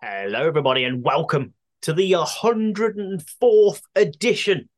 Hello, 0.00 0.46
everybody, 0.46 0.84
and 0.84 1.02
welcome 1.02 1.54
to 1.82 1.92
the 1.92 2.12
104th 2.12 3.80
edition 3.96 4.68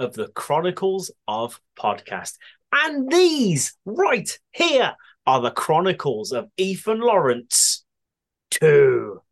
of 0.00 0.14
the 0.14 0.26
Chronicles 0.26 1.12
of 1.28 1.60
Podcast. 1.78 2.32
And 2.72 3.08
these 3.08 3.74
right 3.84 4.28
here 4.50 4.96
are 5.24 5.40
the 5.40 5.52
Chronicles 5.52 6.32
of 6.32 6.48
Ethan 6.56 6.98
Lawrence 6.98 7.84
2. 8.50 9.22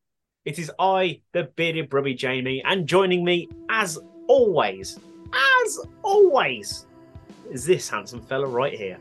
It 0.44 0.60
is 0.60 0.70
I, 0.78 1.20
the 1.32 1.50
bearded 1.56 1.90
brubby 1.90 2.16
Jamie, 2.16 2.62
and 2.64 2.86
joining 2.86 3.24
me, 3.24 3.48
as 3.68 3.98
always, 4.28 5.00
as 5.64 5.80
always, 6.04 6.86
is 7.50 7.66
this 7.66 7.88
handsome 7.88 8.22
fella 8.22 8.46
right 8.46 8.72
here. 8.72 8.98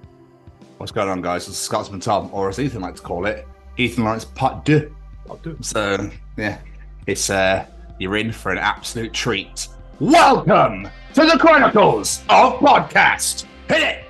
What's 0.77 0.91
going 0.91 1.09
on, 1.09 1.21
guys? 1.21 1.47
It's 1.47 1.59
Scotsman 1.59 1.99
Tom, 1.99 2.31
or 2.33 2.49
as 2.49 2.57
Ethan 2.57 2.81
likes 2.81 3.01
to 3.01 3.05
call 3.05 3.27
it, 3.27 3.47
Ethan 3.77 4.03
Lawrence 4.03 4.25
Part 4.25 4.65
2. 4.65 4.95
So, 5.61 6.11
yeah, 6.37 6.59
it's 7.07 7.29
uh, 7.29 7.65
you're 7.99 8.17
in 8.17 8.31
for 8.31 8.51
an 8.51 8.57
absolute 8.57 9.13
treat. 9.13 9.67
Welcome 9.99 10.89
to 11.13 11.25
the 11.25 11.37
Chronicles 11.39 12.19
of 12.29 12.53
Podcast. 12.59 13.45
Hit 13.69 13.81
it! 13.81 14.05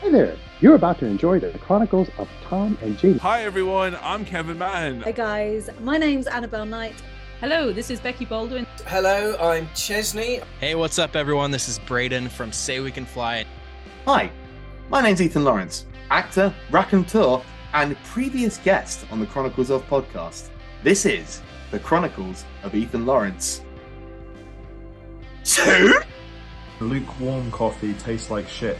Hey 0.00 0.10
there, 0.10 0.36
you're 0.60 0.76
about 0.76 0.98
to 1.00 1.06
enjoy 1.06 1.40
the 1.40 1.50
Chronicles 1.58 2.08
of 2.18 2.28
Tom 2.44 2.78
and 2.82 2.96
Jamie. 2.98 3.18
Hi 3.18 3.42
everyone, 3.44 3.96
I'm 4.00 4.24
Kevin 4.24 4.58
Mann. 4.58 5.02
Hey 5.02 5.12
guys, 5.12 5.70
my 5.80 5.98
name's 5.98 6.26
Annabelle 6.28 6.66
Knight. 6.66 6.94
Hello, 7.40 7.72
this 7.72 7.90
is 7.90 7.98
Becky 7.98 8.24
Baldwin. 8.24 8.66
Hello, 8.86 9.36
I'm 9.40 9.68
Chesney. 9.74 10.40
Hey, 10.60 10.76
what's 10.76 10.98
up, 11.00 11.16
everyone? 11.16 11.50
This 11.50 11.68
is 11.68 11.80
Braden 11.80 12.28
from 12.28 12.52
Say 12.52 12.78
We 12.78 12.92
Can 12.92 13.04
Fly. 13.04 13.44
Hi, 14.06 14.30
my 14.88 15.00
name's 15.02 15.20
Ethan 15.20 15.44
Lawrence, 15.44 15.86
actor, 16.12 16.54
raconteur, 16.70 17.42
and 17.72 17.96
previous 18.04 18.58
guest 18.58 19.06
on 19.10 19.18
the 19.18 19.24
Chronicles 19.24 19.70
of 19.70 19.82
podcast. 19.88 20.50
This 20.82 21.06
is 21.06 21.40
the 21.70 21.78
Chronicles 21.78 22.44
of 22.62 22.74
Ethan 22.74 23.06
Lawrence. 23.06 23.62
Two? 25.42 25.94
Lukewarm 26.80 27.50
coffee 27.50 27.94
tastes 27.94 28.30
like 28.30 28.46
shit. 28.46 28.78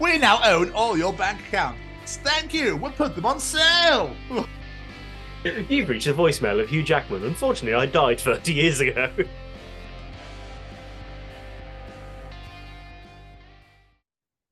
We 0.00 0.18
now 0.18 0.40
own 0.44 0.72
all 0.72 0.98
your 0.98 1.12
bank 1.12 1.38
accounts. 1.48 2.16
Thank 2.24 2.52
you. 2.52 2.76
We'll 2.76 2.90
put 2.90 3.14
them 3.14 3.24
on 3.24 3.38
sale. 3.38 4.12
You've 5.44 5.88
reached 5.88 6.06
the 6.06 6.14
voicemail 6.14 6.60
of 6.60 6.68
Hugh 6.68 6.82
Jackman. 6.82 7.22
Unfortunately, 7.22 7.74
I 7.74 7.86
died 7.86 8.18
30 8.20 8.52
years 8.52 8.80
ago. 8.80 9.08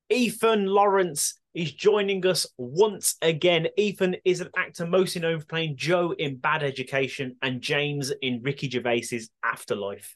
Ethan 0.09 0.67
Lawrence 0.67 1.37
is 1.57 1.73
joining 1.73 2.23
us 2.27 2.45
once 2.59 3.15
again. 3.23 3.67
Ethan 3.77 4.15
is 4.23 4.41
an 4.41 4.49
actor 4.55 4.85
mostly 4.85 5.21
known 5.21 5.39
for 5.39 5.47
playing 5.47 5.75
Joe 5.75 6.13
in 6.19 6.35
Bad 6.35 6.61
Education 6.61 7.35
and 7.41 7.61
James 7.61 8.13
in 8.21 8.43
Ricky 8.43 8.69
Gervais's 8.69 9.31
Afterlife. 9.43 10.15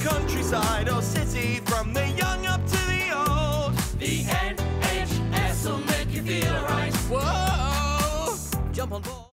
Countryside 0.00 0.88
or 0.88 1.02
city, 1.02 1.56
from 1.66 1.92
the 1.92 2.08
young 2.12 2.46
up 2.46 2.64
to 2.64 2.72
the 2.72 3.10
old. 3.14 3.74
The 4.00 4.22
NHS 4.22 5.70
will 5.70 5.80
make 5.80 6.14
you 6.14 6.22
feel 6.22 6.50
alright. 6.54 6.94
Whoa! 6.94 8.72
Jump 8.72 8.92
on 8.92 9.02
board. 9.02 9.26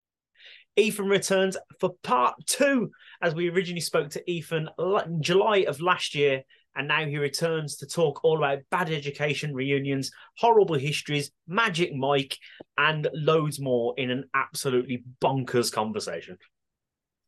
Ethan 0.75 1.07
returns 1.07 1.57
for 1.79 1.95
part 2.03 2.35
two, 2.45 2.91
as 3.23 3.37
we 3.37 3.49
originally 3.49 3.81
spoke 3.81 4.11
to 4.11 4.29
Ethan 4.29 4.69
in 4.81 5.23
July 5.23 5.59
of 5.59 5.81
last 5.81 6.17
year, 6.17 6.43
and 6.77 6.89
now 6.89 7.05
he 7.05 7.17
returns 7.19 7.77
to 7.77 7.87
talk 7.87 8.25
all 8.25 8.39
about 8.39 8.59
bad 8.71 8.91
education 8.91 9.55
reunions, 9.55 10.11
horrible 10.39 10.77
histories, 10.77 11.31
Magic 11.47 11.95
Mike, 11.95 12.37
and 12.79 13.09
loads 13.13 13.61
more 13.61 13.95
in 13.97 14.11
an 14.11 14.25
absolutely 14.35 15.05
bonkers 15.21 15.73
conversation. 15.73 16.39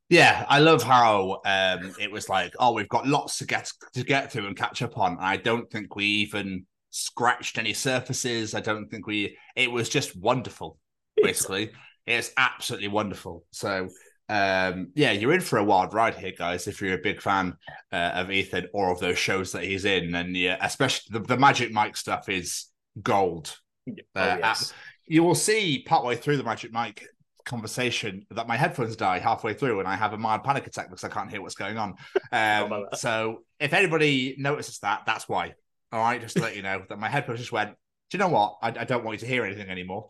Yeah, 0.09 0.47
I 0.49 0.61
love 0.61 0.83
how 0.83 1.41
um, 1.45 1.95
it 2.01 2.11
was 2.11 2.29
like, 2.29 2.55
oh, 2.61 2.73
we've 2.73 2.89
got 2.89 3.07
lots 3.07 3.39
to 3.39 3.45
get 3.45 3.71
to 3.95 4.05
get 4.05 4.31
to 4.33 4.47
and 4.47 4.57
catch 4.57 4.83
up 4.83 4.99
on. 4.99 5.17
I 5.21 5.37
don't 5.37 5.69
think 5.71 5.97
we 5.97 6.05
even 6.05 6.67
scratched 6.91 7.59
any 7.59 7.73
surfaces. 7.73 8.55
I 8.55 8.61
don't 8.61 8.89
think 8.89 9.07
we. 9.07 9.37
It 9.57 9.71
was 9.71 9.89
just 9.89 10.17
wonderful. 10.17 10.79
Basically, 11.21 11.71
it's 12.07 12.31
absolutely 12.37 12.89
wonderful. 12.89 13.45
So 13.51 13.89
um, 14.29 14.91
yeah, 14.95 15.13
you're 15.13 15.33
in 15.33 15.41
for 15.41 15.59
a 15.59 15.65
wild 15.65 15.95
ride 15.95 16.15
here, 16.17 16.33
guys. 16.37 16.67
If 16.67 16.81
you're 16.81 16.95
a 16.95 16.99
big 17.03 17.21
fan 17.23 17.57
uh, 17.93 18.13
of 18.15 18.31
Ethan 18.31 18.69
or 18.73 18.91
of 18.91 19.01
those 19.01 19.19
shows 19.19 19.53
that 19.53 19.65
he's 19.65 19.85
in, 19.85 20.15
and 20.15 20.37
yeah, 20.37 20.57
especially 20.61 21.19
the, 21.19 21.25
the 21.27 21.37
Magic 21.37 21.73
Mike 21.73 21.97
stuff 21.97 22.29
is 22.29 22.67
gold. 23.03 23.57
Oh, 23.89 23.93
Uh, 24.15 24.37
yes. 24.41 24.73
you 25.07 25.23
will 25.23 25.35
see 25.37 25.85
partway 25.87 26.17
through 26.17 26.39
the 26.39 26.45
Magic 26.45 26.73
Mike 26.73 27.07
conversation 27.45 28.27
that 28.33 28.49
my 28.49 28.57
headphones 28.57 28.97
die 28.97 29.21
halfway 29.21 29.55
through, 29.55 29.79
and 29.79 29.89
I 29.89 29.95
have 29.95 30.13
a 30.13 30.19
mild 30.19 30.43
panic 30.43 30.67
attack 30.67 30.89
because 30.91 31.05
I 31.05 31.09
can't 31.09 31.31
hear 31.31 31.41
what's 31.41 31.55
going 31.55 31.79
on. 31.79 31.95
Um, 32.33 32.87
so 32.95 33.45
if 33.61 33.73
anybody 33.73 34.35
notices 34.37 34.81
that, 34.81 35.03
that's 35.07 35.29
why. 35.29 35.55
All 35.93 36.01
right, 36.01 36.21
just 36.21 36.37
to 36.37 36.43
let 36.43 36.57
you 36.57 36.63
know 36.63 36.83
that 36.89 36.99
my 36.99 37.09
headphones 37.09 37.39
just 37.39 37.53
went. 37.53 37.71
Do 38.11 38.19
you 38.19 38.19
know 38.19 38.29
what? 38.29 38.57
I, 38.61 38.69
I 38.81 38.85
don't 38.85 39.05
want 39.05 39.15
you 39.21 39.27
to 39.27 39.33
hear 39.33 39.45
anything 39.45 39.71
anymore. 39.71 40.09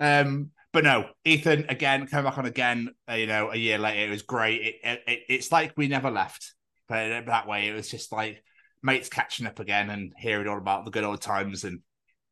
Um, 0.00 0.50
but 0.72 0.84
no, 0.84 1.08
Ethan 1.24 1.66
again 1.68 2.06
coming 2.06 2.24
back 2.24 2.38
on 2.38 2.46
again. 2.46 2.90
Uh, 3.10 3.14
you 3.14 3.26
know, 3.26 3.50
a 3.50 3.56
year 3.56 3.78
later, 3.78 4.06
it 4.06 4.10
was 4.10 4.22
great. 4.22 4.62
It, 4.62 4.74
it, 4.82 5.02
it- 5.06 5.22
it's 5.28 5.52
like 5.52 5.72
we 5.76 5.88
never 5.88 6.10
left. 6.10 6.54
But 6.88 7.26
that 7.26 7.46
way, 7.48 7.68
it 7.68 7.74
was 7.74 7.90
just 7.90 8.12
like 8.12 8.42
mates 8.82 9.08
catching 9.08 9.46
up 9.46 9.60
again 9.60 9.88
and 9.90 10.12
hearing 10.18 10.48
all 10.48 10.58
about 10.58 10.84
the 10.84 10.90
good 10.90 11.04
old 11.04 11.20
times. 11.20 11.64
And 11.64 11.80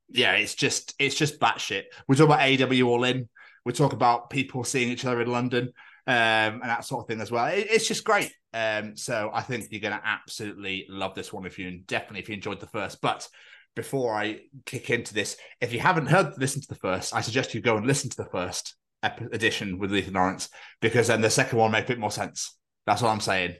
yeah, 0.09 0.33
it's 0.35 0.55
just 0.55 0.95
it's 0.99 1.15
just 1.15 1.41
batshit. 1.41 1.85
We 2.09 2.17
talk 2.17 2.27
about 2.27 2.41
AEW 2.41 2.87
all 2.87 3.05
in. 3.05 3.29
We 3.65 3.73
talk 3.73 3.93
about 3.93 4.31
people 4.31 4.65
seeing 4.65 4.89
each 4.91 5.05
other 5.05 5.21
in 5.21 5.31
London 5.31 5.65
um, 6.07 6.15
and 6.15 6.63
that 6.63 6.85
sort 6.85 7.05
of 7.05 7.09
thing 7.09 7.21
as 7.21 7.31
well. 7.31 7.47
It, 7.47 7.67
it's 7.71 7.87
just 7.87 8.05
great. 8.05 8.33
Um, 8.53 8.97
so 8.97 9.31
I 9.33 9.43
think 9.43 9.67
you're 9.71 9.81
going 9.81 9.97
to 9.99 10.07
absolutely 10.07 10.87
love 10.89 11.15
this 11.15 11.33
one 11.33 11.47
if 11.47 11.59
you 11.59 11.81
definitely 11.87 12.21
if 12.21 12.29
you 12.29 12.35
enjoyed 12.35 12.61
the 12.61 12.67
first. 12.67 13.01
But 13.01 13.29
before 13.77 14.15
I 14.15 14.41
kick 14.67 14.91
into 14.91 15.15
this, 15.15 15.37
if 15.61 15.73
you 15.73 15.81
haven't 15.81 16.07
heard 16.07 16.35
listen 16.39 16.61
to 16.63 16.69
the 16.69 16.75
first, 16.75 17.15
I 17.15 17.21
suggest 17.21 17.55
you 17.55 17.61
go 17.61 17.77
and 17.77 17.87
listen 17.87 18.11
to 18.11 18.17
the 18.17 18.29
first 18.31 18.75
ep- 19.03 19.33
edition 19.33 19.79
with 19.79 19.95
Ethan 19.95 20.15
Lawrence 20.15 20.49
because 20.81 21.07
then 21.09 21.21
the 21.21 21.31
second 21.31 21.59
one 21.59 21.71
makes 21.71 21.85
a 21.85 21.89
bit 21.89 21.99
more 21.99 22.11
sense. 22.11 22.57
That's 22.87 23.03
what 23.03 23.11
I'm 23.11 23.21
saying. 23.21 23.57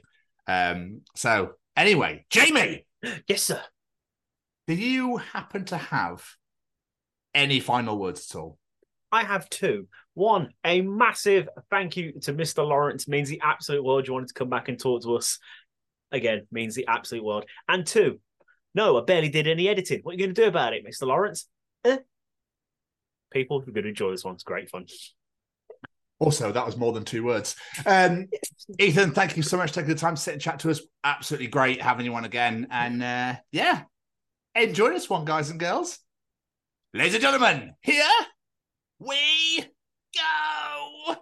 Um, 0.47 1.01
so 1.15 1.53
anyway, 1.77 2.25
Jamie, 2.29 2.85
Yes, 3.27 3.43
sir. 3.43 3.61
do 4.67 4.73
you 4.75 5.17
happen 5.17 5.65
to 5.65 5.77
have 5.77 6.23
any 7.33 7.59
final 7.59 7.97
words 7.97 8.29
at 8.29 8.39
all? 8.39 8.57
I 9.11 9.23
have 9.23 9.49
two. 9.49 9.87
One, 10.13 10.49
a 10.65 10.81
massive 10.81 11.47
thank 11.69 11.95
you 11.97 12.13
to 12.21 12.33
Mr. 12.33 12.65
Lawrence 12.67 13.07
means 13.07 13.29
the 13.29 13.41
absolute 13.43 13.83
world. 13.83 14.07
You 14.07 14.13
wanted 14.13 14.27
to 14.29 14.33
come 14.33 14.49
back 14.49 14.67
and 14.69 14.79
talk 14.79 15.03
to 15.03 15.15
us 15.15 15.39
again 16.11 16.45
means 16.51 16.75
the 16.75 16.87
absolute 16.87 17.23
world. 17.23 17.45
And 17.69 17.85
two, 17.85 18.19
no, 18.73 18.97
I 18.97 19.03
barely 19.03 19.29
did 19.29 19.47
any 19.47 19.67
editing. 19.67 19.99
What 20.03 20.11
are 20.11 20.13
you 20.13 20.25
going 20.25 20.35
to 20.35 20.41
do 20.41 20.47
about 20.47 20.73
it, 20.73 20.85
Mr. 20.85 21.07
Lawrence? 21.07 21.47
Eh? 21.85 21.97
People, 23.31 23.63
you're 23.65 23.73
going 23.73 23.83
to 23.83 23.89
enjoy 23.89 24.11
this 24.11 24.23
one. 24.23 24.35
It's 24.35 24.43
great 24.43 24.69
fun. 24.69 24.85
Also, 26.19 26.51
that 26.51 26.65
was 26.65 26.77
more 26.77 26.93
than 26.93 27.03
two 27.03 27.23
words. 27.23 27.55
Um, 27.85 28.27
Ethan, 28.79 29.11
thank 29.11 29.35
you 29.35 29.43
so 29.43 29.57
much 29.57 29.69
for 29.69 29.75
taking 29.75 29.89
the 29.89 29.99
time 29.99 30.15
to 30.15 30.21
sit 30.21 30.33
and 30.33 30.41
chat 30.41 30.59
to 30.59 30.69
us. 30.69 30.81
Absolutely 31.03 31.47
great 31.47 31.81
having 31.81 32.05
you 32.05 32.13
on 32.13 32.25
again. 32.25 32.67
And 32.69 33.01
uh, 33.01 33.35
yeah, 33.51 33.83
enjoy 34.53 34.89
this 34.89 35.09
one, 35.09 35.25
guys 35.25 35.49
and 35.49 35.59
girls. 35.59 35.97
Ladies 36.93 37.15
and 37.15 37.23
gentlemen, 37.23 37.73
here 37.81 38.05
we 38.99 39.65
go. 40.13 41.15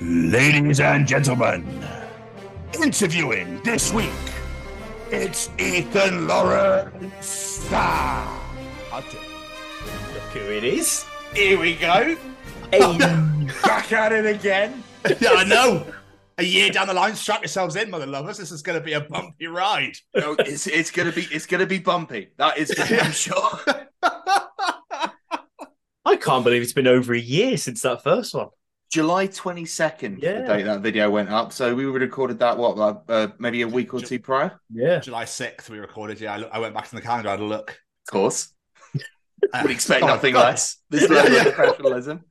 Ladies 0.00 0.80
and 0.80 1.06
gentlemen, 1.06 1.84
interviewing 2.82 3.60
this 3.62 3.92
week, 3.92 4.08
it's 5.10 5.50
Ethan 5.58 6.26
Lawrence. 6.28 7.66
Ah, 7.70 8.42
I'll 8.92 9.02
do 9.02 9.16
it. 9.18 10.14
Look 10.14 10.22
who 10.34 10.50
it 10.52 10.64
is. 10.64 11.04
Here 11.34 11.58
we 11.58 11.74
go. 11.74 12.16
Hey. 12.70 12.98
Back 13.62 13.92
at 13.92 14.12
it 14.12 14.26
again. 14.26 14.82
yeah, 15.20 15.30
I 15.32 15.44
know. 15.44 15.86
A 16.38 16.44
year 16.44 16.70
down 16.70 16.86
the 16.86 16.94
line, 16.94 17.16
strap 17.16 17.40
yourselves 17.40 17.74
in, 17.74 17.90
mother 17.90 18.06
lovers. 18.06 18.38
This 18.38 18.52
is 18.52 18.62
going 18.62 18.78
to 18.78 18.84
be 18.84 18.92
a 18.92 19.00
bumpy 19.00 19.46
ride. 19.48 19.96
No, 20.14 20.36
it's 20.38 20.68
it's 20.68 20.90
gonna 20.92 21.10
be 21.10 21.26
it's 21.32 21.46
gonna 21.46 21.66
be 21.66 21.80
bumpy. 21.80 22.28
That 22.36 22.58
is 22.58 22.72
for 22.72 22.86
damn 22.86 23.10
sure. 23.10 23.58
I 26.04 26.16
can't 26.16 26.44
believe 26.44 26.62
it's 26.62 26.72
been 26.72 26.86
over 26.86 27.12
a 27.12 27.18
year 27.18 27.56
since 27.56 27.82
that 27.82 28.04
first 28.04 28.34
one. 28.34 28.48
July 28.90 29.26
twenty 29.26 29.66
second, 29.66 30.20
Yeah. 30.22 30.40
the 30.42 30.46
date 30.46 30.62
that 30.64 30.80
video 30.80 31.10
went 31.10 31.28
up. 31.28 31.52
So 31.52 31.74
we 31.74 31.84
recorded 31.84 32.38
that 32.38 32.56
what, 32.56 32.76
like, 32.78 32.96
uh, 33.08 33.28
maybe 33.38 33.62
a 33.62 33.68
week 33.68 33.92
or 33.92 34.00
two 34.00 34.18
prior. 34.18 34.58
Yeah. 34.72 35.00
July 35.00 35.24
6th, 35.24 35.68
we 35.68 35.78
recorded. 35.78 36.20
Yeah, 36.20 36.34
I, 36.34 36.36
look, 36.38 36.50
I 36.52 36.58
went 36.58 36.74
back 36.74 36.90
in 36.92 36.96
the 36.96 37.02
calendar, 37.02 37.28
I 37.28 37.32
had 37.32 37.40
a 37.40 37.44
look. 37.44 37.70
Of 38.08 38.12
course, 38.12 38.52
Uh, 39.52 39.60
would 39.62 39.70
expect 39.70 40.02
oh 40.02 40.06
nothing 40.08 40.32
God. 40.32 40.46
less. 40.46 40.78
This 40.90 41.08
level 41.08 41.36
of 41.36 41.54
professionalism. 41.54 42.24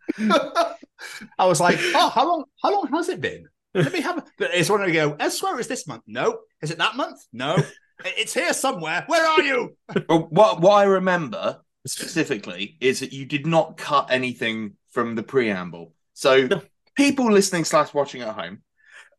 I 1.37 1.45
was 1.45 1.59
like, 1.61 1.77
oh, 1.95 2.09
how 2.09 2.27
long? 2.27 2.43
How 2.61 2.71
long 2.73 2.87
has 2.91 3.09
it 3.09 3.21
been? 3.21 3.45
Let 3.73 3.93
me 3.93 4.01
have. 4.01 4.17
A... 4.17 4.23
It's 4.59 4.69
one 4.69 4.81
to 4.81 4.91
go. 4.91 5.15
I 5.19 5.29
swear 5.29 5.57
it's 5.59 5.67
this 5.67 5.87
month. 5.87 6.03
No. 6.07 6.39
Is 6.61 6.71
it 6.71 6.79
that 6.79 6.95
month? 6.95 7.19
No. 7.31 7.57
It's 8.03 8.33
here 8.33 8.53
somewhere. 8.53 9.03
Where 9.07 9.25
are 9.25 9.41
you? 9.41 9.77
Well, 10.09 10.27
what 10.29 10.61
what 10.61 10.73
I 10.73 10.83
remember 10.83 11.61
specifically 11.85 12.77
is 12.81 12.99
that 12.99 13.13
you 13.13 13.25
did 13.25 13.45
not 13.45 13.77
cut 13.77 14.07
anything 14.11 14.73
from 14.91 15.15
the 15.15 15.23
preamble. 15.23 15.93
So, 16.17 16.49
people 16.95 17.31
listening 17.31 17.63
slash 17.63 17.93
watching 17.93 18.23
at 18.23 18.33
home, 18.33 18.63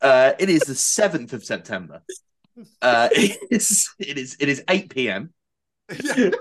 uh, 0.02 0.32
it 0.36 0.50
is 0.50 0.62
the 0.62 0.74
seventh 0.74 1.32
of 1.32 1.44
September. 1.44 2.02
Uh, 2.82 3.08
it 3.12 3.38
is 3.52 3.88
it 4.00 4.18
is 4.18 4.36
it 4.40 4.48
is 4.48 4.64
eight 4.68 4.90
p.m. 4.90 5.32
Dead 5.88 6.34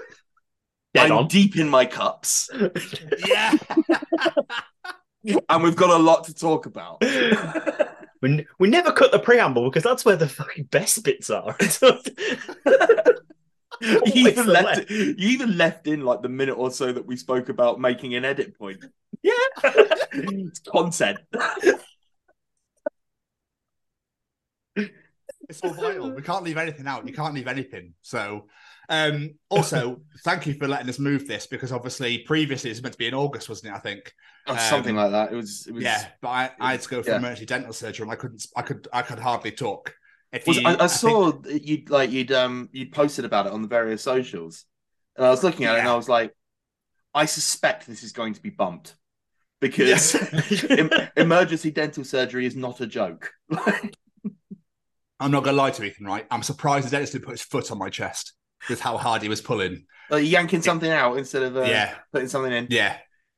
I'm 0.95 1.11
on. 1.11 1.27
deep 1.27 1.57
in 1.57 1.69
my 1.69 1.85
cups, 1.85 2.49
Yeah. 3.27 3.53
and 5.49 5.61
we've 5.61 5.75
got 5.75 5.91
a 5.91 6.01
lot 6.01 6.23
to 6.23 6.33
talk 6.33 6.65
about. 6.65 7.03
We, 8.23 8.29
n- 8.29 8.47
we 8.57 8.67
never 8.67 8.91
cut 8.91 9.11
the 9.11 9.19
preamble 9.19 9.69
because 9.69 9.83
that's 9.83 10.05
where 10.05 10.15
the 10.15 10.27
fucking 10.27 10.63
best 10.71 11.03
bits 11.03 11.29
are. 11.29 11.55
You 13.79 14.27
even 14.27 14.47
the 14.47 14.51
left 14.51 14.89
you 14.89 15.13
even 15.19 15.55
left 15.55 15.85
in 15.85 16.01
like 16.03 16.23
the 16.23 16.29
minute 16.29 16.53
or 16.57 16.71
so 16.71 16.91
that 16.91 17.05
we 17.05 17.15
spoke 17.15 17.49
about 17.49 17.79
making 17.79 18.15
an 18.15 18.25
edit 18.25 18.57
point. 18.57 18.83
Yeah. 19.23 19.33
it's 20.13 20.59
content. 20.59 21.19
It's 25.49 25.61
all 25.61 25.73
vital. 25.73 26.11
We 26.11 26.21
can't 26.21 26.43
leave 26.43 26.57
anything 26.57 26.87
out. 26.87 27.07
You 27.07 27.13
can't 27.13 27.33
leave 27.33 27.47
anything. 27.47 27.93
So, 28.01 28.47
um, 28.89 29.35
also, 29.49 30.01
thank 30.23 30.45
you 30.45 30.53
for 30.55 30.67
letting 30.67 30.89
us 30.89 30.99
move 30.99 31.25
this 31.27 31.47
because 31.47 31.71
obviously 31.71 32.19
previously 32.19 32.69
it 32.69 32.73
was 32.73 32.81
meant 32.83 32.93
to 32.93 32.97
be 32.97 33.07
in 33.07 33.13
August, 33.13 33.47
wasn't 33.47 33.73
it? 33.73 33.77
I 33.77 33.79
think. 33.79 34.11
Or 34.47 34.57
something 34.57 34.97
Um, 34.97 35.03
like 35.03 35.11
that. 35.11 35.31
It 35.31 35.35
was. 35.35 35.65
It 35.67 35.73
was 35.73 35.83
Yeah, 35.83 36.05
but 36.21 36.27
I, 36.29 36.51
I 36.59 36.71
had 36.71 36.81
to 36.81 36.89
go 36.89 37.01
for 37.03 37.09
yeah. 37.11 37.17
emergency 37.17 37.45
dental 37.45 37.73
surgery 37.73 38.03
and 38.03 38.11
I 38.11 38.15
couldn't. 38.15 38.45
I 38.55 38.61
could. 38.61 38.87
I 38.91 39.01
could 39.01 39.19
hardly 39.19 39.51
talk. 39.51 39.93
If 40.33 40.45
Was, 40.47 40.57
you- 40.57 40.67
I, 40.67 40.73
I 40.73 40.77
think- 40.79 40.91
saw 40.91 41.31
that 41.31 41.63
you'd 41.65 41.89
like 41.89 42.11
you'd 42.11 42.31
um 42.33 42.69
you'd 42.73 42.91
posted 42.91 43.23
about 43.25 43.45
it 43.47 43.53
on 43.53 43.61
the 43.61 43.67
various 43.69 44.01
socials, 44.01 44.65
and 45.15 45.25
I 45.25 45.29
was 45.29 45.43
looking 45.43 45.65
at 45.65 45.75
it 45.75 45.79
and 45.79 45.87
I 45.87 45.95
was 45.95 46.09
like, 46.09 46.33
I 47.13 47.25
suspect 47.25 47.87
this 47.87 48.03
is 48.03 48.11
going 48.11 48.33
to 48.33 48.41
be 48.41 48.49
bumped 48.49 48.95
because 49.59 50.15
em- 50.69 50.89
emergency 51.15 51.71
dental 51.71 52.03
surgery 52.03 52.45
is 52.45 52.55
not 52.55 52.81
a 52.81 52.87
joke. 52.87 53.31
I'm 55.19 55.31
not 55.31 55.43
gonna 55.43 55.57
lie 55.57 55.71
to 55.71 55.83
Ethan. 55.83 56.05
Right, 56.05 56.25
I'm 56.29 56.43
surprised 56.43 56.87
the 56.87 56.91
dentist 56.91 57.13
didn't 57.13 57.25
put 57.25 57.31
his 57.31 57.41
foot 57.41 57.71
on 57.71 57.77
my 57.79 57.89
chest 57.89 58.33
with 58.69 58.79
how 58.81 58.97
hard 58.97 59.21
he 59.23 59.29
was 59.29 59.41
pulling. 59.41 59.85
Like 60.09 60.25
yanking 60.25 60.61
something 60.61 60.91
out 60.91 61.17
instead 61.17 61.43
of 61.43 61.57
uh, 61.57 61.61
Yeah. 61.63 61.95
putting 62.13 62.27
something 62.27 62.53
in. 62.53 62.67
Yeah. 62.69 62.97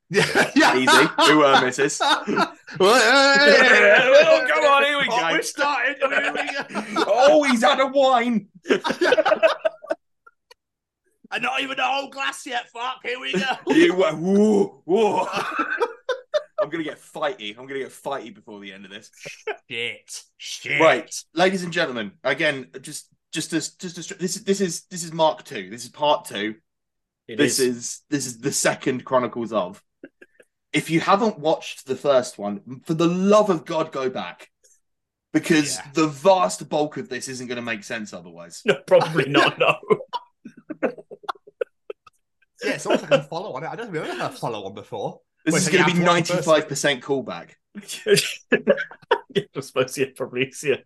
Yeah. 0.09 0.51
yeah. 0.55 0.75
Easy. 0.75 1.07
Who 1.31 1.43
uh, 1.43 1.61
misses? 1.61 1.99
oh, 2.01 2.55
come 2.79 4.65
on, 4.65 4.83
here 4.83 4.97
we 4.97 5.07
Oh, 5.09 5.19
go. 5.19 5.29
we're 5.31 5.41
starting. 5.41 5.95
Here 6.09 6.33
we 6.33 6.93
go. 6.95 7.03
oh, 7.07 7.43
he's 7.43 7.61
had 7.63 7.79
a 7.79 7.87
wine. 7.87 8.47
And 11.31 11.43
not 11.43 11.61
even 11.61 11.79
a 11.79 11.83
whole 11.83 12.09
glass 12.09 12.45
yet. 12.45 12.69
Fuck. 12.69 12.99
Here 13.03 13.19
we 13.19 13.33
go. 13.33 13.45
You 13.73 13.93
were, 13.95 14.11
whoa, 14.11 14.81
whoa. 14.85 15.27
I'm 16.61 16.69
gonna 16.69 16.83
get 16.83 16.99
fighty. 16.99 17.57
I'm 17.57 17.67
gonna 17.67 17.79
get 17.79 17.89
fighty 17.89 18.33
before 18.33 18.59
the 18.59 18.73
end 18.73 18.85
of 18.85 18.91
this. 18.91 19.11
Shit. 19.69 20.23
Shit. 20.37 20.81
Right, 20.81 21.13
ladies 21.33 21.63
and 21.63 21.71
gentlemen. 21.71 22.11
Again, 22.23 22.67
just 22.81 23.07
just 23.31 23.53
as 23.53 23.69
just 23.75 23.97
as 23.97 24.07
this 24.09 24.35
is 24.35 24.43
this 24.43 24.59
is 24.59 24.81
this 24.89 25.03
is 25.03 25.13
Mark 25.13 25.43
two. 25.43 25.69
This 25.69 25.83
is 25.83 25.89
part 25.89 26.25
two. 26.25 26.55
It 27.27 27.37
this 27.37 27.59
is. 27.59 27.77
is 27.77 28.01
this 28.09 28.25
is 28.25 28.39
the 28.39 28.51
second 28.51 29.05
Chronicles 29.05 29.53
of. 29.53 29.81
If 30.73 30.89
you 30.89 30.99
haven't 30.99 31.39
watched 31.39 31.85
the 31.85 31.95
first 31.95 32.37
one, 32.37 32.81
for 32.85 32.93
the 32.93 33.07
love 33.07 33.49
of 33.49 33.65
God, 33.65 33.91
go 33.91 34.09
back. 34.09 34.49
Because 35.31 35.77
Yeah. 35.77 35.85
the 35.93 36.07
vast 36.07 36.67
bulk 36.69 36.97
of 36.97 37.07
this 37.07 37.27
isn't 37.27 37.47
going 37.47 37.55
to 37.57 37.61
make 37.61 37.83
sense 37.83 38.13
otherwise. 38.13 38.61
No, 38.65 38.75
probably 38.85 39.29
not. 39.29 39.59
No. 39.59 39.75
Yeah, 42.63 42.71
it's 42.71 42.85
almost 42.85 43.03
like 43.09 43.21
a 43.21 43.23
follow 43.23 43.53
on 43.53 43.63
it. 43.63 43.67
I 43.67 43.75
don't 43.75 43.85
think 43.91 43.93
we've 43.93 44.03
ever 44.11 44.21
had 44.21 44.31
a 44.31 44.35
follow 44.35 44.65
on 44.65 44.73
before. 44.73 45.21
This 45.45 45.53
Wait, 45.53 45.59
is 45.59 45.65
so 45.65 45.71
going 45.71 45.85
to 45.85 45.91
be 45.93 45.99
have 46.01 46.07
to 46.25 46.33
first 46.33 46.47
ninety-five 46.47 46.67
percent 46.67 47.01
callback. 47.03 47.51
yeah, 49.35 49.43
I 49.55 49.59
suppose 49.61 49.97
yeah, 49.97 50.07
probably 50.15 50.43
is. 50.45 50.63
Yeah. 50.63 50.77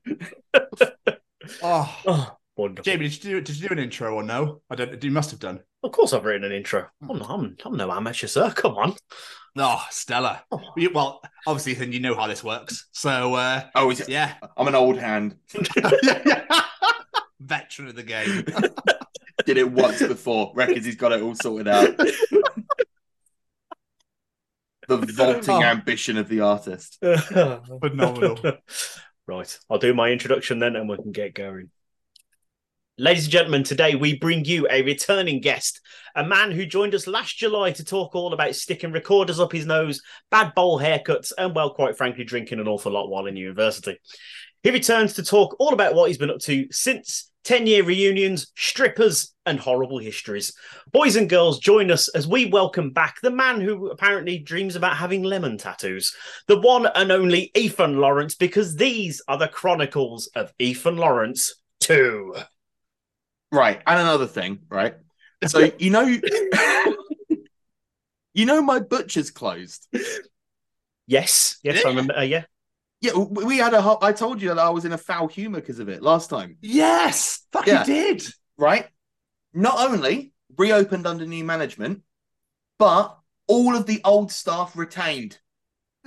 Oh, 1.61 1.99
Oh, 2.07 2.37
wonderful. 2.55 2.89
Jamie, 2.89 3.09
did 3.09 3.21
you 3.23 3.31
do 3.31 3.41
did 3.41 3.59
you 3.59 3.67
do 3.67 3.73
an 3.73 3.79
intro 3.79 4.15
or 4.15 4.23
no? 4.23 4.61
I 4.69 4.75
don't. 4.75 5.03
You 5.03 5.11
must 5.11 5.31
have 5.31 5.41
done. 5.41 5.59
Of 5.83 5.91
course, 5.91 6.13
I've 6.13 6.23
written 6.23 6.45
an 6.45 6.53
intro. 6.53 6.85
I'm, 7.01 7.21
I'm, 7.21 7.57
I'm 7.65 7.75
no 7.75 7.91
amateur, 7.91 8.27
sir. 8.27 8.49
Come 8.51 8.75
on. 8.75 8.95
Oh, 9.57 9.83
stellar. 9.89 10.39
You- 10.77 10.91
Well, 10.93 11.21
obviously, 11.45 11.73
then 11.73 11.91
you 11.91 11.99
know 11.99 12.15
how 12.15 12.27
this 12.27 12.45
works. 12.45 12.87
So, 12.93 13.33
uh, 13.33 13.63
Oh, 13.75 13.91
is 13.91 13.99
it? 13.99 14.07
yeah, 14.07 14.35
I'm 14.55 14.69
an 14.69 14.75
old 14.75 14.97
hand. 14.97 15.35
veteran 17.41 17.89
of 17.89 17.95
the 17.95 18.03
game. 18.03 18.45
Did 19.45 19.57
it 19.57 19.71
once 19.71 19.99
before. 19.99 20.51
Reckons 20.55 20.85
he's 20.85 20.95
got 20.95 21.11
it 21.11 21.21
all 21.21 21.35
sorted 21.35 21.67
out. 21.67 21.97
the 21.97 22.43
vaulting 24.87 25.55
Oh. 25.55 25.63
ambition 25.63 26.17
of 26.17 26.27
the 26.29 26.41
artist. 26.41 26.97
Phenomenal. 27.01 28.39
right, 29.27 29.59
I'll 29.69 29.79
do 29.79 29.93
my 29.93 30.09
introduction 30.09 30.59
then 30.59 30.75
and 30.75 30.87
we 30.89 30.97
can 30.97 31.11
get 31.11 31.33
going. 31.33 31.69
Ladies 32.99 33.23
and 33.23 33.31
gentlemen, 33.31 33.63
today 33.63 33.95
we 33.95 34.15
bring 34.19 34.45
you 34.45 34.67
a 34.69 34.83
returning 34.83 35.41
guest, 35.41 35.81
a 36.15 36.23
man 36.23 36.51
who 36.51 36.63
joined 36.63 36.93
us 36.93 37.07
last 37.07 37.35
July 37.37 37.71
to 37.71 37.83
talk 37.83 38.13
all 38.13 38.33
about 38.33 38.53
sticking 38.55 38.91
recorders 38.91 39.39
up 39.39 39.51
his 39.51 39.65
nose, 39.65 39.99
bad 40.29 40.53
bowl 40.53 40.79
haircuts, 40.79 41.31
and, 41.35 41.55
well, 41.55 41.73
quite 41.73 41.97
frankly, 41.97 42.23
drinking 42.23 42.59
an 42.59 42.67
awful 42.67 42.91
lot 42.91 43.09
while 43.09 43.25
in 43.25 43.35
university. 43.35 43.97
He 44.61 44.69
returns 44.69 45.13
to 45.13 45.23
talk 45.23 45.55
all 45.59 45.73
about 45.73 45.95
what 45.95 46.07
he's 46.07 46.19
been 46.19 46.29
up 46.29 46.39
to 46.41 46.67
since 46.69 47.31
10 47.43 47.67
year 47.67 47.83
reunions, 47.83 48.51
strippers, 48.55 49.33
and 49.45 49.59
horrible 49.59 49.99
histories. 49.99 50.53
Boys 50.91 51.15
and 51.15 51.29
girls, 51.29 51.59
join 51.59 51.91
us 51.91 52.07
as 52.09 52.27
we 52.27 52.45
welcome 52.45 52.91
back 52.91 53.17
the 53.21 53.31
man 53.31 53.59
who 53.59 53.89
apparently 53.89 54.37
dreams 54.37 54.75
about 54.75 54.97
having 54.97 55.23
lemon 55.23 55.57
tattoos, 55.57 56.15
the 56.47 56.59
one 56.59 56.85
and 56.95 57.11
only 57.11 57.51
Ethan 57.55 57.97
Lawrence, 57.97 58.35
because 58.35 58.75
these 58.75 59.21
are 59.27 59.37
the 59.37 59.47
chronicles 59.47 60.27
of 60.35 60.53
Ethan 60.59 60.97
Lawrence 60.97 61.55
2. 61.81 62.35
Right, 63.51 63.81
and 63.85 63.99
another 63.99 64.27
thing, 64.27 64.59
right? 64.69 64.95
So 65.45 65.69
you 65.77 65.89
know, 65.89 66.03
you 68.33 68.45
know, 68.45 68.61
my 68.61 68.79
butcher's 68.79 69.29
closed. 69.29 69.87
Yes, 71.05 71.57
yes, 71.63 71.85
I 71.85 71.89
remember. 71.89 72.17
Uh, 72.17 72.21
yeah, 72.21 72.45
Yeah, 73.03 73.17
we 73.17 73.43
we 73.43 73.57
had 73.57 73.73
a. 73.73 73.81
ho- 73.81 73.99
I 74.01 74.13
told 74.13 74.41
you 74.41 74.47
that 74.49 74.57
I 74.57 74.69
was 74.69 74.85
in 74.85 74.93
a 74.93 74.97
foul 74.97 75.27
humor 75.27 75.59
because 75.59 75.79
of 75.79 75.89
it 75.89 76.01
last 76.01 76.29
time, 76.29 76.55
yes, 76.61 77.45
fuck 77.51 77.67
Yeah. 77.67 77.81
you 77.81 77.85
did. 77.85 78.23
right? 78.57 78.87
Not 79.53 79.77
only 79.77 80.31
reopened 80.57 81.05
under 81.05 81.25
new 81.25 81.43
management, 81.43 82.01
but 82.79 83.17
all 83.47 83.75
of 83.75 83.85
the 83.87 83.99
old 84.05 84.31
staff 84.31 84.77
retained. 84.77 85.37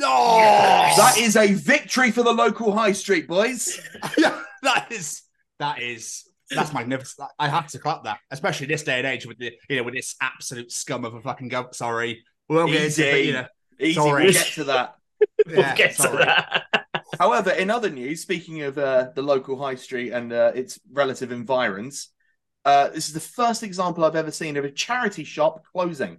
Oh, 0.00 0.94
That 0.96 1.18
is 1.18 1.36
a 1.36 1.52
victory 1.52 2.10
for 2.10 2.22
the 2.22 2.32
local 2.32 2.72
high 2.72 2.92
street 2.92 3.28
boys. 3.28 3.78
yeah, 4.18 4.40
that 4.62 4.90
is 4.90 5.20
that 5.58 5.80
is 5.82 6.24
that's 6.50 6.72
magnificent. 6.72 7.28
I 7.38 7.48
have 7.48 7.66
to 7.68 7.78
clap 7.78 8.04
that, 8.04 8.20
especially 8.30 8.68
this 8.68 8.84
day 8.84 8.98
and 8.98 9.06
age 9.06 9.26
with 9.26 9.36
the 9.38 9.52
you 9.68 9.76
know 9.76 9.82
with 9.82 9.94
this 9.94 10.16
absolute 10.22 10.72
scum 10.72 11.04
of 11.04 11.12
a 11.14 11.20
fucking 11.20 11.48
go. 11.48 11.68
Sorry, 11.72 12.24
we 12.48 12.56
won't 12.56 12.72
get 12.72 12.84
into 12.84 13.16
it, 13.18 13.26
you 13.26 13.32
know, 13.34 13.46
Easy, 13.78 13.92
Sorry. 13.94 14.24
we'll 14.24 14.32
get 14.32 14.46
to 14.54 14.64
that. 14.64 14.94
we'll 15.46 15.56
yeah, 15.58 15.74
get 15.76 15.94
to 15.96 16.02
that. 16.08 16.62
However, 17.18 17.50
in 17.50 17.70
other 17.70 17.90
news, 17.90 18.20
speaking 18.20 18.62
of 18.62 18.76
uh, 18.78 19.10
the 19.14 19.22
local 19.22 19.60
high 19.60 19.76
street 19.76 20.10
and 20.12 20.32
uh, 20.32 20.52
its 20.54 20.78
relative 20.92 21.30
environs, 21.32 22.08
uh, 22.64 22.88
this 22.88 23.06
is 23.08 23.14
the 23.14 23.20
first 23.20 23.62
example 23.62 24.04
I've 24.04 24.16
ever 24.16 24.30
seen 24.32 24.56
of 24.56 24.64
a 24.64 24.70
charity 24.70 25.24
shop 25.24 25.64
closing. 25.72 26.18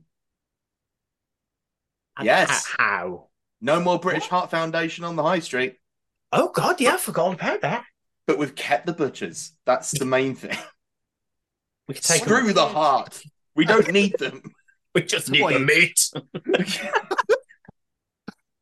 And 2.17 2.25
Yes. 2.25 2.65
How? 2.77 3.27
No 3.60 3.79
more 3.82 4.00
British 4.00 4.27
Heart 4.27 4.51
Foundation 4.51 5.03
on 5.03 5.15
the 5.15 5.24
high 5.24 5.39
street, 5.39 5.75
Oh, 6.32 6.50
God, 6.53 6.79
yeah, 6.82 6.96
I 6.96 6.98
forgot 6.98 7.34
about 7.34 7.62
that. 7.62 7.84
but 8.25 8.38
we've 8.38 8.56
kept 8.56 8.86
the 8.86 8.94
butchers. 8.94 9.53
That's 9.65 9.91
the 9.98 10.06
main 10.06 10.36
thing. 10.36 10.58
We 11.88 11.94
can 11.94 12.03
take 12.03 12.22
Screw 12.24 12.51
the 12.51 12.67
heart. 12.67 13.22
We 13.56 13.63
don't 13.65 13.91
need 13.91 14.17
them. 14.20 14.41
We 14.96 15.03
just 15.03 15.29
need 15.29 15.41
What, 15.41 15.53
the 15.53 15.60
meat. 15.60 16.12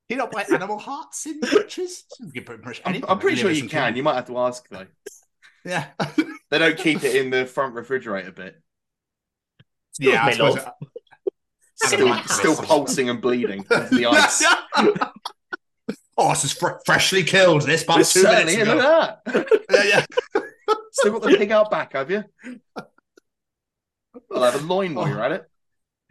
You 0.09 0.17
don't 0.17 0.31
buy 0.31 0.45
animal 0.53 0.77
hearts 0.77 1.25
in 1.25 1.39
butchers? 1.41 2.03
You 2.19 2.31
can 2.31 2.43
pretty 2.43 2.63
much 2.63 2.81
I'm, 2.85 3.03
I'm 3.07 3.19
pretty 3.19 3.37
sure 3.37 3.49
you 3.51 3.61
and 3.61 3.69
can. 3.71 3.95
You 3.95 4.03
might 4.03 4.15
have 4.15 4.27
to 4.27 4.37
ask 4.37 4.67
though. 4.69 4.85
Yeah, 5.63 5.87
They 6.51 6.59
don't 6.59 6.77
keep 6.77 7.03
it 7.03 7.15
in 7.15 7.31
the 7.31 7.45
front 7.47 7.73
refrigerator 7.73 8.31
bit. 8.31 8.61
yeah. 9.99 10.23
I 10.25 10.31
suppose 10.33 10.55
love. 10.57 10.71
Still, 11.77 12.15
still 12.25 12.55
pulsing 12.55 13.09
and 13.09 13.19
bleeding. 13.19 13.63
the 13.69 14.05
ice. 14.09 14.45
oh, 16.17 16.29
this 16.29 16.45
is 16.45 16.53
fr- 16.53 16.77
freshly 16.85 17.23
killed. 17.23 17.63
This 17.63 17.83
by 17.83 17.99
It 17.99 18.05
two 18.05 18.23
minutes 18.23 18.51
is. 18.53 18.61
ago. 18.61 18.75
Look 18.75 19.51
at 19.51 19.67
that. 19.67 19.85
Yeah, 19.85 20.03
yeah. 20.35 20.41
Still 20.91 21.13
got 21.19 21.23
the 21.23 21.35
pig 21.37 21.51
out 21.51 21.69
back, 21.71 21.93
have 21.93 22.09
you? 22.09 22.23
I'll 24.33 24.43
have 24.43 24.55
a 24.63 24.65
loin 24.65 24.93
while 24.95 25.07
you're 25.07 25.21
at 25.23 25.31
it. 25.33 25.45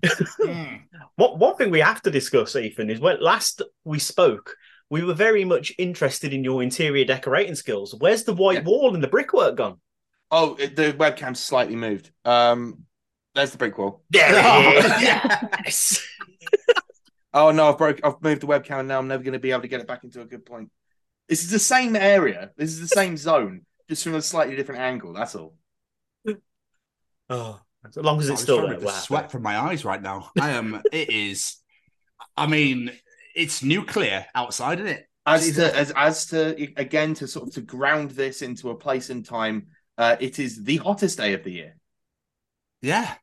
Mm. 0.04 0.80
What 1.16 1.38
one 1.38 1.56
thing 1.56 1.70
we 1.70 1.80
have 1.80 2.02
to 2.02 2.10
discuss, 2.10 2.56
Ethan, 2.56 2.90
is 2.90 2.98
when 3.00 3.20
last 3.20 3.62
we 3.84 3.98
spoke, 4.00 4.56
we 4.90 5.04
were 5.04 5.14
very 5.14 5.44
much 5.44 5.72
interested 5.78 6.32
in 6.34 6.42
your 6.42 6.62
interior 6.62 7.04
decorating 7.04 7.54
skills. 7.54 7.94
Where's 7.96 8.24
the 8.24 8.34
white 8.34 8.58
Yeah. 8.58 8.64
wall 8.64 8.94
and 8.94 9.02
the 9.04 9.08
brickwork 9.08 9.56
gone? 9.56 9.80
Oh, 10.30 10.56
it- 10.56 10.74
the 10.76 10.92
webcam's 10.92 11.38
slightly 11.40 11.76
moved. 11.76 12.10
Um, 12.24 12.84
There's 13.34 13.50
the 13.52 13.58
brick 13.58 13.76
wall. 13.78 14.02
There 14.10 14.28
Oh, 14.28 14.70
it 14.74 14.84
is. 14.84 14.90
Yes. 15.64 16.06
Oh 17.32 17.50
no, 17.50 17.68
I've 17.68 17.78
broke. 17.78 18.00
I've 18.04 18.22
moved 18.22 18.42
the 18.42 18.46
webcam, 18.46 18.78
and 18.80 18.88
now 18.88 18.98
I'm 18.98 19.08
never 19.08 19.22
going 19.24 19.32
to 19.32 19.38
be 19.40 19.50
able 19.50 19.62
to 19.62 19.68
get 19.68 19.80
it 19.80 19.88
back 19.88 20.04
into 20.04 20.20
a 20.20 20.24
good 20.24 20.46
point. 20.46 20.70
This 21.28 21.42
is 21.42 21.50
the 21.50 21.58
same 21.58 21.96
area. 21.96 22.50
This 22.56 22.70
is 22.70 22.80
the 22.80 22.86
same 22.88 23.16
zone, 23.16 23.66
just 23.88 24.04
from 24.04 24.14
a 24.14 24.22
slightly 24.22 24.54
different 24.56 24.80
angle. 24.82 25.12
That's 25.12 25.34
all. 25.34 25.54
Oh, 27.30 27.60
as 27.86 27.96
long 27.96 28.18
as 28.20 28.28
I'm 28.28 28.32
it's 28.34 28.42
still 28.42 28.56
struggling 28.58 28.70
there. 28.80 28.80
to 28.80 28.86
Wow. 28.86 29.00
sweat 29.00 29.30
from 29.32 29.42
my 29.42 29.58
eyes 29.58 29.84
right 29.84 30.00
now. 30.02 30.30
I 30.40 30.50
am. 30.50 30.80
it 30.92 31.10
is. 31.10 31.56
I 32.36 32.46
mean, 32.46 32.90
it's 33.34 33.62
nuclear 33.62 34.26
outside, 34.34 34.80
isn't 34.80 34.90
it? 34.92 35.06
As 35.26 35.46
Jesus. 35.46 35.70
to 35.72 35.78
as 35.78 35.92
as 35.96 36.26
to 36.26 36.72
again 36.76 37.14
to 37.14 37.26
sort 37.28 37.48
of 37.48 37.54
to 37.54 37.60
ground 37.62 38.10
this 38.10 38.42
into 38.42 38.70
a 38.70 38.74
place 38.74 39.10
and 39.10 39.24
time. 39.24 39.68
Uh, 39.96 40.16
it 40.20 40.38
is 40.38 40.64
the 40.64 40.76
hottest 40.78 41.18
day 41.18 41.34
of 41.34 41.44
the 41.44 41.52
year. 41.52 41.76
Yeah. 42.82 43.14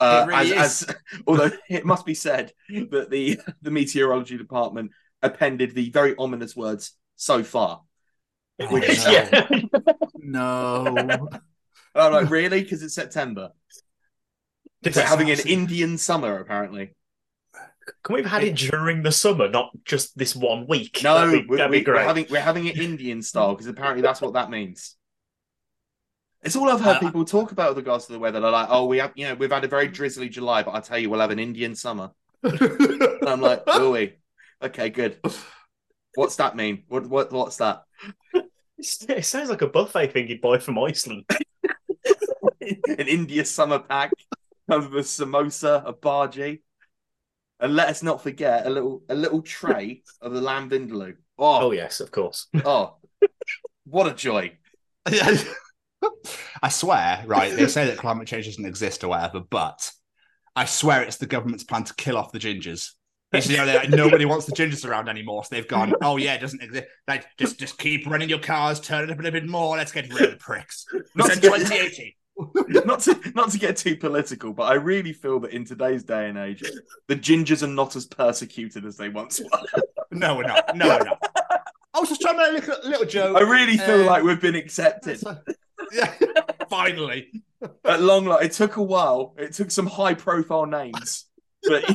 Uh, 0.00 0.26
It 0.28 0.30
really 0.36 0.52
as, 0.58 0.82
as 0.82 0.96
although 1.26 1.50
it 1.70 1.86
must 1.86 2.04
be 2.04 2.14
said 2.14 2.52
that 2.68 3.08
the 3.10 3.40
the 3.62 3.70
meteorology 3.70 4.36
department 4.36 4.90
appended 5.22 5.74
the 5.74 5.88
very 5.90 6.14
ominous 6.18 6.54
words 6.56 6.92
"so 7.14 7.42
far." 7.44 7.82
Oh, 8.60 8.66
Which- 8.72 9.04
no. 9.04 9.10
yeah. 9.10 9.48
No. 10.16 11.28
I'm 11.94 12.12
like, 12.12 12.30
really? 12.30 12.62
Because 12.62 12.82
it's 12.82 12.94
September. 12.94 13.50
This 14.86 14.96
We're 14.96 15.02
having 15.02 15.30
an 15.32 15.40
Indian 15.40 15.98
summer, 15.98 16.38
apparently. 16.38 16.92
Can 18.04 18.14
we 18.14 18.22
have 18.22 18.30
had 18.30 18.44
it 18.44 18.54
during 18.54 19.02
the 19.02 19.10
summer, 19.10 19.48
not 19.48 19.70
just 19.84 20.16
this 20.16 20.34
one 20.36 20.66
week? 20.68 21.00
No, 21.02 21.14
that'd 21.14 21.42
be, 21.42 21.46
we're, 21.48 21.56
that'd 21.56 21.72
be 21.72 21.80
great. 21.80 21.96
we're 21.96 22.06
having 22.06 22.26
we're 22.30 22.40
having 22.40 22.66
it 22.66 22.78
Indian 22.78 23.20
style 23.20 23.52
because 23.52 23.66
apparently 23.66 24.02
that's 24.02 24.20
what 24.20 24.34
that 24.34 24.48
means. 24.48 24.94
It's 26.42 26.54
all 26.54 26.68
I've 26.68 26.80
heard 26.80 26.98
Uh, 26.98 27.00
people 27.00 27.24
talk 27.24 27.50
about 27.50 27.70
with 27.70 27.78
regards 27.78 28.06
to 28.06 28.12
the 28.12 28.20
weather. 28.20 28.38
They're 28.38 28.50
like, 28.50 28.68
"Oh, 28.70 28.86
we 28.86 28.98
have, 28.98 29.10
you 29.16 29.26
know, 29.26 29.34
we've 29.34 29.50
had 29.50 29.64
a 29.64 29.68
very 29.68 29.88
drizzly 29.88 30.28
July, 30.28 30.62
but 30.62 30.74
I 30.74 30.80
tell 30.80 30.98
you, 30.98 31.10
we'll 31.10 31.20
have 31.20 31.32
an 31.32 31.40
Indian 31.40 31.74
summer." 31.74 32.10
I'm 32.44 33.40
like, 33.40 33.64
"Oh, 33.66 33.90
we? 33.90 34.14
Okay, 34.62 34.90
good. 34.90 35.18
What's 36.14 36.36
that 36.36 36.54
mean? 36.54 36.84
What 36.86 37.08
what 37.08 37.32
what's 37.32 37.56
that? 37.56 37.82
It 38.78 39.24
sounds 39.24 39.50
like 39.50 39.62
a 39.62 39.68
buffet 39.68 40.12
thing 40.12 40.28
you'd 40.28 40.40
buy 40.40 40.58
from 40.58 40.78
Iceland. 40.78 41.24
An 42.60 43.08
India 43.08 43.44
summer 43.44 43.78
pack 43.78 44.12
with 44.68 44.84
a 44.94 45.02
samosa, 45.04 45.82
a 45.86 45.92
bhaji, 45.92 46.60
and 47.60 47.74
let 47.74 47.88
us 47.88 48.02
not 48.02 48.22
forget 48.22 48.66
a 48.66 48.70
little 48.70 49.02
a 49.08 49.14
little 49.14 49.42
tray 49.42 50.02
of 50.20 50.32
the 50.32 50.40
lamb 50.40 50.70
vindaloo. 50.70 51.14
Oh 51.38 51.66
Oh, 51.66 51.70
yes, 51.72 52.00
of 52.00 52.10
course. 52.10 52.46
oh, 52.64 52.96
what 53.84 54.10
a 54.10 54.14
joy! 54.14 54.56
I 56.62 56.68
swear, 56.68 57.22
right? 57.26 57.54
They 57.54 57.66
say 57.68 57.86
that 57.86 57.98
climate 57.98 58.26
change 58.28 58.46
doesn't 58.46 58.64
exist 58.64 59.04
or 59.04 59.08
whatever, 59.08 59.40
but 59.40 59.90
I 60.54 60.64
swear 60.64 61.02
it's 61.02 61.16
the 61.18 61.26
government's 61.26 61.64
plan 61.64 61.84
to 61.84 61.94
kill 61.94 62.16
off 62.16 62.32
the 62.32 62.38
gingers. 62.38 62.90
You 63.32 63.58
know, 63.58 63.66
like, 63.66 63.90
nobody 63.90 64.24
wants 64.24 64.46
the 64.46 64.52
gingers 64.52 64.88
around 64.88 65.08
anymore, 65.08 65.44
so 65.44 65.54
they've 65.54 65.68
gone. 65.68 65.92
Oh 66.02 66.16
yeah, 66.16 66.34
it 66.34 66.40
doesn't 66.40 66.62
exist. 66.62 66.86
Like 67.06 67.26
just 67.38 67.58
just 67.58 67.76
keep 67.78 68.06
running 68.06 68.28
your 68.30 68.38
cars, 68.38 68.80
turn 68.80 69.04
it 69.04 69.10
up 69.10 69.18
a 69.18 69.22
little 69.22 69.38
bit 69.40 69.48
more. 69.48 69.76
Let's 69.76 69.92
get 69.92 70.12
rid 70.12 70.22
of 70.22 70.30
the 70.30 70.36
pricks. 70.38 70.86
Not 71.14 71.30
to 71.30 71.40
2080. 71.40 72.16
not 72.84 73.00
to 73.00 73.18
not 73.34 73.50
to 73.50 73.58
get 73.58 73.76
too 73.76 73.96
political, 73.96 74.52
but 74.52 74.64
I 74.64 74.74
really 74.74 75.12
feel 75.12 75.40
that 75.40 75.52
in 75.52 75.64
today's 75.64 76.04
day 76.04 76.28
and 76.28 76.36
age, 76.36 76.62
the 77.08 77.16
gingers 77.16 77.62
are 77.62 77.66
not 77.66 77.96
as 77.96 78.06
persecuted 78.06 78.84
as 78.84 78.96
they 78.96 79.08
once 79.08 79.40
were. 79.40 79.82
No, 80.12 80.36
we're 80.36 80.44
not. 80.46 80.74
No, 80.76 80.86
we're 80.88 81.04
not. 81.04 81.20
I 81.92 81.98
was 82.00 82.08
just 82.08 82.20
trying 82.20 82.36
to 82.38 82.52
make 82.52 82.66
a 82.66 82.70
little, 82.70 82.90
little 82.90 83.06
joke. 83.06 83.36
I 83.36 83.40
really 83.40 83.76
feel 83.76 84.02
Uh, 84.02 84.06
like 84.06 84.22
we've 84.22 84.40
been 84.40 84.54
accepted 84.54 85.20
yeah, 85.92 86.14
finally. 86.70 87.42
at 87.84 88.00
long. 88.00 88.24
Like 88.24 88.44
it 88.46 88.52
took 88.52 88.76
a 88.76 88.82
while. 88.82 89.34
It 89.36 89.52
took 89.52 89.70
some 89.70 89.86
high 89.86 90.14
profile 90.14 90.64
names, 90.66 91.24
but 91.64 91.88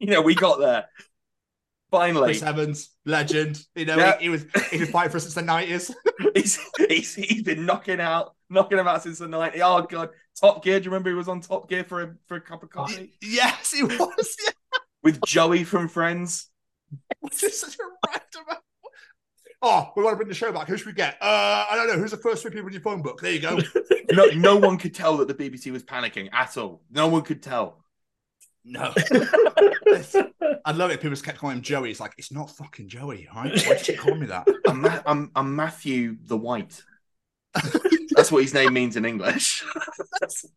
you 0.00 0.08
know 0.08 0.20
we 0.20 0.34
got 0.34 0.58
there. 0.58 0.86
Finally, 1.90 2.24
Chris 2.26 2.42
Evans, 2.42 2.90
legend. 3.06 3.62
You 3.74 3.86
know, 3.86 3.96
Yeah. 3.96 4.16
he, 4.18 4.24
he 4.24 4.28
was 4.30 4.44
he's 4.70 4.80
been 4.80 4.90
fighting 4.90 5.10
for 5.10 5.16
us 5.18 5.22
since 5.22 5.34
the 5.34 5.42
nineties. 5.42 5.94
he's, 6.34 6.58
he's 6.88 7.14
he's 7.14 7.42
been 7.42 7.64
knocking 7.64 8.00
out 8.00 8.34
knocking 8.50 8.78
them 8.78 8.88
out 8.88 9.02
since 9.02 9.18
the 9.18 9.28
90. 9.28 9.62
Oh 9.62 9.82
god, 9.82 10.10
Top 10.40 10.62
Gear. 10.64 10.78
Do 10.80 10.84
you 10.84 10.90
remember 10.90 11.10
he 11.10 11.16
was 11.16 11.28
on 11.28 11.40
Top 11.40 11.68
Gear 11.68 11.84
for 11.84 12.02
a 12.02 12.14
for 12.26 12.36
a 12.36 12.40
cup 12.40 12.62
of 12.62 12.70
coffee 12.70 13.12
yes, 13.22 13.72
he 13.72 13.82
was. 13.82 14.36
Yeah. 14.44 14.50
with 15.02 15.20
Joey 15.24 15.64
from 15.64 15.88
Friends? 15.88 16.46
This 17.22 17.42
is 17.42 17.60
such 17.60 17.76
a 17.78 17.82
random. 18.08 18.58
Oh, 19.60 19.90
we 19.96 20.04
want 20.04 20.12
to 20.12 20.16
bring 20.18 20.28
the 20.28 20.34
show 20.36 20.52
back. 20.52 20.68
Who 20.68 20.76
should 20.76 20.86
we 20.86 20.92
get? 20.92 21.14
Uh, 21.20 21.66
I 21.68 21.72
don't 21.74 21.88
know. 21.88 21.98
Who's 21.98 22.12
the 22.12 22.16
first 22.16 22.42
three 22.42 22.52
people 22.52 22.68
in 22.68 22.74
your 22.74 22.80
phone 22.80 23.02
book? 23.02 23.20
There 23.20 23.32
you 23.32 23.40
go. 23.40 23.58
No, 24.12 24.24
no 24.26 24.56
one 24.56 24.78
could 24.78 24.94
tell 24.94 25.16
that 25.18 25.26
the 25.28 25.34
BBC 25.34 25.70
was 25.72 25.82
panicking 25.82 26.28
at 26.32 26.56
all. 26.56 26.82
No 26.90 27.08
one 27.08 27.22
could 27.22 27.42
tell. 27.42 27.84
No. 28.64 28.94
I 30.64 30.72
love 30.72 30.90
it. 30.90 30.98
People 31.00 31.10
just 31.10 31.24
kept 31.24 31.38
calling 31.38 31.56
him 31.58 31.62
Joey. 31.62 31.90
It's 31.90 32.00
like, 32.00 32.14
it's 32.16 32.32
not 32.32 32.50
fucking 32.56 32.88
Joey, 32.88 33.28
right? 33.34 33.52
Why 33.66 33.74
did 33.76 33.88
you 33.88 33.98
call 33.98 34.14
me 34.14 34.26
that? 34.26 34.46
I'm, 34.66 34.80
Ma- 34.80 35.02
I'm, 35.04 35.30
I'm 35.34 35.54
Matthew 35.56 36.16
the 36.24 36.38
White. 36.38 36.82
That's 38.14 38.32
what 38.32 38.42
his 38.42 38.54
name 38.54 38.72
means 38.72 38.96
in 38.96 39.04
English. 39.04 39.64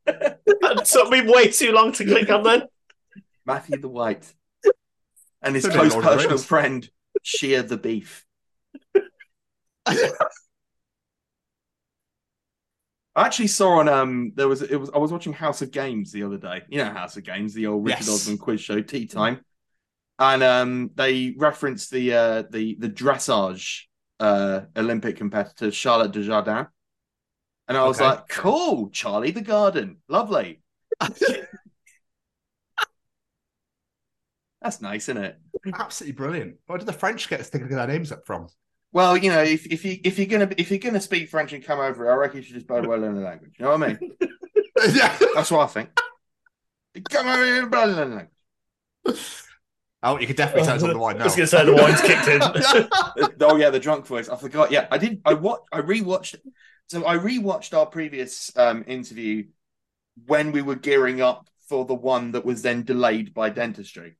That 0.05 0.85
took 0.85 1.09
me 1.09 1.21
way 1.21 1.49
too 1.49 1.71
long 1.71 1.91
to 1.93 2.05
click 2.05 2.29
on 2.29 2.43
then. 2.43 2.63
Matthew 3.45 3.79
the 3.79 3.87
White. 3.87 4.31
And 5.41 5.55
his 5.55 5.67
close 5.67 5.93
Lord 5.93 6.05
of 6.05 6.11
the 6.11 6.15
personal 6.17 6.29
Rings. 6.37 6.45
friend, 6.45 6.89
Shear 7.23 7.63
the 7.63 7.77
Beef. 7.77 8.25
I 9.85 10.11
actually 13.25 13.47
saw 13.47 13.79
on 13.79 13.89
um 13.89 14.31
there 14.35 14.47
was 14.47 14.61
it 14.61 14.75
was 14.77 14.89
I 14.93 14.97
was 14.97 15.11
watching 15.11 15.33
House 15.33 15.61
of 15.61 15.71
Games 15.71 16.11
the 16.11 16.23
other 16.23 16.37
day. 16.37 16.61
You 16.69 16.79
know 16.79 16.91
House 16.91 17.17
of 17.17 17.23
Games, 17.23 17.53
the 17.53 17.67
old 17.67 17.85
Richard 17.85 17.99
Yes. 18.05 18.09
Osman 18.09 18.37
quiz 18.37 18.61
show, 18.61 18.81
Tea 18.81 19.07
Time. 19.07 19.41
And 20.17 20.43
um 20.43 20.91
they 20.95 21.35
referenced 21.37 21.91
the 21.91 22.13
uh 22.13 22.43
the 22.49 22.75
the 22.79 22.89
dressage 22.89 23.83
uh 24.19 24.61
Olympic 24.77 25.17
competitor 25.17 25.71
Charlotte 25.71 26.11
Dujardin. 26.13 26.67
And 27.67 27.77
I 27.77 27.85
was 27.85 27.97
Okay. 27.97 28.05
like, 28.07 28.27
cool, 28.27 28.89
Charlie 28.89 29.31
the 29.31 29.41
Garden. 29.41 29.97
Lovely. 30.07 30.61
That's 34.61 34.81
nice, 34.81 35.09
isn't 35.09 35.23
it? 35.23 35.39
Absolutely 35.73 36.13
brilliant. 36.13 36.55
Where 36.67 36.77
did 36.77 36.87
the 36.87 36.93
French 36.93 37.27
get 37.27 37.39
us 37.39 37.49
thinking 37.49 37.71
of 37.71 37.77
their 37.77 37.87
names 37.87 38.11
up 38.11 38.25
from? 38.25 38.47
Well, 38.91 39.17
you 39.17 39.29
know, 39.31 39.41
if, 39.41 39.65
if 39.65 39.85
you 39.85 39.99
if 40.03 40.17
you're 40.19 40.27
gonna 40.27 40.49
if 40.57 40.69
you're 40.69 40.79
gonna 40.79 40.99
speak 40.99 41.29
French 41.29 41.53
and 41.53 41.63
come 41.63 41.79
over, 41.79 42.11
I 42.11 42.15
reckon 42.15 42.37
you 42.37 42.43
should 42.43 42.55
just 42.55 42.67
bloody 42.67 42.87
well 42.87 42.99
learn 42.99 43.15
the 43.15 43.21
language. 43.21 43.53
You 43.57 43.65
know 43.65 43.71
what 43.77 43.83
I 43.83 43.87
mean? 43.87 43.99
yeah. 44.93 45.17
That's 45.33 45.49
what 45.49 45.61
I 45.61 45.67
think. 45.67 45.89
Come 47.09 47.27
over 47.27 47.45
here 47.45 47.61
and 47.63 47.71
bloody 47.71 47.93
learn 47.93 48.09
the 48.09 48.15
language. 48.17 48.35
Oh, 50.03 50.19
you 50.19 50.27
could 50.27 50.35
definitely 50.35 50.63
tell 50.63 50.75
it's 50.75 50.83
on 50.83 50.89
the 50.91 50.97
wine 50.99 51.15
now. 51.19 51.23
I 51.23 51.25
now. 51.25 51.25
was 51.25 51.35
going 51.35 51.47
to 51.47 51.57
say 51.57 51.65
the 51.65 51.73
wine's 51.73 52.01
kicked 52.01 52.27
in. 52.27 53.41
oh 53.41 53.55
yeah, 53.55 53.69
the 53.69 53.79
drunk 53.79 54.05
voice. 54.07 54.29
I 54.29 54.35
forgot. 54.35 54.71
Yeah, 54.71 54.87
I 54.91 54.97
did. 54.97 55.21
I 55.25 55.35
watched. 55.35 55.63
I 55.71 55.81
rewatched. 55.81 56.35
So 56.91 57.07
I 57.07 57.17
rewatched 57.17 57.73
our 57.73 57.85
previous 57.85 58.51
um, 58.57 58.83
interview 58.85 59.45
when 60.25 60.51
we 60.51 60.61
were 60.61 60.75
gearing 60.75 61.21
up 61.21 61.47
for 61.69 61.85
the 61.85 61.93
one 61.93 62.33
that 62.33 62.43
was 62.43 62.63
then 62.63 62.83
delayed 62.83 63.33
by 63.33 63.49
dentistry. 63.49 64.17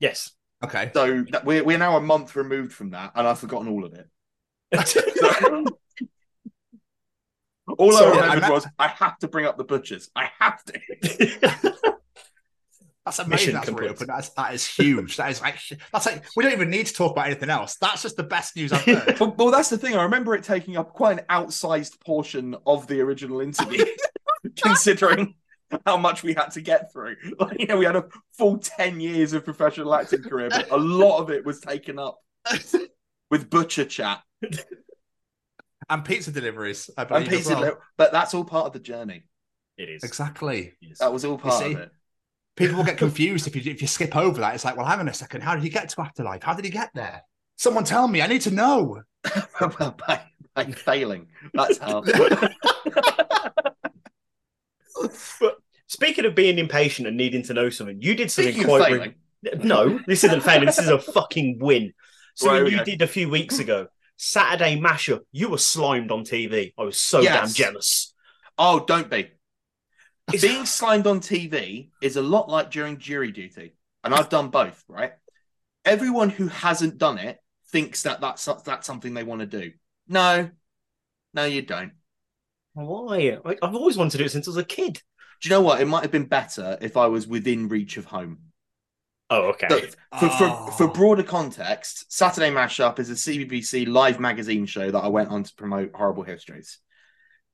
yes. 0.00 0.30
okay. 0.64 0.90
So 0.94 1.26
that, 1.32 1.44
we're 1.44 1.62
we're 1.62 1.76
now 1.76 1.98
a 1.98 2.00
month 2.00 2.34
removed 2.34 2.72
from 2.72 2.92
that, 2.92 3.12
and 3.14 3.28
I've 3.28 3.38
forgotten 3.38 3.68
all 3.68 3.84
of 3.84 3.92
it. 3.92 4.08
All 7.76 7.92
So, 7.92 8.06
I 8.06 8.08
I 8.08 8.10
remembered 8.12 8.40
met- 8.40 8.50
was 8.52 8.66
I 8.78 8.88
have 8.88 9.18
to 9.18 9.28
bring 9.28 9.44
up 9.44 9.58
the 9.58 9.64
butchers. 9.64 10.10
I 10.16 10.30
have 10.38 10.64
to. 10.64 10.80
That's 13.16 13.26
amazing. 13.26 13.54
That's 13.54 13.66
complete. 13.66 13.86
reopened. 13.86 14.08
That's 14.10 14.28
that 14.30 14.52
is 14.54 14.66
huge. 14.66 15.16
That 15.16 15.30
is 15.30 15.40
like 15.40 15.58
that's 15.92 16.06
like 16.06 16.24
we 16.36 16.44
don't 16.44 16.52
even 16.52 16.70
need 16.70 16.86
to 16.86 16.92
talk 16.94 17.12
about 17.12 17.26
anything 17.26 17.50
else. 17.50 17.76
That's 17.76 18.02
just 18.02 18.16
the 18.16 18.22
best 18.22 18.54
news 18.56 18.72
I've 18.72 18.82
heard. 18.82 19.16
Well, 19.20 19.34
well, 19.38 19.50
that's 19.50 19.70
the 19.70 19.78
thing. 19.78 19.94
I 19.96 20.02
remember 20.02 20.34
it 20.34 20.44
taking 20.44 20.76
up 20.76 20.92
quite 20.92 21.18
an 21.18 21.24
outsized 21.30 22.00
portion 22.00 22.54
of 22.66 22.86
the 22.86 23.00
original 23.00 23.40
interview, 23.40 23.84
considering 24.62 25.34
how 25.86 25.96
much 25.96 26.22
we 26.22 26.34
had 26.34 26.48
to 26.52 26.60
get 26.60 26.92
through. 26.92 27.16
Like, 27.38 27.58
you 27.60 27.66
know, 27.66 27.76
we 27.78 27.84
had 27.84 27.96
a 27.96 28.04
full 28.36 28.58
10 28.58 29.00
years 29.00 29.32
of 29.32 29.44
professional 29.44 29.94
acting 29.94 30.22
career, 30.22 30.48
but 30.50 30.70
a 30.70 30.76
lot 30.76 31.18
of 31.18 31.30
it 31.30 31.44
was 31.44 31.60
taken 31.60 31.98
up 31.98 32.18
with 33.30 33.50
butcher 33.50 33.84
chat 33.84 34.22
and 35.90 36.04
pizza 36.04 36.30
deliveries. 36.30 36.90
I 36.96 37.02
and 37.02 37.08
believe, 37.08 37.26
as 37.28 37.36
pizza. 37.38 37.54
well. 37.54 37.62
li- 37.62 37.76
But 37.96 38.12
that's 38.12 38.34
all 38.34 38.44
part 38.44 38.66
of 38.66 38.72
the 38.72 38.78
journey. 38.80 39.24
It 39.76 39.88
is. 39.88 40.02
Exactly. 40.02 40.74
That 41.00 41.12
was 41.12 41.24
all 41.24 41.38
part 41.38 41.62
see? 41.62 41.72
of 41.74 41.78
it. 41.80 41.90
People 42.58 42.76
will 42.76 42.84
get 42.84 42.98
confused 42.98 43.46
if 43.46 43.54
you 43.56 43.62
if 43.70 43.80
you 43.80 43.86
skip 43.88 44.16
over 44.16 44.40
that. 44.40 44.54
It's 44.54 44.64
like, 44.64 44.76
well, 44.76 44.84
hang 44.86 44.98
on 45.00 45.08
a 45.08 45.14
second. 45.14 45.42
How 45.42 45.54
did 45.54 45.62
he 45.62 45.70
get 45.70 45.88
to 45.90 46.00
afterlife? 46.00 46.42
How 46.42 46.54
did 46.54 46.64
he 46.64 46.70
get 46.70 46.90
there? 46.94 47.22
Someone 47.56 47.84
tell 47.84 48.08
me. 48.08 48.20
I 48.20 48.26
need 48.26 48.42
to 48.42 48.50
know. 48.50 49.02
well, 49.60 49.96
by, 50.06 50.20
by 50.54 50.64
failing. 50.72 51.28
That's 51.54 51.78
how. 51.78 52.02
Speaking 55.86 56.26
of 56.26 56.34
being 56.34 56.58
impatient 56.58 57.08
and 57.08 57.16
needing 57.16 57.42
to 57.44 57.54
know 57.54 57.70
something, 57.70 58.00
you 58.02 58.14
did 58.14 58.30
something 58.30 58.52
Speaking 58.52 58.68
quite. 58.68 58.88
failing, 58.90 59.14
No, 59.64 59.98
this 60.06 60.22
isn't 60.24 60.42
failing. 60.42 60.66
This 60.66 60.78
is 60.78 60.88
a 60.88 60.98
fucking 60.98 61.58
win. 61.60 61.94
Something 62.34 62.62
Right, 62.64 62.72
you 62.72 62.80
okay. 62.80 62.90
did 62.92 63.02
a 63.02 63.06
few 63.06 63.28
weeks 63.30 63.58
ago. 63.58 63.86
Saturday 64.16 64.78
mashup. 64.78 65.20
You 65.32 65.48
were 65.48 65.58
slimed 65.58 66.10
on 66.10 66.24
TV. 66.24 66.72
I 66.76 66.82
was 66.82 66.98
so 66.98 67.20
Yes. 67.20 67.54
damn 67.54 67.54
jealous. 67.54 68.12
oh, 68.58 68.84
don't 68.84 69.08
be. 69.08 69.30
Being 70.40 70.66
slimed 70.66 71.06
on 71.06 71.20
TV 71.20 71.90
is 72.00 72.16
a 72.16 72.22
lot 72.22 72.48
like 72.48 72.70
during 72.70 72.98
jury 72.98 73.32
duty, 73.32 73.74
and 74.04 74.14
I've 74.14 74.28
done 74.28 74.48
both. 74.48 74.82
Right? 74.88 75.12
Everyone 75.84 76.30
who 76.30 76.48
hasn't 76.48 76.98
done 76.98 77.18
it 77.18 77.38
thinks 77.70 78.02
that 78.02 78.20
that's 78.20 78.44
that's 78.64 78.86
something 78.86 79.14
they 79.14 79.24
want 79.24 79.40
to 79.40 79.46
do. 79.46 79.72
No, 80.08 80.50
no, 81.34 81.44
you 81.44 81.62
don't. 81.62 81.92
Why? 82.74 83.38
Like, 83.44 83.58
I've 83.62 83.74
always 83.74 83.96
wanted 83.96 84.12
to 84.12 84.18
do 84.18 84.24
it 84.24 84.30
since 84.30 84.46
I 84.46 84.50
was 84.50 84.56
a 84.56 84.64
kid. 84.64 85.02
Do 85.40 85.48
you 85.48 85.50
know 85.50 85.60
what? 85.60 85.80
It 85.80 85.86
might 85.86 86.02
have 86.02 86.10
been 86.12 86.26
better 86.26 86.78
if 86.80 86.96
I 86.96 87.06
was 87.06 87.26
within 87.26 87.68
reach 87.68 87.96
of 87.96 88.04
home. 88.06 88.38
Oh, 89.30 89.48
okay. 89.50 89.68
Look, 89.68 89.90
for, 90.18 90.28
for, 90.30 90.44
Oh. 90.44 90.70
for 90.76 90.88
broader 90.88 91.22
context, 91.22 92.10
Saturday 92.12 92.50
Mashup 92.50 92.98
is 92.98 93.10
a 93.10 93.14
CBBC 93.14 93.86
live 93.86 94.18
magazine 94.18 94.64
show 94.64 94.90
that 94.90 94.98
I 94.98 95.08
went 95.08 95.28
on 95.28 95.42
to 95.42 95.54
promote 95.54 95.94
Horrible 95.94 96.22
Histories. 96.22 96.78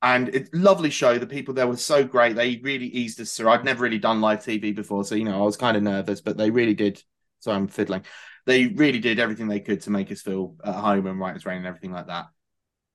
And 0.05 0.29
it's 0.35 0.51
a 0.53 0.57
lovely 0.57 0.91
show. 0.91 1.17
The 1.17 1.25
people 1.25 1.55
there 1.55 1.65
were 1.65 1.77
so 1.77 2.03
great. 2.03 2.35
They 2.35 2.57
really 2.57 2.85
eased 2.85 3.19
us 3.19 3.35
through. 3.35 3.49
I'd 3.49 3.65
never 3.65 3.81
really 3.81 3.97
done 3.97 4.21
live 4.21 4.43
TV 4.43 4.73
before, 4.73 5.03
so 5.03 5.15
you 5.15 5.23
know, 5.23 5.41
I 5.41 5.43
was 5.43 5.57
kind 5.57 5.75
of 5.75 5.81
nervous, 5.81 6.21
but 6.21 6.37
they 6.37 6.51
really 6.51 6.75
did. 6.75 7.01
Sorry, 7.39 7.57
I'm 7.57 7.67
fiddling. 7.67 8.05
They 8.45 8.67
really 8.67 8.99
did 8.99 9.19
everything 9.19 9.47
they 9.47 9.61
could 9.61 9.81
to 9.81 9.89
make 9.89 10.11
us 10.11 10.21
feel 10.21 10.57
at 10.63 10.75
home 10.75 11.07
and 11.07 11.19
right 11.19 11.35
as 11.35 11.43
rain 11.43 11.57
and 11.57 11.65
everything 11.65 11.91
like 11.91 12.05
that. 12.05 12.27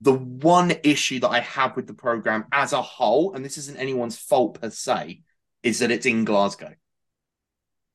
The 0.02 0.12
one 0.12 0.72
issue 0.84 1.18
that 1.18 1.30
I 1.30 1.40
have 1.40 1.74
with 1.74 1.88
the 1.88 1.94
program 1.94 2.44
as 2.52 2.72
a 2.72 2.80
whole, 2.80 3.34
and 3.34 3.44
this 3.44 3.58
isn't 3.58 3.76
anyone's 3.76 4.16
fault 4.16 4.60
per 4.60 4.70
se, 4.70 5.22
is 5.64 5.80
that 5.80 5.90
it's 5.90 6.06
in 6.06 6.24
Glasgow. 6.24 6.74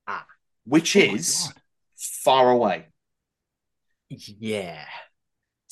Ah. 0.06 0.26
Which 0.66 0.94
Oh 0.94 1.00
is 1.00 1.50
far 1.96 2.50
away. 2.50 2.88
Yeah. 4.10 4.84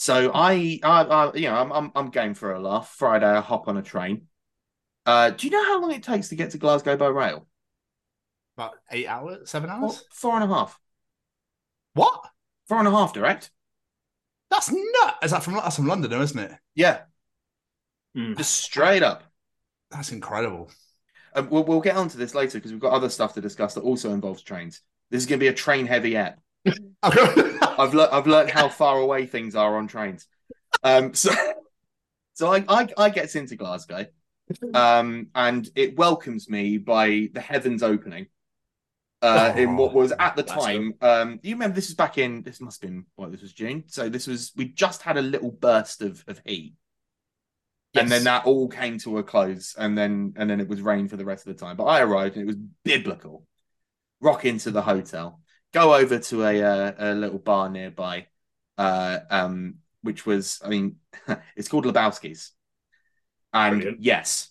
So 0.04 0.30
I, 0.34 0.80
I, 0.82 1.02
I 1.04 1.34
you 1.34 1.48
know, 1.48 1.54
I'm, 1.54 1.72
I'm, 1.72 1.92
I'm 1.94 2.10
game 2.10 2.34
for 2.34 2.52
a 2.52 2.60
laugh. 2.60 2.94
Friday, 2.98 3.24
I 3.24 3.40
hop 3.40 3.68
on 3.68 3.78
a 3.78 3.82
train. 3.82 4.26
Uh, 5.06 5.30
do 5.30 5.46
you 5.46 5.50
know 5.50 5.64
how 5.64 5.80
long 5.80 5.92
it 5.92 6.02
takes 6.02 6.28
to 6.28 6.34
get 6.34 6.50
to 6.50 6.58
Glasgow 6.58 6.94
by 6.98 7.06
rail? 7.06 7.46
about 8.58 8.74
eight 8.90 9.06
hours, 9.06 9.48
seven 9.48 9.70
hours. 9.70 10.04
four 10.10 10.34
and 10.34 10.44
a 10.44 10.54
half. 10.54 10.78
What? 11.94 12.20
Four 12.68 12.80
and 12.80 12.88
a 12.88 12.90
half, 12.90 13.14
direct. 13.14 13.50
That's 14.50 14.70
nut. 14.70 15.16
Is 15.22 15.30
that 15.30 15.42
from 15.42 15.54
that's 15.54 15.76
from 15.76 15.86
London, 15.86 16.10
though, 16.10 16.20
isn't 16.20 16.38
it? 16.38 16.52
Yeah, 16.74 17.00
Mm. 18.14 18.36
just 18.36 18.58
straight 18.58 19.02
up. 19.02 19.22
That's 19.90 20.12
incredible. 20.12 20.70
Um, 21.34 21.48
we'll, 21.48 21.64
we'll 21.64 21.80
get 21.80 21.96
onto 21.96 22.18
this 22.18 22.34
later 22.34 22.58
because 22.58 22.72
we've 22.72 22.78
got 22.80 22.92
other 22.92 23.08
stuff 23.08 23.32
to 23.34 23.40
discuss 23.40 23.72
that 23.72 23.80
also 23.80 24.12
involves 24.12 24.42
trains. 24.42 24.82
This 25.10 25.22
is 25.22 25.26
going 25.26 25.38
to 25.40 25.44
be 25.44 25.48
a 25.48 25.54
train 25.54 25.86
heavy 25.86 26.14
app. 26.18 26.40
I've 27.78 27.94
learned 27.94 28.10
I've 28.12 28.26
learned 28.26 28.50
how 28.50 28.68
far 28.68 28.98
away 28.98 29.26
things 29.26 29.54
are 29.54 29.76
on 29.76 29.88
trains. 29.88 30.26
Um, 30.82 31.14
so 31.14 31.32
so 32.34 32.52
I, 32.52 32.64
I 32.68 32.88
I 32.96 33.10
gets 33.10 33.34
into 33.34 33.56
Glasgow, 33.56 34.06
um, 34.74 35.28
and 35.34 35.68
it 35.74 35.96
welcomes 35.96 36.48
me 36.48 36.78
by 36.78 37.28
the 37.32 37.40
heavens 37.40 37.82
opening. 37.82 38.26
Uh, 39.22 39.54
in 39.56 39.74
what 39.76 39.94
was 39.94 40.12
at 40.18 40.36
the 40.36 40.42
time, 40.42 40.92
um, 41.00 41.40
you 41.42 41.54
remember 41.54 41.74
this 41.74 41.88
was 41.88 41.94
back 41.94 42.18
in 42.18 42.42
this 42.42 42.60
must 42.60 42.82
have 42.82 42.90
been 42.90 43.06
what 43.16 43.32
this 43.32 43.40
was 43.40 43.54
June. 43.54 43.84
So 43.86 44.10
this 44.10 44.26
was 44.26 44.52
we 44.54 44.66
just 44.66 45.00
had 45.00 45.16
a 45.16 45.22
little 45.22 45.50
burst 45.50 46.02
of 46.02 46.22
of 46.28 46.42
heat, 46.44 46.74
and 47.94 48.10
then 48.10 48.24
that 48.24 48.44
all 48.44 48.68
came 48.68 48.98
to 48.98 49.18
a 49.18 49.22
close, 49.22 49.74
and 49.78 49.96
then 49.96 50.34
and 50.36 50.50
then 50.50 50.60
it 50.60 50.68
was 50.68 50.82
rain 50.82 51.08
for 51.08 51.16
the 51.16 51.24
rest 51.24 51.46
of 51.46 51.56
the 51.56 51.64
time. 51.64 51.76
But 51.76 51.84
I 51.84 52.02
arrived 52.02 52.36
and 52.36 52.42
it 52.42 52.46
was 52.46 52.58
biblical. 52.84 53.46
Rock 54.20 54.44
into 54.44 54.70
the 54.70 54.82
hotel, 54.82 55.40
go 55.74 55.94
over 55.94 56.18
to 56.18 56.44
a 56.44 56.62
uh, 56.62 56.92
a 56.98 57.14
little 57.14 57.38
bar 57.38 57.68
nearby, 57.68 58.26
uh, 58.78 59.18
um, 59.30 59.76
which 60.02 60.24
was 60.24 60.60
I 60.64 60.68
mean, 60.68 60.96
it's 61.56 61.68
called 61.68 61.84
Lebowski's, 61.84 62.52
and 63.52 63.76
Brilliant. 63.76 64.02
yes, 64.02 64.50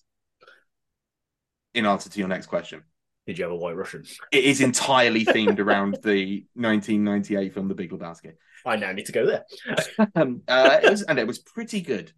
in 1.74 1.86
answer 1.86 2.10
to 2.10 2.20
your 2.20 2.28
next 2.28 2.48
question, 2.48 2.84
Did 3.26 3.38
you 3.40 3.46
have 3.46 3.52
a 3.52 3.56
white 3.56 3.76
Russian? 3.76 4.04
it 4.32 4.44
is 4.44 4.62
entirely 4.62 5.26
themed 5.34 5.60
around 5.60 5.98
the 6.04 6.46
1998 6.54 7.54
film 7.54 7.68
The 7.68 7.76
Big 7.76 7.92
Lebowski. 7.92 8.34
I 8.66 8.76
now 8.76 8.92
need 8.92 9.08
to 9.08 9.12
go 9.12 9.26
there. 9.26 9.46
Um, 10.16 10.42
uh, 10.48 10.80
it 10.84 10.90
was, 10.90 11.02
and 11.04 11.18
it 11.20 11.28
was 11.28 11.40
pretty 11.40 11.82
good. 11.82 12.12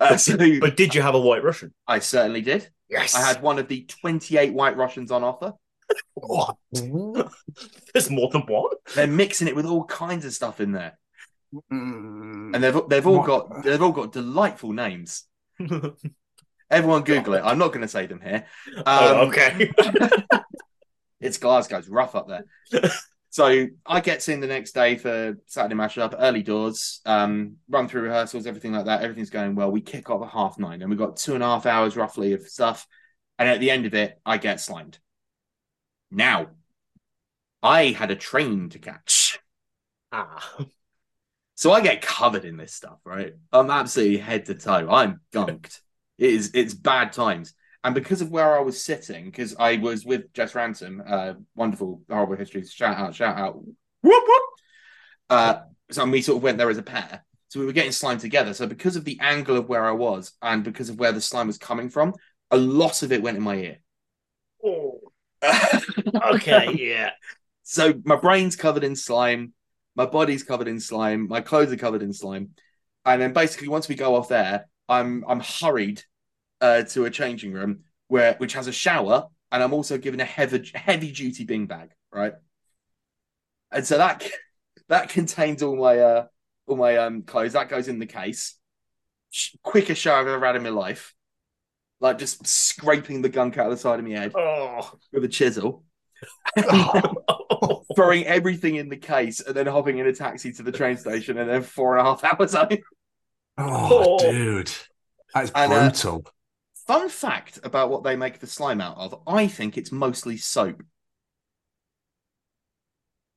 Uh, 0.00 0.16
so 0.16 0.36
But 0.36 0.76
did 0.76 0.94
you 0.94 1.02
have 1.02 1.14
a 1.14 1.20
white 1.20 1.44
Russian? 1.44 1.72
I 1.86 2.00
certainly 2.00 2.40
did. 2.40 2.68
Yes. 2.88 3.14
I 3.14 3.20
had 3.20 3.40
one 3.42 3.58
of 3.58 3.68
the 3.68 3.84
28 3.84 4.52
White 4.52 4.76
Russians 4.76 5.10
on 5.10 5.22
offer. 5.22 5.54
There's 7.92 8.10
more 8.10 8.30
than 8.30 8.42
one. 8.42 8.70
They're 8.94 9.06
mixing 9.06 9.48
it 9.48 9.56
with 9.56 9.66
all 9.66 9.84
kinds 9.84 10.24
of 10.24 10.32
stuff 10.32 10.60
in 10.60 10.72
there, 10.72 10.98
Mm. 11.70 12.54
and 12.54 12.64
they've 12.64 12.88
they've 12.88 13.06
all 13.06 13.18
What? 13.18 13.26
got 13.26 13.62
they've 13.64 13.82
all 13.82 13.92
got 13.92 14.12
delightful 14.12 14.72
names. 14.72 15.24
Everyone 16.70 17.02
Google 17.04 17.34
it. 17.34 17.42
I'm 17.44 17.58
not 17.58 17.68
going 17.68 17.82
to 17.82 17.88
say 17.88 18.06
them 18.06 18.20
here. 18.22 18.46
Um, 18.78 18.84
oh, 18.86 19.28
okay. 19.28 19.70
It's 21.20 21.38
Glasgow's 21.38 21.88
rough 21.88 22.16
up 22.16 22.26
there. 22.26 22.44
so 23.30 23.66
I 23.86 24.00
get 24.00 24.28
in 24.28 24.40
the 24.40 24.48
next 24.48 24.72
day 24.72 24.96
for 24.96 25.38
Saturday 25.46 25.76
mashup, 25.76 26.16
early 26.18 26.42
doors, 26.42 27.00
um, 27.06 27.58
run 27.68 27.86
through 27.86 28.02
rehearsals, 28.02 28.44
everything 28.44 28.72
like 28.72 28.86
that. 28.86 29.02
Everything's 29.02 29.30
going 29.30 29.54
well. 29.54 29.70
We 29.70 29.82
kick 29.82 30.10
off 30.10 30.22
at 30.24 30.30
half 30.32 30.58
nine, 30.58 30.82
and 30.82 30.90
we've 30.90 30.98
got 30.98 31.16
two 31.16 31.34
and 31.34 31.42
a 31.44 31.46
half 31.46 31.64
hours 31.64 31.96
roughly 31.96 32.32
of 32.32 32.42
stuff. 32.48 32.88
And 33.38 33.48
at 33.48 33.60
the 33.60 33.70
end 33.70 33.86
of 33.86 33.94
it, 33.94 34.18
I 34.26 34.36
get 34.38 34.60
slimed. 34.60 34.98
Now, 36.12 36.48
I 37.62 37.86
had 37.86 38.10
a 38.10 38.16
train 38.16 38.68
to 38.70 38.78
catch. 38.78 39.38
ah. 40.12 40.66
So 41.54 41.72
I 41.72 41.80
get 41.80 42.02
covered 42.02 42.44
in 42.44 42.56
this 42.56 42.74
stuff, 42.74 42.98
right? 43.04 43.34
I'm 43.52 43.70
absolutely 43.70 44.18
head 44.18 44.46
to 44.46 44.54
toe. 44.54 44.88
I'm 44.90 45.20
gunked. 45.32 45.80
it 46.18 46.30
is 46.30 46.50
it's 46.54 46.74
bad 46.74 47.12
times. 47.12 47.54
And 47.84 47.94
because 47.94 48.20
of 48.20 48.30
where 48.30 48.56
I 48.56 48.60
was 48.60 48.82
sitting, 48.82 49.26
because 49.26 49.54
I 49.58 49.76
was 49.76 50.04
with 50.04 50.32
Jess 50.32 50.54
Ransom, 50.54 51.02
uh, 51.06 51.34
wonderful 51.54 52.02
horrible 52.10 52.36
histories, 52.36 52.72
shout 52.72 52.96
out, 52.96 53.14
shout 53.14 53.38
out. 53.38 53.56
Whoop, 53.56 53.74
whoop. 54.02 54.42
Uh, 55.30 55.60
so 55.90 56.04
we 56.06 56.22
sort 56.22 56.38
of 56.38 56.42
went 56.42 56.58
there 56.58 56.70
as 56.70 56.78
a 56.78 56.82
pair. 56.82 57.24
So 57.48 57.60
we 57.60 57.66
were 57.66 57.72
getting 57.72 57.92
slime 57.92 58.18
together. 58.18 58.54
So 58.54 58.66
because 58.66 58.96
of 58.96 59.04
the 59.04 59.18
angle 59.20 59.56
of 59.56 59.68
where 59.68 59.84
I 59.84 59.92
was 59.92 60.32
and 60.42 60.64
because 60.64 60.88
of 60.88 60.98
where 60.98 61.12
the 61.12 61.20
slime 61.20 61.46
was 61.46 61.58
coming 61.58 61.90
from, 61.90 62.14
a 62.50 62.56
lot 62.56 63.02
of 63.02 63.12
it 63.12 63.22
went 63.22 63.36
in 63.36 63.42
my 63.42 63.56
ear. 63.56 63.78
Okay, 66.34 66.70
yeah. 66.78 67.10
So 67.62 67.94
my 68.04 68.16
brain's 68.16 68.56
covered 68.56 68.84
in 68.84 68.96
slime, 68.96 69.52
my 69.96 70.06
body's 70.06 70.42
covered 70.42 70.68
in 70.68 70.80
slime, 70.80 71.28
my 71.28 71.40
clothes 71.40 71.72
are 71.72 71.76
covered 71.76 72.02
in 72.02 72.12
slime, 72.12 72.50
and 73.04 73.20
then 73.20 73.32
basically 73.32 73.68
once 73.68 73.88
we 73.88 73.94
go 73.94 74.14
off 74.16 74.28
there, 74.28 74.68
I'm 74.88 75.24
I'm 75.26 75.40
hurried 75.40 76.02
uh, 76.60 76.84
to 76.84 77.04
a 77.06 77.10
changing 77.10 77.52
room 77.52 77.80
where 78.08 78.34
which 78.34 78.54
has 78.54 78.66
a 78.68 78.72
shower, 78.72 79.28
and 79.52 79.62
I'm 79.62 79.74
also 79.74 79.98
given 79.98 80.20
a 80.20 80.24
heavy 80.24 80.70
heavy 80.74 81.12
duty 81.12 81.44
bing 81.44 81.66
bag, 81.66 81.90
right? 82.12 82.34
And 83.70 83.86
so 83.86 83.98
that 83.98 84.26
that 84.88 85.08
contains 85.08 85.62
all 85.62 85.76
my 85.76 85.98
uh 85.98 86.26
all 86.66 86.76
my 86.76 86.96
um 86.98 87.22
clothes. 87.22 87.52
That 87.54 87.68
goes 87.68 87.88
in 87.88 87.98
the 87.98 88.06
case. 88.06 88.56
Quickest 89.62 90.00
shower 90.02 90.20
I've 90.20 90.26
ever 90.28 90.44
had 90.44 90.56
in 90.56 90.62
my 90.62 90.68
life, 90.68 91.14
like 92.02 92.18
just 92.18 92.46
scraping 92.46 93.22
the 93.22 93.28
gunk 93.30 93.56
out 93.56 93.66
of 93.66 93.72
the 93.72 93.78
side 93.78 93.98
of 94.00 94.04
my 94.04 94.10
head 94.12 94.32
Oh. 94.36 94.92
with 95.12 95.24
a 95.24 95.28
chisel. 95.28 95.84
throwing 97.96 98.24
everything 98.26 98.76
in 98.76 98.88
the 98.88 98.96
case 98.96 99.40
and 99.40 99.56
then 99.56 99.66
hopping 99.66 99.98
in 99.98 100.06
a 100.06 100.12
taxi 100.12 100.52
to 100.52 100.62
the 100.62 100.72
train 100.72 100.96
station 100.96 101.38
and 101.38 101.48
then 101.48 101.62
four 101.62 101.96
and 101.96 102.06
a 102.06 102.10
half 102.10 102.24
hours 102.40 102.54
home. 102.54 102.68
Oh, 103.58 104.18
Oh. 104.20 104.30
dude, 104.30 104.70
that's 105.34 105.50
And, 105.54 105.72
uh, 105.72 105.80
brutal. 105.88 106.26
Fun 106.86 107.08
fact 107.08 107.60
about 107.62 107.90
what 107.90 108.02
they 108.02 108.16
make 108.16 108.40
the 108.40 108.46
slime 108.46 108.80
out 108.80 108.96
of 108.98 109.22
I 109.26 109.46
think 109.46 109.78
it's 109.78 109.92
mostly 109.92 110.36
soap. 110.36 110.82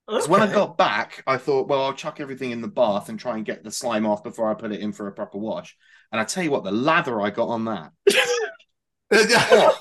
Because 0.08 0.28
when 0.28 0.42
I 0.44 0.52
got 0.52 0.78
back, 0.78 1.24
I 1.26 1.38
thought, 1.38 1.68
well, 1.68 1.84
I'll 1.84 1.94
chuck 1.94 2.20
everything 2.20 2.52
in 2.52 2.62
the 2.62 2.68
bath 2.68 3.10
and 3.10 3.20
try 3.20 3.38
and 3.38 3.46
get 3.46 3.64
the 3.64 3.72
slime 3.72 4.06
off 4.06 4.24
before 4.24 4.52
I 4.52 4.54
put 4.54 4.72
it 4.72 4.80
in 4.80 4.92
for 4.92 5.08
a 5.08 5.12
proper 5.12 5.40
wash. 5.40 5.76
And 6.12 6.22
I 6.22 6.24
tell 6.26 6.44
you 6.44 6.52
what, 6.52 6.64
the 6.64 6.72
lather 6.72 7.20
I 7.22 7.32
got 7.32 7.48
on 7.48 7.66
that. 7.66 7.92
I 9.12 9.74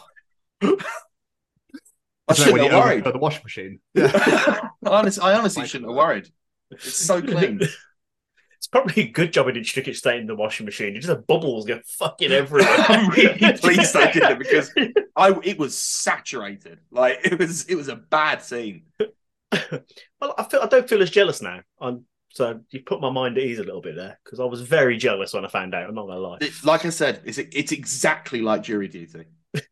shouldn't 2.35 2.61
have 2.63 2.73
worried. 2.73 3.07
overfill 3.07 3.13
the 3.13 3.19
washing 3.19 3.43
machine. 3.45 3.81
Honest, 4.87 5.21
I 5.21 5.35
honestly 5.35 5.67
shouldn't 5.67 5.91
have 5.91 5.97
worried. 5.97 6.29
It's 6.71 6.97
so 6.97 7.21
clean. 7.23 7.61
It's 7.61 8.67
probably 8.69 9.03
a 9.03 9.09
good 9.09 9.33
job 9.33 9.47
I 9.47 9.53
didn't 9.53 9.67
stick 9.67 9.89
it 9.89 9.97
straight 9.97 10.21
in 10.21 10.27
the 10.27 10.35
washing 10.35 10.65
machine. 10.65 10.95
You 10.95 11.01
just 11.01 11.11
have 11.11 11.27
bubbles 11.27 11.67
go 11.67 11.81
fucking 11.99 12.33
everywhere. 12.41 12.69
I'm 12.71 13.11
really 13.11 13.53
pleased 13.59 13.95
I 13.95 14.11
did 14.11 14.23
it 14.23 14.39
because 14.39 14.73
I 15.15 15.39
it 15.43 15.59
was 15.59 15.77
saturated. 15.77 16.79
Like 16.91 17.21
it 17.25 17.39
was 17.39 17.67
it 17.67 17.75
was 17.75 17.89
a 17.89 17.97
bad 17.97 18.43
scene. 18.43 18.85
well, 19.01 20.35
I 20.39 20.45
feel 20.45 20.61
I 20.61 20.67
don't 20.67 20.89
feel 20.89 21.03
as 21.03 21.11
jealous 21.11 21.43
now. 21.43 21.61
I'm 21.81 22.07
so 22.35 22.61
you 22.70 22.81
put 22.83 23.01
my 23.01 23.11
mind 23.11 23.38
at 23.38 23.44
ease 23.44 23.61
a 23.61 23.62
little 23.62 23.81
bit 23.81 23.94
there 23.94 24.18
because 24.25 24.40
I 24.40 24.44
was 24.44 24.61
very 24.61 24.97
jealous 24.97 25.33
when 25.33 25.44
I 25.44 25.49
found 25.49 25.73
out. 25.73 25.88
I'm 25.88 25.94
not 25.94 26.07
gonna 26.07 26.18
lie. 26.18 26.38
It- 26.40 26.64
like 26.64 26.85
I 26.85 26.90
said, 26.90 27.23
it's 27.25 27.38
it's 27.38 27.73
exactly 27.73 28.40
like 28.42 28.62
jury 28.62 28.88
duty. 28.88 29.25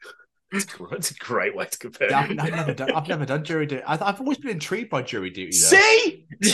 It's, 0.54 0.66
it's 0.92 1.10
a 1.12 1.14
great 1.14 1.56
way 1.56 1.64
to 1.64 1.78
compare. 1.78 2.10
Yeah, 2.10 2.18
I've, 2.18 2.30
I've 2.38 2.50
never 2.54 2.74
done. 2.74 2.90
I've 2.90 3.08
never 3.08 3.24
done 3.24 3.42
jury 3.42 3.64
duty. 3.64 3.82
I've, 3.86 4.02
I've 4.02 4.20
always 4.20 4.36
been 4.36 4.50
intrigued 4.50 4.90
by 4.90 5.00
jury 5.00 5.30
duty. 5.30 5.46
Though. 5.50 5.78
See? 5.78 6.26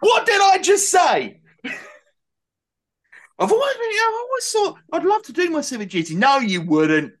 what 0.00 0.26
did 0.26 0.40
I 0.42 0.58
just 0.60 0.90
say? 0.90 1.40
I've 1.64 3.52
always 3.52 3.74
been 3.76 3.90
I've 4.08 4.14
always 4.14 4.50
thought 4.50 4.78
I'd 4.92 5.04
love 5.04 5.22
to 5.22 5.32
do 5.32 5.50
my 5.50 5.60
civic 5.60 5.90
duty. 5.90 6.16
No, 6.16 6.38
you 6.38 6.62
wouldn't. 6.62 7.12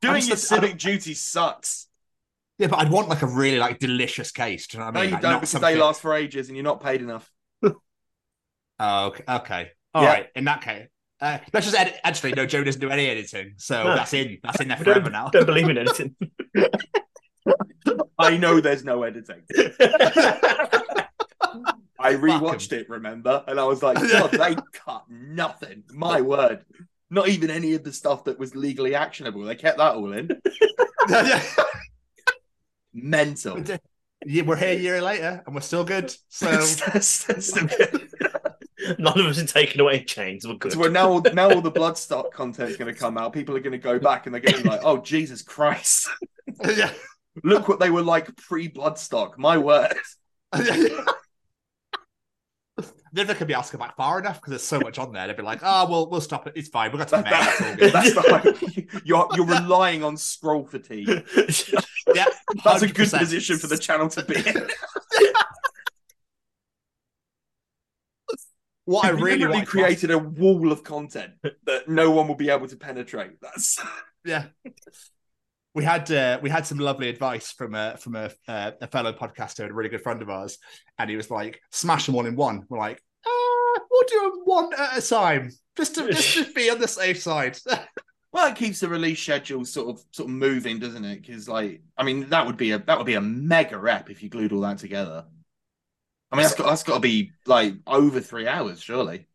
Doing 0.00 0.14
just- 0.16 0.28
your 0.28 0.36
civic 0.38 0.78
duty 0.78 1.12
sucks. 1.12 1.89
Yeah, 2.60 2.66
but 2.66 2.80
I'd 2.80 2.90
want 2.90 3.08
like 3.08 3.22
a 3.22 3.26
really 3.26 3.58
like 3.58 3.78
delicious 3.78 4.30
case. 4.30 4.66
Do 4.66 4.76
you 4.76 4.80
know 4.84 4.90
what 4.90 4.98
I 4.98 5.00
mean? 5.00 5.02
No, 5.02 5.08
you 5.08 5.12
Like, 5.14 5.22
don't 5.22 5.34
because 5.40 5.50
something- 5.50 5.74
they 5.74 5.80
last 5.80 6.02
for 6.02 6.14
ages 6.14 6.48
and 6.48 6.56
you're 6.56 6.64
not 6.64 6.82
paid 6.82 7.00
enough. 7.00 7.30
Oh, 8.82 9.08
okay. 9.08 9.24
okay. 9.28 9.70
All 9.92 10.02
right. 10.04 10.28
Yeah. 10.34 10.38
In 10.38 10.44
that 10.46 10.62
case, 10.62 10.88
uh, 11.20 11.36
let's 11.52 11.66
just 11.66 11.78
edit. 11.78 11.96
Actually, 12.02 12.32
no, 12.32 12.46
Joe 12.46 12.64
doesn't 12.64 12.80
do 12.80 12.88
any 12.88 13.08
editing, 13.08 13.52
so 13.58 13.84
No. 13.84 13.94
that's 13.94 14.14
in. 14.14 14.38
That's 14.42 14.58
in 14.58 14.68
there 14.68 14.76
I 14.80 14.82
forever 14.82 15.10
don't, 15.10 15.12
now. 15.12 15.28
don't 15.28 15.44
believe 15.44 15.68
in 15.68 15.76
anything. 15.76 16.16
I 18.18 18.38
know 18.38 18.58
there's 18.60 18.84
no 18.84 19.02
editing. 19.02 19.42
I 19.58 21.06
Fuck 22.12 22.22
rewatched 22.22 22.72
it, 22.72 22.88
remember? 22.88 23.44
And 23.46 23.60
I 23.60 23.64
was 23.64 23.82
like, 23.82 23.98
God, 23.98 24.30
they 24.30 24.56
cut 24.72 25.04
nothing. 25.10 25.82
My 25.92 26.22
word. 26.22 26.64
Not 27.10 27.28
even 27.28 27.50
any 27.50 27.74
of 27.74 27.84
the 27.84 27.92
stuff 27.92 28.24
that 28.24 28.38
was 28.38 28.56
legally 28.56 28.94
actionable. 28.94 29.42
They 29.42 29.56
kept 29.56 29.76
that 29.76 29.94
all 29.96 30.10
in. 30.12 30.40
Mental. 32.92 33.62
yeah, 34.26 34.42
we're 34.42 34.56
here 34.56 34.70
a 34.70 34.74
year 34.74 35.02
later, 35.02 35.42
and 35.46 35.54
we're 35.54 35.60
still 35.60 35.84
good. 35.84 36.14
So 36.28 36.50
None 38.98 39.20
of 39.20 39.26
us 39.26 39.38
are 39.38 39.46
taken 39.46 39.80
away 39.80 40.00
in 40.00 40.06
chains. 40.06 40.46
We're 40.46 40.54
good. 40.54 40.72
So 40.72 40.78
we're 40.78 40.88
now, 40.88 41.22
now 41.32 41.50
all 41.50 41.60
the 41.60 41.70
bloodstock 41.70 42.32
content 42.32 42.70
is 42.70 42.76
going 42.76 42.92
to 42.92 42.98
come 42.98 43.18
out. 43.18 43.32
People 43.32 43.56
are 43.56 43.60
going 43.60 43.72
to 43.72 43.78
go 43.78 43.98
back 43.98 44.26
and 44.26 44.34
they're 44.34 44.40
going 44.40 44.54
to 44.56 44.62
be 44.62 44.68
like, 44.68 44.80
"Oh 44.82 44.98
Jesus 44.98 45.42
Christ! 45.42 46.08
yeah. 46.64 46.92
Look 47.44 47.68
what 47.68 47.78
they 47.78 47.90
were 47.90 48.02
like 48.02 48.34
pre-bloodstock." 48.36 49.38
My 49.38 49.58
word. 49.58 49.94
Then 53.12 53.26
they 53.26 53.34
could 53.34 53.46
be 53.48 53.54
asked 53.54 53.76
back 53.78 53.96
far 53.96 54.18
enough 54.20 54.36
because 54.40 54.50
there's 54.50 54.62
so 54.62 54.80
much 54.80 54.98
on 54.98 55.12
there. 55.12 55.26
They'd 55.26 55.36
be 55.36 55.42
like, 55.42 55.60
"Oh, 55.62 55.88
we'll 55.88 56.08
we'll 56.10 56.20
stop 56.20 56.46
it. 56.46 56.52
It's 56.56 56.68
fine. 56.68 56.92
We've 56.92 56.98
got 56.98 57.08
to 57.08 57.16
That- 57.16 57.24
May. 57.24 57.88
that- 57.88 58.06
It's 58.06 58.16
all 58.16 58.22
good." 58.38 58.54
that's 58.54 58.60
the 58.60 59.00
you're 59.04 59.28
you're 59.34 59.46
relying 59.46 60.04
on 60.04 60.16
scroll 60.16 60.64
fatigue. 60.64 61.08
yeah, 62.14 62.26
That's 62.64 62.82
a 62.82 62.88
good 62.88 63.10
position 63.10 63.58
for 63.58 63.66
the 63.66 63.78
channel 63.78 64.08
to 64.08 64.24
be 64.24 64.36
in. 64.36 64.68
What 68.86 69.04
I 69.04 69.10
really 69.10 69.46
want 69.46 69.68
created 69.68 70.10
a 70.10 70.18
wall 70.18 70.72
of 70.72 70.82
content 70.82 71.34
that 71.64 71.88
no 71.88 72.10
one 72.10 72.26
will 72.26 72.34
be 72.34 72.50
able 72.50 72.66
to 72.66 72.76
penetrate. 72.76 73.40
That's 73.40 73.78
yeah. 74.24 74.46
We 75.74 75.84
had 75.84 76.10
uh, 76.10 76.38
we 76.42 76.50
had 76.50 76.66
some 76.66 76.78
lovely 76.78 77.08
advice 77.08 77.52
from 77.52 77.74
a 77.74 77.96
from 77.96 78.16
a 78.16 78.30
uh, 78.48 78.72
a 78.80 78.86
fellow 78.88 79.12
podcaster 79.12 79.60
and 79.60 79.70
a 79.70 79.74
really 79.74 79.88
good 79.88 80.02
friend 80.02 80.20
of 80.20 80.28
ours, 80.28 80.58
and 80.98 81.08
he 81.08 81.16
was 81.16 81.30
like, 81.30 81.60
"Smash 81.70 82.06
them 82.06 82.16
all 82.16 82.26
in 82.26 82.34
one." 82.34 82.64
We're 82.68 82.78
like, 82.78 83.00
uh, 83.24 83.80
"We'll 83.90 84.02
do 84.08 84.20
them 84.20 84.40
one 84.44 84.72
at 84.76 84.98
a 84.98 85.06
time, 85.06 85.50
just 85.76 85.94
to 85.94 86.08
just 86.10 86.34
to 86.34 86.52
be 86.52 86.70
on 86.70 86.80
the 86.80 86.88
safe 86.88 87.22
side." 87.22 87.56
well, 88.32 88.50
it 88.50 88.56
keeps 88.56 88.80
the 88.80 88.88
release 88.88 89.20
schedule 89.20 89.64
sort 89.64 89.90
of 89.90 90.04
sort 90.12 90.28
of 90.28 90.34
moving, 90.34 90.78
doesn't 90.78 91.04
it? 91.04 91.22
Because 91.22 91.48
like, 91.48 91.82
I 91.96 92.04
mean, 92.04 92.28
that 92.30 92.46
would 92.46 92.56
be 92.56 92.72
a 92.72 92.78
that 92.78 92.96
would 92.98 93.06
be 93.06 93.14
a 93.14 93.20
mega 93.20 93.78
rep 93.78 94.10
if 94.10 94.22
you 94.22 94.28
glued 94.28 94.52
all 94.52 94.60
that 94.62 94.78
together. 94.78 95.24
I 96.32 96.36
mean, 96.36 96.44
that's 96.44 96.54
got 96.54 96.66
that's 96.66 96.82
got 96.84 96.94
to 96.94 97.00
be 97.00 97.32
like 97.46 97.74
over 97.86 98.20
three 98.20 98.46
hours, 98.46 98.80
surely. 98.80 99.26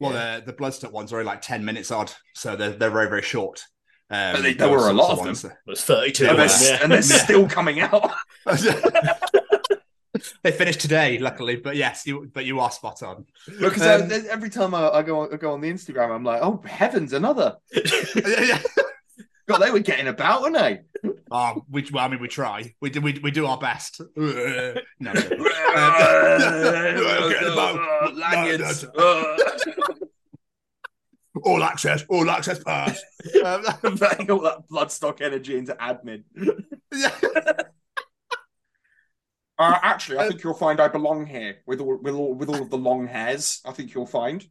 well, 0.00 0.12
the 0.12 0.44
the 0.46 0.52
Bloodstock 0.52 0.92
ones 0.92 1.12
are 1.12 1.16
only 1.16 1.26
like 1.26 1.42
ten 1.42 1.64
minutes 1.64 1.90
odd, 1.90 2.12
so 2.34 2.56
they're 2.56 2.70
they're 2.70 2.90
very 2.90 3.08
very 3.08 3.22
short. 3.22 3.62
Um, 4.08 4.34
But 4.34 4.42
they- 4.42 4.54
there 4.54 4.68
were 4.68 4.88
a 4.88 4.92
lot 4.92 5.10
of 5.12 5.18
ones. 5.18 5.44
It 5.44 5.52
was 5.66 5.82
32. 5.82 6.26
And 6.28 6.38
they're, 6.38 6.62
yeah. 6.62 6.78
and 6.82 6.92
they're 6.92 7.02
still 7.02 7.48
coming 7.48 7.80
out. 7.80 8.12
they 10.42 10.52
finished 10.52 10.80
today, 10.80 11.18
luckily. 11.18 11.56
But 11.56 11.76
yes, 11.76 12.06
you 12.06 12.30
but 12.32 12.44
you 12.44 12.60
are 12.60 12.70
spot 12.70 13.02
on. 13.02 13.26
Because 13.58 13.82
Um, 13.82 14.10
uh, 14.10 14.14
every 14.30 14.48
time 14.50 14.74
I, 14.74 14.88
I 14.90 15.02
go 15.02 15.20
on, 15.20 15.34
I 15.34 15.36
go 15.36 15.52
on 15.52 15.60
the 15.60 15.70
Instagram, 15.72 16.14
I'm 16.14 16.24
like, 16.24 16.40
oh 16.42 16.62
heavens, 16.64 17.12
another. 17.12 17.56
God, 19.48 19.58
they 19.58 19.70
were 19.70 19.78
getting 19.78 20.08
about, 20.08 20.42
weren't 20.42 20.56
they? 20.56 20.80
Oh, 21.30 21.64
we, 21.70 21.86
well, 21.92 22.04
I 22.04 22.08
mean, 22.08 22.18
we 22.20 22.26
try. 22.26 22.74
We 22.80 22.90
do. 22.90 23.00
We, 23.00 23.20
we 23.22 23.30
do 23.30 23.46
our 23.46 23.58
best. 23.58 24.00
no, 24.16 24.74
no. 25.00 25.12
Lanyards. 28.12 28.86
All 31.42 31.62
access. 31.62 32.04
All 32.08 32.28
access 32.30 32.62
pass. 32.62 33.00
Um, 33.44 33.62
Putting 33.82 34.30
all 34.30 34.40
that 34.42 34.68
bloodstock 34.70 35.20
energy 35.20 35.58
into 35.58 35.74
admin. 35.74 36.24
Uh, 39.58 39.78
actually, 39.82 40.18
I 40.18 40.28
think 40.28 40.44
you'll 40.44 40.52
find 40.52 40.80
I 40.80 40.88
belong 40.88 41.24
here 41.24 41.56
with 41.66 41.80
all 41.80 41.96
with 41.96 42.14
all 42.14 42.34
with 42.34 42.50
all 42.50 42.60
of 42.60 42.68
the 42.68 42.76
long 42.76 43.06
hairs. 43.06 43.62
I 43.64 43.72
think 43.72 43.94
you'll 43.94 44.04
find. 44.04 44.46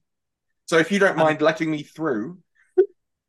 So 0.65 0.79
if 0.79 0.91
you 0.91 0.97
don't 0.97 1.15
mind 1.15 1.41
letting 1.41 1.69
me 1.69 1.83
through, 1.83 2.39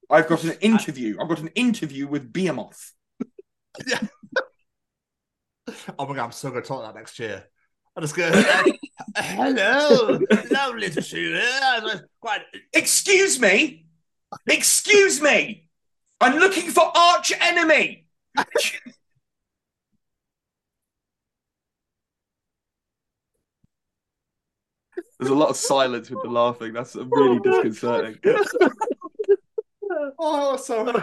I've 0.08 0.26
got 0.26 0.42
an 0.44 0.52
interview. 0.62 1.18
I've 1.20 1.28
got 1.28 1.40
an 1.40 1.48
interview 1.48 2.06
with 2.06 2.32
Behemoth. 2.32 2.92
oh 5.98 6.06
my 6.06 6.14
god, 6.14 6.24
I'm 6.24 6.32
so 6.32 6.48
going 6.48 6.62
to 6.62 6.66
talk 6.66 6.82
that 6.82 6.98
next 6.98 7.18
year. 7.18 7.44
I'm 7.96 8.02
just 8.02 8.14
going. 8.14 8.44
Hello, 9.16 10.18
lovely 10.50 10.90
to 10.90 11.00
see 11.00 11.30
you. 11.30 11.40
Quite. 12.20 12.42
Excuse 12.74 13.40
me. 13.40 13.86
Excuse 14.46 15.22
me. 15.22 15.68
I'm 16.20 16.38
looking 16.38 16.70
for 16.70 16.84
arch 16.94 17.32
enemy. 17.40 18.06
There's 25.18 25.30
a 25.30 25.34
lot 25.34 25.48
of 25.48 25.56
silence 25.56 26.10
with 26.10 26.22
the 26.22 26.28
laughing. 26.28 26.74
That's 26.74 26.94
really 26.96 27.40
disconcerting. 27.40 28.18
Oh, 30.18 30.56
so 30.56 31.02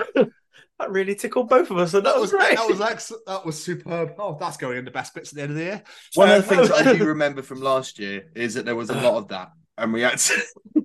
that 0.83 0.91
really 0.91 1.15
tickled 1.15 1.49
both 1.49 1.71
of 1.71 1.77
us. 1.77 1.93
And 1.93 2.05
that 2.05 2.13
that 2.13 2.21
was 2.21 2.31
was 2.33 2.41
great. 2.41 2.57
that 2.57 2.67
was 2.69 2.81
excellent. 2.81 3.25
That 3.25 3.45
was 3.45 3.61
superb. 3.63 4.13
Oh, 4.19 4.37
that's 4.39 4.57
going 4.57 4.77
in 4.77 4.85
the 4.85 4.91
best 4.91 5.13
bits 5.13 5.31
at 5.31 5.35
the 5.35 5.41
end 5.43 5.51
of 5.51 5.57
the 5.57 5.63
year. 5.63 5.83
One 6.15 6.29
Um, 6.29 6.37
of 6.37 6.47
the 6.47 6.55
things 6.55 6.71
I 6.71 6.93
do 6.97 7.05
remember 7.05 7.41
from 7.41 7.61
last 7.61 7.99
year 7.99 8.29
is 8.35 8.53
that 8.55 8.65
there 8.65 8.75
was 8.75 8.89
a 8.89 8.95
lot 8.95 9.15
of 9.17 9.27
that, 9.29 9.51
and 9.77 9.93
we 9.93 10.01
had 10.01 10.17
to, 10.17 10.41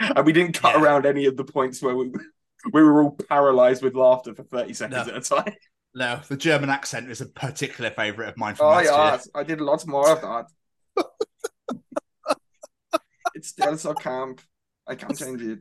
and 0.00 0.26
we 0.26 0.32
didn't 0.32 0.58
cut 0.60 0.74
Yeah. 0.74 0.82
around 0.82 1.06
any 1.06 1.26
of 1.26 1.36
the 1.36 1.44
points 1.44 1.82
where 1.82 1.96
we 1.96 2.10
we 2.72 2.82
were 2.82 3.02
all 3.02 3.12
paralyzed 3.28 3.82
with 3.82 3.94
laughter 3.94 4.34
for 4.34 4.42
thirty 4.44 4.74
seconds 4.74 5.06
No. 5.06 5.12
at 5.14 5.18
a 5.18 5.20
time. 5.20 5.54
No, 5.94 6.20
the 6.28 6.36
German 6.36 6.70
accent 6.70 7.10
is 7.10 7.20
a 7.20 7.26
particular 7.26 7.90
favourite 7.90 8.28
of 8.28 8.36
mine 8.36 8.54
from 8.54 8.66
Oh 8.66 8.70
last 8.70 8.84
yeah, 8.84 9.10
year. 9.12 9.20
I 9.34 9.42
did 9.42 9.60
lots 9.60 9.86
more 9.86 10.08
of 10.10 10.20
that. 10.20 10.46
it's 13.34 13.48
still 13.48 13.76
so 13.78 13.94
camp. 13.94 14.40
I 14.86 14.94
can't 14.94 15.16
change 15.16 15.42
it. 15.42 15.60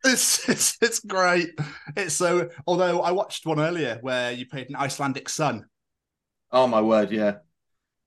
It's, 0.04 0.48
it's 0.48 0.76
it's 0.80 1.00
great. 1.00 1.50
It's 1.96 2.14
so. 2.14 2.48
Although 2.66 3.00
I 3.02 3.10
watched 3.10 3.44
one 3.46 3.58
earlier 3.60 3.98
where 4.00 4.30
you 4.32 4.46
played 4.46 4.68
an 4.70 4.76
Icelandic 4.76 5.28
sun. 5.28 5.66
Oh 6.52 6.66
my 6.66 6.80
word, 6.80 7.10
yeah, 7.10 7.36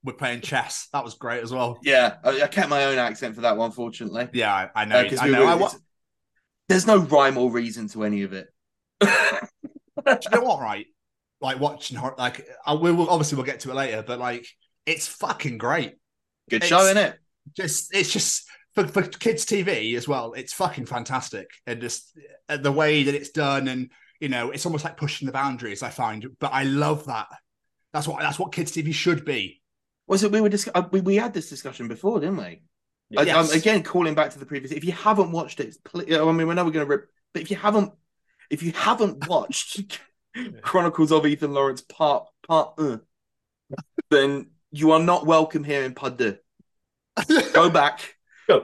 We're 0.03 0.13
playing 0.13 0.41
chess. 0.41 0.87
That 0.93 1.03
was 1.03 1.13
great 1.15 1.43
as 1.43 1.51
well. 1.51 1.79
yeah. 1.83 2.15
I, 2.23 2.43
I 2.43 2.47
kept 2.47 2.69
my 2.69 2.85
own 2.85 2.97
accent 2.97 3.35
for 3.35 3.41
that 3.41 3.57
one, 3.57 3.71
fortunately. 3.71 4.29
Yeah, 4.33 4.69
I, 4.73 4.85
know. 4.85 5.03
because 5.03 5.19
I 5.19 5.27
know. 5.27 5.45
Uh, 5.47 5.51
I, 5.51 5.55
wa- 5.55 5.71
there's 6.69 6.87
no 6.87 6.97
rhyme 6.97 7.37
or 7.37 7.51
reason 7.51 7.87
to 7.89 8.03
any 8.05 8.23
of 8.23 8.33
it. 8.33 8.47
do 9.01 9.07
you 9.09 10.17
know 10.31 10.41
what? 10.41 10.59
Right, 10.61 10.87
like 11.41 11.59
watching 11.59 11.97
hor- 11.97 12.15
like 12.17 12.39
uh, 12.39 12.43
I 12.65 12.73
we'll- 12.73 13.09
obviously 13.09 13.35
we'll 13.35 13.45
get 13.45 13.59
to 13.61 13.71
it 13.71 13.75
later, 13.75 14.01
but 14.01 14.17
like 14.17 14.47
it's 14.85 15.07
fucking 15.07 15.57
great. 15.57 15.95
Good 16.49 16.63
It's- 16.63 16.69
show, 16.69 16.83
isn't 16.85 16.97
it? 16.97 17.19
Just 17.57 17.93
it's 17.93 18.11
just 18.13 18.47
for, 18.75 18.87
for 18.87 19.01
kids 19.03 19.45
TV 19.45 19.95
as 19.95 20.07
well. 20.07 20.33
It's 20.33 20.53
fucking 20.53 20.85
fantastic, 20.85 21.49
and 21.65 21.81
just 21.81 22.17
uh, 22.49 22.57
the 22.57 22.71
way 22.71 23.03
that 23.03 23.15
it's 23.15 23.29
done, 23.31 23.67
and 23.67 23.91
you 24.19 24.29
know, 24.29 24.51
it's 24.51 24.65
almost 24.65 24.83
like 24.85 24.97
pushing 24.97 25.25
the 25.25 25.31
boundaries. 25.31 25.83
I 25.83 25.89
find, 25.89 26.25
but 26.39 26.53
I 26.53 26.63
love 26.63 27.05
that. 27.05 27.27
That's 27.93 28.07
what 28.07 28.19
that's 28.21 28.39
what 28.39 28.51
kids 28.53 28.71
TV 28.71 28.93
should 28.93 29.25
be. 29.25 29.61
Was 30.07 30.23
it 30.23 30.31
we 30.31 30.41
were 30.41 30.49
dis- 30.49 30.69
uh, 30.73 30.83
we, 30.91 31.01
we 31.01 31.15
had 31.15 31.33
this 31.33 31.49
discussion 31.49 31.87
before, 31.87 32.19
didn't 32.19 32.37
we? 32.37 32.43
I- 33.17 33.23
Yes. 33.23 33.51
um, 33.51 33.57
again, 33.57 33.83
calling 33.83 34.15
back 34.15 34.31
to 34.31 34.39
the 34.39 34.45
previous. 34.45 34.71
If 34.71 34.85
you 34.85 34.93
haven't 34.93 35.31
watched 35.33 35.59
it, 35.59 35.75
pl- 35.83 36.01
I 36.13 36.31
mean, 36.31 36.47
we 36.47 36.55
know 36.55 36.63
we're 36.63 36.71
going 36.71 36.85
to 36.85 36.89
rip, 36.89 37.09
but 37.33 37.41
if 37.41 37.51
you 37.51 37.57
haven't, 37.57 37.91
if 38.49 38.63
you 38.63 38.71
haven't 38.71 39.27
watched 39.29 39.99
Chronicles 40.61 41.11
of 41.11 41.25
Ethan 41.25 41.53
Lawrence 41.53 41.81
Part 41.81 42.27
Part, 42.47 42.73
uh, 42.77 42.97
then 44.09 44.51
you 44.71 44.91
are 44.91 44.99
not 44.99 45.25
welcome 45.25 45.63
here 45.65 45.83
in 45.83 45.93
Pudder. 45.93 46.39
Go 47.53 47.69
back. 47.69 48.15
Go. 48.51 48.63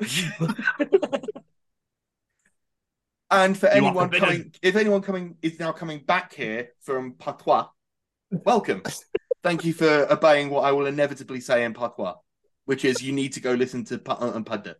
And 3.30 3.58
for 3.58 3.68
You 3.68 3.74
anyone 3.74 4.10
coming, 4.10 4.54
if 4.62 4.76
anyone 4.76 5.02
coming 5.02 5.36
is 5.42 5.60
now 5.60 5.72
coming 5.74 6.00
back 6.00 6.34
here 6.34 6.70
from 6.82 7.14
Patois, 7.14 7.68
welcome. 8.32 8.82
Thank 9.44 9.66
you 9.66 9.74
for 9.74 10.08
obeying 10.12 10.50
what 10.50 10.62
I 10.62 10.72
will 10.72 10.86
inevitably 10.86 11.42
say 11.42 11.66
in 11.66 11.74
Patois, 11.74 12.16
which 12.66 12.86
is 12.86 13.02
you 13.02 13.12
need 13.12 13.34
to 13.34 13.42
go 13.42 13.54
listen 13.54 13.84
to 13.86 13.98
Put 13.98 14.22
and 14.22 14.46
Pudder. 14.46 14.76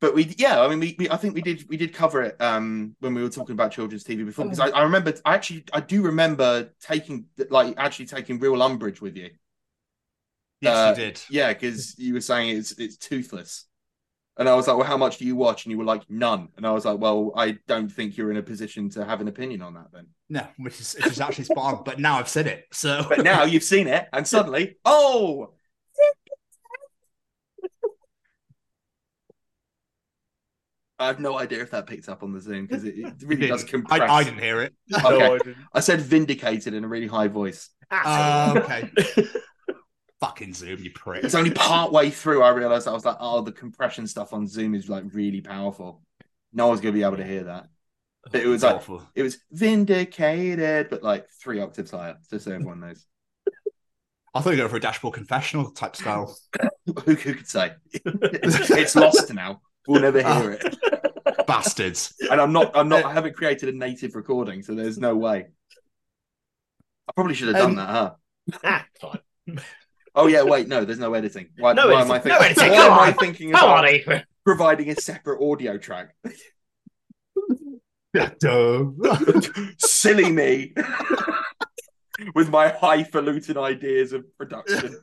But 0.00 0.14
we, 0.14 0.32
yeah, 0.38 0.60
I 0.60 0.68
mean, 0.68 0.78
we, 0.78 0.94
we, 0.96 1.10
I 1.10 1.16
think 1.16 1.34
we 1.34 1.42
did, 1.42 1.68
we 1.68 1.76
did 1.76 1.92
cover 1.92 2.22
it 2.22 2.36
um 2.40 2.94
when 3.00 3.14
we 3.14 3.22
were 3.22 3.30
talking 3.30 3.54
about 3.54 3.72
children's 3.72 4.04
TV 4.04 4.24
before 4.24 4.44
because 4.44 4.60
I, 4.60 4.68
I 4.68 4.82
remember, 4.82 5.12
I 5.24 5.34
actually, 5.34 5.64
I 5.72 5.80
do 5.80 6.02
remember 6.02 6.70
taking, 6.80 7.24
like, 7.50 7.74
actually 7.76 8.06
taking 8.06 8.38
real 8.38 8.62
umbrage 8.62 9.00
with 9.00 9.16
you. 9.16 9.30
Yes, 10.60 10.76
Uh, 10.76 10.90
you 10.90 11.06
did. 11.06 11.20
Yeah, 11.30 11.52
because 11.52 11.98
you 11.98 12.14
were 12.14 12.20
saying 12.20 12.56
it's 12.56 12.72
it's 12.72 12.96
toothless. 12.96 13.64
And 14.36 14.48
I 14.48 14.54
was 14.54 14.68
like, 14.68 14.76
well, 14.76 14.86
how 14.86 14.96
much 14.96 15.18
do 15.18 15.24
you 15.24 15.34
watch? 15.34 15.64
And 15.64 15.72
you 15.72 15.78
were 15.78 15.84
like, 15.84 16.08
none. 16.08 16.48
And 16.56 16.64
I 16.64 16.70
was 16.70 16.84
like, 16.84 16.98
well, 17.00 17.32
I 17.34 17.58
don't 17.66 17.88
think 17.88 18.16
you're 18.16 18.30
in 18.30 18.36
a 18.36 18.42
position 18.42 18.88
to 18.90 19.04
have 19.04 19.20
an 19.20 19.26
opinion 19.26 19.62
on 19.62 19.74
that 19.74 19.88
then. 19.92 20.06
No, 20.28 20.46
which 20.58 20.78
is, 20.80 20.94
which 20.94 21.06
is 21.14 21.20
actually 21.20 21.44
spot 21.44 21.74
on. 21.78 21.82
But 21.84 21.98
now 21.98 22.18
I've 22.18 22.28
said 22.28 22.46
it. 22.46 22.66
So 22.72 23.04
But 23.08 23.24
now 23.24 23.42
you've 23.44 23.64
seen 23.64 23.88
it, 23.88 24.06
and 24.12 24.26
suddenly, 24.26 24.76
oh, 24.84 25.54
I 31.00 31.06
have 31.06 31.20
no 31.20 31.38
idea 31.38 31.62
if 31.62 31.70
that 31.70 31.86
picked 31.86 32.08
up 32.08 32.22
on 32.24 32.32
the 32.32 32.40
Zoom 32.40 32.66
because 32.66 32.82
it, 32.84 32.94
it 32.98 33.14
really 33.22 33.46
does 33.46 33.62
compress. 33.62 34.00
I, 34.00 34.06
I 34.06 34.24
didn't 34.24 34.40
hear 34.40 34.62
it. 34.62 34.74
Okay. 35.04 35.54
I 35.72 35.80
said 35.80 36.00
vindicated 36.00 36.74
in 36.74 36.82
a 36.84 36.88
really 36.88 37.06
high 37.06 37.28
voice. 37.28 37.70
Oh, 37.90 38.54
okay. 38.58 38.90
Fucking 40.20 40.52
Zoom, 40.54 40.82
you 40.82 40.90
prick. 40.90 41.22
It's 41.24 41.34
only 41.34 41.50
part 41.52 41.92
way 41.92 42.10
through 42.10 42.42
I 42.42 42.50
realized 42.50 42.88
I 42.88 42.92
was 42.92 43.04
like, 43.04 43.18
oh, 43.20 43.40
the 43.40 43.52
compression 43.52 44.06
stuff 44.06 44.32
on 44.32 44.48
Zoom 44.48 44.74
is 44.74 44.88
like 44.88 45.04
really 45.12 45.40
powerful. 45.40 46.02
No 46.52 46.66
one's 46.66 46.80
gonna 46.80 46.92
be 46.92 47.04
able 47.04 47.18
to 47.18 47.24
hear 47.24 47.44
that. 47.44 47.68
But 48.30 48.42
it 48.42 48.46
was 48.46 48.62
like 48.62 48.76
awful. 48.76 49.02
it 49.14 49.22
was 49.22 49.38
vindicated, 49.52 50.88
but 50.90 51.02
like 51.02 51.28
three 51.40 51.60
octaves 51.60 51.92
higher, 51.92 52.16
just 52.30 52.46
so 52.46 52.52
everyone 52.52 52.80
knows. 52.80 53.06
I 54.34 54.40
thought 54.40 54.50
you 54.50 54.56
were 54.56 54.62
going 54.62 54.70
for 54.70 54.76
a 54.76 54.80
dashboard 54.80 55.14
confessional 55.14 55.70
type 55.70 55.96
style. 55.96 56.36
who, 56.86 56.92
who 57.04 57.16
could 57.16 57.48
say? 57.48 57.72
it's 57.94 58.96
lost 58.96 59.32
now. 59.32 59.60
We'll 59.86 60.02
never 60.02 60.20
hear 60.22 60.50
it. 60.60 61.46
Bastards. 61.46 62.14
And 62.30 62.40
I'm 62.40 62.52
not. 62.52 62.76
I'm 62.76 62.88
not. 62.88 63.04
I 63.04 63.12
haven't 63.12 63.34
created 63.36 63.68
a 63.70 63.76
native 63.76 64.14
recording, 64.14 64.62
so 64.62 64.74
there's 64.74 64.98
no 64.98 65.16
way. 65.16 65.46
I 67.08 67.12
probably 67.12 67.34
should 67.34 67.48
have 67.48 67.56
done 67.56 67.70
Um, 67.70 67.76
that, 67.76 67.88
huh? 67.88 68.14
Ah, 68.64 68.86
fine. 69.00 69.60
Oh 70.18 70.26
yeah, 70.26 70.42
wait, 70.42 70.66
no, 70.66 70.84
there's 70.84 70.98
no 70.98 71.14
editing. 71.14 71.50
Why, 71.58 71.74
No 71.74 71.88
why 71.88 72.02
am 72.02 72.10
I 72.10 72.18
thinking? 72.18 72.40
No 72.40 72.44
editing. 72.44 72.70
Why 72.72 72.76
Come 72.76 72.92
am 72.92 72.98
I 72.98 73.12
thinking 73.12 73.52
Come 73.52 73.64
about 73.70 73.84
on, 73.84 73.90
Ethan. 73.94 74.22
providing 74.44 74.90
a 74.90 74.96
separate 74.96 75.40
audio 75.40 75.78
track? 75.78 76.14
Silly 79.78 80.32
me, 80.32 80.74
with 82.34 82.50
my 82.50 82.68
highfalutin 82.68 83.56
ideas 83.56 84.12
of 84.12 84.24
production. 84.36 85.00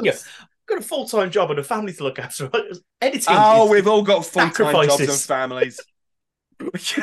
yes. 0.00 0.26
I've 0.40 0.48
got 0.66 0.78
a 0.78 0.82
full 0.82 1.06
time 1.06 1.30
job 1.30 1.50
and 1.50 1.60
a 1.60 1.64
family 1.64 1.92
to 1.92 2.02
look 2.02 2.18
after. 2.18 2.50
Editing. 3.00 3.24
Oh, 3.28 3.70
we've 3.70 3.86
all 3.86 4.02
got 4.02 4.26
full 4.26 4.50
time 4.50 4.88
jobs 4.88 5.00
and 5.00 5.10
Sacrifices. 5.10 5.26
families. 5.26 5.80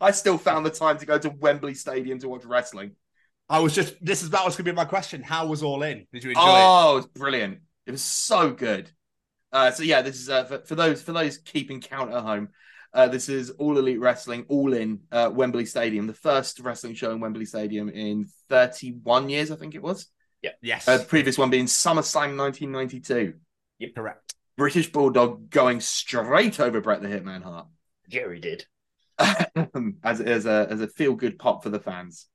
I 0.00 0.10
still 0.10 0.36
found 0.36 0.66
the 0.66 0.70
time 0.70 0.98
to 0.98 1.06
go 1.06 1.16
to 1.18 1.30
Wembley 1.30 1.74
Stadium 1.74 2.18
to 2.18 2.28
watch 2.28 2.44
wrestling. 2.44 2.96
I 3.48 3.60
was 3.60 3.74
just, 3.74 3.94
this 4.04 4.22
is 4.22 4.30
that 4.30 4.44
was 4.44 4.56
going 4.56 4.66
to 4.66 4.72
be 4.72 4.76
my 4.76 4.84
question. 4.84 5.22
How 5.22 5.46
was 5.46 5.62
All 5.62 5.82
In? 5.82 6.06
Did 6.12 6.24
you 6.24 6.30
enjoy 6.30 6.42
it? 6.42 6.46
Oh, 6.46 6.92
it 6.92 6.96
was 6.96 7.06
brilliant. 7.06 7.60
It 7.86 7.92
was 7.92 8.02
so 8.02 8.50
good. 8.50 8.90
Uh, 9.50 9.70
so 9.70 9.82
yeah, 9.82 10.02
this 10.02 10.20
is 10.20 10.28
uh, 10.28 10.44
for, 10.44 10.58
for 10.58 10.74
those 10.74 11.00
for 11.00 11.12
those 11.12 11.38
keeping 11.38 11.80
count 11.80 12.12
at 12.12 12.22
home. 12.22 12.50
Uh, 12.92 13.08
this 13.08 13.28
is 13.28 13.50
All 13.50 13.78
Elite 13.78 14.00
Wrestling, 14.00 14.44
all 14.48 14.72
in 14.72 15.00
uh, 15.12 15.30
Wembley 15.32 15.66
Stadium, 15.66 16.06
the 16.06 16.14
first 16.14 16.60
wrestling 16.60 16.94
show 16.94 17.12
in 17.12 17.20
Wembley 17.20 17.44
Stadium 17.44 17.88
in 17.88 18.26
31 18.48 19.28
years, 19.28 19.50
I 19.50 19.56
think 19.56 19.74
it 19.74 19.82
was. 19.82 20.06
Yeah. 20.42 20.52
Yes. 20.62 20.88
Uh, 20.88 20.98
the 20.98 21.04
previous 21.04 21.36
one 21.36 21.50
being 21.50 21.66
SummerSlam 21.66 22.36
1992. 22.36 23.34
Yep. 23.78 23.94
Correct. 23.94 24.34
British 24.56 24.90
Bulldog 24.90 25.50
going 25.50 25.80
straight 25.80 26.60
over 26.60 26.80
Bret 26.80 27.02
the 27.02 27.08
Hitman 27.08 27.42
Hart. 27.42 27.66
Jerry 28.08 28.40
did. 28.40 28.64
as 30.02 30.20
as 30.20 30.46
a 30.46 30.66
as 30.70 30.80
a 30.80 30.88
feel 30.88 31.14
good 31.14 31.38
pop 31.38 31.62
for 31.62 31.70
the 31.70 31.80
fans. 31.80 32.26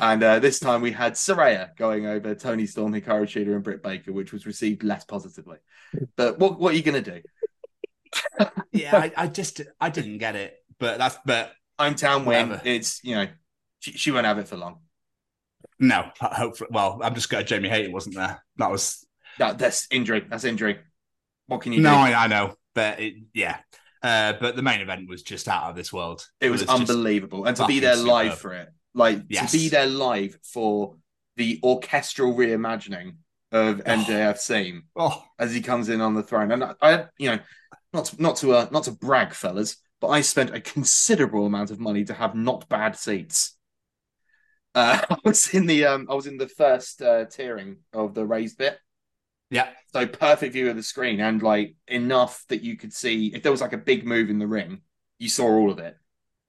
And 0.00 0.22
uh, 0.22 0.38
this 0.38 0.60
time 0.60 0.82
we 0.82 0.92
had 0.92 1.14
Saraya 1.14 1.76
going 1.76 2.06
over 2.06 2.34
Toni 2.34 2.66
Storm, 2.66 2.92
Hikaru 2.92 3.22
Shida, 3.22 3.54
and 3.54 3.64
Britt 3.64 3.82
Baker, 3.82 4.12
which 4.12 4.32
was 4.32 4.46
received 4.46 4.84
less 4.84 5.04
positively. 5.04 5.58
But 6.16 6.38
what 6.38 6.60
what 6.60 6.74
are 6.74 6.76
you 6.76 6.82
gonna 6.82 7.00
do? 7.00 7.20
Yeah, 8.72 8.96
I, 8.96 9.12
I 9.16 9.26
just, 9.26 9.60
I 9.80 9.90
didn't 9.90 10.18
get 10.18 10.36
it. 10.36 10.54
But 10.78 10.98
that's, 10.98 11.18
but 11.24 11.52
Hometown 11.78 12.18
win. 12.24 12.50
Whatever. 12.50 12.62
It's 12.64 13.02
you 13.02 13.16
know 13.16 13.26
she, 13.80 13.92
she 13.92 14.10
won't 14.10 14.26
have 14.26 14.38
it 14.38 14.48
for 14.48 14.56
long. 14.56 14.80
no, 15.78 16.10
hopefully, 16.20 16.70
well, 16.72 17.00
I'm 17.02 17.14
just 17.14 17.28
glad 17.28 17.46
Jamie 17.46 17.68
Hayter 17.68 17.90
wasn't 17.90 18.16
there. 18.16 18.42
That 18.56 18.70
was, 18.70 19.04
That 19.38 19.58
that's 19.58 19.88
injury. 19.90 20.24
That's 20.28 20.44
injury. 20.44 20.78
What 21.46 21.62
can 21.62 21.72
you 21.72 21.80
no, 21.80 21.90
do? 21.90 21.96
I, 21.96 22.24
I 22.24 22.26
know. 22.28 22.54
But 22.74 23.00
it, 23.00 23.14
yeah. 23.34 23.58
Uh, 24.02 24.34
but 24.40 24.56
the 24.56 24.62
main 24.62 24.80
event 24.80 25.08
was 25.08 25.22
just 25.22 25.48
out 25.48 25.64
of 25.64 25.76
this 25.76 25.92
world. 25.92 26.26
It 26.40 26.50
was 26.50 26.62
just 26.62 26.72
unbelievable, 26.72 27.44
and 27.44 27.56
to 27.56 27.66
be 27.66 27.80
there 27.80 27.96
live 27.96 28.32
superb. 28.32 28.38
for 28.38 28.52
it, 28.54 28.68
like 28.94 29.22
Yes. 29.28 29.52
to 29.52 29.58
be 29.58 29.68
there 29.68 29.86
live 29.86 30.38
for 30.42 30.96
the 31.36 31.60
orchestral 31.62 32.34
reimagining 32.34 33.16
of 33.52 33.82
MJF's 33.84 34.46
theme 34.46 34.84
Oh, 34.96 35.24
as 35.38 35.52
he 35.54 35.60
comes 35.60 35.88
in 35.88 36.00
on 36.00 36.14
the 36.14 36.22
throne. 36.22 36.52
And 36.52 36.64
I, 36.64 36.74
I 36.80 37.06
you 37.18 37.30
know, 37.30 37.38
not 37.92 38.04
to, 38.06 38.22
not 38.22 38.36
to 38.36 38.54
uh, 38.54 38.68
not 38.70 38.84
to 38.84 38.92
brag, 38.92 39.32
fellas, 39.34 39.76
but 40.00 40.08
I 40.08 40.20
spent 40.20 40.54
a 40.54 40.60
considerable 40.60 41.46
amount 41.46 41.70
of 41.70 41.80
money 41.80 42.04
to 42.04 42.14
have 42.14 42.34
not 42.34 42.68
bad 42.68 42.96
seats. 42.96 43.56
Uh, 44.74 45.00
I 45.10 45.16
was 45.24 45.52
in 45.52 45.66
the 45.66 45.86
um, 45.86 46.06
I 46.10 46.14
was 46.14 46.26
in 46.26 46.36
the 46.38 46.48
first 46.48 47.02
uh, 47.02 47.24
tiering 47.26 47.78
of 47.92 48.14
the 48.14 48.24
raised 48.24 48.58
bit, 48.58 48.78
yeah. 49.50 49.68
so 49.92 50.06
perfect 50.06 50.52
view 50.52 50.70
of 50.70 50.76
the 50.76 50.82
screen 50.82 51.20
and 51.20 51.42
like 51.42 51.74
enough 51.88 52.44
that 52.48 52.62
you 52.62 52.76
could 52.76 52.92
see 52.92 53.34
if 53.34 53.42
there 53.42 53.52
was 53.52 53.60
like 53.60 53.72
a 53.72 53.78
big 53.78 54.06
move 54.06 54.30
in 54.30 54.38
the 54.38 54.46
ring, 54.46 54.82
you 55.18 55.28
saw 55.28 55.48
all 55.48 55.70
of 55.70 55.78
it. 55.80 55.96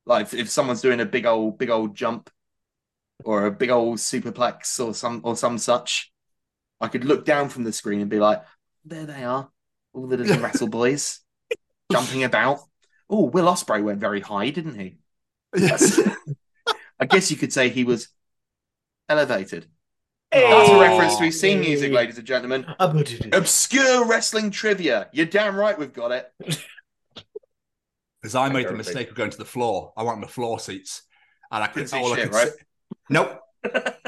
Like 0.06 0.24
if, 0.24 0.34
if 0.34 0.50
someone's 0.50 0.82
doing 0.82 1.00
a 1.00 1.06
big 1.06 1.26
old 1.26 1.58
big 1.58 1.70
old 1.70 1.96
jump 1.96 2.30
or 3.24 3.46
a 3.46 3.52
big 3.52 3.70
old 3.70 3.98
superplex 3.98 4.84
or 4.84 4.94
some 4.94 5.22
or 5.24 5.36
some 5.36 5.58
such, 5.58 6.12
I 6.80 6.88
could 6.88 7.06
look 7.06 7.26
down 7.26 7.50
from 7.50 7.64
the 7.64 7.74
screen 7.74 8.02
and 8.02 8.10
be 8.10 8.20
like, 8.20 8.44
there 8.84 9.06
they 9.06 9.24
are, 9.24 9.50
all 9.94 10.08
the 10.08 10.18
little 10.18 10.38
wrestle 10.42 10.68
boys 10.68 11.20
jumping 11.92 12.24
about. 12.24 12.60
Oh, 13.10 13.26
Will 13.26 13.46
Ospreay 13.46 13.84
went 13.84 14.00
very 14.00 14.22
high, 14.22 14.50
didn't 14.50 14.80
he? 14.80 14.98
Yes. 15.56 16.00
I 17.00 17.06
guess 17.06 17.30
you 17.30 17.38
could 17.38 17.52
say 17.52 17.70
he 17.70 17.84
was 17.84 18.08
elevated. 19.10 19.68
That's 20.32 20.70
a 20.70 20.80
reference 20.80 21.18
to 21.18 21.26
his 21.26 21.40
scene 21.40 21.60
music, 21.60 21.92
ladies 21.92 22.18
and 22.18 22.26
gentlemen. 22.26 22.66
Obscure 23.34 24.06
wrestling 24.06 24.50
trivia. 24.50 25.10
You're 25.12 25.26
damn 25.26 25.58
right 25.58 25.78
we've 25.78 25.92
got 25.94 26.12
it. 26.12 26.32
Because 28.22 28.36
I 28.36 28.50
made 28.50 28.68
the 28.68 28.74
mistake 28.74 29.10
of 29.10 29.16
going 29.16 29.32
to 29.32 29.38
the 29.38 29.46
floor. 29.46 29.94
I 29.98 30.04
want 30.04 30.22
the 30.22 30.28
floor 30.28 30.60
seats, 30.60 31.04
and 31.52 31.64
I 31.64 31.68
could 31.68 31.74
Couldn't 31.74 31.88
see 31.90 31.98
all 31.98 32.14
I 32.14 32.16
shit, 32.18 32.26
could 32.26 32.36
right? 32.36 32.48
see- 32.50 32.96
Nope. 33.10 33.40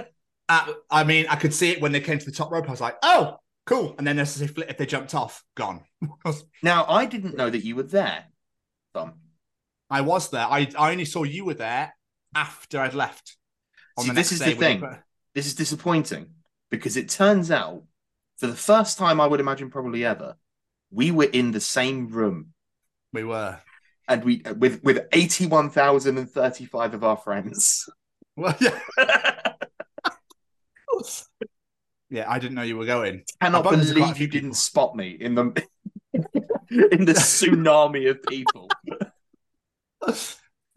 Uh, 0.49 0.73
I 0.91 1.05
mean, 1.05 1.25
I 1.29 1.37
could 1.37 1.53
see 1.53 1.71
it 1.71 1.81
when 1.81 1.93
they 1.93 2.01
came 2.01 2.19
to 2.19 2.25
the 2.25 2.31
top 2.31 2.51
rope. 2.51 2.67
I 2.67 2.71
was 2.71 2.81
like, 2.81 2.97
"Oh, 3.01 3.37
cool!" 3.65 3.95
And 3.97 4.05
then 4.05 4.19
as 4.19 4.41
if 4.41 4.55
if 4.57 4.77
they 4.77 4.85
jumped 4.85 5.15
off, 5.15 5.41
gone. 5.55 5.85
Now, 6.61 6.85
I 6.87 7.05
didn't 7.05 7.37
know 7.37 7.49
that 7.49 7.63
you 7.63 7.77
were 7.77 7.83
there, 7.83 8.25
Tom. 8.93 9.13
I 9.89 10.01
was 10.01 10.29
there. 10.31 10.45
I 10.45 10.67
I 10.77 10.91
only 10.91 11.05
saw 11.05 11.23
you 11.23 11.45
were 11.45 11.53
there 11.53 11.95
after 12.35 12.81
I'd 12.81 12.93
left. 12.93 13.37
See, 13.99 14.11
this 14.11 14.33
is 14.33 14.39
the 14.39 14.51
thing. 14.53 14.81
you- 14.81 14.97
This 15.33 15.47
is 15.47 15.55
disappointing 15.55 16.27
because 16.69 16.97
it 16.97 17.07
turns 17.07 17.49
out, 17.49 17.83
for 18.37 18.47
the 18.47 18.55
first 18.55 18.97
time, 18.97 19.21
I 19.21 19.25
would 19.27 19.39
imagine 19.39 19.71
probably 19.71 20.03
ever, 20.03 20.35
we 20.91 21.09
were 21.09 21.23
in 21.31 21.51
the 21.51 21.61
same 21.61 22.09
room 22.09 22.53
We 23.13 23.23
were. 23.23 23.61
And 24.07 24.23
we 24.23 24.41
with 24.57 24.83
with 24.83 25.07
eighty 25.11 25.45
one 25.45 25.69
thousand 25.69 26.17
and 26.17 26.29
thirty 26.29 26.65
five 26.65 26.93
of 26.93 27.03
our 27.03 27.17
friends. 27.17 27.89
Well, 28.35 28.55
yeah. 28.59 28.79
yeah, 32.09 32.25
I 32.27 32.39
didn't 32.39 32.55
know 32.55 32.63
you 32.63 32.77
were 32.77 32.85
going. 32.85 33.23
Cannot 33.41 33.67
I 33.67 33.69
bet 33.69 33.79
there's 33.79 33.91
quite 33.91 34.01
a 34.01 34.05
believe 34.05 34.17
you 34.19 34.27
didn't 34.27 34.55
spot 34.55 34.95
me 34.95 35.17
in 35.19 35.35
the 35.35 35.43
in 36.13 37.05
the 37.05 37.13
tsunami 37.13 38.09
of 38.09 38.23
people. 38.23 38.69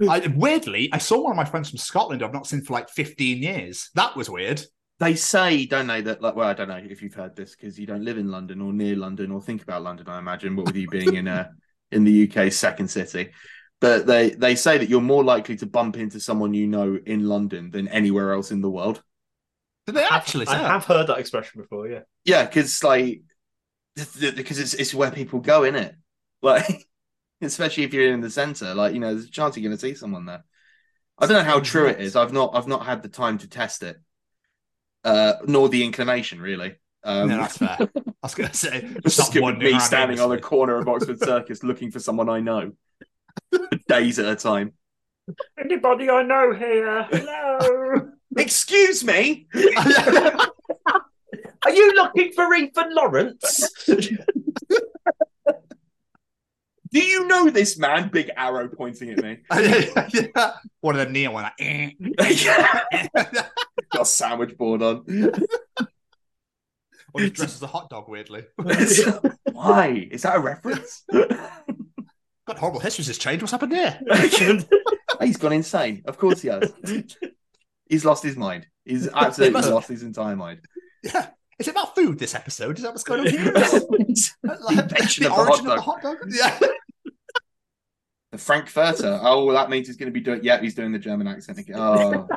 I, 0.09 0.31
weirdly, 0.35 0.91
I 0.93 0.99
saw 0.99 1.23
one 1.23 1.33
of 1.33 1.37
my 1.37 1.47
friends 1.47 1.71
from 1.71 1.79
Scotland 1.79 2.23
I've 2.23 2.33
not 2.33 2.47
seen 2.47 2.61
for 2.61 2.75
like 2.75 2.91
15 2.91 3.43
years. 3.43 3.91
That 3.95 4.15
was 4.15 4.29
weird. 4.29 4.63
They 4.99 5.15
say, 5.15 5.67
don't 5.67 5.87
they, 5.87 6.03
that 6.03 6.23
like 6.23 6.37
well, 6.37 6.49
I 6.49 6.55
don't 6.55 6.69
know 6.69 6.77
if 6.77 7.03
you've 7.03 7.15
heard 7.15 7.37
this 7.37 7.55
because 7.55 7.79
you 7.79 7.87
don't 7.87 8.05
live 8.05 8.19
in 8.19 8.31
London 8.31 8.61
or 8.61 8.73
near 8.73 8.97
London 8.97 9.31
or 9.31 9.43
think 9.43 9.63
about 9.63 9.83
London, 9.83 10.09
I 10.09 10.19
imagine, 10.19 10.57
but 10.57 10.67
with 10.67 10.77
you 10.77 10.89
being 10.89 11.17
in 11.17 11.29
uh 11.29 11.49
in 11.93 12.05
the 12.05 12.29
UK's 12.29 12.59
second 12.59 12.89
city. 12.89 13.31
But 13.81 14.07
they 14.07 14.31
they 14.31 14.55
say 14.57 14.79
that 14.79 14.89
you're 14.89 15.01
more 15.01 15.25
likely 15.25 15.57
to 15.57 15.67
bump 15.67 15.97
into 15.97 16.21
someone 16.21 16.55
you 16.55 16.67
know 16.67 16.99
in 17.05 17.29
London 17.29 17.71
than 17.71 17.89
anywhere 17.89 18.33
else 18.33 18.51
in 18.51 18.61
the 18.61 18.71
world. 18.71 19.03
Did 19.87 19.95
they 19.97 20.05
actually 20.05 20.47
I 20.47 20.55
say 20.55 20.61
that? 20.63 20.73
have 20.73 20.85
heard 20.85 21.07
that 21.09 21.19
expression 21.19 21.61
before, 21.61 21.89
yeah. 21.89 22.03
Yeah, 22.25 22.45
because 22.45 22.83
like 22.83 23.23
th- 23.97 24.13
th- 24.15 24.37
because 24.37 24.59
it's 24.59 24.75
it's 24.75 24.95
where 24.95 25.11
people 25.11 25.41
go 25.41 25.65
in 25.65 25.77
it. 25.77 25.95
Like 26.43 26.87
especially 27.43 27.85
if 27.85 27.95
you're 27.95 28.13
in 28.13 28.21
the 28.21 28.31
centre, 28.31 28.75
like 28.75 28.95
you 28.95 29.01
know, 29.01 29.15
there's 29.15 29.27
a 29.27 29.31
chance 29.31 29.57
you're 29.57 29.65
gonna 29.69 29.79
see 29.79 29.95
someone 29.95 30.27
there. 30.27 30.45
I 31.19 31.27
don't 31.27 31.39
know 31.39 31.51
how 31.51 31.61
true 31.61 31.89
it 31.89 32.01
is. 32.01 32.17
I've 32.17 32.33
not 32.33 32.55
I've 32.55 32.69
not 32.69 32.87
had 32.87 33.03
the 33.03 33.09
time 33.09 33.39
to 33.39 33.49
test 33.49 33.83
it. 33.83 33.99
Uh 35.05 35.35
nor 35.47 35.69
the 35.69 35.85
inclination 35.85 36.41
really. 36.41 36.77
Um 37.07 37.29
no, 37.29 37.37
that's 37.39 37.57
fair. 37.57 37.79
I 37.97 38.13
was 38.23 38.35
going 38.35 38.51
to 38.51 38.57
say, 38.57 38.89
Just 39.05 39.29
skip 39.29 39.41
wandering 39.41 39.75
me 39.75 39.81
standing 39.81 40.19
on 40.19 40.29
the 40.31 40.41
corner 40.41 40.77
of 40.77 40.89
Oxford 40.89 41.21
Circus 41.25 41.63
looking 41.63 41.93
for 41.93 42.01
someone 42.01 42.29
I 42.29 42.41
know 42.41 42.73
days 43.89 44.19
at 44.19 44.27
a 44.27 44.35
time. 44.35 44.73
Anybody 45.59 46.11
I 46.11 46.23
know 46.25 46.53
here? 46.53 47.05
Hello. 47.05 48.11
Excuse 48.37 49.05
me. 49.05 49.47
Are 51.65 51.71
you 51.73 51.95
looking 51.95 52.33
for 52.33 52.53
Ethan 52.55 52.95
Lawrence? 52.95 53.71
Do 56.93 57.01
you 57.05 57.27
know 57.27 57.51
this 57.51 57.79
man? 57.79 58.09
Big 58.09 58.31
arrow 58.37 58.69
pointing 58.69 59.11
at 59.11 59.23
me. 59.23 59.39
yeah. 59.53 60.53
One 60.81 60.95
of 60.97 61.05
them 61.05 61.13
neon 61.13 61.35
one. 61.35 61.45
Like, 61.45 61.55
eh. 61.61 61.91
Got 63.93 64.03
a 64.03 64.05
sandwich 64.05 64.57
board 64.57 64.83
on. 64.83 65.05
Or 67.17 67.21
he's 67.21 67.31
dressed 67.31 67.57
as 67.57 67.63
a 67.63 67.67
hot 67.67 67.89
dog, 67.89 68.09
weirdly. 68.09 68.45
Why? 69.53 70.09
Is 70.11 70.23
that 70.23 70.37
a 70.37 70.39
reference? 70.39 71.03
God, 71.13 72.59
horrible 72.59 72.81
history's 72.81 73.07
just 73.07 73.23
changed. 73.23 73.43
What's 73.43 73.53
happened 73.53 73.73
here? 73.73 73.99
He's 75.21 75.37
gone 75.39 75.53
insane. 75.53 76.03
Of 76.05 76.19
course 76.19 76.43
he 76.43 76.49
has. 76.49 76.73
He's 77.89 78.05
lost 78.05 78.23
his 78.23 78.37
mind. 78.37 78.67
He's 78.85 79.09
absolutely 79.09 79.63
lost 79.63 79.89
his 79.89 80.03
entire 80.03 80.37
mind. 80.37 80.61
Yeah. 81.03 81.29
Is 81.59 81.67
it 81.67 81.71
about 81.71 81.95
food 81.95 82.19
this 82.19 82.35
episode? 82.35 82.77
Is 82.77 82.83
that 82.83 82.91
what's 82.91 83.03
going 83.03 83.21
on 83.21 83.27
here? 83.29 83.53
like, 83.53 83.55
the 83.55 84.83
of 84.83 84.89
the 84.89 85.29
hot 85.31 85.49
origin 85.49 85.67
of 85.67 85.77
dog. 85.77 85.77
the 85.77 85.81
hot 85.81 86.03
dog? 86.03 86.17
Yeah. 86.29 86.59
The 88.31 88.39
Frankfurter. 88.39 89.19
Oh, 89.23 89.51
that 89.53 89.71
means 89.71 89.87
he's 89.87 89.97
going 89.97 90.13
to 90.13 90.13
be 90.13 90.21
doing. 90.21 90.41
Yeah, 90.43 90.61
he's 90.61 90.75
doing 90.75 90.93
the 90.93 90.99
German 90.99 91.27
accent 91.27 91.59
again. 91.59 91.77
Oh, 91.79 92.29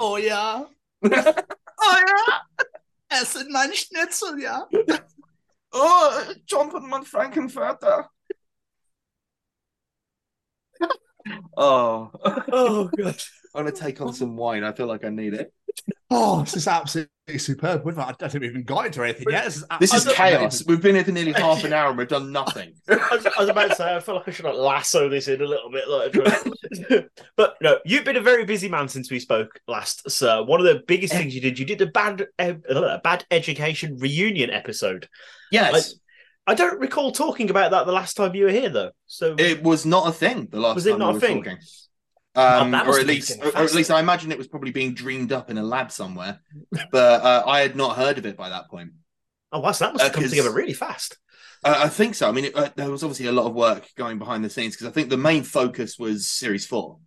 oh 0.00 0.16
yeah. 0.16 0.64
oh 1.04 1.08
yeah. 1.10 2.38
Essen 3.20 3.50
mein 3.52 3.72
Schnitzel, 3.74 4.40
ja. 4.40 4.66
oh, 5.72 6.10
jumping 6.46 6.92
on 6.92 7.04
Frankenfurter. 7.04 8.08
oh, 11.56 12.10
Oh 12.50 12.90
god. 12.96 13.22
I'm 13.54 13.64
going 13.64 13.74
to 13.74 13.80
take 13.80 14.00
on 14.00 14.12
some 14.14 14.36
wine. 14.36 14.64
I 14.64 14.72
feel 14.72 14.86
like 14.86 15.04
I 15.04 15.10
need 15.10 15.34
it. 15.34 15.52
Oh, 16.10 16.42
this 16.42 16.56
is 16.56 16.68
absolutely 16.68 17.38
superb. 17.38 17.84
We've 17.84 17.98
I 17.98 18.12
don't 18.18 18.30
think 18.30 18.42
we've 18.42 18.50
even 18.50 18.64
got 18.64 18.86
into 18.86 19.02
anything 19.02 19.26
yet. 19.30 19.44
This 19.46 19.56
is, 19.56 19.64
This 19.80 19.94
is 19.94 20.12
chaos. 20.12 20.62
We've 20.66 20.80
been 20.82 20.94
here 20.94 21.04
for 21.04 21.12
nearly 21.12 21.32
half 21.32 21.64
an 21.64 21.72
hour 21.72 21.88
and 21.88 21.96
we've 21.98 22.08
done 22.08 22.30
nothing. 22.30 22.74
I 22.88 23.08
was, 23.10 23.26
I 23.26 23.40
was 23.40 23.48
about 23.48 23.70
to 23.70 23.74
say, 23.76 23.96
I 23.96 24.00
feel 24.00 24.16
like 24.16 24.28
I 24.28 24.30
should 24.30 24.44
like 24.44 24.54
lasso 24.54 25.08
this 25.08 25.28
in 25.28 25.40
a 25.40 25.46
little 25.46 25.70
bit, 25.70 25.88
like, 25.88 27.06
but 27.36 27.56
no, 27.62 27.78
you've 27.86 28.04
been 28.04 28.16
a 28.16 28.20
very 28.22 28.44
busy 28.44 28.68
man 28.68 28.88
since 28.88 29.10
we 29.10 29.18
spoke 29.18 29.58
last, 29.66 30.10
sir. 30.10 30.42
One 30.42 30.60
of 30.60 30.66
the 30.66 30.82
biggest 30.86 31.14
things 31.14 31.34
you 31.34 31.40
did, 31.40 31.58
you 31.58 31.64
did 31.64 31.80
a 31.80 31.86
bad, 31.86 32.26
uh, 32.38 32.98
bad 33.02 33.24
education 33.30 33.96
reunion 33.98 34.50
episode. 34.50 35.08
Yes. 35.50 35.94
I 36.46 36.54
don't 36.54 36.80
recall 36.80 37.12
talking 37.12 37.48
about 37.50 37.70
that 37.70 37.86
the 37.86 37.92
last 37.92 38.14
time 38.14 38.34
you 38.34 38.44
were 38.44 38.50
here, 38.50 38.68
though. 38.68 38.90
So 39.06 39.36
It 39.38 39.62
was 39.62 39.86
not 39.86 40.08
a 40.08 40.12
thing 40.12 40.48
the 40.50 40.60
last 40.60 40.74
Was 40.74 40.86
it 40.86 40.90
time 40.90 40.98
not 40.98 41.12
we 41.14 41.18
a 41.18 41.20
thing? 41.20 41.36
talking. 41.44 41.58
Oh, 42.34 42.60
Um, 42.62 42.74
or 42.74 42.98
at 42.98 43.06
least, 43.06 43.38
or, 43.42 43.48
or 43.48 43.62
at 43.64 43.74
least, 43.74 43.90
I 43.90 44.00
imagine 44.00 44.32
it 44.32 44.38
was 44.38 44.48
probably 44.48 44.70
being 44.70 44.94
dreamed 44.94 45.32
up 45.32 45.50
in 45.50 45.58
a 45.58 45.62
lab 45.62 45.92
somewhere. 45.92 46.40
But 46.90 47.22
uh, 47.22 47.44
I 47.46 47.60
had 47.60 47.76
not 47.76 47.96
heard 47.96 48.18
of 48.18 48.26
it 48.26 48.36
by 48.36 48.48
that 48.48 48.68
point. 48.68 48.92
oh, 49.52 49.60
wow, 49.60 49.72
so 49.72 49.84
that 49.84 49.92
must 49.92 50.04
have 50.04 50.12
Uh, 50.12 50.14
come 50.14 50.28
together 50.28 50.52
really 50.52 50.72
fast. 50.72 51.18
Uh, 51.64 51.80
I 51.84 51.88
think 51.88 52.14
so. 52.14 52.28
I 52.28 52.32
mean, 52.32 52.46
it, 52.46 52.56
uh, 52.56 52.70
there 52.74 52.90
was 52.90 53.02
obviously 53.04 53.26
a 53.26 53.32
lot 53.32 53.46
of 53.46 53.54
work 53.54 53.88
going 53.96 54.18
behind 54.18 54.44
the 54.44 54.50
scenes 54.50 54.74
because 54.74 54.88
I 54.88 54.90
think 54.90 55.10
the 55.10 55.16
main 55.16 55.42
focus 55.42 55.98
was 55.98 56.28
Series 56.28 56.66
Four, 56.66 56.98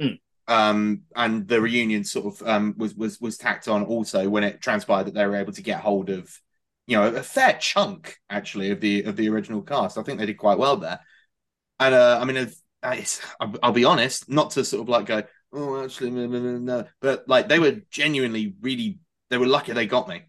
Hmm. 0.00 0.14
um, 0.48 1.02
and 1.14 1.48
the 1.48 1.60
reunion 1.60 2.04
sort 2.04 2.26
of 2.40 2.48
um, 2.48 2.74
was 2.76 2.94
was 2.94 3.20
was 3.20 3.38
tacked 3.38 3.68
on 3.68 3.84
also 3.84 4.28
when 4.28 4.44
it 4.44 4.60
transpired 4.60 5.04
that 5.06 5.14
they 5.14 5.26
were 5.26 5.36
able 5.36 5.52
to 5.52 5.62
get 5.62 5.80
hold 5.80 6.10
of, 6.10 6.30
you 6.86 6.96
know, 6.96 7.06
a 7.14 7.22
fair 7.22 7.56
chunk 7.60 8.16
actually 8.28 8.70
of 8.70 8.80
the 8.80 9.04
of 9.04 9.16
the 9.16 9.28
original 9.28 9.62
cast. 9.62 9.96
I 9.96 10.02
think 10.02 10.18
they 10.18 10.26
did 10.26 10.38
quite 10.38 10.58
well 10.58 10.76
there, 10.76 11.00
and 11.80 11.94
uh, 11.94 12.18
I 12.20 12.24
mean, 12.24 12.36
uh, 12.36 12.46
I'll, 12.82 13.54
I'll 13.62 13.72
be 13.72 13.84
honest, 13.84 14.28
not 14.28 14.50
to 14.52 14.64
sort 14.64 14.82
of 14.82 14.88
like 14.88 15.06
go, 15.06 15.22
oh, 15.52 15.84
actually, 15.84 16.10
no, 16.10 16.26
no, 16.26 16.38
no, 16.40 16.58
no, 16.58 16.88
but 17.00 17.28
like 17.28 17.48
they 17.48 17.58
were 17.58 17.80
genuinely 17.90 18.54
really, 18.60 18.98
they 19.30 19.38
were 19.38 19.46
lucky 19.46 19.72
they 19.72 19.86
got 19.86 20.08
me 20.08 20.22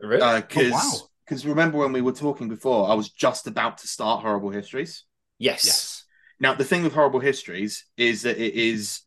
Really? 0.00 0.40
because 0.40 0.72
Oh, 0.72 0.98
wow. 1.02 1.08
because 1.24 1.46
remember 1.46 1.78
when 1.78 1.92
we 1.92 2.02
were 2.02 2.12
talking 2.12 2.48
before, 2.48 2.88
I 2.90 2.94
was 2.94 3.08
just 3.10 3.46
about 3.46 3.78
to 3.78 3.88
start 3.88 4.22
Horrible 4.22 4.50
Histories. 4.50 5.04
yes. 5.38 5.64
Yes. 5.64 6.04
Now 6.38 6.54
the 6.54 6.64
thing 6.64 6.82
with 6.82 6.92
Horrible 6.92 7.20
Histories 7.20 7.86
is 7.96 8.22
that 8.22 8.36
it 8.38 8.54
is 8.54 9.00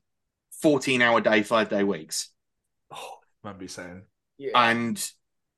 fourteen 0.61 1.01
hour 1.01 1.21
day, 1.21 1.43
five 1.43 1.69
day 1.69 1.83
weeks, 1.83 2.29
Oh, 2.91 3.19
remember 3.43 3.63
you 3.63 3.67
saying. 3.69 4.03
Yeah. 4.37 4.51
and 4.71 5.11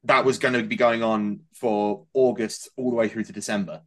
that 0.03 0.25
was 0.25 0.39
going 0.39 0.55
to 0.55 0.63
be 0.63 0.75
going 0.75 1.03
on 1.03 1.41
for 1.53 2.05
August 2.13 2.69
all 2.75 2.89
the 2.89 2.95
way 2.95 3.07
through 3.07 3.23
to 3.25 3.33
December. 3.33 3.81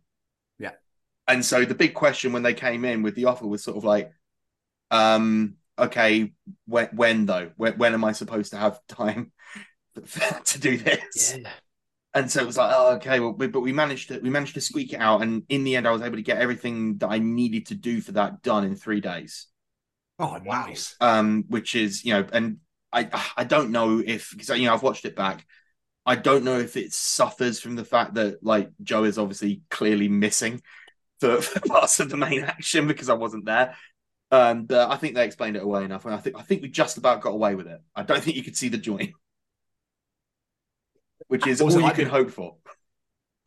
Yeah. 1.28 1.34
And 1.34 1.44
so 1.44 1.64
the 1.64 1.74
big 1.74 1.94
question 1.94 2.32
when 2.32 2.42
they 2.42 2.54
came 2.54 2.84
in 2.84 3.02
with 3.02 3.14
the 3.14 3.26
offer 3.26 3.46
was 3.46 3.62
sort 3.62 3.76
of 3.76 3.84
like, 3.84 4.12
um, 4.90 5.56
okay, 5.78 6.32
when 6.66 6.88
when 6.88 7.26
though? 7.26 7.50
When 7.56 7.74
when 7.78 7.94
am 7.94 8.04
I 8.04 8.12
supposed 8.12 8.52
to 8.52 8.58
have 8.58 8.80
time 8.86 9.32
to 10.44 10.58
do 10.58 10.76
this? 10.76 11.36
yeah. 11.38 11.50
and 12.14 12.30
so 12.30 12.42
it 12.42 12.46
was 12.46 12.56
like, 12.56 12.72
oh, 12.74 12.94
okay, 12.96 13.20
well, 13.20 13.32
we, 13.32 13.46
but 13.46 13.60
we 13.60 13.72
managed 13.72 14.08
to 14.08 14.20
we 14.20 14.30
managed 14.30 14.54
to 14.54 14.60
squeak 14.60 14.92
it 14.92 15.00
out, 15.00 15.22
and 15.22 15.42
in 15.48 15.64
the 15.64 15.76
end, 15.76 15.88
I 15.88 15.92
was 15.92 16.02
able 16.02 16.16
to 16.16 16.22
get 16.22 16.38
everything 16.38 16.98
that 16.98 17.10
I 17.10 17.18
needed 17.18 17.66
to 17.66 17.74
do 17.74 18.00
for 18.00 18.12
that 18.12 18.42
done 18.42 18.64
in 18.64 18.76
three 18.76 19.00
days. 19.00 19.46
Oh, 20.18 20.36
nice. 20.36 20.94
Um, 21.00 21.44
which 21.48 21.74
is 21.74 22.04
you 22.04 22.14
know, 22.14 22.26
and 22.32 22.58
I 22.92 23.08
I 23.36 23.44
don't 23.44 23.70
know 23.70 24.02
if 24.04 24.30
because 24.30 24.50
you 24.58 24.66
know 24.66 24.74
I've 24.74 24.82
watched 24.82 25.04
it 25.04 25.16
back. 25.16 25.44
I 26.06 26.16
don't 26.16 26.44
know 26.44 26.58
if 26.58 26.76
it 26.76 26.92
suffers 26.92 27.60
from 27.60 27.76
the 27.76 27.84
fact 27.84 28.14
that 28.14 28.44
like 28.44 28.70
Joe 28.82 29.04
is 29.04 29.18
obviously 29.18 29.62
clearly 29.70 30.08
missing 30.08 30.60
for, 31.24 31.40
for 31.40 31.60
parts 31.68 32.00
of 32.00 32.10
the 32.10 32.16
main 32.16 32.42
action 32.44 32.86
because 32.86 33.08
I 33.08 33.14
wasn't 33.14 33.46
there. 33.46 33.74
Um, 34.30 34.64
but 34.66 34.90
I 34.90 34.96
think 34.96 35.14
they 35.14 35.24
explained 35.24 35.56
it 35.56 35.62
away 35.62 35.84
enough, 35.84 36.04
and 36.04 36.14
I 36.14 36.18
think 36.18 36.36
I 36.36 36.42
think 36.42 36.62
we 36.62 36.68
just 36.68 36.98
about 36.98 37.20
got 37.20 37.30
away 37.30 37.54
with 37.54 37.66
it. 37.66 37.80
I 37.94 38.02
don't 38.02 38.22
think 38.22 38.36
you 38.36 38.42
could 38.42 38.56
see 38.56 38.68
the 38.68 38.78
joint, 38.78 39.12
which 41.28 41.46
is 41.46 41.62
What 41.62 41.72
all 41.72 41.78
you 41.80 41.84
like 41.84 41.94
can 41.94 42.04
being- 42.04 42.14
hope 42.14 42.30
for. 42.30 42.56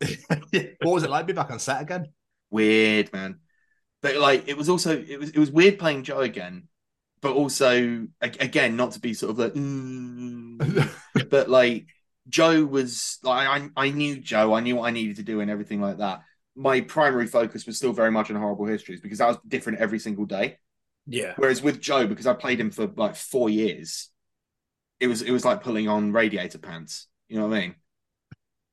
what 0.00 0.94
was 0.94 1.02
it 1.02 1.10
like 1.10 1.22
to 1.22 1.26
be 1.26 1.36
back 1.36 1.50
on 1.50 1.58
set 1.58 1.82
again? 1.82 2.06
weird 2.50 3.12
man 3.12 3.40
but 4.00 4.16
like 4.16 4.48
it 4.48 4.56
was 4.56 4.70
also 4.70 4.96
it 4.96 5.18
was 5.18 5.28
it 5.30 5.38
was 5.38 5.50
weird 5.50 5.78
playing 5.78 6.02
joe 6.02 6.20
again 6.20 6.66
but 7.20 7.34
also 7.34 8.06
again 8.22 8.74
not 8.74 8.92
to 8.92 9.00
be 9.00 9.12
sort 9.12 9.32
of 9.32 9.38
like 9.38 9.52
mm, 9.52 10.90
but 11.30 11.50
like 11.50 11.86
joe 12.26 12.64
was 12.64 13.18
like 13.22 13.46
I, 13.46 13.68
I 13.76 13.90
knew 13.90 14.18
joe 14.18 14.54
i 14.54 14.60
knew 14.60 14.76
what 14.76 14.86
i 14.88 14.90
needed 14.92 15.16
to 15.16 15.22
do 15.22 15.40
and 15.40 15.50
everything 15.50 15.82
like 15.82 15.98
that 15.98 16.22
my 16.58 16.80
primary 16.80 17.26
focus 17.26 17.66
was 17.66 17.76
still 17.76 17.92
very 17.92 18.10
much 18.10 18.30
on 18.30 18.36
horrible 18.36 18.66
histories 18.66 19.00
because 19.00 19.18
that 19.18 19.28
was 19.28 19.38
different 19.46 19.78
every 19.78 19.98
single 20.00 20.26
day 20.26 20.58
Yeah. 21.06 21.34
whereas 21.36 21.62
with 21.62 21.80
joe 21.80 22.06
because 22.06 22.26
i 22.26 22.34
played 22.34 22.58
him 22.60 22.70
for 22.70 22.86
like 22.96 23.14
four 23.16 23.48
years 23.48 24.10
it 25.00 25.06
was 25.06 25.22
it 25.22 25.30
was 25.30 25.44
like 25.44 25.62
pulling 25.62 25.88
on 25.88 26.12
radiator 26.12 26.58
pants 26.58 27.06
you 27.28 27.38
know 27.38 27.46
what 27.46 27.56
i 27.56 27.60
mean 27.60 27.74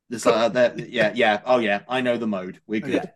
it's 0.09 0.25
like 0.25 0.35
uh, 0.35 0.49
that 0.49 0.89
yeah 0.89 1.11
yeah 1.13 1.41
oh 1.45 1.59
yeah 1.59 1.81
i 1.87 2.01
know 2.01 2.17
the 2.17 2.27
mode 2.27 2.59
we're 2.67 2.81
good 2.81 3.03
Yeah. 3.05 3.11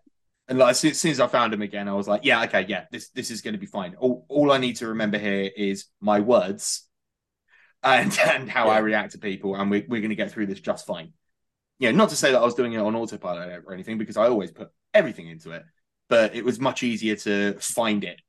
and 0.47 0.60
like 0.60 0.71
as 0.71 0.79
soon, 0.79 0.91
as 0.91 0.99
soon 0.99 1.12
as 1.12 1.19
I 1.19 1.27
found 1.27 1.53
him 1.53 1.62
again, 1.62 1.88
I 1.88 1.93
was 1.93 2.08
like, 2.08 2.25
yeah, 2.25 2.43
okay, 2.45 2.65
yeah, 2.67 2.86
this 2.91 3.10
this 3.10 3.29
is 3.29 3.41
going 3.41 3.53
to 3.53 3.60
be 3.60 3.67
fine. 3.67 3.93
All, 3.99 4.25
all 4.29 4.51
I 4.51 4.58
need 4.58 4.77
to 4.77 4.88
remember 4.88 5.19
here 5.19 5.51
is 5.55 5.86
my 6.01 6.19
words 6.21 6.88
and 7.84 8.17
and 8.34 8.49
how 8.49 8.69
I 8.69 8.79
react 8.79 9.12
to 9.12 9.19
people, 9.19 9.55
and 9.55 9.69
we, 9.69 9.86
we're 9.88 10.01
going 10.01 10.10
to 10.10 10.15
get 10.15 10.32
through 10.32 10.47
this 10.47 10.60
just 10.60 10.88
fine. 10.88 11.13
Yeah, 11.80 11.92
not 11.92 12.10
to 12.10 12.15
say 12.15 12.32
that 12.32 12.39
I 12.39 12.46
was 12.46 12.56
doing 12.56 12.74
it 12.74 12.78
on 12.80 12.96
autopilot 12.96 13.63
or 13.65 13.74
anything, 13.74 13.98
because 13.98 14.18
I 14.18 14.28
always 14.28 14.52
put 14.52 14.70
everything 14.94 15.28
into 15.30 15.52
it, 15.52 15.63
but 16.10 16.36
it 16.36 16.44
was 16.44 16.60
much 16.60 16.84
easier 16.84 17.15
to 17.18 17.54
find 17.60 18.04
it 18.04 18.20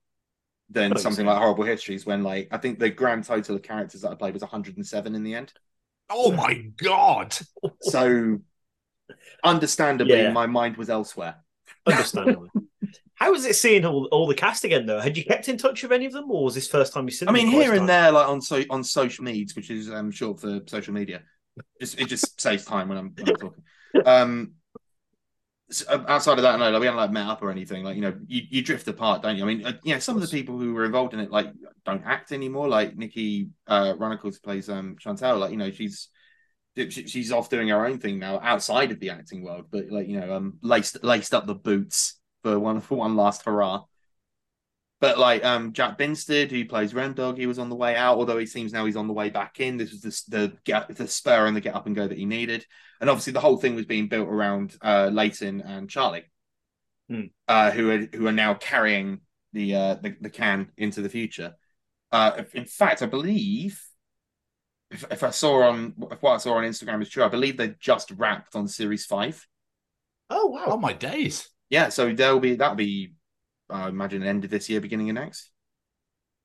than 0.71 0.97
something 0.97 1.27
like 1.27 1.37
Horrible 1.39 1.65
Histories. 1.65 2.07
When 2.07 2.23
like 2.23 2.49
I 2.53 2.59
think 2.59 2.79
the 2.79 2.91
grand 2.91 3.25
total 3.25 3.57
of 3.57 3.63
characters 3.63 4.03
that 4.03 4.11
I 4.13 4.15
played 4.15 4.35
was 4.35 4.43
107 4.43 5.15
in 5.15 5.23
the 5.25 5.35
end. 5.35 5.53
Oh 6.09 6.33
my 6.33 6.55
god! 6.77 7.37
So 7.81 8.39
understandably, 9.45 10.23
Yeah. 10.23 10.33
my 10.33 10.47
mind 10.47 10.77
was 10.77 10.91
elsewhere. 10.91 11.37
Understandable. 11.87 12.49
How 13.15 13.33
was 13.33 13.45
it 13.45 13.55
seeing 13.55 13.85
all, 13.85 14.07
all 14.13 14.27
the 14.27 14.35
cast 14.35 14.65
again, 14.65 14.87
though? 14.87 14.99
Had 15.01 15.17
you 15.17 15.25
kept 15.25 15.49
in 15.49 15.59
touch 15.59 15.83
with 15.83 15.93
any 15.93 16.07
of 16.07 16.13
them, 16.13 16.31
or 16.31 16.45
was 16.45 16.55
this 16.55 16.69
first 16.69 16.93
time 16.95 17.05
you 17.05 17.11
seen 17.11 17.29
I 17.29 17.33
mean, 17.33 17.49
here 17.49 17.73
and 17.73 17.81
time? 17.81 17.87
there, 17.87 18.13
like 18.13 18.29
on 18.29 18.41
so 18.41 18.63
on 18.71 18.83
social 18.83 19.25
medias, 19.25 19.55
which 19.55 19.71
is 19.71 19.91
um 19.91 20.11
short 20.11 20.41
for 20.41 20.61
social 20.67 20.95
media. 20.95 21.23
Just 21.81 21.99
it 21.99 22.07
just 22.07 22.41
saves 22.41 22.65
time 22.65 22.89
when 22.89 22.99
I'm, 22.99 23.15
when 23.17 23.29
I'm 23.31 23.37
talking. 23.37 23.65
Um, 24.05 24.53
so, 25.71 25.87
uh, 25.89 26.05
outside 26.09 26.39
of 26.39 26.43
that, 26.43 26.59
no, 26.59 26.71
like, 26.71 26.81
we 26.81 26.87
haven't 26.87 27.01
like 27.01 27.13
met 27.13 27.29
up 27.29 27.43
or 27.43 27.51
anything. 27.51 27.85
Like 27.85 27.95
you 27.95 28.03
know, 28.03 28.15
you, 28.27 28.43
you 28.51 28.63
drift 28.63 28.89
apart, 28.89 29.23
don't 29.23 29.37
you? 29.37 29.45
I 29.45 29.47
mean, 29.47 29.65
uh, 29.65 29.73
yeah, 29.85 29.99
some 29.99 30.17
of 30.17 30.23
the 30.23 30.29
people 30.29 30.59
who 30.59 30.75
were 30.75 30.85
involved 30.85 31.15
in 31.15 31.21
it 31.21 31.31
like 31.31 31.53
don't 31.85 32.03
act 32.05 32.33
anymore. 32.33 32.69
Like 32.69 32.97
Nikki 32.97 33.51
uh, 33.67 33.95
Runeckles 33.95 34.43
plays 34.43 34.69
um 34.69 34.97
Chantelle. 34.99 35.39
Like 35.39 35.53
you 35.53 35.57
know, 35.57 35.71
she's 35.71 36.09
she- 36.77 37.07
she's 37.07 37.33
off 37.33 37.51
doing 37.51 37.69
her 37.69 37.87
own 37.87 37.99
thing 37.99 38.19
now 38.19 38.41
outside 38.41 38.91
of 38.91 39.01
the 39.01 39.11
acting 39.11 39.43
world. 39.45 39.67
But 39.71 39.91
like 39.91 40.09
you 40.09 40.19
know, 40.19 40.35
um, 40.35 40.59
laced 40.63 41.05
laced 41.05 41.35
up 41.35 41.47
the 41.47 41.55
boots 41.55 42.19
for 42.43 42.59
one 42.59 42.81
for 42.81 42.97
one 42.99 43.17
last 43.17 43.45
hurrah. 43.45 43.85
But 45.01 45.19
like 45.19 45.45
um 45.45 45.73
Jack 45.73 45.99
Binstead, 45.99 46.51
who 46.51 46.65
plays 46.67 46.95
Rem 46.95 47.15
Dogg, 47.15 47.39
he 47.39 47.47
was 47.47 47.59
on 47.59 47.71
the 47.71 47.77
way 47.77 47.97
out, 47.97 48.19
although 48.19 48.39
he 48.39 48.47
seems 48.47 48.73
now 48.73 48.85
he's 48.85 48.97
on 48.97 49.07
the 49.07 49.15
way 49.15 49.31
back 49.31 49.59
in. 49.61 49.77
This 49.79 49.93
was 49.93 50.03
the 50.03 50.37
the 50.37 50.57
get 50.65 50.95
the 50.95 51.09
spur 51.09 51.47
and 51.47 51.57
the 51.57 51.61
get 51.61 51.75
up 51.75 51.87
and 51.87 51.97
go 51.97 52.07
that 52.07 52.19
he 52.19 52.27
needed. 52.27 52.67
And 53.01 53.09
obviously 53.09 53.33
the 53.33 53.41
whole 53.41 53.57
thing 53.57 53.75
was 53.75 53.87
being 53.87 54.09
built 54.09 54.29
around 54.29 54.77
uh 54.83 55.09
Layton 55.13 55.63
and 55.63 55.89
Charlie, 55.89 56.25
Hmm. 57.09 57.25
uh, 57.49 57.71
who 57.71 57.91
are 57.91 57.99
who 58.15 58.27
are 58.27 58.33
now 58.33 58.55
carrying 58.55 59.21
the 59.53 59.75
uh 59.75 59.95
the, 59.95 60.17
the 60.21 60.31
can 60.31 60.71
into 60.77 61.01
the 61.01 61.09
future. 61.09 61.55
Uh 62.13 62.43
in 62.53 62.67
fact, 62.67 63.03
I 63.03 63.07
believe 63.07 63.83
if, 64.91 65.05
if 65.11 65.23
I 65.23 65.31
saw 65.31 65.63
on 65.71 65.95
if 66.11 66.23
what 66.23 66.35
I 66.35 66.39
saw 66.39 66.55
on 66.55 66.65
Instagram 66.65 67.01
is 67.01 67.09
true, 67.09 67.25
I 67.25 67.29
believe 67.29 67.57
they 67.57 67.75
just 67.81 68.11
wrapped 68.13 68.55
on 68.55 68.69
series 68.69 69.07
five. 69.07 69.47
Oh 70.29 70.47
wow! 70.49 70.65
Oh 70.67 70.77
my 70.77 70.93
days! 70.93 71.49
yeah, 71.71 71.89
so 71.89 72.13
there'll 72.13 72.41
be 72.41 72.57
that'll 72.57 72.77
be, 72.77 73.15
I 73.73 73.89
imagine, 73.89 74.23
end 74.23 74.45
of 74.45 74.51
this 74.51 74.69
year, 74.69 74.81
beginning 74.81 75.11
of 75.11 75.15
next. 75.15 75.51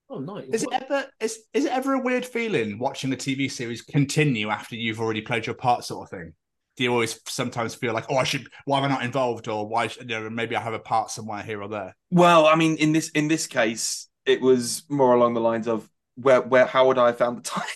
Oh, 0.09 0.19
nice. 0.19 0.45
Is 0.49 0.63
it 0.63 0.69
ever 0.71 1.05
is 1.19 1.39
is 1.53 1.65
it 1.65 1.71
ever 1.71 1.93
a 1.93 1.99
weird 1.99 2.25
feeling 2.25 2.77
watching 2.77 3.11
a 3.11 3.15
TV 3.15 3.49
series 3.49 3.81
continue 3.81 4.49
after 4.49 4.75
you've 4.75 4.99
already 5.01 5.21
played 5.21 5.45
your 5.47 5.55
part, 5.55 5.83
sort 5.83 6.03
of 6.05 6.17
thing? 6.17 6.33
Do 6.77 6.83
you 6.83 6.91
always 6.91 7.19
sometimes 7.27 7.73
feel 7.73 7.93
like, 7.93 8.05
oh, 8.09 8.17
I 8.17 8.25
should, 8.25 8.49
why 8.65 8.79
am 8.79 8.83
I 8.83 8.87
not 8.89 9.03
involved, 9.05 9.47
or 9.47 9.65
why, 9.65 9.87
should, 9.87 10.09
you 10.09 10.19
know, 10.19 10.29
maybe 10.29 10.57
I 10.57 10.61
have 10.61 10.73
a 10.73 10.79
part 10.79 11.09
somewhere 11.09 11.41
here 11.41 11.61
or 11.61 11.69
there? 11.69 11.95
Well, 12.11 12.45
I 12.47 12.55
mean, 12.55 12.75
in 12.75 12.91
this 12.91 13.09
in 13.11 13.27
this 13.29 13.47
case, 13.47 14.07
it 14.25 14.41
was 14.41 14.83
more 14.89 15.15
along 15.15 15.33
the 15.35 15.39
lines 15.41 15.67
of 15.67 15.89
where 16.15 16.41
where 16.41 16.65
how 16.65 16.87
would 16.87 16.97
I 16.97 17.07
have 17.07 17.17
found 17.17 17.37
the 17.37 17.41
time? 17.41 17.63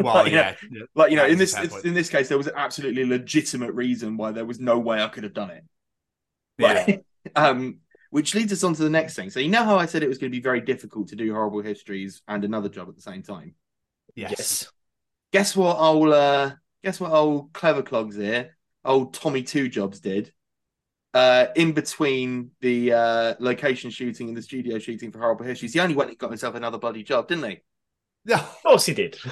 Well, 0.00 0.14
Like, 0.14 0.30
yeah, 0.32 0.54
yeah, 0.70 0.82
Like 0.94 1.10
you 1.10 1.16
know, 1.16 1.24
that 1.24 1.32
in 1.32 1.38
this 1.38 1.54
fair 1.54 1.64
it's- 1.64 1.72
point. 1.74 1.84
in 1.86 1.92
this 1.94 2.08
case, 2.08 2.28
there 2.28 2.38
was 2.38 2.46
an 2.46 2.52
absolutely 2.56 3.04
legitimate 3.04 3.72
reason 3.72 4.16
why 4.16 4.30
there 4.30 4.44
was 4.44 4.60
no 4.60 4.78
way 4.78 5.02
I 5.02 5.08
could 5.08 5.24
have 5.24 5.34
done 5.34 5.50
it. 5.50 5.64
yeah, 6.56 6.84
Like, 6.86 7.04
um, 7.34 7.78
which 8.10 8.34
leads 8.34 8.52
us 8.52 8.64
on 8.64 8.74
to 8.74 8.82
the 8.82 8.90
next 8.90 9.14
thing. 9.14 9.30
So 9.30 9.40
you 9.40 9.48
know 9.48 9.64
how 9.64 9.76
I 9.76 9.86
said 9.86 10.02
it 10.02 10.08
was 10.08 10.18
going 10.18 10.30
to 10.30 10.36
be 10.36 10.42
very 10.42 10.60
difficult 10.60 11.08
to 11.08 11.16
do 11.16 11.32
horrible 11.32 11.62
histories 11.62 12.22
and 12.28 12.44
another 12.44 12.68
job 12.68 12.88
at 12.88 12.96
the 12.96 13.02
same 13.02 13.22
time. 13.22 13.54
yes. 14.14 14.30
Yes. 14.38 14.72
Guess 15.32 15.56
what? 15.56 15.76
Old 15.78 16.12
uh, 16.12 16.52
guess 16.82 17.00
what? 17.00 17.12
Old 17.12 17.52
clever 17.52 17.82
clogs 17.82 18.16
here, 18.16 18.56
old 18.84 19.12
Tommy 19.12 19.42
Two 19.42 19.68
Jobs 19.68 20.00
did. 20.00 20.32
Uh, 21.14 21.46
in 21.56 21.72
between 21.72 22.50
the 22.60 22.92
uh, 22.92 23.34
location 23.40 23.90
shooting 23.90 24.28
and 24.28 24.36
the 24.36 24.42
studio 24.42 24.78
shooting 24.78 25.10
for 25.10 25.18
Horrible 25.18 25.44
Histories, 25.44 25.72
he 25.72 25.80
only 25.80 25.94
went 25.94 26.10
and 26.10 26.18
got 26.18 26.30
himself 26.30 26.54
another 26.54 26.78
bloody 26.78 27.02
job, 27.02 27.28
didn't 27.28 27.50
he? 27.50 27.58
Yeah. 28.24 28.40
Of 28.40 28.62
course 28.62 28.86
he 28.86 28.94
did. 28.94 29.18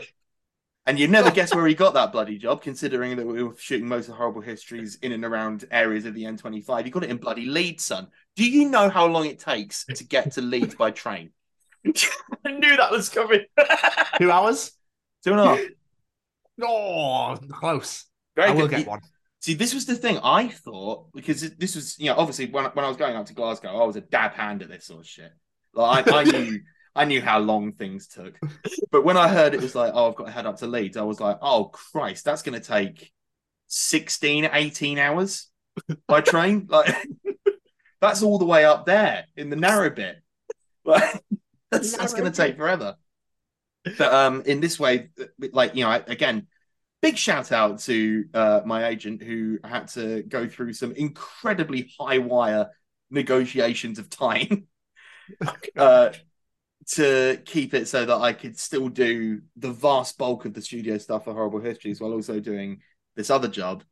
And 0.88 1.00
you'd 1.00 1.10
never 1.10 1.32
guess 1.32 1.52
where 1.52 1.66
he 1.66 1.74
got 1.74 1.94
that 1.94 2.12
bloody 2.12 2.38
job, 2.38 2.62
considering 2.62 3.16
that 3.16 3.26
we 3.26 3.42
were 3.42 3.56
shooting 3.58 3.88
most 3.88 4.04
of 4.04 4.12
the 4.12 4.14
horrible 4.14 4.40
histories 4.40 4.94
in 5.02 5.10
and 5.10 5.24
around 5.24 5.64
areas 5.72 6.04
of 6.04 6.14
the 6.14 6.22
M25. 6.22 6.84
He 6.84 6.90
got 6.90 7.02
it 7.02 7.10
in 7.10 7.16
bloody 7.16 7.44
Leeds, 7.44 7.82
son. 7.82 8.06
Do 8.36 8.48
you 8.48 8.68
know 8.68 8.90
how 8.90 9.06
long 9.06 9.26
it 9.26 9.38
takes 9.38 9.84
to 9.86 10.04
get 10.04 10.32
to 10.32 10.40
Leeds 10.42 10.74
by 10.74 10.90
train? 10.90 11.30
I 11.86 12.52
knew 12.52 12.76
that 12.76 12.90
was 12.90 13.08
coming. 13.08 13.44
Two 14.18 14.30
hours? 14.30 14.72
Two 15.24 15.32
and 15.32 15.40
a 15.40 15.44
half. 15.46 15.60
Oh, 16.62 17.36
close. 17.50 18.04
Very 18.34 18.50
I 18.50 18.52
will 18.52 18.68
get 18.68 18.86
one. 18.86 19.00
See, 19.40 19.54
this 19.54 19.74
was 19.74 19.86
the 19.86 19.94
thing 19.94 20.18
I 20.22 20.48
thought 20.48 21.12
because 21.12 21.40
this 21.56 21.76
was, 21.76 21.98
you 21.98 22.06
know, 22.06 22.16
obviously 22.16 22.46
when 22.46 22.64
when 22.64 22.84
I 22.84 22.88
was 22.88 22.96
going 22.96 23.16
up 23.16 23.26
to 23.26 23.34
Glasgow, 23.34 23.80
I 23.80 23.86
was 23.86 23.96
a 23.96 24.00
dab 24.00 24.32
hand 24.32 24.62
at 24.62 24.68
this 24.68 24.86
sort 24.86 25.00
of 25.00 25.06
shit. 25.06 25.32
Like 25.74 26.08
I, 26.08 26.20
I 26.20 26.24
knew, 26.24 26.60
I 26.94 27.04
knew 27.04 27.20
how 27.20 27.38
long 27.38 27.72
things 27.72 28.08
took. 28.08 28.38
But 28.90 29.04
when 29.04 29.16
I 29.16 29.28
heard 29.28 29.54
it 29.54 29.60
was 29.60 29.74
like, 29.74 29.92
oh, 29.94 30.08
I've 30.08 30.16
got 30.16 30.26
to 30.26 30.32
head 30.32 30.46
up 30.46 30.56
to 30.58 30.66
Leeds, 30.66 30.96
I 30.96 31.02
was 31.02 31.20
like, 31.20 31.38
oh 31.42 31.66
Christ, 31.66 32.24
that's 32.24 32.42
going 32.42 32.60
to 32.60 32.66
take 32.66 33.12
16, 33.68 34.48
18 34.52 34.98
hours 34.98 35.48
by 36.08 36.22
train. 36.22 36.66
Like 36.68 36.94
that's 38.06 38.22
all 38.22 38.38
the 38.38 38.44
way 38.44 38.64
up 38.64 38.86
there 38.86 39.26
in 39.36 39.50
the 39.50 39.56
narrow 39.56 39.90
bit. 39.90 40.16
That's 41.72 41.96
that's 41.96 42.12
going 42.14 42.30
to 42.30 42.36
take 42.36 42.56
forever. 42.56 42.94
But 43.98 44.14
um, 44.14 44.42
in 44.46 44.60
this 44.60 44.78
way, 44.78 45.08
like 45.52 45.74
you 45.74 45.84
know, 45.84 45.90
again, 46.06 46.46
big 47.02 47.16
shout 47.16 47.50
out 47.50 47.80
to 47.80 48.24
uh, 48.32 48.60
my 48.64 48.86
agent 48.86 49.20
who 49.20 49.58
had 49.64 49.88
to 49.88 50.22
go 50.22 50.48
through 50.48 50.74
some 50.74 50.92
incredibly 50.92 51.92
high 51.98 52.18
wire 52.18 52.70
negotiations 53.10 53.98
of 53.98 54.08
time 54.08 54.68
uh, 55.76 56.10
to 56.86 57.42
keep 57.44 57.74
it 57.74 57.88
so 57.88 58.04
that 58.04 58.16
I 58.16 58.32
could 58.32 58.58
still 58.58 58.88
do 58.88 59.42
the 59.56 59.72
vast 59.72 60.18
bulk 60.18 60.44
of 60.44 60.54
the 60.54 60.62
studio 60.62 60.98
stuff 60.98 61.24
for 61.24 61.32
Horrible 61.32 61.60
Histories 61.60 62.00
while 62.00 62.12
also 62.12 62.38
doing 62.38 62.80
this 63.16 63.30
other 63.30 63.48
job. 63.48 63.82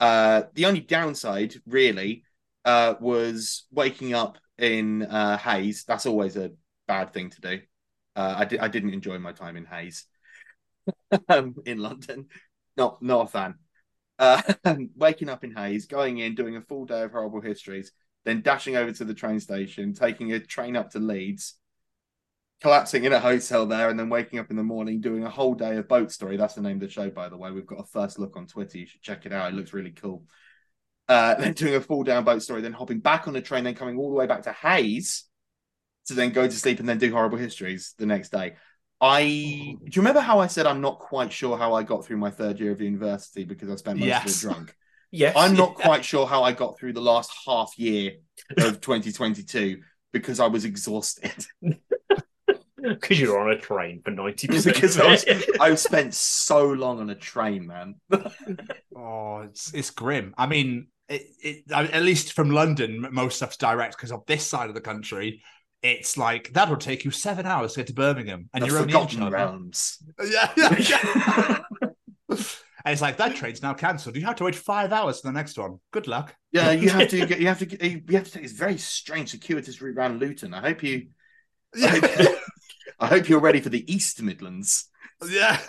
Uh, 0.00 0.42
the 0.54 0.66
only 0.66 0.80
downside, 0.80 1.56
really, 1.66 2.22
uh, 2.64 2.94
was 3.00 3.66
waking 3.72 4.14
up 4.14 4.38
in 4.58 5.02
uh, 5.02 5.38
Hayes. 5.38 5.84
That's 5.84 6.06
always 6.06 6.36
a 6.36 6.52
bad 6.86 7.12
thing 7.12 7.30
to 7.30 7.40
do. 7.40 7.60
Uh, 8.16 8.34
I, 8.38 8.44
di- 8.44 8.58
I 8.58 8.68
didn't 8.68 8.94
enjoy 8.94 9.18
my 9.18 9.32
time 9.32 9.56
in 9.56 9.64
Hayes 9.66 10.06
um, 11.28 11.54
in 11.64 11.78
London. 11.78 12.26
Not 12.76 13.02
not 13.02 13.26
a 13.26 13.28
fan. 13.28 13.54
Uh, 14.18 14.42
waking 14.96 15.28
up 15.28 15.44
in 15.44 15.54
Hayes, 15.54 15.86
going 15.86 16.18
in, 16.18 16.34
doing 16.34 16.56
a 16.56 16.62
full 16.62 16.84
day 16.84 17.02
of 17.02 17.12
horrible 17.12 17.40
histories, 17.40 17.92
then 18.24 18.40
dashing 18.40 18.76
over 18.76 18.92
to 18.92 19.04
the 19.04 19.14
train 19.14 19.40
station, 19.40 19.94
taking 19.94 20.32
a 20.32 20.40
train 20.40 20.76
up 20.76 20.90
to 20.90 20.98
Leeds, 20.98 21.54
collapsing 22.60 23.04
in 23.04 23.12
a 23.12 23.20
hotel 23.20 23.66
there, 23.66 23.88
and 23.88 23.98
then 23.98 24.08
waking 24.08 24.38
up 24.38 24.50
in 24.50 24.56
the 24.56 24.62
morning, 24.62 25.00
doing 25.00 25.24
a 25.24 25.30
whole 25.30 25.54
day 25.54 25.76
of 25.76 25.88
boat 25.88 26.10
story. 26.10 26.36
That's 26.36 26.54
the 26.54 26.60
name 26.60 26.76
of 26.76 26.80
the 26.80 26.88
show, 26.88 27.10
by 27.10 27.28
the 27.28 27.36
way. 27.36 27.50
We've 27.50 27.66
got 27.66 27.80
a 27.80 27.84
first 27.84 28.18
look 28.18 28.36
on 28.36 28.46
Twitter. 28.46 28.78
You 28.78 28.86
should 28.86 29.02
check 29.02 29.26
it 29.26 29.32
out. 29.32 29.52
It 29.52 29.54
looks 29.56 29.72
really 29.72 29.92
cool. 29.92 30.24
Uh, 31.08 31.34
then 31.38 31.52
doing 31.54 31.74
a 31.74 31.80
full 31.80 32.04
down 32.04 32.24
boat 32.24 32.42
story, 32.42 32.60
then 32.60 32.72
hopping 32.72 33.00
back 33.00 33.26
on 33.26 33.34
the 33.34 33.40
train, 33.40 33.64
then 33.64 33.74
coming 33.74 33.96
all 33.98 34.10
the 34.10 34.16
way 34.16 34.26
back 34.26 34.42
to 34.42 34.52
Hayes 34.52 35.24
to 36.06 36.14
then 36.14 36.30
go 36.30 36.46
to 36.46 36.52
sleep 36.52 36.80
and 36.80 36.88
then 36.88 36.98
do 36.98 37.10
horrible 37.12 37.38
histories 37.38 37.94
the 37.98 38.06
next 38.06 38.30
day. 38.30 38.54
I 39.00 39.22
do 39.22 39.90
you 39.90 40.02
remember 40.02 40.20
how 40.20 40.40
I 40.40 40.48
said 40.48 40.66
I'm 40.66 40.80
not 40.80 40.98
quite 40.98 41.32
sure 41.32 41.56
how 41.56 41.74
I 41.74 41.82
got 41.84 42.04
through 42.04 42.16
my 42.16 42.30
third 42.30 42.58
year 42.58 42.72
of 42.72 42.80
university 42.80 43.44
because 43.44 43.70
I 43.70 43.76
spent 43.76 44.00
most 44.00 44.24
of 44.24 44.26
it 44.26 44.36
drunk. 44.40 44.74
Yes. 45.10 45.32
I'm 45.38 45.56
not 45.56 45.74
quite 45.74 46.04
sure 46.04 46.26
how 46.26 46.42
I 46.42 46.52
got 46.52 46.78
through 46.78 46.92
the 46.92 47.00
last 47.00 47.32
half 47.46 47.78
year 47.78 48.16
of 48.58 48.78
2022 48.82 49.80
because 50.12 50.38
I 50.38 50.48
was 50.48 50.66
exhausted. 50.66 51.46
Because 52.76 53.18
you're 53.18 53.40
on 53.40 53.50
a 53.50 53.58
train 53.58 54.02
for 54.04 54.10
90%. 54.10 54.64
because 54.64 55.00
I 55.00 55.10
was, 55.10 55.24
I've 55.58 55.78
spent 55.78 56.12
so 56.12 56.66
long 56.66 57.00
on 57.00 57.08
a 57.08 57.14
train, 57.14 57.66
man. 57.66 57.94
Oh, 58.94 59.40
it's 59.48 59.72
it's 59.72 59.90
grim. 59.90 60.34
I 60.36 60.46
mean, 60.46 60.88
it, 61.08 61.22
it, 61.42 61.72
at 61.72 62.02
least 62.02 62.32
from 62.32 62.50
London, 62.50 63.06
most 63.10 63.36
stuff's 63.36 63.56
direct 63.56 63.96
because 63.96 64.12
of 64.12 64.26
this 64.26 64.46
side 64.46 64.68
of 64.68 64.74
the 64.74 64.80
country. 64.80 65.42
It's 65.82 66.16
like 66.18 66.52
that 66.54 66.68
will 66.68 66.76
take 66.76 67.04
you 67.04 67.10
seven 67.10 67.46
hours 67.46 67.72
to 67.72 67.80
get 67.80 67.86
to 67.86 67.92
Birmingham, 67.92 68.50
and 68.52 68.62
The 68.62 68.68
you're 68.68 68.78
only 68.78 68.94
in. 68.94 69.30
Realms. 69.30 69.98
Yeah, 70.24 70.52
yeah, 70.56 70.76
yeah. 70.78 71.58
and 72.28 72.92
it's 72.92 73.00
like 73.00 73.16
that 73.18 73.36
train's 73.36 73.62
now 73.62 73.74
cancelled. 73.74 74.16
You 74.16 74.26
have 74.26 74.36
to 74.36 74.44
wait 74.44 74.56
five 74.56 74.92
hours 74.92 75.20
for 75.20 75.28
the 75.28 75.32
next 75.32 75.56
one. 75.56 75.78
Good 75.92 76.08
luck. 76.08 76.34
Yeah, 76.52 76.72
you 76.72 76.90
have 76.90 77.08
to 77.08 77.26
get. 77.26 77.40
You 77.40 77.46
have 77.46 77.60
to. 77.60 77.66
Get, 77.66 77.80
you 77.82 78.16
have 78.16 78.24
to 78.24 78.30
take 78.30 78.42
this 78.42 78.52
very 78.52 78.76
strange, 78.76 79.30
circuitous 79.30 79.80
route 79.80 79.96
around 79.96 80.18
Luton. 80.18 80.52
I 80.52 80.60
hope 80.60 80.82
you. 80.82 81.08
I 81.80 81.86
hope, 81.86 82.38
I 82.98 83.06
hope 83.06 83.28
you're 83.28 83.40
ready 83.40 83.60
for 83.60 83.68
the 83.68 83.90
East 83.92 84.20
Midlands. 84.22 84.88
Yeah. 85.28 85.60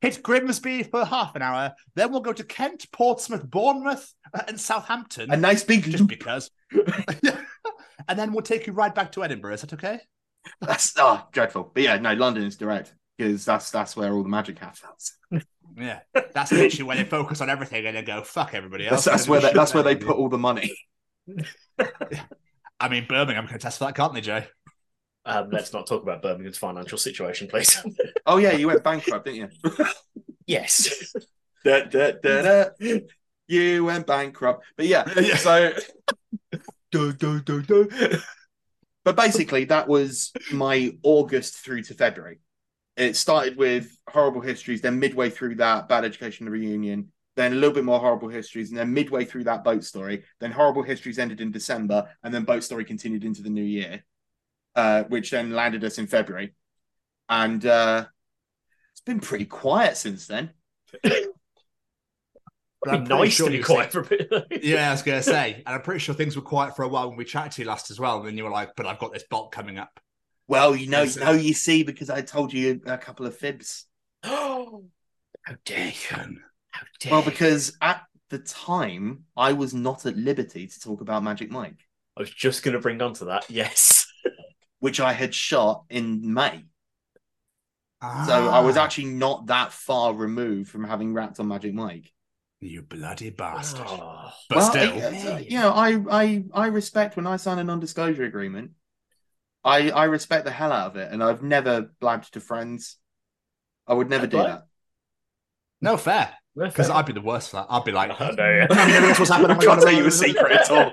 Hit 0.00 0.22
Grimsby 0.22 0.84
for 0.84 1.04
half 1.04 1.34
an 1.34 1.42
hour, 1.42 1.74
then 1.94 2.10
we'll 2.10 2.20
go 2.20 2.32
to 2.32 2.44
Kent, 2.44 2.86
Portsmouth, 2.92 3.48
Bournemouth, 3.48 4.12
uh, 4.32 4.42
and 4.48 4.60
Southampton. 4.60 5.30
A 5.30 5.36
nice 5.36 5.64
big 5.64 5.84
just 5.84 6.00
loop. 6.00 6.08
because. 6.08 6.50
and 8.08 8.18
then 8.18 8.32
we'll 8.32 8.42
take 8.42 8.66
you 8.66 8.72
right 8.72 8.94
back 8.94 9.12
to 9.12 9.24
Edinburgh. 9.24 9.54
Is 9.54 9.60
that 9.62 9.74
okay? 9.74 10.00
That's 10.60 10.94
oh, 10.98 11.26
dreadful. 11.32 11.70
But 11.72 11.82
yeah, 11.82 11.98
no, 11.98 12.12
London 12.14 12.44
is 12.44 12.56
direct 12.56 12.94
because 13.16 13.44
that's 13.44 13.70
that's 13.70 13.96
where 13.96 14.12
all 14.12 14.22
the 14.22 14.28
magic 14.28 14.58
happens. 14.58 15.16
Yeah, 15.76 16.00
that's 16.32 16.52
literally 16.52 16.84
where 16.84 16.96
they 16.96 17.04
focus 17.04 17.40
on 17.40 17.50
everything 17.50 17.84
and 17.86 17.96
then 17.96 18.04
go 18.04 18.22
fuck 18.22 18.54
everybody 18.54 18.86
else. 18.86 19.04
That's, 19.04 19.22
that's 19.22 19.28
where 19.28 19.40
they, 19.40 19.52
that's 19.52 19.74
where 19.74 19.82
they 19.82 19.96
put 19.96 20.16
all 20.16 20.28
the 20.28 20.38
money. 20.38 20.76
I 22.80 22.88
mean, 22.88 23.06
Birmingham 23.08 23.46
can 23.46 23.58
test 23.58 23.78
for 23.78 23.86
that, 23.86 23.96
can't 23.96 24.14
they, 24.14 24.20
Jay? 24.20 24.46
Um, 25.26 25.50
let's 25.50 25.72
not 25.72 25.86
talk 25.86 26.02
about 26.02 26.22
Birmingham's 26.22 26.58
financial 26.58 26.98
situation, 26.98 27.48
please. 27.48 27.82
Oh 28.26 28.38
yeah, 28.38 28.52
you 28.52 28.68
went 28.68 28.82
bankrupt, 28.82 29.26
didn't 29.26 29.52
you? 29.64 29.84
yes. 30.46 31.12
da, 31.62 31.84
da, 31.84 32.12
da, 32.22 32.42
da. 32.80 32.98
You 33.46 33.84
went 33.84 34.06
bankrupt. 34.06 34.64
But 34.78 34.86
yeah, 34.86 35.04
Yeah. 35.20 35.36
so 35.36 35.72
but 39.04 39.16
basically 39.16 39.64
that 39.66 39.88
was 39.88 40.32
my 40.52 40.96
August 41.02 41.56
through 41.56 41.82
to 41.82 41.94
February. 41.94 42.38
It 42.96 43.16
started 43.16 43.56
with 43.56 43.94
horrible 44.08 44.40
histories, 44.40 44.80
then 44.80 44.98
midway 44.98 45.28
through 45.28 45.56
that, 45.56 45.88
bad 45.88 46.04
education 46.04 46.48
reunion, 46.48 47.12
then 47.36 47.52
a 47.52 47.56
little 47.56 47.74
bit 47.74 47.84
more 47.84 47.98
horrible 47.98 48.28
histories, 48.28 48.70
and 48.70 48.78
then 48.78 48.94
midway 48.94 49.24
through 49.24 49.44
that 49.44 49.64
boat 49.64 49.84
story, 49.84 50.24
then 50.40 50.52
horrible 50.52 50.82
histories 50.82 51.18
ended 51.18 51.40
in 51.40 51.50
December, 51.50 52.08
and 52.22 52.32
then 52.32 52.44
boat 52.44 52.62
story 52.62 52.84
continued 52.84 53.24
into 53.24 53.42
the 53.42 53.50
new 53.50 53.64
year, 53.64 54.04
uh, 54.76 55.04
which 55.04 55.30
then 55.30 55.52
landed 55.52 55.84
us 55.84 55.98
in 55.98 56.06
February. 56.06 56.54
And 57.28 57.64
uh 57.64 58.06
it's 58.92 59.00
been 59.00 59.20
pretty 59.20 59.46
quiet 59.46 59.96
since 59.96 60.26
then. 60.26 60.50
But 62.82 62.94
I'm 62.94 63.04
Be 63.04 63.08
nice 63.08 63.32
sure 63.32 63.48
to 63.48 63.56
be 63.56 63.62
quiet 63.62 63.92
said- 63.92 64.06
for 64.06 64.14
a 64.14 64.40
bit. 64.50 64.62
Yeah, 64.62 64.88
I 64.88 64.92
was 64.92 65.02
going 65.02 65.16
to 65.22 65.22
say, 65.22 65.62
and 65.64 65.74
I'm 65.74 65.80
pretty 65.80 66.00
sure 66.00 66.14
things 66.14 66.36
were 66.36 66.42
quiet 66.42 66.76
for 66.76 66.82
a 66.84 66.88
while 66.88 67.08
when 67.08 67.16
we 67.16 67.24
chatted 67.24 67.52
to 67.52 67.62
you 67.62 67.68
last 67.68 67.90
as 67.90 67.98
well. 67.98 68.18
And 68.18 68.26
then 68.28 68.36
you 68.36 68.44
were 68.44 68.50
like, 68.50 68.76
"But 68.76 68.84
I've 68.86 68.98
got 68.98 69.12
this 69.12 69.24
bulk 69.30 69.52
coming 69.52 69.78
up." 69.78 69.98
Well, 70.48 70.76
you 70.76 70.90
know, 70.90 71.02
Yes, 71.02 71.16
no, 71.16 71.30
you 71.32 71.54
see, 71.54 71.82
because 71.82 72.10
I 72.10 72.20
told 72.20 72.52
you 72.52 72.82
a 72.84 72.98
couple 72.98 73.24
of 73.24 73.34
fibs. 73.36 73.86
Oh, 74.22 74.84
how 75.44 75.54
dare 75.64 75.86
you? 75.86 76.36
How 76.72 76.82
dare 77.00 77.12
Well, 77.12 77.22
because 77.22 77.74
at 77.80 78.02
the 78.28 78.40
time 78.40 79.24
I 79.34 79.54
was 79.54 79.72
not 79.72 80.04
at 80.04 80.18
liberty 80.18 80.66
to 80.66 80.80
talk 80.80 81.00
about 81.00 81.22
Magic 81.24 81.50
Mike, 81.50 81.80
I 82.18 82.20
was 82.20 82.30
just 82.30 82.62
going 82.62 82.74
to 82.74 82.80
bring 82.80 83.00
on 83.00 83.14
to 83.14 83.24
that. 83.26 83.48
Yes. 83.48 84.06
Which 84.84 85.00
I 85.00 85.14
had 85.14 85.34
shot 85.34 85.84
in 85.88 86.34
May. 86.34 86.66
So 88.02 88.06
I 88.50 88.60
was 88.60 88.76
Ah, 88.76 88.84
actually 88.84 89.06
not 89.06 89.46
that 89.46 89.72
far 89.72 90.12
removed 90.12 90.68
from 90.70 90.84
having 90.84 91.14
wrapped 91.14 91.40
on 91.40 91.48
Magic 91.48 91.72
Mike. 91.72 92.12
You 92.60 92.82
bloody 92.82 93.30
bastard. 93.30 93.86
Oh. 93.88 94.30
But 94.50 94.58
well, 94.58 94.70
still, 94.70 94.92
I- 94.92 95.32
uh, 95.32 95.38
you 95.38 95.58
know, 95.58 95.70
I, 95.70 95.96
I 96.10 96.44
I 96.52 96.66
respect 96.66 97.16
when 97.16 97.26
I 97.26 97.36
sign 97.38 97.58
a 97.58 97.64
non-disclosure 97.64 98.24
agreement. 98.24 98.72
I 99.64 99.88
I 99.90 100.04
respect 100.04 100.44
the 100.44 100.50
hell 100.50 100.70
out 100.70 100.88
of 100.90 100.96
it, 100.98 101.10
and 101.10 101.24
I've 101.24 101.42
never 101.42 101.90
blabbed 101.98 102.34
to 102.34 102.40
friends. 102.40 102.98
I 103.86 103.94
would 103.94 104.10
never 104.10 104.26
do 104.26 104.36
Right. 104.36 104.48
that. 104.48 104.66
no 105.80 105.96
fair. 105.96 106.28
Because. 106.54 106.90
I'd 106.90 107.06
be 107.06 107.14
the 107.14 107.22
worst 107.22 107.50
for 107.50 107.56
that. 107.56 107.66
I'd 107.70 107.84
be 107.84 107.92
like, 107.92 108.10
I 108.20 108.30
know, 108.32 108.50
yeah. 108.50 108.66
"I'm 108.68 108.90
gonna 108.92 109.14
what's 109.14 109.30
happening. 109.30 109.56
I 109.56 109.64
can't 109.64 109.80
tell 109.80 109.92
you 109.92 110.06
a 110.06 110.10
secret 110.10 110.52
at 110.52 110.70
all. 110.70 110.90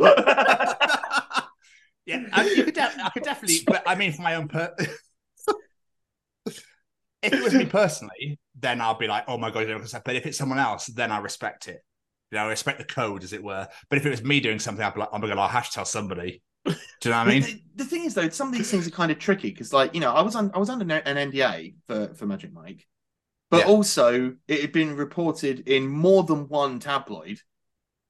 Yeah, 2.12 2.28
I, 2.34 2.46
you 2.46 2.64
could 2.64 2.74
de- 2.76 2.82
I 3.04 3.10
could 3.10 3.24
definitely, 3.32 3.60
but 3.66 3.84
I 3.88 3.96
mean, 3.96 4.12
for 4.14 4.22
my 4.22 4.36
own 4.36 4.48
per. 4.48 4.74
if 6.46 7.34
it 7.34 7.44
was 7.44 7.54
me 7.54 7.66
personally, 7.66 8.40
then 8.60 8.82
I'll 8.82 8.98
be 8.98 9.08
like, 9.08 9.26
"Oh 9.28 9.38
my 9.38 9.52
god!" 9.52 9.62
you 9.62 9.68
know, 9.68 9.80
'cause 9.80 9.94
I- 9.94 10.02
But 10.04 10.16
if 10.16 10.26
it's 10.26 10.38
someone 10.38 10.60
else, 10.60 10.88
then 10.88 11.12
I 11.12 11.20
respect 11.20 11.68
it. 11.68 11.84
You 12.32 12.38
know, 12.38 12.46
I 12.46 12.50
respect 12.50 12.80
the 12.80 12.86
code, 12.86 13.24
as 13.24 13.34
it 13.34 13.44
were. 13.44 13.68
But 13.90 13.98
if 13.98 14.06
it 14.06 14.10
was 14.10 14.24
me 14.24 14.40
doing 14.40 14.60
something, 14.60 14.84
I'd 14.84 14.94
be 14.94 15.02
like, 15.02 15.10
"Oh 15.12 15.20
my 15.20 15.28
god, 15.28 15.38
I'll 15.38 15.48
hash 15.48 15.72
tell 15.72 15.86
somebody." 15.86 16.42
Do 16.66 16.74
you 17.06 17.12
know 17.12 17.18
what 17.18 17.28
I 17.28 17.30
mean? 17.30 17.42
the, 17.42 17.62
the 17.78 17.86
thing 17.86 18.06
is, 18.06 18.14
though, 18.14 18.30
some 18.30 18.48
of 18.50 18.54
these 18.54 18.70
things 18.70 18.88
are 18.88 18.92
kind 18.92 19.12
of 19.12 19.18
tricky 19.18 19.50
because, 19.50 19.74
like, 19.74 19.96
you 19.96 20.00
know, 20.00 20.12
I 20.14 20.22
was 20.22 20.36
on 20.36 20.52
I 20.54 20.60
was 20.60 20.70
under 20.70 20.96
an 20.96 21.18
NDA 21.32 21.76
for 21.88 22.14
for 22.14 22.26
Magic 22.26 22.54
Mike, 22.54 22.88
but 23.50 23.62
Yeah. 23.62 23.72
also 23.72 24.36
it 24.48 24.62
had 24.62 24.72
been 24.72 24.96
reported 24.96 25.68
in 25.68 25.88
more 25.88 26.24
than 26.24 26.48
one 26.48 26.80
tabloid 26.80 27.40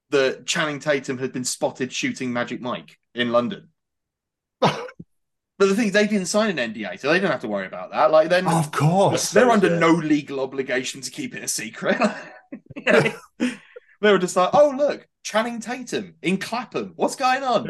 that 0.09 0.45
Channing 0.45 0.79
Tatum 0.79 1.17
had 1.17 1.31
been 1.31 1.45
spotted 1.45 1.91
shooting 1.93 2.33
Magic 2.33 2.61
Mike 2.61 2.99
in 3.15 3.31
London. 3.31 3.69
But 4.61 5.67
the 5.69 5.75
thing 5.75 5.87
is, 5.87 5.93
they 5.93 6.07
didn't 6.07 6.25
sign 6.25 6.57
an 6.57 6.73
NDA, 6.73 6.99
so 6.99 7.11
they 7.11 7.19
don't 7.19 7.29
have 7.29 7.41
to 7.41 7.47
worry 7.47 7.67
about 7.67 7.91
that. 7.91 8.09
Like, 8.09 8.29
then 8.29 8.47
oh, 8.47 8.57
of 8.57 8.71
course. 8.71 9.29
they're 9.29 9.51
under 9.51 9.67
Yeah. 9.69 9.77
no 9.77 9.91
legal 9.91 10.39
obligation 10.39 11.01
to 11.01 11.11
keep 11.11 11.35
it 11.35 11.43
a 11.43 11.47
secret. 11.47 11.97
They 14.01 14.11
were 14.11 14.17
just 14.17 14.35
like, 14.35 14.49
"Oh, 14.53 14.73
look, 14.75 15.07
Channing 15.21 15.59
Tatum 15.59 16.15
in 16.23 16.37
Clapham. 16.39 16.93
What's 16.95 17.15
going 17.15 17.43
on? 17.43 17.69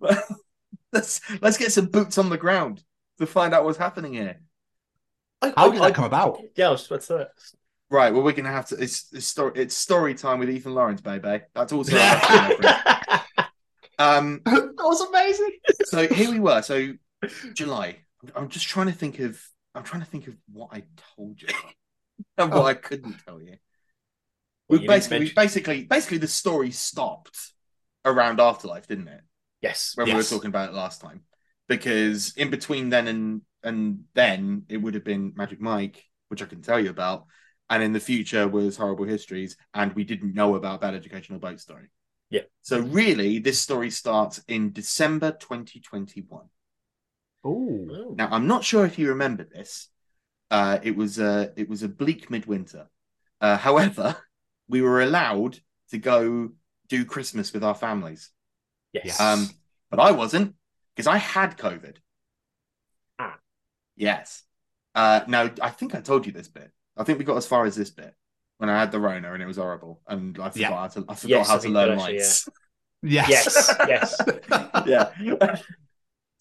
let's 0.92 1.20
let's 1.42 1.58
get 1.58 1.72
some 1.72 1.86
boots 1.86 2.16
on 2.16 2.28
the 2.30 2.38
ground 2.38 2.84
to 3.18 3.26
find 3.26 3.52
out 3.52 3.64
what's 3.64 3.78
happening 3.78 4.14
here." 4.14 4.40
How 5.42 5.70
did 5.70 5.82
that 5.82 5.94
come 5.94 6.04
about? 6.04 6.40
Yeah, 6.56 6.68
I 6.68 6.70
was 6.70 6.86
about 6.86 7.00
to 7.00 7.06
say. 7.06 7.26
Right. 7.90 8.12
Well, 8.14 8.22
we're 8.22 8.32
gonna 8.32 8.52
have 8.52 8.68
to. 8.68 8.76
It's 8.76 9.12
it's 9.12 9.26
story. 9.26 9.52
It's 9.56 9.76
story 9.76 10.14
time 10.14 10.38
with 10.38 10.48
Ethan 10.48 10.74
Lawrence, 10.74 11.00
baby. 11.00 11.42
That's 11.54 11.72
also. 11.72 11.96
our 13.98 14.22
next 14.22 14.42
reference. 14.46 14.46
um. 14.46 14.72
that 14.76 14.84
was 14.84 15.00
amazing. 15.00 15.50
So 15.84 16.08
here 16.08 16.30
we 16.30 16.40
were. 16.40 16.62
So 16.62 16.92
July. 17.54 17.98
I'm 18.34 18.48
just 18.48 18.66
trying 18.66 18.86
to 18.86 18.92
think 18.92 19.18
of. 19.18 19.40
I'm 19.74 19.82
trying 19.82 20.02
to 20.02 20.08
think 20.08 20.28
of 20.28 20.34
what 20.52 20.70
I 20.72 20.84
told 21.16 21.42
you 21.42 21.48
and 22.38 22.50
what 22.52 22.64
I 22.64 22.74
couldn't 22.74 23.16
tell 23.26 23.40
you. 23.40 23.56
Well, 24.68 24.78
We 24.78 24.82
you 24.82 24.88
basically, 24.88 25.18
mention- 25.18 25.34
basically, 25.34 25.84
basically, 25.84 26.18
the 26.18 26.28
story 26.28 26.70
stopped 26.70 27.52
around 28.04 28.40
Afterlife, 28.40 28.86
didn't 28.86 29.08
it? 29.08 29.20
Yes. 29.60 29.92
When 29.94 30.06
we 30.06 30.14
were 30.14 30.22
talking 30.22 30.48
about 30.48 30.70
it 30.70 30.74
last 30.74 31.00
time, 31.00 31.22
because 31.68 32.34
in 32.36 32.50
between 32.50 32.88
then 32.90 33.08
and 33.08 33.42
and 33.62 34.04
then 34.14 34.64
it 34.68 34.76
would 34.78 34.94
have 34.94 35.04
been 35.04 35.32
Magic 35.36 35.60
Mike, 35.60 36.02
which 36.28 36.42
I 36.42 36.46
can 36.46 36.62
tell 36.62 36.78
you 36.80 36.90
about, 36.90 37.24
and 37.68 37.82
in 37.82 37.92
the 37.92 38.00
future 38.00 38.46
was 38.48 38.76
Horrible 38.76 39.04
Histories, 39.06 39.56
and 39.74 39.92
we 39.94 40.04
didn't 40.04 40.34
know 40.34 40.54
about 40.54 40.80
Bad 40.82 40.94
Educational 40.94 41.38
Boat 41.38 41.60
Story. 41.60 41.88
Yeah. 42.30 42.42
So 42.62 42.80
really, 42.80 43.38
this 43.38 43.60
story 43.60 43.90
starts 43.90 44.42
in 44.48 44.72
December 44.72 45.32
2021. 45.32 46.48
Oh, 47.44 47.88
Oh. 47.90 48.14
Now, 48.16 48.28
I'm 48.30 48.46
not 48.46 48.64
sure 48.64 48.86
if 48.86 48.98
you 48.98 49.10
remember 49.10 49.44
this. 49.44 49.88
Uh, 50.50 50.78
it 50.82 50.96
was 50.96 51.18
a 51.18 51.52
it 51.56 51.68
was 51.68 51.82
a 51.82 51.88
bleak 51.88 52.30
midwinter. 52.30 52.88
Uh, 53.40 53.56
however, 53.56 54.16
we 54.68 54.82
were 54.82 55.02
allowed 55.02 55.58
to 55.90 55.98
go 55.98 56.50
do 56.88 57.04
Christmas 57.04 57.52
with 57.52 57.64
our 57.64 57.74
families. 57.74 58.30
Yes. 58.92 59.20
Um, 59.20 59.48
but 59.90 60.00
I 60.00 60.12
wasn't 60.12 60.54
because 60.94 61.06
I 61.06 61.18
had 61.18 61.58
COVID. 61.58 61.96
Ah. 63.18 63.38
Yes. 63.96 64.42
Uh, 64.94 65.20
now 65.26 65.50
I 65.60 65.70
think 65.70 65.94
I 65.94 66.00
told 66.00 66.26
you 66.26 66.32
this 66.32 66.48
bit. 66.48 66.70
I 66.96 67.04
think 67.04 67.18
we 67.18 67.24
got 67.24 67.36
as 67.36 67.46
far 67.46 67.64
as 67.66 67.74
this 67.74 67.90
bit 67.90 68.14
when 68.66 68.74
I 68.74 68.80
had 68.80 68.90
the 68.92 69.00
Rona 69.00 69.32
and 69.34 69.42
it 69.42 69.46
was 69.46 69.58
horrible, 69.58 70.00
and 70.08 70.38
I 70.38 70.48
forgot 70.48 70.56
Yeah. 70.56 70.70
how 70.70 70.88
to 70.88 71.04
I 71.08 71.14
forgot 71.14 71.36
Yes, 71.38 71.48
how 71.48 71.56
I 71.56 71.58
to 71.58 71.68
learn 71.68 71.90
actually, 71.98 72.12
lights. 72.14 72.48
yes, 73.02 73.74
yes. 73.86 74.20
Yes. 74.86 74.86
yeah. 74.86 75.56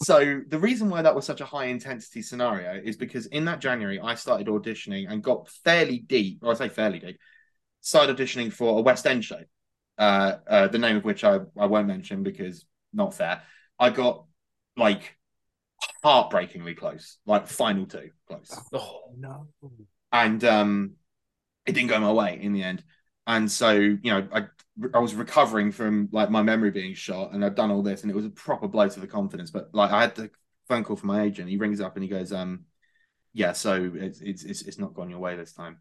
so 0.01 0.41
the 0.47 0.57
reason 0.59 0.89
why 0.89 1.01
that 1.01 1.13
was 1.13 1.25
such 1.25 1.41
a 1.41 1.45
high 1.45 1.65
intensity 1.65 2.21
scenario 2.21 2.81
is 2.81 2.95
because 2.95 3.25
in 3.27 3.45
that 3.45 3.59
January 3.59 3.99
I 3.99 4.15
started 4.15 4.47
auditioning 4.47 5.11
and 5.11 5.21
got 5.21 5.49
fairly 5.49 5.99
deep, 5.99 6.39
or 6.43 6.51
I 6.51 6.55
say 6.55 6.69
fairly 6.69 6.99
deep, 6.99 7.19
started 7.81 8.15
auditioning 8.15 8.53
for 8.53 8.79
a 8.79 8.81
West 8.81 9.05
End 9.05 9.25
show, 9.25 9.41
uh, 9.97 10.35
uh, 10.47 10.67
the 10.69 10.79
name 10.79 10.95
of 10.95 11.03
which 11.03 11.25
I, 11.25 11.39
I 11.57 11.65
won't 11.65 11.87
mention 11.87 12.23
because 12.23 12.65
not 12.93 13.13
fair. 13.13 13.41
I 13.77 13.89
got 13.89 14.25
like 14.77 15.17
heartbreakingly 16.03 16.75
close, 16.75 17.17
like 17.25 17.47
final 17.47 17.85
two 17.85 18.11
close 18.27 18.57
Oh, 18.71 19.11
no. 19.17 19.47
and 20.11 20.43
um 20.45 20.91
it 21.65 21.73
didn't 21.73 21.89
go 21.89 21.99
my 21.99 22.11
way 22.11 22.39
in 22.41 22.53
the 22.53 22.63
end. 22.63 22.83
And 23.25 23.49
so 23.49 23.71
you 23.71 23.99
know 24.03 24.27
i 24.33 24.45
i 24.93 24.99
was 24.99 25.13
recovering 25.13 25.71
from 25.71 26.09
like 26.11 26.29
my 26.29 26.41
memory 26.41 26.71
being 26.71 26.95
shot 26.95 27.31
and 27.31 27.45
i'd 27.45 27.53
done 27.53 27.69
all 27.69 27.83
this 27.83 28.01
and 28.01 28.09
it 28.09 28.15
was 28.15 28.25
a 28.25 28.29
proper 28.29 28.67
blow 28.67 28.87
to 28.87 28.99
the 28.99 29.07
confidence. 29.07 29.51
But 29.51 29.69
like 29.73 29.91
i 29.91 30.01
had 30.01 30.15
the 30.15 30.29
phone 30.67 30.83
call 30.83 30.95
from 30.95 31.07
my 31.07 31.23
agent. 31.23 31.49
He 31.49 31.57
rings 31.57 31.81
up 31.81 31.95
and 31.95 32.03
he 32.03 32.09
goes 32.09 32.31
um 32.33 32.65
yeah 33.33 33.53
so 33.53 33.91
it's 33.95 34.19
it's 34.21 34.43
it's, 34.43 34.61
it's 34.63 34.79
not 34.79 34.93
gone 34.93 35.09
your 35.09 35.19
way 35.19 35.35
this 35.35 35.53
time. 35.53 35.77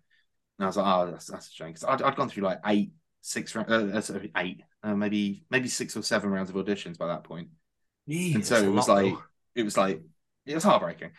And 0.58 0.64
i 0.64 0.66
was 0.66 0.76
like 0.76 0.86
oh 0.86 1.10
that's, 1.10 1.26
that's 1.26 1.48
a 1.48 1.50
shame. 1.52 1.68
Because 1.68 1.84
I'd, 1.84 2.02
I'd 2.02 2.16
gone 2.16 2.28
through 2.28 2.44
like 2.44 2.60
eight 2.66 2.92
six 3.22 3.54
rounds 3.54 3.70
uh, 3.70 4.00
sorry, 4.00 4.30
eight 4.36 4.62
uh, 4.82 4.94
maybe 4.94 5.44
maybe 5.50 5.68
six 5.68 5.96
or 5.96 6.02
seven 6.02 6.30
rounds 6.30 6.50
of 6.50 6.56
auditions 6.56 6.98
by 6.98 7.08
that 7.08 7.24
point. 7.24 7.48
And 8.34 8.44
so 8.46 8.56
it 8.62 8.68
was 8.72 8.88
like 8.88 9.18
it 9.54 9.62
was 9.64 9.76
like 9.76 10.02
it 10.46 10.54
was 10.54 10.64
heartbreaking. 10.64 11.10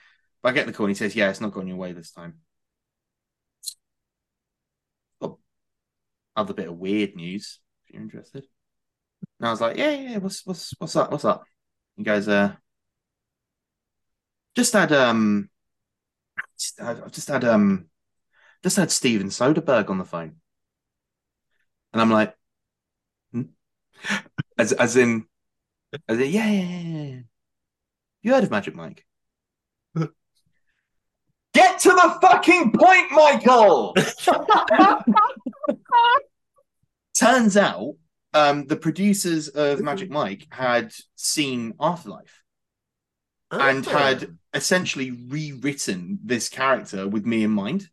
But 0.42 0.50
i 0.50 0.52
get 0.54 0.68
the 0.68 0.74
call 0.74 0.86
and 0.86 0.92
he 0.92 0.98
says 0.98 1.16
yeah 1.16 1.30
it's 1.30 1.42
not 1.42 1.54
gone 1.54 1.68
your 1.68 1.78
way 1.78 1.94
this 1.94 2.12
time 2.12 2.36
oh, 5.22 5.40
other 6.36 6.54
bit 6.54 6.68
of 6.68 6.78
weird 6.78 7.16
news 7.16 7.60
if 7.86 7.94
you're 7.94 8.02
interested 8.02 8.46
and 9.40 9.48
i 9.48 9.52
was 9.52 9.62
like 9.62 9.78
yeah 9.78 9.90
yeah, 9.92 10.10
yeah 10.12 10.18
what's 10.18 10.46
what's 10.46 10.74
what's 10.80 10.96
up 10.96 11.12
what's 11.12 11.26
up 11.26 11.44
he 11.96 12.04
goes 12.04 12.28
uh 12.28 12.54
just 14.56 14.74
had 14.74 14.92
um 14.92 15.50
i've 16.80 17.12
just 17.12 17.28
had 17.30 17.44
um 17.44 17.86
just 18.64 18.78
had 18.78 18.92
steven 18.92 19.28
soderbergh 19.28 19.90
on 19.90 19.98
the 19.98 20.06
phone 20.06 20.36
and 21.92 22.02
i'm 22.02 22.12
like 22.12 22.36
hmm? 23.32 23.44
as 24.58 24.72
as 24.74 24.96
in 24.96 25.26
as 26.08 26.20
in, 26.20 26.32
yeah, 26.32 26.50
yeah, 26.50 26.64
yeah, 26.64 27.04
yeah. 27.04 27.20
You 28.22 28.34
heard 28.34 28.44
of 28.44 28.52
Magic 28.52 28.76
Mike? 28.76 29.06
Get 31.54 31.80
to 31.80 31.90
the 31.90 32.18
fucking 32.22 32.72
point, 32.72 33.12
Michael! 33.12 33.96
Turns 37.20 37.56
out 37.58 37.96
um, 38.34 38.66
the 38.66 38.76
producers 38.76 39.48
of 39.50 39.82
Magic 39.82 40.10
Mike 40.10 40.48
had 40.52 40.92
seen 41.16 41.74
Afterlife 41.80 42.42
and 43.52 43.88
Oh. 43.88 43.92
had 43.92 44.38
essentially 44.54 45.12
rewritten 45.12 46.20
this 46.24 46.50
character 46.50 47.08
with 47.08 47.26
me 47.26 47.44
in 47.44 47.52
mind. 47.52 47.88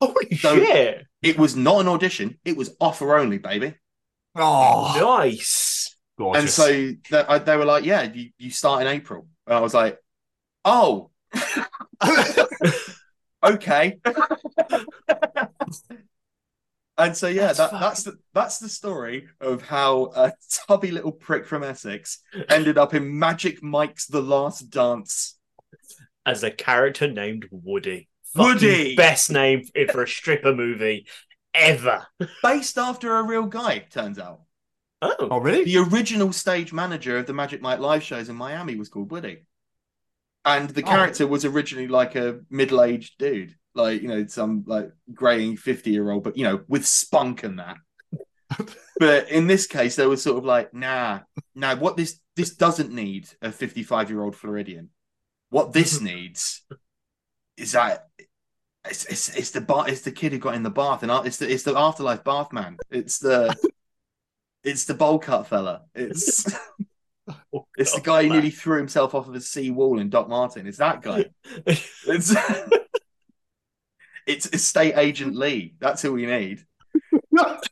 Holy 0.00 0.36
So- 0.36 0.56
shit! 0.56 1.06
It 1.22 1.38
was 1.38 1.54
not 1.56 1.80
an 1.80 1.88
audition, 1.88 2.38
it 2.44 2.56
was 2.56 2.74
offer 2.80 3.18
only, 3.18 3.38
baby. 3.38 3.74
Oh, 4.36 5.18
Nice. 5.18 5.96
gorgeous. 6.16 6.40
And 6.42 6.48
so 6.50 6.66
th- 6.68 7.26
I- 7.28 7.38
they 7.38 7.56
were 7.56 7.64
like, 7.64 7.84
"Yeah, 7.84 8.02
you, 8.04 8.30
you 8.38 8.50
start 8.50 8.80
in 8.82 8.86
April." 8.88 9.26
And 9.46 9.56
I 9.56 9.60
was 9.60 9.74
like, 9.74 9.98
"Oh, 10.64 11.10
okay." 13.42 13.98
And 17.00 17.16
so 17.16 17.26
yeah, 17.28 17.52
That's 17.52 17.58
that, 17.58 17.72
that's 17.72 18.02
the 18.04 18.18
that's 18.34 18.58
the 18.58 18.68
story 18.68 19.26
of 19.40 19.62
how 19.62 20.12
a 20.14 20.32
tubby 20.66 20.90
little 20.90 21.12
prick 21.12 21.46
from 21.46 21.62
Essex 21.62 22.18
ended 22.48 22.78
up 22.78 22.94
in 22.94 23.18
Magic 23.18 23.62
Mike's 23.62 24.06
The 24.06 24.22
Last 24.22 24.70
Dance. 24.70 25.36
As 26.26 26.42
a 26.44 26.50
character 26.50 27.10
named 27.10 27.46
Woody. 27.50 28.08
Woody! 28.36 28.80
Fucking 28.80 28.96
Best 28.96 29.30
name 29.30 29.64
for 29.90 30.02
a 30.02 30.08
stripper 30.08 30.54
movie 30.54 31.06
ever. 31.54 32.06
Based 32.42 32.76
after 32.78 33.16
a 33.16 33.22
real 33.22 33.46
guy, 33.46 33.78
turns 33.90 34.18
out. 34.18 34.42
Oh. 35.02 35.14
oh, 35.30 35.38
really? 35.40 35.64
The 35.64 35.78
original 35.78 36.32
stage 36.32 36.72
manager 36.74 37.16
of 37.16 37.26
the 37.26 37.32
Magic 37.32 37.62
Mike 37.62 37.78
live 37.80 38.02
shows 38.02 38.28
in 38.28 38.36
Miami 38.36 38.76
was 38.76 38.90
called 38.90 39.10
Woody. 39.10 39.46
And 40.44 40.68
the 40.70 40.82
Oh. 40.82 40.86
character 40.86 41.26
was 41.26 41.44
originally 41.46 41.88
like 41.88 42.14
a 42.16 42.40
middle 42.50 42.82
aged 42.82 43.18
dude, 43.18 43.56
like, 43.74 44.02
you 44.02 44.08
know, 44.08 44.26
some 44.26 44.64
like 44.66 44.90
graying 45.12 45.56
50 45.56 45.90
year 45.90 46.10
old, 46.10 46.24
but, 46.24 46.36
you 46.36 46.44
know, 46.44 46.62
with 46.68 46.86
spunk 46.86 47.42
and 47.44 47.58
that. 47.58 47.76
but 48.98 49.28
in 49.30 49.46
this 49.46 49.66
case, 49.66 49.96
they 49.96 50.06
were 50.06 50.16
sort 50.16 50.38
of 50.38 50.44
like, 50.44 50.74
nah, 50.74 51.20
nah, 51.54 51.76
what 51.76 51.96
this 51.96 52.20
this 52.36 52.54
doesn't 52.56 52.92
need 52.92 53.28
a 53.42 53.52
55 53.52 54.10
year 54.10 54.22
old 54.22 54.36
Floridian. 54.36 54.90
What 55.50 55.72
this 55.72 56.00
needs 56.02 56.62
is 57.56 57.72
that 57.72 58.06
It's, 58.88 59.04
it's 59.06 59.28
it's 59.36 59.50
the 59.52 59.60
bar. 59.60 59.88
It's 59.88 60.02
the 60.02 60.12
kid 60.12 60.32
who 60.32 60.38
got 60.38 60.54
in 60.54 60.62
the 60.62 60.70
bath, 60.70 61.02
and 61.02 61.12
it's 61.26 61.36
the 61.38 61.50
it's 61.52 61.64
the 61.64 61.78
afterlife 61.78 62.24
bath 62.24 62.52
man. 62.52 62.78
It's 62.90 63.18
the 63.18 63.54
it's 64.64 64.84
the 64.86 64.94
bowl 64.94 65.18
cut 65.18 65.46
fella. 65.48 65.82
It's 65.94 66.46
Oh, 67.52 67.66
it's 67.76 67.94
the 67.94 68.00
guy 68.00 68.22
who 68.22 68.28
man. 68.28 68.38
nearly 68.38 68.50
threw 68.50 68.78
himself 68.78 69.14
off 69.14 69.28
of 69.28 69.34
a 69.34 69.40
sea 69.40 69.70
wall 69.70 69.98
in 70.00 70.10
Doc 70.10 70.28
Martin. 70.28 70.66
It's 70.66 70.78
that 70.78 71.02
guy. 71.02 71.26
It's 72.06 72.34
it's 74.26 74.46
estate 74.46 74.94
agent 74.96 75.36
Lee. 75.36 75.74
That's 75.80 76.02
who 76.02 76.12
we 76.12 76.26
need. 76.26 76.64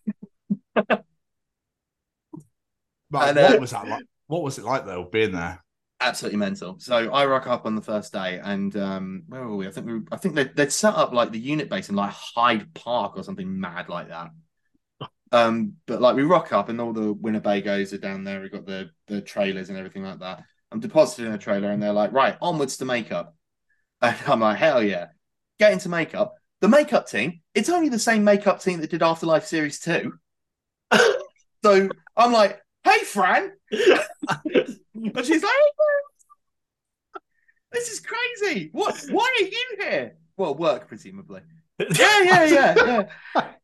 Right, 3.10 3.30
And, 3.30 3.38
uh, 3.38 3.48
what 3.48 3.58
was 3.58 3.70
that 3.72 3.86
like? 3.86 4.04
What 4.26 4.42
was 4.42 4.58
it 4.58 4.64
like 4.64 4.84
though, 4.86 5.04
being 5.04 5.32
there? 5.32 5.62
absolutely 6.00 6.38
mental. 6.38 6.78
So 6.78 7.10
I 7.12 7.26
rock 7.26 7.46
up 7.46 7.66
on 7.66 7.74
the 7.74 7.82
first 7.82 8.12
day, 8.12 8.38
and 8.42 8.74
um, 8.76 9.24
where 9.28 9.46
were 9.46 9.56
we? 9.56 9.66
I 9.68 9.70
think 9.70 9.86
we 9.86 9.94
were, 9.94 10.04
I 10.12 10.16
think 10.16 10.34
they 10.34 10.44
they'd 10.44 10.72
set 10.72 10.94
up 10.94 11.12
like 11.12 11.32
the 11.32 11.38
unit 11.40 11.68
base 11.68 11.88
in 11.88 11.96
like 11.96 12.12
Hyde 12.12 12.72
Park 12.74 13.16
or 13.16 13.22
something 13.24 13.60
mad 13.60 13.88
like 13.88 14.08
that. 14.08 14.30
Um, 15.30 15.74
but 15.86 16.00
like 16.00 16.16
we 16.16 16.22
rock 16.22 16.54
up, 16.54 16.70
and 16.70 16.80
all 16.80 16.94
the 16.94 17.14
Winnebagos 17.14 17.92
are 17.92 17.98
down 17.98 18.24
there. 18.24 18.40
We've 18.40 18.50
got 18.50 18.64
the 18.64 18.88
the 19.08 19.20
trailers 19.20 19.68
and 19.68 19.76
everything 19.76 20.02
like 20.02 20.20
that. 20.20 20.42
I'm 20.72 20.80
deposited 20.80 21.26
in 21.26 21.34
a 21.34 21.38
trailer, 21.38 21.70
and 21.70 21.82
they're 21.82 21.92
like, 21.92 22.12
right, 22.12 22.38
onwards 22.40 22.78
to 22.78 22.86
makeup. 22.86 23.34
And 24.00 24.16
I'm 24.26 24.40
like, 24.40 24.58
hell 24.58 24.82
yeah, 24.82 25.08
get 25.58 25.72
into 25.72 25.88
makeup. 25.88 26.34
The 26.60 26.68
makeup 26.68 27.08
team, 27.08 27.40
it's 27.54 27.68
only 27.68 27.88
the 27.88 27.98
same 27.98 28.24
makeup 28.24 28.60
team 28.60 28.80
that 28.80 28.90
did 28.90 29.02
Afterlife 29.02 29.46
Series 29.46 29.78
2. 29.80 30.12
so 31.62 31.88
I'm 32.16 32.32
like, 32.32 32.60
hey, 32.84 32.98
Fran. 33.04 33.52
and 33.70 35.24
she's 35.24 35.42
like, 35.42 35.52
"Hey, 35.52 37.20
this 37.72 37.90
is 37.90 38.00
crazy. 38.00 38.70
What? 38.72 39.04
Why 39.10 39.32
are 39.40 39.44
you 39.44 39.76
here? 39.80 40.16
Well, 40.36 40.54
work, 40.54 40.88
presumably. 40.88 41.42
Yeah, 41.78 42.22
yeah, 42.22 42.44
yeah, 42.44 42.74
yeah. 43.34 43.48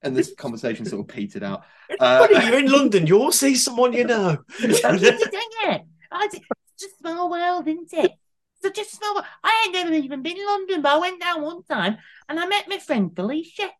And 0.00 0.16
this 0.16 0.32
conversation 0.38 0.86
sort 0.86 1.00
of 1.00 1.08
petered 1.08 1.42
out. 1.42 1.64
Uh, 1.98 2.20
Buddy, 2.20 2.46
you're 2.46 2.60
in 2.60 2.70
London. 2.70 3.04
You'll 3.08 3.32
see 3.32 3.56
someone 3.56 3.92
you 3.92 4.04
know. 4.04 4.38
yeah, 4.60 5.78
I, 6.12 6.28
it's 6.30 6.38
just 6.78 6.94
a 6.94 6.98
small 7.00 7.28
world, 7.28 7.66
isn't 7.66 7.92
it? 7.92 8.12
It's 8.62 8.76
just 8.78 8.94
a 8.94 8.96
small 8.96 9.14
world. 9.14 9.26
I 9.42 9.64
ain't 9.64 9.74
never 9.74 9.92
even 9.92 10.22
been 10.22 10.36
in 10.36 10.46
London, 10.46 10.82
but 10.82 10.92
I 10.92 10.98
went 10.98 11.20
down 11.20 11.42
one 11.42 11.62
time 11.64 11.98
and 12.28 12.38
I 12.38 12.46
met 12.46 12.68
my 12.68 12.78
friend 12.78 13.14
Felicia. 13.14 13.70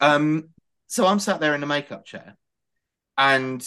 Um, 0.00 0.50
so 0.86 1.06
I'm 1.06 1.18
sat 1.18 1.40
there 1.40 1.54
in 1.54 1.60
the 1.60 1.66
makeup 1.66 2.04
chair, 2.04 2.36
and 3.16 3.66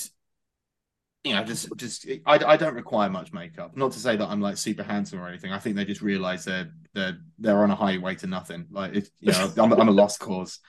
you 1.23 1.33
know, 1.33 1.43
just 1.43 1.69
just 1.75 2.07
I, 2.25 2.39
I 2.45 2.57
don't 2.57 2.73
require 2.73 3.09
much 3.09 3.31
makeup. 3.31 3.77
Not 3.77 3.91
to 3.91 3.99
say 3.99 4.15
that 4.15 4.27
I'm 4.27 4.41
like 4.41 4.57
super 4.57 4.83
handsome 4.83 5.19
or 5.19 5.27
anything. 5.27 5.51
I 5.51 5.59
think 5.59 5.75
they 5.75 5.85
just 5.85 6.01
realize 6.01 6.45
they're 6.45 6.71
they're 6.93 7.19
they're 7.37 7.63
on 7.63 7.71
a 7.71 7.75
highway 7.75 8.15
to 8.15 8.27
nothing. 8.27 8.67
Like 8.71 8.95
it's 8.95 9.11
you 9.19 9.31
know, 9.31 9.51
I'm, 9.57 9.73
I'm 9.73 9.89
a 9.89 9.91
lost 9.91 10.19
cause. 10.19 10.59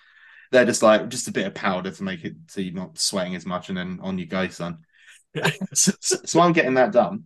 They're 0.50 0.66
just 0.66 0.82
like 0.82 1.08
just 1.08 1.28
a 1.28 1.32
bit 1.32 1.46
of 1.46 1.54
powder 1.54 1.90
to 1.90 2.02
make 2.02 2.24
it 2.26 2.34
so 2.48 2.60
you're 2.60 2.74
not 2.74 2.98
sweating 2.98 3.34
as 3.34 3.46
much, 3.46 3.70
and 3.70 3.78
then 3.78 4.00
on 4.02 4.18
you 4.18 4.26
go, 4.26 4.48
son. 4.48 4.78
so, 5.72 5.92
so, 5.98 6.16
so 6.26 6.40
I'm 6.40 6.52
getting 6.52 6.74
that 6.74 6.92
done. 6.92 7.24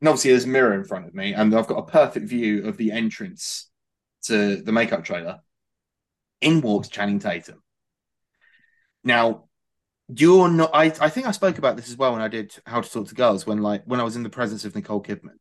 And 0.00 0.08
obviously, 0.08 0.30
there's 0.30 0.44
a 0.44 0.48
mirror 0.48 0.74
in 0.74 0.84
front 0.84 1.06
of 1.06 1.14
me, 1.14 1.34
and 1.34 1.54
I've 1.54 1.66
got 1.66 1.78
a 1.78 1.90
perfect 1.90 2.28
view 2.28 2.66
of 2.66 2.76
the 2.76 2.92
entrance 2.92 3.68
to 4.24 4.56
the 4.56 4.72
makeup 4.72 5.04
trailer. 5.04 5.40
In 6.40 6.60
walks 6.60 6.88
Channing 6.88 7.18
Tatum. 7.18 7.62
Now, 9.02 9.44
you're 10.08 10.48
not. 10.48 10.70
I, 10.72 10.84
I 11.00 11.08
think 11.08 11.26
I 11.26 11.32
spoke 11.32 11.58
about 11.58 11.76
this 11.76 11.88
as 11.90 11.96
well 11.96 12.12
when 12.12 12.22
I 12.22 12.28
did 12.28 12.54
How 12.64 12.80
to 12.80 12.90
Talk 12.90 13.08
to 13.08 13.14
Girls 13.14 13.46
when 13.46 13.60
like 13.60 13.82
when 13.86 14.00
I 14.00 14.04
was 14.04 14.16
in 14.16 14.22
the 14.22 14.30
presence 14.30 14.64
of 14.64 14.74
Nicole 14.74 15.02
Kidman, 15.02 15.38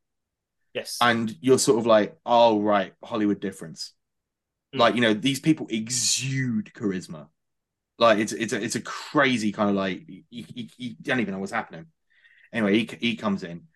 Yes. 0.73 0.97
and 1.01 1.35
you're 1.39 1.59
sort 1.59 1.79
of 1.79 1.85
like, 1.85 2.17
oh 2.25 2.61
right, 2.61 2.93
Hollywood 3.03 3.39
difference. 3.39 3.93
Mm. 4.75 4.79
Like 4.79 4.95
you 4.95 5.01
know, 5.01 5.13
these 5.13 5.39
people 5.39 5.67
exude 5.69 6.71
charisma. 6.73 7.27
Like 7.99 8.19
it's 8.19 8.33
it's 8.33 8.53
a 8.53 8.61
it's 8.61 8.75
a 8.75 8.81
crazy 8.81 9.51
kind 9.51 9.69
of 9.69 9.75
like 9.75 10.03
you, 10.07 10.23
you, 10.29 10.67
you 10.77 10.95
don't 11.01 11.19
even 11.19 11.33
know 11.33 11.39
what's 11.39 11.51
happening. 11.51 11.85
Anyway, 12.51 12.79
he 12.79 12.97
he 12.99 13.15
comes 13.15 13.43
in. 13.43 13.67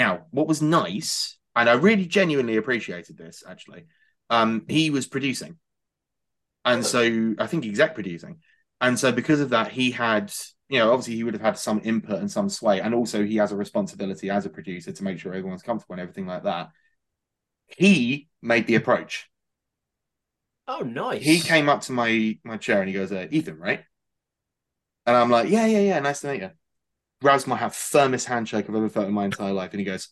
Now, 0.00 0.24
what 0.30 0.48
was 0.48 0.62
nice, 0.62 1.36
and 1.54 1.68
I 1.68 1.74
really 1.74 2.06
genuinely 2.06 2.56
appreciated 2.56 3.18
this 3.18 3.42
actually. 3.46 3.84
Um, 4.30 4.64
he 4.66 4.88
was 4.88 5.06
producing, 5.06 5.58
and 6.64 6.86
so 6.86 7.34
I 7.38 7.46
think 7.46 7.66
exec 7.66 7.94
producing, 7.94 8.38
and 8.80 8.98
so 8.98 9.12
because 9.12 9.40
of 9.40 9.50
that, 9.50 9.72
he 9.72 9.90
had 9.90 10.32
you 10.70 10.78
know 10.78 10.90
obviously 10.90 11.16
he 11.16 11.24
would 11.24 11.34
have 11.34 11.42
had 11.42 11.58
some 11.58 11.82
input 11.84 12.18
and 12.20 12.30
some 12.30 12.48
sway, 12.48 12.80
and 12.80 12.94
also 12.94 13.22
he 13.22 13.36
has 13.36 13.52
a 13.52 13.56
responsibility 13.56 14.30
as 14.30 14.46
a 14.46 14.50
producer 14.50 14.90
to 14.90 15.04
make 15.04 15.18
sure 15.18 15.34
everyone's 15.34 15.62
comfortable 15.62 15.92
and 15.94 16.00
everything 16.00 16.26
like 16.26 16.44
that. 16.44 16.70
He 17.68 18.28
made 18.42 18.66
the 18.66 18.76
approach. 18.76 19.28
oh, 20.66 20.80
nice. 20.80 21.22
He 21.22 21.40
came 21.40 21.68
up 21.68 21.82
to 21.82 21.92
my 21.92 22.38
my 22.44 22.56
chair 22.56 22.80
and 22.80 22.88
he 22.88 22.94
goes, 22.94 23.12
uh, 23.12 23.26
"Ethan, 23.30 23.58
right?" 23.58 23.84
And 25.06 25.16
I'm 25.16 25.30
like, 25.30 25.48
"Yeah, 25.50 25.66
yeah, 25.66 25.80
yeah. 25.80 25.98
Nice 26.00 26.20
to 26.22 26.28
meet 26.28 26.42
you." 26.42 26.50
Grabs 27.22 27.46
my 27.46 27.56
hand, 27.56 27.74
firmest 27.74 28.26
handshake 28.26 28.66
I've 28.68 28.74
ever 28.74 28.88
felt 28.88 29.06
in 29.06 29.12
my 29.12 29.26
entire 29.26 29.52
life, 29.52 29.72
and 29.72 29.80
he 29.80 29.84
goes, 29.84 30.08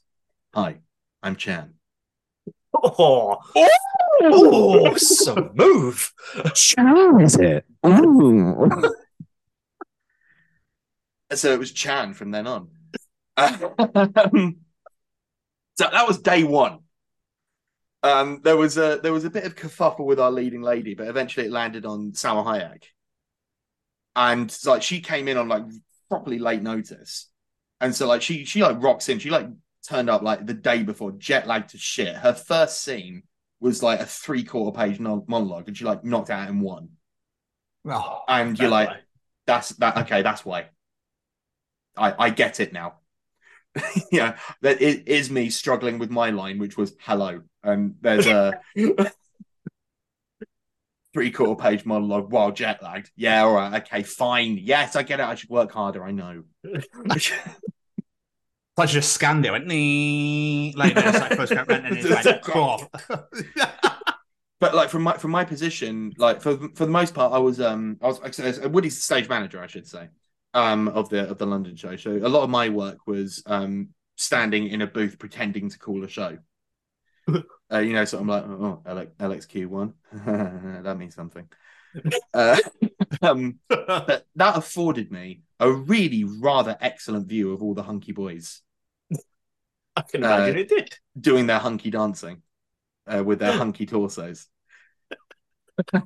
"Hi, 0.54 0.78
I'm 1.22 1.36
Chan." 1.36 1.74
Oh, 2.74 3.38
oh, 4.22 4.94
smooth. 4.96 6.02
How 6.76 7.18
is 7.18 7.36
it? 7.36 7.64
Ooh. 7.86 8.70
So 11.32 11.52
it 11.52 11.58
was 11.58 11.72
Chan 11.72 12.14
from 12.14 12.30
then 12.30 12.46
on. 12.46 12.68
Um, 13.36 14.56
so 15.78 15.88
that 15.90 16.06
was 16.06 16.18
day 16.18 16.44
one. 16.44 16.80
Um, 18.02 18.40
there 18.42 18.56
was 18.56 18.78
a 18.78 19.00
there 19.02 19.12
was 19.12 19.24
a 19.24 19.30
bit 19.30 19.44
of 19.44 19.54
kerfuffle 19.54 20.04
with 20.04 20.20
our 20.20 20.30
leading 20.30 20.62
lady, 20.62 20.94
but 20.94 21.08
eventually 21.08 21.46
it 21.46 21.52
landed 21.52 21.84
on 21.84 22.12
Salma 22.12 22.44
Hayek, 22.44 22.84
and 24.14 24.56
like 24.64 24.82
she 24.82 25.00
came 25.00 25.28
in 25.28 25.36
on 25.36 25.48
like 25.48 25.64
properly 26.08 26.38
late 26.38 26.62
notice, 26.62 27.28
and 27.80 27.94
so 27.94 28.06
like 28.06 28.22
she 28.22 28.44
she 28.44 28.62
like 28.62 28.82
rocks 28.82 29.08
in. 29.08 29.18
She 29.18 29.30
like 29.30 29.48
turned 29.86 30.10
up 30.10 30.22
like 30.22 30.46
the 30.46 30.54
day 30.54 30.82
before, 30.82 31.12
jet 31.12 31.46
lagged 31.46 31.70
to 31.70 31.78
shit. 31.78 32.16
Her 32.16 32.34
first 32.34 32.82
scene 32.82 33.22
was 33.60 33.82
like 33.82 34.00
a 34.00 34.06
three 34.06 34.44
quarter 34.44 34.76
page 34.76 35.00
non- 35.00 35.24
monologue, 35.28 35.68
and 35.68 35.76
she 35.76 35.84
like 35.84 36.04
knocked 36.04 36.30
out 36.30 36.48
in 36.48 36.60
one. 36.60 36.90
Oh, 37.84 38.22
And 38.28 38.58
you're 38.58 38.68
like, 38.68 38.88
play. 38.88 39.00
that's 39.46 39.70
that 39.76 39.96
okay, 39.98 40.22
that's 40.22 40.44
why. 40.44 40.68
I 41.96 42.14
I 42.26 42.30
get 42.30 42.60
it 42.60 42.72
now. 42.72 42.94
yeah, 44.12 44.38
that 44.62 44.80
it 44.82 45.08
is 45.08 45.30
me 45.30 45.50
struggling 45.50 45.98
with 45.98 46.10
my 46.10 46.30
line, 46.30 46.58
which 46.58 46.76
was 46.76 46.94
hello, 47.00 47.42
and 47.62 47.96
there's 48.00 48.26
a 48.26 48.60
three 51.18 51.32
quarter 51.32 51.60
page 51.60 51.84
monologue 51.84 52.30
while 52.30 52.52
jet 52.52 52.80
lagged. 52.80 53.10
Yeah, 53.16 53.42
all 53.42 53.54
right, 53.54 53.82
okay, 53.82 54.04
fine. 54.04 54.56
Yes, 54.56 54.94
I 54.94 55.02
get 55.02 55.18
it. 55.18 55.24
I 55.24 55.34
should 55.34 55.50
work 55.50 55.72
harder. 55.72 56.04
I 56.04 56.12
know. 56.12 56.44
I 58.78 58.86
just 58.86 59.12
scanned 59.12 59.44
it, 59.44 59.50
went 59.50 59.66
nee, 59.66 60.72
like 60.76 60.92
it's 60.96 61.18
like 61.18 61.34
first 61.34 61.50
and 61.50 61.68
then 61.68 61.86
it's 61.86 62.08
like, 62.24 62.42
cool. 62.42 62.88
but 64.60 64.76
like 64.76 64.90
from 64.90 65.02
my 65.02 65.16
from 65.16 65.32
my 65.32 65.44
position, 65.44 66.12
like 66.18 66.40
for 66.40 66.56
for 66.76 66.86
the 66.86 66.92
most 66.92 67.16
part, 67.16 67.32
I 67.32 67.38
was 67.38 67.60
um 67.60 67.96
I 68.00 68.06
was 68.06 68.20
actually 68.22 68.68
Woody's 68.68 68.94
the 68.94 69.02
stage 69.02 69.28
manager, 69.28 69.60
I 69.60 69.66
should 69.66 69.88
say, 69.88 70.10
um 70.54 70.86
of 70.86 71.08
the 71.08 71.28
of 71.28 71.38
the 71.38 71.46
London 71.46 71.74
show. 71.74 71.96
So 71.96 72.12
a 72.12 72.28
lot 72.28 72.44
of 72.44 72.50
my 72.50 72.68
work 72.68 73.08
was 73.08 73.42
um 73.46 73.88
standing 74.14 74.68
in 74.68 74.82
a 74.82 74.86
booth 74.86 75.18
pretending 75.18 75.68
to 75.70 75.78
call 75.80 76.04
a 76.04 76.08
show. 76.08 76.38
uh, 77.72 77.78
you 77.78 77.92
know, 77.92 78.04
so 78.04 78.18
I'm 78.18 78.26
like, 78.28 78.44
oh, 78.44 78.82
LX, 78.86 79.10
LXQ 79.18 79.66
one, 79.66 79.94
that 80.82 80.96
means 80.98 81.14
something. 81.14 81.48
Uh, 82.34 82.56
um, 83.22 83.58
that 83.70 84.22
afforded 84.36 85.10
me 85.10 85.40
a 85.58 85.72
really 85.72 86.22
rather 86.22 86.76
excellent 86.82 87.26
view 87.26 87.52
of 87.52 87.62
all 87.62 87.72
the 87.72 87.82
hunky 87.82 88.12
boys 88.12 88.60
I 89.96 90.02
can 90.02 90.22
imagine 90.22 90.56
Uh, 90.56 90.60
it 90.60 90.68
did. 90.68 90.94
doing 91.18 91.46
their 91.46 91.58
hunky 91.58 91.90
dancing 91.90 92.42
uh, 93.06 93.24
with 93.24 93.38
their 93.38 93.52
hunky 93.52 93.86
torsos. 93.86 94.46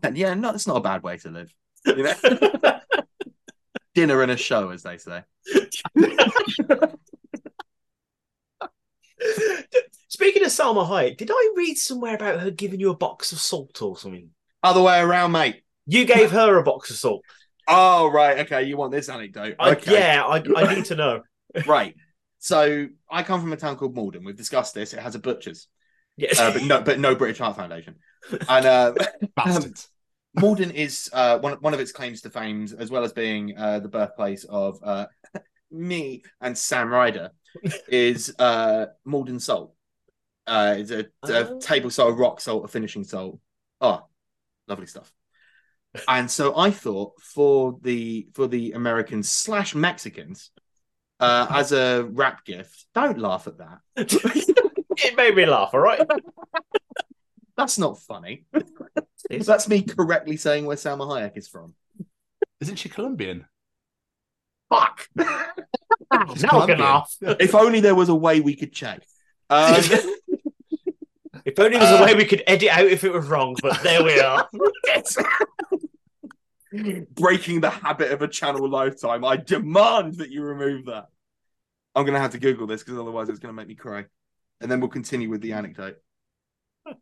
and 0.05 0.17
yeah, 0.17 0.35
no, 0.35 0.51
it's 0.51 0.69
not 0.69 0.77
a 0.77 0.81
bad 0.81 1.03
way 1.03 1.17
to 1.19 1.31
live. 1.31 1.53
You 1.85 2.05
know? 2.05 2.15
Dinner 3.95 4.23
and 4.23 4.31
a 4.31 4.37
show, 4.37 4.71
as 4.71 4.83
they 4.85 4.97
say. 4.99 5.25
Speaking 10.13 10.43
of 10.45 10.49
Salma 10.51 10.87
Hayek, 10.87 11.17
did 11.17 11.31
I 11.33 11.53
read 11.57 11.79
somewhere 11.79 12.15
about 12.15 12.39
her 12.41 12.51
giving 12.51 12.79
you 12.79 12.91
a 12.91 12.95
box 12.95 13.33
of 13.33 13.39
salt 13.39 13.81
or 13.81 13.97
something? 13.97 14.29
Other 14.63 14.83
way 14.83 15.01
around, 15.01 15.33
mate. 15.33 15.63
You 15.87 16.05
gave 16.05 16.31
her 16.33 16.59
a 16.59 16.63
box 16.63 16.91
of 16.91 16.97
salt. 16.97 17.25
Oh, 17.69 18.11
right. 18.11 18.41
Okay. 18.41 18.65
You 18.65 18.77
want 18.77 18.91
this 18.91 19.09
anecdote? 19.09 19.55
I, 19.61 19.79
Yeah, 19.87 20.25
I, 20.27 20.43
I 20.57 20.75
need 20.75 20.85
to 20.87 20.97
know. 20.97 21.23
Right. 21.67 21.95
So 22.41 22.89
I 23.09 23.23
come 23.23 23.41
from 23.41 23.53
a 23.53 23.57
town 23.57 23.77
called 23.77 23.95
Maldon. 23.95 24.25
We've 24.25 24.37
discussed 24.37 24.75
this. 24.75 24.93
It 24.93 24.99
has 24.99 25.15
a 25.15 25.21
butcher's, 25.21 25.69
Yes. 26.17 26.41
uh, 26.41 26.51
but 26.53 26.63
no, 26.65 26.83
but 26.83 26.99
no 26.99 27.15
British 27.15 27.39
Heart 27.39 27.57
Foundation. 27.57 27.95
And 28.49 28.67
uh, 28.67 28.95
Bastards. 29.37 29.89
Maldon 30.35 30.73
is 30.73 31.09
uh, 31.13 31.39
one 31.39 31.55
one 31.61 31.73
of 31.73 31.79
its 31.79 31.93
claims 31.93 32.21
to 32.23 32.31
fame, 32.31 32.67
as 32.79 32.91
well 32.91 33.05
as 33.05 33.13
being 33.13 33.57
uh, 33.57 33.79
the 33.79 33.89
birthplace 33.89 34.45
of 34.45 34.79
uh, 34.83 35.07
me 35.71 36.25
and 36.41 36.59
Sam 36.59 36.89
Ryder, 36.89 37.31
is 37.87 38.35
uh, 38.41 38.87
Maldon 39.05 39.39
salt. 39.39 39.73
Uh, 40.47 40.75
it's 40.79 40.91
a, 40.91 41.07
a 41.25 41.49
Oh. 41.49 41.59
table 41.61 41.91
salt, 41.91 42.11
a 42.11 42.13
rock 42.15 42.41
salt, 42.41 42.65
a 42.65 42.69
finishing 42.69 43.05
salt. 43.05 43.39
Oh, 43.81 44.07
Lovely 44.69 44.87
stuff. 44.87 45.13
And 46.09 46.31
so 46.31 46.57
I 46.57 46.71
thought 46.71 47.21
for 47.21 47.79
the 47.83 48.27
for 48.33 48.47
the 48.47 48.73
Americans 48.73 49.31
slash 49.31 49.75
Mexicans, 49.75 50.51
uh, 51.21 51.47
as 51.51 51.73
a 51.73 52.05
wrap 52.11 52.45
gift, 52.47 52.87
don't 52.95 53.19
laugh 53.19 53.47
at 53.47 53.59
that. 53.59 53.79
it 53.97 55.17
made 55.19 55.35
me 55.37 55.45
laugh. 55.45 55.71
All 55.75 55.81
right. 55.81 56.01
That's 57.59 57.79
not 57.79 57.99
funny. 58.01 58.47
That's 59.29 59.69
me 59.69 59.83
correctly 59.83 60.39
saying 60.39 60.65
where 60.65 60.77
Salma 60.79 61.07
Hayek 61.07 61.37
is 61.37 61.49
from. 61.49 61.75
Isn't 62.61 62.77
she 62.77 62.89
Colombian? 62.89 63.45
Fuck. 64.71 65.07
now 65.15 65.45
I 66.11 66.67
can 66.67 66.79
laugh. 66.79 67.15
if 67.21 67.55
only 67.55 67.81
there 67.81 67.95
was 67.95 68.09
a 68.09 68.15
way 68.15 68.41
we 68.41 68.57
could 68.57 68.73
check. 68.73 69.03
Uh, 69.51 69.83
If 71.53 71.59
only 71.59 71.79
there 71.79 71.81
was 71.81 71.91
a 71.91 72.03
uh, 72.03 72.07
way 72.07 72.15
we 72.15 72.25
could 72.25 72.43
edit 72.47 72.71
out 72.71 72.87
if 72.87 73.05
it 73.05 73.13
was 73.13 73.27
wrong, 73.27 73.55
but 73.63 73.83
there 73.83 74.03
we 74.03 74.19
are. 74.21 74.49
breaking 77.15 77.61
the 77.61 77.69
habit 77.69 78.11
of 78.11 78.23
a 78.23 78.29
channel 78.29 78.67
lifetime. 78.69 79.23
I 79.25 79.37
demand 79.37 80.17
that 80.17 80.31
you 80.31 80.43
remove 80.43 80.87
that. 80.87 81.09
I'm 81.95 82.05
going 82.05 82.15
to 82.15 82.21
have 82.21 82.33
to 82.33 82.39
Google 82.39 82.67
this 82.67 82.83
because 82.83 82.99
otherwise 82.99 83.29
it's 83.29 83.39
going 83.39 83.55
to 83.55 83.57
make 83.57 83.69
me 83.69 83.75
cry. 83.75 84.07
And 84.63 84.71
then 84.71 84.81
we'll 84.81 84.89
continue 84.89 85.29
with 85.29 85.43
the 85.43 85.53
anecdote. 85.53 85.97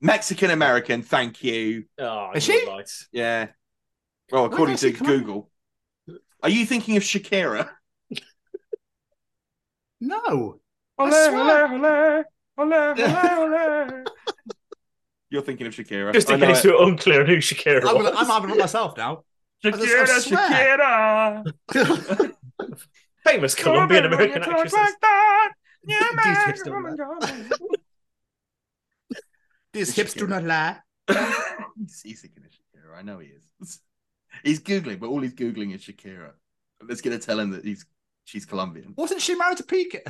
Mexican 0.01 0.51
American, 0.51 1.03
thank 1.03 1.45
you. 1.45 1.85
Oh, 1.99 2.33
Is 2.35 2.43
she? 2.43 2.67
right. 2.67 2.91
Yeah. 3.13 3.49
Well, 4.33 4.47
according 4.47 4.77
to 4.79 4.93
come 4.93 5.07
out? 5.07 5.11
Google. 5.11 5.51
Are 6.43 6.51
you 6.51 6.67
thinking 6.67 6.97
of 6.97 7.03
Shakira? 7.03 7.69
No. 10.01 10.61
I 10.99 11.11
swear. 11.11 12.27
You're 15.31 15.43
thinking 15.43 15.67
of 15.67 15.75
Shakira. 15.75 16.13
Just 16.13 16.31
I 16.31 16.35
in 16.35 16.41
know 16.41 16.47
case 16.49 16.59
it. 16.59 16.65
you're 16.69 16.83
unclear 16.83 17.21
on 17.21 17.27
who 17.27 17.37
Shakira 17.37 17.87
I'm, 17.87 17.95
was. 17.97 18.05
gonna, 18.07 18.17
I'm 18.17 18.27
having 18.27 18.51
it 18.51 18.59
myself 18.59 18.97
now. 18.97 19.23
I 19.65 19.71
just- 19.71 20.33
I 20.33 20.37
Shakira. 20.37 21.45
Shakira. 21.73 22.33
Famous 23.27 23.55
Colombian 23.55 24.07
American 24.07 24.43
actresses. 24.43 24.79
These 29.73 29.95
hips 29.95 30.15
do 30.15 30.27
not 30.27 30.43
lie. 30.45 30.79
he's, 31.79 32.03
he's 32.03 32.21
thinking 32.23 32.45
of 32.45 32.51
Shakira. 32.51 32.99
I 32.99 33.03
know 33.03 33.19
he 33.21 33.29
is. 33.29 33.81
He's 34.43 34.61
googling, 34.61 34.99
but 35.01 35.09
all 35.09 35.21
he's 35.21 35.35
googling 35.35 35.75
is 35.75 35.83
Shakira. 35.83 36.33
Let's 36.87 37.01
gonna 37.01 37.19
tell 37.19 37.39
him 37.39 37.51
that 37.51 37.65
he's 37.65 37.85
she's 38.25 38.47
Colombian. 38.47 38.95
Wasn't 38.97 39.21
she 39.21 39.35
married 39.37 39.59
to 39.59 39.65
Piqué? 39.65 40.01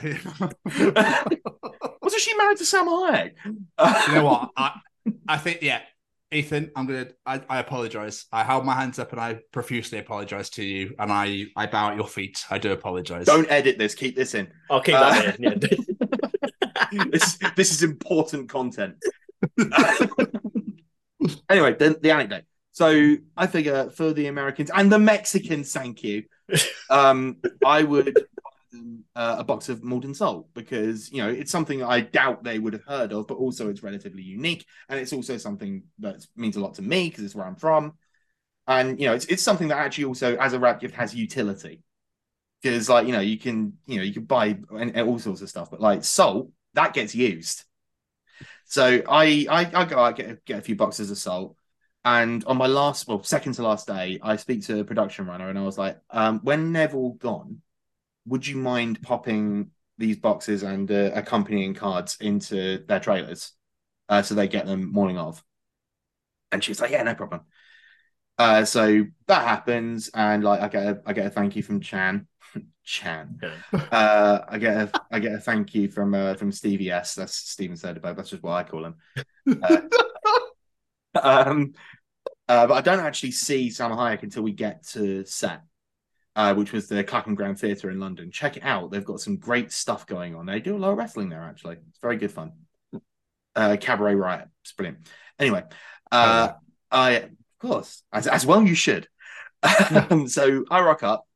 Wasn't 2.03 2.21
she 2.23 2.37
married 2.37 2.59
to 2.59 2.65
Sam 2.65 2.87
Hayek? 2.87 3.33
you 3.45 4.15
know 4.15 4.25
what? 4.25 4.51
I, 4.57 4.81
I 5.29 5.39
think 5.39 5.63
yeah, 5.63 5.81
Ethan. 6.33 6.71
I'm 6.77 6.87
gonna. 6.87 7.09
I, 7.27 7.41
I 7.49 7.59
apologize. 7.59 8.27
I 8.33 8.45
held 8.45 8.65
my 8.65 8.75
hands 8.75 8.99
up 8.99 9.13
and 9.13 9.21
I 9.21 9.41
profusely 9.53 9.99
apologize 9.99 10.51
to 10.51 10.65
you, 10.65 10.95
and 10.99 11.11
I 11.13 11.47
I 11.57 11.67
bow 11.67 11.91
at 11.91 11.97
your 11.97 12.07
feet. 12.09 12.45
I 12.51 12.59
do 12.59 12.73
apologize. 12.73 13.27
Don't 13.27 13.51
edit 13.51 13.79
this. 13.79 13.95
Keep 13.95 14.17
this 14.17 14.35
in. 14.35 14.49
I'll 14.71 14.81
keep 14.81 14.95
Uh, 14.95 15.11
that 15.11 15.41
in. 15.41 15.43
Yeah. 15.43 17.05
this 17.11 17.39
this 17.57 17.71
is 17.73 17.83
important 17.83 18.49
content. 18.49 18.97
anyway, 21.49 21.75
the, 21.75 21.99
the 22.01 22.11
anecdote. 22.11 22.45
So 22.73 23.17
I 23.37 23.47
figure 23.47 23.91
for 23.91 24.13
the 24.13 24.27
Americans 24.29 24.71
and 24.75 24.91
the 24.91 24.99
Mexicans, 24.99 25.73
thank 25.73 26.03
you. 26.05 26.25
Um, 26.89 27.37
I 27.65 27.83
would 27.83 28.15
buy 28.15 28.21
them 28.71 29.05
uh, 29.15 29.37
a 29.39 29.45
box 29.45 29.69
of 29.69 29.83
Maldon 29.83 30.15
salt 30.15 30.49
because 30.55 31.11
you 31.13 31.23
know 31.23 31.29
it's 31.29 31.51
something 31.51 31.83
I 31.83 32.01
doubt 32.01 32.45
they 32.45 32.59
would 32.59 32.73
have 32.73 32.85
heard 32.85 33.13
of, 33.13 33.27
but 33.27 33.35
also 33.35 33.69
it's 33.69 33.83
relatively 33.83 34.23
unique, 34.23 34.67
and 34.89 34.99
it's 34.99 35.13
also 35.13 35.37
something 35.37 35.85
that 36.01 36.27
means 36.37 36.57
a 36.57 36.61
lot 36.61 36.75
to 36.75 36.83
me 36.83 37.09
because 37.09 37.25
it's 37.25 37.35
where 37.35 37.47
I'm 37.47 37.57
from, 37.57 37.95
and 38.67 39.01
you 39.01 39.07
know 39.07 39.15
it's 39.15 39.27
it's 39.27 39.43
something 39.43 39.69
that 39.69 39.79
actually 39.79 40.05
also 40.05 40.37
as 40.37 40.53
a 40.53 40.59
wrap 40.59 40.81
gift 40.81 40.95
has 40.95 41.15
utility 41.15 41.83
because 42.63 42.89
like 42.89 43.07
you 43.07 43.13
know 43.13 43.21
you 43.21 43.39
can 43.39 43.75
you 43.87 43.99
know 43.99 44.03
you 44.03 44.13
can 44.13 44.25
buy 44.25 44.59
and, 44.71 44.97
and 44.97 45.09
all 45.09 45.19
sorts 45.19 45.43
of 45.43 45.49
stuff, 45.49 45.71
but 45.71 45.81
like 45.81 46.05
salt 46.05 46.51
that 46.75 46.95
gets 46.95 47.15
used. 47.15 47.65
So 48.67 49.03
I 49.09 49.47
I, 49.51 49.71
I 49.75 49.85
go 49.85 49.99
out 49.99 50.17
get 50.17 50.31
a, 50.31 50.39
get 50.47 50.59
a 50.59 50.63
few 50.63 50.77
boxes 50.77 51.11
of 51.11 51.19
salt, 51.19 51.57
and 52.05 52.45
on 52.45 52.57
my 52.57 52.67
last 52.67 53.09
well 53.09 53.23
second 53.23 53.55
to 53.55 53.63
last 53.63 53.87
day, 53.87 54.19
I 54.23 54.37
speak 54.37 54.65
to 54.67 54.81
a 54.81 54.85
production 54.85 55.27
runner 55.27 55.49
and 55.49 55.59
I 55.59 55.63
was 55.63 55.79
like, 55.79 55.99
um, 56.11 56.41
when 56.43 56.73
they've 56.73 56.95
gone, 57.19 57.63
would 58.27 58.47
you 58.47 58.57
mind 58.57 59.03
popping 59.03 59.71
these 59.99 60.17
boxes 60.17 60.63
and 60.63 60.91
uh, 60.91 61.11
accompanying 61.15 61.75
cards 61.75 62.17
into 62.21 62.85
their 62.87 63.01
trailers, 63.01 63.53
uh, 64.09 64.23
so 64.23 64.35
they 64.35 64.49
get 64.49 64.67
them 64.67 64.93
morning 64.93 65.19
of? 65.19 65.43
And 66.53 66.63
she 66.63 66.71
was 66.71 66.81
like, 66.81 66.91
yeah, 66.91 67.03
no 67.03 67.15
problem. 67.15 67.43
Uh, 68.39 68.65
so 68.65 69.05
that 69.27 69.47
happens, 69.47 70.09
and 70.15 70.43
like 70.43 70.61
I 70.61 70.69
get 70.69 70.87
a, 70.87 71.03
I 71.05 71.13
get 71.13 71.27
a 71.27 71.31
thank 71.31 71.57
you 71.57 71.63
from 71.63 71.81
Chan. 71.81 72.27
Chan. 72.85 73.39
Uh, 73.93 74.45
I 74.49 74.59
get 74.59 74.77
a 74.77 75.03
I 75.11 75.19
get 75.19 75.33
a 75.33 75.39
thank 75.39 75.75
you 75.75 75.89
from 75.89 76.15
uh, 76.15 76.35
from 76.35 76.51
Stevie 76.51 76.91
S. 76.91 77.17
That's 77.17 77.35
Steven 77.35 77.77
Soderbergh. 77.77 78.17
That's 78.17 78.31
just 78.31 78.43
what 78.43 78.53
I 78.53 78.63
call 78.63 78.87
him. 78.87 78.95
Uh, 79.63 79.81
um, 81.23 81.73
uh, 82.49 82.67
but 82.67 82.75
I 82.75 82.81
don't 82.81 83.05
actually 83.05 83.33
see 83.33 83.71
Sam 83.71 83.91
Hayek 83.91 84.23
until 84.23 84.43
we 84.43 84.53
get 84.53 84.87
to 84.89 85.25
set, 85.25 85.63
uh, 86.37 86.55
which 86.55 86.73
was 86.73 86.89
the 86.89 87.05
Clapham 87.05 87.35
Grand 87.35 87.59
Theatre 87.59 87.91
in 87.91 88.01
London. 88.01 88.31
Check 88.31 88.57
it 88.57 88.63
out. 88.63 88.91
They've 88.91 89.05
got 89.05 89.21
some 89.21 89.37
great 89.37 89.73
stuff 89.73 90.07
going 90.07 90.35
on. 90.35 90.47
They 90.47 90.61
do 90.61 90.77
a 90.77 90.79
lot 90.79 90.93
of 90.93 90.99
wrestling 90.99 91.29
there. 91.29 91.43
Actually, 91.43 91.77
it's 91.89 91.99
very 92.01 92.17
good 92.17 92.31
fun. 92.33 92.53
Uh, 93.55 93.77
Cabaret 93.81 94.15
Riot. 94.15 94.49
It's 94.63 94.73
brilliant. 94.73 95.07
Anyway, 95.39 95.65
uh, 96.13 96.53
I 96.91 97.11
of 97.11 97.31
course 97.61 98.03
as 98.13 98.27
as 98.27 98.47
well 98.47 98.63
you 98.63 98.75
should. 98.75 99.09
Um, 100.11 100.27
so 100.27 100.65
I 100.71 100.81
rock 100.81 101.03
up. 101.03 101.27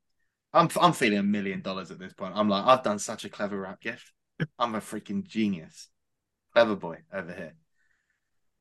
I'm 0.54 0.68
I'm 0.80 0.94
feeling 0.94 1.18
a 1.18 1.22
million 1.22 1.60
dollars 1.60 1.90
at 1.90 1.98
this 1.98 2.14
point. 2.14 2.32
I'm 2.36 2.48
like, 2.48 2.64
I've 2.64 2.82
done 2.82 2.98
such 2.98 3.24
a 3.24 3.28
clever 3.28 3.60
rap 3.60 3.80
gift. 3.80 4.12
I'm 4.58 4.74
a 4.74 4.80
freaking 4.80 5.26
genius. 5.26 5.88
Clever 6.54 6.76
boy 6.76 6.98
over 7.12 7.34
here. 7.34 7.54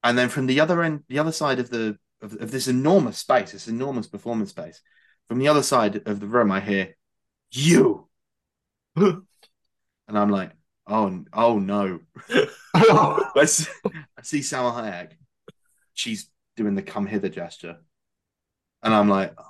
And 0.04 0.18
then 0.18 0.30
from 0.30 0.48
the 0.48 0.60
other 0.60 0.82
end, 0.84 1.04
the 1.08 1.20
other 1.20 1.32
side 1.32 1.60
of 1.60 1.70
the 1.70 1.98
of, 2.22 2.34
of 2.42 2.52
this 2.52 2.68
enormous 2.68 3.20
space, 3.20 3.52
this 3.52 3.68
enormous 3.68 4.08
performance 4.08 4.50
space, 4.50 4.82
from 5.28 5.40
the 5.40 5.48
other 5.48 5.64
side 5.64 6.08
of 6.08 6.20
the 6.20 6.28
room, 6.28 6.52
I 6.52 6.60
hear 6.60 6.96
you. 7.52 8.08
and 8.96 9.26
I'm 10.08 10.30
like, 10.30 10.52
oh, 10.88 11.24
oh 11.34 11.60
no. 11.60 12.00
I 12.74 13.46
see, 13.46 13.72
I 13.86 14.22
see 14.22 14.40
Salma 14.40 14.74
Hayek. 14.74 15.12
She's 15.94 16.30
doing 16.56 16.76
the 16.76 16.82
come 16.82 17.06
hither 17.06 17.30
gesture. 17.30 17.78
And 18.82 18.94
I'm 18.94 19.10
like, 19.10 19.34
oh, 19.38 19.44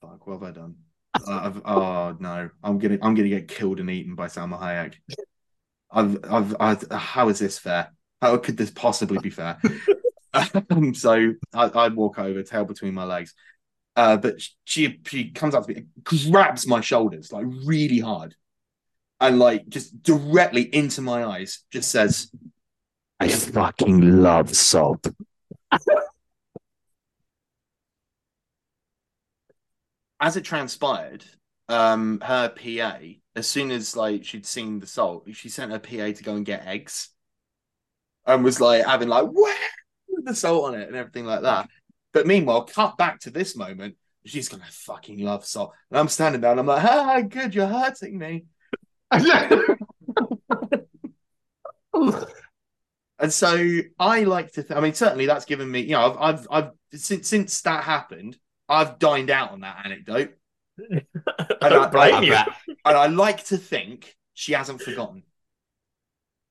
fuck, 0.00 0.26
what 0.26 0.34
have 0.34 0.42
I 0.42 0.50
done? 0.50 0.76
Uh, 1.14 1.40
I've, 1.44 1.62
oh 1.64 2.16
no, 2.20 2.50
I'm 2.62 2.78
gonna 2.78 2.98
I'm 3.02 3.14
gonna 3.14 3.28
get 3.28 3.48
killed 3.48 3.80
and 3.80 3.90
eaten 3.90 4.14
by 4.14 4.26
Salma 4.26 4.60
Hayek. 4.60 4.94
I've, 5.90 6.18
I've, 6.24 6.56
I've 6.60 6.90
how 6.92 7.28
is 7.28 7.38
this 7.38 7.58
fair? 7.58 7.92
How 8.20 8.36
could 8.36 8.56
this 8.56 8.70
possibly 8.70 9.18
be 9.18 9.30
fair? 9.30 9.58
um, 10.70 10.94
so 10.94 11.34
I, 11.54 11.70
I'd 11.74 11.94
walk 11.94 12.18
over, 12.18 12.42
tail 12.42 12.64
between 12.64 12.94
my 12.94 13.04
legs. 13.04 13.34
Uh, 13.98 14.16
but 14.16 14.40
she 14.62 15.00
she 15.08 15.30
comes 15.32 15.56
up 15.56 15.66
to 15.66 15.74
me, 15.74 15.86
grabs 16.04 16.68
my 16.68 16.80
shoulders 16.80 17.32
like 17.32 17.46
really 17.64 17.98
hard, 17.98 18.36
and 19.20 19.40
like 19.40 19.68
just 19.68 20.00
directly 20.04 20.62
into 20.72 21.02
my 21.02 21.24
eyes, 21.24 21.64
just 21.72 21.90
says, 21.90 22.30
"I 23.18 23.26
fucking 23.26 24.22
love 24.22 24.54
salt." 24.54 25.04
as 30.20 30.36
it 30.36 30.44
transpired, 30.44 31.24
um, 31.68 32.20
her 32.20 32.50
PA, 32.50 33.00
as 33.34 33.48
soon 33.48 33.72
as 33.72 33.96
like 33.96 34.24
she'd 34.24 34.46
seen 34.46 34.78
the 34.78 34.86
salt, 34.86 35.24
she 35.32 35.48
sent 35.48 35.72
her 35.72 35.80
PA 35.80 36.12
to 36.12 36.22
go 36.22 36.36
and 36.36 36.46
get 36.46 36.68
eggs, 36.68 37.08
and 38.24 38.44
was 38.44 38.60
like 38.60 38.84
having 38.86 39.08
like 39.08 39.26
the 40.22 40.36
salt 40.36 40.66
on 40.66 40.80
it 40.80 40.86
and 40.86 40.96
everything 40.96 41.24
like 41.24 41.42
that. 41.42 41.68
But 42.12 42.26
meanwhile, 42.26 42.64
cut 42.64 42.96
back 42.96 43.20
to 43.20 43.30
this 43.30 43.56
moment, 43.56 43.96
she's 44.24 44.48
gonna 44.48 44.64
fucking 44.68 45.20
love 45.20 45.44
salt, 45.44 45.72
and 45.90 45.98
I'm 45.98 46.08
standing 46.08 46.40
there 46.40 46.50
and 46.50 46.60
I'm 46.60 46.66
like, 46.66 46.84
ah, 46.84 47.20
good, 47.22 47.54
you're 47.54 47.66
hurting 47.66 48.18
me. 48.18 48.44
And 53.18 53.32
so 53.32 53.80
I 53.98 54.24
like 54.24 54.52
to. 54.52 54.62
Th- 54.62 54.76
I 54.76 54.80
mean, 54.80 54.94
certainly 54.94 55.26
that's 55.26 55.44
given 55.44 55.70
me. 55.70 55.80
You 55.80 55.92
know, 55.92 56.12
I've, 56.12 56.18
I've, 56.20 56.46
I've 56.50 57.00
since 57.00 57.28
since 57.28 57.60
that 57.62 57.84
happened, 57.84 58.38
I've 58.68 58.98
dined 58.98 59.30
out 59.30 59.50
on 59.50 59.60
that 59.60 59.84
anecdote. 59.84 60.34
And 61.60 61.74
I 61.74 61.88
blame 61.88 62.22
you. 62.22 62.34
and 62.34 62.96
I 62.96 63.08
like 63.08 63.44
to 63.46 63.56
think 63.56 64.14
she 64.34 64.52
hasn't 64.52 64.80
forgotten. 64.80 65.24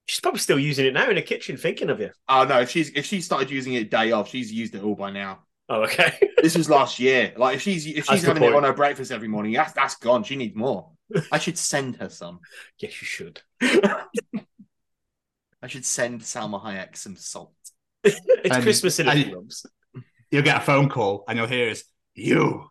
She's 0.05 0.19
probably 0.19 0.41
still 0.41 0.59
using 0.59 0.85
it 0.85 0.93
now 0.93 1.09
in 1.09 1.15
the 1.15 1.21
kitchen, 1.21 1.55
thinking 1.55 1.89
of 1.89 2.01
you. 2.01 2.11
Oh 2.27 2.43
no, 2.43 2.59
if 2.59 2.69
she's 2.69 2.89
if 2.89 3.05
she 3.05 3.21
started 3.21 3.49
using 3.49 3.73
it 3.73 3.89
day 3.89 4.11
off, 4.11 4.27
she's 4.27 4.51
used 4.51 4.75
it 4.75 4.83
all 4.83 4.95
by 4.95 5.11
now. 5.11 5.45
Oh, 5.70 5.84
okay. 5.84 6.18
This 6.41 6.55
was 6.55 6.70
last 6.70 6.99
year. 6.99 7.34
Like 7.36 7.55
if 7.55 7.61
she's 7.63 7.86
if 7.88 8.05
she's 8.05 8.22
the 8.22 8.28
having 8.28 8.43
it 8.43 8.53
on 8.53 8.63
her 8.63 8.74
breakfast 8.74 9.11
every 9.11 9.28
morning, 9.28 9.53
that's 9.53 9.74
that's 9.74 9.95
gone. 9.95 10.24
She 10.24 10.36
needs 10.36 10.55
more. 10.55 10.91
I 11.32 11.39
should 11.39 11.57
send 11.57 11.95
her 11.97 12.09
some. 12.09 12.39
yes, 12.80 13.01
you 13.01 13.07
should. 13.07 13.41
I 13.61 14.05
should 15.68 15.84
send 15.86 16.22
Salma 16.22 16.61
Hayek 16.63 16.95
some 16.95 17.15
salt. 17.15 17.53
It's 18.03 18.20
And- 18.51 18.63
Christmas 18.63 18.99
in 18.99 19.07
a 19.07 19.11
and- 19.11 19.51
you'll 20.32 20.43
get 20.43 20.57
a 20.57 20.61
phone 20.61 20.89
call 20.89 21.24
and 21.28 21.38
you'll 21.38 21.47
hear 21.47 21.70
is 21.70 21.84
you. 22.13 22.70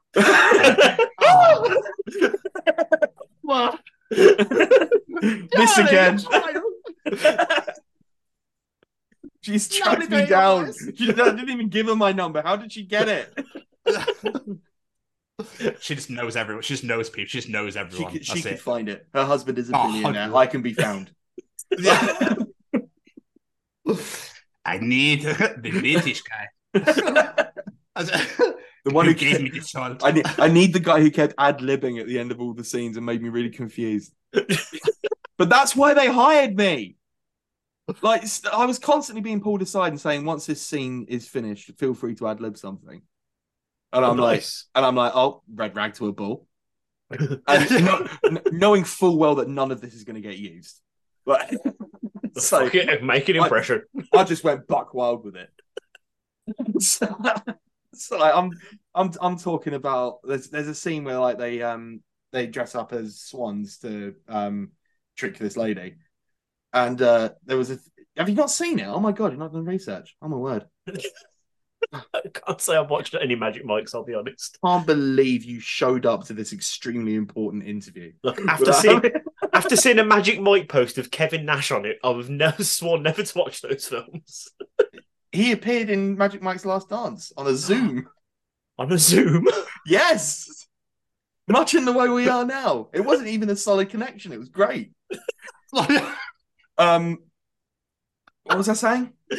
What? 3.42 3.80
this 4.10 5.78
again. 5.78 6.20
She's 9.64 9.68
tracked 9.68 10.10
me 10.10 10.26
down. 10.26 10.72
She 10.96 11.06
didn't 11.12 11.48
even 11.48 11.68
give 11.68 11.86
her 11.86 11.96
my 11.96 12.12
number. 12.12 12.42
How 12.42 12.56
did 12.56 12.72
she 12.72 12.82
get 12.84 13.08
it? 13.08 13.34
She 15.80 15.94
just 15.94 16.08
knows 16.08 16.34
everyone. 16.34 16.62
She 16.62 16.72
just 16.72 16.82
knows 16.84 17.10
people. 17.10 17.28
She 17.28 17.36
just 17.38 17.50
knows 17.50 17.76
everyone. 17.76 18.10
could, 18.12 18.24
she 18.24 18.32
That's 18.32 18.42
could 18.44 18.52
it. 18.54 18.60
find 18.60 18.88
it. 18.88 19.06
Her 19.12 19.26
husband 19.26 19.58
is 19.58 19.68
a 19.68 19.72
Oh, 19.76 19.92
billionaire. 19.92 20.34
I 20.34 20.46
can 20.46 20.62
be 20.62 20.72
found. 20.72 21.10
I 24.64 24.78
need 24.80 25.22
the 25.22 25.70
British 25.80 26.22
guy. 26.22 26.48
The 26.74 28.92
one 28.92 29.06
who 29.06 29.12
who 29.12 29.18
gave 29.18 29.30
kept- 29.32 29.42
me 29.42 29.50
the 29.50 29.60
salt. 29.60 30.02
I 30.04 30.12
need, 30.12 30.26
I 30.38 30.48
need 30.48 30.72
the 30.72 30.80
guy 30.80 31.00
who 31.00 31.10
kept 31.10 31.34
ad 31.38 31.58
libbing 31.58 32.00
at 32.00 32.06
the 32.06 32.18
end 32.18 32.30
of 32.32 32.40
all 32.40 32.54
the 32.54 32.64
scenes 32.64 32.96
and 32.96 33.04
made 33.04 33.22
me 33.22 33.28
really 33.28 33.50
confused. 33.50 34.12
but 34.32 35.48
that's 35.50 35.76
why 35.76 35.92
they 35.94 36.06
hired 36.10 36.56
me. 36.56 36.95
Like 38.02 38.24
I 38.52 38.66
was 38.66 38.78
constantly 38.78 39.22
being 39.22 39.40
pulled 39.40 39.62
aside 39.62 39.88
and 39.88 40.00
saying, 40.00 40.24
once 40.24 40.46
this 40.46 40.60
scene 40.60 41.06
is 41.08 41.28
finished, 41.28 41.70
feel 41.78 41.94
free 41.94 42.14
to 42.16 42.26
ad 42.28 42.40
lib 42.40 42.56
something. 42.56 43.02
And 43.92 44.04
I'm 44.04 44.16
like, 44.16 44.38
Nice. 44.38 44.66
and 44.74 44.84
I'm 44.84 44.96
like, 44.96 45.12
oh, 45.14 45.42
red 45.52 45.76
rag 45.76 45.94
to 45.94 46.08
a 46.08 46.12
bull. 46.12 46.46
And 47.10 47.70
kno- 47.70 48.08
kn- 48.24 48.42
knowing 48.50 48.82
full 48.82 49.16
well 49.16 49.36
that 49.36 49.48
none 49.48 49.70
of 49.70 49.80
this 49.80 49.94
is 49.94 50.02
going 50.02 50.16
to 50.20 50.28
get 50.28 50.36
used. 50.36 50.80
But 51.24 51.48
so 52.36 52.64
Fuck 52.64 52.74
it, 52.74 53.04
make 53.04 53.28
an 53.28 53.38
I- 53.38 53.44
impression. 53.44 53.82
I 54.12 54.24
just 54.24 54.42
went 54.42 54.66
buck 54.66 54.92
wild 54.92 55.24
with 55.24 55.36
it. 55.36 55.48
so, 56.82 57.06
so, 57.94 58.18
like, 58.18 58.34
I'm 58.34 58.50
I'm 58.94 59.12
I'm 59.20 59.36
talking 59.38 59.74
about 59.74 60.18
there's 60.24 60.48
there's 60.50 60.68
a 60.68 60.74
scene 60.74 61.04
where 61.04 61.18
like 61.18 61.38
they 61.38 61.62
um 61.62 62.02
they 62.32 62.46
dress 62.46 62.74
up 62.74 62.92
as 62.92 63.20
swans 63.20 63.78
to 63.78 64.14
um 64.28 64.72
trick 65.16 65.38
this 65.38 65.56
lady. 65.56 65.94
And 66.76 67.00
uh 67.00 67.30
there 67.46 67.56
was 67.56 67.70
a 67.70 67.78
have 68.18 68.28
you 68.28 68.34
not 68.34 68.50
seen 68.50 68.78
it? 68.78 68.86
Oh 68.86 69.00
my 69.00 69.12
god, 69.12 69.32
you've 69.32 69.40
not 69.40 69.52
done 69.52 69.64
research. 69.64 70.14
Oh 70.20 70.28
my 70.28 70.36
word. 70.36 70.66
I 71.92 72.02
can't 72.32 72.60
say 72.60 72.76
I've 72.76 72.90
watched 72.90 73.14
any 73.14 73.34
Magic 73.34 73.64
Mikes, 73.64 73.94
I'll 73.94 74.04
be 74.04 74.14
honest. 74.14 74.58
I 74.62 74.68
can't 74.68 74.86
believe 74.86 75.44
you 75.44 75.58
showed 75.58 76.04
up 76.04 76.24
to 76.24 76.34
this 76.34 76.52
extremely 76.52 77.14
important 77.14 77.64
interview. 77.64 78.12
Look, 78.22 78.40
after 78.48 78.72
seeing 78.74 79.02
after 79.54 79.74
seeing 79.74 79.98
a 79.98 80.04
Magic 80.04 80.38
Mike 80.38 80.68
post 80.68 80.98
of 80.98 81.10
Kevin 81.10 81.46
Nash 81.46 81.70
on 81.70 81.86
it, 81.86 81.98
I've 82.04 82.28
never 82.28 82.62
sworn 82.64 83.02
never 83.02 83.22
to 83.22 83.38
watch 83.38 83.62
those 83.62 83.86
films. 83.88 84.48
he 85.32 85.52
appeared 85.52 85.88
in 85.88 86.18
Magic 86.18 86.42
Mike's 86.42 86.66
Last 86.66 86.90
Dance 86.90 87.32
on 87.38 87.46
a 87.46 87.54
Zoom. 87.56 88.06
On 88.78 88.92
a 88.92 88.98
Zoom. 88.98 89.46
Yes. 89.86 90.66
Much 91.48 91.74
in 91.74 91.86
the 91.86 91.92
way 91.92 92.08
we 92.08 92.28
are 92.28 92.44
now. 92.44 92.88
It 92.92 93.00
wasn't 93.00 93.28
even 93.28 93.48
a 93.48 93.56
solid 93.56 93.88
connection. 93.88 94.32
It 94.32 94.38
was 94.38 94.50
great. 94.50 94.90
Um, 96.78 97.18
what 98.44 98.58
was 98.58 98.68
I 98.68 98.74
saying? 98.74 99.12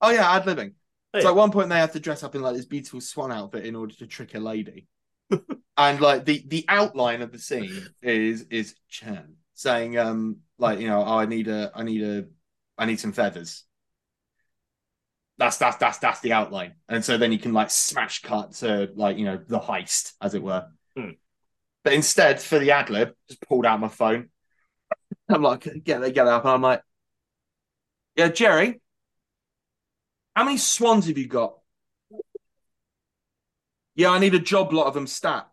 oh 0.00 0.10
yeah, 0.10 0.34
ad 0.34 0.44
libbing. 0.44 0.72
Oh, 1.14 1.20
So 1.20 1.28
at 1.28 1.36
one 1.36 1.50
point 1.50 1.68
they 1.68 1.78
have 1.78 1.92
to 1.92 2.00
dress 2.00 2.22
up 2.22 2.34
in 2.34 2.42
like 2.42 2.54
this 2.54 2.66
beautiful 2.66 3.00
swan 3.00 3.32
outfit 3.32 3.64
in 3.64 3.76
order 3.76 3.94
to 3.96 4.06
trick 4.06 4.34
a 4.34 4.40
lady, 4.40 4.86
and 5.76 6.00
like 6.00 6.24
the 6.24 6.44
the 6.46 6.64
outline 6.68 7.22
of 7.22 7.32
the 7.32 7.38
scene 7.38 7.86
is 8.02 8.46
is 8.50 8.74
Chan 8.88 9.34
saying 9.54 9.98
um 9.98 10.38
like 10.58 10.78
you 10.78 10.88
know 10.88 11.00
oh 11.00 11.18
I 11.18 11.26
need 11.26 11.48
a 11.48 11.70
I 11.74 11.82
need 11.82 12.02
a 12.02 12.26
I 12.76 12.86
need 12.86 13.00
some 13.00 13.12
feathers. 13.12 13.64
That's 15.38 15.56
that's 15.56 15.76
that's 15.76 15.98
that's 15.98 16.20
the 16.20 16.32
outline, 16.32 16.74
and 16.88 17.04
so 17.04 17.16
then 17.16 17.30
you 17.30 17.38
can 17.38 17.52
like 17.52 17.70
smash 17.70 18.22
cut 18.22 18.52
to 18.54 18.90
like 18.96 19.18
you 19.18 19.24
know 19.24 19.38
the 19.46 19.60
heist 19.60 20.12
as 20.20 20.34
it 20.34 20.42
were. 20.42 20.66
Hmm. 20.96 21.10
But 21.84 21.92
instead, 21.92 22.42
for 22.42 22.58
the 22.58 22.72
ad 22.72 22.90
lib, 22.90 23.14
just 23.28 23.40
pulled 23.42 23.64
out 23.64 23.80
my 23.80 23.88
phone. 23.88 24.30
I'm 25.28 25.42
like, 25.42 25.68
get 25.84 26.00
they 26.00 26.12
get 26.12 26.26
up, 26.26 26.44
and 26.44 26.52
I'm 26.52 26.62
like, 26.62 26.82
yeah, 28.16 28.28
Jerry, 28.28 28.80
how 30.34 30.44
many 30.44 30.56
swans 30.58 31.06
have 31.06 31.18
you 31.18 31.26
got? 31.26 31.58
Yeah, 33.94 34.10
I 34.10 34.18
need 34.18 34.34
a 34.34 34.38
job 34.38 34.72
lot 34.72 34.86
of 34.86 34.94
them 34.94 35.06
stat. 35.06 35.48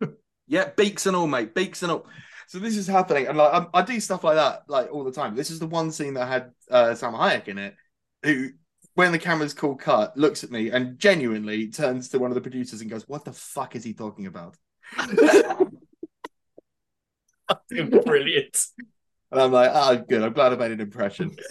yeah, 0.46 0.70
beaks 0.76 1.06
and 1.06 1.16
all, 1.16 1.26
mate, 1.26 1.54
beaks 1.54 1.82
and 1.82 1.92
all. 1.92 2.06
So 2.48 2.58
this 2.58 2.76
is 2.76 2.86
happening, 2.86 3.26
and 3.26 3.36
like 3.38 3.52
I, 3.52 3.80
I 3.80 3.82
do 3.82 3.98
stuff 4.00 4.24
like 4.24 4.36
that 4.36 4.62
like 4.68 4.92
all 4.92 5.04
the 5.04 5.12
time. 5.12 5.34
This 5.34 5.50
is 5.50 5.58
the 5.58 5.66
one 5.66 5.90
scene 5.90 6.14
that 6.14 6.28
had 6.28 6.52
uh, 6.70 6.94
Sam 6.94 7.12
Hayek 7.12 7.48
in 7.48 7.58
it, 7.58 7.74
who, 8.22 8.50
when 8.94 9.12
the 9.12 9.18
camera's 9.18 9.54
called 9.54 9.80
cut, 9.80 10.16
looks 10.16 10.44
at 10.44 10.50
me 10.50 10.70
and 10.70 10.98
genuinely 10.98 11.68
turns 11.68 12.08
to 12.10 12.18
one 12.18 12.30
of 12.30 12.36
the 12.36 12.40
producers 12.40 12.80
and 12.80 12.90
goes, 12.90 13.08
"What 13.08 13.24
the 13.24 13.32
fuck 13.32 13.74
is 13.74 13.84
he 13.84 13.94
talking 13.94 14.26
about?" 14.26 14.56
Brilliant. 18.04 18.66
And 19.30 19.40
I'm 19.40 19.52
like, 19.52 19.70
oh, 19.72 20.04
good. 20.08 20.22
I'm 20.22 20.32
glad 20.32 20.52
I 20.52 20.56
made 20.56 20.72
an 20.72 20.80
impression. 20.80 21.36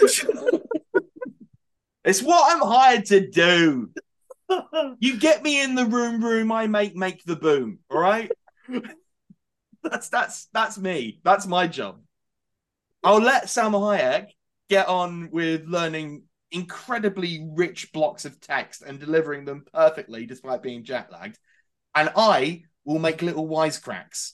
it's 2.03 2.21
what 2.21 2.55
I'm 2.55 2.61
hired 2.67 3.05
to 3.05 3.27
do. 3.29 3.89
You 4.99 5.17
get 5.17 5.43
me 5.43 5.61
in 5.61 5.75
the 5.75 5.85
room, 5.85 6.23
room. 6.23 6.51
I 6.51 6.67
make 6.67 6.95
make 6.95 7.23
the 7.23 7.35
boom. 7.35 7.79
All 7.89 7.99
right. 7.99 8.31
that's 9.83 10.09
that's 10.09 10.47
that's 10.53 10.77
me. 10.77 11.19
That's 11.23 11.47
my 11.47 11.67
job. 11.67 11.99
I'll 13.03 13.21
let 13.21 13.49
Sam 13.49 13.71
Hayek 13.73 14.27
get 14.69 14.87
on 14.87 15.29
with 15.31 15.65
learning 15.67 16.23
incredibly 16.51 17.47
rich 17.53 17.91
blocks 17.91 18.25
of 18.25 18.39
text 18.39 18.81
and 18.81 18.99
delivering 18.99 19.45
them 19.45 19.65
perfectly, 19.73 20.25
despite 20.25 20.63
being 20.63 20.83
jet 20.83 21.11
lagged. 21.11 21.37
And 21.93 22.11
I 22.15 22.63
will 22.83 22.99
make 22.99 23.21
little 23.21 23.47
wisecracks. 23.47 24.33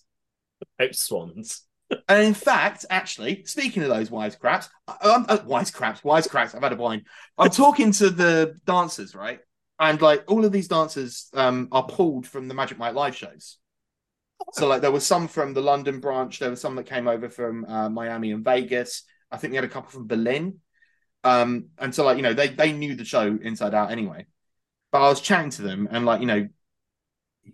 Out 0.79 0.95
swans. 0.95 1.63
And 2.07 2.23
in 2.23 2.33
fact, 2.33 2.85
actually, 2.89 3.43
speaking 3.45 3.83
of 3.83 3.89
those 3.89 4.09
wisecracks, 4.09 4.69
um, 4.87 5.25
uh, 5.27 5.39
wisecracks, 5.39 6.01
wisecracks, 6.03 6.55
I've 6.55 6.63
had 6.63 6.73
a 6.73 6.77
wine. 6.77 7.03
I'm 7.37 7.49
talking 7.51 7.91
to 7.93 8.09
the 8.09 8.57
dancers, 8.65 9.13
right? 9.13 9.39
And 9.79 10.01
like 10.01 10.23
all 10.27 10.45
of 10.45 10.51
these 10.51 10.67
dancers 10.67 11.29
um, 11.33 11.67
are 11.71 11.85
pulled 11.85 12.27
from 12.27 12.47
the 12.47 12.53
Magic 12.53 12.77
Mike 12.77 12.93
live 12.93 13.15
shows. 13.15 13.57
So 14.53 14.67
like 14.67 14.81
there 14.81 14.91
was 14.91 15.05
some 15.05 15.27
from 15.27 15.53
the 15.53 15.61
London 15.61 15.99
branch, 15.99 16.39
there 16.39 16.49
were 16.49 16.55
some 16.55 16.75
that 16.75 16.85
came 16.85 17.07
over 17.07 17.29
from 17.29 17.65
uh, 17.65 17.89
Miami 17.89 18.31
and 18.31 18.43
Vegas. 18.43 19.03
I 19.31 19.37
think 19.37 19.51
we 19.51 19.55
had 19.55 19.65
a 19.65 19.69
couple 19.69 19.89
from 19.89 20.07
Berlin. 20.07 20.59
Um, 21.23 21.69
and 21.77 21.93
so 21.93 22.03
like 22.03 22.17
you 22.17 22.23
know 22.23 22.33
they 22.33 22.47
they 22.47 22.71
knew 22.71 22.95
the 22.95 23.05
show 23.05 23.37
inside 23.41 23.73
out 23.73 23.91
anyway. 23.91 24.25
But 24.91 25.03
I 25.03 25.09
was 25.09 25.21
chatting 25.21 25.51
to 25.51 25.61
them 25.61 25.87
and 25.91 26.05
like 26.05 26.21
you 26.21 26.27
know, 26.27 26.47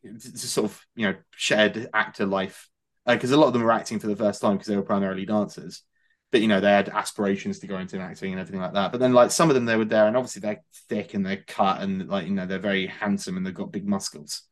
it's 0.03 0.43
a 0.43 0.47
sort 0.47 0.72
of 0.72 0.86
you 0.95 1.08
know 1.08 1.16
shared 1.32 1.89
actor 1.93 2.26
life 2.26 2.70
because 3.16 3.32
a 3.32 3.38
lot 3.38 3.47
of 3.47 3.53
them 3.53 3.64
were 3.64 3.72
acting 3.72 3.99
for 3.99 4.08
the 4.08 4.16
first 4.16 4.41
time 4.41 4.53
because 4.53 4.68
they 4.68 4.76
were 4.76 4.84
primarily 4.84 5.26
dancers. 5.26 5.84
But 6.32 6.41
you 6.41 6.47
know, 6.47 6.60
they 6.60 6.72
had 6.72 6.89
aspirations 6.89 7.60
to 7.60 7.68
go 7.68 7.78
into 7.78 7.99
acting 7.99 8.34
and 8.34 8.39
everything 8.41 8.60
like 8.60 8.74
that. 8.74 8.91
But 8.91 8.99
then, 8.99 9.14
like 9.14 9.32
some 9.32 9.49
of 9.49 9.55
them, 9.55 9.66
they 9.66 9.78
were 9.78 9.86
there, 9.86 10.08
and 10.08 10.18
obviously 10.18 10.41
they're 10.41 10.62
thick 10.89 11.14
and 11.14 11.26
they're 11.26 11.43
cut, 11.47 11.82
and 11.82 12.08
like 12.10 12.28
you 12.28 12.34
know, 12.34 12.45
they're 12.45 12.60
very 12.60 12.88
handsome 12.88 13.38
and 13.38 13.45
they've 13.45 13.53
got 13.53 13.72
big 13.72 13.88
muscles. 13.88 14.43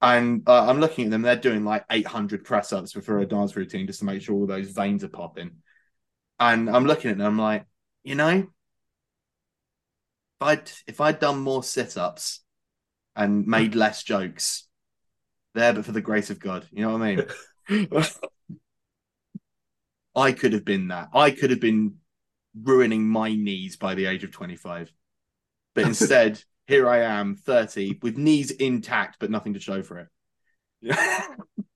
And 0.00 0.48
uh, 0.48 0.68
I'm 0.68 0.80
looking 0.80 1.06
at 1.06 1.10
them; 1.10 1.22
they're 1.22 1.36
doing 1.36 1.64
like 1.64 1.84
800 1.90 2.44
press 2.44 2.72
ups 2.72 2.92
before 2.92 3.18
a 3.18 3.26
dance 3.26 3.56
routine 3.56 3.86
just 3.86 4.00
to 4.00 4.04
make 4.04 4.22
sure 4.22 4.34
all 4.36 4.46
those 4.46 4.70
veins 4.70 5.02
are 5.02 5.08
popping. 5.08 5.62
And 6.38 6.70
I'm 6.70 6.86
looking 6.86 7.10
at 7.10 7.18
them, 7.18 7.26
I'm 7.26 7.38
like, 7.38 7.66
you 8.04 8.14
know, 8.14 8.30
if 8.30 8.48
I'd 10.40 10.70
if 10.86 11.00
I'd 11.00 11.20
done 11.20 11.38
more 11.38 11.62
sit 11.62 11.96
ups 11.96 12.40
and 13.14 13.46
made 13.46 13.74
less 13.74 14.02
jokes, 14.02 14.68
there, 15.54 15.72
but 15.72 15.84
for 15.84 15.92
the 15.92 16.00
grace 16.00 16.30
of 16.30 16.38
God, 16.38 16.66
you 16.72 16.82
know 16.82 16.92
what 16.92 17.02
I 17.02 17.16
mean. 17.68 17.88
I 20.14 20.32
could 20.32 20.52
have 20.52 20.64
been 20.64 20.88
that. 20.88 21.08
I 21.14 21.30
could 21.30 21.50
have 21.50 21.60
been 21.60 21.96
ruining 22.60 23.08
my 23.08 23.34
knees 23.34 23.76
by 23.76 23.94
the 23.94 24.06
age 24.06 24.24
of 24.24 24.30
25. 24.30 24.92
But 25.74 25.84
instead, 25.86 26.42
here 26.66 26.88
I 26.88 27.00
am, 27.00 27.36
30, 27.36 27.98
with 28.02 28.18
knees 28.18 28.50
intact, 28.50 29.16
but 29.18 29.30
nothing 29.30 29.54
to 29.54 29.60
show 29.60 29.82
for 29.82 29.98
it. 29.98 30.08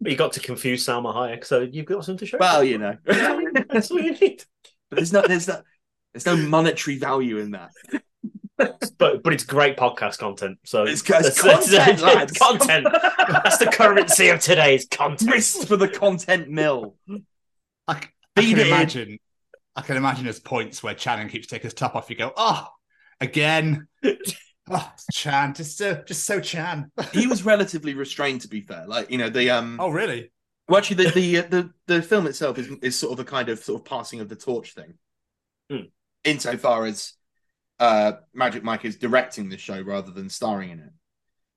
But 0.00 0.12
you 0.12 0.18
got 0.18 0.34
to 0.34 0.40
confuse 0.40 0.86
Salma 0.86 1.12
Hayek, 1.14 1.44
so 1.44 1.62
you've 1.62 1.86
got 1.86 2.04
something 2.04 2.18
to 2.18 2.26
show. 2.26 2.38
well, 2.38 2.62
you 2.62 2.78
know. 2.78 2.96
That's 3.04 3.90
what 3.90 4.04
you 4.04 4.12
need. 4.12 4.44
But 4.88 4.96
there's 4.96 5.12
no 5.12 5.22
there's 5.22 5.48
no 5.48 5.62
there's 6.12 6.26
no 6.26 6.36
monetary 6.36 6.98
value 6.98 7.38
in 7.38 7.52
that. 7.52 7.70
But 8.58 9.22
but 9.22 9.32
it's 9.32 9.44
great 9.44 9.76
podcast 9.76 10.18
content. 10.18 10.58
So 10.64 10.84
It's, 10.84 11.02
it's 11.02 11.42
that's- 11.42 11.42
that's- 11.42 12.00
content, 12.00 12.30
it's 12.30 12.38
content. 12.38 12.86
That's 13.28 13.58
the 13.58 13.66
currency 13.66 14.28
of 14.28 14.40
today's 14.40 14.86
content. 14.90 15.30
Grist 15.30 15.68
for 15.68 15.76
the 15.76 15.88
content 15.88 16.48
mill. 16.48 16.96
I, 17.08 18.00
I 18.36 18.42
can 18.42 18.58
it 18.58 18.66
imagine. 18.66 19.18
I 19.74 19.82
can 19.82 19.96
imagine 19.98 20.24
there's 20.24 20.40
points 20.40 20.82
where 20.82 20.94
Channing 20.94 21.28
keeps 21.28 21.46
taking 21.46 21.66
his 21.66 21.74
top 21.74 21.94
off. 21.94 22.08
You 22.08 22.16
go, 22.16 22.32
oh, 22.36 22.66
again. 23.20 23.88
Oh, 24.70 24.92
Chan, 25.12 25.54
just 25.54 25.76
so, 25.76 26.02
just 26.06 26.24
so 26.24 26.40
Chan. 26.40 26.90
He 27.12 27.26
was 27.26 27.44
relatively 27.44 27.92
restrained, 27.94 28.40
to 28.40 28.48
be 28.48 28.62
fair. 28.62 28.84
Like 28.86 29.10
you 29.10 29.18
know 29.18 29.28
the 29.28 29.50
um. 29.50 29.76
Oh, 29.78 29.90
really? 29.90 30.32
Well, 30.68 30.78
actually, 30.78 31.04
the 31.04 31.10
the 31.10 31.40
the, 31.42 31.70
the 31.88 32.02
film 32.02 32.26
itself 32.26 32.58
is 32.58 32.68
is 32.80 32.98
sort 32.98 33.12
of 33.12 33.20
a 33.20 33.24
kind 33.28 33.50
of 33.50 33.58
sort 33.58 33.80
of 33.82 33.84
passing 33.84 34.20
of 34.20 34.28
the 34.30 34.36
torch 34.36 34.72
thing, 34.72 34.94
Hmm. 35.70 35.86
insofar 36.24 36.86
as 36.86 37.12
uh, 37.78 38.12
Magic 38.34 38.62
Mike 38.64 38.84
is 38.84 38.96
directing 38.96 39.48
the 39.48 39.58
show 39.58 39.80
rather 39.80 40.10
than 40.10 40.28
starring 40.30 40.70
in 40.70 40.80
it, 40.80 40.92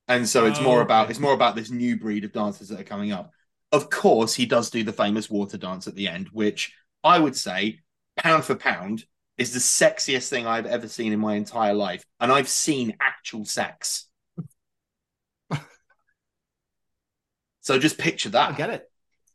and 0.08 0.28
so 0.28 0.46
it's 0.46 0.60
Oh, 0.60 0.64
more 0.64 0.82
about 0.82 1.06
okay. 1.06 1.12
it's 1.12 1.20
more 1.20 1.34
about 1.34 1.56
this 1.56 1.70
new 1.70 1.98
breed 1.98 2.24
of 2.26 2.34
dancers 2.34 2.70
that 2.70 2.80
are 2.80 2.84
coming 2.84 3.12
up. 3.12 3.32
Of 3.72 3.90
course, 3.90 4.34
he 4.34 4.46
does 4.46 4.70
do 4.70 4.84
the 4.84 4.94
famous 4.94 5.30
water 5.30 5.58
dance 5.58 5.88
at 5.88 5.96
the 5.96 6.08
end, 6.08 6.30
which 6.32 6.74
I 7.04 7.20
would 7.20 7.36
say, 7.36 7.82
pound 8.18 8.44
for 8.46 8.56
pound, 8.56 9.06
is 9.38 9.54
the 9.54 9.60
sexiest 9.60 10.30
thing 10.30 10.48
I've 10.48 10.66
ever 10.66 10.88
seen 10.88 11.14
in 11.14 11.20
my 11.20 11.36
entire 11.36 11.74
life, 11.74 12.04
and 12.20 12.32
I've 12.32 12.50
seen 12.50 12.98
actual 13.02 13.46
sex. 13.46 14.08
so 17.62 17.78
just 17.80 17.98
picture 17.98 18.30
that. 18.30 18.52
I 18.54 18.56
get 18.56 18.70
it. 18.70 18.90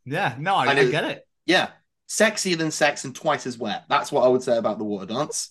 Yeah, 0.05 0.35
no, 0.39 0.57
I, 0.57 0.67
And 0.67 0.79
I 0.79 0.91
get 0.91 1.05
it. 1.05 1.27
Yeah. 1.47 1.71
Sexier 2.09 2.59
than 2.59 2.71
sex 2.71 3.05
and 3.05 3.15
twice 3.15 3.47
as 3.47 3.57
wet. 3.57 3.85
That's 3.89 4.13
what 4.13 4.25
I 4.25 4.29
would 4.29 4.43
say 4.43 4.57
about 4.59 4.79
the 4.79 4.85
water 4.85 5.07
dance. 5.07 5.51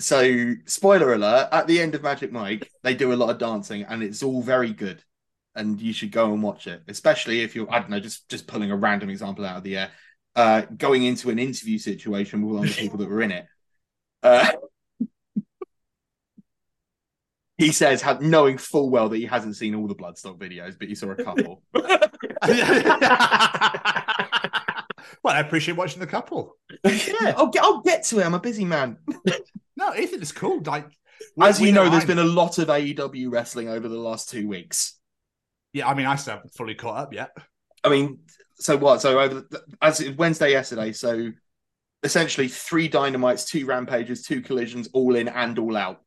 So, 0.00 0.54
spoiler 0.66 1.14
alert, 1.14 1.48
at 1.52 1.66
the 1.66 1.80
end 1.80 1.94
of 1.94 2.02
Magic 2.02 2.32
Mike, 2.32 2.70
they 2.82 2.94
do 2.94 3.12
a 3.12 3.14
lot 3.14 3.30
of 3.30 3.38
dancing 3.38 3.82
and 3.82 4.02
it's 4.02 4.22
all 4.22 4.42
very 4.42 4.72
good. 4.72 5.02
And 5.54 5.80
you 5.80 5.92
should 5.92 6.12
go 6.12 6.32
and 6.32 6.42
watch 6.42 6.66
it, 6.66 6.82
especially 6.88 7.42
if 7.42 7.54
you're, 7.54 7.70
I 7.70 7.80
don't 7.80 7.90
know, 7.90 8.00
just 8.00 8.28
just 8.28 8.46
pulling 8.46 8.70
a 8.70 8.76
random 8.76 9.10
example 9.10 9.44
out 9.44 9.56
of 9.56 9.64
the 9.64 9.76
air. 9.76 9.90
Uh, 10.36 10.62
going 10.76 11.02
into 11.02 11.28
an 11.28 11.40
interview 11.40 11.76
situation 11.76 12.40
with 12.40 12.56
one 12.56 12.68
of 12.68 12.74
the 12.74 12.80
people 12.80 12.98
that 12.98 13.08
were 13.08 13.20
in 13.20 13.32
it. 13.32 13.46
Uh, 14.22 14.52
he 17.58 17.72
says, 17.72 18.00
ha- 18.00 18.18
knowing 18.20 18.58
full 18.58 18.90
well 18.90 19.08
that 19.08 19.18
he 19.18 19.26
hasn't 19.26 19.56
seen 19.56 19.74
all 19.74 19.88
the 19.88 19.94
Bloodstock 19.94 20.38
videos, 20.38 20.78
but 20.78 20.88
he 20.88 20.94
saw 20.94 21.10
a 21.10 21.16
couple. 21.16 21.62
well, 25.22 25.34
I 25.34 25.40
appreciate 25.40 25.76
watching 25.76 26.00
the 26.00 26.06
couple. 26.06 26.56
yeah, 26.84 27.34
I'll 27.36 27.48
get, 27.48 27.62
I'll 27.62 27.80
get 27.80 28.04
to 28.04 28.20
it. 28.20 28.24
I'm 28.24 28.34
a 28.34 28.40
busy 28.40 28.64
man. 28.64 28.98
No, 29.94 30.00
Ethan, 30.00 30.22
it's 30.22 30.32
cool. 30.32 30.60
Like, 30.62 30.86
As 31.40 31.60
we 31.60 31.68
you 31.68 31.72
know, 31.72 31.82
there's 31.88 32.02
I'm- 32.02 32.06
been 32.08 32.18
a 32.18 32.24
lot 32.24 32.58
of 32.58 32.68
AEW 32.68 33.30
wrestling 33.30 33.68
over 33.68 33.88
the 33.88 33.98
last 33.98 34.30
two 34.30 34.46
weeks. 34.48 34.98
Yeah, 35.72 35.88
I 35.88 35.94
mean, 35.94 36.06
I 36.06 36.16
still 36.16 36.34
haven't 36.34 36.54
fully 36.54 36.74
caught 36.74 36.96
up 36.98 37.12
yet. 37.12 37.30
I 37.84 37.88
mean, 37.88 38.20
so 38.56 38.76
what? 38.76 39.00
So 39.00 39.20
over 39.20 39.34
the, 39.40 39.62
as 39.80 40.00
it, 40.00 40.16
Wednesday 40.18 40.50
yesterday, 40.50 40.92
so 40.92 41.30
essentially 42.02 42.48
three 42.48 42.88
dynamites, 42.88 43.44
two 43.46 43.66
rampages, 43.66 44.22
two 44.22 44.40
collisions, 44.40 44.88
all 44.92 45.14
in 45.14 45.28
and 45.28 45.58
all 45.58 45.76
out. 45.76 46.00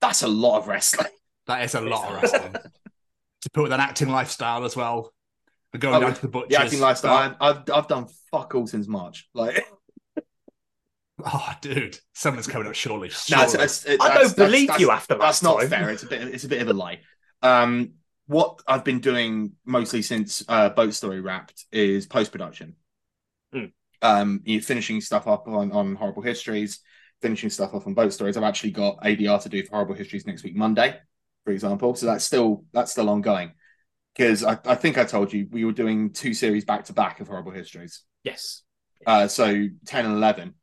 That's 0.00 0.22
a 0.22 0.28
lot 0.28 0.58
of 0.58 0.68
wrestling. 0.68 1.10
That 1.46 1.62
is 1.64 1.74
a 1.74 1.80
lot 1.94 2.10
of 2.12 2.22
wrestling. 2.22 2.52
to 2.52 3.50
put 3.50 3.62
with 3.64 3.72
an 3.72 3.80
acting 3.80 4.08
lifestyle 4.10 4.64
as 4.64 4.76
well. 4.76 5.12
And 5.72 5.80
going 5.80 5.94
Oh, 5.94 6.00
down 6.00 6.14
to 6.14 6.20
the 6.20 6.28
butchers. 6.28 6.50
The 6.50 6.60
acting 6.60 6.80
lifestyle. 6.80 7.34
I've, 7.40 7.56
I've 7.58 7.70
I've 7.72 7.88
done 7.88 8.06
fuck 8.30 8.54
all 8.54 8.66
since 8.66 8.86
March. 8.88 9.28
Like, 9.32 9.64
Oh, 11.24 11.52
dude, 11.60 11.98
someone's 12.14 12.46
coming 12.46 12.66
up 12.68 12.74
surely. 12.74 13.10
no, 13.30 13.42
it's- 13.42 13.54
it's- 13.54 13.84
it- 13.84 14.00
I 14.00 14.14
don't 14.14 14.36
believe 14.36 14.68
that's- 14.68 14.80
you 14.80 14.90
after 14.90 15.14
that 15.14 15.20
That's 15.20 15.42
not 15.42 15.60
time. 15.60 15.68
fair. 15.70 15.90
It's 15.90 16.02
a 16.02 16.06
bit. 16.06 16.22
It's 16.28 16.44
a 16.44 16.48
bit 16.48 16.62
of 16.62 16.68
a 16.68 16.72
lie. 16.72 17.00
Um, 17.42 17.94
what 18.26 18.60
I've 18.66 18.84
been 18.84 19.00
doing 19.00 19.52
mostly 19.64 20.02
since 20.02 20.44
uh, 20.48 20.68
Boat 20.70 20.94
Story 20.94 21.20
wrapped 21.20 21.64
is 21.72 22.06
post 22.06 22.32
production. 22.32 22.76
Hmm. 23.52 23.64
Um, 24.00 24.40
you 24.44 24.56
know, 24.58 24.62
finishing 24.62 25.00
stuff 25.00 25.26
up 25.26 25.46
on 25.48 25.72
on 25.72 25.94
Horrible 25.96 26.22
Histories, 26.22 26.80
finishing 27.20 27.50
stuff 27.50 27.74
off 27.74 27.86
on 27.86 27.94
Boat 27.94 28.12
Stories. 28.12 28.36
I've 28.36 28.42
actually 28.42 28.70
got 28.72 28.98
ADR 29.04 29.38
to 29.42 29.48
do 29.48 29.62
for 29.64 29.72
Horrible 29.72 29.94
Histories 29.94 30.26
next 30.26 30.42
week, 30.44 30.56
Monday, 30.56 30.98
for 31.44 31.52
example. 31.52 31.94
So 31.94 32.06
that's 32.06 32.24
still 32.24 32.64
that's 32.72 32.92
still 32.92 33.10
ongoing 33.10 33.52
because 34.14 34.44
I, 34.44 34.58
I 34.66 34.74
think 34.76 34.98
I 34.98 35.04
told 35.04 35.32
you 35.32 35.48
we 35.50 35.64
were 35.64 35.72
doing 35.72 36.12
two 36.12 36.34
series 36.34 36.64
back 36.64 36.84
to 36.86 36.92
back 36.92 37.20
of 37.20 37.28
Horrible 37.28 37.52
Histories. 37.52 38.02
Yes. 38.24 38.62
Uh, 39.06 39.26
so 39.26 39.46
10 39.86 40.04
and 40.06 40.14
11. 40.14 40.54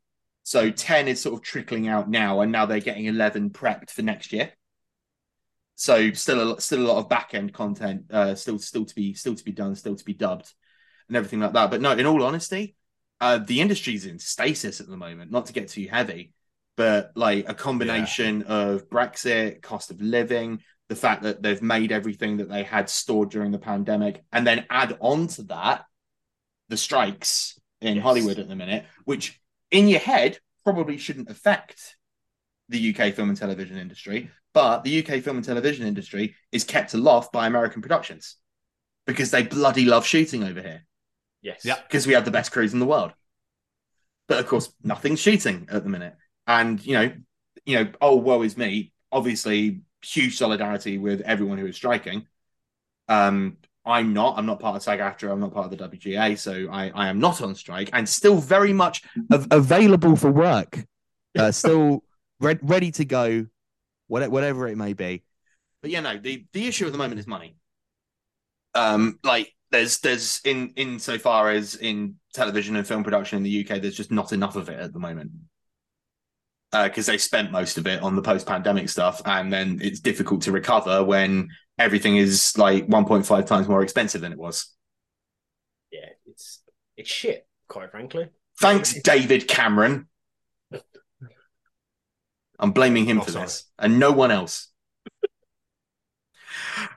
So 0.50 0.68
10 0.68 1.06
is 1.06 1.22
sort 1.22 1.36
of 1.36 1.42
trickling 1.42 1.86
out 1.86 2.10
now, 2.10 2.40
and 2.40 2.50
now 2.50 2.66
they're 2.66 2.80
getting 2.80 3.04
11 3.04 3.50
prepped 3.50 3.88
for 3.88 4.02
next 4.02 4.32
year. 4.32 4.50
So 5.76 6.10
still 6.10 6.54
a 6.54 6.60
still 6.60 6.80
a 6.80 6.88
lot 6.88 6.98
of 6.98 7.08
back 7.08 7.34
end 7.34 7.54
content, 7.54 8.06
uh, 8.10 8.34
still 8.34 8.58
still 8.58 8.84
to 8.84 8.94
be 8.96 9.14
still 9.14 9.36
to 9.36 9.44
be 9.44 9.52
done, 9.52 9.76
still 9.76 9.94
to 9.94 10.04
be 10.04 10.12
dubbed, 10.12 10.52
and 11.06 11.16
everything 11.16 11.38
like 11.38 11.52
that. 11.52 11.70
But 11.70 11.80
no, 11.80 11.92
in 11.92 12.04
all 12.04 12.24
honesty, 12.24 12.74
uh, 13.20 13.38
the 13.38 13.60
industry's 13.60 14.06
in 14.06 14.18
stasis 14.18 14.80
at 14.80 14.88
the 14.88 14.96
moment. 14.96 15.30
Not 15.30 15.46
to 15.46 15.52
get 15.52 15.68
too 15.68 15.86
heavy, 15.88 16.32
but 16.76 17.12
like 17.14 17.48
a 17.48 17.54
combination 17.54 18.42
of 18.42 18.90
Brexit, 18.90 19.62
cost 19.62 19.92
of 19.92 20.00
living, 20.00 20.62
the 20.88 20.96
fact 20.96 21.22
that 21.22 21.44
they've 21.44 21.62
made 21.62 21.92
everything 21.92 22.38
that 22.38 22.48
they 22.48 22.64
had 22.64 22.90
stored 22.90 23.30
during 23.30 23.52
the 23.52 23.60
pandemic, 23.60 24.24
and 24.32 24.44
then 24.44 24.66
add 24.68 24.96
on 24.98 25.28
to 25.28 25.42
that 25.44 25.84
the 26.68 26.76
strikes 26.76 27.56
in 27.80 27.98
Hollywood 27.98 28.40
at 28.40 28.48
the 28.48 28.56
minute, 28.56 28.84
which 29.04 29.40
in 29.70 29.88
your 29.88 30.00
head 30.00 30.38
probably 30.64 30.98
shouldn't 30.98 31.30
affect 31.30 31.96
the 32.68 32.94
UK 32.94 33.12
film 33.14 33.28
and 33.28 33.38
television 33.38 33.76
industry, 33.76 34.30
but 34.54 34.84
the 34.84 35.00
UK 35.00 35.22
film 35.22 35.36
and 35.36 35.44
television 35.44 35.86
industry 35.86 36.34
is 36.52 36.64
kept 36.64 36.94
aloft 36.94 37.32
by 37.32 37.46
American 37.46 37.82
productions 37.82 38.36
because 39.06 39.30
they 39.30 39.42
bloody 39.42 39.84
love 39.84 40.06
shooting 40.06 40.44
over 40.44 40.60
here 40.60 40.84
Yes. 41.42 41.64
Yeah. 41.64 41.76
because 41.82 42.06
we 42.06 42.12
have 42.14 42.24
the 42.24 42.30
best 42.30 42.52
crews 42.52 42.72
in 42.72 42.78
the 42.80 42.86
world. 42.86 43.12
But 44.28 44.38
of 44.38 44.46
course, 44.46 44.72
nothing's 44.84 45.20
shooting 45.20 45.68
at 45.70 45.82
the 45.82 45.90
minute. 45.90 46.14
And 46.46 46.84
you 46.84 46.94
know, 46.94 47.12
you 47.64 47.76
know, 47.76 47.90
oh 48.00 48.16
woe 48.16 48.42
is 48.42 48.56
me. 48.56 48.92
Obviously, 49.10 49.80
huge 50.02 50.36
solidarity 50.36 50.98
with 50.98 51.20
everyone 51.22 51.58
who 51.58 51.66
is 51.66 51.76
striking. 51.76 52.26
Um, 53.08 53.56
I'm 53.84 54.12
not. 54.12 54.36
I'm 54.36 54.46
not 54.46 54.60
part 54.60 54.76
of 54.76 54.82
SAG-AFTRA. 54.82 55.32
I'm 55.32 55.40
not 55.40 55.54
part 55.54 55.72
of 55.72 55.76
the 55.76 55.88
WGA, 55.88 56.38
so 56.38 56.68
I, 56.70 56.90
I 56.94 57.08
am 57.08 57.18
not 57.18 57.40
on 57.40 57.54
strike 57.54 57.90
and 57.92 58.08
still 58.08 58.36
very 58.36 58.72
much 58.72 59.02
av- 59.32 59.48
available 59.50 60.16
for 60.16 60.30
work. 60.30 60.84
Uh, 61.38 61.50
still 61.50 62.04
re- 62.40 62.58
ready 62.62 62.90
to 62.92 63.04
go, 63.04 63.46
whatever, 64.08 64.68
it 64.68 64.76
may 64.76 64.92
be. 64.92 65.22
But 65.80 65.90
yeah, 65.90 66.00
no. 66.00 66.18
The 66.18 66.44
the 66.52 66.66
issue 66.66 66.86
at 66.86 66.92
the 66.92 66.98
moment 66.98 67.20
is 67.20 67.26
money. 67.26 67.56
Um, 68.74 69.18
like 69.24 69.52
there's 69.70 69.98
there's 70.00 70.40
in 70.44 70.72
insofar 70.76 71.50
as 71.50 71.74
in 71.74 72.16
television 72.34 72.76
and 72.76 72.86
film 72.86 73.02
production 73.02 73.38
in 73.38 73.42
the 73.42 73.60
UK, 73.64 73.80
there's 73.80 73.96
just 73.96 74.12
not 74.12 74.32
enough 74.32 74.56
of 74.56 74.68
it 74.68 74.78
at 74.78 74.92
the 74.92 74.98
moment. 74.98 75.30
Because 76.70 77.06
they 77.06 77.18
spent 77.18 77.50
most 77.50 77.78
of 77.78 77.88
it 77.88 78.00
on 78.00 78.14
the 78.14 78.22
post-pandemic 78.22 78.88
stuff, 78.88 79.20
and 79.24 79.52
then 79.52 79.80
it's 79.82 79.98
difficult 79.98 80.42
to 80.42 80.52
recover 80.52 81.02
when 81.02 81.48
everything 81.80 82.16
is 82.16 82.56
like 82.56 82.86
1.5 82.86 83.46
times 83.46 83.66
more 83.68 83.82
expensive 83.82 84.20
than 84.20 84.32
it 84.32 84.38
was. 84.38 84.72
Yeah, 85.90 86.06
it's 86.26 86.62
it's 86.96 87.10
shit, 87.10 87.46
quite 87.68 87.90
frankly. 87.90 88.28
Thanks, 88.60 88.94
David 89.02 89.48
Cameron. 89.48 90.08
I'm 92.58 92.72
blaming 92.72 93.06
him 93.06 93.20
Oh, 93.20 93.24
for 93.24 93.30
sorry. 93.32 93.44
this, 93.46 93.64
and 93.78 93.98
no 93.98 94.12
one 94.12 94.30
else. 94.30 94.68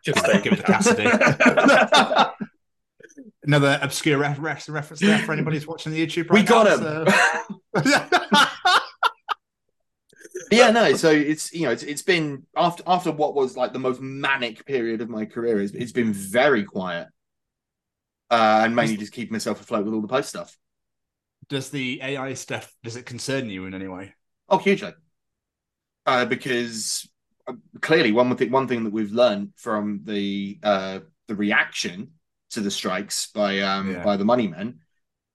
Just 0.04 0.24
I'll 0.26 0.42
give 0.42 0.54
it 0.54 0.58
to 0.58 0.64
Cassidy. 0.64 1.06
Another 3.46 3.80
obscure 3.82 4.18
ref- 4.18 4.40
ref- 4.40 4.70
reference 4.70 5.00
there 5.02 5.20
for 5.20 5.34
anybody 5.34 5.58
who's 5.58 5.68
watching 5.68 5.92
the 5.92 6.06
YouTube. 6.06 6.30
Right 6.30 6.42
we 6.42 6.44
got 6.44 6.80
now, 6.82 7.04
him. 7.04 7.08
so- 7.86 8.80
yeah, 10.52 10.72
no. 10.72 10.94
So 10.96 11.10
it's 11.12 11.54
you 11.54 11.64
know 11.64 11.72
it's 11.72 11.84
it's 11.84 12.02
been 12.02 12.46
after 12.56 12.84
after 12.88 13.12
what 13.12 13.36
was 13.36 13.56
like 13.58 13.74
the 13.74 13.80
most 13.80 14.02
manic 14.02 14.66
period 14.66 15.02
of 15.02 15.10
my 15.10 15.26
career. 15.26 15.62
It's, 15.62 15.74
it's 15.74 15.92
been 15.92 16.14
very 16.14 16.64
quiet, 16.64 17.08
uh, 18.30 18.62
and 18.64 18.76
mainly 18.76 18.98
just 18.98 19.14
keeping 19.14 19.34
myself 19.34 19.62
afloat 19.62 19.86
with 19.86 19.94
all 19.94 20.02
the 20.02 20.08
post 20.08 20.30
stuff. 20.30 20.58
does 21.50 21.70
the 21.70 22.00
AI 22.02 22.34
stuff 22.34 22.74
does 22.84 22.96
it 22.96 23.06
concern 23.06 23.50
you 23.50 23.66
in 23.66 23.74
any 23.74 23.88
way? 23.88 24.14
Oh, 24.50 24.58
hugely. 24.58 24.94
Uh, 26.06 26.26
because 26.26 27.10
uh, 27.48 27.54
clearly, 27.82 28.12
one 28.12 28.36
thing 28.36 28.52
one 28.52 28.68
thing 28.68 28.84
that 28.84 28.94
we've 28.94 29.12
learned 29.12 29.54
from 29.56 30.02
the 30.04 30.60
uh, 30.64 31.00
the 31.28 31.36
reaction 31.36 32.12
to 32.52 32.60
the 32.62 32.72
strikes 32.72 33.28
by 33.28 33.60
um, 33.60 33.92
Yeah. 33.92 34.04
by 34.04 34.18
the 34.18 34.26
money 34.26 34.48
men 34.48 34.80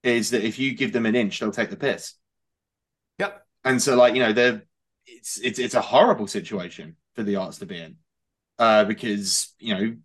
is 0.02 0.30
that 0.30 0.44
if 0.44 0.58
you 0.58 0.74
give 0.74 0.92
them 0.92 1.06
an 1.06 1.14
inch, 1.16 1.40
they'll 1.40 1.50
take 1.52 1.70
the 1.70 1.76
piss. 1.76 2.14
Yep. 3.18 3.46
And 3.64 3.82
so, 3.82 3.96
like 3.96 4.14
you 4.14 4.20
know, 4.22 4.32
they're 4.32 4.62
it's 5.08 5.38
it's 5.40 5.58
it's 5.58 5.74
a 5.74 5.80
horrible 5.80 6.26
situation 6.26 6.96
for 7.14 7.22
the 7.22 7.36
arts 7.36 7.58
to 7.58 7.66
be 7.66 7.78
in, 7.78 7.96
uh, 8.58 8.84
because 8.84 9.54
you 9.58 9.74
know 9.74 9.96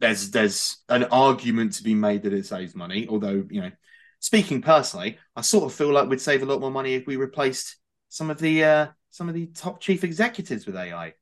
there's 0.00 0.30
there's 0.30 0.78
an 0.88 1.04
argument 1.04 1.72
to 1.74 1.82
be 1.82 1.94
made 1.94 2.22
that 2.22 2.32
it 2.32 2.46
saves 2.46 2.74
money. 2.74 3.06
Although 3.08 3.46
you 3.50 3.60
know, 3.62 3.70
speaking 4.20 4.60
personally, 4.62 5.18
I 5.36 5.40
sort 5.42 5.64
of 5.64 5.72
feel 5.74 5.92
like 5.92 6.08
we'd 6.08 6.20
save 6.20 6.42
a 6.42 6.46
lot 6.46 6.60
more 6.60 6.70
money 6.70 6.94
if 6.94 7.06
we 7.06 7.16
replaced 7.16 7.76
some 8.08 8.30
of 8.30 8.38
the 8.38 8.64
uh, 8.64 8.86
some 9.10 9.28
of 9.28 9.34
the 9.34 9.46
top 9.46 9.80
chief 9.80 10.04
executives 10.04 10.66
with 10.66 10.76
AI. 10.76 11.14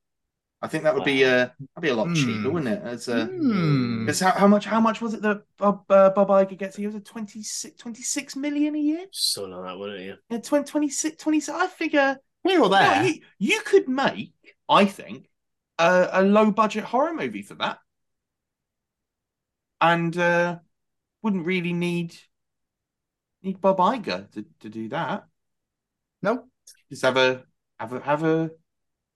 I 0.60 0.68
think 0.68 0.84
that 0.84 0.94
would 0.94 1.04
be 1.04 1.24
uh, 1.24 1.48
that'd 1.74 1.82
be 1.82 1.88
a 1.88 1.94
lot 1.94 2.08
Hmm. 2.08 2.14
cheaper, 2.14 2.50
wouldn't 2.50 2.72
it? 2.78 2.82
As 2.82 3.08
uh, 3.08 3.28
because 4.04 4.20
how, 4.20 4.32
how 4.32 4.46
much 4.48 4.64
how 4.64 4.80
much 4.80 5.00
was 5.00 5.14
it 5.14 5.22
that 5.22 5.42
Bob 5.58 5.84
uh, 5.90 6.10
Bob 6.10 6.28
Iger 6.28 6.58
gets? 6.58 6.76
He 6.76 6.86
was 6.86 6.94
a 6.94 7.00
26, 7.00 7.76
26 7.76 8.36
million 8.36 8.74
a 8.74 8.78
year. 8.78 9.06
something 9.10 9.52
like 9.52 9.64
that, 9.66 9.78
wouldn't 9.78 10.00
you? 10.00 10.16
Yeah, 10.30 10.38
20, 10.38 10.64
26, 10.70 11.22
26 11.22 11.56
I 11.58 11.66
figure 11.66 12.16
Here 12.44 12.60
or 12.60 12.68
no, 12.68 12.70
there. 12.70 13.04
you, 13.04 13.22
you 13.38 13.60
could 13.60 13.88
make, 13.88 14.32
I 14.68 14.84
think, 14.84 15.28
a, 15.78 16.08
a 16.12 16.22
low 16.22 16.50
budget 16.50 16.84
horror 16.84 17.14
movie 17.14 17.42
for 17.42 17.54
that, 17.54 17.78
and 19.80 20.16
uh, 20.16 20.58
wouldn't 21.22 21.46
really 21.46 21.72
need 21.72 22.16
need 23.42 23.60
Bob 23.60 23.78
Iger 23.78 24.30
to, 24.32 24.44
to 24.60 24.68
do 24.68 24.88
that. 24.90 25.26
No. 26.22 26.44
Just 26.90 27.02
have 27.02 27.16
a 27.16 27.44
have 27.78 27.92
a 27.92 28.00
have 28.00 28.22
a 28.22 28.50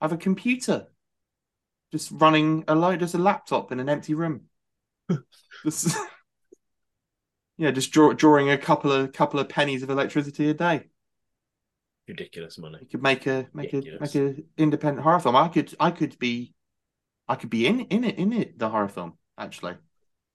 have 0.00 0.12
a 0.12 0.16
computer. 0.16 0.88
Just 1.92 2.10
running 2.12 2.64
a 2.68 2.74
light 2.74 3.00
just 3.00 3.14
a 3.14 3.18
laptop 3.18 3.72
in 3.72 3.80
an 3.80 3.88
empty 3.88 4.14
room. 4.14 4.42
Just- 5.64 5.96
yeah, 7.56 7.70
just 7.70 7.90
draw, 7.90 8.12
drawing 8.12 8.50
a 8.50 8.58
couple 8.58 8.92
of 8.92 9.12
couple 9.12 9.40
of 9.40 9.48
pennies 9.48 9.82
of 9.82 9.90
electricity 9.90 10.50
a 10.50 10.54
day. 10.54 10.84
Ridiculous 12.08 12.58
money. 12.58 12.78
You 12.80 12.86
could 12.86 13.02
make 13.02 13.26
a 13.26 13.46
make 13.52 13.72
a 13.72 13.82
make 14.00 14.14
a 14.14 14.36
independent 14.56 15.02
horror 15.02 15.18
film. 15.18 15.34
I 15.34 15.48
could 15.48 15.74
I 15.80 15.90
could 15.90 16.16
be 16.18 16.54
I 17.26 17.34
could 17.34 17.50
be 17.50 17.66
in 17.66 17.80
in 17.80 18.04
it 18.04 18.16
in 18.16 18.32
it 18.32 18.58
the 18.58 18.68
horror 18.68 18.88
film 18.88 19.14
actually. 19.36 19.74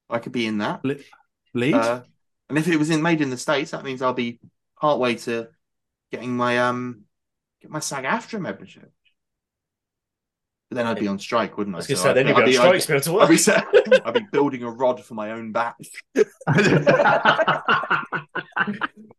I 0.10 0.20
could 0.20 0.34
be 0.34 0.46
in 0.46 0.58
that. 0.58 0.84
Lead. 1.54 1.76
Uh, 1.76 2.02
and 2.50 2.58
if 2.58 2.68
it 2.68 2.78
was 2.78 2.90
in 2.90 3.02
made 3.02 3.22
in 3.22 3.30
the 3.30 3.38
states, 3.38 3.72
that 3.72 3.86
means 3.86 4.02
I'll 4.02 4.14
be 4.14 4.40
partway 4.82 5.16
to 5.16 5.48
getting 6.12 6.36
my 6.36 6.60
um 6.60 7.04
get 7.62 7.72
my 7.72 7.80
SAG-AFTRA 7.80 8.42
membership. 8.42 8.92
But 10.70 10.76
then 10.76 10.88
I'd 10.88 11.00
be 11.00 11.08
on 11.08 11.20
strike, 11.20 11.58
wouldn't 11.58 11.76
I? 11.76 11.80
I 11.80 11.82
So 11.84 11.94
say, 11.96 12.10
I'd- 12.10 12.20
then 12.20 12.28
you'd 12.28 12.36
be 12.36 12.58
I'd 12.58 12.74
on 12.74 12.80
strike 12.82 12.98
be 12.98 13.04
to 13.38 13.42
I'd 13.56 13.90
be, 13.90 14.02
I'd 14.06 14.14
be 14.14 14.28
building 14.32 14.64
a 14.64 14.70
rod 14.70 15.04
for 15.04 15.14
my 15.14 15.32
own 15.32 15.54
back. 15.54 15.76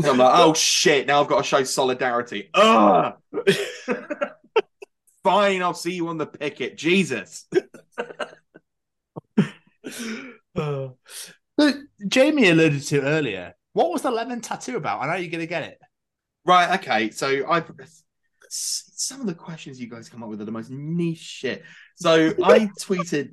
So 0.00 0.10
I'm 0.10 0.18
like, 0.18 0.32
oh 0.34 0.52
shit! 0.54 1.06
Now 1.06 1.22
I've 1.22 1.28
got 1.28 1.38
to 1.38 1.42
show 1.42 1.64
solidarity. 1.64 2.50
Ugh. 2.54 3.14
Fine, 5.22 5.62
I'll 5.62 5.74
see 5.74 5.94
you 5.94 6.08
on 6.08 6.18
the 6.18 6.26
picket. 6.26 6.76
Jesus. 6.76 7.46
Uh, 10.56 10.88
Jamie 12.08 12.48
alluded 12.48 12.82
to 12.82 13.02
earlier. 13.02 13.54
What 13.72 13.90
was 13.90 14.02
the 14.02 14.10
lemon 14.10 14.40
tattoo 14.40 14.76
about? 14.76 15.02
I 15.02 15.06
know 15.06 15.14
you're 15.14 15.30
going 15.30 15.40
to 15.40 15.46
get 15.46 15.64
it. 15.64 15.78
Right. 16.44 16.78
Okay. 16.80 17.10
So 17.10 17.50
I 17.50 17.62
some 18.48 19.20
of 19.20 19.26
the 19.26 19.34
questions 19.34 19.80
you 19.80 19.88
guys 19.88 20.08
come 20.08 20.22
up 20.22 20.28
with 20.28 20.40
are 20.40 20.44
the 20.44 20.52
most 20.52 20.70
niche 20.70 21.18
shit. 21.18 21.62
So 21.96 22.32
I 22.42 22.70
tweeted. 22.80 23.32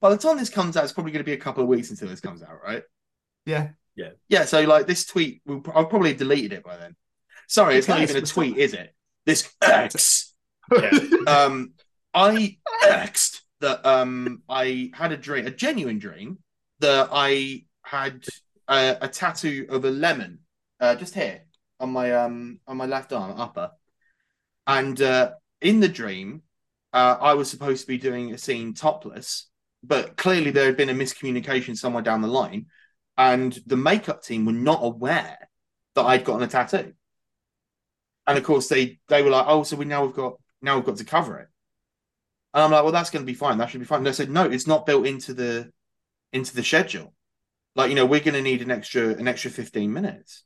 By 0.00 0.10
the 0.10 0.18
time 0.18 0.38
this 0.38 0.50
comes 0.50 0.76
out, 0.76 0.82
it's 0.82 0.92
probably 0.92 1.12
going 1.12 1.24
to 1.24 1.28
be 1.28 1.34
a 1.34 1.38
couple 1.38 1.62
of 1.62 1.68
weeks 1.68 1.90
until 1.90 2.08
this 2.08 2.20
comes 2.20 2.42
out, 2.42 2.58
right? 2.64 2.82
Yeah. 3.46 3.70
Yeah. 3.96 4.10
Yeah. 4.28 4.44
So 4.44 4.62
like 4.62 4.86
this 4.86 5.04
tweet, 5.04 5.42
will 5.46 5.62
I've 5.74 5.90
probably 5.90 6.14
deleted 6.14 6.52
it 6.52 6.64
by 6.64 6.76
then. 6.76 6.96
Sorry, 7.48 7.76
it's 7.76 7.88
not 7.88 7.96
Okay, 7.96 8.04
even 8.04 8.16
a 8.16 8.26
tweet, 8.26 8.56
is 8.56 8.72
it? 8.72 8.94
This 9.26 9.52
X. 9.62 10.34
yeah. 10.72 10.90
um, 11.26 11.72
I 12.14 12.58
X'd 12.82 13.40
that 13.60 13.84
um 13.86 14.42
I 14.48 14.90
had 14.94 15.12
a 15.12 15.16
dream, 15.16 15.46
a 15.46 15.50
genuine 15.50 15.98
dream, 15.98 16.38
that 16.80 17.08
I 17.12 17.64
had 17.84 18.24
a, 18.68 18.96
a 19.02 19.08
tattoo 19.08 19.66
of 19.68 19.84
a 19.84 19.90
lemon, 19.90 20.40
uh, 20.80 20.94
just 20.94 21.14
here 21.14 21.42
on 21.78 21.90
my 21.90 22.12
um 22.12 22.60
on 22.66 22.76
my 22.76 22.86
left 22.86 23.12
arm, 23.12 23.38
upper, 23.38 23.70
and 24.66 25.00
uh, 25.00 25.32
in 25.60 25.80
the 25.80 25.88
dream, 25.88 26.42
uh, 26.92 27.16
I 27.20 27.34
was 27.34 27.50
supposed 27.50 27.82
to 27.82 27.86
be 27.86 27.98
doing 27.98 28.32
a 28.32 28.38
scene 28.38 28.74
topless, 28.74 29.48
but 29.82 30.16
clearly 30.16 30.50
there 30.50 30.66
had 30.66 30.76
been 30.76 30.90
a 30.90 30.94
miscommunication 30.94 31.76
somewhere 31.76 32.02
down 32.02 32.22
the 32.22 32.28
line, 32.28 32.66
and 33.16 33.58
the 33.66 33.76
makeup 33.76 34.22
team 34.22 34.44
were 34.44 34.52
not 34.52 34.80
aware 34.82 35.48
that 35.94 36.06
I'd 36.06 36.24
gotten 36.24 36.42
a 36.42 36.48
tattoo. 36.48 36.94
And 38.26 38.38
of 38.38 38.44
course, 38.44 38.68
they 38.68 39.00
they 39.08 39.22
were 39.22 39.30
like, 39.30 39.46
"Oh, 39.48 39.62
so 39.62 39.76
we 39.76 39.84
now 39.84 40.04
we've 40.04 40.14
got 40.14 40.34
now 40.60 40.76
we've 40.76 40.84
got 40.84 40.96
to 40.98 41.04
cover 41.04 41.38
it." 41.38 41.48
And 42.54 42.62
I'm 42.62 42.70
like, 42.70 42.82
"Well, 42.82 42.92
that's 42.92 43.10
going 43.10 43.24
to 43.24 43.30
be 43.30 43.34
fine. 43.34 43.58
That 43.58 43.70
should 43.70 43.80
be 43.80 43.86
fine." 43.86 43.98
And 43.98 44.06
they 44.06 44.12
said, 44.12 44.30
"No, 44.30 44.44
it's 44.44 44.66
not 44.66 44.86
built 44.86 45.06
into 45.06 45.34
the 45.34 45.72
into 46.32 46.54
the 46.54 46.62
schedule. 46.62 47.14
Like, 47.74 47.88
you 47.90 47.96
know, 47.96 48.06
we're 48.06 48.20
going 48.20 48.34
to 48.34 48.42
need 48.42 48.62
an 48.62 48.70
extra 48.70 49.08
an 49.08 49.28
extra 49.28 49.50
15 49.50 49.92
minutes." 49.92 50.44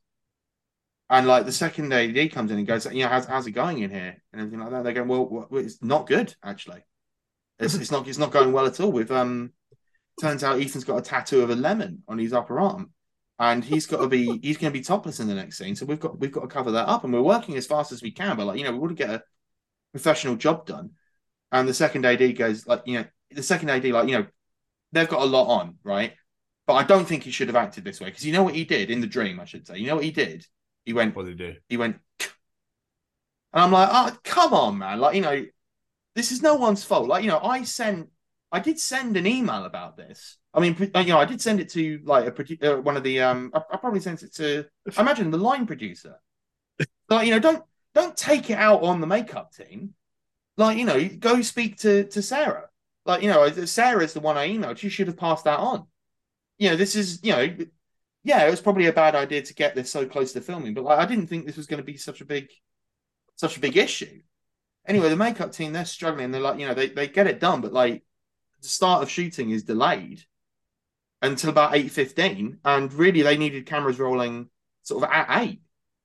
And 1.08 1.26
like 1.26 1.46
the 1.46 1.52
second 1.52 1.92
AD 1.92 2.32
comes 2.32 2.50
in 2.50 2.58
and 2.58 2.66
goes, 2.66 2.86
"You 2.86 3.04
know, 3.04 3.08
how's, 3.08 3.26
how's 3.26 3.46
it 3.46 3.52
going 3.52 3.78
in 3.78 3.90
here?" 3.90 4.16
And 4.32 4.40
everything 4.40 4.60
like 4.60 4.70
that. 4.70 4.84
They 4.84 4.92
go, 4.92 5.04
"Well, 5.04 5.48
it's 5.52 5.82
not 5.82 6.06
good 6.06 6.34
actually. 6.42 6.84
It's 7.58 7.74
it's 7.74 7.90
not 7.90 8.08
it's 8.08 8.18
not 8.18 8.32
going 8.32 8.52
well 8.52 8.66
at 8.66 8.80
all." 8.80 8.90
With 8.90 9.10
um, 9.10 9.52
turns 10.20 10.42
out 10.42 10.60
Ethan's 10.60 10.84
got 10.84 10.98
a 10.98 11.02
tattoo 11.02 11.42
of 11.42 11.50
a 11.50 11.56
lemon 11.56 12.02
on 12.08 12.18
his 12.18 12.32
upper 12.32 12.58
arm 12.58 12.90
and 13.38 13.64
he's 13.64 13.86
got 13.86 14.00
to 14.00 14.08
be 14.08 14.38
he's 14.42 14.56
going 14.56 14.72
to 14.72 14.78
be 14.78 14.84
topless 14.84 15.20
in 15.20 15.28
the 15.28 15.34
next 15.34 15.58
scene. 15.58 15.76
So 15.76 15.86
we've 15.86 16.00
got 16.00 16.18
we've 16.18 16.32
got 16.32 16.42
to 16.42 16.46
cover 16.48 16.70
that 16.72 16.88
up, 16.88 17.04
and 17.04 17.12
we're 17.12 17.22
working 17.22 17.56
as 17.56 17.66
fast 17.66 17.92
as 17.92 18.02
we 18.02 18.10
can. 18.10 18.36
But 18.36 18.46
like 18.46 18.58
you 18.58 18.64
know, 18.64 18.72
we 18.72 18.78
want 18.78 18.96
to 18.96 19.06
get 19.06 19.14
a 19.14 19.22
professional 19.92 20.36
job 20.36 20.66
done. 20.66 20.90
And 21.52 21.68
the 21.68 21.74
second 21.74 22.04
AD 22.04 22.36
goes 22.36 22.66
like 22.66 22.82
you 22.86 22.98
know 22.98 23.04
the 23.30 23.42
second 23.42 23.70
AD 23.70 23.84
like 23.86 24.08
you 24.08 24.18
know 24.18 24.26
they've 24.92 25.08
got 25.08 25.22
a 25.22 25.26
lot 25.26 25.60
on 25.60 25.76
right, 25.84 26.12
but 26.66 26.74
I 26.74 26.84
don't 26.84 27.06
think 27.06 27.24
he 27.24 27.30
should 27.30 27.48
have 27.48 27.56
acted 27.56 27.84
this 27.84 28.00
way 28.00 28.08
because 28.08 28.24
you 28.24 28.32
know 28.32 28.42
what 28.42 28.54
he 28.54 28.64
did 28.64 28.90
in 28.90 29.00
the 29.00 29.06
dream. 29.06 29.38
I 29.38 29.44
should 29.44 29.66
say 29.66 29.78
you 29.78 29.86
know 29.86 29.96
what 29.96 30.04
he 30.04 30.12
did. 30.12 30.46
He 30.84 30.92
went. 30.92 31.14
What 31.14 31.26
did 31.26 31.38
he 31.38 31.46
do? 31.46 31.56
He 31.68 31.76
went. 31.76 31.98
And 33.52 33.62
I'm 33.64 33.72
like, 33.72 33.88
oh 33.90 34.16
come 34.24 34.54
on, 34.54 34.78
man! 34.78 34.98
Like 34.98 35.14
you 35.14 35.22
know, 35.22 35.44
this 36.14 36.32
is 36.32 36.42
no 36.42 36.54
one's 36.54 36.84
fault. 36.84 37.06
Like 37.06 37.22
you 37.22 37.30
know, 37.30 37.40
I 37.40 37.64
sent 37.64 38.08
I 38.52 38.60
did 38.60 38.78
send 38.78 39.16
an 39.16 39.26
email 39.26 39.64
about 39.64 39.96
this. 39.96 40.38
I 40.54 40.60
mean, 40.60 40.76
you 40.78 41.08
know, 41.08 41.18
I 41.18 41.24
did 41.24 41.42
send 41.42 41.60
it 41.60 41.68
to 41.70 42.00
like 42.04 42.26
a 42.26 42.32
produ- 42.32 42.62
uh, 42.64 42.80
one 42.80 42.96
of 42.96 43.02
the 43.02 43.20
um. 43.20 43.50
I, 43.54 43.58
I 43.72 43.76
probably 43.76 44.00
sent 44.00 44.22
it 44.22 44.34
to. 44.36 44.64
I 44.96 45.00
imagine 45.00 45.30
the 45.30 45.38
line 45.38 45.66
producer. 45.66 46.16
Like 47.08 47.26
you 47.26 47.32
know, 47.32 47.38
don't 47.38 47.62
don't 47.94 48.16
take 48.16 48.50
it 48.50 48.58
out 48.58 48.82
on 48.82 49.00
the 49.00 49.06
makeup 49.06 49.52
team. 49.52 49.94
Like 50.56 50.76
you 50.76 50.84
know, 50.84 51.08
go 51.08 51.40
speak 51.40 51.78
to 51.78 52.04
to 52.08 52.20
Sarah. 52.20 52.68
Like 53.04 53.22
you 53.22 53.30
know, 53.30 53.48
Sarah's 53.64 54.12
the 54.12 54.20
one 54.20 54.36
I 54.36 54.48
emailed. 54.48 54.78
She 54.78 54.88
should 54.88 55.06
have 55.06 55.16
passed 55.16 55.44
that 55.44 55.60
on. 55.60 55.86
You 56.58 56.70
know, 56.70 56.76
this 56.76 56.96
is 56.96 57.20
you 57.22 57.32
know, 57.32 57.56
yeah, 58.24 58.46
it 58.46 58.50
was 58.50 58.60
probably 58.60 58.86
a 58.86 58.92
bad 58.92 59.14
idea 59.14 59.42
to 59.42 59.54
get 59.54 59.74
this 59.76 59.90
so 59.90 60.04
close 60.06 60.32
to 60.32 60.40
filming, 60.40 60.74
but 60.74 60.84
like 60.84 60.98
I 60.98 61.06
didn't 61.06 61.28
think 61.28 61.46
this 61.46 61.56
was 61.56 61.66
going 61.68 61.78
to 61.78 61.84
be 61.84 61.96
such 61.96 62.20
a 62.20 62.24
big, 62.24 62.48
such 63.36 63.56
a 63.56 63.60
big 63.60 63.76
issue. 63.76 64.20
Anyway, 64.86 65.08
the 65.08 65.16
makeup 65.16 65.52
team 65.52 65.72
they're 65.72 65.84
struggling. 65.84 66.32
They're 66.32 66.40
like, 66.40 66.58
you 66.58 66.66
know, 66.66 66.74
they 66.74 66.88
they 66.88 67.06
get 67.06 67.28
it 67.28 67.40
done, 67.40 67.60
but 67.60 67.72
like 67.72 68.02
the 68.62 68.68
start 68.68 69.02
of 69.02 69.10
shooting 69.10 69.50
is 69.50 69.64
delayed 69.64 70.22
until 71.22 71.50
about 71.50 71.74
eight 71.74 71.90
fifteen, 71.90 72.58
and 72.64 72.92
really 72.92 73.22
they 73.22 73.36
needed 73.36 73.66
cameras 73.66 73.98
rolling 73.98 74.48
sort 74.82 75.02
of 75.02 75.10
at 75.10 75.42
eight, 75.42 75.60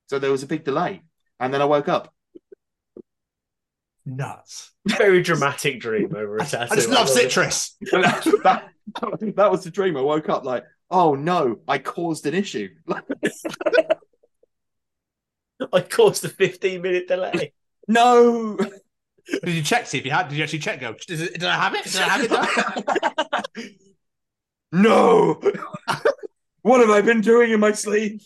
so 0.07 0.19
there 0.19 0.31
was 0.31 0.43
a 0.43 0.47
big 0.47 0.63
delay. 0.63 1.03
And 1.39 1.53
then 1.53 1.61
I 1.61 1.65
woke 1.65 1.87
up. 1.87 2.13
Nuts. 4.05 4.71
Very 4.87 5.21
dramatic 5.21 5.79
dream 5.79 6.15
over 6.15 6.37
a 6.37 6.45
tattoo. 6.45 6.71
I 6.71 6.75
just 6.75 6.89
love 6.89 7.07
love 7.07 7.09
citrus. 7.09 7.77
That, 7.91 8.69
that, 8.99 9.35
that 9.35 9.51
was 9.51 9.63
the 9.63 9.69
dream. 9.69 9.95
I 9.95 10.01
woke 10.01 10.27
up 10.27 10.43
like, 10.43 10.65
oh 10.89 11.13
no, 11.15 11.59
I 11.67 11.77
caused 11.77 12.25
an 12.25 12.33
issue. 12.33 12.69
I 15.73 15.81
caused 15.81 16.25
a 16.25 16.29
15 16.29 16.81
minute 16.81 17.07
delay. 17.07 17.53
no. 17.87 18.57
Did 19.43 19.53
you 19.53 19.61
check 19.63 19.87
see 19.87 19.97
if 19.99 20.05
you 20.05 20.11
had? 20.11 20.29
Did 20.29 20.37
you 20.37 20.43
actually 20.43 20.59
check? 20.59 20.79
Go. 20.79 20.95
Did, 21.07 21.21
it- 21.21 21.33
did 21.33 21.43
I 21.45 21.55
have 21.55 21.73
it? 21.75 21.83
Did 21.85 21.95
I 22.01 22.07
have 22.07 23.47
it? 23.55 23.75
No. 24.73 25.41
what 26.61 26.79
have 26.79 26.89
I 26.89 27.01
been 27.01 27.19
doing 27.21 27.51
in 27.51 27.59
my 27.59 27.73
sleep? 27.73 28.21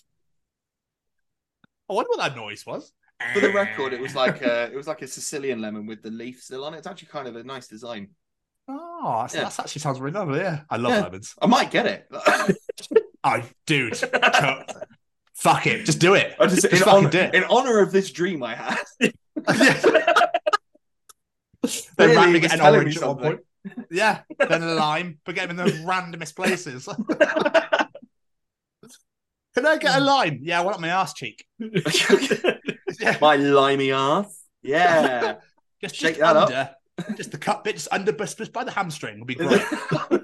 I 1.89 1.93
wonder 1.93 2.09
what 2.09 2.19
that 2.19 2.35
noise 2.35 2.63
was. 2.65 2.91
For 3.33 3.39
the 3.39 3.51
record, 3.51 3.93
it 3.93 3.99
was 3.99 4.13
like 4.13 4.41
a, 4.43 4.65
it 4.71 4.75
was 4.75 4.85
like 4.87 5.01
a 5.01 5.07
Sicilian 5.07 5.59
lemon 5.61 5.87
with 5.87 6.03
the 6.03 6.11
leaf 6.11 6.41
still 6.43 6.63
on 6.65 6.75
it. 6.75 6.77
It's 6.77 6.85
actually 6.87 7.07
kind 7.07 7.27
of 7.27 7.35
a 7.35 7.43
nice 7.43 7.67
design. 7.67 8.09
Ah, 8.67 8.73
oh, 8.77 9.21
that's, 9.21 9.33
Yeah. 9.33 9.41
that's 9.43 9.59
actually 9.59 9.79
sounds 9.79 9.99
really 9.99 10.13
lovely. 10.13 10.39
Yeah, 10.39 10.61
I 10.69 10.77
love 10.77 10.91
Yeah. 10.91 11.01
lemons. 11.01 11.33
I 11.41 11.47
might 11.47 11.71
get 11.71 11.85
it. 11.87 12.07
Oh, 13.27 13.41
dude, 13.65 13.97
fuck 15.33 15.65
it, 15.65 15.83
just 15.85 15.97
do 15.97 16.13
it. 16.13 16.35
I 16.39 16.45
just, 16.45 16.61
Just 16.69 16.83
in, 16.83 16.87
honor, 16.87 17.09
do 17.09 17.17
it. 17.17 17.33
in 17.33 17.43
honor 17.45 17.79
of 17.79 17.91
this 17.91 18.11
dream 18.11 18.43
I 18.43 18.53
had. 18.53 18.77
Then 21.97 22.09
Clearly 22.09 22.15
randomly 22.15 22.39
get 22.41 22.53
an 22.53 22.61
orange 22.61 22.97
at 22.97 23.07
one 23.07 23.17
point. 23.17 23.39
Yeah, 23.91 24.21
then 24.37 24.61
a 24.63 24.73
lime, 24.75 25.19
but 25.25 25.35
get 25.35 25.49
them 25.49 25.59
in 25.59 25.65
the 25.65 25.71
randomest 25.85 26.35
places. 26.35 26.85
Can 29.55 29.65
I 29.65 29.77
get 29.77 29.97
a 29.97 30.01
lime? 30.01 30.39
Yeah, 30.41 30.59
I 30.59 30.63
want 30.63 30.75
it 30.75 30.77
on 30.77 30.81
my 30.81 30.89
ass 30.89 31.13
cheek. 31.13 31.45
Yeah, 32.97 33.17
my 33.19 33.35
limey 33.35 33.91
ass. 33.91 34.43
Yeah. 34.61 35.35
just, 35.81 35.95
shake 35.95 36.17
just 36.17 36.19
that 36.21 36.37
up. 36.37 36.77
just 37.17 37.31
the 37.31 37.37
cut 37.37 37.65
bit, 37.65 37.75
just 37.75 37.89
under, 37.91 38.13
just 38.13 38.37
just 38.37 38.53
by 38.53 38.63
the 38.63 38.71
hamstring 38.71 39.19
would 39.19 39.27
be 39.27 39.35
great. 39.35 39.61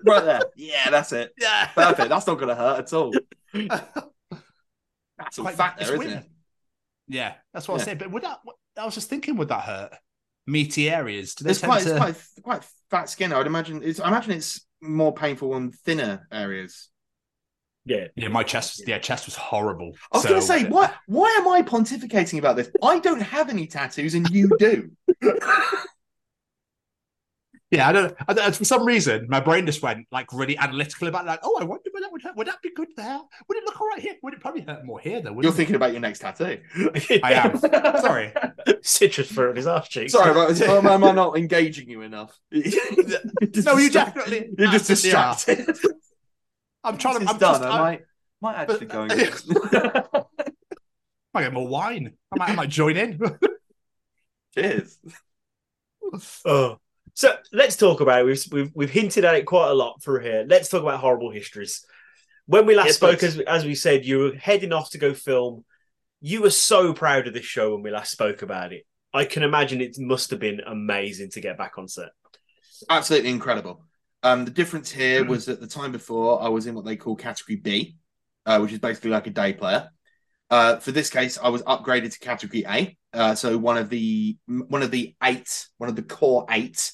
right 0.05 0.23
there. 0.23 0.41
Yeah, 0.55 0.89
that's 0.89 1.11
it. 1.11 1.33
Yeah, 1.37 1.67
Perfect. 1.75 2.07
That's 2.07 2.25
not 2.27 2.35
going 2.35 2.47
to 2.47 2.55
hurt 2.55 2.79
at 2.79 2.93
all. 2.93 3.11
That's 3.53 5.37
all 5.37 5.43
Quite- 5.43 5.55
fat 5.55 5.75
it's 5.79 5.89
there, 5.89 5.97
isn't 5.97 5.99
weird. 5.99 6.11
it? 6.23 6.29
yeah, 7.09 7.33
that's 7.53 7.67
what 7.67 7.73
I 7.73 7.75
Yeah. 7.75 7.79
was 7.79 7.83
saying. 7.83 7.97
But 7.97 8.11
would 8.11 8.23
that? 8.23 8.39
I 8.77 8.85
was 8.85 8.95
just 8.95 9.09
thinking, 9.09 9.35
would 9.35 9.49
that 9.49 9.63
hurt? 9.63 9.91
Meaty 10.47 10.89
areas? 10.89 11.35
Do 11.35 11.43
they 11.45 11.51
It's 11.51 11.61
quite, 11.61 11.83
to? 11.83 11.89
it's 11.91 11.99
quite, 11.99 12.15
quite 12.43 12.69
fat 12.89 13.09
skin. 13.09 13.31
I 13.33 13.37
would 13.37 13.47
imagine. 13.47 13.81
It's, 13.83 13.99
I 13.99 14.07
imagine 14.07 14.31
it's 14.31 14.65
more 14.81 15.13
painful 15.13 15.53
on 15.53 15.71
thinner 15.71 16.27
areas. 16.31 16.89
Yeah. 17.85 18.07
Yeah, 18.15 18.27
my 18.27 18.43
chest. 18.43 18.83
Yeah, 18.87 18.99
chest 18.99 19.25
was 19.25 19.35
horrible. 19.35 19.95
I 20.11 20.17
was 20.17 20.23
So- 20.23 20.29
going 20.29 20.41
to 20.41 20.47
say, 20.47 20.63
why, 20.65 20.91
why 21.07 21.29
am 21.39 21.47
I 21.47 21.61
pontificating 21.61 22.37
about 22.39 22.55
this? 22.55 22.69
I 22.83 22.99
don't 22.99 23.21
have 23.21 23.49
any 23.49 23.67
tattoos, 23.67 24.13
and 24.15 24.29
you 24.29 24.49
do. 24.59 24.91
Yeah, 27.71 27.87
I 27.87 27.93
don't, 27.93 28.13
I 28.27 28.33
don't. 28.33 28.53
For 28.53 28.65
some 28.65 28.85
reason, 28.85 29.27
my 29.29 29.39
brain 29.39 29.65
just 29.65 29.81
went 29.81 30.05
like 30.11 30.33
really 30.33 30.57
analytical 30.57 31.07
about 31.07 31.25
like, 31.25 31.39
oh, 31.41 31.57
I 31.57 31.63
wonder 31.63 31.89
would 31.93 32.03
that 32.03 32.11
would, 32.11 32.21
would 32.35 32.47
that 32.47 32.61
be 32.61 32.71
good 32.75 32.89
there? 32.97 33.17
Would 33.47 33.57
it 33.57 33.63
look 33.63 33.79
all 33.79 33.87
right 33.87 34.01
here? 34.01 34.15
Would 34.21 34.33
it 34.33 34.41
probably 34.41 34.61
hurt 34.61 34.83
more 34.83 34.99
here 34.99 35.21
though? 35.21 35.31
You're 35.39 35.53
it? 35.53 35.55
thinking 35.55 35.75
about 35.75 35.93
your 35.93 36.01
next 36.01 36.19
tattoo. 36.19 36.59
I 37.23 37.33
am. 37.33 37.57
Sorry. 37.57 38.33
Citrus 38.81 39.31
fruit 39.31 39.51
on 39.51 39.55
his 39.55 39.67
arse 39.67 39.87
cheeks. 39.87 40.11
Sorry, 40.11 40.33
but 40.33 40.61
am, 40.69 40.85
am 40.85 41.03
I 41.05 41.11
not 41.13 41.37
engaging 41.37 41.89
you 41.89 42.01
enough? 42.01 42.37
No, 42.51 42.59
you 42.59 43.47
distract- 43.47 43.93
definitely. 43.93 44.49
You're 44.57 44.71
just 44.71 44.87
distracted. 44.87 45.77
I'm 46.83 46.97
trying 46.97 47.19
to. 47.21 47.29
I'm 47.29 47.37
done. 47.37 47.61
just, 47.61 47.63
I 47.63 47.69
I'm- 47.69 47.79
might, 47.79 48.01
might 48.41 48.55
actually 48.55 48.87
go. 48.87 49.03
And... 49.03 49.11
I 49.13 50.23
might 51.33 51.43
get 51.43 51.53
more 51.53 51.67
wine. 51.69 52.13
I 52.33 52.37
might, 52.37 52.49
I 52.49 52.55
might 52.55 52.69
join 52.69 52.97
in. 52.97 53.17
Cheers. 54.55 54.99
Oh. 56.43 56.77
So 57.13 57.35
let's 57.51 57.75
talk 57.75 58.01
about 58.01 58.21
it. 58.21 58.25
We've, 58.25 58.45
we've 58.51 58.71
we've 58.73 58.89
hinted 58.89 59.25
at 59.25 59.35
it 59.35 59.45
quite 59.45 59.69
a 59.69 59.73
lot 59.73 60.01
through 60.01 60.21
here. 60.21 60.45
Let's 60.47 60.69
talk 60.69 60.81
about 60.81 60.99
horrible 60.99 61.31
histories. 61.31 61.85
When 62.45 62.65
we 62.65 62.75
last 62.75 62.87
Yes, 62.87 62.95
spoke, 62.95 63.23
as, 63.23 63.39
as 63.39 63.65
we 63.65 63.75
said, 63.75 64.05
you 64.05 64.17
were 64.19 64.35
heading 64.35 64.73
off 64.73 64.91
to 64.91 64.97
go 64.97 65.13
film. 65.13 65.65
You 66.21 66.41
were 66.41 66.49
so 66.49 66.93
proud 66.93 67.27
of 67.27 67.33
this 67.33 67.45
show 67.45 67.73
when 67.73 67.83
we 67.83 67.91
last 67.91 68.11
spoke 68.11 68.41
about 68.41 68.73
it. 68.73 68.85
I 69.13 69.25
can 69.25 69.43
imagine 69.43 69.81
it 69.81 69.97
must 69.99 70.29
have 70.31 70.39
been 70.39 70.61
amazing 70.65 71.31
to 71.31 71.41
get 71.41 71.57
back 71.57 71.77
on 71.77 71.87
set. 71.87 72.09
Absolutely 72.89 73.29
incredible. 73.29 73.83
Um, 74.23 74.45
the 74.45 74.51
difference 74.51 74.91
here 74.91 75.25
was 75.25 75.45
that 75.45 75.59
the 75.59 75.67
time 75.67 75.91
before 75.91 76.41
I 76.41 76.47
was 76.49 76.67
in 76.67 76.75
what 76.75 76.85
they 76.85 76.95
call 76.95 77.15
category 77.15 77.55
B, 77.55 77.95
uh, 78.45 78.59
which 78.59 78.71
is 78.71 78.79
basically 78.79 79.11
like 79.11 79.27
a 79.27 79.31
day 79.31 79.53
player. 79.53 79.89
Uh, 80.49 80.77
for 80.77 80.91
this 80.91 81.09
case, 81.09 81.37
I 81.41 81.49
was 81.49 81.63
upgraded 81.63 82.11
to 82.13 82.19
category 82.19 82.63
A, 82.67 82.97
uh, 83.13 83.35
so 83.35 83.57
one 83.57 83.77
of 83.77 83.89
the 83.89 84.37
one 84.47 84.83
of 84.83 84.91
the 84.91 85.15
eight, 85.23 85.67
one 85.77 85.89
of 85.89 85.95
the 85.95 86.03
core 86.03 86.45
eight, 86.49 86.91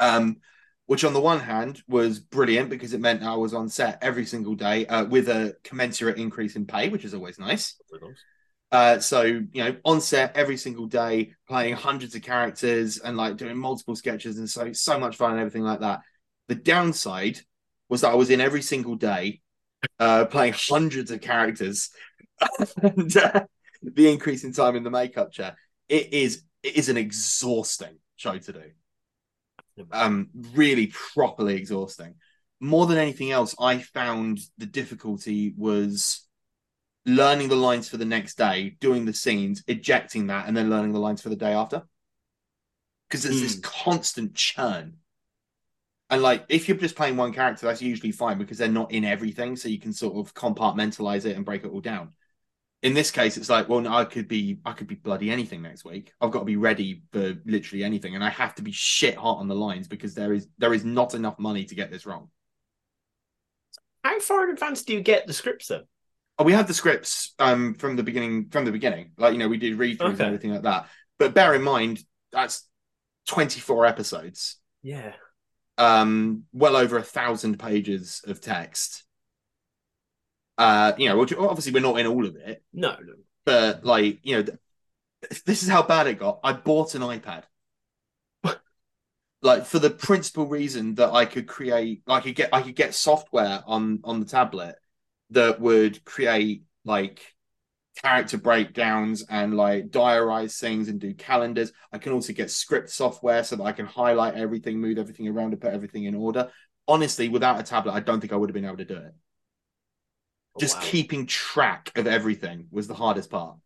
um, 0.00 0.38
which 0.86 1.04
on 1.04 1.12
the 1.12 1.20
one 1.20 1.40
hand 1.40 1.82
was 1.86 2.18
brilliant 2.18 2.70
because 2.70 2.94
it 2.94 3.00
meant 3.00 3.22
I 3.22 3.36
was 3.36 3.52
on 3.52 3.68
set 3.68 3.98
every 4.00 4.24
single 4.24 4.54
day 4.54 4.86
uh, 4.86 5.04
with 5.04 5.28
a 5.28 5.54
commensurate 5.62 6.16
increase 6.16 6.56
in 6.56 6.66
pay, 6.66 6.88
which 6.88 7.04
is 7.04 7.14
always 7.14 7.38
nice. 7.38 7.74
Uh, 8.70 8.98
so 8.98 9.22
you 9.22 9.48
know, 9.54 9.76
on 9.84 10.00
set 10.00 10.36
every 10.36 10.56
single 10.56 10.86
day, 10.86 11.32
playing 11.48 11.74
hundreds 11.74 12.14
of 12.14 12.22
characters 12.22 12.98
and 12.98 13.16
like 13.16 13.36
doing 13.36 13.56
multiple 13.56 13.96
sketches 13.96 14.38
and 14.38 14.48
so 14.48 14.72
so 14.72 14.98
much 14.98 15.16
fun 15.16 15.32
and 15.32 15.40
everything 15.40 15.62
like 15.62 15.80
that. 15.80 16.00
The 16.48 16.54
downside 16.54 17.38
was 17.88 18.02
that 18.02 18.12
I 18.12 18.14
was 18.14 18.30
in 18.30 18.40
every 18.40 18.62
single 18.62 18.94
day, 18.94 19.40
uh, 19.98 20.26
playing 20.26 20.54
hundreds 20.56 21.10
of 21.10 21.20
characters, 21.20 21.90
and 22.82 23.14
uh, 23.16 23.44
the 23.82 24.10
increase 24.10 24.44
in 24.44 24.52
time 24.52 24.76
in 24.76 24.84
the 24.84 24.90
makeup 24.90 25.32
chair. 25.32 25.56
It 25.88 26.12
is 26.12 26.42
it 26.62 26.76
is 26.76 26.88
an 26.88 26.96
exhausting 26.96 27.98
show 28.16 28.36
to 28.36 28.52
do. 28.52 28.62
Um, 29.92 30.28
really 30.54 30.92
properly 31.14 31.56
exhausting. 31.56 32.14
More 32.60 32.86
than 32.86 32.98
anything 32.98 33.30
else, 33.30 33.54
I 33.60 33.78
found 33.78 34.40
the 34.58 34.66
difficulty 34.66 35.54
was 35.56 36.26
learning 37.06 37.48
the 37.48 37.56
lines 37.56 37.88
for 37.88 37.96
the 37.96 38.04
next 38.04 38.36
day, 38.36 38.76
doing 38.80 39.04
the 39.04 39.12
scenes, 39.12 39.62
ejecting 39.66 40.26
that, 40.26 40.46
and 40.46 40.56
then 40.56 40.70
learning 40.70 40.92
the 40.92 40.98
lines 40.98 41.22
for 41.22 41.28
the 41.28 41.36
day 41.36 41.52
after. 41.52 41.82
Because 43.08 43.22
there's 43.22 43.40
this 43.40 43.60
constant 43.60 44.34
churn. 44.34 44.98
And 46.10 46.22
like, 46.22 46.44
if 46.48 46.68
you're 46.68 46.76
just 46.76 46.96
playing 46.96 47.16
one 47.16 47.32
character, 47.32 47.66
that's 47.66 47.80
usually 47.80 48.12
fine 48.12 48.38
because 48.38 48.58
they're 48.58 48.68
not 48.68 48.92
in 48.92 49.04
everything, 49.04 49.56
so 49.56 49.68
you 49.68 49.78
can 49.78 49.92
sort 49.92 50.16
of 50.16 50.34
compartmentalize 50.34 51.24
it 51.24 51.36
and 51.36 51.44
break 51.44 51.64
it 51.64 51.70
all 51.70 51.80
down. 51.80 52.12
In 52.82 52.94
this 52.94 53.10
case, 53.10 53.36
it's 53.36 53.48
like, 53.48 53.68
well, 53.68 53.80
no, 53.80 53.92
I 53.92 54.04
could 54.04 54.28
be, 54.28 54.60
I 54.64 54.72
could 54.72 54.86
be 54.86 54.94
bloody 54.94 55.30
anything 55.32 55.62
next 55.62 55.84
week. 55.84 56.12
I've 56.20 56.30
got 56.30 56.40
to 56.40 56.44
be 56.44 56.56
ready 56.56 57.02
for 57.12 57.34
literally 57.44 57.82
anything, 57.82 58.14
and 58.14 58.22
I 58.22 58.30
have 58.30 58.54
to 58.56 58.62
be 58.62 58.70
shit 58.70 59.16
hot 59.16 59.38
on 59.38 59.48
the 59.48 59.54
lines 59.56 59.88
because 59.88 60.14
there 60.14 60.32
is 60.32 60.46
there 60.58 60.72
is 60.72 60.84
not 60.84 61.14
enough 61.14 61.38
money 61.40 61.64
to 61.64 61.74
get 61.74 61.90
this 61.90 62.06
wrong. 62.06 62.30
How 64.04 64.20
far 64.20 64.44
in 64.44 64.50
advance 64.50 64.84
do 64.84 64.92
you 64.92 65.00
get 65.00 65.26
the 65.26 65.32
scripts 65.32 65.68
then? 65.68 65.82
Oh, 66.38 66.44
we 66.44 66.52
had 66.52 66.68
the 66.68 66.74
scripts 66.74 67.34
um 67.40 67.74
from 67.74 67.96
the 67.96 68.04
beginning 68.04 68.48
from 68.50 68.64
the 68.64 68.70
beginning. 68.70 69.10
Like, 69.18 69.32
you 69.32 69.38
know, 69.38 69.48
we 69.48 69.58
did 69.58 69.76
read 69.76 69.98
throughs 69.98 70.14
Okay. 70.14 70.24
and 70.24 70.34
everything 70.34 70.52
like 70.52 70.62
that. 70.62 70.88
But 71.18 71.34
bear 71.34 71.54
in 71.54 71.62
mind, 71.62 71.98
that's 72.30 72.64
24 73.26 73.86
episodes. 73.86 74.56
Yeah. 74.82 75.14
Um, 75.78 76.44
well 76.52 76.76
over 76.76 76.96
a 76.96 77.02
thousand 77.02 77.58
pages 77.58 78.22
of 78.24 78.40
text. 78.40 79.04
Uh, 80.58 80.92
you 80.98 81.08
know, 81.08 81.16
which- 81.16 81.32
obviously 81.32 81.72
we're 81.72 81.80
not 81.80 81.98
in 82.00 82.06
all 82.06 82.26
of 82.26 82.36
it, 82.36 82.62
No, 82.72 82.90
no. 83.00 83.14
but 83.46 83.84
like, 83.84 84.18
you 84.24 84.36
know, 84.36 84.42
th- 84.42 85.44
this 85.44 85.62
is 85.62 85.68
how 85.68 85.82
bad 85.82 86.08
it 86.08 86.18
got. 86.18 86.40
I 86.44 86.52
bought 86.52 86.94
an 86.96 87.02
iPad. 87.02 87.44
like 89.42 89.66
for 89.66 89.78
the 89.78 89.90
principal 89.90 90.46
reason 90.46 90.96
that 90.96 91.12
I 91.12 91.24
could 91.24 91.46
create 91.46 92.02
I 92.08 92.20
could 92.20 92.34
get 92.34 92.50
I 92.52 92.60
could 92.62 92.74
get 92.74 92.94
software 92.94 93.62
on 93.66 94.00
on 94.02 94.18
the 94.20 94.26
tablet 94.26 94.74
that 95.30 95.60
would 95.60 96.04
create 96.04 96.64
like 96.84 97.20
character 98.02 98.38
breakdowns 98.38 99.24
and 99.28 99.56
like 99.56 99.90
diarize 99.90 100.58
things 100.58 100.88
and 100.88 101.00
do 101.00 101.14
calendars. 101.14 101.72
I 101.92 101.98
can 101.98 102.12
also 102.12 102.32
get 102.32 102.50
script 102.50 102.90
software 102.90 103.44
so 103.44 103.56
that 103.56 103.62
I 103.64 103.72
can 103.72 103.86
highlight 103.86 104.34
everything, 104.34 104.80
move 104.80 104.98
everything 104.98 105.28
around, 105.28 105.52
and 105.52 105.60
put 105.60 105.72
everything 105.72 106.04
in 106.04 106.14
order. 106.14 106.50
Honestly, 106.86 107.28
without 107.28 107.60
a 107.60 107.62
tablet, 107.64 107.92
I 107.92 108.00
don't 108.00 108.20
think 108.20 108.32
I 108.32 108.36
would 108.36 108.48
have 108.50 108.54
been 108.54 108.64
able 108.64 108.76
to 108.78 108.84
do 108.84 108.96
it. 108.96 109.14
Just 110.58 110.76
wow. 110.76 110.82
keeping 110.84 111.26
track 111.26 111.92
of 111.96 112.06
everything 112.06 112.68
was 112.70 112.88
the 112.88 112.94
hardest 112.94 113.30
part. 113.30 113.56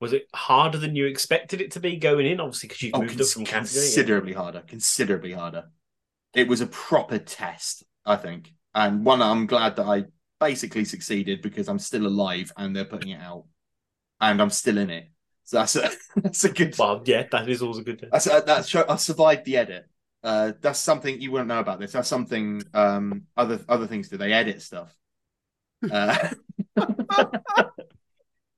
Was 0.00 0.12
it 0.12 0.28
harder 0.34 0.78
than 0.78 0.94
you 0.94 1.06
expected 1.06 1.60
it 1.60 1.70
to 1.72 1.80
be 1.80 1.96
going 1.96 2.26
in? 2.26 2.40
Obviously, 2.40 2.68
because 2.68 2.82
you've 2.82 2.94
Oh, 2.94 3.00
moved 3.00 3.20
up 3.20 3.28
from 3.28 3.44
considerably 3.44 4.32
harder, 4.34 4.62
considerably 4.66 5.32
harder. 5.32 5.70
It 6.34 6.48
was 6.48 6.60
a 6.60 6.66
proper 6.66 7.18
test, 7.18 7.82
I 8.04 8.16
think, 8.16 8.52
and 8.74 9.04
one 9.04 9.22
I'm 9.22 9.46
glad 9.46 9.76
that 9.76 9.86
I 9.86 10.04
basically 10.38 10.84
succeeded 10.84 11.40
because 11.40 11.68
I'm 11.68 11.78
still 11.78 12.06
alive 12.06 12.52
and 12.56 12.76
they're 12.76 12.84
putting 12.84 13.10
it 13.10 13.20
out, 13.20 13.46
and 14.20 14.42
I'm 14.42 14.50
still 14.50 14.78
in 14.78 14.90
it. 14.90 15.10
So 15.44 15.58
that's 15.58 15.76
a 15.76 15.90
that's 16.16 16.44
a 16.44 16.50
good. 16.52 16.76
Well, 16.78 17.02
yeah, 17.06 17.26
that 17.30 17.48
is 17.48 17.62
always 17.62 17.78
a 17.78 17.82
good 17.84 18.00
thing. 18.00 18.10
That's 18.12 18.26
a, 18.26 18.64
show, 18.66 18.84
I 18.88 18.96
survived 18.96 19.44
the 19.46 19.56
edit. 19.56 19.86
Uh, 20.22 20.52
that's 20.60 20.80
something 20.80 21.20
you 21.20 21.30
wouldn't 21.30 21.48
know 21.48 21.60
about 21.60 21.80
this. 21.80 21.92
That's 21.92 22.08
something 22.08 22.62
um 22.74 23.22
other 23.36 23.60
other 23.68 23.86
things 23.86 24.08
do. 24.08 24.18
They 24.18 24.32
edit 24.32 24.60
stuff. 24.60 24.94
Uh, 25.90 26.28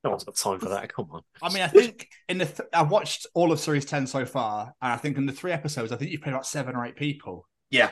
No 0.01 0.11
one's 0.11 0.23
got 0.23 0.37
time 0.37 0.59
for 0.59 0.69
that. 0.69 0.93
Come 0.93 1.09
on. 1.11 1.23
I 1.41 1.53
mean, 1.53 1.61
I 1.61 1.67
think 1.67 2.07
in 2.29 2.37
the 2.37 2.45
th- 2.45 2.69
I've 2.73 2.89
watched 2.89 3.27
all 3.33 3.51
of 3.51 3.59
series 3.59 3.83
ten 3.83 4.07
so 4.07 4.25
far, 4.25 4.73
and 4.81 4.93
I 4.93 4.95
think 4.95 5.17
in 5.17 5.25
the 5.25 5.33
three 5.33 5.51
episodes, 5.51 5.91
I 5.91 5.97
think 5.97 6.09
you've 6.11 6.21
played 6.21 6.31
about 6.31 6.45
seven 6.45 6.73
or 6.75 6.85
eight 6.85 6.95
people. 6.95 7.47
yeah. 7.69 7.91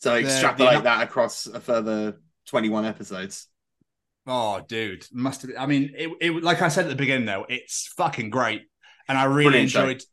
So 0.00 0.14
The- 0.14 0.20
extrapolate 0.20 0.78
the- 0.78 0.82
that 0.84 1.02
across 1.02 1.46
a 1.46 1.60
further 1.60 2.20
21 2.46 2.84
episodes. 2.86 3.48
Oh, 4.28 4.60
dude, 4.66 5.04
must 5.12 5.42
have. 5.42 5.50
I 5.58 5.66
mean, 5.66 5.92
it, 5.96 6.10
it 6.20 6.42
like 6.44 6.62
I 6.62 6.68
said 6.68 6.84
at 6.84 6.88
the 6.90 6.94
beginning, 6.94 7.26
though, 7.26 7.46
it's 7.48 7.88
fucking 7.96 8.30
great, 8.30 8.62
and 9.08 9.18
I 9.18 9.24
really 9.24 9.50
Brilliant 9.50 9.74
enjoyed. 9.74 9.86
Lewis 9.96 10.06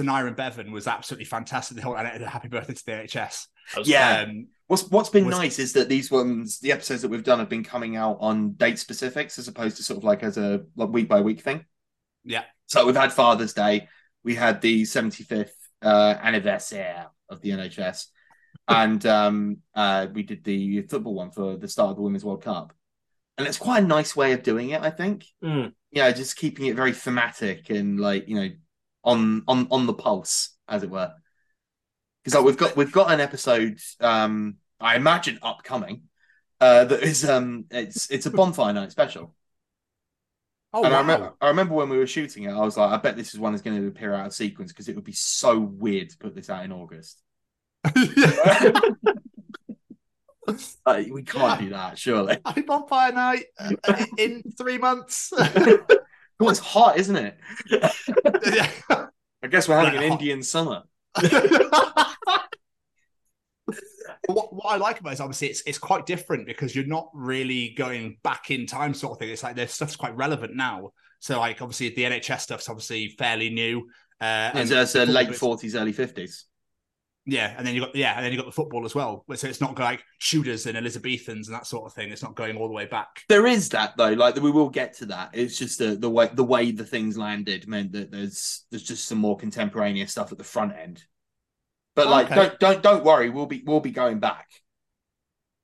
and 0.00 0.08
Aneurin 0.08 0.36
Bevan 0.36 0.72
was 0.72 0.86
absolutely 0.86 1.24
fantastic. 1.24 1.76
The 1.76 1.82
whole 1.82 1.96
and 1.96 2.22
the 2.22 2.28
happy 2.28 2.48
birthday 2.48 2.74
to 2.74 2.86
the 2.86 2.92
NHS. 2.92 3.46
Yeah. 3.84 4.22
Um, 4.28 4.48
What's 4.66 4.88
what's 4.90 5.10
been 5.10 5.26
was- 5.26 5.36
nice 5.36 5.58
is 5.58 5.74
that 5.74 5.90
these 5.90 6.10
ones, 6.10 6.58
the 6.60 6.72
episodes 6.72 7.02
that 7.02 7.08
we've 7.10 7.22
done, 7.22 7.38
have 7.38 7.50
been 7.50 7.64
coming 7.64 7.96
out 7.96 8.16
on 8.20 8.52
date 8.52 8.78
specifics 8.78 9.38
as 9.38 9.46
opposed 9.46 9.76
to 9.76 9.82
sort 9.82 9.98
of 9.98 10.04
like 10.04 10.22
as 10.22 10.38
a 10.38 10.62
like 10.74 10.88
week 10.88 11.06
by 11.08 11.20
week 11.20 11.42
thing. 11.42 11.64
yeah. 12.24 12.44
So 12.66 12.86
we've 12.86 12.96
had 12.96 13.12
Father's 13.12 13.52
Day, 13.52 13.88
we 14.22 14.34
had 14.34 14.62
the 14.62 14.84
75th 14.84 15.50
uh, 15.82 16.16
anniversary 16.22 16.86
of 17.28 17.42
the 17.42 17.50
NHS, 17.50 18.06
and 18.66 19.04
um, 19.04 19.58
uh, 19.74 20.06
we 20.10 20.22
did 20.22 20.42
the 20.44 20.80
football 20.82 21.12
one 21.14 21.30
for 21.30 21.58
the 21.58 21.68
start 21.68 21.90
of 21.90 21.96
the 21.96 22.02
Women's 22.02 22.24
World 22.24 22.42
Cup. 22.42 22.72
And 23.36 23.46
it's 23.46 23.58
quite 23.58 23.82
a 23.84 23.86
nice 23.86 24.16
way 24.16 24.32
of 24.32 24.42
doing 24.42 24.70
it, 24.70 24.80
I 24.80 24.88
think. 24.88 25.26
Mm. 25.44 25.74
Yeah, 25.90 26.10
just 26.12 26.36
keeping 26.38 26.64
it 26.66 26.74
very 26.76 26.92
thematic 26.92 27.68
and 27.68 28.00
like 28.00 28.28
you 28.28 28.36
know 28.36 28.48
on 29.04 29.42
on 29.46 29.68
on 29.70 29.86
the 29.86 29.94
pulse, 29.94 30.50
as 30.68 30.82
it 30.82 30.90
were. 30.90 31.12
Because 32.22 32.36
like, 32.36 32.44
we've 32.44 32.56
got 32.56 32.76
we've 32.76 32.92
got 32.92 33.12
an 33.12 33.20
episode, 33.20 33.78
um, 34.00 34.56
I 34.80 34.96
imagine 34.96 35.38
upcoming, 35.42 36.02
uh, 36.60 36.84
that 36.84 37.02
is 37.02 37.28
um, 37.28 37.66
it's 37.70 38.10
it's 38.10 38.26
a 38.26 38.30
bonfire 38.30 38.72
night 38.72 38.90
special. 38.90 39.34
Oh 40.72 40.82
and 40.82 40.92
wow. 40.92 40.98
I 40.98 41.00
remember, 41.02 41.34
I 41.40 41.48
remember 41.48 41.74
when 41.74 41.88
we 41.88 41.98
were 41.98 42.06
shooting 42.06 42.44
it, 42.44 42.50
I 42.50 42.60
was 42.60 42.76
like, 42.76 42.90
I 42.90 42.96
bet 42.96 43.16
this 43.16 43.32
is 43.32 43.38
one 43.38 43.52
that's 43.52 43.62
going 43.62 43.80
to 43.80 43.86
appear 43.86 44.12
out 44.12 44.26
of 44.26 44.34
sequence 44.34 44.72
because 44.72 44.88
it 44.88 44.96
would 44.96 45.04
be 45.04 45.12
so 45.12 45.60
weird 45.60 46.10
to 46.10 46.18
put 46.18 46.34
this 46.34 46.50
out 46.50 46.64
in 46.64 46.72
August. 46.72 47.20
Uh, 50.86 51.02
we 51.10 51.22
can't 51.22 51.60
do 51.60 51.70
that, 51.70 51.98
surely. 51.98 52.38
Happy 52.44 52.60
bonfire 52.60 53.12
night 53.12 53.46
uh, 53.58 54.04
in 54.18 54.42
three 54.58 54.76
months. 54.76 55.32
Oh, 56.40 56.48
it's 56.48 56.58
hot, 56.58 56.98
isn't 56.98 57.16
it? 57.16 57.36
I 59.42 59.46
guess 59.48 59.68
we're 59.68 59.78
having 59.78 59.98
an 59.98 60.12
Indian 60.12 60.42
summer. 60.42 60.82
what, 64.26 64.54
what 64.54 64.66
I 64.66 64.76
like 64.76 65.00
about 65.00 65.10
it 65.10 65.14
is 65.14 65.20
obviously 65.20 65.48
it's 65.48 65.62
it's 65.66 65.78
quite 65.78 66.06
different 66.06 66.46
because 66.46 66.74
you're 66.74 66.86
not 66.86 67.10
really 67.14 67.74
going 67.76 68.18
back 68.22 68.50
in 68.50 68.66
time 68.66 68.94
sort 68.94 69.12
of 69.12 69.18
thing. 69.18 69.30
It's 69.30 69.42
like 69.42 69.56
there's 69.56 69.72
stuff's 69.72 69.96
quite 69.96 70.16
relevant 70.16 70.56
now. 70.56 70.90
So 71.20 71.38
like 71.38 71.62
obviously 71.62 71.90
the 71.90 72.02
NHS 72.04 72.40
stuff's 72.40 72.68
obviously 72.68 73.08
fairly 73.18 73.50
new. 73.50 73.88
Uh, 74.20 74.64
so 74.64 75.04
the 75.04 75.12
late 75.12 75.28
40s, 75.28 75.78
early 75.78 75.92
50s. 75.92 76.44
Yeah, 77.26 77.54
and 77.56 77.66
then 77.66 77.74
you 77.74 77.80
got 77.80 77.96
yeah, 77.96 78.14
and 78.16 78.24
then 78.24 78.32
you 78.32 78.38
got 78.38 78.44
the 78.46 78.52
football 78.52 78.84
as 78.84 78.94
well. 78.94 79.24
So 79.34 79.48
it's 79.48 79.60
not 79.60 79.78
like 79.78 80.04
Tudors 80.20 80.66
and 80.66 80.76
Elizabethans 80.76 81.48
and 81.48 81.54
that 81.54 81.66
sort 81.66 81.86
of 81.86 81.94
thing. 81.94 82.10
It's 82.10 82.22
not 82.22 82.34
going 82.34 82.56
all 82.58 82.68
the 82.68 82.74
way 82.74 82.84
back. 82.84 83.22
There 83.30 83.46
is 83.46 83.70
that 83.70 83.96
though, 83.96 84.12
like 84.12 84.36
we 84.36 84.50
will 84.50 84.68
get 84.68 84.94
to 84.98 85.06
that. 85.06 85.30
It's 85.32 85.56
just 85.58 85.78
the, 85.78 85.96
the 85.96 86.10
way 86.10 86.28
the 86.32 86.44
way 86.44 86.70
the 86.70 86.84
things 86.84 87.16
landed 87.16 87.66
meant 87.66 87.92
that 87.92 88.10
there's 88.10 88.66
there's 88.70 88.82
just 88.82 89.08
some 89.08 89.18
more 89.18 89.38
contemporaneous 89.38 90.10
stuff 90.12 90.32
at 90.32 90.38
the 90.38 90.44
front 90.44 90.74
end. 90.76 91.02
But 91.96 92.08
like, 92.08 92.26
Okay. 92.26 92.34
don't 92.36 92.60
don't 92.60 92.82
don't 92.82 93.04
worry, 93.04 93.30
we'll 93.30 93.46
be 93.46 93.62
we'll 93.66 93.80
be 93.80 93.92
going 93.92 94.20
back. 94.20 94.48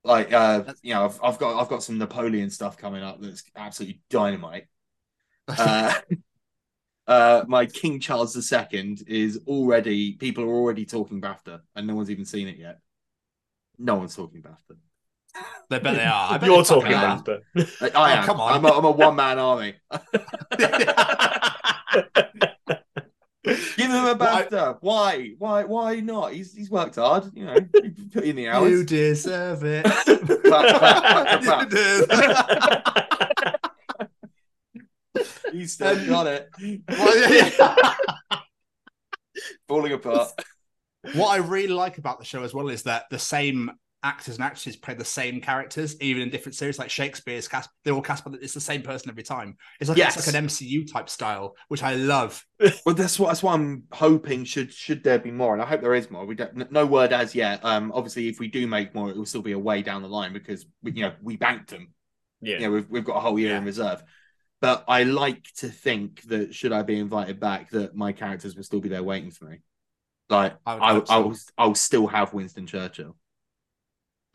Like, 0.03 0.33
uh, 0.33 0.65
you 0.83 0.95
know, 0.95 1.05
I've, 1.05 1.21
I've 1.23 1.39
got 1.39 1.61
I've 1.61 1.69
got 1.69 1.83
some 1.83 1.99
Napoleon 1.99 2.51
stuff 2.51 2.77
coming 2.79 3.03
up 3.03 3.21
that's 3.21 3.43
absolutely 3.57 4.01
dynamite. 4.11 4.67
Uh, 5.59 5.95
uh, 7.11 7.45
my 7.49 7.67
King 7.67 8.01
Charles 8.01 8.35
II 8.53 8.97
is 9.07 9.41
already 9.47 10.13
people 10.13 10.45
are 10.45 10.55
already 10.55 10.87
talking 10.87 11.21
BAFTA, 11.21 11.61
and 11.77 11.87
no 11.87 11.95
one's 11.97 12.11
even 12.11 12.25
seen 12.25 12.49
it 12.49 12.57
yet. 12.57 12.79
No 13.79 13.97
one's 13.97 14.15
talking 14.17 14.41
BAFTA. 14.43 14.77
I 15.35 15.43
bet 15.79 15.83
they 15.83 16.05
are. 16.05 16.33
I 16.33 16.39
bet 16.39 16.49
You're 16.49 16.63
they 16.63 16.69
talking 16.69 16.95
are. 16.95 17.19
about. 17.21 17.43
I, 17.81 17.87
I 17.87 17.91
Oh, 17.95 18.05
am. 18.07 18.25
come 18.25 18.41
on. 18.41 18.53
I'm 18.55 18.65
a, 18.65 18.69
I'm 18.79 18.85
a 18.85 18.91
one 18.91 19.15
man 19.17 19.39
army. 19.51 19.75
Give 23.43 23.91
him 23.91 24.05
a 24.05 24.15
Why- 24.15 24.47
BAFTA. 24.51 24.79
Why? 24.81 25.35
Why? 25.39 25.65
Why 25.65 26.01
not? 26.01 26.33
He's 26.33 26.53
he's 26.55 26.71
worked 26.71 26.97
hard. 26.97 27.31
You 27.35 27.45
know, 27.47 27.57
put 28.13 28.25
in 28.25 28.37
the 28.37 28.49
hours. 28.49 28.71
You 28.81 28.85
deserve 28.85 29.63
it. 29.65 29.87
You 35.15 35.25
He's 35.53 35.75
still 35.75 36.07
got 36.07 36.27
it. 36.27 36.49
Falling 39.69 39.93
apart. 39.93 40.29
What 41.15 41.29
I 41.29 41.37
really 41.37 41.73
like 41.73 41.99
about 41.99 42.19
the 42.19 42.25
show 42.25 42.43
as 42.43 42.53
well 42.53 42.69
is 42.69 42.83
that 42.85 43.05
the 43.11 43.19
same 43.19 43.71
actors 44.03 44.37
and 44.37 44.45
actresses 44.45 44.77
play 44.77 44.95
the 44.95 45.05
same 45.05 45.41
characters, 45.41 46.01
even 46.01 46.23
in 46.23 46.31
different 46.31 46.57
series. 46.57 46.79
Like 46.79 46.91
Shakespeare's 46.91 47.49
cast, 47.49 47.69
they're 47.85 47.95
all 47.95 48.03
cast, 48.03 48.25
but 48.25 48.35
it's 48.41 48.55
the 48.55 48.61
same 48.61 48.83
person 48.83 49.11
every 49.11 49.23
time. 49.23 49.57
It's 49.79 49.89
like 49.89 49.99
Yes. 49.99 50.17
it's 50.17 50.27
like 50.27 50.37
an 50.37 50.47
MCU 50.47 50.91
type 50.91 51.09
style, 51.09 51.55
which 51.69 51.83
I 51.83 51.95
love. 51.95 52.45
Well, 52.87 52.95
that's 52.95 53.19
what 53.19 53.29
that's 53.29 53.43
what 53.43 53.55
I'm 53.55 53.85
hoping. 53.93 54.45
Should 54.45 54.73
should 54.73 55.03
there 55.03 55.19
be 55.19 55.31
more, 55.31 55.53
and 55.55 55.63
I 55.63 55.67
hope 55.67 55.81
there 55.81 55.95
is 55.95 56.11
more. 56.11 56.27
We 56.27 56.35
don't 56.35 56.71
no 56.71 56.87
word 56.87 57.13
as 57.13 57.35
yet. 57.35 57.65
Um, 57.65 57.91
obviously, 57.95 58.29
if 58.29 58.39
we 58.39 58.49
do 58.49 58.67
make 58.67 58.95
more, 58.95 59.11
it 59.11 59.17
will 59.17 59.27
still 59.27 59.43
be 59.43 59.53
a 59.53 59.59
way 59.59 59.83
down 59.83 60.03
the 60.03 60.09
line 60.09 60.33
because 60.33 60.67
we, 60.83 60.93
you 60.93 61.03
know 61.03 61.13
we 61.23 61.37
banked 61.37 61.71
them. 61.71 61.95
Yeah. 62.43 62.57
you 62.57 62.61
know, 62.63 62.71
we've 62.73 62.91
we've 62.91 63.05
got 63.05 63.17
a 63.17 63.21
whole 63.21 63.39
year 63.39 63.57
in 63.57 63.65
reserve. 63.65 64.03
But 64.61 64.85
I 64.89 65.05
like 65.05 65.45
to 65.59 65.69
think 65.69 66.23
that 66.25 66.55
should 66.55 66.73
I 66.73 66.83
be 66.83 66.99
invited 66.99 67.41
back, 67.41 67.71
that 67.71 67.95
my 67.95 68.13
characters 68.13 68.55
will 68.55 68.63
still 68.63 68.81
be 68.81 68.91
there 68.91 69.03
waiting 69.03 69.31
for 69.31 69.47
me. 69.47 69.59
Like 70.29 70.57
I 70.67 70.93
hope 70.93 71.09
so. 71.09 71.15
I'll 71.15 71.37
I'll 71.59 71.75
still 71.75 72.07
have 72.07 72.35
Winston 72.35 72.67
Churchill. 72.67 73.17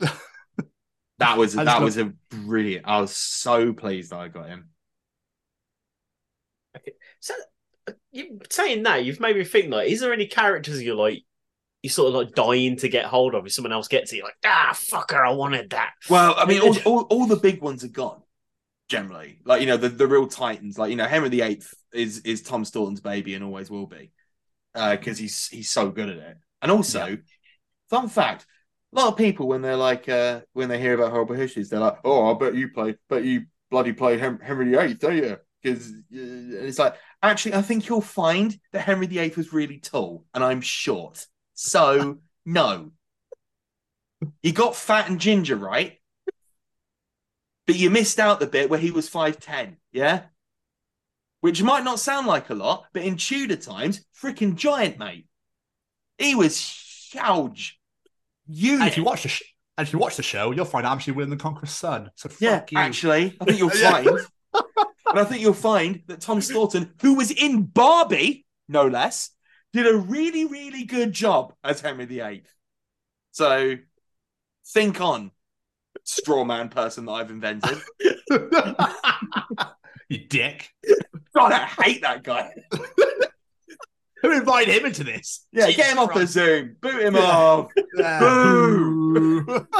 that 1.18 1.38
was 1.38 1.54
that 1.54 1.80
was 1.80 1.96
a 1.96 2.12
brilliant. 2.30 2.86
I 2.86 3.00
was 3.00 3.16
so 3.16 3.72
pleased 3.72 4.10
that 4.10 4.18
I 4.18 4.28
got 4.28 4.48
him. 4.48 4.70
So, 7.20 7.34
uh, 7.88 7.92
you 8.12 8.40
saying 8.50 8.82
that, 8.84 9.04
you've 9.04 9.20
made 9.20 9.36
me 9.36 9.44
think. 9.44 9.72
Like, 9.72 9.90
is 9.90 10.00
there 10.00 10.12
any 10.12 10.26
characters 10.26 10.82
you're 10.82 10.94
like, 10.94 11.22
you 11.82 11.90
sort 11.90 12.08
of 12.08 12.14
like 12.14 12.34
dying 12.34 12.76
to 12.78 12.88
get 12.88 13.06
hold 13.06 13.34
of? 13.34 13.46
If 13.46 13.52
someone 13.52 13.72
else 13.72 13.88
gets 13.88 14.12
it, 14.12 14.16
you're 14.16 14.26
like, 14.26 14.36
ah, 14.44 14.70
fucker, 14.72 15.26
I 15.26 15.32
wanted 15.32 15.70
that. 15.70 15.92
Well, 16.08 16.34
I 16.36 16.44
mean, 16.44 16.60
all, 16.60 16.76
all, 16.84 17.00
all 17.02 17.26
the 17.26 17.36
big 17.36 17.60
ones 17.60 17.84
are 17.84 17.88
gone. 17.88 18.22
Generally, 18.88 19.40
like 19.44 19.60
you 19.60 19.66
know, 19.66 19.76
the, 19.76 19.88
the 19.88 20.06
real 20.06 20.28
titans, 20.28 20.78
like 20.78 20.90
you 20.90 20.96
know, 20.96 21.06
Henry 21.06 21.28
VIII 21.28 21.60
is 21.92 22.20
is 22.20 22.42
Tom 22.42 22.64
Stourton's 22.64 23.00
baby 23.00 23.34
and 23.34 23.42
always 23.42 23.68
will 23.68 23.86
be, 23.88 24.12
Uh, 24.74 24.96
because 24.96 25.18
he's 25.18 25.48
he's 25.48 25.70
so 25.70 25.90
good 25.90 26.10
at 26.10 26.18
it. 26.18 26.36
And 26.62 26.70
also, 26.70 27.18
fun 27.90 28.08
fact: 28.08 28.46
a 28.92 28.96
lot 29.00 29.08
of 29.08 29.18
people 29.18 29.48
when 29.48 29.62
they're 29.62 29.76
like 29.76 30.08
uh 30.08 30.42
when 30.54 30.68
they 30.68 30.80
hear 30.80 30.94
about 30.94 31.12
horrible 31.12 31.36
histories, 31.36 31.70
they're 31.70 31.80
like, 31.80 31.98
"Oh, 32.04 32.34
I 32.34 32.38
bet 32.38 32.54
you 32.54 32.70
played, 32.70 32.98
bet 33.08 33.24
you 33.24 33.46
bloody 33.70 33.92
played 33.92 34.20
Henry 34.20 34.70
VIII, 34.76 34.94
don't 34.94 35.16
you?" 35.16 35.38
Because 35.62 35.92
it's 36.10 36.78
like, 36.78 36.96
actually, 37.22 37.54
I 37.54 37.62
think 37.62 37.88
you'll 37.88 38.00
find 38.02 38.58
that 38.72 38.82
Henry 38.82 39.06
VIII 39.08 39.36
was 39.36 39.52
really 39.52 39.80
tall 39.80 40.26
and 40.34 40.44
I'm 40.44 40.60
short, 40.60 41.26
so 41.54 42.18
no. 42.44 42.92
You 44.42 44.52
got 44.52 44.74
fat 44.76 45.10
and 45.10 45.20
ginger, 45.20 45.56
right? 45.56 45.98
But 47.66 47.76
you 47.76 47.90
missed 47.90 48.18
out 48.18 48.40
the 48.40 48.46
bit 48.46 48.70
where 48.70 48.78
he 48.78 48.90
was 48.90 49.10
5'10, 49.10 49.76
yeah? 49.92 50.22
Which 51.40 51.62
might 51.62 51.84
not 51.84 52.00
sound 52.00 52.26
like 52.26 52.50
a 52.50 52.54
lot, 52.54 52.86
but 52.92 53.02
in 53.02 53.16
Tudor 53.16 53.56
times, 53.56 54.04
freaking 54.20 54.54
giant, 54.56 54.98
mate. 54.98 55.26
He 56.18 56.34
was 56.34 56.58
huge. 57.10 57.78
Huge. 58.48 58.80
And 58.80 58.88
if 58.88 58.96
you 58.96 59.04
watch 59.04 59.22
the 59.22 59.28
sh- 59.28 59.42
and 59.76 59.86
if 59.86 59.92
you 59.92 59.98
watch 59.98 60.16
the 60.16 60.22
show, 60.22 60.52
you'll 60.52 60.64
find 60.64 60.86
I'm 60.86 60.96
actually 60.96 61.14
William 61.14 61.30
the 61.30 61.36
Conqueror's 61.36 61.70
son. 61.70 62.10
So 62.14 62.30
yeah, 62.40 62.64
you. 62.70 62.78
actually, 62.78 63.36
I 63.40 63.44
think 63.44 63.58
you'll 63.58 63.68
find, 63.70 64.06
and 64.06 65.18
I 65.18 65.24
think 65.24 65.42
you'll 65.42 65.52
find 65.52 66.02
that 66.06 66.20
Tom 66.20 66.38
Stourton, 66.38 66.90
who 67.02 67.14
was 67.14 67.30
in 67.30 67.64
Barbie, 67.64 68.46
no 68.68 68.86
less, 68.86 69.30
did 69.72 69.86
a 69.86 69.96
really, 69.96 70.46
really 70.46 70.84
good 70.84 71.12
job 71.12 71.52
as 71.62 71.80
Henry 71.80 72.06
VIII. 72.06 72.44
So 73.32 73.76
think 74.68 75.00
on, 75.00 75.30
straw 76.06 76.44
man 76.44 76.68
person 76.70 77.04
that 77.06 77.12
I've 77.12 77.30
invented. 77.30 77.78
you 80.08 80.26
dick. 80.28 80.70
God, 81.34 81.52
I 81.52 81.64
hate 81.66 82.02
that 82.02 82.22
guy. 82.22 82.50
Who 84.22 84.32
invited 84.32 84.74
him 84.74 84.86
into 84.86 85.04
this? 85.04 85.46
Yeah, 85.52 85.66
Jesus 85.66 85.76
get 85.84 85.92
him 85.92 85.98
off 85.98 86.08
the 86.08 86.14
Christ. 86.14 86.32
Zoom. 86.32 86.76
Boot 86.80 87.02
him 87.02 87.14
Yeah. 87.16 87.20
off. 87.22 87.70
Yeah. 87.96 88.20
Boo. 88.20 89.66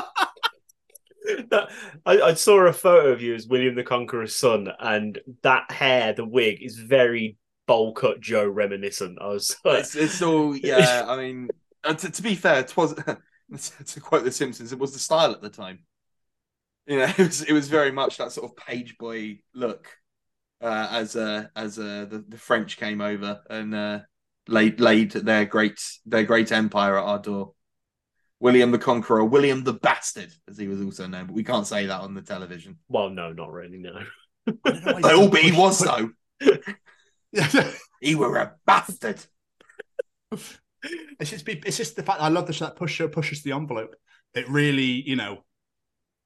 That- 1.51 1.71
I, 2.05 2.21
I 2.21 2.35
saw 2.35 2.61
a 2.67 2.73
photo 2.73 3.09
of 3.11 3.21
you 3.21 3.35
as 3.35 3.49
William 3.49 3.75
the 3.75 3.83
Conqueror's 3.83 4.37
son, 4.37 4.69
and 4.79 5.19
that 5.43 5.69
hair, 5.73 6.13
the 6.13 6.25
wig, 6.25 6.63
is 6.63 6.79
very 6.79 7.37
bowl 7.67 7.93
cut 7.95 8.21
Joe 8.21 8.47
reminiscent. 8.47 9.19
I 9.21 9.27
was 9.27 9.57
like, 9.65 9.81
It's, 9.81 9.97
it's 9.97 10.23
all, 10.23 10.55
yeah, 10.57 11.05
I 11.07 11.17
mean, 11.17 11.49
uh, 11.83 11.95
to, 11.95 12.11
to 12.11 12.23
be 12.23 12.37
fair, 12.37 12.61
it 12.61 12.77
was, 12.77 12.95
to 12.95 14.01
quote 14.01 14.23
The 14.23 14.31
Simpsons, 14.31 14.73
it 14.73 14.79
was 14.79 14.93
the 14.93 15.01
style 15.01 15.33
at 15.33 15.43
the 15.43 15.51
time. 15.51 15.81
You 16.89 16.99
know, 16.99 17.07
it 17.07 17.19
was, 17.19 17.43
it 17.43 17.53
was 17.53 17.69
very 17.69 17.91
much 17.91 18.19
that 18.19 18.31
sort 18.31 18.49
of 18.49 18.57
page 18.57 18.97
boy 18.97 19.41
look 19.53 19.89
uh, 20.61 20.89
as 20.93 21.17
uh, 21.17 21.47
as 21.57 21.81
uh, 21.81 22.07
the, 22.09 22.25
the 22.29 22.39
French 22.39 22.77
came 22.77 23.01
over 23.01 23.41
and 23.51 23.75
uh, 23.75 24.01
laid 24.47 24.79
laid 24.79 25.11
their 25.11 25.47
great 25.47 25.81
their 26.05 26.23
great 26.23 26.53
empire 26.53 26.97
at 26.97 27.05
our 27.05 27.19
door. 27.19 27.55
William 28.39 28.71
the 28.71 28.79
Conqueror, 28.79 29.25
William 29.25 29.65
the 29.65 29.73
Bastard, 29.73 30.33
as 30.49 30.59
he 30.59 30.69
was 30.69 30.81
also 30.81 31.07
known, 31.07 31.27
but 31.27 31.35
we 31.35 31.43
can't 31.43 31.67
say 31.67 31.87
that 31.87 32.03
on 32.03 32.15
the 32.15 32.23
television. 32.23 32.79
well, 32.89 33.11
no, 33.11 33.33
not 33.33 33.51
really, 33.51 33.79
no. 33.79 33.99
Oh, 34.65 35.29
but 35.29 35.41
he 35.41 35.53
was 35.53 35.81
though. 35.81 36.11
He 38.01 38.15
were 38.15 38.37
a 38.37 38.55
bastard. 38.67 39.25
It's 41.19 41.31
just 41.31 41.45
be, 41.45 41.61
it's 41.65 41.79
just 41.79 41.97
the 41.97 42.03
fact 42.03 42.21
I 42.21 42.29
love 42.29 42.47
the 42.47 42.53
show 42.53 42.67
that 42.67 42.77
push 42.77 42.95
show 42.95 43.09
pushes 43.09 43.43
the 43.43 43.53
envelope. 43.53 43.97
It 44.35 44.49
really, 44.49 45.03
you 45.09 45.17
know, 45.17 45.45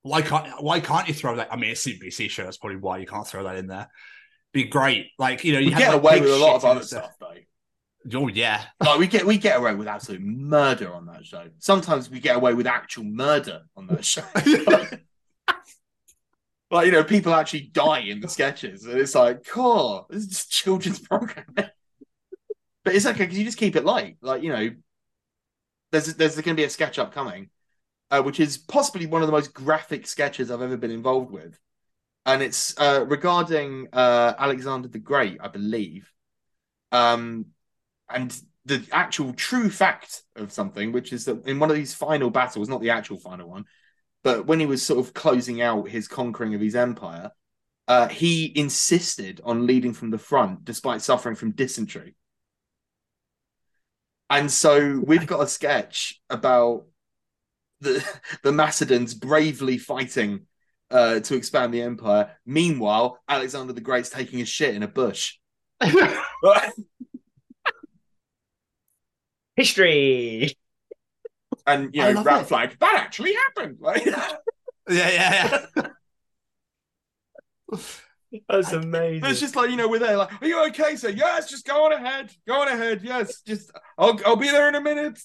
why 0.03 0.23
can't 0.23 0.63
why 0.63 0.81
can't 0.81 1.09
you 1.09 1.15
throw 1.15 1.37
that? 1.37 1.53
I 1.53 1.57
mean, 1.57 1.71
it's 1.71 1.87
CBBC 1.87 2.31
show. 2.31 2.45
That's 2.45 2.57
probably 2.57 2.79
why 2.79 2.99
you 2.99 3.07
can't 3.07 3.27
throw 3.27 3.45
that 3.45 3.57
in 3.57 3.67
there. 3.67 3.89
Be 4.53 4.65
great, 4.65 5.09
like 5.19 5.45
you 5.45 5.53
know, 5.53 5.59
you 5.59 5.67
We 5.67 5.73
have, 5.73 5.81
get 5.81 5.89
like, 5.89 5.99
away 5.99 6.21
with 6.21 6.33
a 6.33 6.37
lot 6.37 6.57
of 6.57 6.65
other 6.65 6.83
stuff, 6.83 7.13
though. 7.21 7.35
Oh 8.15 8.29
yeah, 8.29 8.65
Like 8.81 8.99
we 8.99 9.07
get 9.07 9.27
we 9.27 9.39
get 9.39 9.59
away 9.59 9.75
with 9.75 9.87
absolute 9.87 10.23
murder 10.23 10.93
on 10.93 11.07
that 11.07 11.25
show. 11.25 11.49
Sometimes 11.59 12.11
we 12.11 12.21
get 12.21 12.37
away 12.37 12.55
with 12.55 12.67
actual 12.67 13.05
murder 13.05 13.63
on 13.77 13.87
that 13.89 14.05
show. 14.05 14.25
like 16.71 16.87
you 16.87 16.93
know, 16.93 17.05
people 17.05 17.35
actually 17.35 17.71
die 17.73 18.01
in 18.01 18.21
the 18.21 18.29
sketches, 18.29 18.85
and 18.85 18.99
it's 18.99 19.15
like, 19.15 19.45
cool, 19.47 20.07
this 20.09 20.23
is 20.23 20.29
just 20.29 20.51
children's 20.51 20.99
programming. 20.99 21.71
but 22.85 22.95
it's 22.95 23.07
okay 23.07 23.25
because 23.25 23.39
you 23.39 23.45
just 23.45 23.59
keep 23.59 23.77
it 23.77 23.85
light. 23.85 24.17
Like 24.23 24.43
you 24.43 24.51
know, 24.51 24.71
there's 25.93 26.15
there's 26.15 26.37
going 26.37 26.45
to 26.45 26.55
be 26.55 26.65
a 26.65 26.71
sketch 26.71 26.99
upcoming, 26.99 27.51
uh, 28.11 28.23
which 28.23 28.41
is 28.41 28.59
possibly 28.59 29.07
one 29.07 29.23
of 29.23 29.29
the 29.29 29.33
most 29.33 29.55
graphic 29.55 30.07
sketches 30.07 30.51
I've 30.51 30.63
ever 30.63 30.77
been 30.77 30.91
involved 30.91 31.31
with, 31.31 31.59
and 32.27 32.43
it's 32.43 32.79
uh, 32.79 33.05
regarding 33.07 33.89
uh, 33.93 34.35
Alexander 34.39 34.89
the 34.89 34.99
Great, 34.99 35.39
I 35.41 35.49
believe. 35.49 36.11
Um, 36.93 37.47
and 38.09 38.37
the 38.65 38.85
actual 38.93 39.33
true 39.33 39.71
fact 39.71 40.23
of 40.37 40.53
something, 40.53 40.93
which 40.93 41.13
is 41.13 41.25
that 41.25 41.47
in 41.47 41.59
one 41.59 41.71
of 41.71 41.77
these 41.77 41.95
final 41.95 42.31
battles, 42.31 42.69
not 42.69 42.81
the 42.81 42.91
actual 42.91 43.19
final 43.19 43.49
one, 43.49 43.65
but 44.23 44.47
when 44.47 44.61
he 44.61 44.67
was 44.67 44.85
sort 44.85 45.05
of 45.05 45.15
closing 45.15 45.63
out 45.63 45.89
his 45.89 46.09
conquering 46.09 46.55
of 46.55 46.61
his 46.61 46.75
empire, 46.75 47.31
uh, 47.89 48.09
he 48.09 48.53
insisted 48.57 49.41
on 49.45 49.67
leading 49.67 49.93
from 49.93 50.11
the 50.11 50.19
front 50.19 50.65
despite 50.65 51.03
suffering 51.03 51.35
from 51.35 51.53
dysentery. 51.53 52.15
And 54.29 54.51
so 54.51 55.03
we've 55.05 55.27
got 55.27 55.43
a 55.43 55.49
sketch 55.49 56.21
about 56.29 56.85
the 57.81 58.05
the 58.43 58.53
Macedons 58.53 59.15
bravely 59.15 59.79
fighting 59.79 60.47
uh, 60.91 61.21
to 61.21 61.35
expand 61.37 61.73
the 61.73 61.83
empire. 61.83 62.37
Meanwhile, 62.47 63.19
Alexander 63.29 63.73
the 63.73 63.81
Great's 63.81 64.11
taking 64.11 64.41
a 64.41 64.45
shit 64.45 64.75
in 64.75 64.83
a 64.83 64.89
bush. 64.89 65.35
History. 69.57 70.55
And 71.67 71.95
you 71.95 72.03
know, 72.03 72.13
love 72.13 72.27
Rat 72.27 72.43
it. 72.43 72.47
Flag, 72.49 72.77
that 72.81 72.95
actually 72.97 73.35
happened. 73.35 73.79
Like, 73.81 74.05
Yeah, 74.05 74.33
yeah, 74.89 75.67
yeah. 75.75 75.87
That's 78.49 78.73
amazing. 78.73 79.29
It's 79.29 79.41
just 79.41 79.57
like 79.57 79.71
you 79.71 79.77
know, 79.77 79.89
we're 79.89 79.99
there. 79.99 80.17
Like, 80.17 80.41
are 80.41 80.47
you 80.47 80.65
okay, 80.69 80.97
sir? 80.97 81.09
Yes, 81.11 81.51
just 81.51 81.67
go 81.67 81.85
on 81.87 81.93
ahead. 81.93 82.31
Go 82.47 82.61
on 82.63 82.69
ahead. 82.69 83.01
Yes, 83.03 83.41
just 83.43 83.71
I'll 83.99 84.19
I'll 84.25 84.37
be 84.37 84.51
there 84.51 84.69
in 84.69 84.75
a 84.77 84.81
minute. 84.81 85.19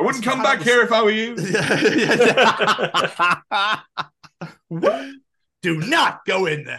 I 0.00 0.02
wouldn't 0.02 0.24
come 0.24 0.42
back 0.42 0.62
here 0.62 0.80
if 0.80 0.90
I 0.92 1.02
were 1.02 1.10
you. 1.10 1.36
Do 5.62 5.78
not 5.80 6.24
go 6.24 6.46
in 6.46 6.64
there. 6.64 6.78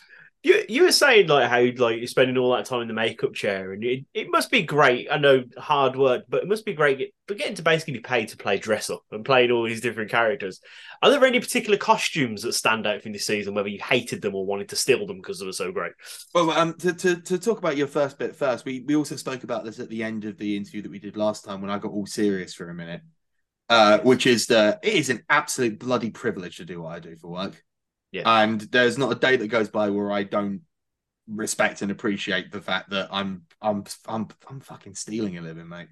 You 0.44 0.62
you 0.68 0.82
were 0.82 0.92
saying 0.92 1.28
like 1.28 1.48
how 1.48 1.62
like 1.82 1.96
you're 1.96 2.06
spending 2.06 2.36
all 2.36 2.54
that 2.54 2.66
time 2.66 2.82
in 2.82 2.88
the 2.88 2.92
makeup 2.92 3.32
chair, 3.32 3.72
and 3.72 3.82
it, 3.82 4.04
it 4.12 4.26
must 4.30 4.50
be 4.50 4.62
great. 4.62 5.08
I 5.10 5.16
know 5.16 5.42
hard 5.56 5.96
work, 5.96 6.24
but 6.28 6.42
it 6.42 6.48
must 6.48 6.66
be 6.66 6.74
great. 6.74 6.98
get- 6.98 7.14
But 7.26 7.38
getting 7.38 7.54
to 7.54 7.62
basically 7.62 7.98
pay 8.00 8.26
to 8.26 8.36
play 8.36 8.58
dress 8.58 8.90
up 8.90 9.00
and 9.10 9.24
playing 9.24 9.50
all 9.50 9.64
these 9.64 9.80
different 9.80 10.10
characters. 10.10 10.60
Are 11.02 11.10
there 11.10 11.24
any 11.24 11.40
particular 11.40 11.78
costumes 11.78 12.42
that 12.42 12.52
stand 12.52 12.86
out 12.86 13.00
from 13.00 13.12
this 13.12 13.24
season, 13.24 13.54
whether 13.54 13.70
you 13.70 13.80
hated 13.82 14.20
them 14.20 14.34
or 14.34 14.44
wanted 14.44 14.68
to 14.68 14.76
steal 14.76 15.06
them 15.06 15.16
because 15.16 15.40
they 15.40 15.46
were 15.46 15.52
so 15.52 15.72
great? 15.72 15.92
Well, 16.34 16.50
um, 16.50 16.74
to, 16.74 16.92
to 16.92 17.22
to 17.22 17.38
talk 17.38 17.56
about 17.56 17.78
your 17.78 17.86
first 17.86 18.18
bit 18.18 18.36
first, 18.36 18.66
we 18.66 18.84
we 18.86 18.96
also 18.96 19.16
spoke 19.16 19.44
about 19.44 19.64
this 19.64 19.80
at 19.80 19.88
the 19.88 20.02
end 20.02 20.26
of 20.26 20.36
the 20.36 20.58
interview 20.58 20.82
that 20.82 20.90
we 20.90 20.98
did 20.98 21.16
last 21.16 21.46
time 21.46 21.62
when 21.62 21.70
I 21.70 21.78
got 21.78 21.92
all 21.92 22.04
serious 22.04 22.52
for 22.52 22.68
a 22.68 22.74
minute, 22.74 23.00
uh, 23.70 24.00
which 24.00 24.26
is 24.26 24.48
that 24.48 24.80
it 24.82 24.92
is 24.92 25.08
an 25.08 25.22
absolute 25.30 25.78
bloody 25.78 26.10
privilege 26.10 26.58
to 26.58 26.66
do 26.66 26.82
what 26.82 26.94
I 26.94 27.00
do 27.00 27.16
for 27.16 27.28
work. 27.28 27.64
Yeah. 28.14 28.42
and 28.42 28.60
there's 28.60 28.96
not 28.96 29.10
a 29.10 29.16
day 29.16 29.36
that 29.36 29.48
goes 29.48 29.68
by 29.68 29.90
where 29.90 30.12
I 30.12 30.22
don't 30.22 30.60
respect 31.26 31.82
and 31.82 31.90
appreciate 31.90 32.52
the 32.52 32.60
fact 32.60 32.90
that 32.90 33.08
I'm 33.10 33.42
I'm 33.60 33.84
I'm 34.06 34.28
I'm 34.48 34.60
fucking 34.60 34.94
stealing 34.94 35.36
a 35.36 35.42
living, 35.42 35.68
mate. 35.68 35.88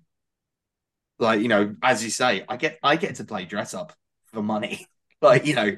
Like 1.18 1.40
you 1.40 1.48
know, 1.48 1.74
as 1.82 2.04
you 2.04 2.10
say, 2.10 2.44
I 2.48 2.56
get 2.56 2.78
I 2.80 2.94
get 2.94 3.16
to 3.16 3.24
play 3.24 3.44
dress 3.44 3.74
up 3.74 3.92
for 4.26 4.40
money. 4.40 4.86
like 5.20 5.46
you 5.46 5.54
know, 5.54 5.76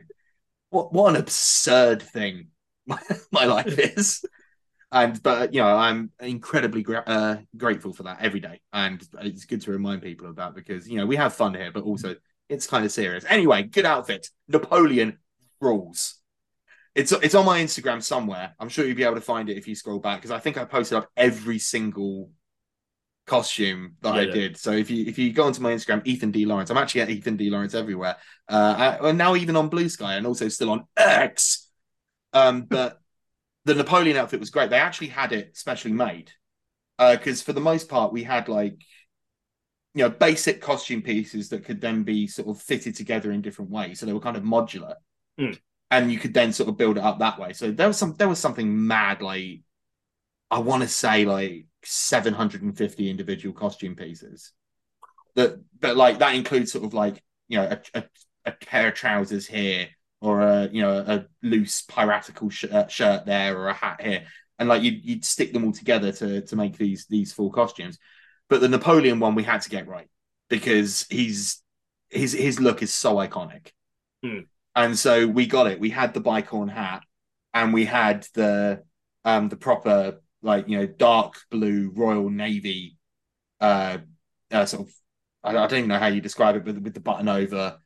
what 0.69 0.93
what 0.93 1.15
an 1.15 1.21
absurd 1.21 2.03
thing 2.03 2.49
my, 2.87 2.99
my 3.33 3.45
life 3.47 3.79
is. 3.97 4.23
And 4.93 5.21
but 5.23 5.55
you 5.55 5.61
know, 5.61 5.75
I'm 5.75 6.11
incredibly 6.21 6.83
gra- 6.83 7.05
uh, 7.07 7.37
grateful 7.57 7.95
for 7.95 8.03
that 8.05 8.21
every 8.21 8.41
day, 8.41 8.61
and 8.73 9.03
it's 9.23 9.47
good 9.47 9.63
to 9.63 9.73
remind 9.73 10.03
people 10.03 10.29
of 10.29 10.37
that 10.37 10.55
because 10.55 10.87
you 10.87 10.99
know 10.99 11.07
we 11.07 11.17
have 11.17 11.35
fun 11.35 11.55
here, 11.55 11.73
but 11.73 11.85
also 11.85 12.17
it's 12.51 12.67
kind 12.67 12.85
of 12.85 12.93
serious. 12.93 13.25
Anyway, 13.29 13.63
good 13.63 13.87
outfit. 13.87 14.29
Napoleon 14.47 15.19
rules. 15.61 16.21
It's 16.95 17.11
it's 17.13 17.35
on 17.35 17.45
my 17.45 17.61
Instagram 17.61 18.03
somewhere. 18.03 18.55
I'm 18.61 18.69
sure 18.69 18.85
you'll 18.85 18.97
be 18.97 19.05
able 19.05 19.17
to 19.17 19.21
find 19.21 19.49
it 19.49 19.57
if 19.57 19.67
you 19.67 19.75
scroll 19.75 19.99
back 19.99 20.19
because 20.21 20.31
I 20.31 20.39
think 20.39 20.57
I 20.57 20.65
posted 20.65 20.99
up 20.99 21.09
every 21.17 21.59
single 21.59 22.31
costume 23.27 23.97
that 24.03 24.15
I 24.15 24.23
Yeah. 24.23 24.33
did. 24.33 24.57
So 24.57 24.71
if 24.73 24.91
you 24.91 25.05
if 25.07 25.19
you 25.19 25.33
go 25.33 25.45
onto 25.45 25.61
my 25.63 25.73
Instagram, 25.73 26.03
Ethan 26.05 26.31
D 26.31 26.45
Lawrence, 26.47 26.71
I'm 26.71 26.77
actually 26.79 27.01
at 27.01 27.11
Ethan 27.11 27.37
D 27.37 27.51
Lawrence 27.51 27.75
everywhere. 27.75 28.17
Uh, 28.49 28.99
I, 29.01 29.09
and 29.09 29.19
now 29.19 29.35
even 29.35 29.57
on 29.57 29.71
Bluesky 29.71 30.17
and 30.17 30.27
also 30.27 30.49
still 30.49 30.71
on 30.71 30.85
X. 30.97 31.69
Um, 32.33 32.63
but 32.69 33.01
the 33.65 33.75
Napoleon 33.75 34.17
outfit 34.17 34.41
was 34.41 34.51
great. 34.51 34.71
They 34.71 34.79
actually 34.79 35.09
had 35.09 35.33
it 35.33 35.57
specially 35.57 35.95
made 35.95 36.31
because 36.99 37.43
for 37.43 37.53
the 37.53 37.61
most 37.61 37.89
part 37.89 38.13
we 38.13 38.23
had 38.23 38.49
like 38.49 38.77
you 39.95 40.05
know 40.05 40.11
basic 40.11 40.61
costume 40.61 41.03
pieces 41.03 41.49
that 41.49 41.65
could 41.65 41.81
then 41.81 42.05
be 42.05 42.27
sort 42.29 42.49
of 42.49 42.63
fitted 42.63 42.95
together 42.95 43.33
in 43.33 43.41
different 43.43 43.71
ways. 43.71 43.99
So 43.99 44.07
they 44.07 44.13
were 44.13 44.21
kind 44.21 44.37
of 44.37 44.45
modular, 44.45 44.95
Mm. 45.41 45.59
And 46.03 46.13
you 46.13 46.19
could 46.19 46.35
then 46.35 46.53
sort 46.53 46.69
of 46.69 46.77
build 46.77 46.99
it 46.99 47.05
up 47.05 47.19
that 47.19 47.39
way. 47.39 47.53
So 47.53 47.71
there 47.71 47.89
was 47.89 47.97
some 47.97 48.15
there 48.17 48.29
was 48.29 48.39
something 48.39 48.87
mad 48.87 49.23
like 49.23 49.61
I 50.51 50.59
want 50.59 50.83
to 50.83 50.89
say 50.89 51.25
like 51.25 51.67
750 51.85 53.11
individual 53.11 53.55
costume 53.55 53.97
pieces. 53.97 54.53
That 55.35 55.61
but 55.81 55.97
like 55.97 56.19
that 56.19 56.35
includes 56.35 56.73
sort 56.73 56.85
of 56.85 56.95
like 56.95 57.23
you 57.49 57.59
know 57.59 57.65
a, 57.65 57.99
a, 57.99 58.05
a 58.47 58.53
pair 58.53 58.89
of 58.89 58.95
trousers 58.95 59.47
here 59.47 59.89
or 60.21 60.41
a 60.41 60.69
you 60.71 60.83
know 60.83 60.99
a 60.99 61.27
loose 61.43 61.83
piratical 61.83 62.51
shirt, 62.51 62.91
shirt 62.91 63.27
there 63.27 63.57
or 63.59 63.69
a 63.69 63.75
hat 63.75 64.01
here 64.01 64.25
and 64.59 64.69
like 64.69 64.83
you'd, 64.83 65.05
you'd 65.05 65.25
stick 65.25 65.53
them 65.53 65.65
all 65.65 65.73
together 65.73 66.13
to 66.13 66.43
to 66.43 66.57
make 66.57 66.79
these 66.79 67.07
these 67.07 67.33
full 67.33 67.51
costumes 67.51 67.99
but 68.49 68.61
the 68.61 68.69
napoleon 68.69 69.19
one 69.21 69.35
we 69.35 69.43
had 69.43 69.61
to 69.61 69.71
get 69.71 69.89
right 69.89 70.09
because 70.49 71.07
he's 71.11 71.63
his 72.09 72.33
his 72.33 72.61
look 72.61 72.83
is 72.83 72.95
so 72.95 73.17
iconic 73.17 73.71
Hmm. 74.23 74.41
And 74.77 74.99
so 74.99 75.27
we 75.27 75.47
got 75.47 75.67
it. 75.67 75.79
We 75.81 75.91
had 75.91 76.15
the 76.15 76.21
bicorne 76.21 76.71
hat 76.71 77.03
and 77.53 77.73
we 77.73 77.85
had 77.85 78.27
the 78.35 78.83
um 79.25 79.49
the 79.49 79.57
proper 79.57 80.21
like 80.43 80.69
you 80.69 80.79
know 80.79 80.87
dark 80.87 81.35
blue 81.51 81.91
royal 81.95 82.29
navy 82.29 82.99
uh, 83.61 83.99
uh 84.51 84.67
sort 84.67 84.89
of 84.89 84.95
I, 85.43 85.51
I 85.51 85.67
don't 85.67 85.79
even 85.79 85.89
know 85.89 85.99
how 85.99 86.09
you 86.09 86.21
describe 86.21 86.57
it 86.57 86.65
but 86.65 86.83
with 86.83 86.95
the 86.95 87.01
button 87.01 87.29
over 87.29 87.79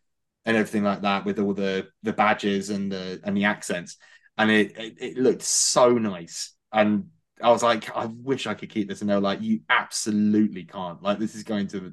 and 0.48 0.56
everything 0.56 0.82
like 0.82 1.02
that 1.02 1.26
with 1.26 1.38
all 1.38 1.52
the 1.52 1.88
the 2.02 2.12
badges 2.12 2.70
and 2.70 2.90
the 2.90 3.20
and 3.22 3.36
the 3.36 3.44
accents. 3.44 3.98
And 4.38 4.50
it 4.50 4.76
it, 4.78 4.94
it 4.98 5.18
looked 5.18 5.42
so 5.42 5.90
nice. 5.98 6.54
And 6.72 7.08
I 7.42 7.50
was 7.50 7.62
like 7.62 7.94
I 7.94 8.06
wish 8.06 8.46
I 8.46 8.54
could 8.54 8.70
keep 8.70 8.88
this. 8.88 9.02
And 9.02 9.10
they 9.10 9.14
were 9.14 9.20
like 9.20 9.42
you 9.42 9.60
absolutely 9.68 10.64
can't. 10.64 11.02
Like 11.02 11.18
this 11.18 11.34
is 11.34 11.42
going 11.42 11.68
to 11.68 11.92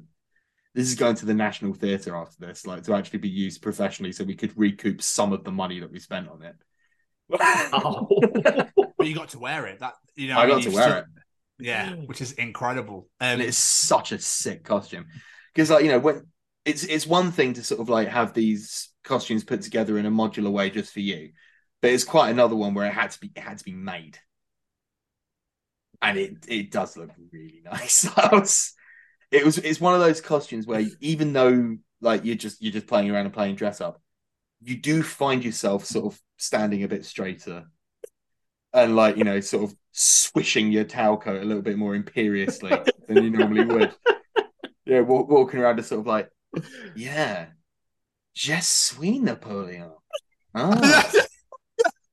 this 0.76 0.88
is 0.88 0.94
going 0.94 1.16
to 1.16 1.26
the 1.26 1.34
National 1.34 1.74
Theatre 1.74 2.14
after 2.14 2.46
this 2.46 2.66
like 2.66 2.84
to 2.84 2.94
actually 2.94 3.18
be 3.18 3.28
used 3.28 3.62
professionally 3.62 4.12
so 4.12 4.22
we 4.22 4.36
could 4.36 4.52
recoup 4.56 5.02
some 5.02 5.32
of 5.32 5.42
the 5.42 5.50
money 5.50 5.80
that 5.80 5.90
we 5.90 5.98
spent 5.98 6.28
on 6.28 6.42
it 6.42 6.54
Oh. 7.30 8.08
but 8.98 9.06
you 9.06 9.14
got 9.14 9.30
to 9.30 9.38
wear 9.38 9.66
it. 9.66 9.80
That 9.80 9.94
you 10.14 10.28
know, 10.28 10.38
I 10.38 10.46
mean, 10.46 10.56
got 10.56 10.62
to 10.64 10.70
wear 10.70 10.82
still- 10.84 10.98
it 10.98 11.04
Yeah, 11.58 11.94
which 11.94 12.20
is 12.20 12.32
incredible. 12.32 13.08
Um, 13.20 13.28
and 13.28 13.42
it's 13.42 13.56
such 13.56 14.12
a 14.12 14.18
sick 14.18 14.64
costume 14.64 15.06
because 15.54 15.70
like 15.70 15.84
you 15.84 15.90
know 15.90 15.98
when 15.98 16.26
it's 16.64 16.84
it's 16.84 17.06
one 17.06 17.30
thing 17.30 17.54
to 17.54 17.64
sort 17.64 17.80
of 17.80 17.88
like 17.88 18.08
have 18.08 18.34
these 18.34 18.90
costumes 19.04 19.44
put 19.44 19.62
together 19.62 19.98
in 19.98 20.06
a 20.06 20.10
modular 20.10 20.50
way 20.50 20.68
just 20.68 20.92
for 20.92 21.00
you 21.00 21.30
but 21.80 21.92
it's 21.92 22.02
quite 22.02 22.30
another 22.30 22.56
one 22.56 22.74
where 22.74 22.86
it 22.86 22.92
had 22.92 23.12
to 23.12 23.20
be 23.20 23.30
it 23.36 23.40
had 23.40 23.56
to 23.56 23.64
be 23.64 23.72
made 23.72 24.18
and 26.02 26.18
it 26.18 26.36
it 26.48 26.72
does 26.72 26.96
look 26.96 27.10
really 27.32 27.62
nice 27.64 28.08
I 28.16 28.30
was, 28.32 28.74
it 29.36 29.44
was 29.44 29.58
it's 29.58 29.80
one 29.80 29.94
of 29.94 30.00
those 30.00 30.20
costumes 30.20 30.66
where 30.66 30.84
even 31.00 31.32
though 31.32 31.76
like 32.00 32.24
you're 32.24 32.36
just 32.36 32.62
you're 32.62 32.72
just 32.72 32.86
playing 32.86 33.10
around 33.10 33.26
and 33.26 33.34
playing 33.34 33.54
dress 33.54 33.80
up 33.80 34.00
you 34.62 34.76
do 34.76 35.02
find 35.02 35.44
yourself 35.44 35.84
sort 35.84 36.12
of 36.12 36.20
standing 36.36 36.82
a 36.82 36.88
bit 36.88 37.04
straighter 37.04 37.64
and 38.72 38.94
like 38.94 39.16
you 39.16 39.24
know 39.24 39.40
sort 39.40 39.64
of 39.64 39.74
swishing 39.92 40.70
your 40.70 40.84
towel 40.84 41.16
coat 41.16 41.42
a 41.42 41.44
little 41.44 41.62
bit 41.62 41.78
more 41.78 41.94
imperiously 41.94 42.72
than 43.08 43.24
you 43.24 43.30
normally 43.30 43.64
would. 43.64 43.94
Yeah 44.84 45.00
walk, 45.00 45.28
walking 45.28 45.60
around 45.60 45.78
just 45.78 45.88
sort 45.88 46.00
of 46.00 46.06
like 46.06 46.30
yeah 46.94 47.46
je 48.34 48.60
suis 48.60 49.18
napoleon. 49.18 49.92
Ah. 50.54 51.12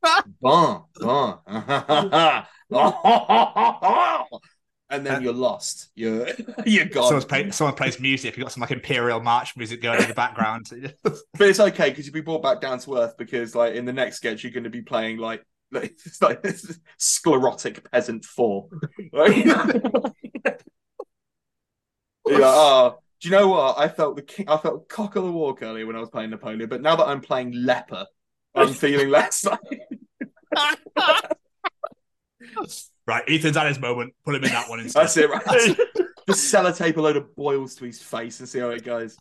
bon 0.42 0.86
bon 1.00 1.40
and 4.94 5.06
then 5.06 5.16
uh, 5.16 5.20
you're 5.20 5.34
lost 5.34 5.90
you're 5.96 6.28
you're 6.66 6.86
gone 6.86 7.04
someone's 7.04 7.26
play, 7.26 7.52
someone 7.52 7.76
plays 7.76 8.00
music. 8.00 8.38
You 8.38 8.44
got 8.44 8.52
some 8.52 8.62
like 8.62 8.72
imperial 8.72 9.20
march 9.20 9.58
music 9.58 9.82
going 9.82 10.02
in 10.02 10.08
the 10.08 10.14
background. 10.14 10.70
but 11.04 11.18
it's 11.40 11.60
okay 11.60 11.90
because 11.90 12.06
you'll 12.06 12.14
be 12.14 12.22
brought 12.22 12.44
back 12.44 12.62
down 12.62 12.80
to 12.80 12.98
earth 12.98 13.18
because 13.18 13.56
like 13.56 13.74
in 13.76 13.86
the 13.86 13.94
next 13.94 14.18
sketch 14.18 14.44
you're 14.44 14.54
going 14.54 14.64
to 14.64 14.70
be 14.70 14.82
playing 14.82 15.18
like 15.18 15.44
like 15.72 15.94
it's 16.06 16.22
like 16.22 16.44
this 16.44 16.80
sclerotic 16.98 17.90
peasant 17.92 18.24
four 18.24 18.70
Right? 19.12 19.46
you're 22.26 22.40
like, 22.40 22.54
oh 22.56 23.00
do 23.20 23.28
you 23.28 23.36
know 23.36 23.48
what 23.48 23.78
i 23.80 23.88
felt 23.88 24.16
the 24.16 24.22
king 24.22 24.48
i 24.48 24.56
felt 24.58 24.88
cock 24.88 25.16
of 25.16 25.24
the 25.24 25.32
walk 25.32 25.64
earlier 25.64 25.88
when 25.88 25.96
i 25.96 26.00
was 26.00 26.10
playing 26.10 26.30
napoleon 26.30 26.70
but 26.70 26.82
now 26.82 26.96
that 26.96 27.08
i'm 27.08 27.22
playing 27.22 27.52
leper 27.52 28.06
i'm 28.54 28.72
feeling 28.72 29.10
less 29.10 29.46
like 29.46 29.60
right, 33.08 33.24
Ethan's 33.28 33.58
at 33.58 33.68
his 33.68 33.80
moment. 33.80 34.14
Put 34.26 34.36
him 34.36 34.44
in 34.44 34.52
that 34.52 34.70
one 34.70 34.80
instead. 34.82 35.02
that's 35.02 35.18
it 35.18 35.30
right? 35.30 35.46
Just 36.28 36.54
sellotape 36.54 36.96
a 36.96 37.02
load 37.02 37.18
of 37.18 37.36
boils 37.36 37.76
to 37.76 37.86
his 37.86 38.02
face 38.02 38.40
and 38.40 38.48
see 38.48 38.60
how 38.60 38.70
it 38.70 38.84
goes. 38.84 39.18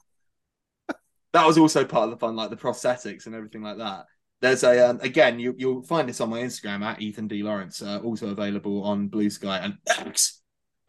That 1.33 1.47
was 1.47 1.59
also 1.59 1.85
part 1.85 2.05
of 2.05 2.11
the 2.11 2.17
fun 2.17 2.37
like 2.37 2.51
the 2.51 2.57
prosthetics 2.57 3.27
and 3.27 3.35
everything 3.35 3.63
like 3.63 3.79
that. 3.79 4.05
There's 4.41 4.65
a 4.65 4.91
um, 4.91 5.01
again 5.01 5.39
you, 5.39 5.55
you'll 5.57 5.83
find 5.83 6.09
this 6.09 6.21
on 6.21 6.31
my 6.31 6.41
instagram 6.41 6.83
at 6.83 7.01
ethan 7.01 7.29
d. 7.29 7.43
Lawrence 7.43 7.81
uh, 7.81 8.01
also 8.03 8.29
available 8.31 8.83
on 8.83 9.09
blue 9.09 9.31
sky 9.31 9.59
and 9.59 9.79
x. 9.89 10.41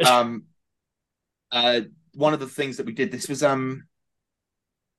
Um 0.10 0.46
uh 1.52 1.82
one 2.16 2.34
of 2.34 2.40
the 2.40 2.48
things 2.48 2.78
that 2.78 2.86
we 2.88 2.94
did 2.94 3.12
this 3.12 3.30
was 3.30 3.44
um 3.44 3.84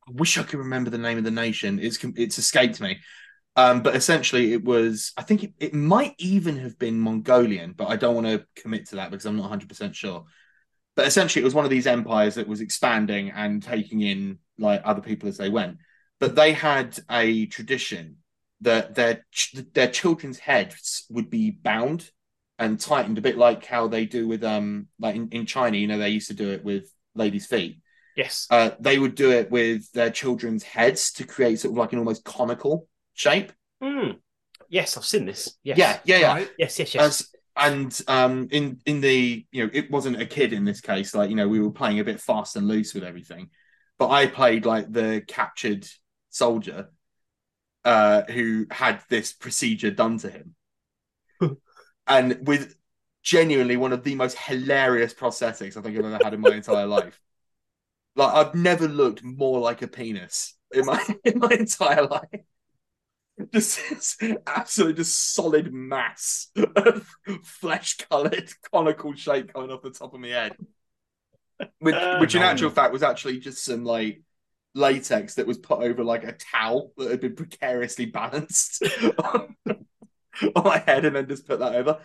i 0.09 0.13
wish 0.13 0.39
i 0.39 0.45
could 0.45 0.61
remember 0.61 0.89
the 0.89 0.99
name 0.99 1.19
of 1.19 1.25
the 1.25 1.33
nation. 1.33 1.81
It's 1.81 1.99
it's 2.17 2.39
escaped 2.39 2.81
me 2.81 3.01
um 3.57 3.83
but 3.83 3.95
essentially 3.95 4.53
it 4.53 4.65
was 4.65 5.13
i 5.17 5.23
think 5.23 5.45
it, 5.45 5.53
it 5.59 5.75
might 5.75 6.15
even 6.19 6.57
have 6.57 6.79
been 6.79 6.99
mongolian 6.99 7.73
but 7.73 7.87
i 7.89 7.97
don't 7.97 8.15
want 8.15 8.27
to 8.27 8.45
commit 8.57 8.87
to 8.87 8.97
that 8.97 9.11
because 9.11 9.27
i'm 9.27 9.37
not 9.37 9.51
100% 9.51 9.95
sure 9.95 10.25
but 10.97 11.07
essentially 11.07 11.43
it 11.43 11.45
was 11.45 11.55
one 11.55 11.65
of 11.65 11.71
these 11.71 11.87
empires 11.87 12.37
that 12.37 12.49
was 12.49 12.61
expanding 12.61 13.31
and 13.31 13.63
taking 13.63 14.01
in 14.01 14.39
like 14.59 14.81
other 14.85 15.01
people 15.01 15.29
as 15.29 15.37
they 15.37 15.51
went 15.51 15.79
but 16.21 16.35
they 16.35 16.53
had 16.53 16.99
a 17.11 17.47
tradition 17.47 18.17
that 18.61 18.95
their 18.95 19.25
ch- 19.31 19.57
their 19.73 19.89
children's 19.89 20.39
heads 20.39 21.05
would 21.11 21.31
be 21.31 21.51
bound 21.51 22.11
and 22.59 22.81
tightened 22.81 23.19
a 23.19 23.23
bit 23.23 23.37
like 23.37 23.65
how 23.67 23.89
they 23.89 24.07
do 24.07 24.27
with 24.27 24.43
um 24.45 24.89
like 24.99 25.17
in, 25.17 25.29
in 25.31 25.47
China, 25.47 25.77
you 25.77 25.87
know, 25.87 25.99
they 25.99 26.09
used 26.09 26.29
to 26.29 26.35
do 26.35 26.51
it 26.51 26.65
with 26.65 26.91
ladies' 27.15 27.47
feet. 27.47 27.81
Yes. 28.17 28.47
Uh, 28.49 28.71
they 28.79 28.99
would 28.99 29.17
do 29.17 29.33
it 29.33 29.51
with 29.51 29.91
their 29.93 30.11
children's 30.11 30.63
heads 30.63 31.13
to 31.13 31.27
create 31.27 31.59
sort 31.59 31.73
of 31.73 31.79
like 31.79 31.93
an 31.93 31.99
almost 31.99 32.25
conical 32.25 32.89
shape. 33.15 33.53
Mm. 33.83 34.19
Yes, 34.69 34.97
I've 34.97 35.05
seen 35.05 35.27
this. 35.27 35.57
Yes. 35.63 35.79
Yeah, 35.79 35.99
yeah, 36.05 36.19
yeah. 36.19 36.35
Right. 36.35 36.51
Yes, 36.59 36.79
yes, 36.79 36.95
yes. 36.95 37.05
As, 37.05 37.29
and 37.57 38.01
um, 38.09 38.49
in 38.51 38.81
in 38.85 39.01
the 39.01 39.47
you 39.53 39.65
know, 39.65 39.71
it 39.73 39.91
wasn't 39.91 40.21
a 40.21 40.27
kid 40.27 40.53
in 40.53 40.65
this 40.65 40.81
case. 40.81 41.15
Like 41.15 41.31
you 41.31 41.37
know, 41.37 41.49
we 41.49 41.61
were 41.61 41.71
playing 41.71 42.01
a 42.01 42.05
bit 42.05 42.21
fast 42.21 42.57
and 42.57 42.67
loose 42.67 42.95
with 42.95 43.05
everything. 43.05 43.51
But 43.99 44.11
I 44.11 44.27
played 44.27 44.67
like 44.67 44.93
the 44.93 45.23
captured 45.27 45.87
soldier 46.31 46.89
uh, 47.85 48.23
who 48.23 48.67
had 48.71 49.01
this 49.09 49.33
procedure 49.33 49.93
done 49.93 50.19
to 50.19 50.31
him, 50.31 50.55
and 52.07 52.39
with 52.47 52.75
genuinely 53.23 53.77
one 53.77 53.93
of 53.93 54.03
the 54.03 54.15
most 54.17 54.37
hilarious 54.37 55.15
prosthetics 55.15 55.77
I 55.77 55.81
think 55.81 55.97
I've 55.97 56.05
ever 56.05 56.23
had 56.23 56.35
in 56.35 56.41
my 56.41 56.55
entire 56.55 56.87
life. 56.87 57.21
Like 58.17 58.35
I've 58.35 58.55
never 58.55 58.89
looked 58.89 59.23
more 59.23 59.61
like 59.61 59.83
a 59.83 59.89
penis 59.89 60.55
in 60.73 60.87
my 60.87 61.05
in 61.25 61.39
my 61.39 61.51
entire 61.51 62.07
life. 62.07 62.41
Just 63.53 63.81
this 63.91 64.17
absolute 64.47 64.97
just 64.97 65.35
solid 65.35 65.73
mass 65.73 66.49
of 66.77 67.09
flesh 67.43 67.97
colored 67.97 68.53
conical 68.73 69.15
shape 69.15 69.53
coming 69.53 69.71
off 69.71 69.83
the 69.83 69.91
top 69.91 70.15
of 70.15 70.21
my 70.21 70.29
head. 70.29 70.57
Which, 71.79 71.95
Uh, 71.95 72.19
which 72.19 72.35
in 72.35 72.43
actual 72.43 72.71
fact 72.71 72.93
was 72.93 73.03
actually 73.03 73.39
just 73.39 73.65
some 73.65 73.85
like 73.85 74.23
latex 74.75 75.35
that 75.35 75.47
was 75.47 75.59
put 75.59 75.81
over 75.81 76.03
like 76.03 76.25
a 76.25 76.33
towel 76.33 76.93
that 76.97 77.11
had 77.11 77.21
been 77.21 77.37
precariously 77.37 78.07
balanced 78.07 78.83
on, 79.19 79.57
on 79.67 80.65
my 80.65 80.79
head 80.79 81.05
and 81.05 81.15
then 81.17 81.29
just 81.29 81.47
put 81.47 81.61
that 81.61 81.75
over. 81.75 81.99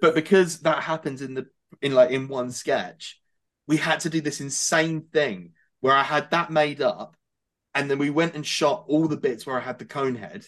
But 0.00 0.14
because 0.14 0.60
that 0.60 0.82
happens 0.82 1.22
in 1.22 1.34
the 1.34 1.46
in 1.82 1.92
like 1.92 2.10
in 2.10 2.28
one 2.28 2.50
sketch, 2.50 3.20
we 3.66 3.76
had 3.76 4.00
to 4.00 4.10
do 4.10 4.20
this 4.20 4.40
insane 4.40 5.02
thing 5.12 5.52
where 5.80 5.94
I 5.94 6.02
had 6.02 6.30
that 6.30 6.50
made 6.50 6.80
up, 6.80 7.16
and 7.74 7.90
then 7.90 7.98
we 7.98 8.10
went 8.10 8.34
and 8.34 8.46
shot 8.46 8.84
all 8.88 9.06
the 9.08 9.16
bits 9.16 9.46
where 9.46 9.56
I 9.56 9.60
had 9.60 9.78
the 9.78 9.84
cone 9.84 10.14
head, 10.14 10.46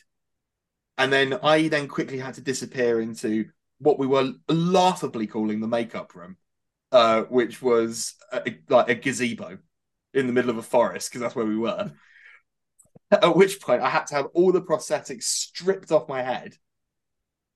and 0.98 1.12
then 1.12 1.38
I 1.42 1.68
then 1.68 1.88
quickly 1.88 2.18
had 2.18 2.34
to 2.34 2.40
disappear 2.40 3.00
into 3.00 3.46
what 3.78 3.98
we 3.98 4.06
were 4.06 4.32
laughably 4.48 5.26
calling 5.26 5.60
the 5.60 5.68
makeup 5.68 6.14
room, 6.14 6.36
uh, 6.92 7.22
which 7.22 7.60
was 7.60 8.14
a, 8.32 8.56
like 8.68 8.88
a 8.88 8.94
gazebo 8.94 9.58
in 10.14 10.26
the 10.26 10.32
middle 10.32 10.50
of 10.50 10.56
a 10.56 10.62
forest 10.62 11.10
because 11.10 11.20
that's 11.20 11.36
where 11.36 11.46
we 11.46 11.58
were. 11.58 11.92
At 13.10 13.36
which 13.36 13.60
point, 13.60 13.82
I 13.82 13.90
had 13.90 14.06
to 14.08 14.14
have 14.14 14.26
all 14.32 14.50
the 14.50 14.62
prosthetics 14.62 15.24
stripped 15.24 15.92
off 15.92 16.08
my 16.08 16.22
head 16.22 16.56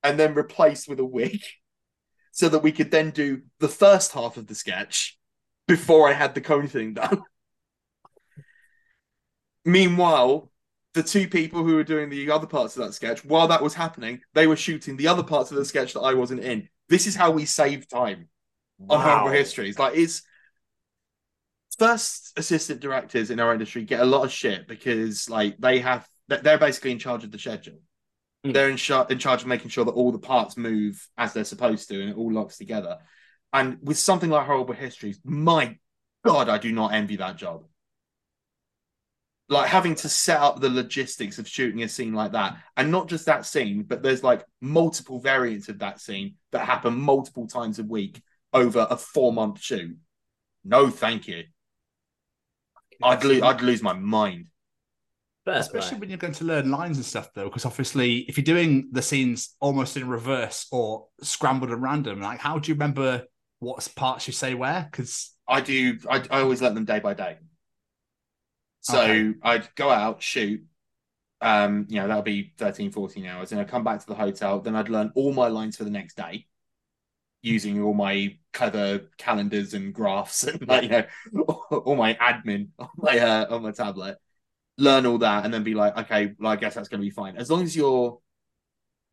and 0.03 0.19
then 0.19 0.35
replaced 0.35 0.89
with 0.89 1.01
a 1.01 1.05
wig 1.05 1.41
so 2.33 2.49
that 2.49 2.63
we 2.63 2.73
could 2.73 2.91
then 2.91 3.11
do 3.11 3.43
the 3.59 3.69
first 3.69 4.13
half 4.13 4.37
of 4.37 4.47
the 4.47 4.55
sketch 4.55 5.19
before 5.67 6.09
I 6.09 6.13
had 6.13 6.35
the 6.35 6.41
cone 6.41 6.69
thing 6.69 6.95
done. 6.95 7.23
Meanwhile, 9.65 10.50
the 10.95 11.03
two 11.03 11.29
people 11.29 11.63
who 11.63 11.77
were 11.77 11.85
doing 11.85 12.11
the 12.11 12.31
other 12.31 12.47
parts 12.47 12.77
of 12.77 12.85
that 12.85 12.93
sketch, 12.93 13.25
while 13.25 13.49
that 13.49 13.63
was 13.63 13.75
happening, 13.75 14.21
they 14.35 14.47
were 14.47 14.57
shooting 14.57 14.97
the 14.97 15.09
other 15.09 15.23
parts 15.23 15.51
of 15.51 15.57
the 15.57 15.65
sketch 15.65 15.93
that 15.93 16.01
I 16.01 16.15
wasn't 16.15 16.41
in. 16.41 16.69
This 16.89 17.07
is 17.07 17.15
how 17.15 17.31
we 17.31 17.45
save 17.45 17.89
time 17.89 18.29
on 18.89 18.99
Wow. 18.99 19.05
Horrible 19.05 19.31
Histories. 19.31 19.79
Like, 19.79 19.97
it's 19.97 20.23
first 21.79 22.33
assistant 22.37 22.81
directors 22.81 23.31
in 23.31 23.41
our 23.41 23.53
industry 23.53 23.85
get 23.85 24.01
a 24.01 24.05
lot 24.05 24.25
of 24.25 24.33
shit 24.33 24.67
because, 24.67 25.31
like, 25.31 25.57
they 25.59 25.79
have 25.79 26.07
they're 26.29 26.59
basically 26.59 26.93
in 26.93 26.99
charge 26.99 27.25
of 27.25 27.33
the 27.33 27.39
schedule. 27.39 27.81
Mm. 28.47 28.55
They're 28.55 28.71
in, 28.71 28.77
char- 28.77 29.07
in 29.11 29.19
charge 29.19 29.43
of 29.43 29.49
making 29.49 29.71
sure 29.71 29.85
that 29.85 29.93
all 29.93 30.13
the 30.13 30.19
parts 30.19 30.57
move 30.57 31.05
as 31.19 31.33
they're 31.33 31.45
supposed 31.45 31.89
to 31.89 32.01
and 32.01 32.11
it 32.11 32.17
all 32.17 32.33
locks 32.33 32.57
together. 32.57 32.99
And 33.53 33.79
with 33.83 33.99
something 33.99 34.31
like 34.31 34.47
Horrible 34.47 34.75
Histories, 34.75 35.21
my 35.25 35.77
God, 36.25 36.49
I 36.49 36.59
do 36.59 36.71
not 36.73 36.95
envy 36.95 37.17
that 37.17 37.37
job. 37.37 37.65
Like 39.51 39.69
having 39.69 39.95
to 39.97 40.09
set 40.09 40.41
up 40.41 40.61
the 40.61 40.71
logistics 40.71 41.39
of 41.39 41.49
shooting 41.49 41.83
a 41.83 41.89
scene 41.89 42.15
like 42.15 42.33
that, 42.33 42.57
and 42.77 42.91
not 42.91 43.09
just 43.09 43.27
that 43.27 43.45
scene, 43.45 43.83
but 43.83 44.03
there's 44.03 44.23
like 44.23 44.45
multiple 44.61 45.19
variants 45.19 45.69
of 45.69 45.81
that 45.81 46.01
scene 46.01 46.37
that 46.53 46.65
happen 46.65 46.95
multiple 46.99 47.47
times 47.47 47.79
a 47.79 47.83
week 47.83 48.23
over 48.53 48.87
a 48.89 48.97
four 48.97 49.33
month 49.33 49.61
shoot. 49.61 49.97
No, 50.65 50.89
thank 50.89 51.27
you. 51.27 51.45
I'd 53.03 53.25
lose. 53.25 53.43
I'd 53.43 53.61
lose 53.61 53.83
my 53.83 53.93
mind. 53.93 54.47
Especially 55.47 55.99
when 55.99 56.11
you're 56.11 56.19
going 56.19 56.35
to 56.35 56.45
learn 56.45 56.71
lines 56.71 56.97
and 56.97 57.05
stuff, 57.05 57.31
though, 57.35 57.45
because 57.45 57.65
obviously, 57.65 58.19
if 58.29 58.37
you're 58.37 58.45
doing 58.45 58.89
the 58.93 59.03
scenes 59.03 59.57
almost 59.59 59.97
in 59.97 60.09
reverse 60.09 60.67
or 60.71 61.09
scrambled 61.23 61.71
and 61.73 61.83
random, 61.83 62.21
like 62.21 62.39
how 62.39 62.59
do 62.59 62.69
you 62.71 62.75
remember 62.75 63.25
what 63.59 63.87
parts 63.97 64.27
you 64.27 64.33
say 64.33 64.55
where? 64.55 64.87
Because 64.91 65.35
I 65.49 65.61
do. 65.61 65.99
I, 66.09 66.23
I 66.31 66.41
always 66.41 66.63
learn 66.63 66.75
them 66.75 66.85
day 66.85 67.01
by 67.01 67.15
day. 67.15 67.39
So 68.81 69.01
Okay. 69.01 69.35
I'd 69.43 69.75
go 69.75 69.91
out, 69.91 70.23
shoot. 70.23 70.65
Um, 71.41 71.87
you 71.89 71.97
know, 71.97 72.09
that'll 72.09 72.23
be 72.23 72.53
13, 72.59 72.93
14 72.93 73.27
hours. 73.27 73.53
And 73.53 73.61
I'd 73.61 73.69
come 73.69 73.85
back 73.85 74.01
to 74.01 74.07
the 74.07 74.15
hotel. 74.15 74.61
Then 74.61 74.77
I'd 74.77 74.89
learn 74.89 75.13
all 75.15 75.33
my 75.33 75.49
lines 75.49 75.77
for 75.77 75.85
the 75.85 75.91
next 75.91 76.17
day 76.17 76.47
using 77.43 77.83
all 77.83 77.95
my 77.95 78.37
clever 78.53 79.01
calendars 79.19 79.75
and 79.75 79.95
graphs 79.95 80.45
and 80.45 80.67
like, 80.69 80.85
you 80.85 80.89
know, 80.91 81.05
all 81.71 81.97
my 81.97 82.15
admin 82.15 82.69
on 82.79 82.89
my 82.99 83.19
uh, 83.19 83.47
on 83.55 83.63
my 83.63 83.73
tablet. 83.73 84.19
Learn 84.79 85.07
all 85.07 85.19
that 85.19 85.45
and 85.45 85.53
then 85.53 85.63
be 85.65 85.75
like, 85.75 85.97
okay, 85.99 86.35
well, 86.39 86.53
I 86.53 86.57
guess 86.57 86.75
that's 86.75 86.89
gonna 86.89 87.03
be 87.03 87.11
fine. 87.11 87.37
As 87.37 87.51
long 87.51 87.63
as 87.63 87.77
you're 87.77 88.19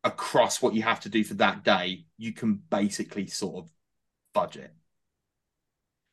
across 0.04 0.62
what 0.62 0.74
you 0.74 0.82
have 0.82 1.00
to 1.00 1.08
do 1.08 1.24
for 1.24 1.34
that 1.34 1.64
day, 1.64 2.06
you 2.16 2.32
can 2.32 2.54
basically 2.70 3.26
sort 3.26 3.64
of 3.64 3.70
budget 4.34 4.72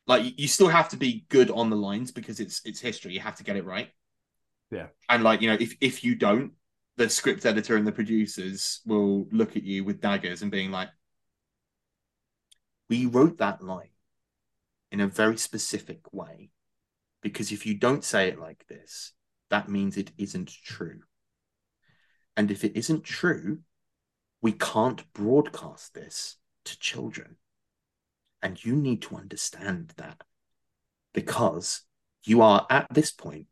like 0.07 0.39
you- 0.39 0.47
still 0.47 0.67
have 0.67 0.89
to 0.89 0.97
be 0.97 1.25
good 1.29 1.49
on 1.51 1.69
the 1.69 1.75
lines 1.75 2.11
because 2.11 2.39
it's 2.39 2.61
it's 2.65 2.79
history. 2.79 3.13
You 3.13 3.19
have 3.21 3.37
to 3.37 3.43
get 3.43 3.55
it 3.57 3.65
right. 3.65 3.89
Yeah. 4.71 4.87
and 5.09 5.23
like 5.23 5.41
you 5.41 5.49
know 5.49 5.57
if 5.59 5.75
if 5.79 6.03
you 6.03 6.15
don't 6.15 6.53
the 6.97 7.09
script 7.09 7.45
editor 7.45 7.75
and 7.77 7.85
the 7.85 7.91
producers 7.91 8.81
will 8.85 9.27
look 9.31 9.55
at 9.55 9.63
you 9.63 9.83
with 9.83 10.01
daggers 10.01 10.41
and 10.41 10.49
being 10.51 10.71
like 10.71 10.89
we 12.89 13.05
wrote 13.05 13.37
that 13.37 13.61
line 13.61 13.89
in 14.91 15.01
a 15.01 15.07
very 15.07 15.37
specific 15.37 16.11
way 16.13 16.49
because 17.21 17.51
if 17.51 17.65
you 17.65 17.75
don't 17.75 18.03
say 18.03 18.27
it 18.27 18.39
like 18.39 18.65
this 18.67 19.13
that 19.49 19.69
means 19.69 19.95
it 19.95 20.11
isn't 20.17 20.51
true. 20.63 21.01
And 22.35 22.49
if 22.49 22.63
it 22.63 22.75
isn't 22.75 23.03
true 23.03 23.59
we 24.41 24.51
can't 24.51 25.11
broadcast 25.13 25.93
this 25.93 26.37
to 26.65 26.79
children 26.79 27.37
and 28.41 28.63
you 28.63 28.75
need 28.75 29.01
to 29.03 29.15
understand 29.15 29.93
that 29.97 30.21
because 31.13 31.81
you 32.25 32.41
are 32.41 32.65
at 32.69 32.87
this 32.91 33.11
point 33.11 33.47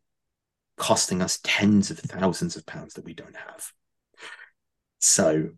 costing 0.76 1.22
us 1.22 1.38
tens 1.42 1.90
of 1.90 1.98
thousands 1.98 2.56
of 2.56 2.66
pounds 2.66 2.94
that 2.94 3.04
we 3.04 3.14
don't 3.14 3.36
have. 3.36 3.72
So 4.98 5.50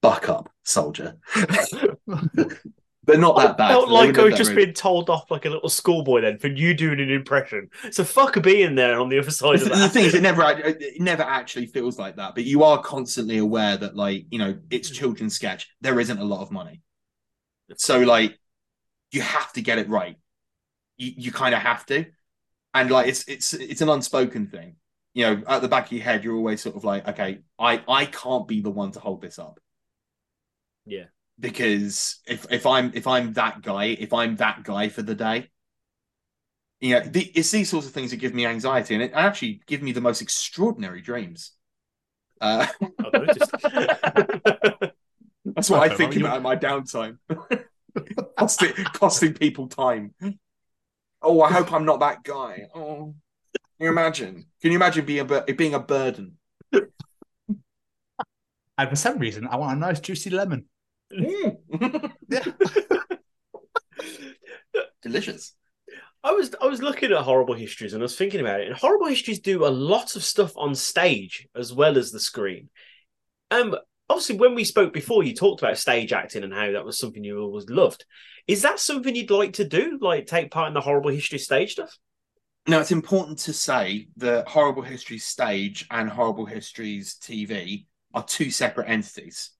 buck 0.00 0.28
up, 0.28 0.50
soldier. 0.64 1.16
They're 3.04 3.18
not 3.18 3.36
that 3.36 3.56
bad. 3.56 3.70
felt 3.70 3.88
like 3.88 4.18
I 4.18 4.24
was 4.24 4.34
just 4.34 4.54
being 4.54 4.74
told 4.74 5.08
off 5.08 5.30
like 5.30 5.46
a 5.46 5.50
little 5.50 5.70
schoolboy 5.70 6.20
then 6.20 6.38
for 6.38 6.48
you 6.48 6.74
doing 6.74 7.00
an 7.00 7.10
impression. 7.10 7.70
So 7.90 8.04
fuck 8.04 8.40
being 8.42 8.74
there 8.74 9.00
on 9.00 9.08
the 9.08 9.18
other 9.18 9.30
side 9.30 9.62
of 9.62 9.68
the 9.68 9.88
thing 9.88 10.04
is, 10.04 10.14
it 10.14 10.22
never 10.22 10.42
it 10.46 11.00
never 11.00 11.22
actually 11.22 11.66
feels 11.66 11.98
like 11.98 12.16
that. 12.16 12.34
But 12.34 12.44
you 12.44 12.62
are 12.62 12.80
constantly 12.82 13.38
aware 13.38 13.76
that, 13.78 13.96
like, 13.96 14.26
you 14.30 14.38
know, 14.38 14.58
it's 14.70 14.90
mm. 14.90 14.94
children's 14.94 15.34
sketch. 15.34 15.68
There 15.80 15.98
isn't 15.98 16.18
a 16.18 16.24
lot 16.24 16.42
of 16.42 16.50
money, 16.50 16.82
so 17.76 18.00
like, 18.00 18.38
you 19.12 19.22
have 19.22 19.52
to 19.54 19.62
get 19.62 19.78
it 19.78 19.88
right. 19.88 20.16
You 20.98 21.12
you 21.16 21.32
kind 21.32 21.54
of 21.54 21.62
have 21.62 21.86
to, 21.86 22.06
and 22.74 22.90
like, 22.90 23.08
it's 23.08 23.24
it's 23.28 23.54
it's 23.54 23.82
an 23.82 23.90
unspoken 23.90 24.48
thing. 24.48 24.76
You 25.14 25.26
know, 25.26 25.44
at 25.48 25.62
the 25.62 25.68
back 25.68 25.86
of 25.86 25.92
your 25.92 26.02
head, 26.04 26.24
you're 26.24 26.36
always 26.36 26.62
sort 26.62 26.76
of 26.76 26.84
like, 26.84 27.08
okay, 27.08 27.40
I 27.58 27.82
I 27.88 28.06
can't 28.06 28.48
be 28.48 28.62
the 28.62 28.70
one 28.70 28.92
to 28.92 29.00
hold 29.00 29.22
this 29.22 29.38
up 29.38 29.60
Yeah. 30.84 31.06
because 31.38 32.20
if 32.26 32.46
if 32.50 32.66
I'm 32.66 32.92
if 32.94 33.06
I'm 33.06 33.32
that 33.34 33.62
guy, 33.62 33.84
if 33.86 34.12
I'm 34.12 34.36
that 34.36 34.62
guy 34.62 34.88
for 34.88 35.02
the 35.02 35.14
day, 35.14 35.48
you 36.80 36.94
know, 36.94 37.00
the, 37.00 37.22
it's 37.34 37.50
these 37.50 37.68
sorts 37.68 37.86
of 37.86 37.92
things 37.92 38.10
that 38.10 38.16
give 38.16 38.34
me 38.34 38.46
anxiety, 38.46 38.94
and 38.94 39.02
it 39.02 39.12
actually 39.14 39.60
give 39.66 39.82
me 39.82 39.92
the 39.92 40.00
most 40.00 40.22
extraordinary 40.22 41.02
dreams. 41.02 41.52
Uh, 42.40 42.66
that's 45.56 45.70
what 45.70 45.80
I 45.80 45.88
think 45.88 46.16
about 46.16 46.36
in 46.38 46.42
my 46.42 46.56
downtime, 46.56 47.18
costing 48.38 48.72
costing 48.92 49.34
people 49.34 49.68
time. 49.68 50.14
Oh, 51.22 51.42
I 51.42 51.52
hope 51.52 51.72
I'm 51.72 51.84
not 51.84 52.00
that 52.00 52.24
guy. 52.24 52.66
Oh, 52.74 53.14
can 53.78 53.86
you 53.86 53.90
imagine? 53.90 54.46
Can 54.62 54.72
you 54.72 54.78
imagine 54.78 55.04
being 55.04 55.20
a 55.20 55.24
bur- 55.24 55.44
being 55.56 55.74
a 55.74 55.80
burden? 55.80 56.38
and 56.72 56.88
for 58.88 58.96
some 58.96 59.18
reason, 59.18 59.46
I 59.46 59.56
want 59.56 59.76
a 59.76 59.80
nice 59.80 60.00
juicy 60.00 60.30
lemon. 60.30 60.64
Yeah, 61.10 61.50
Delicious. 65.02 65.54
I 66.22 66.32
was 66.32 66.54
I 66.60 66.66
was 66.66 66.82
looking 66.82 67.12
at 67.12 67.22
horrible 67.22 67.54
histories 67.54 67.94
and 67.94 68.02
I 68.02 68.04
was 68.04 68.16
thinking 68.16 68.40
about 68.40 68.60
it. 68.60 68.68
And 68.68 68.76
horrible 68.76 69.06
histories 69.06 69.40
do 69.40 69.66
a 69.66 69.68
lot 69.68 70.16
of 70.16 70.22
stuff 70.22 70.52
on 70.56 70.74
stage 70.74 71.48
as 71.56 71.72
well 71.72 71.96
as 71.96 72.10
the 72.10 72.20
screen. 72.20 72.68
Um, 73.50 73.74
obviously, 74.10 74.36
when 74.36 74.54
we 74.54 74.64
spoke 74.64 74.92
before, 74.92 75.22
you 75.22 75.34
talked 75.34 75.62
about 75.62 75.78
stage 75.78 76.12
acting 76.12 76.44
and 76.44 76.52
how 76.52 76.72
that 76.72 76.84
was 76.84 76.98
something 76.98 77.24
you 77.24 77.38
always 77.38 77.70
loved. 77.70 78.04
Is 78.46 78.62
that 78.62 78.80
something 78.80 79.14
you'd 79.14 79.30
like 79.30 79.54
to 79.54 79.64
do? 79.64 79.98
Like 80.00 80.26
take 80.26 80.50
part 80.50 80.68
in 80.68 80.74
the 80.74 80.80
horrible 80.80 81.10
history 81.10 81.38
stage 81.38 81.72
stuff? 81.72 81.96
Now, 82.66 82.80
it's 82.80 82.92
important 82.92 83.38
to 83.40 83.52
say 83.52 84.08
that 84.18 84.46
Horrible 84.46 84.82
History 84.82 85.18
stage 85.18 85.86
and 85.90 86.10
Horrible 86.10 86.44
Histories 86.44 87.16
TV 87.16 87.86
are 88.12 88.22
two 88.22 88.50
separate 88.50 88.88
entities. 88.88 89.50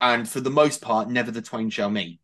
And 0.00 0.28
for 0.28 0.40
the 0.40 0.50
most 0.50 0.80
part, 0.80 1.10
never 1.10 1.32
the 1.32 1.42
twain 1.42 1.70
shall 1.70 1.90
meet. 1.90 2.20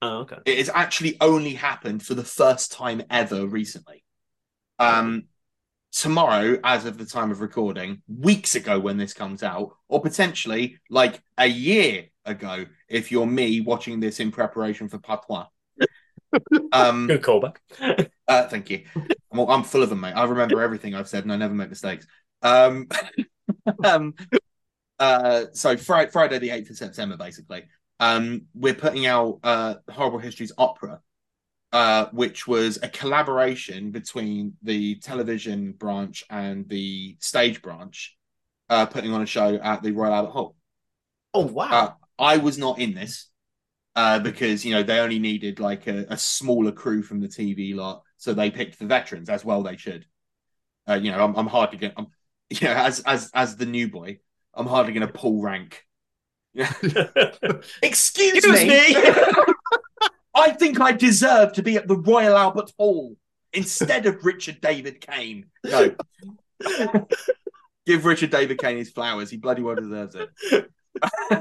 Oh, 0.00 0.20
okay. 0.20 0.38
It 0.46 0.58
has 0.58 0.70
actually 0.72 1.18
only 1.20 1.54
happened 1.54 2.02
for 2.02 2.14
the 2.14 2.24
first 2.24 2.72
time 2.72 3.02
ever 3.10 3.46
recently. 3.46 4.02
Um, 4.78 5.24
tomorrow, 5.92 6.58
as 6.64 6.86
of 6.86 6.98
the 6.98 7.04
time 7.04 7.30
of 7.30 7.40
recording, 7.40 8.02
weeks 8.08 8.54
ago 8.54 8.78
when 8.78 8.96
this 8.96 9.12
comes 9.12 9.42
out, 9.42 9.76
or 9.88 10.00
potentially 10.02 10.78
like 10.90 11.22
a 11.38 11.46
year 11.46 12.06
ago, 12.24 12.66
if 12.88 13.12
you're 13.12 13.26
me 13.26 13.60
watching 13.60 14.00
this 14.00 14.20
in 14.20 14.32
preparation 14.32 14.88
for 14.88 14.98
Patois. 14.98 15.46
Um, 16.72 17.08
Good 17.08 17.20
callback. 17.20 17.56
uh, 18.26 18.48
thank 18.48 18.70
you. 18.70 18.84
I'm, 19.30 19.40
I'm 19.40 19.62
full 19.62 19.82
of 19.82 19.90
them, 19.90 20.00
mate. 20.00 20.14
I 20.14 20.24
remember 20.24 20.62
everything 20.62 20.94
I've 20.94 21.08
said, 21.08 21.24
and 21.24 21.32
I 21.32 21.36
never 21.36 21.52
make 21.52 21.68
mistakes. 21.68 22.06
Um, 22.40 22.88
um, 23.84 24.14
uh, 24.98 25.44
so 25.52 25.76
Friday, 25.76 26.10
Friday 26.10 26.38
the 26.38 26.48
eighth 26.48 26.70
of 26.70 26.78
September, 26.78 27.18
basically, 27.18 27.64
um, 28.00 28.46
we're 28.54 28.72
putting 28.72 29.04
out 29.04 29.40
uh, 29.44 29.74
Horrible 29.90 30.20
Histories 30.20 30.52
opera, 30.56 31.00
uh, 31.72 32.06
which 32.12 32.46
was 32.46 32.78
a 32.82 32.88
collaboration 32.88 33.90
between 33.90 34.54
the 34.62 34.96
television 34.96 35.72
branch 35.72 36.24
and 36.28 36.68
the 36.68 37.16
stage 37.20 37.62
branch, 37.62 38.16
uh, 38.68 38.86
putting 38.86 39.12
on 39.12 39.22
a 39.22 39.26
show 39.26 39.54
at 39.56 39.82
the 39.82 39.92
Royal 39.92 40.12
Albert 40.12 40.30
Hall. 40.30 40.56
Oh 41.34 41.46
wow! 41.46 41.70
Uh, 41.70 41.92
I 42.18 42.36
was 42.36 42.58
not 42.58 42.78
in 42.78 42.94
this 42.94 43.28
uh, 43.96 44.18
because 44.18 44.64
you 44.64 44.74
know 44.74 44.82
they 44.82 44.98
only 44.98 45.18
needed 45.18 45.60
like 45.60 45.86
a, 45.86 46.06
a 46.10 46.16
smaller 46.16 46.72
crew 46.72 47.02
from 47.02 47.20
the 47.20 47.28
TV 47.28 47.74
lot, 47.74 48.02
so 48.16 48.34
they 48.34 48.50
picked 48.50 48.78
the 48.78 48.86
veterans 48.86 49.28
as 49.28 49.44
well. 49.44 49.62
They 49.62 49.76
should. 49.76 50.06
Uh, 50.88 50.94
you 50.94 51.10
know, 51.10 51.24
I'm, 51.24 51.34
I'm 51.36 51.46
hardly 51.46 51.78
going. 51.78 51.94
I'm, 51.96 52.06
you 52.50 52.66
know, 52.66 52.74
as 52.74 53.00
as 53.00 53.30
as 53.34 53.56
the 53.56 53.66
new 53.66 53.88
boy, 53.88 54.18
I'm 54.54 54.66
hardly 54.66 54.92
going 54.92 55.06
to 55.06 55.12
pull 55.12 55.40
rank. 55.40 55.84
Excuse, 56.54 57.64
Excuse 57.82 58.44
me. 58.44 58.68
me. 58.68 58.94
I 60.34 60.50
think 60.52 60.80
I 60.80 60.92
deserve 60.92 61.52
to 61.54 61.62
be 61.62 61.76
at 61.76 61.88
the 61.88 61.96
Royal 61.96 62.36
Albert 62.36 62.72
Hall 62.78 63.16
instead 63.52 64.06
of 64.06 64.24
Richard 64.24 64.60
David-Caine. 64.60 65.46
No. 65.64 65.94
Give 67.86 68.04
Richard 68.04 68.30
David-Caine 68.30 68.78
his 68.78 68.90
flowers. 68.90 69.30
He 69.30 69.36
bloody 69.36 69.62
well 69.62 69.74
deserves 69.74 70.14
it. 70.14 70.70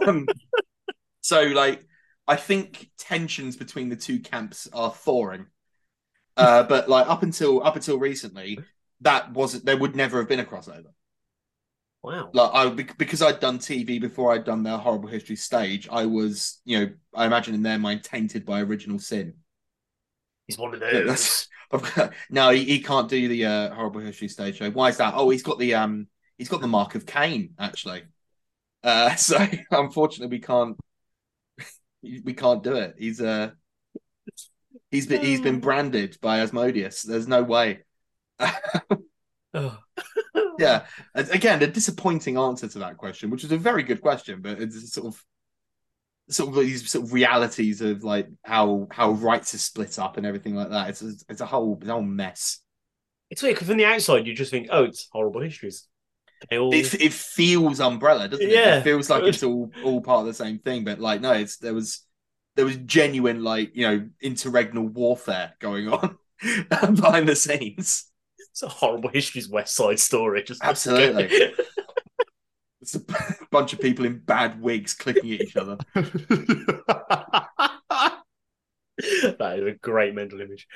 um, 0.05 0.27
so, 1.21 1.43
like, 1.43 1.85
I 2.27 2.35
think 2.35 2.89
tensions 2.97 3.55
between 3.55 3.89
the 3.89 3.95
two 3.95 4.19
camps 4.19 4.67
are 4.73 4.91
thawing. 4.91 5.47
Uh, 6.37 6.63
but 6.63 6.89
like 6.89 7.07
up 7.07 7.23
until 7.23 7.63
up 7.63 7.75
until 7.75 7.99
recently, 7.99 8.59
that 9.01 9.33
wasn't 9.33 9.65
there 9.65 9.77
would 9.77 9.95
never 9.95 10.17
have 10.17 10.29
been 10.29 10.39
a 10.39 10.45
crossover. 10.45 10.93
Wow. 12.03 12.31
Like 12.33 12.51
I 12.53 12.69
because 12.97 13.21
I'd 13.21 13.39
done 13.39 13.59
TV 13.59 13.99
before 13.99 14.33
I'd 14.33 14.43
done 14.43 14.63
the 14.63 14.77
horrible 14.77 15.09
history 15.09 15.35
stage, 15.35 15.87
I 15.91 16.05
was, 16.05 16.59
you 16.65 16.79
know, 16.79 16.91
I 17.15 17.25
imagine 17.25 17.53
in 17.53 17.61
their 17.61 17.77
mind 17.77 18.03
tainted 18.03 18.45
by 18.45 18.61
original 18.61 18.97
sin. 18.97 19.35
He's 20.47 20.57
one 20.57 20.73
of 20.73 20.79
That's- 20.79 21.47
those. 21.71 22.09
no, 22.29 22.49
he, 22.49 22.65
he 22.65 22.79
can't 22.81 23.07
do 23.07 23.27
the 23.27 23.45
uh, 23.45 23.73
horrible 23.73 24.01
history 24.01 24.27
stage 24.27 24.57
show. 24.57 24.69
Why 24.71 24.89
is 24.89 24.97
that? 24.97 25.13
Oh, 25.15 25.29
he's 25.29 25.43
got 25.43 25.59
the 25.59 25.75
um 25.75 26.07
he's 26.37 26.49
got 26.49 26.61
the 26.61 26.67
mark 26.67 26.95
of 26.95 27.05
Cain, 27.05 27.53
actually. 27.59 28.03
Uh 28.83 29.13
so 29.15 29.37
unfortunately 29.69 30.35
we 30.37 30.41
can't 30.41 30.77
we 32.01 32.33
can't 32.33 32.63
do 32.63 32.75
it. 32.77 32.95
He's 32.97 33.21
uh 33.21 33.51
he's 34.89 35.05
been 35.05 35.21
he's 35.21 35.41
been 35.41 35.59
branded 35.59 36.17
by 36.19 36.39
Asmodeus. 36.39 37.03
There's 37.03 37.27
no 37.27 37.43
way. 37.43 37.83
Oh. 39.53 39.77
Yeah. 40.59 40.85
Again, 41.15 41.61
a 41.61 41.67
disappointing 41.67 42.37
answer 42.37 42.67
to 42.67 42.79
that 42.79 42.97
question, 42.97 43.29
which 43.29 43.43
is 43.43 43.51
a 43.51 43.57
very 43.57 43.83
good 43.83 44.01
question, 44.01 44.41
but 44.41 44.61
it's 44.61 44.93
sort 44.93 45.07
of 45.07 45.23
sort 46.29 46.49
of 46.49 46.55
these 46.55 46.89
sort 46.89 47.05
of 47.05 47.13
realities 47.13 47.81
of 47.81 48.03
like 48.03 48.27
how 48.43 48.87
how 48.91 49.11
rights 49.11 49.53
are 49.53 49.59
split 49.59 49.99
up 49.99 50.17
and 50.17 50.25
everything 50.25 50.55
like 50.55 50.69
that. 50.69 50.89
It's 50.89 51.01
a, 51.01 51.11
it's 51.29 51.41
a 51.41 51.45
whole 51.45 51.77
it's 51.79 51.89
a 51.89 51.93
whole 51.93 52.01
mess. 52.01 52.59
It's 53.29 53.41
weird 53.41 53.55
because 53.55 53.67
from 53.67 53.77
the 53.77 53.85
outside 53.85 54.27
you 54.27 54.33
just 54.33 54.51
think, 54.51 54.67
oh, 54.71 54.83
it's 54.83 55.07
horrible 55.11 55.41
histories. 55.41 55.87
All... 56.51 56.73
It, 56.73 56.93
it 56.99 57.13
feels 57.13 57.79
umbrella, 57.79 58.27
doesn't 58.27 58.45
it? 58.45 58.51
Yeah. 58.51 58.79
It 58.79 58.83
feels 58.83 59.09
like 59.09 59.23
it's 59.23 59.43
all 59.43 59.71
all 59.83 60.01
part 60.01 60.21
of 60.21 60.27
the 60.27 60.33
same 60.33 60.59
thing, 60.59 60.83
but 60.83 60.99
like 60.99 61.21
no, 61.21 61.33
it's 61.33 61.57
there 61.57 61.73
was 61.73 62.05
there 62.55 62.65
was 62.65 62.77
genuine 62.77 63.43
like 63.43 63.71
you 63.75 63.87
know 63.87 64.09
interregnal 64.21 64.87
warfare 64.87 65.53
going 65.59 65.89
on 65.89 66.17
behind 66.69 67.27
the 67.27 67.35
scenes. 67.35 68.10
It's 68.51 68.63
a 68.63 68.69
horrible 68.69 69.09
history's 69.13 69.49
West 69.49 69.75
Side 69.75 69.99
Story. 69.99 70.43
Just 70.43 70.63
Absolutely. 70.63 71.53
It's 72.81 72.95
a 72.95 73.01
bunch 73.51 73.73
of 73.73 73.79
people 73.79 74.05
in 74.05 74.17
bad 74.17 74.59
wigs 74.59 74.95
clicking 74.95 75.31
at 75.33 75.41
each 75.41 75.55
other. 75.55 75.77
that 75.93 76.39
is 78.97 79.67
a 79.67 79.77
great 79.81 80.15
mental 80.15 80.41
image. 80.41 80.67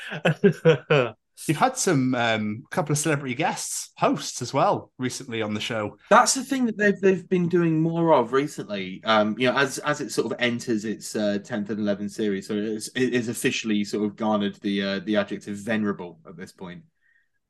You've 1.48 1.58
had 1.58 1.78
some 1.78 2.16
um, 2.16 2.64
couple 2.72 2.94
of 2.94 2.98
celebrity 2.98 3.36
guests, 3.36 3.92
hosts 3.98 4.42
as 4.42 4.54
well, 4.54 4.92
recently 4.98 5.42
on 5.42 5.54
the 5.54 5.60
show. 5.60 5.98
That's 6.10 6.34
the 6.34 6.44
thing 6.44 6.66
that 6.66 6.78
they've 6.78 7.00
they've 7.02 7.28
been 7.28 7.50
doing 7.50 7.82
more 7.82 8.14
of 8.14 8.32
recently. 8.32 9.02
Um, 9.04 9.36
you 9.38 9.52
know, 9.52 9.58
as 9.58 9.80
as 9.80 10.00
it 10.00 10.12
sort 10.12 10.32
of 10.32 10.40
enters 10.40 10.86
its 10.86 11.16
uh, 11.16 11.40
tenth 11.44 11.70
and 11.70 11.80
eleventh 11.80 12.12
series, 12.12 12.48
so 12.48 12.56
it's, 12.56 12.88
it 12.96 13.14
is 13.14 13.28
officially 13.28 13.84
sort 13.84 14.06
of 14.06 14.16
garnered 14.16 14.56
the 14.62 14.82
uh, 14.82 15.00
the 15.00 15.18
adjective 15.18 15.58
venerable 15.58 16.20
at 16.26 16.38
this 16.38 16.54
point. 16.54 16.84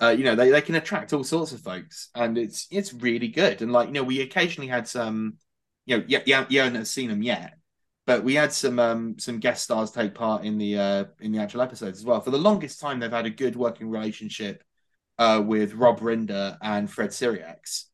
Uh, 0.01 0.09
you 0.09 0.23
know, 0.25 0.35
they, 0.35 0.49
they 0.49 0.61
can 0.61 0.75
attract 0.75 1.13
all 1.13 1.23
sorts 1.23 1.53
of 1.53 1.61
folks, 1.61 2.09
and 2.15 2.37
it's 2.37 2.67
it's 2.69 2.93
really 2.93 3.29
good. 3.29 3.61
And 3.61 3.71
like 3.71 3.87
you 3.87 3.93
know, 3.93 4.03
we 4.03 4.21
occasionally 4.21 4.67
had 4.67 4.87
some, 4.87 5.37
you 5.85 5.97
know, 5.97 6.03
yeah, 6.07 6.19
yeah, 6.25 6.45
you 6.49 6.59
haven't 6.59 6.85
seen 6.85 7.09
them 7.09 7.21
yet, 7.23 7.53
but 8.05 8.23
we 8.23 8.35
had 8.35 8.51
some 8.51 8.79
um 8.79 9.17
some 9.19 9.39
guest 9.39 9.63
stars 9.63 9.91
take 9.91 10.13
part 10.13 10.43
in 10.43 10.57
the 10.57 10.77
uh 10.77 11.05
in 11.21 11.31
the 11.31 11.39
actual 11.39 11.61
episodes 11.61 11.99
as 11.99 12.05
well. 12.05 12.21
For 12.21 12.31
the 12.31 12.37
longest 12.37 12.79
time, 12.79 12.99
they've 12.99 13.11
had 13.11 13.25
a 13.25 13.29
good 13.29 13.55
working 13.55 13.89
relationship 13.89 14.63
uh 15.17 15.41
with 15.45 15.73
Rob 15.73 15.99
Rinder 16.01 16.57
and 16.61 16.91
Fred 16.91 17.11
Sirieix 17.11 17.85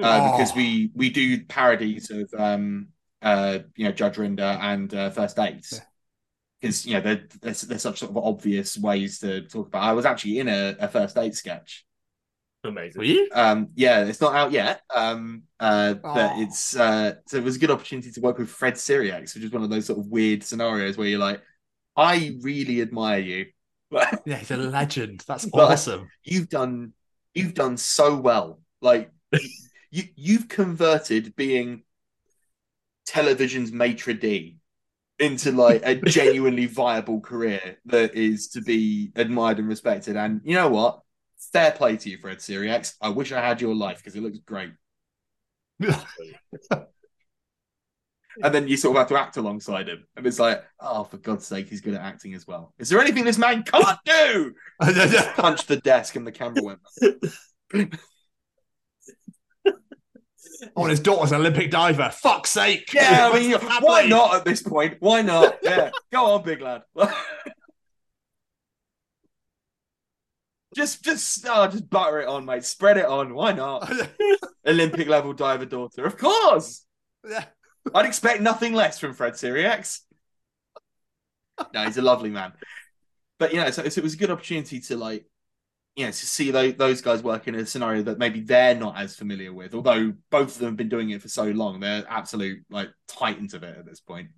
uh, 0.00 0.20
because 0.20 0.54
we 0.54 0.90
we 0.94 1.10
do 1.10 1.44
parodies 1.44 2.10
of 2.10 2.32
um 2.38 2.88
uh 3.22 3.60
you 3.76 3.84
know 3.86 3.92
Judge 3.92 4.16
Rinder 4.16 4.58
and 4.60 4.92
uh, 4.94 5.10
First 5.10 5.36
Dates 5.36 5.84
because 6.64 6.86
you 6.86 6.94
know 6.94 7.00
they're, 7.02 7.24
they're 7.42 7.52
they're 7.52 7.78
such 7.78 7.98
sort 7.98 8.10
of 8.10 8.16
obvious 8.16 8.78
ways 8.78 9.18
to 9.18 9.42
talk 9.42 9.66
about. 9.68 9.82
I 9.82 9.92
was 9.92 10.06
actually 10.06 10.38
in 10.38 10.48
a, 10.48 10.74
a 10.80 10.88
First 10.88 11.14
Date 11.14 11.34
sketch. 11.34 11.84
Amazing. 12.64 12.98
Were 12.98 13.04
you? 13.04 13.28
Um, 13.34 13.68
yeah, 13.74 14.04
it's 14.06 14.22
not 14.22 14.34
out 14.34 14.50
yet. 14.50 14.80
Um, 14.94 15.42
uh, 15.60 15.92
but 15.94 16.32
Oh. 16.34 16.40
it's 16.42 16.74
uh, 16.74 17.16
so 17.26 17.36
it 17.36 17.44
was 17.44 17.56
a 17.56 17.58
good 17.58 17.70
opportunity 17.70 18.10
to 18.12 18.20
work 18.22 18.38
with 18.38 18.48
Fred 18.48 18.74
Sirieix, 18.74 19.34
which 19.34 19.44
is 19.44 19.50
one 19.52 19.62
of 19.62 19.68
those 19.68 19.84
sort 19.84 19.98
of 19.98 20.06
weird 20.06 20.42
scenarios 20.42 20.96
where 20.96 21.06
you're 21.06 21.18
like, 21.18 21.42
I 21.96 22.38
really 22.40 22.80
admire 22.80 23.20
you. 23.20 23.46
Yeah, 24.24 24.36
he's 24.38 24.50
a 24.50 24.56
legend. 24.56 25.22
That's 25.28 25.44
But- 25.44 25.70
awesome. 25.72 26.08
you've 26.24 26.48
done 26.48 26.94
you've 27.34 27.54
done 27.54 27.76
so 27.76 28.16
well 28.16 28.60
like 28.80 29.10
you 29.90 30.04
you've 30.16 30.48
converted 30.48 31.36
being 31.36 31.82
television's 33.06 33.70
maitre 33.72 34.14
d 34.14 34.56
into 35.18 35.52
like 35.52 35.82
a 35.84 35.94
genuinely 35.94 36.66
viable 36.66 37.20
career 37.20 37.78
that 37.86 38.14
is 38.14 38.48
to 38.48 38.60
be 38.60 39.12
admired 39.16 39.58
and 39.58 39.68
respected. 39.68 40.16
And 40.16 40.40
you 40.44 40.54
know 40.54 40.68
what? 40.68 41.00
Fair 41.52 41.72
play 41.72 41.96
to 41.96 42.10
you 42.10 42.18
fred 42.18 42.38
Sirieix. 42.38 42.94
i 43.00 43.08
wish 43.08 43.30
i 43.30 43.40
had 43.40 43.60
your 43.60 43.74
life 43.74 43.98
because 43.98 44.16
it 44.16 44.22
looks 44.22 44.38
great. 44.38 44.72
And 48.42 48.52
then 48.52 48.66
you 48.66 48.76
sort 48.76 48.96
of 48.96 49.00
have 49.00 49.08
to 49.10 49.16
act 49.16 49.36
alongside 49.36 49.88
him. 49.88 50.04
And 50.16 50.26
it's 50.26 50.40
like 50.40 50.64
oh 50.80 51.04
for 51.04 51.18
god's 51.18 51.46
sake 51.46 51.68
he's 51.68 51.80
good 51.80 51.94
at 51.94 52.00
acting 52.00 52.34
as 52.34 52.46
well. 52.46 52.74
Is 52.78 52.88
there 52.88 53.00
anything 53.00 53.24
this 53.24 53.38
man 53.38 53.62
can't 53.62 53.98
do? 54.04 54.54
Just 54.82 55.36
punched 55.36 55.68
the 55.68 55.76
desk 55.76 56.16
and 56.16 56.26
the 56.26 56.32
camera 56.32 56.62
went 56.62 56.80
Oh, 60.76 60.82
and 60.82 60.90
his 60.90 61.00
daughter's 61.00 61.32
an 61.32 61.40
Olympic 61.40 61.70
diver. 61.70 62.10
Fuck's 62.10 62.50
sake. 62.50 62.92
Yeah, 62.92 63.30
I 63.32 63.38
mean, 63.38 63.52
why 63.80 64.06
not 64.06 64.34
at 64.34 64.44
this 64.44 64.62
point? 64.62 64.96
Why 65.00 65.22
not? 65.22 65.58
Yeah, 65.62 65.90
go 66.12 66.26
on, 66.26 66.42
big 66.42 66.60
lad. 66.60 66.82
just, 70.74 71.02
just, 71.02 71.46
oh, 71.48 71.66
just 71.68 71.88
butter 71.88 72.20
it 72.20 72.28
on, 72.28 72.44
mate. 72.44 72.64
Spread 72.64 72.98
it 72.98 73.06
on. 73.06 73.34
Why 73.34 73.52
not? 73.52 73.90
Olympic 74.66 75.08
level 75.08 75.32
diver 75.32 75.64
daughter, 75.64 76.04
of 76.04 76.18
course. 76.18 76.84
Yeah. 77.28 77.46
I'd 77.94 78.06
expect 78.06 78.40
nothing 78.40 78.74
less 78.74 78.98
from 78.98 79.14
Fred 79.14 79.34
Sirieix. 79.34 80.00
No, 81.72 81.84
he's 81.84 81.98
a 81.98 82.02
lovely 82.02 82.30
man. 82.30 82.52
But 83.38 83.52
you 83.52 83.60
know, 83.60 83.70
so, 83.70 83.88
so 83.88 83.98
it 84.00 84.04
was 84.04 84.14
a 84.14 84.18
good 84.18 84.30
opportunity 84.30 84.80
to 84.80 84.96
like 84.96 85.26
you 85.96 86.04
know, 86.04 86.10
to 86.10 86.16
see 86.26 86.50
those, 86.50 86.74
those 86.74 87.00
guys 87.02 87.22
work 87.22 87.46
in 87.46 87.54
a 87.54 87.64
scenario 87.66 88.02
that 88.02 88.18
maybe 88.18 88.40
they're 88.40 88.74
not 88.74 88.98
as 88.98 89.14
familiar 89.14 89.52
with, 89.52 89.74
although 89.74 90.12
both 90.30 90.54
of 90.54 90.58
them 90.58 90.68
have 90.70 90.76
been 90.76 90.88
doing 90.88 91.10
it 91.10 91.22
for 91.22 91.28
so 91.28 91.44
long, 91.44 91.80
they're 91.80 92.04
absolute 92.08 92.64
like 92.70 92.88
titans 93.06 93.54
of 93.54 93.62
it 93.62 93.78
at 93.78 93.86
this 93.86 94.00
point. 94.00 94.28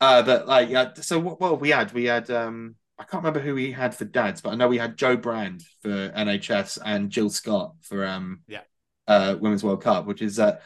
Uh, 0.00 0.22
but 0.22 0.46
like, 0.46 0.68
yeah, 0.68 0.92
so 0.94 1.18
what, 1.18 1.40
what 1.40 1.60
we 1.60 1.70
had? 1.70 1.92
We 1.92 2.04
had, 2.04 2.30
um, 2.30 2.76
I 2.98 3.02
can't 3.04 3.22
remember 3.22 3.40
who 3.40 3.54
we 3.54 3.72
had 3.72 3.94
for 3.94 4.04
dads, 4.04 4.40
but 4.40 4.50
I 4.50 4.54
know 4.56 4.68
we 4.68 4.78
had 4.78 4.96
Jo 4.96 5.16
Brand 5.16 5.62
for 5.82 5.88
NHS 6.10 6.78
and 6.84 7.10
Jill 7.10 7.30
Scott 7.30 7.74
for 7.82 8.06
um, 8.06 8.42
Yeah. 8.46 8.60
uh, 9.08 9.36
Women's 9.40 9.64
World 9.64 9.82
Cup, 9.82 10.06
which 10.06 10.22
is 10.22 10.38
uh, 10.38 10.58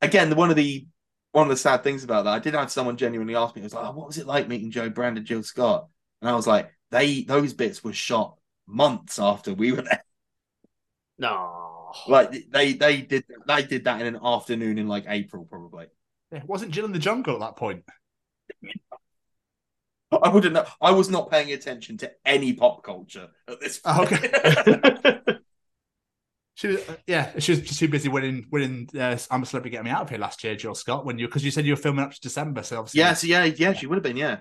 again 0.00 0.34
one 0.36 0.50
of 0.50 0.56
the 0.56 0.86
one 1.32 1.44
of 1.44 1.50
the 1.50 1.56
sad 1.56 1.82
things 1.82 2.04
about 2.04 2.24
that. 2.24 2.32
I 2.34 2.38
did 2.38 2.54
have 2.54 2.70
someone 2.70 2.96
genuinely 2.96 3.34
ask 3.36 3.54
me, 3.54 3.60
it 3.62 3.64
was 3.64 3.74
like, 3.74 3.84
oh, 3.84 3.92
"What 3.92 4.06
was 4.06 4.18
it 4.18 4.26
like 4.26 4.48
meeting 4.48 4.70
Jo 4.70 4.88
Brand 4.88 5.18
and 5.18 5.26
Jill 5.26 5.42
Scott?" 5.42 5.88
And 6.22 6.30
I 6.30 6.34
was 6.34 6.46
like, 6.46 6.70
"They 6.90 7.22
those 7.24 7.52
bits 7.52 7.84
were 7.84 7.92
shot 7.92 8.36
months 8.66 9.18
after 9.18 9.54
we 9.54 9.72
were 9.72 9.82
there. 9.82 10.04
No. 11.18 11.92
Like 12.06 12.50
they 12.50 12.74
they 12.74 13.00
did 13.02 13.24
they 13.46 13.62
did 13.64 13.84
that 13.84 14.00
in 14.00 14.06
an 14.14 14.20
afternoon 14.22 14.78
in 14.78 14.86
like 14.88 15.04
April 15.08 15.44
probably. 15.44 15.86
Yeah, 16.32 16.42
wasn't 16.44 16.72
Jill 16.72 16.84
in 16.84 16.92
the 16.92 16.98
jungle 16.98 17.34
at 17.34 17.40
that 17.40 17.56
point? 17.56 17.84
I 20.12 20.28
wouldn't 20.28 20.54
know. 20.54 20.64
I 20.80 20.92
was 20.92 21.10
not 21.10 21.30
paying 21.30 21.52
attention 21.52 21.98
to 21.98 22.12
any 22.24 22.52
pop 22.52 22.82
culture 22.84 23.28
at 23.48 23.60
this 23.60 23.80
Oh, 23.84 24.04
point. 24.04 24.12
okay. 24.12 25.20
She 26.54 26.68
was, 26.68 26.88
uh, 26.88 26.96
yeah, 27.06 27.38
she 27.38 27.52
was 27.52 27.60
just 27.60 27.78
too 27.78 27.88
busy 27.88 28.08
winning, 28.08 28.46
winning. 28.50 28.88
Uh, 28.98 29.18
I'm 29.30 29.42
a 29.42 29.46
celebrity, 29.46 29.76
get 29.76 29.84
me 29.84 29.90
out 29.90 30.02
of 30.02 30.08
here 30.10 30.18
last 30.18 30.42
year, 30.42 30.56
Jill 30.56 30.74
Scott. 30.74 31.04
When 31.04 31.18
you 31.18 31.26
because 31.28 31.44
you 31.44 31.50
said 31.50 31.66
you 31.66 31.72
were 31.72 31.76
filming 31.76 32.04
up 32.04 32.12
to 32.12 32.20
December, 32.20 32.62
so 32.62 32.78
obviously, 32.78 33.00
Yeah, 33.00 33.12
so 33.12 33.26
yeah, 33.26 33.44
yeah, 33.44 33.72
she 33.74 33.86
would 33.86 33.96
have 33.96 34.02
been, 34.02 34.16
yeah. 34.16 34.38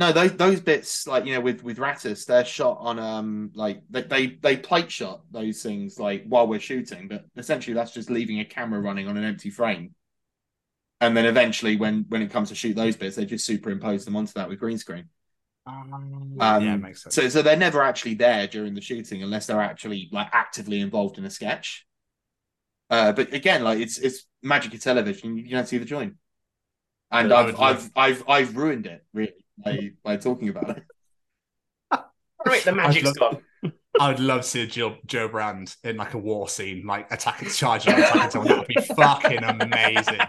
No, 0.00 0.12
those 0.12 0.32
those 0.32 0.60
bits, 0.60 1.06
like 1.06 1.26
you 1.26 1.34
know, 1.34 1.42
with 1.42 1.62
with 1.62 1.76
Rattus, 1.76 2.24
they're 2.24 2.44
shot 2.44 2.78
on 2.80 2.98
um 2.98 3.52
like 3.54 3.82
they 3.90 4.02
they, 4.02 4.26
they 4.28 4.56
plate 4.56 4.90
shot 4.90 5.20
those 5.30 5.62
things 5.62 5.98
like 5.98 6.24
while 6.26 6.46
we're 6.48 6.58
shooting, 6.58 7.06
but 7.06 7.26
essentially 7.36 7.74
that's 7.74 7.92
just 7.92 8.08
leaving 8.08 8.40
a 8.40 8.46
camera 8.46 8.80
running 8.80 9.08
on 9.08 9.18
an 9.18 9.24
empty 9.24 9.50
frame. 9.50 9.94
And 11.02 11.14
then 11.14 11.26
eventually 11.26 11.76
when 11.76 12.06
when 12.08 12.22
it 12.22 12.30
comes 12.30 12.48
to 12.48 12.54
shoot 12.54 12.76
those 12.76 12.96
bits, 12.96 13.16
they 13.16 13.26
just 13.26 13.44
superimpose 13.44 14.06
them 14.06 14.16
onto 14.16 14.32
that 14.34 14.48
with 14.48 14.58
green 14.58 14.78
screen. 14.78 15.10
Um, 15.66 16.36
Um, 16.40 16.64
yeah, 16.64 16.76
makes 16.76 17.02
sense. 17.02 17.14
So 17.14 17.28
so 17.28 17.42
they're 17.42 17.56
never 17.56 17.82
actually 17.82 18.14
there 18.14 18.46
during 18.46 18.72
the 18.74 18.80
shooting 18.80 19.22
unless 19.22 19.46
they're 19.46 19.60
actually 19.60 20.08
like 20.12 20.28
actively 20.32 20.80
involved 20.80 21.18
in 21.18 21.26
a 21.26 21.30
sketch. 21.30 21.86
Uh, 22.88 23.12
but 23.12 23.32
again, 23.32 23.62
like 23.62 23.78
it's 23.80 23.98
it's 23.98 24.26
magic 24.42 24.74
of 24.74 24.80
television. 24.80 25.36
You 25.36 25.50
don't 25.50 25.68
see 25.68 25.78
the 25.78 25.84
join, 25.84 26.16
and 27.10 27.32
I've 27.32 27.46
would 27.46 27.56
I've 27.56 27.90
I've 27.96 28.24
I've 28.28 28.56
ruined 28.56 28.86
it 28.86 29.04
really 29.12 29.34
by 29.64 29.90
by 30.02 30.16
talking 30.16 30.48
about 30.48 30.78
it. 30.78 30.82
Right, 32.46 32.64
the 32.64 32.72
magic's 32.72 33.14
love- 33.18 33.42
gone. 33.62 33.72
I 34.00 34.08
would 34.08 34.20
love 34.20 34.40
to 34.42 34.46
see 34.46 34.62
a 34.62 34.66
Jill, 34.66 34.96
Jo 35.04 35.28
Brand 35.28 35.76
in 35.84 35.96
like 35.98 36.14
a 36.14 36.18
war 36.18 36.48
scene, 36.48 36.86
like 36.86 37.12
attacking, 37.12 37.50
charging, 37.50 37.92
attacking 37.92 38.30
someone. 38.30 38.48
That 38.48 38.58
would 38.60 38.66
be 38.68 38.80
fucking 38.94 39.44
amazing. 39.44 40.20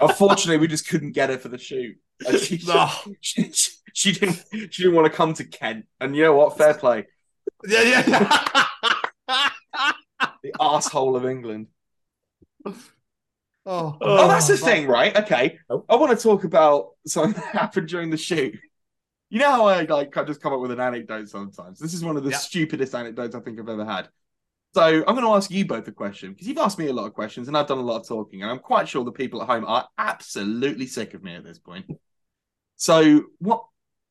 Unfortunately, 0.00 0.58
we 0.58 0.68
just 0.68 0.86
couldn't 0.88 1.12
get 1.12 1.30
her 1.30 1.38
for 1.38 1.48
the 1.48 1.58
shoot. 1.58 1.96
And 2.24 2.38
She, 2.38 2.60
No. 2.64 2.88
she, 3.20 3.50
she, 3.50 3.70
she 3.92 4.12
didn't 4.12 4.44
she 4.70 4.82
didn't 4.84 4.94
want 4.94 5.10
to 5.10 5.16
come 5.16 5.34
to 5.34 5.44
Kent, 5.44 5.86
and 6.00 6.14
you 6.14 6.22
know 6.22 6.36
what? 6.36 6.56
Fair 6.56 6.74
play. 6.74 7.06
Yeah, 7.66 7.82
yeah. 7.82 8.66
The 10.44 10.52
asshole 10.60 11.16
of 11.16 11.24
England. 11.26 11.68
Oh, 13.66 13.96
Oh, 14.00 14.28
that's 14.28 14.48
the 14.48 14.56
thing, 14.56 14.86
right? 14.86 15.16
Okay. 15.16 15.58
Oh. 15.68 15.84
I 15.88 15.96
want 15.96 16.16
to 16.16 16.22
talk 16.22 16.44
about 16.44 16.90
something 17.06 17.32
that 17.42 17.44
happened 17.54 17.88
during 17.88 18.10
the 18.10 18.16
shoot. 18.16 18.58
You 19.30 19.40
know 19.40 19.50
how 19.50 19.66
I 19.66 19.82
like 19.82 20.16
I 20.16 20.24
just 20.24 20.40
come 20.40 20.52
up 20.52 20.60
with 20.60 20.70
an 20.70 20.80
anecdote 20.80 21.28
sometimes. 21.28 21.78
This 21.78 21.94
is 21.94 22.04
one 22.04 22.16
of 22.16 22.24
the 22.24 22.30
Yeah. 22.30 22.38
stupidest 22.38 22.94
anecdotes 22.94 23.34
I 23.34 23.40
think 23.40 23.58
I've 23.58 23.68
ever 23.68 23.84
had. 23.84 24.08
So 24.74 24.82
I'm 24.82 25.14
going 25.14 25.22
to 25.22 25.34
ask 25.34 25.50
you 25.50 25.64
both 25.66 25.86
a 25.88 25.92
question 25.92 26.32
because 26.32 26.48
you've 26.48 26.58
asked 26.58 26.78
me 26.78 26.88
a 26.88 26.92
lot 26.92 27.06
of 27.06 27.14
questions 27.14 27.46
and 27.48 27.56
I've 27.56 27.66
done 27.68 27.78
a 27.78 27.82
lot 27.82 28.00
of 28.00 28.08
talking, 28.08 28.42
and 28.42 28.50
I'm 28.50 28.58
quite 28.58 28.88
sure 28.88 29.04
the 29.04 29.12
people 29.12 29.40
at 29.40 29.48
home 29.48 29.64
are 29.64 29.88
absolutely 29.98 30.86
sick 30.86 31.14
of 31.14 31.22
me 31.22 31.34
at 31.34 31.44
this 31.44 31.58
point. 31.58 31.86
So 32.76 33.24
what? 33.38 33.64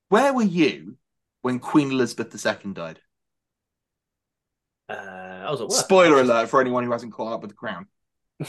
Where 0.10 0.34
were 0.34 0.44
you 0.44 0.98
when 1.42 1.60
Queen 1.60 1.92
Elizabeth 1.92 2.34
II 2.34 2.74
died? 2.74 3.00
Uh, 4.90 4.94
I 5.48 5.52
was 5.52 5.62
at 5.62 5.68
work. 5.68 5.80
Spoiler 5.80 6.22
alert 6.22 6.50
for 6.50 6.62
anyone 6.62 6.84
who 6.84 6.92
hasn't 6.92 7.14
caught 7.14 7.34
up 7.34 7.42
with 7.42 7.52
the 7.52 7.56
Crown. 7.56 7.88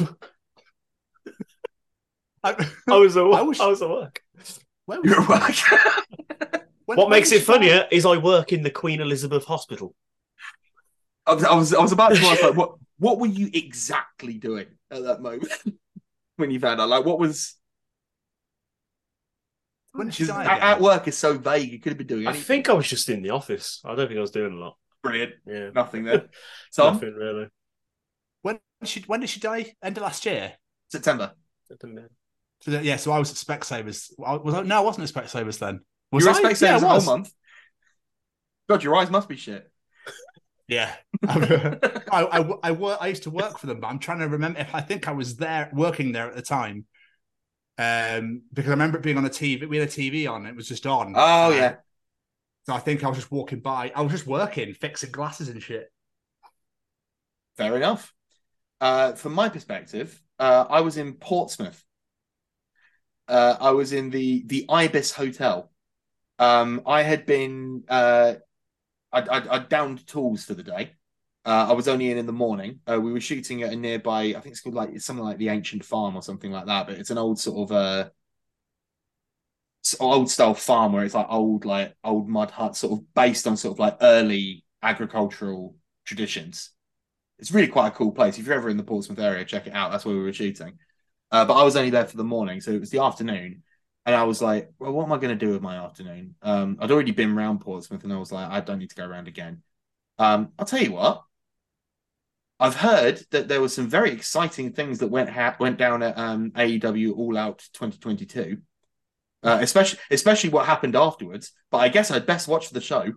I, 2.45 2.67
I 2.89 2.97
was 2.97 3.17
at 3.17 3.25
work. 3.25 3.45
was- 3.47 3.61
I 3.61 3.67
was 3.67 3.83
at 3.83 3.89
work. 3.91 4.23
where 4.87 5.01
was 5.01 5.11
You're 5.11 5.23
she? 5.23 5.33
right. 5.33 6.63
When- 6.87 6.99
What 6.99 7.09
makes 7.09 7.33
it 7.33 7.43
funnier 7.43 7.89
is 7.91 8.05
I 8.05 8.19
work 8.19 8.53
in 8.53 8.63
the 8.63 8.71
Queen 8.71 9.01
Elizabeth 9.01 9.47
Hospital. 9.47 9.95
I 11.27 11.33
was, 11.35 11.45
I 11.45 11.55
was 11.55 11.75
I 11.75 11.81
was 11.81 11.93
about 11.93 12.15
to 12.15 12.21
ask 12.27 12.43
like 12.43 12.55
what 12.55 12.75
what 12.99 13.19
were 13.19 13.27
you 13.27 13.49
exactly 13.55 14.35
doing 14.35 14.67
at 14.91 15.03
that 15.05 15.23
moment 15.23 15.51
when 16.37 16.51
you 16.51 16.61
found 16.61 16.83
out? 16.83 16.91
Like 16.91 17.07
what 17.07 17.19
was 17.19 17.57
When 19.93 20.09
did 20.09 20.15
she 20.17 20.27
die? 20.27 20.45
at, 20.45 20.61
at 20.61 20.81
work 20.83 21.09
is 21.09 21.17
so 21.17 21.39
vague. 21.39 21.73
You 21.73 21.81
could 21.81 21.93
have 21.93 21.99
been 21.99 22.07
doing 22.07 22.27
Anything. 22.27 22.43
I 22.43 22.45
think 22.45 22.69
I 22.69 22.75
was 22.75 22.87
just 22.87 23.09
in 23.09 23.23
the 23.23 23.31
office. 23.31 23.81
I 23.87 23.95
don't 23.95 24.07
think 24.09 24.19
I 24.19 24.21
was 24.21 24.31
doing 24.33 24.53
a 24.53 24.57
lot. 24.57 24.77
Brilliant. 25.03 25.33
Yeah, 25.47 25.71
Nothing 25.75 26.05
there. 26.05 26.27
Tom, 26.77 26.95
nothing 26.95 27.15
really. 27.15 27.47
When 28.43 28.59
did 28.81 28.89
she? 28.91 29.01
When 29.07 29.21
did 29.21 29.31
she 29.31 29.41
die? 29.41 29.75
End 29.83 29.97
of 29.97 30.03
last 30.03 30.27
year. 30.27 30.53
September. 30.91 31.33
September. 31.67 32.11
So 32.65 32.81
yeah, 32.81 32.97
so 32.97 33.13
I 33.13 33.19
was 33.19 33.31
at 33.31 33.37
Specsavers. 33.37 34.11
I 34.25 34.37
was 34.37 34.55
I, 34.55 34.63
no, 34.63 34.79
I 34.79 34.81
wasn't 34.81 35.09
at 35.09 35.15
Specsavers 35.15 35.59
then. 35.59 35.81
Was 36.11 36.25
you 36.25 36.31
I? 36.31 36.33
respect 36.33 36.63
yeah, 36.63 36.79
yeah, 36.79 36.87
a 36.87 36.89
whole 36.89 37.03
month. 37.03 37.33
God, 38.69 38.83
your 38.83 38.97
eyes 38.97 39.11
must 39.11 39.29
be 39.29 39.37
shit. 39.37 39.71
Yeah, 40.67 40.95
I, 41.29 41.79
I, 42.11 42.55
I, 42.63 42.71
wor- 42.71 42.97
I 42.99 43.09
used 43.09 43.25
to 43.25 43.31
work 43.31 43.59
for 43.59 43.67
them, 43.67 43.81
but 43.81 43.89
I'm 43.89 43.99
trying 43.99 44.21
to 44.21 44.29
remember 44.29 44.61
if 44.61 44.75
I 44.75 44.81
think 44.81 45.09
I 45.09 45.13
was 45.13 45.37
there 45.37 45.69
working 45.75 46.13
there 46.13 46.27
at 46.27 46.35
the 46.35 46.43
time. 46.43 46.87
Um, 47.77 48.43
because 48.53 48.69
I 48.71 48.73
remember 48.73 48.97
it 48.97 49.03
being 49.03 49.19
on 49.19 49.25
the 49.25 49.31
TV. 49.31 49.69
We 49.69 49.77
had 49.77 49.89
a 49.89 49.91
TV 49.91 50.27
on; 50.27 50.47
it 50.47 50.57
was 50.57 50.67
just 50.69 50.87
on. 50.87 51.13
Oh 51.17 51.49
Uh, 51.49 51.51
yeah. 51.51 51.75
So 52.67 52.73
I 52.73 52.79
think 52.79 53.05
I 53.05 53.09
was 53.09 53.19
just 53.19 53.31
walking 53.31 53.61
by. 53.61 53.93
I 53.95 54.01
was 54.01 54.13
just 54.13 54.27
working, 54.27 54.73
fixing 54.73 55.11
glasses 55.11 55.51
and 55.51 55.63
shit. 55.63 55.93
Fair 57.59 57.77
enough. 57.77 58.15
Uh, 58.81 59.13
from 59.13 59.35
my 59.35 59.51
perspective, 59.51 60.21
uh, 60.39 60.65
I 60.71 60.81
was 60.81 60.97
in 60.97 61.13
Portsmouth. 61.15 61.85
Uh, 63.29 63.57
I 63.61 63.71
was 63.71 63.93
in 63.93 64.11
the 64.11 64.43
the 64.47 64.67
Ibis 64.69 65.13
Hotel. 65.13 65.71
Um, 66.39 66.83
I 66.87 67.03
had 67.03 67.27
been 67.27 67.85
uh, 67.89 68.35
I, 69.13 69.21
I, 69.21 69.57
I 69.57 69.59
downed 69.61 70.07
tools 70.07 70.45
for 70.45 70.55
the 70.55 70.63
day. 70.63 70.93
Uh, 71.45 71.69
I 71.71 71.73
was 71.75 71.89
only 71.89 72.11
in 72.11 72.19
in 72.19 72.27
the 72.27 72.33
morning. 72.33 72.81
Uh, 72.87 73.01
we 73.01 73.13
were 73.13 73.21
shooting 73.21 73.63
at 73.63 73.73
a 73.73 73.77
nearby, 73.77 74.23
I 74.25 74.41
think 74.41 74.49
it's 74.49 74.61
called 74.61 74.75
like 74.75 74.91
it's 74.95 75.05
something 75.05 75.25
like 75.25 75.39
the 75.39 75.51
Ancient 75.51 75.85
Farm 75.85 76.17
or 76.17 76.23
something 76.23 76.51
like 76.51 76.67
that. 76.67 76.87
But 76.87 76.97
it's 76.99 77.11
an 77.11 77.19
old 77.19 77.39
sort 77.39 77.71
of 77.71 77.77
uh, 77.77 78.11
old 80.01 80.31
style 80.31 80.55
farm 80.55 80.93
where 80.93 81.05
it's 81.05 81.15
like 81.15 81.27
old 81.29 81.65
like 81.65 81.95
old 82.05 82.29
mud 82.29 82.51
huts, 82.51 82.81
sort 82.81 82.99
of 83.01 83.15
based 83.15 83.47
on 83.47 83.57
sort 83.57 83.75
of 83.75 83.79
like 83.79 83.99
early 84.01 84.65
agricultural 84.83 85.77
traditions. 86.05 86.71
It's 87.39 87.53
really 87.53 87.69
quite 87.69 87.89
a 87.89 87.91
cool 87.93 88.13
place. 88.13 88.39
If 88.39 88.47
you're 88.47 88.55
ever 88.57 88.71
in 88.71 88.77
the 88.77 88.83
Portsmouth 88.85 89.19
area, 89.19 89.45
check 89.45 89.67
it 89.67 89.75
out. 89.75 89.91
That's 89.91 90.05
where 90.05 90.15
we 90.17 90.23
were 90.23 90.33
shooting. 90.33 90.79
Uh, 91.31 91.45
but 91.45 91.55
I 91.55 91.65
was 91.65 91.77
only 91.77 91.91
there 91.91 92.07
for 92.07 92.17
the 92.17 92.25
morning, 92.25 92.61
so 92.61 92.71
it 92.71 92.81
was 92.81 92.91
the 92.91 93.03
afternoon, 93.03 93.63
and 94.07 94.15
I 94.15 94.25
was 94.25 94.41
like, 94.43 94.71
"Well, 94.79 94.93
what 94.93 95.05
am 95.05 95.13
I 95.13 95.19
going 95.19 95.37
to 95.37 95.47
do 95.47 95.53
with 95.53 95.63
my 95.63 95.77
afternoon?" 95.77 96.37
Um, 96.43 96.77
I'd 96.81 96.91
already 96.91 97.13
been 97.13 97.37
around 97.37 97.61
Portsmouth, 97.61 98.05
and 98.05 98.13
I 98.13 98.19
was 98.19 98.33
like, 98.33 98.49
"I 98.51 98.61
don't 98.61 98.79
need 98.79 98.91
to 98.91 98.97
go 98.97 99.07
around 99.07 99.29
again." 99.29 99.63
Um, 100.19 100.53
I'll 100.59 100.67
tell 100.67 100.83
you 100.83 100.93
what. 100.93 101.25
I've 102.61 102.77
heard 102.77 103.21
that 103.31 103.49
there 103.49 103.61
were 103.61 103.69
some 103.69 103.89
very 103.89 104.13
exciting 104.13 104.73
things 104.73 105.01
that 105.01 105.09
went 105.09 105.29
ha- 105.29 105.57
went 105.59 105.77
down 105.77 106.03
at 106.03 106.17
um, 106.17 106.53
AEW 106.53 107.17
All 107.17 107.37
Out 107.37 107.59
2022, 107.75 108.59
uh, 109.43 109.59
especially 109.61 109.99
especially 110.11 110.51
what 110.51 110.67
happened 110.67 110.95
afterwards. 110.95 111.53
But 111.71 111.79
I 111.79 111.89
guess 111.89 112.11
I'd 112.11 112.27
best 112.27 112.47
watch 112.49 112.71
the 112.71 112.81
show. 112.81 113.13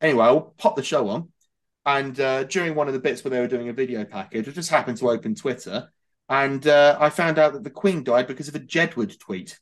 Anyway, 0.00 0.24
I'll 0.24 0.54
pop 0.58 0.74
the 0.74 0.82
show 0.82 1.08
on, 1.08 1.28
and 1.86 2.18
uh, 2.18 2.44
during 2.44 2.74
one 2.74 2.88
of 2.88 2.94
the 2.94 3.00
bits 3.00 3.22
where 3.22 3.30
they 3.30 3.40
were 3.40 3.46
doing 3.46 3.68
a 3.68 3.72
video 3.72 4.04
package, 4.04 4.48
I 4.48 4.50
just 4.50 4.70
happened 4.70 4.98
to 4.98 5.10
open 5.10 5.36
Twitter, 5.36 5.92
and 6.32 6.66
uh, 6.66 6.96
I 6.98 7.10
found 7.10 7.38
out 7.38 7.52
that 7.52 7.62
the 7.62 7.70
Queen 7.70 8.02
died 8.02 8.26
because 8.26 8.48
of 8.48 8.54
a 8.54 8.60
Jedward 8.60 9.18
tweet. 9.18 9.60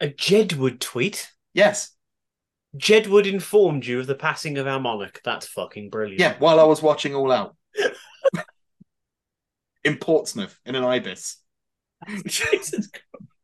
A 0.00 0.08
Jedward 0.08 0.78
tweet. 0.78 1.30
Yes, 1.54 1.92
Jedward 2.76 3.26
informed 3.26 3.86
you 3.86 4.00
of 4.00 4.06
the 4.06 4.14
passing 4.14 4.58
of 4.58 4.66
our 4.66 4.78
monarch. 4.78 5.20
That's 5.24 5.46
fucking 5.46 5.88
brilliant. 5.90 6.20
yeah, 6.20 6.36
while 6.38 6.60
I 6.60 6.64
was 6.64 6.82
watching 6.82 7.14
All 7.14 7.32
Out 7.32 7.56
in 9.84 9.96
Portsmouth 9.96 10.58
in 10.66 10.74
an 10.74 10.84
ibis. 10.84 11.38
Jesus. 12.26 12.90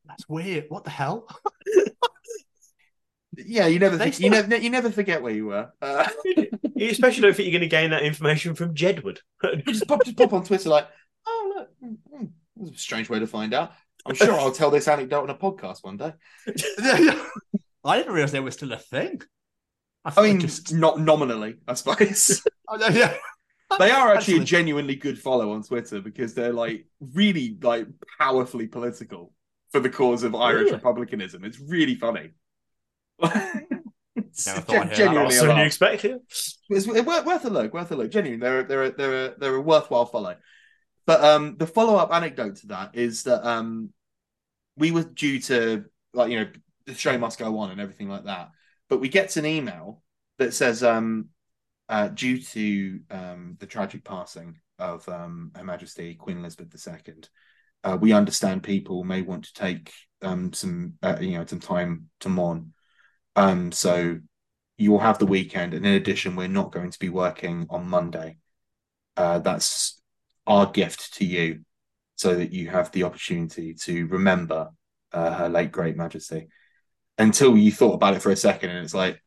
That's 0.06 0.28
weird. 0.28 0.66
What 0.68 0.84
the 0.84 0.90
hell? 0.90 1.26
Yeah, 3.46 3.68
you 3.68 3.78
never, 3.78 3.96
They 3.96 4.10
you 4.10 4.30
never, 4.30 4.56
you 4.56 4.68
never 4.68 4.90
forget 4.90 5.22
where 5.22 5.32
you 5.32 5.46
were. 5.46 5.70
Uh, 5.80 6.08
You 6.74 6.90
especially 6.90 7.22
don't 7.22 7.36
think 7.36 7.48
you're 7.48 7.60
going 7.60 7.68
to 7.68 7.76
gain 7.76 7.90
that 7.90 8.02
information 8.02 8.56
from 8.56 8.74
Jedward. 8.74 9.18
just 9.66 9.86
pop, 9.86 10.04
just 10.04 10.16
pop 10.16 10.32
on 10.32 10.44
Twitter 10.44 10.68
like, 10.68 10.88
oh 11.26 11.52
look, 11.56 11.70
mm, 11.82 11.96
mm, 12.14 12.30
that's 12.56 12.76
a 12.76 12.78
strange 12.78 13.08
way 13.08 13.18
to 13.18 13.26
find 13.26 13.54
out. 13.54 13.72
I'm 14.06 14.14
sure 14.14 14.34
I'll 14.34 14.52
tell 14.52 14.70
this 14.70 14.88
anecdote 14.88 15.22
on 15.22 15.30
a 15.30 15.34
podcast 15.34 15.82
one 15.82 15.96
day. 15.96 16.12
I 17.84 17.98
didn't 17.98 18.12
realize 18.12 18.32
they 18.32 18.40
were 18.40 18.50
still 18.50 18.72
a 18.72 18.78
thing. 18.78 19.22
I 20.04 20.22
mean, 20.22 20.48
not 20.72 21.00
nominally, 21.00 21.56
I 21.66 21.74
suppose. 21.74 22.42
Oh, 22.70 22.76
yeah. 22.90 23.14
they 23.78 23.90
are 23.90 24.14
actually 24.14 24.40
a 24.40 24.44
genuinely 24.44 24.94
good 24.94 25.18
follow 25.18 25.52
on 25.52 25.62
Twitter 25.62 26.02
because 26.02 26.34
they're 26.34 26.52
like 26.52 26.84
really 27.00 27.56
like 27.62 27.86
powerfully 28.18 28.66
political 28.66 29.32
for 29.72 29.80
the 29.80 29.88
cause 29.88 30.22
of 30.22 30.34
Irish 30.34 30.64
Really? 30.64 30.74
republicanism. 30.74 31.44
It's 31.46 31.58
really 31.58 31.94
funny. 31.94 32.32
Never 33.22 34.60
thought 34.60 34.76
I'd 34.76 34.96
hear 34.96 35.06
that. 35.06 35.50
a 35.50 35.56
you 35.56 35.64
expect 35.64 36.02
here. 36.02 36.20
It's 36.68 36.86
worth, 36.86 37.24
worth 37.24 37.44
a 37.46 37.50
look. 37.50 37.72
Worth 37.72 37.90
a 37.90 37.96
look. 37.96 38.10
Genuinely, 38.10 38.40
they're 38.46 38.62
they're 38.64 38.90
they're 38.90 39.34
they're 39.38 39.54
a 39.54 39.60
worthwhile 39.60 40.06
follow. 40.06 40.36
But 41.08 41.24
um, 41.24 41.56
the 41.56 41.66
follow 41.66 41.96
up 41.96 42.12
anecdote 42.12 42.56
to 42.56 42.66
that 42.66 42.90
is 42.94 43.22
that 43.22 43.42
um, 43.42 43.94
we 44.76 44.90
were 44.90 45.04
due 45.04 45.40
to 45.40 45.86
like 46.12 46.30
you 46.30 46.40
know 46.40 46.50
the 46.84 46.92
show 46.92 47.16
must 47.16 47.38
go 47.38 47.60
on 47.60 47.70
and 47.70 47.80
everything 47.80 48.10
like 48.10 48.24
that. 48.24 48.50
But 48.90 49.00
we 49.00 49.08
get 49.08 49.34
an 49.38 49.46
email 49.46 50.02
that 50.36 50.52
says 50.52 50.82
um, 50.82 51.30
uh, 51.88 52.08
due 52.08 52.42
to 52.42 53.00
um, 53.10 53.56
the 53.58 53.64
tragic 53.64 54.04
passing 54.04 54.60
of 54.78 55.08
um, 55.08 55.50
Her 55.56 55.64
Majesty 55.64 56.14
Queen 56.14 56.40
Elizabeth 56.40 56.86
II, 56.86 57.14
uh, 57.84 57.96
we 57.98 58.12
understand 58.12 58.62
people 58.62 59.02
may 59.02 59.22
want 59.22 59.46
to 59.46 59.54
take 59.54 59.90
um, 60.20 60.52
some 60.52 60.92
uh, 61.02 61.16
you 61.22 61.38
know 61.38 61.46
some 61.46 61.60
time 61.60 62.10
to 62.20 62.28
mourn. 62.28 62.74
So 63.72 64.18
you 64.76 64.90
will 64.90 64.98
have 64.98 65.18
the 65.18 65.24
weekend, 65.24 65.72
and 65.72 65.86
in 65.86 65.94
addition, 65.94 66.36
we're 66.36 66.48
not 66.48 66.70
going 66.70 66.90
to 66.90 66.98
be 66.98 67.08
working 67.08 67.66
on 67.70 67.88
Monday. 67.88 68.36
Uh, 69.16 69.38
that's 69.38 69.98
our 70.48 70.66
gift 70.66 71.14
to 71.14 71.24
you, 71.24 71.60
so 72.16 72.34
that 72.34 72.52
you 72.52 72.68
have 72.68 72.90
the 72.90 73.04
opportunity 73.04 73.74
to 73.74 74.06
remember 74.08 74.70
uh, 75.12 75.32
her 75.34 75.48
late 75.48 75.70
great 75.70 75.96
Majesty. 75.96 76.48
Until 77.16 77.56
you 77.56 77.72
thought 77.72 77.94
about 77.94 78.14
it 78.14 78.22
for 78.22 78.30
a 78.30 78.36
second, 78.36 78.70
and 78.70 78.84
it's 78.84 78.94
like, 78.94 79.22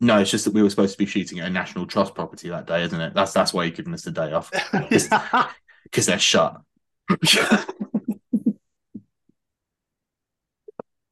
no, 0.00 0.18
it's 0.18 0.30
just 0.30 0.44
that 0.44 0.54
we 0.54 0.62
were 0.62 0.70
supposed 0.70 0.92
to 0.92 0.98
be 0.98 1.06
shooting 1.06 1.40
at 1.40 1.48
a 1.48 1.50
national 1.50 1.86
trust 1.86 2.14
property 2.14 2.48
that 2.48 2.66
day, 2.66 2.82
isn't 2.84 3.00
it? 3.00 3.14
That's 3.14 3.32
that's 3.32 3.52
why 3.52 3.64
you're 3.64 3.74
giving 3.74 3.94
us 3.94 4.02
the 4.02 4.12
day 4.12 4.32
off 4.32 4.50
because 5.84 6.06
they're 6.06 6.18
shut. 6.18 6.60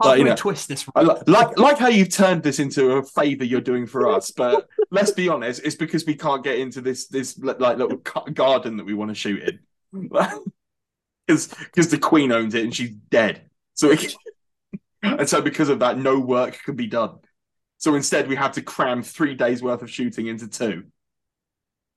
Like, 0.02 0.16
do 0.16 0.18
you 0.18 0.28
know, 0.28 0.36
twist 0.36 0.68
this? 0.68 0.86
I 0.94 1.02
like 1.02 1.58
like 1.58 1.78
how 1.78 1.88
you've 1.88 2.10
turned 2.10 2.42
this 2.42 2.58
into 2.58 2.92
a 2.92 3.02
favor 3.02 3.44
you're 3.44 3.62
doing 3.62 3.86
for 3.86 4.08
us, 4.12 4.30
but 4.30 4.68
let's 4.90 5.10
be 5.10 5.28
honest, 5.28 5.62
it's 5.64 5.74
because 5.74 6.04
we 6.04 6.14
can't 6.14 6.44
get 6.44 6.58
into 6.58 6.80
this 6.80 7.06
this 7.06 7.38
like 7.38 7.58
little 7.58 7.96
garden 8.32 8.76
that 8.76 8.84
we 8.84 8.94
want 8.94 9.10
to 9.10 9.14
shoot 9.14 9.42
in, 9.42 9.60
because 11.26 11.48
because 11.48 11.88
the 11.88 11.98
queen 11.98 12.30
owns 12.30 12.54
it 12.54 12.64
and 12.64 12.74
she's 12.74 12.90
dead. 12.90 13.48
So 13.74 13.90
it, 13.90 14.14
and 15.02 15.28
so 15.28 15.40
because 15.40 15.70
of 15.70 15.78
that, 15.78 15.98
no 15.98 16.18
work 16.18 16.58
can 16.62 16.76
be 16.76 16.86
done. 16.86 17.18
So 17.78 17.94
instead, 17.94 18.28
we 18.28 18.36
have 18.36 18.52
to 18.52 18.62
cram 18.62 19.02
three 19.02 19.34
days 19.34 19.62
worth 19.62 19.82
of 19.82 19.90
shooting 19.90 20.26
into 20.26 20.48
two. 20.48 20.84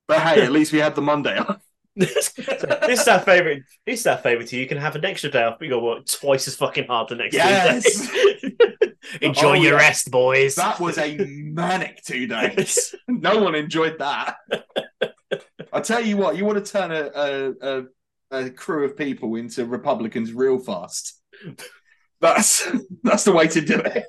But 0.08 0.22
hey, 0.22 0.42
at 0.42 0.52
least 0.52 0.72
we 0.72 0.80
had 0.80 0.96
the 0.96 1.02
Monday 1.02 1.38
off. 1.38 1.62
This 1.96 2.34
is 2.38 3.08
our 3.08 3.20
favorite. 3.20 3.64
This 3.86 4.02
is 4.02 4.08
our 4.08 4.18
favorite. 4.18 4.48
To 4.50 4.56
you. 4.56 4.62
you 4.64 4.68
can 4.68 4.78
have 4.78 4.96
an 4.96 5.04
extra 5.06 5.30
day 5.30 5.44
off, 5.44 5.58
but 5.60 5.66
you 5.66 5.72
got 5.72 5.80
to 5.80 5.86
work 5.86 6.06
twice 6.06 6.48
as 6.48 6.56
fucking 6.56 6.88
hard 6.88 7.10
the 7.10 7.16
next 7.16 7.34
Yes. 7.36 8.10
two 8.10 8.50
days. 8.52 8.94
Enjoy 9.22 9.50
Oh, 9.50 9.54
your 9.54 9.74
yeah. 9.74 9.80
rest, 9.88 10.12
boys. 10.12 10.56
That 10.56 10.80
was 10.80 10.98
a 10.98 11.18
manic 11.18 12.04
two 12.04 12.28
days. 12.28 12.94
no 13.08 13.42
one 13.44 13.56
enjoyed 13.56 13.98
that. 14.00 14.36
I 15.74 15.80
tell 15.82 16.04
you 16.04 16.18
what, 16.18 16.38
you 16.38 16.46
want 16.46 16.64
to 16.64 16.72
turn 16.72 16.92
a, 16.92 17.10
a, 17.14 17.54
a, 17.62 17.84
a 18.46 18.50
crew 18.52 18.86
of 18.86 18.96
people 18.98 19.36
into 19.36 19.66
Republicans 19.66 20.32
real 20.32 20.60
fast. 20.60 21.20
That's 22.22 22.68
that's 23.04 23.24
the 23.24 23.32
way 23.32 23.48
to 23.48 23.62
do 23.62 23.82
it. 23.84 24.06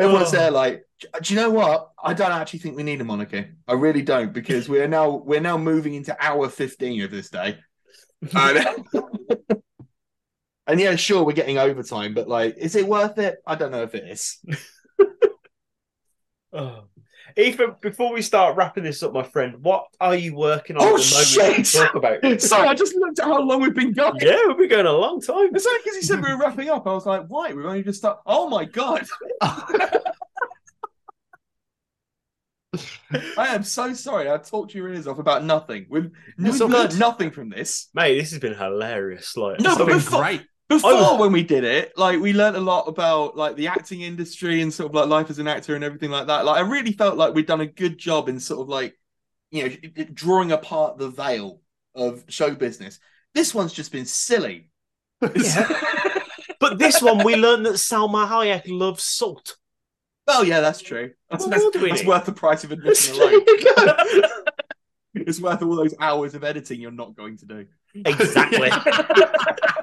Everyone's 0.00 0.28
Oh. 0.34 0.36
there 0.38 0.50
like, 0.50 0.84
do 1.22 1.34
you 1.34 1.40
know 1.40 1.50
what? 1.50 1.90
I 2.02 2.14
don't 2.14 2.32
actually 2.32 2.58
think 2.60 2.76
we 2.76 2.82
need 2.82 3.00
a 3.00 3.04
monarchy. 3.04 3.46
I 3.68 3.72
really 3.74 4.02
don't 4.02 4.32
because 4.32 4.68
we're 4.68 4.88
now 4.88 5.16
we're 5.16 5.40
now 5.40 5.56
moving 5.58 5.94
into 5.94 6.16
hour 6.24 6.48
fifteen 6.48 7.02
of 7.02 7.10
this 7.10 7.30
day. 7.30 7.58
And, 8.34 8.84
and 10.66 10.80
yeah, 10.80 10.96
sure, 10.96 11.24
we're 11.24 11.32
getting 11.32 11.58
overtime, 11.58 12.14
but 12.14 12.28
like, 12.28 12.56
is 12.58 12.76
it 12.76 12.86
worth 12.86 13.18
it? 13.18 13.38
I 13.46 13.54
don't 13.54 13.70
know 13.72 13.82
if 13.82 13.94
it 13.94 14.04
is. 14.08 14.38
Oh. 16.52 16.84
Ethan, 17.36 17.76
before 17.80 18.12
we 18.12 18.22
start 18.22 18.56
wrapping 18.56 18.84
this 18.84 19.02
up, 19.02 19.12
my 19.12 19.22
friend, 19.22 19.62
what 19.62 19.86
are 20.00 20.14
you 20.14 20.34
working 20.34 20.76
on 20.76 20.82
Oh, 20.82 20.96
at 20.96 21.02
the 21.02 21.38
moment 21.44 21.66
to 21.66 21.72
shit! 21.72 21.82
talk 21.82 21.94
about? 21.94 22.40
Sorry, 22.40 22.68
I 22.68 22.74
just 22.74 22.94
looked 22.94 23.18
at 23.18 23.24
how 23.26 23.40
long 23.40 23.60
we've 23.62 23.74
been 23.74 23.92
going. 23.92 24.18
Yeah, 24.20 24.46
we've 24.48 24.58
been 24.58 24.68
going 24.68 24.86
a 24.86 24.92
long 24.92 25.20
time. 25.20 25.54
It's 25.54 25.66
only 25.66 25.80
because 25.82 25.96
he 25.96 26.02
said 26.02 26.22
we 26.22 26.30
were 26.32 26.38
wrapping 26.38 26.68
up. 26.68 26.86
I 26.86 26.92
was 26.92 27.06
like, 27.06 27.26
why? 27.28 27.52
We've 27.52 27.64
only 27.66 27.82
just 27.82 27.98
started. 28.00 28.20
Oh 28.26 28.48
my 28.48 28.64
god. 28.64 29.06
I 33.36 33.48
am 33.54 33.64
so 33.64 33.92
sorry. 33.94 34.30
I 34.30 34.36
talked 34.36 34.74
your 34.74 34.88
ears 34.92 35.08
off 35.08 35.18
about 35.18 35.44
nothing. 35.44 35.86
We've, 35.88 36.10
we've 36.38 36.60
learned 36.60 36.98
nothing 36.98 37.32
from 37.32 37.48
this. 37.48 37.88
Mate, 37.94 38.16
this 38.18 38.30
has 38.30 38.38
been 38.38 38.54
hilarious. 38.54 39.36
Like, 39.36 39.58
No, 39.58 39.70
it's 39.70 39.78
but 39.78 39.86
been 39.86 39.96
before, 39.96 40.20
great. 40.22 40.42
Before 40.70 40.90
Oh. 40.94 41.16
when 41.20 41.32
we 41.32 41.42
did 41.42 41.64
it, 41.64 41.92
like 41.98 42.18
we 42.20 42.32
learned 42.32 42.56
a 42.56 42.60
lot 42.60 42.88
about 42.88 43.36
like 43.36 43.56
the 43.56 43.66
acting 43.68 44.00
industry 44.00 44.62
and 44.62 44.72
sort 44.72 44.88
of 44.90 44.94
like 44.94 45.08
life 45.08 45.28
as 45.28 45.38
an 45.38 45.46
actor 45.48 45.74
and 45.74 45.84
everything 45.84 46.10
like 46.10 46.28
that. 46.28 46.46
Like 46.46 46.56
I 46.56 46.60
really 46.66 46.92
felt 46.92 47.18
like 47.18 47.34
we'd 47.34 47.46
done 47.46 47.60
a 47.60 47.66
good 47.66 47.98
job 47.98 48.28
in 48.30 48.40
sort 48.40 48.60
of 48.62 48.68
like 48.68 48.96
you 49.50 49.68
know 49.68 50.04
drawing 50.14 50.52
apart 50.52 50.96
the 50.96 51.10
veil 51.10 51.60
of 51.94 52.24
show 52.28 52.54
business. 52.54 52.98
This 53.34 53.54
one's 53.54 53.72
just 53.74 53.92
been 53.92 54.06
silly. 54.06 54.70
But 56.60 56.78
this 56.78 57.00
one, 57.00 57.24
we 57.24 57.36
learned 57.36 57.64
that 57.64 57.74
Salma 57.76 58.28
Hayek 58.28 58.64
loves 58.66 59.02
salt. 59.02 59.56
Oh 60.28 60.42
yeah, 60.42 60.60
that's 60.60 60.82
true. 60.82 61.12
That's, 61.30 61.44
that's- 61.46 61.62
more 61.62 61.70
do 61.72 61.80
we 61.82 61.88
that's 61.88 62.04
worth 62.04 62.26
the 62.26 62.32
price 62.32 62.64
of 62.64 62.72
admission 62.72 63.14
alone. 63.16 63.40
it's 65.14 65.40
worth 65.40 65.62
all 65.62 65.74
those 65.74 65.94
hours 65.98 66.34
of 66.34 66.44
editing 66.44 66.78
you're 66.80 66.90
not 66.90 67.16
going 67.16 67.38
to 67.38 67.46
do. 67.46 67.66
Exactly. 67.94 68.68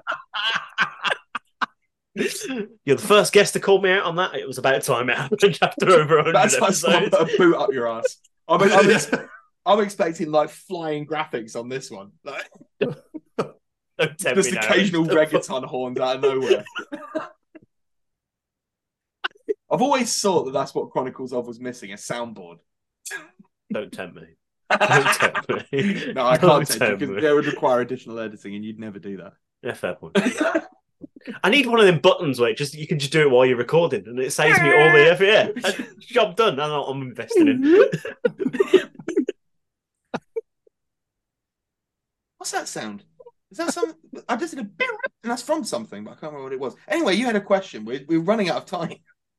You're 2.85 2.98
the 2.98 3.03
first 3.07 3.34
guest 3.34 3.53
to 3.53 3.60
call 3.60 3.81
me 3.81 3.91
out 3.91 4.03
on 4.03 4.15
that. 4.18 4.35
It 4.35 4.48
was 4.48 4.57
about 4.57 4.81
time 4.84 5.10
it 5.10 5.18
happened 5.18 5.57
after 5.61 5.89
over 5.89 6.15
100 6.18 6.34
That's 6.34 6.53
like 6.60 6.64
episodes. 6.69 7.10
put 7.10 7.34
a 7.34 7.38
boot 7.38 7.56
up 7.56 7.72
your 7.72 7.88
ass. 7.88 8.18
I'm, 8.48 8.61
I'm, 8.61 8.89
ex- 8.89 9.11
I'm 9.65 9.80
expecting 9.81 10.31
like 10.31 10.49
flying 10.49 11.06
graphics 11.06 11.56
on 11.56 11.69
this 11.69 11.91
one. 11.91 12.11
Like, 12.23 12.49
just 14.18 14.52
me 14.52 14.57
now. 14.57 14.61
occasional 14.61 15.06
reggaeton 15.06 15.65
horns 15.65 15.99
out 15.99 16.18
of 16.18 16.22
nowhere. 16.22 16.64
I've 19.69 19.81
always 19.81 20.19
thought 20.22 20.45
that 20.45 20.52
that's 20.53 20.73
what 20.73 20.91
Chronicles 20.91 21.34
of 21.34 21.45
was 21.45 21.60
missing 21.60 21.91
a 21.91 21.95
soundboard. 21.95 22.57
Don't 23.72 23.91
tempt 23.91 24.15
me. 24.15 24.27
Don't 24.69 25.06
tempt 25.06 25.49
me. 25.73 26.14
no, 26.14 26.26
I 26.26 26.38
Don't 26.38 26.65
can't 26.65 26.68
take 26.69 26.80
tempt 26.80 26.99
because 26.99 27.15
me. 27.15 27.22
that 27.22 27.34
would 27.35 27.45
require 27.45 27.81
additional 27.81 28.19
editing, 28.19 28.56
and 28.56 28.64
you'd 28.64 28.80
never 28.80 28.98
do 28.99 29.18
that. 29.18 29.34
Yeah, 29.61 29.73
fair 29.73 29.95
point. 29.95 30.18
I 31.43 31.49
need 31.49 31.65
one 31.65 31.79
of 31.79 31.85
them 31.85 31.99
buttons 31.99 32.39
where 32.39 32.49
it 32.49 32.57
just 32.57 32.73
you 32.73 32.87
can 32.87 32.99
just 32.99 33.11
do 33.11 33.21
it 33.21 33.31
while 33.31 33.45
you're 33.45 33.57
recording, 33.57 34.03
and 34.07 34.19
it 34.19 34.31
saves 34.31 34.59
me 34.61 34.69
all 34.69 34.91
the 34.91 35.11
effort. 35.11 35.25
Yeah, 35.25 35.49
uh, 35.63 35.71
job 35.99 36.35
done. 36.35 36.55
That's 36.55 36.69
what 36.69 36.89
I'm 36.89 37.01
investing 37.01 37.47
in. 37.47 37.61
Mm-hmm. 37.63 38.77
What's 42.37 42.51
that 42.51 42.67
sound? 42.67 43.03
Is 43.51 43.57
that 43.57 43.73
some? 43.73 43.93
I 44.27 44.35
just 44.35 44.55
did 44.55 44.63
a 44.63 44.67
bit, 44.67 44.89
and 45.23 45.31
that's 45.31 45.41
from 45.41 45.63
something, 45.63 46.03
but 46.03 46.11
I 46.11 46.13
can't 46.15 46.33
remember 46.33 46.43
what 46.43 46.53
it 46.53 46.59
was. 46.59 46.75
Anyway, 46.87 47.15
you 47.15 47.25
had 47.25 47.35
a 47.35 47.41
question. 47.41 47.85
We're, 47.85 48.05
we're 48.07 48.19
running 48.19 48.49
out 48.49 48.57
of 48.57 48.65
time. 48.65 48.95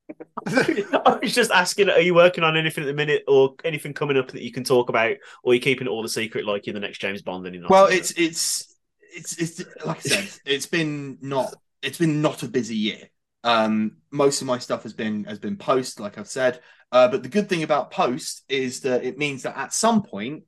I 0.47 1.19
was 1.23 1.35
just 1.35 1.51
asking, 1.51 1.91
are 1.91 2.01
you 2.01 2.15
working 2.15 2.43
on 2.43 2.57
anything 2.57 2.85
at 2.85 2.87
the 2.87 2.95
minute, 2.95 3.25
or 3.29 3.55
anything 3.65 3.93
coming 3.93 4.17
up 4.17 4.31
that 4.33 4.43
you 4.43 4.53
can 4.53 4.65
talk 4.65 4.89
about, 4.89 5.17
or 5.43 5.53
are 5.53 5.55
you 5.55 5.61
keeping 5.61 5.87
it 5.87 5.91
all 5.91 6.05
a 6.05 6.09
secret, 6.09 6.47
like 6.47 6.67
you're 6.67 6.75
the 6.75 6.81
next 6.81 7.01
James 7.01 7.23
Bond? 7.23 7.47
And 7.47 7.55
you're 7.55 7.63
not 7.63 7.71
Well, 7.71 7.89
saying 7.89 7.99
it's 7.99 8.11
it's 8.13 8.77
it's 9.15 9.37
it's 9.39 9.85
like 9.85 9.99
I 9.99 10.01
said, 10.01 10.41
it's 10.47 10.67
been 10.67 11.19
not 11.21 11.55
it's 11.83 11.99
been 11.99 12.23
not 12.23 12.43
a 12.43 12.49
busy 12.49 12.77
year. 12.77 13.11
Um, 13.45 13.99
most 14.11 14.41
of 14.41 14.47
my 14.47 14.59
stuff 14.59 14.83
has 14.83 14.93
been 14.93 15.25
has 15.25 15.39
been 15.39 15.57
post, 15.57 16.01
like 16.01 16.19
I've 16.19 16.29
said. 16.29 16.61
Uh, 16.91 17.09
but 17.09 17.23
the 17.23 17.29
good 17.29 17.49
thing 17.49 17.63
about 17.63 17.91
post 17.91 18.45
is 18.49 18.81
that 18.81 19.05
it 19.05 19.19
means 19.19 19.43
that 19.43 19.57
at 19.57 19.73
some 19.75 20.03
point 20.03 20.45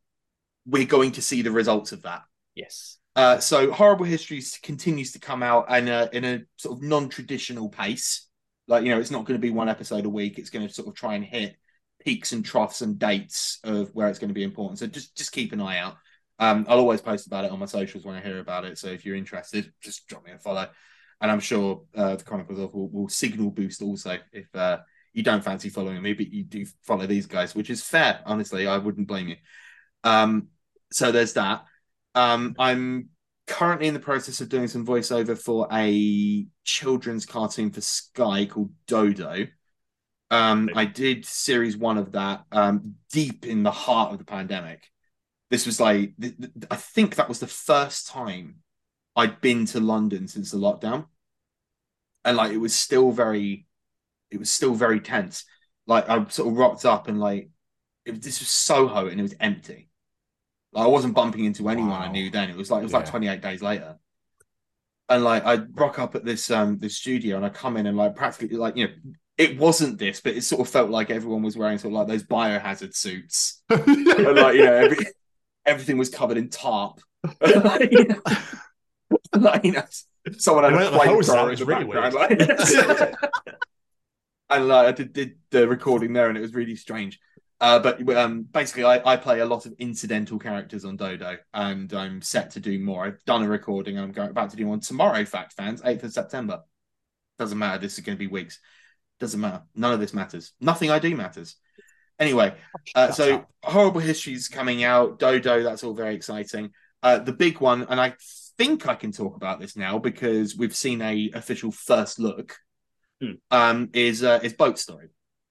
we're 0.66 0.86
going 0.86 1.12
to 1.12 1.22
see 1.22 1.42
the 1.42 1.50
results 1.50 1.92
of 1.92 2.02
that. 2.02 2.22
yes, 2.54 2.98
Uh, 3.16 3.38
so 3.38 3.72
horrible 3.72 4.04
histories 4.04 4.58
continues 4.62 5.12
to 5.12 5.18
come 5.18 5.42
out 5.42 5.70
in 5.76 5.88
a 5.88 6.08
in 6.12 6.24
a 6.24 6.40
sort 6.56 6.76
of 6.78 6.82
non-traditional 6.82 7.68
pace. 7.68 8.28
Like 8.68 8.84
you 8.84 8.90
know, 8.90 9.00
it's 9.00 9.10
not 9.10 9.24
going 9.24 9.38
to 9.38 9.46
be 9.46 9.50
one 9.50 9.68
episode 9.68 10.06
a 10.06 10.10
week. 10.10 10.38
It's 10.38 10.50
going 10.50 10.66
to 10.66 10.72
sort 10.72 10.88
of 10.88 10.94
try 10.94 11.14
and 11.14 11.24
hit 11.24 11.56
peaks 12.00 12.32
and 12.32 12.44
troughs 12.44 12.82
and 12.82 12.98
dates 12.98 13.58
of 13.64 13.90
where 13.94 14.08
it's 14.08 14.18
going 14.18 14.28
to 14.28 14.34
be 14.34 14.44
important. 14.44 14.78
So 14.78 14.86
just 14.86 15.16
just 15.16 15.32
keep 15.32 15.52
an 15.52 15.60
eye 15.60 15.78
out. 15.78 15.96
Um, 16.38 16.64
I'll 16.68 16.78
always 16.78 17.02
post 17.02 17.26
about 17.26 17.44
it 17.44 17.50
on 17.50 17.58
my 17.58 17.66
socials 17.66 18.04
when 18.04 18.14
I 18.14 18.22
hear 18.22 18.38
about 18.38 18.64
it. 18.64 18.78
So 18.78 18.88
if 18.88 19.04
you're 19.04 19.16
interested, 19.16 19.72
just 19.82 20.06
drop 20.06 20.24
me 20.24 20.32
a 20.32 20.38
follow. 20.38 20.68
And 21.20 21.30
I'm 21.30 21.40
sure 21.40 21.82
uh, 21.94 22.16
the 22.16 22.24
Chronicles 22.24 22.58
of 22.58 22.74
will, 22.74 22.88
will 22.88 23.08
signal 23.08 23.50
boost 23.50 23.82
also 23.82 24.18
if 24.32 24.54
uh, 24.54 24.78
you 25.12 25.22
don't 25.22 25.44
fancy 25.44 25.68
following 25.68 26.02
me, 26.02 26.12
but 26.12 26.32
you 26.32 26.44
do 26.44 26.64
follow 26.82 27.06
these 27.06 27.26
guys, 27.26 27.54
which 27.54 27.70
is 27.70 27.82
fair. 27.82 28.20
Honestly, 28.24 28.66
I 28.66 28.78
wouldn't 28.78 29.08
blame 29.08 29.28
you. 29.28 29.36
Um, 30.04 30.48
so 30.92 31.12
there's 31.12 31.34
that. 31.34 31.64
Um, 32.14 32.54
I'm 32.58 33.10
currently 33.46 33.88
in 33.88 33.94
the 33.94 34.00
process 34.00 34.40
of 34.40 34.48
doing 34.48 34.68
some 34.68 34.86
voiceover 34.86 35.36
for 35.36 35.68
a 35.72 36.46
children's 36.64 37.26
cartoon 37.26 37.70
for 37.70 37.80
Sky 37.80 38.46
called 38.46 38.70
Dodo. 38.86 39.46
Um, 40.30 40.70
I 40.76 40.84
did 40.84 41.26
series 41.26 41.76
one 41.76 41.98
of 41.98 42.12
that 42.12 42.44
um, 42.52 42.94
deep 43.12 43.44
in 43.44 43.64
the 43.64 43.72
heart 43.72 44.12
of 44.12 44.18
the 44.18 44.24
pandemic. 44.24 44.84
This 45.50 45.66
was 45.66 45.80
like, 45.80 46.12
th- 46.20 46.36
th- 46.38 46.52
I 46.70 46.76
think 46.76 47.16
that 47.16 47.28
was 47.28 47.40
the 47.40 47.48
first 47.48 48.06
time 48.08 48.56
I'd 49.20 49.40
been 49.42 49.66
to 49.66 49.80
London 49.80 50.28
since 50.28 50.50
the 50.50 50.56
lockdown, 50.56 51.06
and 52.24 52.36
like 52.38 52.52
it 52.52 52.56
was 52.56 52.74
still 52.74 53.12
very, 53.12 53.66
it 54.30 54.38
was 54.38 54.50
still 54.50 54.74
very 54.74 54.98
tense. 55.00 55.44
Like 55.86 56.08
I 56.08 56.24
sort 56.28 56.48
of 56.48 56.56
rocked 56.56 56.86
up 56.86 57.06
and 57.06 57.20
like, 57.20 57.50
it, 58.06 58.22
this 58.22 58.40
was 58.40 58.48
Soho 58.48 59.08
and 59.08 59.20
it 59.20 59.22
was 59.22 59.34
empty. 59.38 59.90
Like 60.72 60.84
I 60.84 60.88
wasn't 60.88 61.14
bumping 61.14 61.44
into 61.44 61.68
anyone 61.68 62.00
I 62.00 62.10
knew 62.10 62.30
then. 62.30 62.48
It 62.48 62.56
was 62.56 62.70
like 62.70 62.80
it 62.80 62.84
was 62.84 62.94
like 62.94 63.04
28 63.04 63.42
days 63.42 63.60
later. 63.60 63.98
And 65.10 65.22
like 65.22 65.44
I 65.44 65.56
rock 65.74 65.98
up 65.98 66.14
at 66.14 66.24
this 66.24 66.50
um 66.50 66.78
this 66.78 66.96
studio 66.96 67.36
and 67.36 67.44
I 67.44 67.50
come 67.50 67.76
in 67.76 67.86
and 67.86 67.98
like 67.98 68.16
practically 68.16 68.56
like 68.56 68.76
you 68.76 68.86
know 68.86 68.94
it 69.36 69.58
wasn't 69.58 69.98
this, 69.98 70.20
but 70.20 70.34
it 70.34 70.44
sort 70.44 70.62
of 70.62 70.68
felt 70.68 70.90
like 70.90 71.10
everyone 71.10 71.42
was 71.42 71.58
wearing 71.58 71.76
sort 71.76 71.92
of 71.92 71.98
like 71.98 72.08
those 72.08 72.24
biohazard 72.24 72.94
suits. 72.94 73.62
and 73.70 73.96
like, 74.36 74.54
you 74.54 74.64
know, 74.64 74.74
every, 74.74 75.06
everything 75.66 75.98
was 75.98 76.10
covered 76.10 76.36
in 76.36 76.50
tarp. 76.50 77.00
like, 77.40 77.90
you 79.64 79.72
know, 79.72 79.80
like, 79.80 80.40
someone 80.40 80.64
had 80.64 80.72
a 80.72 80.76
that 80.76 80.92
the 80.92 80.98
hose 80.98 81.28
is 81.28 81.34
out 81.34 81.38
flamethrower 81.38 81.46
in 81.48 81.52
is 81.52 81.58
the 81.60 81.64
really 81.66 81.84
background. 81.84 82.14
Like, 82.14 83.56
and 84.50 84.68
like 84.68 84.86
I 84.86 84.92
did, 84.92 85.12
did 85.12 85.38
the 85.50 85.68
recording 85.68 86.12
there 86.12 86.28
and 86.28 86.36
it 86.36 86.40
was 86.40 86.54
really 86.54 86.76
strange. 86.76 87.18
Uh, 87.60 87.78
but 87.78 88.08
um, 88.16 88.42
basically, 88.42 88.84
I, 88.84 89.12
I 89.12 89.16
play 89.16 89.40
a 89.40 89.44
lot 89.44 89.66
of 89.66 89.74
incidental 89.78 90.38
characters 90.38 90.86
on 90.86 90.96
Dodo, 90.96 91.36
and 91.52 91.92
I'm 91.92 92.22
set 92.22 92.52
to 92.52 92.60
do 92.60 92.78
more. 92.78 93.04
I've 93.04 93.22
done 93.26 93.42
a 93.42 93.48
recording, 93.48 93.98
and 93.98 94.04
I'm 94.04 94.12
going 94.12 94.30
about 94.30 94.48
to 94.50 94.56
do 94.56 94.66
one 94.66 94.80
tomorrow. 94.80 95.22
Fact 95.26 95.52
fans, 95.52 95.82
eighth 95.84 96.02
of 96.02 96.12
September. 96.12 96.62
Doesn't 97.38 97.58
matter. 97.58 97.78
This 97.78 97.98
is 97.98 98.04
going 98.04 98.16
to 98.16 98.18
be 98.18 98.28
weeks. 98.28 98.60
Doesn't 99.18 99.40
matter. 99.40 99.62
None 99.74 99.92
of 99.92 100.00
this 100.00 100.14
matters. 100.14 100.52
Nothing 100.58 100.90
I 100.90 101.00
do 101.00 101.14
matters. 101.14 101.56
Anyway, 102.18 102.54
uh, 102.94 103.12
so 103.12 103.36
up. 103.36 103.50
horrible 103.62 104.00
histories 104.00 104.48
coming 104.48 104.82
out. 104.82 105.18
Dodo, 105.18 105.62
that's 105.62 105.84
all 105.84 105.94
very 105.94 106.14
exciting. 106.14 106.70
Uh, 107.02 107.18
the 107.18 107.32
big 107.32 107.60
one, 107.60 107.86
and 107.90 108.00
I 108.00 108.14
think 108.60 108.86
I 108.86 108.94
can 108.94 109.12
talk 109.12 109.36
about 109.36 109.60
this 109.60 109.76
now 109.76 109.98
because 109.98 110.56
we've 110.56 110.76
seen 110.76 111.00
a 111.00 111.30
official 111.34 111.72
first 111.72 112.18
look. 112.18 112.58
Hmm. 113.20 113.32
Um, 113.50 113.90
is 113.92 114.22
uh, 114.22 114.40
is 114.42 114.54
Boat 114.54 114.78
Story, 114.78 115.08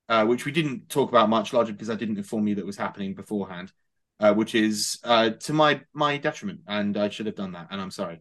uh, 0.08 0.26
which 0.26 0.46
we 0.46 0.52
didn't 0.52 0.90
talk 0.90 1.10
about 1.10 1.30
much, 1.30 1.54
largely 1.54 1.74
because 1.74 1.90
I 1.90 1.96
didn't 1.96 2.18
inform 2.18 2.48
you 2.48 2.56
that 2.56 2.66
was 2.66 2.78
happening 2.78 3.14
beforehand. 3.14 3.72
Uh, 4.20 4.34
which 4.34 4.54
is 4.54 5.00
uh, 5.06 5.30
to 5.30 5.54
my 5.54 5.80
my 5.94 6.18
detriment, 6.18 6.60
and 6.68 6.98
I 6.98 7.08
should 7.08 7.26
have 7.26 7.36
done 7.36 7.54
that, 7.54 7.68
and 7.72 7.80
I'm 7.80 7.92
sorry. 7.92 8.20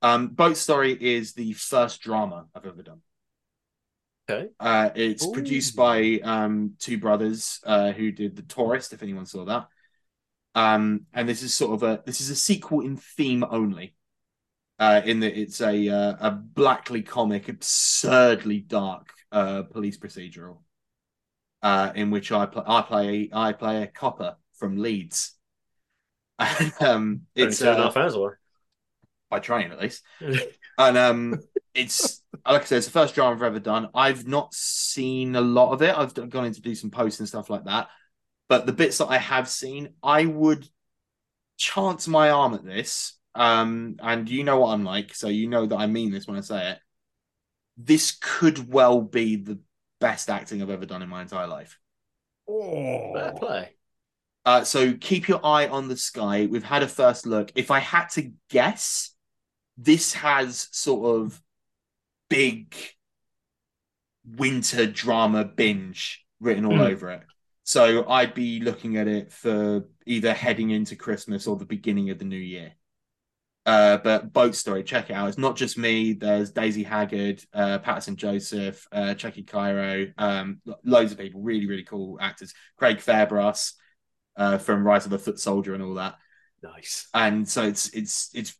Um, 0.00 0.28
Boat 0.28 0.56
Story 0.56 0.92
is 0.92 1.34
the 1.34 1.52
first 1.52 2.00
drama 2.00 2.46
I've 2.54 2.64
ever 2.64 2.82
done. 2.82 3.02
Okay. 4.28 4.48
Uh, 4.58 4.90
it's 4.94 5.26
Ooh. 5.26 5.32
produced 5.32 5.76
by 5.76 6.20
um, 6.24 6.72
two 6.78 6.98
brothers 6.98 7.60
uh, 7.64 7.92
who 7.92 8.12
did 8.12 8.34
The 8.34 8.42
Tourist, 8.42 8.92
if 8.92 9.02
anyone 9.02 9.26
saw 9.26 9.44
that. 9.44 9.68
Um, 10.54 11.02
and 11.12 11.28
this 11.28 11.42
is 11.42 11.54
sort 11.54 11.74
of 11.74 11.82
a 11.82 12.02
this 12.06 12.22
is 12.22 12.30
a 12.30 12.36
sequel 12.36 12.80
in 12.80 12.96
theme 12.96 13.44
only. 13.48 13.95
Uh, 14.78 15.00
in 15.04 15.20
that 15.20 15.38
it's 15.38 15.60
a 15.60 15.88
uh, 15.88 16.16
a 16.20 16.30
blackly 16.30 17.02
comic, 17.02 17.48
absurdly 17.48 18.60
dark 18.60 19.12
uh, 19.32 19.62
police 19.62 19.96
procedural. 19.96 20.58
Uh, 21.62 21.90
in 21.94 22.10
which 22.10 22.30
I 22.30 22.46
play 22.46 22.62
I 22.66 22.82
play 22.82 23.30
I 23.32 23.52
play 23.52 23.82
a 23.82 23.86
copper 23.86 24.36
from 24.58 24.76
Leeds. 24.76 25.34
And, 26.38 26.72
um, 26.80 27.22
It's 27.34 27.54
it's 27.54 27.58
two 27.60 27.68
and 27.68 27.78
a 27.78 27.80
uh, 27.80 27.84
half 27.84 27.96
hours 27.96 28.14
away. 28.14 28.32
by 29.30 29.38
train 29.40 29.72
at 29.72 29.80
least. 29.80 30.02
And 30.78 30.98
um, 30.98 31.40
it's 31.72 32.22
like 32.44 32.60
I 32.60 32.64
said, 32.66 32.76
it's 32.76 32.86
the 32.86 32.92
first 32.92 33.14
drama 33.14 33.34
I've 33.34 33.42
ever 33.42 33.60
done. 33.60 33.88
I've 33.94 34.26
not 34.26 34.52
seen 34.52 35.34
a 35.34 35.40
lot 35.40 35.72
of 35.72 35.80
it. 35.80 35.96
I've 35.96 36.12
gone 36.28 36.44
in 36.44 36.52
to 36.52 36.60
do 36.60 36.74
some 36.74 36.90
posts 36.90 37.18
and 37.18 37.26
stuff 37.26 37.48
like 37.48 37.64
that. 37.64 37.88
But 38.50 38.66
the 38.66 38.72
bits 38.72 38.98
that 38.98 39.06
I 39.06 39.16
have 39.16 39.48
seen, 39.48 39.94
I 40.02 40.26
would 40.26 40.68
chance 41.56 42.06
my 42.06 42.28
arm 42.28 42.52
at 42.52 42.62
this. 42.62 43.18
Um, 43.36 43.96
and 44.02 44.28
you 44.28 44.44
know 44.44 44.60
what 44.60 44.72
I'm 44.72 44.84
like, 44.84 45.14
so 45.14 45.28
you 45.28 45.48
know 45.48 45.66
that 45.66 45.76
I 45.76 45.86
mean 45.86 46.10
this 46.10 46.26
when 46.26 46.38
I 46.38 46.40
say 46.40 46.72
it. 46.72 46.78
This 47.76 48.16
could 48.20 48.72
well 48.72 49.00
be 49.02 49.36
the 49.36 49.60
best 50.00 50.30
acting 50.30 50.62
I've 50.62 50.70
ever 50.70 50.86
done 50.86 51.02
in 51.02 51.08
my 51.08 51.22
entire 51.22 51.46
life. 51.46 51.78
Fair 53.12 53.32
play. 53.32 53.70
Uh, 54.44 54.62
so 54.64 54.94
keep 54.94 55.28
your 55.28 55.44
eye 55.44 55.66
on 55.66 55.88
the 55.88 55.96
sky. 55.96 56.46
We've 56.46 56.62
had 56.64 56.82
a 56.82 56.88
first 56.88 57.26
look. 57.26 57.50
If 57.56 57.70
I 57.70 57.80
had 57.80 58.06
to 58.10 58.32
guess, 58.48 59.10
this 59.76 60.14
has 60.14 60.68
sort 60.72 61.16
of 61.20 61.42
big 62.30 62.74
winter 64.24 64.86
drama 64.86 65.44
binge 65.44 66.24
written 66.40 66.64
all 66.64 66.74
Hmm. 66.76 66.80
over 66.80 67.10
it. 67.10 67.22
So 67.64 68.06
I'd 68.08 68.34
be 68.34 68.60
looking 68.60 68.96
at 68.96 69.08
it 69.08 69.32
for 69.32 69.84
either 70.04 70.32
heading 70.32 70.70
into 70.70 70.96
Christmas 70.96 71.46
or 71.46 71.56
the 71.56 71.64
beginning 71.64 72.10
of 72.10 72.18
the 72.18 72.24
new 72.24 72.36
year. 72.36 72.72
Uh, 73.66 73.96
but 73.98 74.32
Boat 74.32 74.54
Story, 74.54 74.84
check 74.84 75.10
it 75.10 75.14
out. 75.14 75.28
It's 75.28 75.38
not 75.38 75.56
just 75.56 75.76
me. 75.76 76.12
There's 76.12 76.52
Daisy 76.52 76.84
Haggard, 76.84 77.42
uh, 77.52 77.78
Paterson 77.78 78.14
Joseph, 78.14 78.86
uh, 78.92 79.14
Tchéky 79.16 79.44
Karyo, 79.44 80.12
um, 80.16 80.60
loads 80.84 81.10
of 81.10 81.18
people, 81.18 81.42
really, 81.42 81.66
really 81.66 81.82
cool 81.82 82.16
actors. 82.20 82.54
Craig 82.76 82.98
Fairbrass 82.98 83.72
uh, 84.36 84.58
from 84.58 84.86
Rise 84.86 85.04
of 85.04 85.10
the 85.10 85.18
Foot 85.18 85.40
Soldier 85.40 85.74
and 85.74 85.82
all 85.82 85.94
that. 85.94 86.14
Nice. 86.62 87.08
And 87.12 87.48
so 87.48 87.64
it's 87.64 87.88
it's 87.88 88.30
it's. 88.34 88.56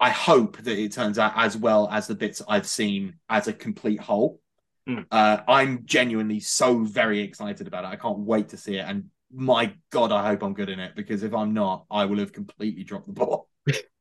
I 0.00 0.10
hope 0.10 0.56
that 0.56 0.78
it 0.78 0.92
turns 0.92 1.18
out 1.18 1.34
as 1.36 1.56
well 1.56 1.88
as 1.88 2.06
the 2.06 2.14
bits 2.14 2.40
I've 2.48 2.66
seen 2.66 3.18
as 3.28 3.48
a 3.48 3.52
complete 3.52 4.00
whole. 4.00 4.40
Mm. 4.88 5.06
Uh, 5.10 5.38
I'm 5.46 5.84
genuinely 5.84 6.40
so 6.40 6.78
very 6.78 7.20
excited 7.20 7.66
about 7.66 7.84
it. 7.84 7.88
I 7.88 7.96
can't 7.96 8.18
wait 8.18 8.48
to 8.48 8.56
see 8.56 8.78
it. 8.78 8.84
And 8.88 9.10
my 9.30 9.74
God, 9.90 10.10
I 10.10 10.26
hope 10.26 10.42
I'm 10.42 10.54
good 10.54 10.70
in 10.70 10.80
it 10.80 10.96
because 10.96 11.22
if 11.22 11.34
I'm 11.34 11.52
not, 11.52 11.84
I 11.90 12.06
will 12.06 12.18
have 12.18 12.32
completely 12.32 12.82
dropped 12.82 13.06
the 13.06 13.12
ball. 13.12 13.48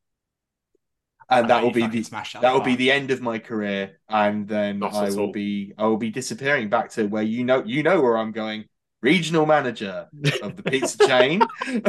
and 1.32 1.50
that 1.50 1.64
will 1.64 1.72
be 1.72 1.88
the 1.88 2.04
smashed 2.04 2.36
out 2.36 2.42
that 2.42 2.54
will 2.54 2.62
be 2.62 2.76
the 2.76 2.92
end 2.92 3.10
of 3.10 3.22
my 3.22 3.40
career, 3.40 4.00
and 4.10 4.48
then 4.48 4.80
Not 4.80 4.94
I 4.94 5.10
will 5.10 5.20
all. 5.20 5.32
be 5.32 5.74
I 5.78 5.86
will 5.86 5.98
be 5.98 6.12
disappearing 6.12 6.70
back 6.70 6.90
to 6.92 7.08
where 7.08 7.24
you 7.24 7.44
know 7.44 7.64
you 7.64 7.84
know 7.84 8.02
where 8.02 8.18
I'm 8.18 8.32
going. 8.32 8.66
Regional 9.02 9.46
manager 9.48 10.08
of 10.44 10.56
the 10.58 10.64
pizza 10.64 11.08
chain. 11.08 11.42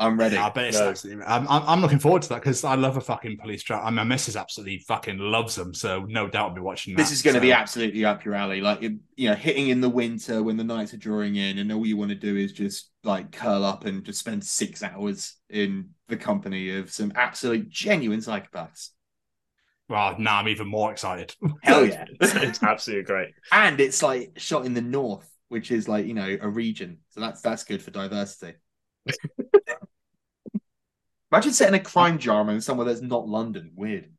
I'm 0.00 0.18
ready. 0.18 0.36
I 0.36 0.48
bet 0.50 0.66
it's 0.66 0.78
No. 0.78 0.90
absolutely. 0.90 1.24
I'm, 1.24 1.48
I'm, 1.48 1.62
I'm 1.66 1.80
looking 1.80 1.98
forward 1.98 2.22
to 2.22 2.28
that 2.30 2.36
because 2.36 2.62
I 2.62 2.76
love 2.76 2.96
a 2.96 3.00
fucking 3.00 3.38
police 3.38 3.64
drama. 3.64 3.86
And 3.88 3.96
my 3.96 4.04
missus 4.04 4.36
absolutely 4.36 4.78
fucking 4.78 5.18
loves 5.18 5.56
them, 5.56 5.74
so 5.74 6.04
no 6.08 6.28
doubt 6.28 6.50
I'll 6.50 6.54
be 6.54 6.60
watching 6.60 6.94
that. 6.94 7.02
This 7.02 7.10
is 7.10 7.20
going 7.20 7.34
to 7.34 7.40
so. 7.40 7.42
be 7.42 7.52
absolutely 7.52 8.04
up 8.04 8.24
your 8.24 8.34
alley. 8.34 8.60
Like 8.60 8.80
you 8.80 9.00
know, 9.28 9.34
hitting 9.34 9.68
in 9.68 9.80
the 9.80 9.88
winter 9.88 10.42
when 10.42 10.56
the 10.56 10.62
nights 10.64 10.94
are 10.94 10.98
drawing 10.98 11.34
in, 11.34 11.58
and 11.58 11.72
all 11.72 11.84
you 11.84 11.96
want 11.96 12.10
to 12.10 12.14
do 12.14 12.36
is 12.36 12.52
just 12.52 12.90
like 13.02 13.32
curl 13.32 13.64
up 13.64 13.86
and 13.86 14.04
just 14.04 14.20
spend 14.20 14.44
six 14.44 14.82
hours 14.84 15.36
in 15.50 15.90
the 16.06 16.16
company 16.16 16.76
of 16.76 16.92
some 16.92 17.12
absolute 17.16 17.68
genuine 17.68 18.20
psychopaths. 18.20 18.90
Well, 19.88 20.16
now 20.18 20.36
I'm 20.38 20.48
even 20.48 20.68
more 20.68 20.92
excited. 20.92 21.34
Hell 21.62 21.86
yeah! 21.86 22.04
It's, 22.20 22.34
it's 22.34 22.62
absolutely 22.62 23.04
great. 23.04 23.30
and 23.50 23.80
it's 23.80 24.02
like 24.02 24.32
shot 24.36 24.64
in 24.64 24.74
the 24.74 24.82
north, 24.82 25.28
which 25.48 25.70
is 25.72 25.88
like 25.88 26.06
you 26.06 26.14
know 26.14 26.36
a 26.40 26.48
region, 26.48 26.98
so 27.08 27.20
that's 27.20 27.40
that's 27.40 27.64
good 27.64 27.82
for 27.82 27.90
diversity. 27.90 28.54
Imagine 31.30 31.52
setting 31.52 31.74
a 31.74 31.82
crime 31.82 32.16
drama 32.16 32.52
in 32.52 32.60
somewhere 32.60 32.86
that's 32.86 33.02
not 33.02 33.28
London. 33.28 33.72
Weird. 33.74 34.10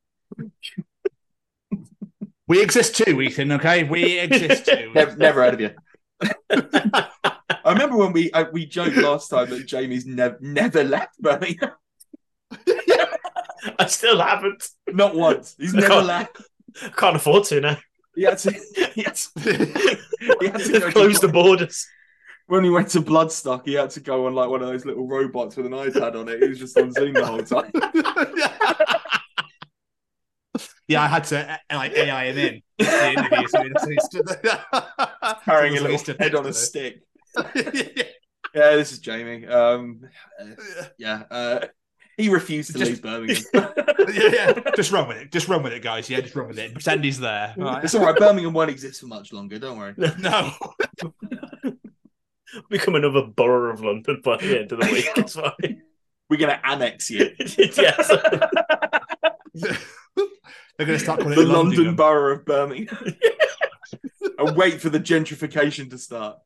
we 2.48 2.62
exist 2.62 2.96
too, 2.96 3.20
Ethan. 3.22 3.52
Okay, 3.54 3.84
we 3.84 4.20
exist 4.20 4.66
too. 4.66 4.92
Never, 4.96 5.16
never 5.18 5.42
heard 5.44 5.54
of 5.56 5.62
you. 5.62 5.72
I 6.52 7.72
remember 7.74 7.98
when 7.98 8.14
we 8.14 8.32
uh, 8.32 8.46
we 8.52 8.66
joked 8.66 8.96
last 8.98 9.30
time 9.30 9.50
that 9.50 9.66
Jamie's 9.66 10.06
never 10.06 10.38
never 10.42 10.84
left 10.84 11.20
Birmingham. 11.20 11.72
I 13.80 13.86
still 13.88 14.20
haven't. 14.20 14.68
Not 14.88 15.16
once. 15.16 15.56
He's 15.58 15.74
never 15.74 15.88
Can't- 15.88 16.06
left. 16.06 16.38
Can't 16.98 17.16
afford 17.16 17.44
to 17.46 17.62
now. 17.62 17.78
He 18.16 18.24
had 18.24 18.38
to. 18.40 18.52
He 18.94 19.04
had 19.04 19.16
to, 19.16 19.30
he 20.40 20.48
had 20.48 20.60
to 20.60 20.80
go 20.80 20.92
Close 20.92 21.20
to- 21.20 21.28
the 21.28 21.34
borders. 21.34 21.88
When 22.50 22.64
he 22.64 22.70
went 22.70 22.90
to 22.90 23.02
Bloodstock, 23.02 23.66
he 23.66 23.74
had 23.74 23.90
to 23.92 24.00
go 24.00 24.26
on 24.26 24.36
like 24.36 24.50
one 24.50 24.62
of 24.62 24.68
those 24.68 24.86
little 24.86 25.08
robots 25.08 25.56
with 25.56 25.66
an 25.68 25.72
iPad 25.72 26.20
on 26.20 26.28
it. 26.28 26.42
He 26.42 26.50
was 26.50 26.60
just 26.60 26.78
on 26.78 26.92
Zoom 26.92 27.14
the 27.14 27.26
whole 27.26 27.44
time. 27.44 27.72
yeah, 30.88 31.04
I 31.04 31.08
had 31.08 31.24
to 31.26 31.52
uh, 31.52 31.58
like 31.76 31.92
AI 31.94 32.32
him 32.32 32.38
in 32.38 32.62
the 32.86 33.12
interview, 33.12 33.48
so 33.48 33.64
he- 33.64 33.72
so 33.80 33.90
he 33.90 33.98
stood 34.00 34.28
there. 34.42 34.66
carrying 35.46 35.76
a 35.76 35.80
So 35.80 35.88
little 35.88 36.16
head 36.20 36.36
on 36.36 36.46
a 36.48 36.54
stick. 36.54 37.02
it. 37.36 38.08
Yeah, 38.56 38.78
this 38.78 38.92
is 38.92 38.98
Jamie. 38.98 39.46
Um, 39.46 40.02
uh, 40.42 40.46
yeah, 40.98 41.22
uh, 41.30 41.68
he 42.18 42.30
refused 42.30 42.72
to 42.72 42.80
Just- 42.80 42.90
leave 42.90 43.02
Birmingham. 43.04 43.44
yeah, 43.54 44.30
yeah. 44.56 44.72
Just 44.76 44.92
run 44.92 45.08
with 45.08 45.18
it. 45.18 45.32
Just 45.32 45.48
run 45.48 45.62
with 45.62 45.72
it, 45.72 45.84
guys. 45.84 46.10
Yeah, 46.10 46.22
just 46.22 46.36
run 46.36 46.48
with 46.48 46.58
it. 46.58 46.74
Pretend 46.74 47.04
he's 47.04 47.20
there. 47.20 47.54
All 47.60 47.64
right. 47.66 47.84
It's 47.84 47.94
all 47.94 48.04
right. 48.04 48.16
Birmingham 48.16 48.54
won't 48.54 48.72
exist 48.72 49.02
for 49.02 49.06
much 49.06 49.32
longer. 49.34 49.60
Don't 49.60 49.78
worry. 49.78 49.94
No. 50.18 50.52
Become 52.70 52.96
another 52.96 53.24
borough 53.24 53.74
of 53.74 53.82
London 53.82 54.22
by 54.24 54.38
the 54.38 54.60
end 54.62 54.72
of 54.72 54.80
the 54.80 54.86
week. 54.92 55.10
It's 55.16 55.36
fine. 55.36 55.82
We're 56.30 56.38
gonna 56.38 56.60
annex 56.64 57.10
you. 57.10 57.32
yes. 57.40 58.12
They're 60.78 60.88
going 60.88 60.98
to 60.98 61.04
start 61.04 61.20
calling 61.20 61.36
the 61.36 61.42
it 61.42 61.48
London 61.48 61.78
London. 61.78 61.96
borough 61.98 62.36
of 62.36 62.46
Birmingham. 62.46 63.16
and 64.38 64.56
wait 64.56 64.80
for 64.80 64.90
the 64.90 65.00
gentrification 65.00 65.90
to 65.90 65.98
start. 65.98 66.38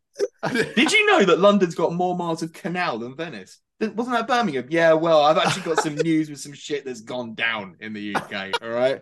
Did 0.51 0.91
you 0.91 1.05
know 1.05 1.23
that 1.23 1.39
London's 1.39 1.75
got 1.75 1.93
more 1.93 2.15
miles 2.17 2.41
of 2.41 2.51
canal 2.51 2.97
than 2.97 3.15
Venice? 3.15 3.59
Wasn't 3.80 4.15
that 4.15 4.27
Birmingham? 4.27 4.67
Yeah, 4.71 4.93
well, 4.93 5.21
I've 5.21 5.38
actually 5.38 5.63
got 5.63 5.84
some 5.84 5.95
news 5.95 6.31
with 6.31 6.39
some 6.39 6.53
shit 6.53 6.84
that's 6.84 7.01
gone 7.01 7.35
down 7.35 7.75
in 7.80 7.93
the 7.93 8.15
UK. 8.15 8.53
All 8.61 8.69
right. 8.69 9.01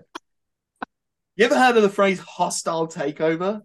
You 1.38 1.46
ever 1.46 1.58
heard 1.58 1.78
of 1.78 1.84
the 1.84 1.90
phrase 1.90 2.20
hostile 2.20 2.88
takeover? 2.90 3.62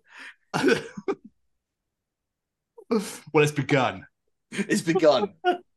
well, 3.32 3.42
it's 3.42 3.52
begun. 3.52 4.06
It's 4.50 4.82
begun. 4.82 5.34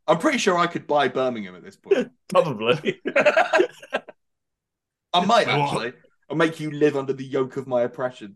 I'm 0.08 0.18
pretty 0.18 0.38
sure 0.38 0.58
I 0.58 0.68
could 0.68 0.88
buy 0.88 1.08
Birmingham 1.08 1.56
at 1.56 1.64
this 1.64 1.76
point. 1.76 2.10
Probably. 2.30 3.00
I 5.14 5.26
might 5.26 5.48
Well, 5.48 5.64
actually. 5.64 5.94
I'll 6.30 6.38
make 6.38 6.60
you 6.60 6.72
live 6.72 6.96
under 6.96 7.14
the 7.14 7.26
yoke 7.26 7.58
of 7.58 7.68
my 7.68 7.82
oppression. 7.82 8.36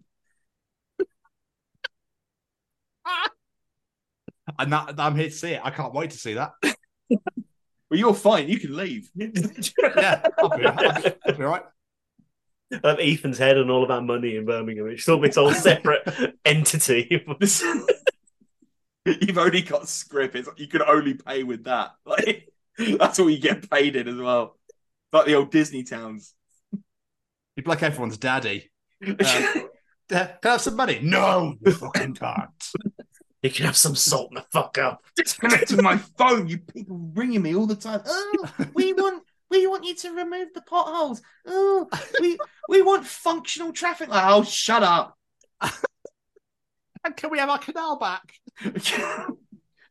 And 4.59 4.73
that, 4.73 4.95
I'm 4.99 5.15
here 5.15 5.29
to 5.29 5.31
see 5.31 5.51
it. 5.53 5.61
I 5.63 5.69
can't 5.69 5.93
wait 5.93 6.11
to 6.11 6.17
see 6.17 6.33
that. 6.33 6.51
Well, 7.09 7.99
you're 7.99 8.13
fine. 8.13 8.49
You 8.49 8.59
can 8.59 8.75
leave. 8.75 9.09
Yeah, 9.15 10.23
I'll 10.39 10.57
be, 10.57 10.65
I'll 10.65 11.01
be, 11.01 11.13
I'll 11.27 11.35
be 11.35 11.43
all 11.43 11.51
right. 11.51 11.63
Have 12.83 12.99
Ethan's 12.99 13.37
head 13.37 13.57
and 13.57 13.69
all 13.69 13.83
of 13.83 13.91
our 13.91 14.01
money 14.01 14.35
in 14.35 14.45
Birmingham. 14.45 14.87
It's 14.87 15.07
all 15.07 15.23
its 15.23 15.37
own 15.37 15.53
separate 15.53 16.35
entity. 16.43 17.23
You've 19.21 19.37
only 19.37 19.61
got 19.61 19.87
script. 19.87 20.35
It's, 20.35 20.49
you 20.57 20.67
can 20.67 20.81
only 20.81 21.15
pay 21.15 21.43
with 21.43 21.65
that. 21.65 21.91
Like 22.05 22.49
that's 22.99 23.19
all 23.19 23.29
you 23.29 23.37
get 23.37 23.69
paid 23.69 23.95
in 23.95 24.07
as 24.07 24.15
well. 24.15 24.57
Like 25.11 25.27
the 25.27 25.35
old 25.35 25.51
Disney 25.51 25.83
towns. 25.83 26.33
You'd 26.71 27.65
be 27.65 27.69
like 27.69 27.83
everyone's 27.83 28.17
daddy. 28.17 28.71
Uh, 30.11 30.27
can 30.27 30.37
I 30.43 30.49
have 30.49 30.61
some 30.61 30.75
money? 30.75 30.99
No, 31.01 31.55
you 31.65 31.71
fucking 31.71 32.15
can't. 32.15 32.49
You 33.41 33.49
can 33.49 33.65
have 33.65 33.77
some 33.77 33.95
salt 33.95 34.29
in 34.31 34.35
the 34.35 34.45
fuck 34.51 34.77
up. 34.77 35.01
Disconnecting 35.15 35.81
my 35.81 35.97
phone. 35.97 36.47
You 36.47 36.59
people 36.59 37.11
ringing 37.15 37.41
me 37.41 37.55
all 37.55 37.65
the 37.65 37.75
time. 37.75 38.01
Oh, 38.05 38.47
we 38.73 38.93
want 38.93 39.23
we 39.49 39.65
want 39.65 39.85
you 39.85 39.95
to 39.95 40.11
remove 40.11 40.49
the 40.53 40.61
potholes. 40.61 41.21
Oh, 41.47 41.87
we 42.19 42.37
we 42.67 42.81
want 42.81 43.05
functional 43.05 43.71
traffic. 43.71 44.09
Like, 44.09 44.25
oh, 44.27 44.43
shut 44.43 44.83
up. 44.83 45.17
And 47.03 47.15
can 47.17 47.29
we 47.29 47.39
have 47.39 47.49
our 47.49 47.59
canal 47.59 47.97
back? 47.97 48.33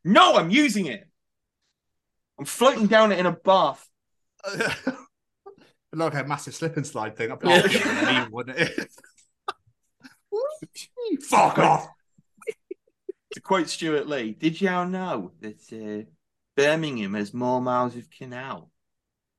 no, 0.05 0.37
I'm 0.37 0.51
using 0.51 0.87
it. 0.87 1.07
I'm 2.39 2.45
floating 2.45 2.87
down 2.87 3.13
it 3.13 3.19
in 3.19 3.27
a 3.27 3.33
bath. 3.33 3.89
Like 5.95 6.15
a 6.15 6.25
massive 6.25 6.55
slip 6.55 6.79
and 6.79 6.87
slide 6.87 7.19
thing. 7.19 7.31
I'd 7.31 7.45
like, 7.45 7.71
"Oh, 7.85 8.23
me, 8.23 8.29
wouldn't 8.31 8.59
it? 8.59 8.89
Fuck 11.23 11.59
off. 11.59 11.87
To 13.35 13.41
quote 13.41 13.69
Stewart 13.69 14.07
Lee, 14.07 14.33
did 14.33 14.61
y'all 14.61 14.87
know 14.87 15.33
that 15.41 15.61
uh, 15.73 16.11
Birmingham 16.57 17.15
has 17.15 17.35
more 17.35 17.61
miles 17.61 17.97
of 17.97 18.11
canal 18.11 18.71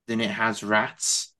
than 0.07 0.21
it 0.21 0.29
has 0.31 0.63
rats? 0.63 1.33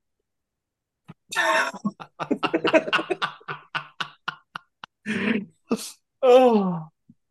Oh, 6.24 6.88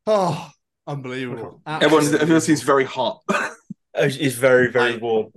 Oh, 0.06 0.50
unbelievable. 0.86 1.62
Everyone, 1.66 1.98
Absolutely. 1.98 2.20
everyone 2.20 2.40
seems 2.40 2.62
very 2.62 2.84
hot. 2.84 3.22
Oh, 3.94 4.04
it's 4.04 4.36
very, 4.36 4.70
very 4.70 4.94
I- 4.94 4.96
warm. 4.96 5.32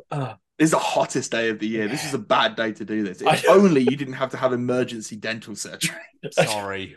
It's 0.58 0.74
oh. 0.74 0.78
the 0.78 0.80
hottest 0.80 1.32
day 1.32 1.50
of 1.50 1.60
the 1.60 1.68
year. 1.68 1.88
This 1.88 2.06
is 2.06 2.14
a 2.14 2.18
bad 2.18 2.56
day 2.56 2.72
to 2.72 2.86
do 2.86 3.04
this. 3.04 3.22
If 3.22 3.48
only 3.50 3.82
you 3.82 3.98
didn't 3.98 4.14
have 4.14 4.32
to 4.32 4.38
have 4.38 4.54
emergency 4.54 5.18
dental 5.18 5.56
surgery. 5.56 5.98
Sorry. 6.32 6.96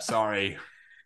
Sorry. 0.00 0.56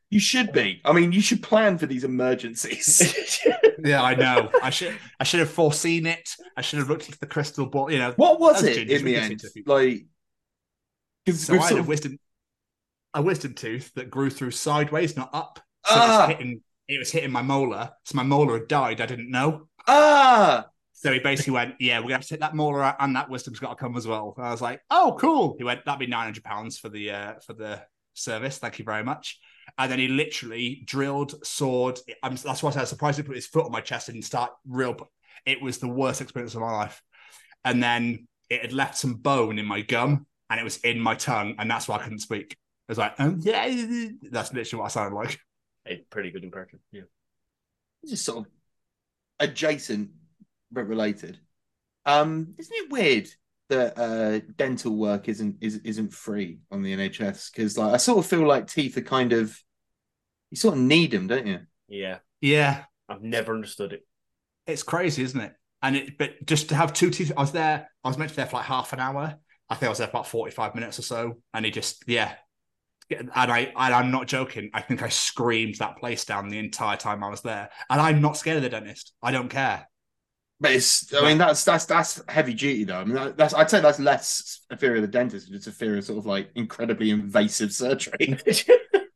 You 0.09 0.21
should 0.21 0.53
be. 0.53 0.81
I 0.85 0.93
mean, 0.93 1.13
you 1.13 1.21
should 1.21 1.43
plan 1.43 1.77
for 1.79 1.87
these 1.87 2.05
emergencies. 2.05 3.41
Yeah, 3.83 4.03
I 4.03 4.15
know. 4.15 4.51
I 4.63 4.69
should 4.69 4.95
I 5.19 5.25
should 5.25 5.41
have 5.41 5.51
foreseen 5.51 6.05
it. 6.05 6.29
I 6.55 6.61
should 6.61 6.81
have 6.81 6.91
looked 6.91 7.07
into 7.07 7.19
the 7.19 7.27
crystal 7.27 7.65
ball. 7.65 7.91
You 7.91 7.97
know, 7.97 8.13
what 8.17 8.39
was 8.39 8.63
it 8.63 8.77
gingers, 8.77 8.99
in 8.99 9.05
the 9.07 9.17
end? 9.17 9.41
to 9.41 9.47
the 9.47 9.53
future. 9.53 9.71
Like, 9.71 10.07
because 11.25 11.47
so 11.47 11.55
I 11.55 11.67
had 11.67 11.79
a 11.79 11.83
wisdom 11.83 12.19
a 13.15 13.23
wisdom 13.23 13.55
tooth 13.55 13.93
that 13.95 14.11
grew 14.11 14.31
through 14.31 14.53
sideways, 14.53 15.17
not 15.17 15.31
up. 15.33 15.61
So 15.87 15.95
it 15.95 15.99
Ah. 15.99 16.27
was 16.27 16.37
hitting 16.37 16.63
it 16.89 16.99
was 16.99 17.13
hitting 17.13 17.31
my 17.31 17.43
molar. 17.43 17.93
So 18.05 18.17
my 18.17 18.25
molar 18.25 18.59
had 18.59 18.67
died. 18.67 19.01
I 19.01 19.07
didn't 19.07 19.31
know. 19.31 19.69
ah, 19.87 20.67
So 20.93 21.13
he 21.13 21.19
basically 21.21 21.53
went, 21.53 21.77
"Yeah, 21.79 21.99
we're 21.99 22.03
gonna 22.05 22.15
have 22.15 22.23
to 22.23 22.29
take 22.29 22.41
that 22.41 22.55
molar 22.55 22.83
out, 22.83 22.97
and 22.99 23.15
that 23.17 23.31
wisdom's 23.31 23.59
got 23.61 23.71
to 23.71 23.75
come 23.77 23.97
as 23.97 24.07
well." 24.07 24.35
And 24.37 24.45
I 24.47 24.51
was 24.51 24.61
like, 24.61 24.83
"Oh, 24.91 25.17
cool." 25.19 25.55
He 25.57 25.65
went, 25.65 25.85
"That'd 25.85 26.01
be 26.01 26.07
nine 26.07 26.25
hundred 26.25 26.45
pounds 26.45 26.79
for 26.79 26.89
the 26.89 27.11
uh, 27.13 27.35
for 27.47 27.55
the 27.55 27.83
service. 28.15 28.59
Thank 28.59 28.79
you 28.81 28.85
very 28.85 29.05
much." 29.05 29.39
And 29.79 29.91
then 29.91 29.99
he 30.01 30.09
literally 30.09 30.83
drilled, 30.85 31.47
sawed. 31.47 32.01
I'm, 32.25 32.35
that's 32.37 32.63
why 32.63 32.73
I 32.73 32.81
was 32.81 32.89
surprised 32.89 33.19
he 33.19 33.23
put 33.23 33.37
his 33.37 33.47
foot 33.47 33.65
on 33.67 33.73
my 33.73 33.81
chest 33.81 34.09
and 34.09 34.23
start 34.25 34.51
real. 34.67 34.97
It 35.47 35.63
was 35.63 35.79
the 35.79 35.89
worst 35.89 36.21
experience 36.21 36.55
of 36.55 36.61
my 36.61 36.73
life. 36.73 37.01
And 37.65 37.81
then 37.83 38.27
it 38.51 38.61
had 38.63 38.73
left 38.73 38.99
some 38.99 39.15
bone 39.15 39.59
in 39.61 39.65
my 39.67 39.81
gum, 39.83 40.27
and 40.51 40.59
it 40.61 40.65
was 40.65 40.79
in 40.79 40.99
my 41.01 41.15
tongue, 41.15 41.55
and 41.59 41.71
that's 41.71 41.87
why 41.89 41.97
I 41.97 42.03
couldn't 42.03 42.19
speak. 42.19 42.57
I 42.91 42.93
was 42.93 42.99
like, 42.99 43.15
oh, 43.21 43.37
yeah, 43.41 44.09
that's 44.31 44.53
literally 44.53 44.81
what 44.81 44.87
I 44.87 44.89
sounded 44.89 45.17
like. 45.17 45.39
A 45.87 45.97
pretty 46.11 46.31
good 46.31 46.45
impression. 46.45 46.81
Yeah. 46.93 47.03
Just 48.07 48.25
sort 48.25 48.47
of 48.47 48.53
adjacent 49.39 50.11
but 50.73 50.85
related. 50.89 51.39
Um, 52.05 52.55
isn't 52.59 52.77
it 52.77 52.91
weird 52.91 53.29
that 53.69 53.99
uh, 53.99 54.41
dental 54.57 54.97
work 54.97 55.29
isn't 55.29 55.59
is, 55.61 55.77
isn't 55.85 56.13
free 56.13 56.59
on 56.71 56.83
the 56.83 56.95
NHS? 56.97 57.53
Because 57.53 57.79
like 57.79 57.95
I 57.95 57.97
sort 57.99 58.19
of 58.19 58.27
feel 58.27 58.47
like 58.47 58.67
teeth 58.67 58.97
are 58.97 59.03
kind 59.03 59.33
of 59.33 59.57
you 60.51 60.57
sort 60.57 60.75
of 60.75 60.81
need 60.81 61.13
them, 61.13 61.27
don't 61.29 61.47
you? 61.47 61.61
Yeah. 61.89 62.19
Yeah, 62.41 62.85
I've 63.09 63.23
never 63.23 63.55
understood 63.55 63.93
it. 63.93 64.07
it's 64.67 64.83
crazy, 64.83 65.23
isn't 65.23 65.41
it? 65.41 65.55
And 65.83 65.97
it, 65.97 66.19
but 66.19 66.45
just 66.47 66.69
to 66.71 66.75
have 66.75 66.93
two 66.93 67.11
teeth, 67.11 67.33
I 67.37 67.41
was 67.41 67.53
there. 67.53 67.89
I 68.05 68.09
was 68.09 68.19
meant 68.19 68.31
to 68.31 68.35
be 68.37 68.43
there 68.43 68.47
for 68.47 68.57
like 68.57 68.67
half 68.67 68.93
an 68.93 69.01
hour. 69.01 69.37
I 69.69 69.75
think 69.75 69.87
I 69.87 69.89
was 69.91 69.99
there 69.99 70.07
for 70.09 70.13
about 70.13 70.27
forty-five 70.29 70.75
minutes 70.75 70.99
or 70.99 71.03
so, 71.03 71.43
and 71.55 71.65
he 71.65 71.71
just, 71.71 72.05
yeah. 72.07 72.35
And 73.11 73.31
I, 73.35 73.73
and 73.77 73.95
I'm 73.95 74.11
not 74.11 74.27
joking. 74.29 74.71
I 74.75 74.81
think 74.83 75.03
I 75.03 75.09
screamed 75.09 75.77
that 75.77 75.97
place 75.99 76.25
down 76.25 76.49
the 76.49 76.59
entire 76.59 76.97
time 76.97 77.25
I 77.25 77.29
was 77.29 77.41
there, 77.43 77.71
and 77.89 78.01
I'm 78.01 78.21
not 78.21 78.37
scared 78.37 78.59
of 78.59 78.63
the 78.63 78.69
dentist. 78.69 79.13
I 79.23 79.33
don't 79.33 79.49
care. 79.49 79.87
But 80.63 80.73
it's 80.73 81.13
I 81.15 81.23
mean 81.23 81.39
that's 81.39 81.65
that's 81.65 81.87
that's 81.87 82.23
heavy 82.29 82.53
duty 82.53 82.85
though. 82.85 82.99
I 82.99 83.05
mean 83.05 83.33
that's 83.37 83.55
I'd 83.55 83.71
say 83.71 83.81
that's 83.81 83.99
less 83.99 84.61
a 84.71 84.77
fear 84.77 84.95
of 84.97 85.01
the 85.03 85.09
dentist, 85.09 85.51
it's 85.51 85.67
a 85.67 85.73
fear 85.73 85.97
of 85.97 86.05
sort 86.05 86.19
of 86.19 86.27
like 86.27 86.51
incredibly 86.55 87.11
invasive 87.11 87.73
surgery. 87.73 88.37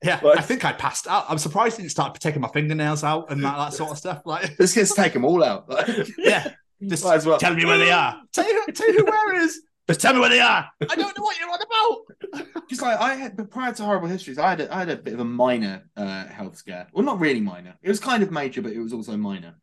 Yeah, 0.03 0.21
Like- 0.23 0.39
I 0.39 0.43
think 0.43 0.66
I 0.66 0.73
passed 0.73 1.07
out. 1.07 1.25
I'm 1.31 1.39
surprised 1.39 1.77
he 1.77 1.83
didn't 1.83 1.93
start 1.93 2.19
taking 2.21 2.43
my 2.43 2.49
fingernails 2.49 3.03
out 3.05 3.31
and 3.31 3.43
that, 3.43 3.57
that 3.57 3.73
sort 3.73 3.91
of 3.91 3.97
stuff. 3.97 4.21
Like, 4.27 4.55
Let's 4.59 4.75
just 4.75 4.95
take 4.97 5.15
them 5.15 5.25
all 5.25 5.43
out. 5.43 5.66
Like, 5.71 5.89
yeah, 6.19 6.51
just 6.87 7.05
Might 7.05 7.15
as 7.15 7.25
well. 7.27 7.39
tell 7.39 7.55
me 7.55 7.65
where 7.65 7.79
they 7.79 7.91
are. 7.91 8.21
Tell 8.35 8.47
you, 8.47 8.66
tell 8.75 8.93
you 8.93 9.03
where 9.07 9.35
it 9.35 9.43
is. 9.45 9.62
Just 9.89 10.01
tell 10.01 10.15
me 10.15 10.20
where 10.20 10.31
they 10.31 10.40
are. 10.40 10.70
I 10.81 10.97
don't 10.97 11.16
know 11.16 11.23
what 11.23 11.39
you're 11.39 11.51
on 11.51 11.59
about. 11.62 12.47
Because 12.55 12.81
like 12.81 12.98
I 12.98 13.15
had, 13.15 13.36
but 13.36 13.51
prior 13.51 13.74
to 13.74 13.82
horrible 13.85 14.09
histories, 14.09 14.39
I 14.39 14.48
had 14.48 14.61
a, 14.62 14.74
I 14.74 14.78
had 14.78 14.89
a 14.89 14.97
bit 14.97 15.12
of 15.12 15.20
a 15.20 15.24
minor 15.24 15.85
uh, 15.97 16.27
health 16.27 16.56
scare. 16.56 16.89
Well, 16.94 17.05
not 17.05 17.20
really 17.20 17.43
minor. 17.43 17.74
It 17.82 17.90
was 17.90 18.01
kind 18.01 18.23
of 18.23 18.31
major, 18.31 18.62
but 18.62 18.73
it 18.73 18.81
was 18.81 18.94
also 18.94 19.19
minor. 19.19 19.56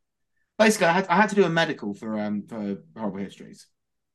Basically, 0.56 0.86
I 0.86 0.92
had 0.92 1.08
I 1.08 1.16
had 1.16 1.28
to 1.30 1.34
do 1.34 1.44
a 1.44 1.48
medical 1.48 1.94
for 1.94 2.20
um 2.20 2.44
for 2.46 2.76
horrible 2.96 3.18
histories, 3.18 3.66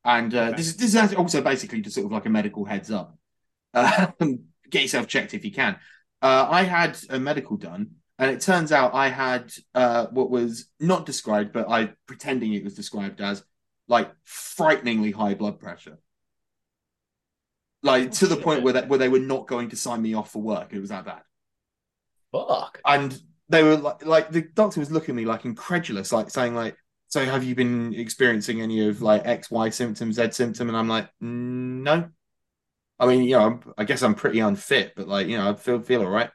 and 0.05 0.33
uh, 0.33 0.51
this 0.51 0.67
is 0.67 0.77
this 0.77 0.95
is 0.95 1.13
also 1.15 1.41
basically 1.41 1.81
just 1.81 1.95
sort 1.95 2.05
of 2.05 2.13
like 2.13 2.25
a 2.25 2.29
medical 2.29 2.63
heads 2.63 2.89
up. 2.89 3.17
Um, 3.73 4.45
get 4.69 4.83
yourself 4.83 5.07
checked 5.07 5.33
if 5.33 5.43
you 5.43 5.51
can. 5.51 5.75
Uh, 6.21 6.47
I 6.49 6.63
had 6.63 6.97
a 7.09 7.19
medical 7.19 7.57
done, 7.57 7.91
and 8.17 8.31
it 8.31 8.39
turns 8.39 8.71
out 8.71 8.93
I 8.93 9.09
had 9.09 9.51
uh, 9.75 10.05
what 10.11 10.29
was 10.29 10.69
not 10.79 11.05
described, 11.05 11.51
but 11.51 11.69
I 11.69 11.91
pretending 12.05 12.53
it 12.53 12.63
was 12.63 12.75
described 12.75 13.19
as 13.19 13.43
like 13.87 14.11
frighteningly 14.23 15.11
high 15.11 15.33
blood 15.33 15.59
pressure 15.59 15.97
like 17.83 18.11
to 18.11 18.27
the 18.27 18.37
point 18.37 18.63
where 18.63 18.73
that 18.73 18.87
where 18.87 18.99
they 18.99 19.09
were 19.09 19.19
not 19.19 19.47
going 19.47 19.69
to 19.69 19.75
sign 19.75 20.01
me 20.01 20.13
off 20.13 20.31
for 20.31 20.41
work. 20.41 20.73
It 20.73 20.79
was 20.79 20.89
that 20.89 21.05
bad, 21.05 21.21
Fuck. 22.31 22.83
and 22.85 23.19
they 23.49 23.63
were 23.63 23.77
like, 23.77 24.05
like 24.05 24.29
the 24.31 24.41
doctor 24.41 24.79
was 24.79 24.91
looking 24.91 25.13
at 25.13 25.15
me 25.15 25.25
like 25.25 25.45
incredulous, 25.45 26.11
like 26.11 26.29
saying 26.29 26.55
like, 26.55 26.75
"So 27.07 27.23
have 27.25 27.43
you 27.43 27.55
been 27.55 27.93
experiencing 27.93 28.61
any 28.61 28.87
of 28.87 29.01
like 29.01 29.25
X, 29.25 29.49
Y 29.51 29.69
symptom, 29.69 30.11
Z 30.13 30.31
symptom?" 30.31 30.67
And 30.67 30.77
I'm 30.77 30.87
like, 30.89 31.05
"Mm, 31.23 31.83
"No." 31.83 32.09
I 32.99 33.07
mean, 33.07 33.23
you 33.23 33.31
know, 33.37 33.45
I'm, 33.45 33.73
I 33.77 33.85
guess 33.85 34.03
I'm 34.03 34.15
pretty 34.15 34.39
unfit, 34.39 34.93
but 34.95 35.07
like, 35.07 35.27
you 35.27 35.37
know, 35.37 35.51
I 35.51 35.55
feel 35.55 35.81
feel 35.81 36.01
all 36.03 36.09
right. 36.09 36.31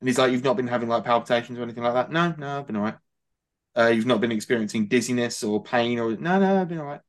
And 0.00 0.08
he's 0.08 0.18
like, 0.18 0.32
"You've 0.32 0.44
not 0.44 0.56
been 0.56 0.68
having 0.68 0.88
like 0.88 1.04
palpitations 1.04 1.58
or 1.58 1.62
anything 1.62 1.84
like 1.84 1.94
that?" 1.94 2.12
No, 2.12 2.34
no, 2.38 2.58
I've 2.60 2.66
been 2.66 2.76
all 2.76 2.84
right. 2.84 2.96
Uh, 3.76 3.86
you've 3.86 4.06
not 4.06 4.20
been 4.20 4.32
experiencing 4.32 4.86
dizziness 4.86 5.42
or 5.42 5.62
pain 5.62 5.98
or 5.98 6.16
no, 6.16 6.38
no, 6.38 6.60
I've 6.60 6.68
been 6.68 6.78
all 6.78 6.86
right. 6.86 7.00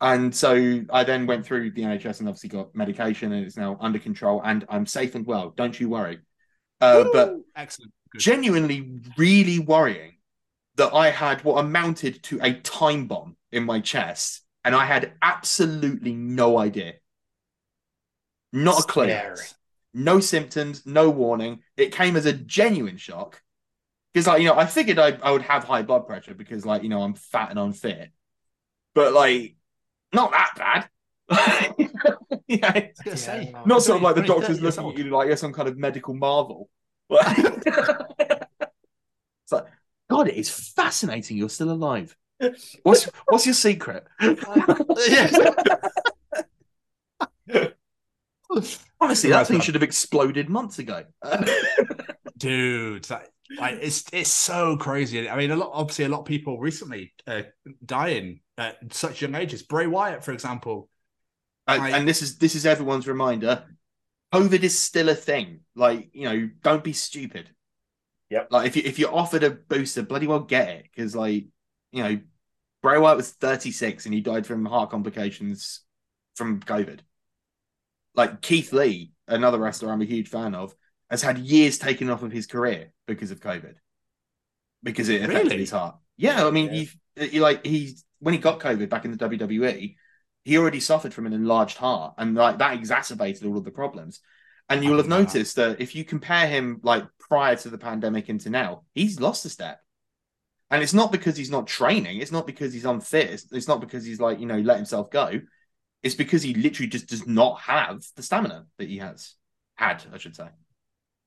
And 0.00 0.34
so 0.34 0.82
I 0.90 1.04
then 1.04 1.26
went 1.26 1.46
through 1.46 1.70
the 1.70 1.82
NHS 1.82 2.20
and 2.20 2.28
obviously 2.28 2.50
got 2.50 2.74
medication 2.74 3.32
and 3.32 3.46
it's 3.46 3.56
now 3.56 3.78
under 3.80 3.98
control 3.98 4.42
and 4.44 4.64
I'm 4.68 4.86
safe 4.86 5.14
and 5.14 5.24
well. 5.24 5.54
Don't 5.56 5.78
you 5.78 5.88
worry. 5.88 6.18
Uh, 6.80 7.04
but 7.12 7.36
Excellent. 7.54 7.92
genuinely 8.18 9.00
really 9.16 9.58
worrying 9.58 10.16
that 10.76 10.92
I 10.92 11.10
had 11.10 11.42
what 11.44 11.58
amounted 11.58 12.22
to 12.24 12.38
a 12.42 12.54
time 12.54 13.06
bomb 13.06 13.36
in 13.50 13.64
my 13.64 13.80
chest, 13.80 14.42
and 14.64 14.74
I 14.74 14.84
had 14.84 15.12
absolutely 15.22 16.12
no 16.12 16.58
idea. 16.58 16.94
Not 18.52 18.80
a 18.80 18.86
clue. 18.86 19.16
No 19.94 20.20
symptoms, 20.20 20.84
no 20.84 21.08
warning. 21.08 21.60
It 21.76 21.92
came 21.92 22.16
as 22.16 22.26
a 22.26 22.32
genuine 22.32 22.98
shock. 22.98 23.42
Because, 24.16 24.28
like, 24.28 24.40
you 24.40 24.48
know, 24.48 24.56
I 24.56 24.64
figured 24.64 24.98
I, 24.98 25.18
I 25.22 25.30
would 25.30 25.42
have 25.42 25.64
high 25.64 25.82
blood 25.82 26.06
pressure 26.06 26.32
because, 26.32 26.64
like, 26.64 26.82
you 26.82 26.88
know, 26.88 27.02
I'm 27.02 27.12
fat 27.12 27.50
and 27.50 27.58
unfit. 27.58 28.12
But, 28.94 29.12
like, 29.12 29.56
not 30.10 30.30
that 30.30 30.52
bad. 30.56 30.88
yeah. 32.48 32.70
I 32.72 32.92
was 33.04 33.22
say, 33.22 33.52
Not 33.66 33.82
sort 33.82 33.96
of 33.96 34.02
like 34.02 34.14
the 34.14 34.22
doctors 34.22 34.58
30 34.58 34.62
looking 34.62 34.88
at 34.88 34.96
you 34.96 35.10
like 35.10 35.26
you're 35.26 35.36
some 35.36 35.52
kind 35.52 35.68
of 35.68 35.76
medical 35.76 36.14
marvel. 36.14 36.70
it's 37.10 38.46
like, 39.50 39.66
God, 40.08 40.28
it 40.28 40.36
is 40.36 40.48
fascinating 40.48 41.36
you're 41.36 41.50
still 41.50 41.70
alive. 41.70 42.16
What's 42.84 43.04
what's 43.26 43.44
your 43.44 43.54
secret? 43.54 44.06
Honestly, 48.98 49.28
that 49.28 49.46
thing 49.46 49.60
should 49.60 49.74
have 49.74 49.82
exploded 49.82 50.48
months 50.48 50.78
ago. 50.78 51.04
dude 52.38 53.04
that, 53.04 53.30
like 53.58 53.78
it's 53.80 54.04
it's 54.12 54.32
so 54.32 54.76
crazy 54.76 55.28
i 55.28 55.36
mean 55.36 55.50
a 55.50 55.56
lot 55.56 55.70
obviously 55.72 56.04
a 56.04 56.08
lot 56.08 56.20
of 56.20 56.26
people 56.26 56.58
recently 56.58 57.12
uh, 57.26 57.42
dying 57.84 58.40
at 58.58 58.76
such 58.92 59.22
young 59.22 59.34
ages 59.34 59.62
bray 59.62 59.86
wyatt 59.86 60.24
for 60.24 60.32
example 60.32 60.88
and, 61.66 61.82
Like- 61.82 61.94
and 61.94 62.08
this 62.08 62.22
is 62.22 62.38
this 62.38 62.54
is 62.54 62.64
everyone's 62.66 63.08
reminder. 63.08 63.64
COVID 64.32 64.62
is 64.62 64.78
still 64.78 65.08
a 65.08 65.14
thing. 65.14 65.60
Like, 65.74 66.10
you 66.12 66.24
know, 66.24 66.50
don't 66.62 66.84
be 66.84 66.92
stupid. 66.92 67.50
Yep. 68.30 68.48
Like 68.50 68.66
if 68.66 68.76
you 68.76 68.82
if 68.84 68.98
you're 68.98 69.14
offered 69.14 69.42
a 69.44 69.50
booster, 69.50 70.02
bloody 70.02 70.26
well 70.26 70.40
get 70.40 70.68
it. 70.68 70.82
Because 70.84 71.14
like, 71.16 71.46
you 71.92 72.02
know, 72.02 72.20
Bray 72.82 72.98
Wyatt 72.98 73.16
was 73.16 73.30
36 73.32 74.04
and 74.04 74.14
he 74.14 74.20
died 74.20 74.46
from 74.46 74.64
heart 74.64 74.90
complications 74.90 75.80
from 76.34 76.60
COVID. 76.60 77.00
Like 78.14 78.42
Keith 78.42 78.72
Lee, 78.72 79.12
another 79.26 79.58
wrestler 79.58 79.90
I'm 79.92 80.02
a 80.02 80.06
huge 80.06 80.28
fan 80.28 80.54
of, 80.54 80.74
has 81.10 81.22
had 81.22 81.38
years 81.38 81.78
taken 81.78 82.10
off 82.10 82.22
of 82.22 82.32
his 82.32 82.46
career 82.46 82.92
because 83.06 83.30
of 83.30 83.40
COVID. 83.40 83.74
Because 84.82 85.08
it 85.08 85.22
affected 85.22 85.44
Really? 85.44 85.58
his 85.58 85.70
heart. 85.70 85.96
Yeah, 86.16 86.46
I 86.46 86.50
mean, 86.50 86.72
you've 86.72 86.96
you 87.16 87.40
like 87.40 87.64
he's 87.64 88.04
when 88.20 88.34
he 88.34 88.40
got 88.40 88.60
COVID 88.60 88.88
back 88.88 89.04
in 89.04 89.10
the 89.10 89.16
WWE, 89.16 89.96
he 90.44 90.58
already 90.58 90.80
suffered 90.80 91.12
from 91.12 91.26
an 91.26 91.32
enlarged 91.32 91.76
heart, 91.76 92.14
and 92.18 92.34
like 92.34 92.58
that 92.58 92.74
exacerbated 92.74 93.46
all 93.46 93.58
of 93.58 93.64
the 93.64 93.70
problems. 93.70 94.20
And 94.68 94.82
you'll 94.82 94.96
have 94.96 95.06
oh, 95.06 95.08
that. 95.10 95.18
noticed 95.22 95.56
that 95.56 95.80
if 95.80 95.94
you 95.94 96.04
compare 96.04 96.46
him 96.48 96.80
like 96.82 97.04
prior 97.18 97.56
to 97.56 97.70
the 97.70 97.78
pandemic 97.78 98.28
into 98.28 98.50
now, 98.50 98.82
he's 98.94 99.20
lost 99.20 99.44
a 99.44 99.48
step. 99.48 99.80
And 100.70 100.82
it's 100.82 100.94
not 100.94 101.12
because 101.12 101.36
he's 101.36 101.50
not 101.50 101.68
training. 101.68 102.20
It's 102.20 102.32
not 102.32 102.46
because 102.46 102.72
he's 102.72 102.84
unfit. 102.84 103.30
It's, 103.30 103.52
it's 103.52 103.68
not 103.68 103.80
because 103.80 104.04
he's 104.04 104.18
like, 104.18 104.40
you 104.40 104.46
know, 104.46 104.58
let 104.58 104.76
himself 104.76 105.10
go. 105.10 105.40
It's 106.02 106.16
because 106.16 106.42
he 106.42 106.54
literally 106.54 106.88
just 106.88 107.06
does 107.06 107.26
not 107.26 107.60
have 107.60 108.04
the 108.16 108.22
stamina 108.22 108.66
that 108.78 108.88
he 108.88 108.98
has 108.98 109.34
had, 109.76 110.02
I 110.12 110.18
should 110.18 110.34
say. 110.34 110.48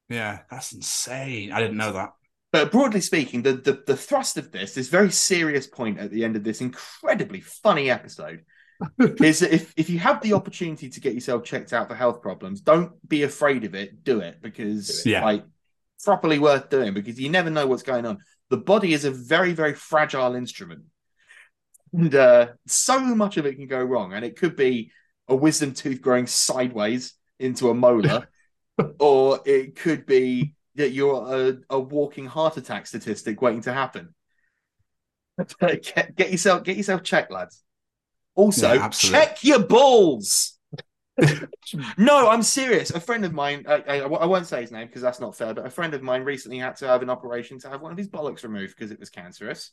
Yeah 0.09 0.39
that's 0.49 0.73
insane 0.73 1.51
i 1.51 1.59
didn't 1.59 1.77
know 1.77 1.93
that 1.93 2.09
But 2.51 2.71
broadly 2.71 3.01
speaking, 3.01 3.43
the, 3.43 3.53
the 3.53 3.83
the 3.85 3.95
thrust 3.95 4.37
of 4.37 4.51
this, 4.51 4.73
this 4.73 4.89
very 4.89 5.11
serious 5.11 5.67
point 5.67 5.99
at 5.99 6.09
the 6.09 6.23
end 6.25 6.35
of 6.35 6.43
this 6.43 6.61
incredibly 6.61 7.41
funny 7.41 7.91
episode, 7.91 8.41
is 8.99 9.39
that 9.39 9.53
if 9.53 9.71
if 9.77 9.87
you 9.87 9.99
have 9.99 10.19
the 10.21 10.33
opportunity 10.33 10.89
to 10.89 10.99
get 10.99 11.13
yourself 11.13 11.43
checked 11.43 11.73
out 11.73 11.87
for 11.87 11.95
health 11.95 12.21
problems, 12.23 12.61
don't 12.61 12.91
be 13.07 13.21
afraid 13.21 13.65
of 13.65 13.75
it. 13.75 14.03
Do 14.03 14.21
it 14.21 14.41
because 14.41 15.05
Yeah. 15.05 15.23
like 15.23 15.43
properly 16.03 16.39
worth 16.39 16.69
doing 16.69 16.93
because 16.93 17.19
you 17.19 17.29
never 17.29 17.51
know 17.51 17.67
what's 17.67 17.83
going 17.83 18.05
on. 18.07 18.17
The 18.49 18.57
body 18.57 18.93
is 18.93 19.05
a 19.05 19.11
very 19.11 19.53
very 19.53 19.75
fragile 19.75 20.33
instrument, 20.33 20.85
and 21.93 22.13
uh, 22.15 22.47
so 22.67 22.99
much 22.99 23.37
of 23.37 23.45
it 23.45 23.55
can 23.55 23.67
go 23.67 23.83
wrong, 23.83 24.13
and 24.13 24.23
it 24.25 24.37
could 24.37 24.55
be 24.55 24.91
a 25.27 25.35
wisdom 25.35 25.73
tooth 25.73 26.01
growing 26.01 26.27
sideways 26.27 27.13
into 27.37 27.69
a 27.69 27.73
molar, 27.75 28.27
or 28.99 29.39
it 29.45 29.75
could 29.75 30.05
be 30.05 30.55
that 30.75 30.91
you're 30.91 31.49
a, 31.49 31.57
a 31.69 31.79
walking 31.79 32.25
heart 32.25 32.57
attack 32.57 32.87
statistic 32.87 33.41
waiting 33.41 33.61
to 33.61 33.73
happen. 33.73 34.13
get, 35.59 36.15
get 36.15 36.31
yourself 36.31 36.63
get 36.63 36.77
yourself 36.77 37.03
checked, 37.03 37.31
lads. 37.31 37.63
Also, 38.35 38.75
Yeah, 38.75 38.89
check 38.89 39.43
your 39.43 39.59
balls. 39.59 40.57
no, 41.97 42.29
I'm 42.29 42.43
serious. 42.43 42.91
A 42.91 42.99
friend 42.99 43.25
of 43.25 43.33
mine, 43.33 43.65
I, 43.67 43.75
I, 43.75 43.97
I 43.99 44.25
won't 44.25 44.47
say 44.47 44.61
his 44.61 44.71
name 44.71 44.87
because 44.87 45.01
that's 45.01 45.19
not 45.19 45.35
fair, 45.35 45.53
but 45.53 45.65
a 45.65 45.69
friend 45.69 45.93
of 45.93 46.01
mine 46.01 46.23
recently 46.23 46.57
had 46.57 46.77
to 46.77 46.87
have 46.87 47.01
an 47.01 47.09
operation 47.09 47.59
to 47.59 47.69
have 47.69 47.81
one 47.81 47.91
of 47.91 47.97
his 47.97 48.07
bollocks 48.07 48.43
removed 48.43 48.75
because 48.77 48.91
it 48.91 48.99
was 48.99 49.09
cancerous. 49.09 49.71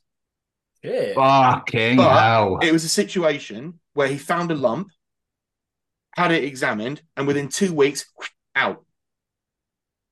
Yeah. 0.83 1.13
fucking 1.15 1.97
But 1.97 2.21
hell 2.21 2.59
it 2.63 2.73
was 2.73 2.85
a 2.85 2.89
situation 2.89 3.81
where 3.95 4.09
he 4.09 4.19
found 4.19 4.51
a 4.51 4.55
lump, 4.55 4.89
had 6.13 6.33
it 6.33 6.45
examined, 6.45 7.03
and 7.17 7.27
within 7.27 7.49
two 7.49 7.73
weeks, 7.73 8.07
out. 8.55 8.85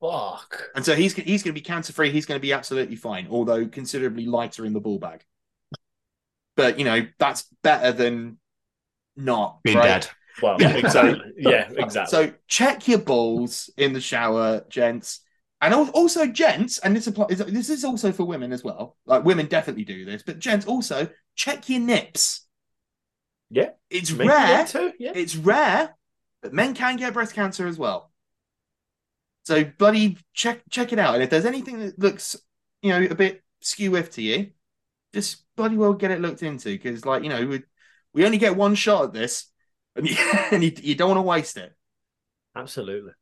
Fuck. 0.05 0.71
And 0.75 0.85
so 0.85 0.95
he's 0.95 1.15
he's 1.15 1.43
going 1.43 1.55
to 1.55 1.61
be 1.61 1.65
cancer 1.65 1.93
free. 1.93 2.11
He's 2.11 2.27
going 2.27 2.39
to 2.39 2.43
be 2.43 2.53
absolutely 2.53 2.97
fine, 2.97 3.27
although 3.31 3.67
considerably 3.67 4.27
lighter 4.27 4.67
in 4.67 4.73
the 4.75 4.81
ball 4.81 4.99
bag. 4.99 5.25
But 6.57 6.79
you 6.79 6.85
know 6.85 7.07
that's 7.19 7.47
better 7.63 7.93
than 7.93 8.39
not 9.17 9.63
being 9.63 9.79
right? 9.79 10.03
dead 10.03 10.09
Well, 10.43 10.61
Yeah. 10.61 10.77
exactly. 10.77 11.23
yeah, 11.39 11.71
exactly. 11.77 12.11
So 12.11 12.33
check 12.49 12.87
your 12.87 12.99
balls 12.99 13.71
in 13.77 13.93
the 13.93 14.01
shower, 14.01 14.65
gents, 14.69 15.21
and 15.61 15.73
also 15.73 16.27
gents. 16.27 16.79
And 16.79 16.95
this 16.95 17.07
applies. 17.07 17.39
This 17.39 17.71
is 17.71 17.85
also 17.85 18.13
for 18.13 18.25
women 18.25 18.53
as 18.53 18.63
well. 18.63 18.97
Like 19.07 19.25
women 19.25 19.47
definitely 19.47 19.85
do 19.85 20.05
this, 20.05 20.23
but 20.23 20.39
gents 20.39 20.67
also 20.67 21.09
check 21.35 21.69
your 21.69 21.81
nips. 21.81 22.47
Yeah. 23.51 23.71
it's 23.89 24.11
Men 24.11 24.29
rare. 24.29 24.47
get 24.49 24.69
too, 24.69 24.93
yeah. 24.99 25.13
It's 25.15 25.37
rare, 25.37 25.97
but 26.43 26.53
men 26.53 26.75
can 26.75 26.97
get 26.97 27.15
breast 27.15 27.35
cancer 27.35 27.67
as 27.67 27.79
well. 27.79 28.11
So 29.45 29.65
bloody 29.65 30.19
check 30.33 30.63
check 30.71 30.93
it 30.93 30.99
out. 30.99 31.15
And 31.15 31.23
if 31.23 31.31
there's 31.31 31.45
anything 31.45 31.79
that 31.81 31.99
looks, 31.99 32.37
you 32.83 32.91
know, 32.91 33.07
a 33.11 33.15
bit 33.15 33.43
skew 33.61 33.91
with 33.91 34.13
to 34.13 34.23
you, 34.23 34.51
just 35.13 35.45
bloody 35.57 35.77
well 35.77 35.93
get 35.93 36.11
it 36.11 36.21
looked 36.21 36.43
into 36.43 36.71
because, 36.71 37.05
like, 37.05 37.23
you 37.23 37.29
know, 37.29 37.47
we, 37.47 37.63
we 38.13 38.25
only 38.25 38.39
get 38.39 38.57
one 38.57 38.75
shot 38.75 39.05
at 39.05 39.13
this, 39.13 39.51
and 39.97 40.09
you, 40.09 40.17
and 40.51 40.65
you, 40.65 40.73
you 40.83 40.95
don't 40.95 41.09
want 41.09 41.19
to 41.19 41.23
waste 41.23 41.57
it. 41.57 41.73
Absolutely. 42.57 43.13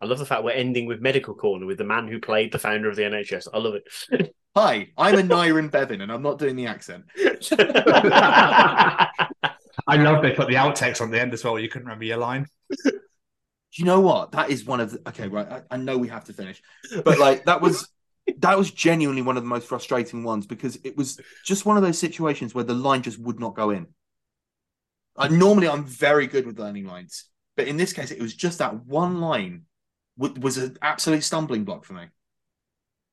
I 0.00 0.06
love 0.06 0.18
the 0.18 0.26
fact 0.26 0.42
we're 0.42 0.50
ending 0.50 0.86
with 0.86 1.00
medical 1.00 1.32
corner 1.32 1.64
with 1.64 1.78
the 1.78 1.84
man 1.84 2.08
who 2.08 2.18
played 2.18 2.50
the 2.50 2.58
founder 2.58 2.90
of 2.90 2.96
the 2.96 3.02
NHS. 3.02 3.46
I 3.54 3.58
love 3.58 3.76
it. 3.76 4.34
Hi, 4.56 4.88
I'm 4.98 5.14
Aneurin 5.14 5.70
Bevan, 5.70 6.00
and 6.00 6.10
I'm 6.10 6.22
not 6.22 6.40
doing 6.40 6.56
the 6.56 6.66
accent. 6.66 7.04
i 9.88 9.96
love 9.96 10.22
they 10.22 10.32
put 10.32 10.48
the 10.48 10.54
outtakes 10.54 11.00
on 11.00 11.10
the 11.10 11.20
end 11.20 11.32
as 11.32 11.42
well 11.42 11.58
you 11.58 11.68
couldn't 11.68 11.86
remember 11.86 12.04
your 12.04 12.18
line 12.18 12.46
Do 12.84 13.00
you 13.74 13.84
know 13.84 14.00
what? 14.00 14.32
That 14.32 14.50
is 14.50 14.64
one 14.64 14.80
of 14.80 14.90
the 14.92 15.08
okay, 15.08 15.28
right. 15.28 15.50
I, 15.50 15.62
I 15.70 15.76
know 15.76 15.96
we 15.98 16.08
have 16.08 16.24
to 16.24 16.32
finish, 16.32 16.62
but 17.04 17.18
like 17.18 17.44
that 17.46 17.60
was 17.60 17.88
that 18.38 18.58
was 18.58 18.70
genuinely 18.70 19.22
one 19.22 19.36
of 19.36 19.42
the 19.42 19.48
most 19.48 19.66
frustrating 19.66 20.24
ones 20.24 20.46
because 20.46 20.78
it 20.84 20.96
was 20.96 21.20
just 21.44 21.66
one 21.66 21.76
of 21.76 21.82
those 21.82 21.98
situations 21.98 22.54
where 22.54 22.64
the 22.64 22.74
line 22.74 23.02
just 23.02 23.18
would 23.18 23.40
not 23.40 23.54
go 23.54 23.70
in. 23.70 23.86
Uh, 25.16 25.28
normally, 25.28 25.68
I'm 25.68 25.84
very 25.84 26.26
good 26.26 26.46
with 26.46 26.58
learning 26.58 26.86
lines, 26.86 27.26
but 27.56 27.66
in 27.68 27.76
this 27.76 27.92
case, 27.92 28.10
it 28.10 28.20
was 28.20 28.34
just 28.34 28.58
that 28.58 28.86
one 28.86 29.20
line 29.20 29.64
w- 30.18 30.40
was 30.40 30.56
an 30.58 30.76
absolute 30.80 31.22
stumbling 31.22 31.64
block 31.64 31.84
for 31.84 31.92
me, 31.94 32.06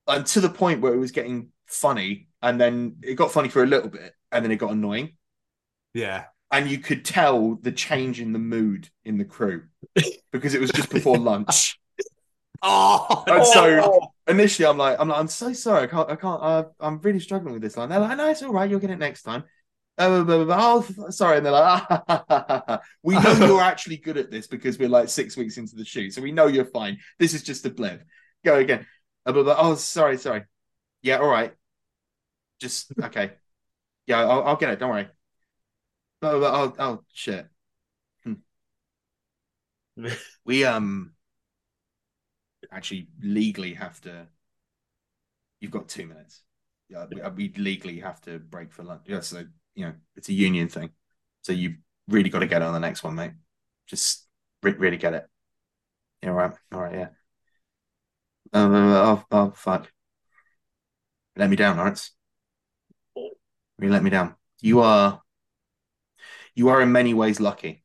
and 0.08 0.26
to 0.28 0.42
the 0.42 0.50
point 0.50 0.82
where 0.82 0.94
it 0.94 0.98
was 1.00 1.12
getting 1.12 1.50
funny, 1.68 2.28
and 2.42 2.60
then 2.60 2.98
it 3.04 3.16
got 3.16 3.32
funny 3.32 3.50
for 3.50 3.64
a 3.64 3.68
little 3.68 3.90
bit, 3.90 4.14
and 4.32 4.44
then 4.44 4.52
it 4.52 4.58
got 4.58 4.72
annoying 4.72 5.18
yeah 5.94 6.26
and 6.52 6.70
you 6.70 6.80
could 6.80 7.06
tell 7.06 7.56
the 7.56 7.72
change 7.72 8.20
in 8.20 8.34
the 8.34 8.40
mood 8.40 8.90
in 9.06 9.18
the 9.18 9.26
crew 9.26 9.64
because 10.32 10.54
it 10.54 10.62
was 10.62 10.72
just 10.72 10.90
before 10.90 11.18
lunch. 11.32 11.80
oh 12.62 13.24
And 13.28 13.46
so 13.46 14.12
initially, 14.28 14.66
I'm 14.68 14.78
like, 14.78 14.98
I'm 15.00 15.10
like, 15.10 15.20
I'm 15.20 15.28
so 15.28 15.54
sorry, 15.54 15.84
I 15.84 15.88
can't, 15.88 16.10
I 16.10 16.16
can't, 16.16 16.42
uh, 16.42 16.64
I'm 16.80 17.00
really 17.02 17.20
struggling 17.20 17.54
with 17.54 17.62
this 17.62 17.78
line. 17.78 17.90
They're 17.90 18.00
like, 18.00 18.18
no, 18.18 18.30
it's 18.30 18.42
all 18.42 18.52
right, 18.54 18.70
you'll 18.70 18.80
get 18.80 18.90
it 18.90 19.00
next 19.00 19.24
time. 19.24 19.44
Oh, 20.02 20.24
blah, 20.24 20.38
blah, 20.38 20.46
blah. 20.46 20.84
oh, 20.98 21.10
sorry, 21.10 21.38
and 21.38 21.46
they're 21.46 21.54
like, 21.54 21.84
ah, 21.90 22.80
we 23.04 23.16
know 23.20 23.34
you're 23.34 23.62
actually 23.62 23.98
good 23.98 24.18
at 24.18 24.32
this 24.32 24.48
because 24.48 24.80
we're 24.80 24.90
like 24.90 25.10
six 25.10 25.36
weeks 25.36 25.58
into 25.58 25.76
the 25.76 25.84
shoot, 25.84 26.14
so 26.14 26.22
we 26.22 26.32
know 26.32 26.48
you're 26.48 26.66
fine. 26.66 27.00
This 27.20 27.34
is 27.34 27.44
just 27.44 27.66
a 27.66 27.70
blip. 27.70 28.02
Go 28.46 28.56
again. 28.56 28.86
Uh, 29.26 29.34
blah, 29.34 29.44
blah. 29.44 29.56
Oh, 29.58 29.76
sorry, 29.76 30.18
sorry. 30.18 30.46
Yeah, 31.02 31.18
all 31.18 31.28
right. 31.28 31.54
Just 32.62 32.92
okay. 33.04 33.32
Yeah, 34.08 34.22
I'll, 34.22 34.44
I'll 34.44 34.56
get 34.56 34.70
it. 34.70 34.80
Don't 34.80 34.90
worry. 34.90 35.10
Oh, 36.22 36.44
oh, 36.44 36.76
oh 36.80 37.04
shit. 37.14 37.48
Hmm. 38.24 38.36
We 40.46 40.64
um 40.66 41.14
actually 42.72 43.08
legally 43.22 43.74
have 43.76 44.00
to. 44.02 44.28
You've 45.60 45.72
got 45.72 45.90
two 45.90 46.08
minutes. 46.08 46.42
Yeah, 46.90 47.06
we, 47.14 47.22
uh, 47.22 47.30
we 47.32 47.54
legally 47.58 48.00
have 48.00 48.22
to 48.22 48.40
break 48.40 48.72
for 48.72 48.84
lunch. 48.84 49.04
Yeah, 49.06 49.20
so 49.20 49.46
you 49.76 49.86
know 49.86 49.94
it's 50.16 50.30
a 50.30 50.34
union 50.34 50.70
thing. 50.70 50.92
So 51.42 51.54
you 51.54 51.76
really 52.08 52.30
got 52.30 52.40
to 52.40 52.48
get 52.48 52.62
on 52.62 52.74
the 52.74 52.80
next 52.80 53.04
one, 53.04 53.16
mate. 53.16 53.34
Just 53.88 54.28
re- 54.64 54.74
really 54.74 54.98
get 54.98 55.14
it. 55.14 55.28
Yeah, 56.24 56.30
all 56.30 56.36
right, 56.36 56.52
all 56.74 56.82
right, 56.82 56.96
yeah. 56.96 57.10
Oh, 58.54 58.72
oh, 58.74 59.26
oh, 59.32 59.52
fuck. 59.52 59.92
let 61.36 61.50
me 61.50 61.56
down, 61.56 61.78
Lawrence. 61.78 62.12
You 63.16 63.90
let 63.90 64.04
me 64.04 64.10
down. 64.10 64.36
You 64.62 64.82
are 64.82 65.22
you 66.60 66.68
are 66.68 66.82
in 66.82 66.92
many 66.92 67.14
ways 67.14 67.40
lucky 67.40 67.82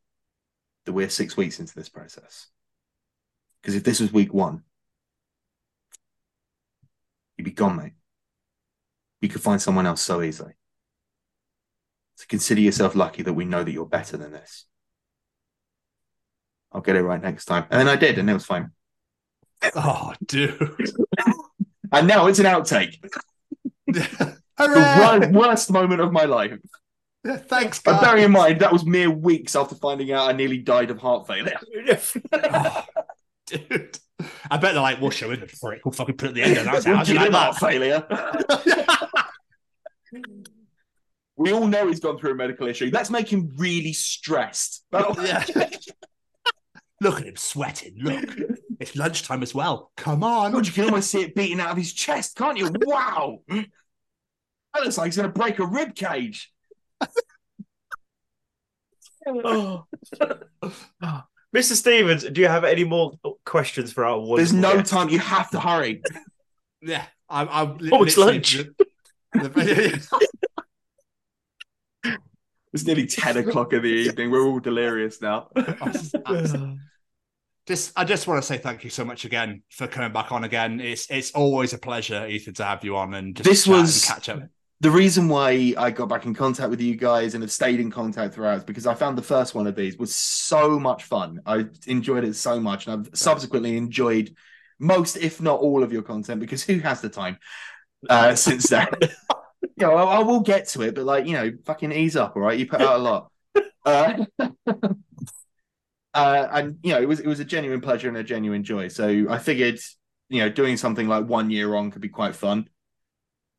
that 0.85 0.93
we're 0.93 1.09
six 1.09 1.37
weeks 1.37 1.61
into 1.61 1.73
this 1.77 1.89
process. 1.89 2.49
Because 3.63 3.77
if 3.77 3.85
this 3.85 4.01
was 4.01 4.13
week 4.13 4.35
one, 4.35 4.65
you'd 7.37 7.45
be 7.45 7.53
gone, 7.53 7.77
mate. 7.77 7.93
You 9.21 9.29
could 9.29 9.43
find 9.43 9.63
someone 9.63 9.87
else 9.87 10.03
so 10.03 10.23
easily. 10.23 10.55
So 12.17 12.25
consider 12.29 12.63
yourself 12.63 12.97
lucky 12.97 13.23
that 13.23 13.35
we 13.35 13.45
know 13.45 13.63
that 13.63 13.71
you're 13.71 13.87
better 13.87 14.17
than 14.17 14.33
this. 14.33 14.65
I'll 16.73 16.81
get 16.81 16.97
it 16.97 17.03
right 17.03 17.23
next 17.23 17.45
time. 17.45 17.67
And 17.71 17.79
then 17.79 17.89
I 17.89 17.95
did, 17.95 18.19
and 18.19 18.29
it 18.29 18.35
was 18.35 18.45
fine. 18.45 18.73
Oh, 19.77 20.15
dude. 20.27 20.59
And 21.93 22.09
now 22.09 22.27
it's 22.27 22.41
an 22.41 22.47
outtake. 22.47 22.99
the 23.87 24.41
worst, 24.59 25.31
worst 25.31 25.71
moment 25.71 26.01
of 26.01 26.11
my 26.11 26.25
life. 26.25 26.59
Thanks, 27.27 27.81
But 27.81 27.93
guys. 27.93 28.01
bearing 28.03 28.25
in 28.25 28.33
mind, 28.33 28.61
that 28.61 28.73
was 28.73 28.85
mere 28.85 29.11
weeks 29.11 29.57
after 29.57 29.75
finding 29.77 30.13
out 30.13 30.29
I 30.29 30.33
nearly 30.33 30.59
died 30.59 30.91
of 30.91 30.99
heart 30.99 31.27
failure. 31.27 31.59
Oh, 32.33 32.85
dude. 33.47 33.99
I 34.51 34.57
bet 34.59 34.75
they're 34.75 34.83
like, 34.83 35.01
we'll 35.01 35.11
show 35.11 35.31
it 35.31 35.51
for 35.53 35.73
it. 35.73 35.81
We'll 35.85 35.93
fucking 35.93 36.17
put 36.17 36.27
it 36.27 36.29
at 36.31 36.35
the 36.35 36.43
end 36.43 36.59
of 36.59 36.65
that. 36.65 36.85
We'll 36.87 36.97
How'd 36.97 37.09
you 37.09 37.15
give 37.15 37.23
like 37.23 37.29
him 37.29 37.35
heart 37.35 37.57
that? 37.61 37.71
failure. 38.93 39.19
we 41.37 41.53
all 41.53 41.67
know 41.67 41.89
he's 41.89 42.01
gone 42.01 42.19
through 42.19 42.33
a 42.33 42.35
medical 42.35 42.67
issue. 42.69 42.91
Let's 42.93 43.11
make 43.11 43.33
him 43.33 43.53
really 43.57 43.93
stressed. 43.93 44.85
Yeah. 44.93 45.45
Look 47.01 47.21
at 47.21 47.27
him 47.27 47.37
sweating. 47.37 47.97
Look. 48.01 48.25
It's 48.81 48.97
lunchtime 48.97 49.43
as 49.43 49.55
well. 49.55 49.91
Come 49.97 50.23
on. 50.23 50.53
God, 50.53 50.67
you 50.67 50.73
can 50.73 50.85
almost 50.85 51.11
see 51.11 51.23
it 51.23 51.35
beating 51.35 51.61
out 51.61 51.71
of 51.71 51.77
his 51.77 51.93
chest, 51.93 52.37
can't 52.37 52.57
you? 52.57 52.71
Wow. 52.87 53.39
That 53.49 53.67
looks 54.83 54.97
like 54.99 55.07
he's 55.07 55.17
going 55.17 55.33
to 55.33 55.39
break 55.39 55.59
a 55.59 55.67
rib 55.67 55.95
cage. 55.95 56.53
Oh. 59.27 59.85
Mr. 61.57 61.73
Stevens, 61.73 62.25
do 62.25 62.41
you 62.41 62.49
have 62.49 62.65
any 62.65 62.85
more 62.85 63.13
questions 63.47 63.93
for 63.93 64.05
our 64.05 64.17
wonderful 64.19 64.37
There's 64.37 64.53
no 64.53 64.77
guest? 64.79 64.91
time. 64.93 65.09
You 65.09 65.19
have 65.19 65.51
to 65.53 65.61
hurry. 65.61 66.03
Yeah. 66.83 67.07
I'm, 67.31 67.49
I'm 67.51 67.79
Oh, 67.93 68.03
it's 68.05 68.17
lunch. 68.19 68.59
the- 69.33 70.07
It's 72.73 72.85
nearly 72.85 73.07
10 73.07 73.37
o'clock 73.39 73.73
in 73.73 73.83
the 73.83 73.89
evening. 73.89 74.31
We're 74.31 74.45
all 74.47 74.59
delirious 74.61 75.23
now. 75.23 75.49
Oh, 75.57 76.75
just 77.67 77.93
I 77.97 78.05
just 78.05 78.27
want 78.27 78.43
to 78.43 78.47
say 78.47 78.59
thank 78.59 78.85
you 78.85 78.91
so 78.91 79.05
much 79.07 79.25
again 79.25 79.63
for 79.71 79.87
coming 79.87 80.13
back 80.13 80.33
on 80.33 80.45
again. 80.45 80.81
It's 80.81 81.11
it's 81.11 81.31
always 81.31 81.73
a 81.73 81.79
pleasure, 81.79 82.27
Ethan, 82.27 82.53
to 82.55 82.65
have 82.65 82.85
you 82.85 82.97
on 82.97 83.15
and 83.15 83.35
just 83.35 83.49
This 83.49 83.65
chat 83.65 83.73
and 83.75 83.83
was- 83.83 84.05
catch 84.05 84.29
up. 84.29 84.43
The 84.85 84.91
reason 84.91 85.29
why 85.29 85.73
I 85.79 85.91
got 85.91 86.11
back 86.11 86.27
in 86.27 86.35
contact 86.35 86.69
with 86.69 86.79
you 86.79 86.95
guys 86.95 87.33
and 87.33 87.43
have 87.43 87.51
stayed 87.51 87.81
in 87.81 87.91
contact 87.91 88.35
throughout 88.35 88.59
is 88.59 88.65
because 88.65 88.87
I 88.87 88.93
found 88.93 89.17
the 89.17 89.23
first 89.23 89.55
one 89.55 89.67
of 89.67 89.75
these 89.75 89.97
was 89.97 90.15
so 90.15 90.79
much 90.79 91.05
fun. 91.05 91.41
I 91.47 91.65
enjoyed 91.87 92.23
it 92.23 92.37
so 92.37 92.61
much, 92.61 92.87
and 92.87 92.93
I've 92.93 93.19
subsequently 93.19 93.79
enjoyed 93.79 94.37
most, 94.79 95.17
if 95.17 95.41
not 95.41 95.61
all, 95.61 95.83
of 95.83 95.91
your 95.91 96.03
content 96.03 96.39
because 96.39 96.63
who 96.63 96.81
has 96.81 97.01
the 97.01 97.09
time 97.09 97.39
uh, 98.11 98.35
since 98.47 98.69
then? 98.69 98.89
you 99.01 99.09
know, 99.79 99.95
I, 99.95 100.17
I 100.17 100.19
will 100.19 100.41
get 100.41 100.69
to 100.69 100.83
it, 100.83 100.95
but 100.95 101.05
like 101.05 101.25
you 101.25 101.33
know, 101.33 101.51
fucking 101.65 101.91
ease 101.91 102.15
up, 102.15 102.37
all 102.37 102.43
right? 102.43 102.59
You 102.59 102.67
put 102.67 102.83
out 102.83 102.97
a 102.97 103.03
lot. 103.03 103.31
Uh, 103.87 104.25
uh, 106.15 106.49
and 106.53 106.79
you 106.83 106.93
know, 106.93 107.01
it 107.01 107.07
was 107.07 107.21
it 107.21 107.27
was 107.27 107.39
a 107.39 107.45
genuine 107.45 107.83
pleasure 107.83 108.09
and 108.09 108.17
a 108.17 108.25
genuine 108.25 108.65
joy. 108.65 108.89
So 108.89 109.27
I 109.29 109.39
figured, 109.39 109.79
you 110.31 110.41
know, 110.41 110.49
doing 110.49 110.79
something 110.79 111.07
like 111.07 111.27
one 111.27 111.51
year 111.51 111.75
on 111.75 111.91
could 111.91 112.01
be 112.01 112.09
quite 112.09 112.35
fun. 112.35 112.67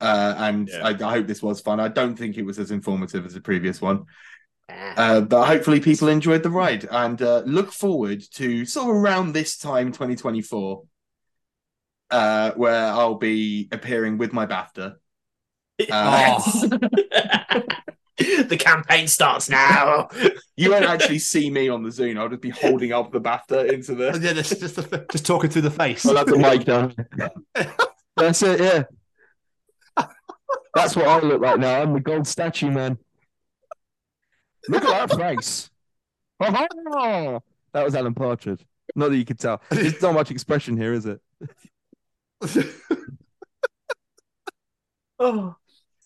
Uh, 0.02 0.36
and 0.38 0.70
Yeah. 0.70 0.88
I, 0.88 0.90
I 0.90 1.12
hope 1.14 1.28
this 1.28 1.42
was 1.42 1.62
fun. 1.62 1.80
I 1.80 1.88
don't 1.88 2.16
think 2.16 2.38
it 2.38 2.44
was 2.46 2.60
as 2.60 2.72
informative 2.72 3.26
as 3.26 3.34
the 3.34 3.42
previous 3.42 3.82
one, 3.82 4.06
uh, 4.70 5.22
but 5.22 5.46
hopefully 5.46 5.80
people 5.80 6.08
enjoyed 6.10 6.44
the 6.44 6.50
ride 6.50 6.86
and 6.90 7.22
uh, 7.22 7.44
look 7.46 7.72
forward 7.72 8.24
to 8.34 8.66
sort 8.66 8.90
of 8.90 8.96
around 8.96 9.34
this 9.34 9.58
time, 9.58 9.92
2024, 9.92 10.84
uh, 12.12 12.52
where 12.52 12.88
I'll 12.88 13.16
be 13.16 13.68
appearing 13.72 14.18
with 14.18 14.34
my 14.34 14.46
BAFTA. 14.46 14.96
Uh, 15.92 16.40
the 18.18 18.58
campaign 18.58 19.08
starts 19.08 19.50
now. 19.50 20.08
You 20.56 20.72
won't 20.72 20.86
actually 20.86 21.20
see 21.20 21.50
me 21.50 21.68
on 21.68 21.84
the 21.84 21.92
Zoom. 21.92 22.18
I'll 22.18 22.30
just 22.30 22.42
be 22.42 22.50
holding 22.50 22.94
up 22.94 23.12
the 23.12 23.20
BAFTA 23.20 23.74
into 23.74 23.94
the. 23.94 24.18
Yeah, 24.22 24.32
just, 24.32 24.58
just, 24.58 24.76
just 25.12 25.26
talking 25.26 25.50
through 25.50 25.64
the 25.64 25.72
face. 25.72 26.06
I'll 26.06 26.16
have 26.16 26.28
the 26.28 26.38
mic 26.38 26.64
down. 26.64 26.96
That's 28.16 28.42
it, 28.42 28.62
yeah. 28.62 28.84
That's 30.76 30.96
what 30.96 31.08
I 31.08 31.20
look 31.22 31.42
like 31.42 31.58
now. 31.58 31.82
I'm 31.82 31.94
the 31.94 32.02
gold 32.02 32.28
statue 32.28 32.70
man. 32.70 33.00
Look 34.68 34.84
at 34.84 35.10
that 35.10 35.18
face. 35.18 35.70
That 36.40 37.42
was 37.74 37.96
Alan 37.96 38.14
Partridge. 38.14 38.66
Not 38.96 39.10
that 39.10 39.18
you 39.18 39.26
could 39.26 39.40
tell. 39.40 39.62
There's 39.70 40.02
not 40.02 40.14
much 40.14 40.32
expression 40.32 40.78
here, 40.78 40.94
is 40.94 41.06
it? 41.06 41.22
Oh. 45.18 45.56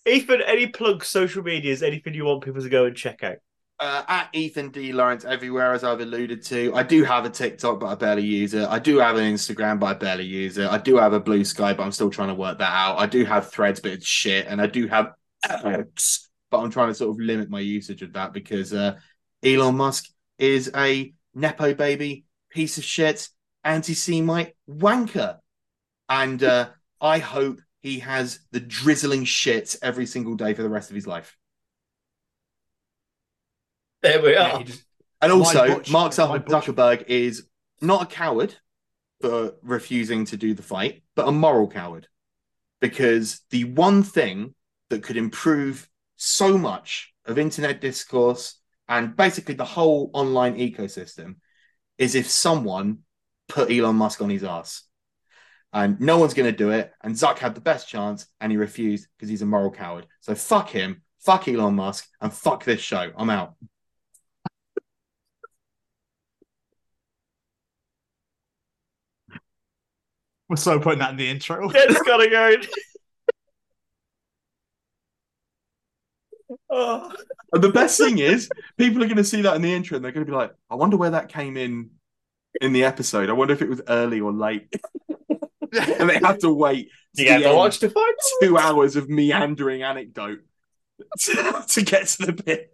Ethan, 0.06 0.42
any 0.46 0.68
plugs, 0.68 1.08
social 1.08 1.44
medias, 1.44 1.84
anything 1.84 2.14
you 2.14 2.26
want 2.26 2.44
people 2.44 2.62
to 2.62 2.70
go 2.70 2.86
and 2.86 2.96
check 2.96 3.24
out? 3.24 3.38
Uh, 3.82 4.04
at 4.10 4.30
Ethan 4.34 4.72
D 4.72 4.92
Lawrence 4.92 5.24
everywhere, 5.24 5.72
as 5.72 5.86
I've 5.86 6.02
alluded 6.02 6.44
to. 6.48 6.76
I 6.76 6.84
do 6.84 7.06
have 7.06 7.24
a 7.24 7.30
TikTok, 7.30 7.80
but 7.80 7.88
I 7.88 7.96
barely 7.96 8.26
use 8.26 8.54
it. 8.54 8.68
I 8.68 8.78
do 8.78 8.98
have 8.98 9.16
an 9.16 9.34
Instagram, 9.34 9.80
but 9.80 9.86
I 9.86 9.94
barely 9.94 10.26
use 10.26 10.58
it. 10.58 10.68
I 10.70 10.78
do 10.78 10.98
have 10.98 11.14
a 11.14 11.22
Bluesky, 11.22 11.78
but 11.78 11.84
I'm 11.84 11.94
still 11.94 12.10
trying 12.10 12.28
to 12.28 12.34
work 12.34 12.58
that 12.58 12.74
out. 12.74 13.00
I 13.00 13.06
do 13.06 13.24
have 13.24 13.50
Threads, 13.50 13.80
but 13.80 13.94
it's 13.94 14.06
shit, 14.06 14.48
and 14.48 14.62
I 14.62 14.68
do 14.68 14.88
have 14.88 15.14
X, 15.48 16.30
but 16.52 16.60
I'm 16.60 16.72
trying 16.72 16.90
to 16.90 16.94
sort 16.94 17.12
of 17.12 17.22
limit 17.22 17.50
my 17.50 17.62
usage 17.62 18.02
of 18.02 18.12
that 18.14 18.34
because 18.34 18.74
uh, 18.74 18.98
Elon 19.44 19.78
Musk 19.78 20.10
is 20.38 20.70
a 20.76 21.14
nepo 21.34 21.74
baby 21.74 22.26
piece 22.50 22.78
of 22.78 22.84
shit, 22.84 23.30
anti-Semite 23.64 24.58
wanker, 24.70 25.38
and 26.10 26.44
uh, 26.44 26.70
I 27.00 27.20
hope 27.20 27.62
he 27.80 28.00
has 28.00 28.40
the 28.52 28.60
drizzling 28.60 29.24
shit 29.24 29.78
every 29.82 30.06
single 30.06 30.36
day 30.36 30.54
for 30.54 30.64
the 30.64 30.70
rest 30.70 30.90
of 30.90 30.96
his 30.96 31.08
life. 31.08 31.38
There 34.02 34.22
we 34.22 34.36
are. 34.36 34.60
he 34.60 34.64
just- 34.66 34.84
And 35.22 35.32
also, 35.32 35.68
butch- 35.76 35.92
Mark 35.92 36.14
Zuckerberg 36.14 37.06
is 37.08 37.48
not 37.82 38.04
a 38.04 38.06
coward 38.06 38.56
for 39.22 39.56
refusing 39.62 40.26
to 40.26 40.38
do 40.38 40.54
the 40.54 40.64
fight, 40.64 41.04
but 41.16 41.28
a 41.28 41.32
moral 41.32 41.68
coward. 41.68 42.08
Because 42.80 43.42
the 43.50 43.66
one 43.66 44.04
thing 44.04 44.56
that 44.90 45.04
could 45.04 45.18
improve 45.18 45.90
so 46.16 46.58
much 46.58 47.14
of 47.26 47.38
internet 47.38 47.82
discourse 47.82 48.56
and 48.88 49.16
basically 49.16 49.56
the 49.56 49.66
whole 49.66 50.10
online 50.14 50.56
ecosystem 50.58 51.36
is 51.98 52.16
if 52.16 52.30
someone 52.30 53.00
put 53.50 53.70
Elon 53.72 53.98
Musk 53.98 54.22
on 54.22 54.30
his 54.30 54.44
ass. 54.44 54.84
And 55.72 56.00
no 56.00 56.18
one's 56.18 56.34
going 56.34 56.50
to 56.52 56.58
do 56.58 56.72
it. 56.72 56.92
And 57.02 57.14
Zuck 57.14 57.38
had 57.38 57.54
the 57.54 57.62
best 57.62 57.88
chance 57.88 58.26
and 58.40 58.52
he 58.52 58.58
refused 58.58 59.08
because 59.16 59.30
he's 59.30 59.42
a 59.44 59.46
moral 59.46 59.70
coward. 59.72 60.08
So 60.22 60.34
fuck 60.34 60.70
him, 60.70 61.04
fuck 61.20 61.48
Elon 61.48 61.76
Musk, 61.76 62.08
and 62.22 62.34
fuck 62.34 62.64
this 62.64 62.80
show. 62.82 63.12
I'm 63.16 63.30
out. 63.30 63.54
We're 70.50 70.56
so 70.56 70.80
putting 70.80 71.00
that 71.00 71.12
in 71.12 71.18
the 71.18 71.30
intro. 71.30 71.70
It's 71.74 72.02
gotta 72.02 72.30
go. 72.30 72.56
oh. 76.70 77.14
And 77.54 77.64
the 77.64 77.70
best 77.70 77.98
thing 77.98 78.20
is, 78.20 78.50
people 78.78 79.04
are 79.04 79.08
going 79.08 79.18
to 79.18 79.24
see 79.24 79.42
that 79.42 79.56
in 79.56 79.62
the 79.62 79.74
intro 79.74 79.96
and 79.96 80.06
they're 80.06 80.12
going 80.12 80.26
to 80.26 80.32
be 80.32 80.36
like, 80.36 80.54
I 80.70 80.76
wonder 80.76 80.98
where 80.98 81.12
that 81.12 81.30
came 81.30 81.58
in 81.58 81.92
in 82.62 82.74
the 82.74 82.86
episode. 82.86 83.30
I 83.30 83.34
wonder 83.34 83.54
if 83.54 83.62
it 83.62 83.70
was 83.70 83.82
early 83.88 84.22
or 84.22 84.32
late. 84.32 84.74
and 85.74 86.10
they 86.10 86.20
have 86.20 86.40
to 86.40 86.54
wait 86.54 86.90
You 87.16 87.26
to 87.26 87.32
have 87.34 87.44
the 87.44 87.50
to 87.50 87.56
watch 87.56 87.80
to 87.80 87.90
find 87.90 88.16
two 88.42 88.58
hours 88.58 88.96
of 88.96 89.10
meandering 89.10 89.84
anecdote 89.84 90.40
to, 91.22 91.64
to 91.68 91.82
get 91.84 92.08
to 92.08 92.26
the 92.28 92.34
bit. 92.34 92.74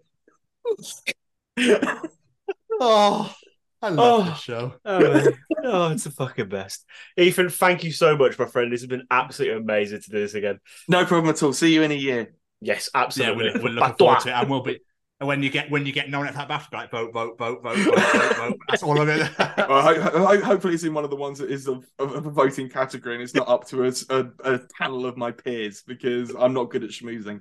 Oh, 2.79 3.33
I 3.81 3.89
love 3.89 4.27
Oh. 4.27 4.29
this 4.29 4.39
show. 4.39 4.73
Oh, 4.85 4.99
man. 4.99 5.33
Oh, 5.65 5.91
it's 5.91 6.03
the 6.05 6.11
fucking 6.11 6.49
best. 6.49 6.85
Ethan, 7.17 7.49
thank 7.49 7.83
you 7.83 7.91
so 7.91 8.15
much, 8.17 8.37
my 8.39 8.45
friend. 8.45 8.71
This 8.71 8.81
has 8.81 8.87
been 8.87 9.05
absolutely 9.11 9.57
amazing 9.57 10.01
to 10.01 10.09
do 10.09 10.19
this 10.19 10.33
again. 10.33 10.59
No 10.87 11.05
problem 11.05 11.29
at 11.33 11.41
all. 11.43 11.53
See 11.53 11.73
you 11.73 11.83
in 11.83 11.91
a 11.91 11.95
year. 11.95 12.33
Yes, 12.61 12.89
Yeah, 12.93 13.01
absolutely. 13.03 13.51
we're, 13.53 13.63
we're 13.63 13.69
looking 13.71 13.95
forward 13.95 14.19
to 14.21 14.29
it, 14.29 14.33
and 14.33 14.49
we'll 14.49 14.61
be. 14.63 14.79
And 15.21 15.27
when 15.29 15.41
you 15.41 15.49
get 15.49 15.71
when 15.71 15.85
you 15.85 15.93
get 15.93 16.09
nominated 16.09 16.39
for 16.41 16.45
that 16.45 16.59
BAFTA, 16.69 16.73
like 16.73 16.91
vote, 16.91 17.13
vote, 17.13 17.37
vote, 17.37 17.63
vote, 17.63 17.77
vote, 17.77 17.95
vote, 17.95 18.35
vote. 18.37 18.57
That's 18.69 18.83
all 18.83 18.99
I'm 18.99 19.07
gonna. 19.07 19.29
Well, 19.69 19.81
ho- 19.81 20.25
ho- 20.25 20.41
hopefully, 20.41 20.73
it's 20.73 20.83
in 20.83 20.93
one 20.93 21.05
of 21.05 21.09
the 21.09 21.15
ones 21.15 21.39
that 21.39 21.49
is 21.49 21.67
of, 21.69 21.85
of, 21.99 22.13
of 22.15 22.25
a 22.25 22.29
voting 22.29 22.69
category 22.69 23.15
and 23.15 23.23
it's 23.23 23.33
not 23.33 23.47
up 23.47 23.65
to 23.67 23.85
a, 23.85 23.93
a, 24.09 24.25
a 24.43 24.59
panel 24.77 25.05
of 25.05 25.15
my 25.15 25.31
peers 25.31 25.83
because 25.87 26.33
I'm 26.37 26.53
not 26.53 26.69
good 26.69 26.83
at 26.83 26.89
schmoozing. 26.89 27.39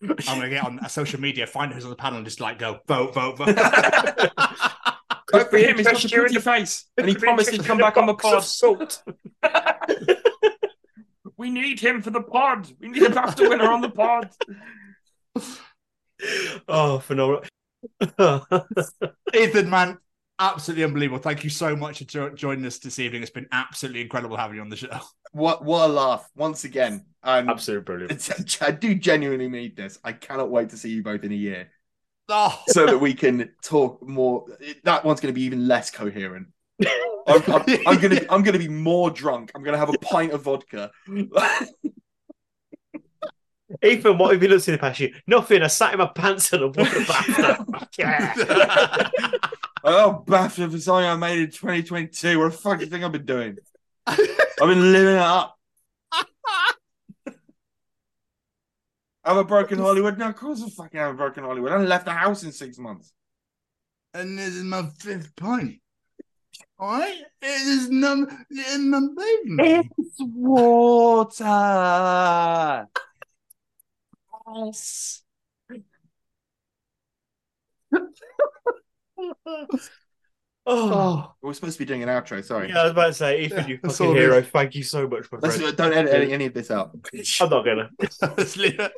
I'm 0.00 0.14
gonna 0.28 0.48
get 0.48 0.64
on 0.64 0.88
social 0.88 1.20
media, 1.20 1.44
find 1.48 1.72
who's 1.72 1.82
on 1.82 1.90
the 1.90 1.96
panel, 1.96 2.18
and 2.18 2.24
just 2.26 2.40
like 2.40 2.60
go 2.60 2.78
vote, 2.86 3.14
vote, 3.14 3.36
vote. 3.38 3.48
Vote 5.32 5.50
for 5.50 5.58
him. 5.58 5.76
He's 5.76 5.86
got 5.86 6.04
a 6.04 6.08
pretty 6.08 6.40
face, 6.40 6.86
and 6.96 7.08
he 7.08 7.14
promised 7.14 7.50
he'd 7.50 7.64
come 7.64 7.78
back 7.78 7.96
on 7.96 8.06
the 8.06 8.14
pod. 8.14 8.44
Salt. 8.44 9.02
We 11.38 11.50
need 11.50 11.78
him 11.78 12.02
for 12.02 12.10
the 12.10 12.20
pod. 12.20 12.68
We 12.80 12.88
need 12.88 13.04
a 13.04 13.10
BAFTA 13.10 13.48
winner 13.48 13.70
on 13.70 13.80
the 13.80 13.90
pod. 13.90 14.30
Oh, 16.66 16.98
phenomenal. 16.98 17.44
Ethan, 19.32 19.70
man, 19.70 19.98
absolutely 20.40 20.82
unbelievable. 20.82 21.22
Thank 21.22 21.44
you 21.44 21.50
so 21.50 21.76
much 21.76 22.00
for 22.00 22.30
joining 22.30 22.66
us 22.66 22.78
this 22.78 22.98
evening. 22.98 23.22
It's 23.22 23.30
been 23.30 23.46
absolutely 23.52 24.00
incredible 24.00 24.36
having 24.36 24.56
you 24.56 24.62
on 24.62 24.68
the 24.68 24.74
show. 24.74 24.98
What 25.30 25.64
what 25.64 25.88
a 25.88 25.92
laugh 25.92 26.28
once 26.34 26.64
again. 26.64 27.06
And 27.22 27.48
Absolutely 27.48 27.84
brilliant. 27.84 28.58
I 28.60 28.72
do 28.72 28.96
genuinely 28.96 29.48
need 29.48 29.76
this. 29.76 30.00
I 30.02 30.12
cannot 30.12 30.50
wait 30.50 30.70
to 30.70 30.76
see 30.76 30.90
you 30.90 31.04
both 31.04 31.22
in 31.22 31.30
a 31.30 31.36
year 31.36 31.70
Oh, 32.28 32.62
so 32.68 32.86
that 32.86 32.98
we 32.98 33.14
can 33.14 33.50
talk 33.62 34.06
more. 34.06 34.44
That 34.84 35.04
one's 35.04 35.20
going 35.20 35.32
to 35.32 35.38
be 35.38 35.44
even 35.44 35.66
less 35.66 35.90
coherent. 35.90 36.48
I'm, 37.26 37.42
I'm, 37.46 37.64
I'm 37.86 37.98
gonna 38.00 38.20
I'm 38.30 38.42
gonna 38.42 38.58
be 38.58 38.68
more 38.68 39.10
drunk. 39.10 39.50
I'm 39.54 39.62
gonna 39.62 39.78
have 39.78 39.90
a 39.90 39.98
pint 39.98 40.32
of 40.32 40.42
vodka. 40.42 40.90
Ethan, 43.84 44.16
what 44.16 44.32
have 44.32 44.42
you 44.42 44.48
done 44.48 44.58
in 44.66 44.72
the 44.72 44.78
past 44.78 44.98
year? 45.00 45.10
Nothing. 45.26 45.62
I 45.62 45.66
sat 45.66 45.92
in 45.92 45.98
my 45.98 46.06
pants 46.06 46.52
and 46.54 46.62
I 46.62 46.66
won 46.66 46.86
a 46.86 46.90
BAFTA. 46.90 47.88
yeah. 47.98 48.32
oh, 49.84 50.24
BAFTA 50.26 50.70
for 50.70 50.78
something 50.78 51.04
I 51.04 51.16
made 51.16 51.38
in 51.40 51.50
2022. 51.50 52.38
What 52.38 52.52
the 52.52 52.56
fuck 52.56 52.78
do 52.78 52.84
you 52.84 52.90
think 52.90 53.04
I've 53.04 53.12
been 53.12 53.26
doing? 53.26 53.58
I've 54.06 54.16
been 54.58 54.90
living 54.92 55.16
it 55.16 55.20
up. 55.20 55.57
I 59.28 59.32
have 59.32 59.40
a 59.40 59.44
broken 59.44 59.78
Hollywood? 59.78 60.16
No, 60.16 60.28
of 60.30 60.36
course 60.36 60.62
I 60.64 60.70
fucking 60.70 60.98
have 60.98 61.10
a 61.12 61.14
broken 61.16 61.44
Hollywood. 61.44 61.70
I 61.72 61.76
left 61.76 62.06
the 62.06 62.12
house 62.12 62.44
in 62.44 62.52
six 62.52 62.78
months. 62.78 63.12
and 64.14 64.38
this 64.38 64.54
is 64.54 64.64
my 64.64 64.88
fifth 64.98 65.36
pint. 65.36 65.80
All 66.78 66.98
right, 66.98 67.14
it 67.42 67.46
is 67.68 67.90
number 67.90 68.32
in 68.74 68.88
my 68.88 69.00
baby. 69.00 69.90
It's 69.98 70.16
water. 70.18 71.44
Yes. 74.54 75.22
Oh, 80.70 81.32
We're 81.40 81.54
supposed 81.54 81.76
to 81.76 81.78
be 81.78 81.86
doing 81.86 82.02
an 82.02 82.10
outro. 82.10 82.44
Sorry. 82.44 82.68
yeah, 82.68 82.80
I 82.80 82.82
was 82.82 82.92
about 82.92 83.06
to 83.06 83.14
say, 83.14 83.40
Ethan, 83.40 83.68
you 83.68 83.78
that's 83.82 83.96
fucking 83.96 84.14
hero. 84.14 84.42
Thank 84.42 84.74
you 84.74 84.82
so 84.82 85.08
much, 85.08 85.26
my 85.32 85.38
Let's, 85.40 85.56
friend. 85.56 85.74
don't 85.74 85.94
edit 85.94 86.12
any, 86.12 86.30
any 86.30 86.44
of 86.44 86.52
this 86.52 86.70
out. 86.70 86.90
I'm 87.40 87.48
not 87.48 87.64
gonna. 87.64 87.88
Let's 88.36 88.56
leave 88.58 88.78
it. 88.78 88.92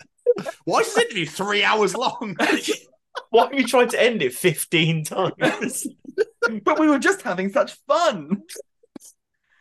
Why 0.65 0.81
is 0.81 0.95
this 0.95 1.05
interview 1.05 1.27
three 1.27 1.63
hours 1.65 1.95
long? 1.95 2.37
Why 3.31 3.45
have 3.45 3.55
you 3.55 3.67
tried 3.67 3.91
to 3.91 4.03
end 4.03 4.23
it 4.23 4.33
15 4.35 5.05
times? 5.05 5.87
but 6.65 6.79
we 6.79 6.89
were 6.89 6.99
just 6.99 7.23
having 7.23 7.51
such 7.51 7.73
fun. 7.87 8.43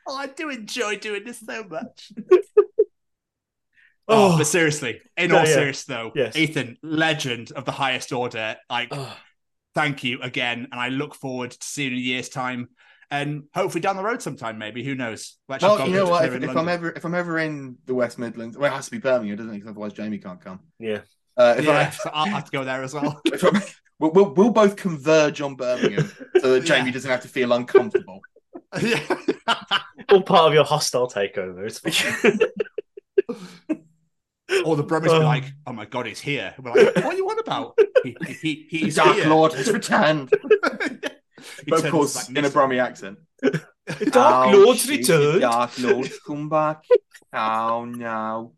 oh, 0.08 0.16
I 0.16 0.28
do 0.28 0.50
enjoy 0.50 0.98
doing 0.98 1.24
this 1.24 1.40
so 1.40 1.64
much. 1.64 2.12
Oh. 4.12 4.34
Oh, 4.34 4.38
but 4.40 4.48
seriously, 4.48 5.02
in 5.18 5.30
No, 5.30 5.38
all 5.40 5.46
yeah. 5.46 5.54
seriousness 5.54 5.86
though, 5.86 6.12
Yes. 6.16 6.36
Ethan, 6.36 6.78
legend 6.82 7.52
of 7.52 7.66
the 7.66 7.72
highest 7.72 8.12
order. 8.12 8.56
Like, 8.70 8.92
thank 9.76 10.04
you 10.04 10.20
again, 10.22 10.68
and 10.72 10.82
I 10.82 10.90
look 10.90 11.14
forward 11.14 11.52
to 11.52 11.58
seeing 11.62 11.92
you 11.92 11.98
in 11.98 12.04
a 12.04 12.06
year's 12.06 12.30
time, 12.30 12.70
and 13.12 13.44
hopefully 13.54 13.82
down 13.82 13.96
the 13.96 14.04
road 14.04 14.22
sometime. 14.22 14.58
Maybe 14.58 14.84
who 14.84 14.96
knows? 14.96 15.38
We're 15.48 15.58
Well, 15.62 15.88
you 15.88 15.94
know 15.94 16.08
what? 16.08 16.26
If, 16.26 16.44
if 16.44 16.56
I'm 16.56 16.70
ever 16.70 16.92
if 16.92 17.06
I'm 17.06 17.16
ever 17.16 17.40
in 17.40 17.78
the 17.86 17.96
West 17.96 18.20
Midlands, 18.20 18.58
well, 18.58 18.72
it 18.72 18.76
has 18.76 18.86
to 18.86 18.92
be 18.92 18.98
Birmingham, 19.00 19.38
doesn't 19.38 19.52
it? 19.52 19.56
Because 19.56 19.70
otherwise 19.72 19.94
Jamie 19.94 20.20
can't 20.20 20.42
come. 20.42 20.60
Yeah. 20.80 21.02
Uh, 21.38 21.56
if 21.58 21.66
yeah, 21.66 21.90
so 21.92 22.10
I'll 22.14 22.26
have 22.26 22.46
to 22.46 22.52
go 22.52 22.64
there 22.64 22.84
as 22.84 22.94
well. 22.94 23.22
I, 23.26 23.30
if 23.34 23.44
I'm, 23.44 23.62
we'll, 24.00 24.12
we'll 24.12 24.34
we'll 24.34 24.52
both 24.52 24.76
converge 24.76 25.42
on 25.42 25.56
Birmingham 25.56 26.12
so 26.40 26.54
that 26.54 26.66
Jamie 26.66 26.88
Yeah. 26.88 26.94
doesn't 26.94 27.10
have 27.12 27.22
to 27.22 27.28
feel 27.30 27.54
uncomfortable. 27.54 28.20
yeah. 28.82 29.02
All 30.12 30.22
part 30.22 30.48
of 30.48 30.54
your 30.54 30.66
hostile 30.66 31.08
takeover. 31.10 31.66
It's 31.66 31.80
fine. 31.80 32.40
Or 34.66 34.76
the 34.76 34.84
Brummies 34.84 35.10
Oh. 35.10 35.20
be 35.20 35.26
like, 35.26 35.44
"Oh 35.68 35.74
my 35.74 35.86
god, 35.86 36.08
he's 36.08 36.20
here." 36.20 36.56
We're 36.58 36.72
like, 36.72 36.96
"What 36.96 37.06
are 37.06 37.14
you 37.14 37.30
on 37.30 37.38
about? 37.38 37.78
He, 38.04 38.18
he, 38.26 38.34
he, 38.34 38.78
he's 38.80 38.96
Dark 38.96 39.16
here." 39.16 39.30
Lord 39.30 39.54
has 39.54 39.72
returned. 39.72 40.32
He 40.32 40.98
but 41.68 41.86
of 41.86 41.92
course, 41.92 42.16
back 42.16 42.30
in 42.30 42.38
a 42.38 42.42
next- 42.42 42.54
Brummy 42.54 42.80
accent. 42.80 43.20
The 43.42 43.66
Dark 44.12 44.54
Oh, 44.54 44.58
Lord's 44.60 44.82
shit, 44.86 45.00
returned. 45.00 45.42
Dark 45.42 45.78
Lord's 45.80 46.20
come 46.20 46.50
back. 46.50 46.84
Oh 47.34 47.86
no. 47.86 48.54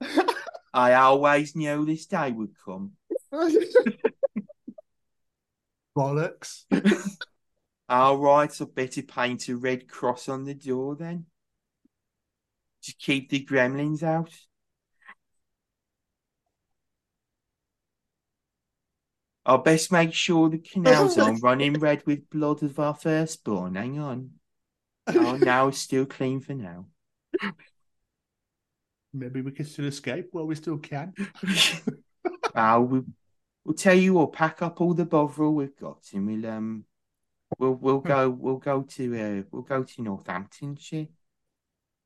I 0.74 0.94
always 0.94 1.56
knew 1.56 1.84
this 1.86 2.06
day 2.06 2.30
would 2.32 2.54
come. 2.64 2.92
bollocks. 5.96 6.64
All 7.88 8.18
right, 8.18 8.52
so 8.52 8.66
better 8.66 9.02
paint 9.02 9.48
a 9.48 9.56
red 9.56 9.88
cross 9.88 10.28
on 10.28 10.44
the 10.44 10.54
door 10.54 10.96
then. 10.96 11.26
To 12.84 12.94
keep 12.98 13.30
the 13.30 13.44
gremlins 13.44 14.02
out. 14.02 14.30
I'll 19.46 19.58
best 19.58 19.92
make 19.92 20.12
sure 20.12 20.50
the 20.50 20.58
canals 20.58 21.16
aren't 21.18 21.42
running 21.42 21.74
red 21.74 22.02
with 22.04 22.28
blood 22.28 22.64
of 22.64 22.78
our 22.80 22.94
firstborn. 22.94 23.76
Hang 23.76 23.98
on. 24.00 24.30
Oh, 25.06 25.36
no, 25.36 25.68
it's 25.68 25.78
still 25.78 26.04
clean 26.04 26.40
for 26.40 26.54
now. 26.54 26.86
Maybe 29.12 29.40
we 29.40 29.52
can 29.52 29.64
still 29.64 29.86
escape 29.86 30.28
while 30.32 30.46
we 30.46 30.56
still 30.56 30.78
can. 30.78 31.14
Oh, 32.58 32.80
we'll, 32.80 33.04
we'll 33.64 33.74
tell 33.74 33.94
you 33.94 34.14
we'll 34.14 34.28
Pack 34.28 34.62
up 34.62 34.80
all 34.80 34.94
the 34.94 35.04
bovril 35.04 35.54
we've 35.54 35.76
got, 35.76 36.02
and 36.14 36.26
we'll 36.26 36.50
um, 36.50 36.84
we'll 37.58 37.74
we'll 37.74 38.00
go 38.00 38.30
we'll 38.30 38.56
go 38.56 38.82
to 38.82 39.20
uh 39.20 39.42
we'll 39.50 39.62
go 39.62 39.82
to 39.82 40.02
Northamptonshire. 40.02 41.08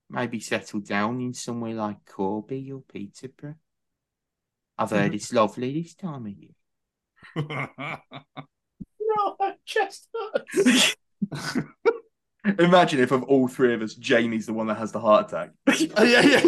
Maybe 0.08 0.40
settle 0.40 0.80
down 0.80 1.20
in 1.20 1.32
somewhere 1.32 1.74
like 1.74 2.04
Corby 2.04 2.72
or 2.72 2.82
Peterborough. 2.82 3.54
I've 4.76 4.90
heard 4.90 5.14
it's 5.14 5.32
lovely 5.32 5.80
this 5.80 5.94
time 5.94 6.26
of 6.26 6.32
year. 6.32 6.50
No, 9.16 9.36
just 9.64 10.08
Imagine 12.58 13.00
if 13.00 13.10
of 13.12 13.22
all 13.24 13.48
three 13.48 13.74
of 13.74 13.82
us, 13.82 13.94
Jamie's 13.94 14.46
the 14.46 14.52
one 14.54 14.66
that 14.68 14.78
has 14.78 14.92
the 14.92 15.00
heart 15.00 15.28
attack. 15.32 15.50
Oh, 15.96 16.02
yeah, 16.04 16.22
yeah. 16.22 16.42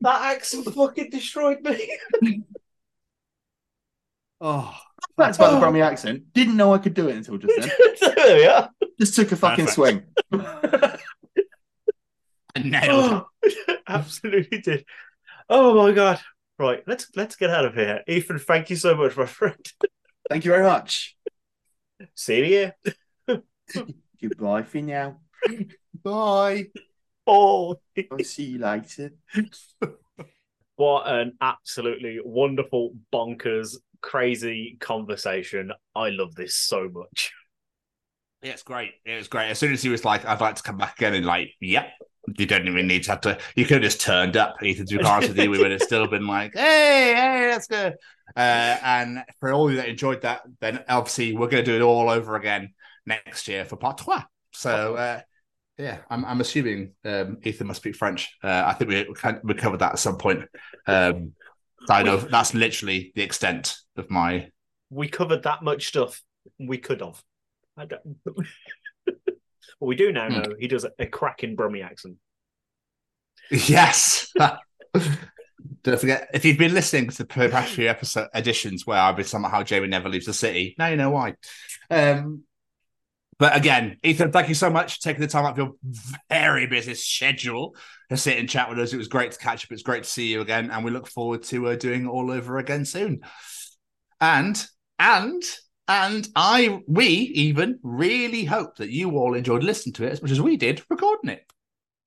that 0.00 0.22
accent 0.36 0.72
fucking 0.72 1.10
destroyed 1.10 1.60
me. 1.62 1.98
Oh, 4.38 4.76
That's 5.16 5.38
about 5.38 5.52
the 5.54 5.60
Brummy 5.60 5.80
accent. 5.80 6.24
Didn't 6.34 6.58
know 6.58 6.74
I 6.74 6.78
could 6.78 6.92
do 6.92 7.08
it 7.08 7.16
until 7.16 7.38
just 7.38 7.58
then. 7.58 7.70
there 8.16 8.36
we 8.36 8.46
are. 8.46 8.68
Just 9.00 9.16
took 9.16 9.32
a 9.32 9.36
fucking 9.36 9.64
Perfect. 9.64 9.74
swing. 9.74 10.02
nailed. 12.62 13.24
Oh, 13.24 13.76
absolutely 13.88 14.58
did. 14.60 14.84
Oh 15.48 15.74
my 15.74 15.92
god. 15.92 16.20
Right, 16.58 16.82
let's 16.86 17.08
let's 17.14 17.36
get 17.36 17.50
out 17.50 17.66
of 17.66 17.74
here. 17.74 18.02
Ethan, 18.08 18.38
thank 18.38 18.70
you 18.70 18.76
so 18.76 18.94
much, 18.94 19.16
my 19.16 19.26
friend. 19.26 19.66
Thank 20.30 20.44
you 20.44 20.50
very 20.50 20.64
much. 20.64 21.16
See 22.14 22.38
you 22.38 22.44
here. 22.44 22.76
Goodbye 24.22 24.62
for 24.62 24.78
now. 24.78 25.20
Bye. 26.02 26.66
Oh, 27.26 27.76
I'll 28.10 28.18
see 28.24 28.44
you 28.44 28.58
later. 28.58 29.10
what 30.76 31.06
an 31.06 31.32
absolutely 31.40 32.20
wonderful, 32.24 32.94
bonkers, 33.12 33.76
crazy 34.00 34.76
conversation. 34.80 35.72
I 35.94 36.10
love 36.10 36.34
this 36.34 36.56
so 36.56 36.88
much. 36.88 37.32
Yeah, 38.42 38.52
it's 38.52 38.62
great. 38.62 38.92
It 39.04 39.16
was 39.16 39.28
great. 39.28 39.50
As 39.50 39.58
soon 39.58 39.72
as 39.72 39.82
he 39.82 39.88
was 39.88 40.04
like, 40.04 40.24
I'd 40.24 40.40
like 40.40 40.56
to 40.56 40.62
come 40.62 40.76
back 40.76 40.96
again, 40.96 41.14
and 41.14 41.26
like, 41.26 41.50
yep, 41.60 41.88
you 42.36 42.46
don't 42.46 42.66
even 42.66 42.86
need 42.86 43.04
to 43.04 43.10
have 43.12 43.20
to. 43.22 43.38
You 43.54 43.64
could 43.64 43.82
have 43.82 43.82
just 43.82 44.00
turned 44.00 44.36
up, 44.36 44.62
Ethan, 44.62 44.86
to 44.86 44.98
be 44.98 45.04
honest 45.04 45.28
with 45.28 45.38
you. 45.38 45.50
We 45.50 45.58
would 45.58 45.70
have 45.70 45.82
still 45.82 46.06
been 46.06 46.26
like, 46.36 46.54
hey, 46.54 47.14
hey, 47.14 47.48
that's 47.50 47.66
good. 47.66 47.94
Uh, 48.34 48.76
and 48.82 49.24
for 49.40 49.52
all 49.52 49.66
of 49.66 49.72
you 49.72 49.76
that 49.78 49.88
enjoyed 49.88 50.22
that, 50.22 50.42
then 50.60 50.82
obviously 50.88 51.36
we're 51.36 51.48
going 51.48 51.64
to 51.64 51.70
do 51.70 51.76
it 51.76 51.82
all 51.82 52.10
over 52.10 52.36
again 52.36 52.74
next 53.06 53.48
year 53.48 53.64
for 53.64 53.76
part 53.76 53.98
trois. 53.98 54.24
So, 54.52 54.96
uh, 54.96 55.20
yeah, 55.78 55.98
I'm, 56.10 56.24
I'm 56.24 56.40
assuming 56.40 56.92
um, 57.04 57.38
Ethan 57.44 57.66
must 57.66 57.80
speak 57.80 57.96
French. 57.96 58.34
Uh, 58.42 58.64
I 58.66 58.72
think 58.72 58.90
we, 58.90 59.06
we, 59.44 59.54
covered 59.54 59.78
that 59.78 59.92
at 59.92 59.98
some 59.98 60.16
point. 60.16 60.44
Um, 60.86 61.32
I 61.88 62.02
know 62.02 62.16
that's 62.16 62.54
literally 62.54 63.12
the 63.14 63.22
extent 63.22 63.76
of 63.96 64.10
my. 64.10 64.48
We 64.90 65.08
covered 65.08 65.42
that 65.44 65.62
much 65.62 65.86
stuff. 65.86 66.22
We 66.58 66.78
could 66.78 67.00
have. 67.00 67.22
I 67.76 67.84
don't. 67.84 68.18
Well, 69.80 69.88
we 69.88 69.96
do 69.96 70.12
now 70.12 70.28
know 70.28 70.54
he 70.58 70.68
does 70.68 70.86
a, 70.98 71.06
cracking 71.06 71.56
Brummy 71.56 71.82
accent. 71.82 72.16
Yes. 73.50 74.32
Don't 75.82 76.00
forget, 76.00 76.28
if 76.34 76.44
you've 76.44 76.58
been 76.58 76.74
listening 76.74 77.10
to 77.10 77.18
the 77.18 77.26
past 77.26 77.72
few 77.72 77.88
episode 77.88 78.28
editions 78.34 78.86
where 78.86 78.98
I've 78.98 79.16
been 79.16 79.24
talking 79.24 79.40
about 79.40 79.52
how 79.52 79.62
Jamie 79.62 79.88
never 79.88 80.08
leaves 80.08 80.26
the 80.26 80.32
city, 80.32 80.74
now 80.78 80.88
you 80.88 80.96
know 80.96 81.10
why. 81.10 81.34
Um, 81.90 82.42
but 83.38 83.54
again, 83.54 83.98
Ethan, 84.02 84.32
thank 84.32 84.48
you 84.48 84.54
so 84.54 84.70
much 84.70 84.94
for 84.94 85.02
taking 85.02 85.20
the 85.20 85.26
time 85.26 85.44
out 85.44 85.52
of 85.52 85.58
your 85.58 85.72
very 86.28 86.66
busy 86.66 86.94
schedule 86.94 87.76
to 88.08 88.16
sit 88.16 88.38
and 88.38 88.48
chat 88.48 88.70
with 88.70 88.78
us. 88.78 88.92
It 88.92 88.96
was 88.96 89.08
great 89.08 89.32
to 89.32 89.38
catch 89.38 89.64
up. 89.64 89.72
It's 89.72 89.82
great 89.82 90.04
to 90.04 90.10
see 90.10 90.28
you 90.28 90.40
again, 90.40 90.70
and 90.70 90.84
we 90.84 90.90
look 90.90 91.06
forward 91.06 91.42
to 91.44 91.68
uh, 91.68 91.76
doing 91.76 92.06
all 92.06 92.30
over 92.30 92.58
again 92.58 92.84
soon. 92.84 93.20
And 94.20 94.64
and 94.98 95.42
And 95.88 96.28
I, 96.34 96.80
we 96.88 97.06
even 97.06 97.78
really 97.82 98.44
hope 98.44 98.76
that 98.78 98.90
you 98.90 99.12
all 99.18 99.34
enjoyed 99.34 99.62
listening 99.62 99.92
to 99.94 100.04
it 100.06 100.12
as 100.12 100.22
much 100.22 100.32
as 100.32 100.40
we 100.40 100.56
did 100.56 100.82
recording 100.90 101.30
it. 101.30 101.44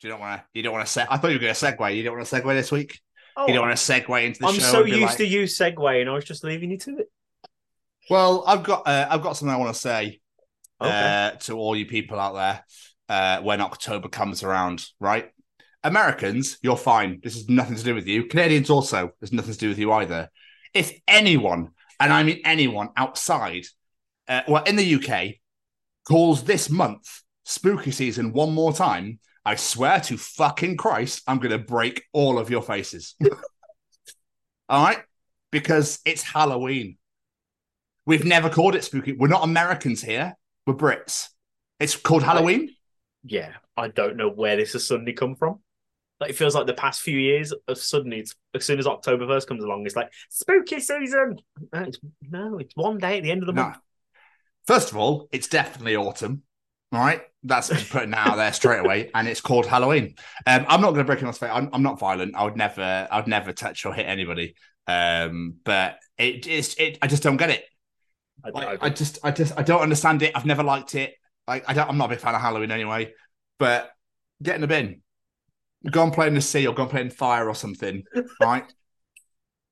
Do 0.02 0.08
You 0.08 0.12
don't 0.14 0.20
want 0.20 0.42
to. 0.42 0.46
You 0.54 0.64
don't 0.64 0.74
want 0.74 0.86
to. 0.86 0.92
Se- 0.92 1.06
I 1.10 1.18
thought 1.18 1.30
you 1.30 1.36
were 1.38 1.42
going 1.42 1.54
to 1.54 1.66
segue. 1.66 1.96
You 1.96 2.04
don't 2.04 2.16
want 2.18 2.28
to 2.28 2.36
segue 2.36 2.54
this 2.56 2.72
week. 2.72 3.00
you 3.48 3.54
don't 3.54 3.66
want 3.66 3.78
to 3.78 3.92
segue 3.94 4.26
into 4.26 4.40
the 4.40 4.46
Oh, 4.46 4.50
I'm 4.50 4.56
show. 4.56 4.62
so 4.62 4.78
and 4.78 4.86
be 4.86 4.92
used 4.92 5.04
like- 5.04 5.18
to 5.18 5.26
you 5.28 5.44
segue, 5.44 6.02
and 6.02 6.10
I 6.10 6.14
was 6.14 6.26
just 6.26 6.44
leaving 6.44 6.72
you 6.72 6.78
to 6.80 6.98
it. 6.98 7.08
Well, 8.10 8.44
I've 8.48 8.64
got. 8.64 8.88
Uh, 8.88 9.08
I've 9.10 9.22
got 9.22 9.38
something 9.38 9.54
I 9.54 9.58
want 9.58 9.74
to 9.74 9.80
say 9.80 10.20
Okay. 10.82 10.90
uh, 10.90 11.32
to 11.40 11.58
all 11.58 11.76
you 11.76 11.86
people 11.86 12.20
out 12.20 12.34
there 12.34 12.66
uh, 13.10 13.42
when 13.44 13.62
October 13.62 14.10
comes 14.10 14.44
around. 14.44 14.86
Right, 15.00 15.30
Americans, 15.84 16.58
you're 16.62 16.78
fine. 16.78 17.20
This 17.24 17.36
has 17.36 17.48
nothing 17.50 17.76
to 17.76 17.84
do 17.84 17.96
with 17.96 18.08
you. 18.08 18.26
Canadians 18.26 18.70
also, 18.70 19.12
there's 19.20 19.32
nothing 19.34 19.54
to 19.54 19.60
do 19.60 19.70
with 19.70 19.80
you 19.80 19.92
either. 19.94 20.30
If 20.74 20.94
anyone, 21.08 21.70
and 22.00 22.14
I 22.14 22.24
mean 22.24 22.42
anyone 22.46 22.90
outside, 22.96 23.66
uh, 24.28 24.42
well, 24.48 24.64
in 24.64 24.76
the 24.76 24.96
UK, 24.96 25.36
calls 26.08 26.44
this 26.44 26.70
month 26.70 27.24
spooky 27.46 27.92
season 27.92 28.32
one 28.32 28.54
more 28.54 28.74
time, 28.74 29.20
I 29.46 29.56
swear 29.56 30.00
to 30.02 30.18
fucking 30.18 30.78
Christ, 30.78 31.24
I'm 31.28 31.40
going 31.40 31.52
to 31.52 31.58
break 31.58 32.04
all 32.14 32.38
of 32.38 32.50
your 32.50 32.62
faces. 32.62 33.16
all 34.70 34.86
right? 34.86 35.00
Because 35.52 36.00
it's 36.06 36.22
Halloween. 36.22 36.98
We've 38.06 38.26
never 38.26 38.50
called 38.50 38.76
it 38.76 38.84
spooky. 38.84 39.14
We're 39.14 39.28
not 39.28 39.44
Americans 39.44 40.02
here. 40.02 40.36
We're 40.66 40.76
Brits. 40.76 41.28
It's 41.80 41.96
called 41.96 42.24
Halloween. 42.24 42.76
Yeah, 43.24 43.54
I 43.76 43.88
don't 43.88 44.18
know 44.18 44.30
where 44.30 44.56
this 44.56 44.74
has 44.74 44.86
suddenly 44.86 45.14
come 45.14 45.36
from. 45.36 45.60
Like 46.20 46.32
it 46.32 46.36
feels 46.36 46.56
like 46.56 46.68
the 46.68 46.74
past 46.74 47.02
few 47.02 47.18
years 47.18 47.54
of 47.68 47.78
suddenly, 47.78 48.20
it's, 48.20 48.36
as 48.54 48.66
soon 48.66 48.80
as 48.80 48.88
October 48.88 49.26
first 49.26 49.48
comes 49.48 49.64
along, 49.64 49.86
it's 49.86 49.96
like 49.96 50.12
spooky 50.30 50.80
season. 50.80 51.40
No, 51.74 51.80
it's, 51.82 52.00
no, 52.30 52.58
it's 52.58 52.76
one 52.76 52.98
day 52.98 53.18
at 53.18 53.24
the 53.24 53.32
end 53.32 53.42
of 53.42 53.48
the 53.48 53.54
No. 53.54 53.64
month. 53.64 53.78
First 54.68 54.92
of 54.92 54.98
all, 54.98 55.30
it's 55.32 55.48
definitely 55.48 55.96
autumn. 55.96 56.44
All 56.92 57.00
right, 57.00 57.22
that's 57.44 57.70
putting 57.90 58.14
out 58.16 58.36
there 58.36 58.52
straight 58.52 58.80
away, 58.80 59.12
and 59.14 59.28
it's 59.28 59.42
called 59.42 59.68
Halloween. 59.68 60.16
Um, 60.48 60.66
I'm 60.68 60.82
not 60.82 60.88
going 60.88 61.00
to 61.00 61.04
break 61.04 61.20
anyone's 61.20 61.38
face. 61.38 61.52
I'm, 61.54 61.70
I'm 61.72 61.84
not 61.84 62.00
violent. 62.00 62.36
I 62.36 62.44
would 62.44 62.58
never, 62.58 63.08
I 63.12 63.18
would 63.18 63.28
never 63.28 63.54
touch 63.54 63.86
or 63.86 63.94
hit 63.94 64.08
anybody. 64.08 64.56
Um, 64.88 65.56
but 65.64 66.00
it 66.18 66.48
is, 66.48 66.76
it. 66.80 66.98
I 67.02 67.08
just 67.08 67.22
don't 67.22 67.38
get 67.38 67.52
it. 67.52 67.64
I, 68.44 68.50
Like, 68.50 68.84
I 68.84 68.90
just, 68.90 69.20
I 69.24 69.32
just, 69.32 69.58
I 69.58 69.62
don't 69.62 69.82
understand 69.82 70.24
it. 70.24 70.32
I've 70.36 70.48
never 70.48 70.64
liked 70.64 70.96
it. 70.96 71.14
Like, 71.48 71.64
I 71.68 71.74
don't. 71.74 71.88
I'm 71.88 71.98
not 71.98 72.06
a 72.06 72.10
big 72.10 72.20
fan 72.20 72.34
of 72.34 72.42
Halloween 72.42 72.72
anyway. 72.72 73.14
But 73.60 73.92
get 74.42 74.56
in 74.56 74.62
the 74.62 74.68
bin. 74.68 75.02
Go 75.90 76.04
and 76.04 76.14
play 76.14 76.28
in 76.28 76.34
the 76.34 76.42
sea 76.42 76.68
or 76.68 76.74
go 76.74 76.84
and 76.84 76.92
play 76.92 77.02
in 77.02 77.10
fire 77.10 77.48
or 77.48 77.56
something. 77.56 78.04
right. 78.42 78.66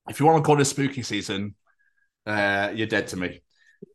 If 0.09 0.19
you 0.19 0.25
want 0.25 0.37
to 0.37 0.43
call 0.43 0.55
this 0.55 0.69
spooky 0.69 1.03
season, 1.03 1.55
uh, 2.25 2.71
you're 2.73 2.87
dead 2.87 3.07
to 3.07 3.17
me. 3.17 3.41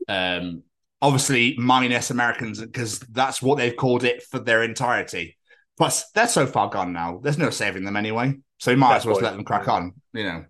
Um, 0.09 0.63
obviously 1.03 1.57
minus 1.59 2.11
Americans 2.11 2.61
because 2.61 3.01
that's 3.01 3.43
what 3.43 3.59
they've 3.59 3.77
called 3.77 4.05
it 4.05 4.23
for 4.23 4.39
their 4.39 4.63
entirety. 4.63 5.37
Plus, 5.77 6.11
they're 6.13 6.29
so 6.29 6.47
far 6.47 6.69
gone 6.69 6.93
now. 6.93 7.19
There's 7.23 7.39
no 7.39 7.51
saving 7.51 7.85
them 7.85 7.97
anyway, 7.97 8.35
so 8.59 8.71
you 8.71 8.77
might 8.77 8.97
as 8.97 9.05
well 9.05 9.17
just 9.17 9.25
let 9.25 9.35
them 9.35 9.45
crack 9.45 9.69
on. 9.69 9.95
You 10.13 10.23
know. 10.23 10.45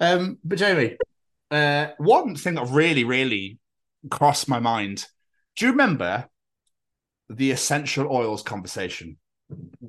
Um, 0.00 0.38
but 0.44 0.58
Jamie, 0.58 0.96
uh, 1.50 1.88
one 1.98 2.36
thing 2.36 2.54
that 2.54 2.68
really, 2.68 3.04
really 3.04 3.58
crossed 4.10 4.48
my 4.48 4.60
mind. 4.60 5.06
Do 5.56 5.66
you 5.66 5.72
remember 5.72 6.28
the 7.28 7.50
essential 7.50 8.06
oils 8.10 8.42
conversation? 8.42 9.18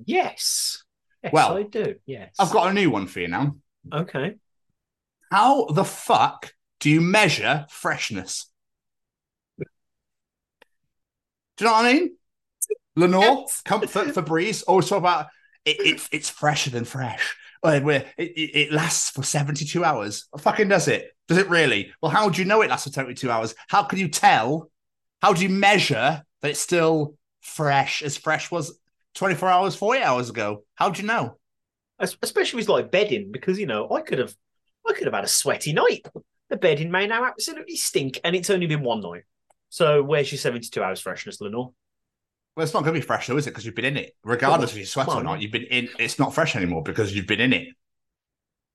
Yes, 0.06 0.84
yes, 1.24 1.34
Well, 1.34 1.58
I 1.58 1.64
do. 1.64 1.96
Yes, 2.06 2.36
I've 2.40 2.52
got 2.52 2.70
a 2.70 2.74
new 2.74 2.90
one 2.90 3.08
for 3.08 3.20
you 3.20 3.28
now. 3.28 3.56
Okay, 3.94 4.36
How 5.32 5.66
the 5.66 5.84
fuck 5.84 6.54
do 6.80 6.90
you 6.90 7.02
measure 7.02 7.66
freshness? 7.70 8.50
Do 11.58 11.66
you 11.66 11.66
know 11.66 11.74
what 11.74 11.86
I 11.86 11.94
mean? 11.94 12.16
Lenor, 12.98 13.46
Comfort, 13.66 13.90
Febreze, 13.90 14.64
always 14.68 14.88
talk 14.88 15.00
about 15.00 15.28
it, 15.66 15.78
it, 15.80 16.10
it's 16.12 16.30
fresher 16.30 16.70
than 16.70 16.86
fresh. 16.86 17.36
Where 17.62 18.06
it, 18.18 18.32
it, 18.32 18.56
it 18.56 18.72
lasts 18.72 19.10
for 19.10 19.24
72 19.24 19.84
hours. 19.84 20.28
Fucking 20.38 20.70
does 20.70 20.88
it? 20.88 21.12
Does 21.28 21.38
it 21.38 21.50
really? 21.50 21.92
Well, 22.02 22.12
how 22.12 22.30
do 22.30 22.42
you 22.42 22.48
know 22.48 22.62
it 22.62 22.70
lasts 22.70 22.88
for 22.88 22.94
72 22.94 23.30
hours? 23.30 23.54
How 23.68 23.84
can 23.84 24.00
you 24.00 24.08
tell? 24.08 24.72
How 25.22 25.34
do 25.34 25.44
you 25.44 25.50
measure 25.50 26.24
that 26.42 26.50
it's 26.50 26.62
still 26.62 27.16
fresh 27.42 28.02
as 28.02 28.16
fresh 28.16 28.50
was 28.50 28.79
24 29.16 29.50
hours, 29.50 29.76
48 29.76 30.04
hours 30.04 30.30
ago? 30.30 30.64
How'd 30.76 30.98
you 30.98 31.06
know? 31.06 31.38
Es- 32.00 32.18
especially 32.22 32.58
with 32.58 32.70
like 32.70 32.92
bedding, 32.92 33.32
because 33.32 33.60
you 33.60 33.66
know 33.66 33.90
I 33.92 34.02
could 34.02 34.20
have, 34.20 34.34
I 34.88 34.94
could 34.94 35.06
have 35.06 35.14
had 35.14 35.24
a 35.26 35.28
sweaty 35.28 35.74
night. 35.74 36.06
The 36.50 36.58
bedding 36.58 36.90
may 36.92 37.06
now 37.08 37.26
absolutely 37.26 37.76
stink, 37.76 38.20
and 38.24 38.36
it's 38.36 38.50
only 38.50 38.66
been 38.68 38.82
one 38.82 39.02
night. 39.02 39.24
So 39.70 40.02
where's 40.02 40.32
your 40.32 40.40
seventy-two 40.40 40.82
hours 40.82 41.00
freshness, 41.02 41.40
Lenor? 41.42 41.74
Well, 42.56 42.64
it's 42.64 42.74
not 42.74 42.84
going 42.84 42.96
to 42.96 43.00
be 43.00 43.06
fresh, 43.06 43.28
though, 43.28 43.38
is 43.38 43.46
it? 43.48 43.52
Because 43.52 43.66
you've 43.66 43.76
been 43.76 43.86
in 43.86 43.98
it. 43.98 44.16
Regardless 44.24 44.72
Well, 44.72 44.78
if 44.78 44.80
you 44.80 44.86
sweat 44.86 45.08
well, 45.08 45.20
or 45.20 45.24
not, 45.24 45.42
you've 45.42 45.52
been 45.52 45.64
in. 45.64 45.90
It's 46.00 46.18
not 46.20 46.34
fresh 46.34 46.56
anymore 46.56 46.84
because 46.84 47.16
you've 47.16 47.28
been 47.28 47.40
in 47.40 47.54
it. 47.54 47.68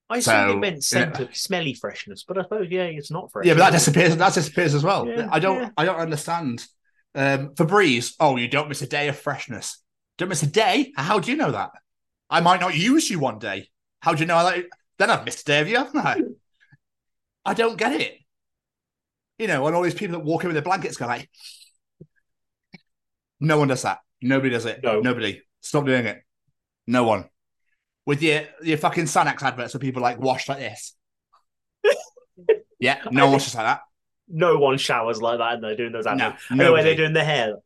I 0.09 0.21
So, 0.21 0.33
assumed 0.33 0.51
it 0.51 0.61
meant 0.61 0.85
scent 0.85 1.19
of 1.21 1.35
smelly 1.37 1.75
freshness, 1.75 2.25
but 2.27 2.39
I 2.39 2.43
suppose 2.43 2.69
yeah, 2.71 2.85
it's 2.85 3.11
not 3.11 3.33
fresh. 3.33 3.47
Yeah, 3.47 3.55
but 3.55 3.61
that 3.61 3.73
disappears. 3.73 4.17
That 4.17 4.35
disappears 4.35 4.75
as 4.75 4.85
well. 4.85 5.09
Yeah, 5.09 5.29
I 5.31 5.39
don't. 5.39 5.61
yeah. 5.63 5.71
I 5.77 5.85
don't 5.85 5.99
understand. 5.99 6.65
Um, 7.15 7.51
Febreze. 7.55 8.15
Oh, 8.21 8.37
you 8.37 8.49
don't 8.49 8.69
miss 8.69 8.83
a 8.83 8.87
day 8.87 9.09
of 9.09 9.19
freshness. 9.19 9.83
Don't 10.19 10.29
miss 10.29 10.43
a 10.43 10.47
day. 10.47 10.93
How 10.97 11.19
do 11.19 11.31
you 11.31 11.37
know 11.37 11.51
that? 11.51 11.71
I 12.31 12.41
might 12.41 12.61
not 12.61 12.77
use 12.77 13.11
you 13.11 13.19
one 13.19 13.39
day. 13.39 13.69
How 14.01 14.15
do 14.15 14.21
you 14.21 14.27
know 14.27 14.43
that? 14.45 14.65
Then 14.99 15.11
I've 15.11 15.25
missed 15.25 15.41
a 15.41 15.45
day 15.45 15.61
of 15.61 15.69
you, 15.69 15.77
haven't 15.77 16.05
I? 16.05 16.21
I 17.45 17.55
don't 17.55 17.77
get 17.77 18.01
it. 18.01 18.19
You 19.39 19.49
know, 19.49 19.67
and 19.67 19.75
all 19.75 19.83
these 19.83 19.95
people 19.95 20.19
that 20.19 20.25
walk 20.25 20.45
in 20.45 20.49
with 20.49 20.55
their 20.55 20.63
blankets 20.63 20.97
go 20.97 21.07
like, 21.07 21.29
no 23.41 23.59
one 23.59 23.69
does 23.69 23.83
that. 23.83 23.99
Nobody 24.23 24.51
does 24.51 24.65
it. 24.65 24.81
No. 24.83 25.01
Nobody. 25.01 25.43
Stop 25.61 25.87
doing 25.87 26.07
it. 26.07 26.23
No 26.87 27.05
one. 27.05 27.29
With 28.07 28.23
your 28.23 28.43
your 28.63 28.79
fucking 28.79 29.05
Sanex 29.05 29.43
adverts 29.43 29.75
where 29.75 29.81
people 29.81 30.03
like 30.03 30.21
wash 30.21 30.49
like 30.49 30.59
this. 30.59 30.95
yeah, 32.79 33.01
no 33.11 33.25
one 33.25 33.33
washes 33.35 33.55
like 33.55 33.65
that. 33.65 33.81
No 34.29 34.59
one 34.59 34.79
showers 34.79 35.21
like 35.21 35.39
that, 35.39 35.55
and 35.55 35.65
they're 35.65 35.77
doing 35.77 35.93
those. 35.93 36.05
No, 36.05 36.13
adverts. 36.13 36.45
and 36.51 36.61
the 36.61 36.73
way 36.73 36.83
they're 36.83 36.97
doing 36.97 37.13
their 37.15 37.25
hair. 37.25 37.57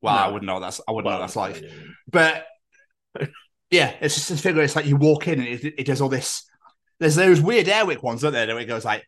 Well, 0.00 0.14
I 0.14 0.28
wouldn't 0.28 0.46
know 0.46 0.60
that's 0.60 0.80
I 0.86 0.92
wouldn't 0.92 1.06
know 1.06 1.18
Well, 1.18 1.20
what 1.20 1.34
that's 1.34 1.36
like. 1.36 1.64
But 2.10 2.46
yeah, 3.70 3.94
it's 4.00 4.14
just 4.14 4.30
a 4.30 4.36
figure. 4.36 4.62
It's 4.62 4.76
like 4.76 4.86
you 4.86 4.96
walk 4.96 5.28
in 5.28 5.40
and 5.40 5.48
it, 5.48 5.74
it 5.80 5.86
does 5.86 6.00
all 6.00 6.08
this. 6.08 6.48
There's 7.00 7.16
those 7.16 7.40
weird 7.40 7.66
Airwick 7.66 8.02
ones, 8.02 8.24
aren't 8.24 8.34
there? 8.34 8.46
Where 8.46 8.58
it 8.60 8.66
goes 8.66 8.84
like 8.84 9.04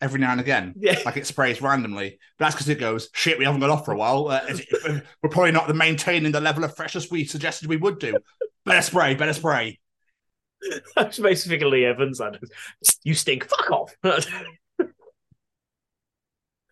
every 0.00 0.18
now 0.20 0.32
and 0.32 0.40
again, 0.40 0.74
Yeah. 0.76 0.98
like 1.04 1.16
it 1.16 1.26
sprays 1.26 1.62
randomly. 1.62 2.18
But 2.38 2.46
that's 2.46 2.54
because 2.54 2.68
it 2.68 2.78
goes 2.80 3.08
shit. 3.14 3.38
We 3.38 3.44
haven't 3.44 3.60
got 3.60 3.70
off 3.70 3.84
for 3.84 3.92
a 3.92 3.96
while. 3.96 4.28
Uh, 4.28 4.40
it- 4.48 5.04
we're 5.22 5.30
probably 5.30 5.52
not 5.52 5.74
maintaining 5.74 6.32
the 6.32 6.40
level 6.40 6.64
of 6.64 6.74
freshness 6.76 7.10
we 7.10 7.24
suggested 7.24 7.68
we 7.68 7.76
would 7.76 7.98
do. 7.98 8.16
Better 8.64 8.82
spray. 8.82 9.14
Better 9.14 9.32
spray. 9.32 9.78
That's 10.96 11.18
basically 11.18 11.84
Evans. 11.84 12.18
That 12.18 12.38
you 13.02 13.14
stink. 13.14 13.48
Fuck 13.48 13.70
off. 13.70 13.94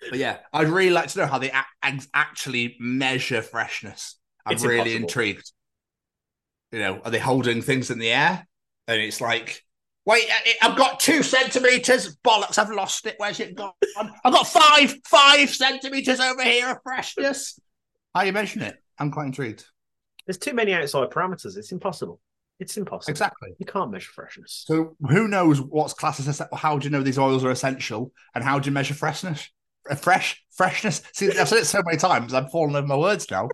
But 0.08 0.18
yeah, 0.18 0.38
I'd 0.52 0.68
really 0.68 0.90
like 0.90 1.08
to 1.10 1.18
know 1.18 1.26
how 1.26 1.38
they 1.38 1.50
a- 1.50 2.00
actually 2.14 2.76
measure 2.80 3.42
freshness. 3.42 4.16
I'm 4.46 4.54
It's 4.54 4.62
really 4.64 4.94
impossible. 4.94 5.02
intrigued. 5.02 5.52
You 6.72 6.78
know, 6.78 7.00
are 7.04 7.10
they 7.10 7.18
holding 7.18 7.62
things 7.62 7.90
in 7.90 7.98
the 7.98 8.10
air? 8.10 8.46
And 8.88 9.00
it's 9.00 9.20
like, 9.20 9.62
wait, 10.06 10.24
I've 10.62 10.76
got 10.76 11.00
two 11.00 11.22
centimeters. 11.22 12.16
Bollocks, 12.24 12.58
I've 12.58 12.70
lost 12.70 13.06
it. 13.06 13.16
Where's 13.18 13.40
it 13.40 13.54
gone? 13.56 13.72
I've 14.24 14.32
got 14.32 14.46
five, 14.46 14.94
five 15.06 15.50
centimeters 15.50 16.20
over 16.20 16.42
here 16.42 16.70
of 16.70 16.78
freshness. 16.82 17.58
How 18.14 18.22
you 18.22 18.32
measuring 18.32 18.66
it? 18.66 18.76
I'm 18.98 19.10
quite 19.10 19.26
intrigued. 19.26 19.64
There's 20.26 20.38
too 20.38 20.54
many 20.54 20.72
outside 20.72 21.10
parameters. 21.10 21.56
It's 21.56 21.72
impossible. 21.72 22.20
It's 22.58 22.76
impossible. 22.76 23.10
Exactly. 23.10 23.50
You 23.58 23.66
can't 23.66 23.90
measure 23.90 24.10
freshness. 24.14 24.64
So 24.66 24.96
who 25.08 25.28
knows 25.28 25.60
what's 25.60 25.94
classed 25.94 26.26
as 26.26 26.42
how 26.54 26.78
do 26.78 26.84
you 26.84 26.90
know 26.90 27.02
these 27.02 27.18
oils 27.18 27.44
are 27.44 27.50
essential 27.50 28.12
and 28.34 28.44
how 28.44 28.58
do 28.58 28.68
you 28.68 28.72
measure 28.72 28.94
freshness? 28.94 29.48
Fresh 29.96 30.44
freshness. 30.50 31.02
See, 31.12 31.28
I've 31.38 31.48
said 31.48 31.58
it 31.58 31.66
so 31.66 31.82
many 31.84 31.96
times, 31.98 32.34
I'm 32.34 32.48
falling 32.48 32.76
over 32.76 32.86
my 32.86 32.96
words 32.96 33.30
now. 33.30 33.48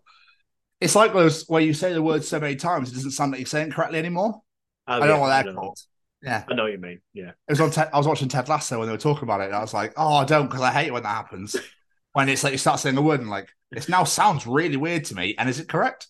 It's 0.81 0.95
like 0.95 1.13
those 1.13 1.45
where 1.49 1.63
you 1.63 1.73
say 1.73 1.93
the 1.93 2.03
word 2.03 2.25
so 2.25 2.39
many 2.39 2.57
times, 2.57 2.91
it 2.91 2.95
doesn't 2.95 3.13
sound 3.13 3.33
like 3.33 3.41
you're 3.41 3.47
saying 3.47 3.69
it 3.69 3.75
correctly 3.75 3.99
anymore. 3.99 4.43
Oh, 4.87 4.93
I 4.93 4.99
don't 4.99 5.09
yeah, 5.09 5.15
know 5.15 5.21
what 5.21 5.33
I 5.33 5.43
they're 5.43 5.53
know. 5.53 5.61
called. 5.61 5.79
Yeah, 6.23 6.45
I 6.51 6.55
know 6.55 6.65
what 6.65 6.73
you 6.73 6.79
mean. 6.79 7.01
Yeah. 7.15 7.31
it 7.31 7.35
was 7.51 7.61
on. 7.61 7.71
Ted, 7.71 7.91
I 7.93 7.99
was 7.99 8.07
watching 8.07 8.29
Ted 8.29 8.49
Lasso 8.49 8.79
when 8.79 8.87
they 8.89 8.93
were 8.93 8.99
talking 8.99 9.23
about 9.25 9.41
it, 9.41 9.47
and 9.47 9.55
I 9.55 9.61
was 9.61 9.75
like, 9.75 9.93
"Oh, 9.97 10.15
I 10.17 10.25
don't," 10.25 10.47
because 10.47 10.63
I 10.63 10.73
hate 10.73 10.89
it 10.89 10.93
when 10.93 11.03
that 11.05 11.09
happens. 11.09 11.57
when 12.13 12.29
it's 12.29 12.43
like 12.43 12.53
you 12.53 12.59
start 12.59 12.81
saying 12.81 12.97
a 12.97 13.03
word 13.03 13.21
and 13.21 13.31
like 13.31 13.49
this 13.71 13.89
now 13.89 14.05
sounds 14.05 14.47
really 14.47 14.77
weird 14.77 15.05
to 15.07 15.15
me, 15.15 15.35
and 15.39 15.49
is 15.49 15.61
it 15.61 15.69
correct? 15.69 16.07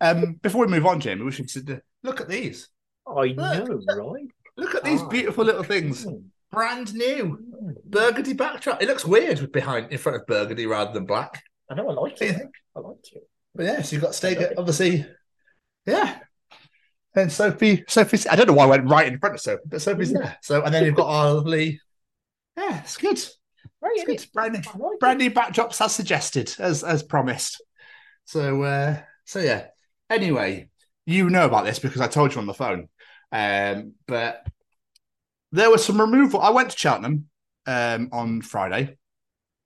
Um, 0.00 0.34
before 0.42 0.64
we 0.66 0.70
move 0.72 0.86
on, 0.86 1.00
Jamie, 1.00 1.22
we 1.24 1.32
should 1.32 1.82
look 2.02 2.20
at 2.20 2.28
these. 2.28 2.68
I 3.06 3.28
know, 3.32 3.64
right? 3.88 4.28
Look 4.56 4.74
at 4.74 4.84
these 4.84 5.00
Ah. 5.02 5.08
beautiful 5.08 5.44
little 5.44 5.62
things. 5.64 6.06
Brand 6.50 6.94
new. 6.94 7.38
Burgundy 7.84 8.32
backdrop. 8.32 8.82
It 8.82 8.88
looks 8.88 9.04
weird 9.04 9.40
with 9.40 9.52
behind 9.52 9.92
in 9.92 9.98
front 9.98 10.16
of 10.16 10.26
burgundy 10.26 10.66
rather 10.66 10.92
than 10.92 11.04
black. 11.04 11.42
I 11.70 11.74
know. 11.74 11.88
I 11.90 11.92
like 11.92 12.20
it. 12.22 12.36
I 12.76 12.80
like 12.80 12.96
it. 13.12 13.28
But 13.54 13.66
yeah, 13.66 13.82
so 13.82 13.94
you've 13.94 14.02
got 14.02 14.12
Stega, 14.12 14.54
obviously. 14.56 15.06
Yeah. 15.86 16.18
And 17.14 17.32
Sophie, 17.32 17.84
Sophie's 17.88 18.26
I 18.26 18.36
don't 18.36 18.46
know 18.46 18.52
why 18.52 18.64
I 18.64 18.68
went 18.68 18.88
right 18.88 19.06
in 19.06 19.18
front 19.18 19.34
of 19.34 19.40
Sophie, 19.40 19.62
but 19.66 19.82
Sophie's 19.82 20.12
there. 20.12 20.36
So 20.42 20.62
and 20.62 20.72
then 20.72 20.84
you've 20.84 20.94
got 20.94 21.08
our 21.08 21.34
lovely 21.34 21.80
Yeah, 22.56 22.80
it's 22.80 22.96
good. 22.96 23.18
Right, 23.80 23.92
It's 23.96 24.04
good. 24.04 24.32
Brand 24.32 24.52
new, 24.54 24.96
brand 25.00 25.18
new 25.18 25.30
backdrops 25.30 25.80
as 25.80 25.94
suggested, 25.94 26.54
as 26.58 26.84
as 26.84 27.02
promised. 27.02 27.62
So 28.24 28.62
uh 28.62 29.00
so 29.24 29.40
yeah. 29.40 29.66
Anyway, 30.10 30.68
you 31.06 31.28
know 31.30 31.46
about 31.46 31.64
this 31.64 31.78
because 31.78 32.00
I 32.00 32.08
told 32.08 32.34
you 32.34 32.40
on 32.40 32.46
the 32.46 32.54
phone. 32.54 32.88
Um, 33.32 33.94
but 34.06 34.46
there 35.52 35.70
was 35.70 35.84
some 35.84 36.00
removal. 36.00 36.40
I 36.40 36.50
went 36.50 36.70
to 36.70 36.78
Cheltenham 36.78 37.26
um 37.66 38.08
on 38.12 38.40
Friday, 38.42 38.96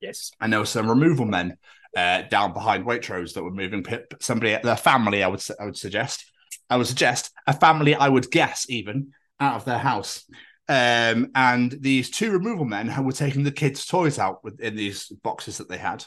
Yes. 0.00 0.32
and 0.40 0.52
there 0.52 0.60
were 0.60 0.66
some 0.66 0.88
removal 0.88 1.26
men 1.26 1.56
uh, 1.96 2.22
down 2.22 2.52
behind 2.52 2.84
Waitrose 2.84 3.34
that 3.34 3.42
were 3.44 3.50
moving 3.50 3.82
pip. 3.82 4.14
Somebody, 4.20 4.56
their 4.62 4.76
family, 4.76 5.22
I 5.22 5.28
would 5.28 5.42
I 5.60 5.64
would 5.66 5.76
suggest, 5.76 6.24
I 6.70 6.76
would 6.76 6.86
suggest 6.86 7.30
a 7.46 7.52
family. 7.52 7.94
I 7.94 8.08
would 8.08 8.30
guess 8.30 8.66
even 8.68 9.12
out 9.38 9.56
of 9.56 9.64
their 9.64 9.78
house. 9.78 10.24
Um, 10.68 11.30
and 11.34 11.70
these 11.80 12.10
two 12.10 12.30
removal 12.30 12.64
men 12.64 13.04
were 13.04 13.12
taking 13.12 13.42
the 13.42 13.50
kids' 13.52 13.84
toys 13.84 14.18
out 14.18 14.42
with, 14.42 14.60
in 14.60 14.74
these 14.76 15.08
boxes 15.22 15.58
that 15.58 15.68
they 15.68 15.76
had. 15.76 16.04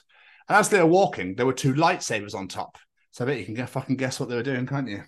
And 0.48 0.58
as 0.58 0.70
they 0.70 0.80
were 0.80 0.86
walking, 0.86 1.36
there 1.36 1.46
were 1.46 1.54
two 1.54 1.74
lightsabers 1.74 2.34
on 2.34 2.48
top. 2.48 2.78
So 3.12 3.24
I 3.24 3.28
bet 3.28 3.38
you 3.38 3.46
can 3.46 3.54
get, 3.54 3.70
fucking 3.70 3.98
guess 3.98 4.20
what 4.20 4.30
they 4.30 4.36
were 4.36 4.44
doing, 4.44 4.66
can't 4.66 4.88
you? 4.88 5.04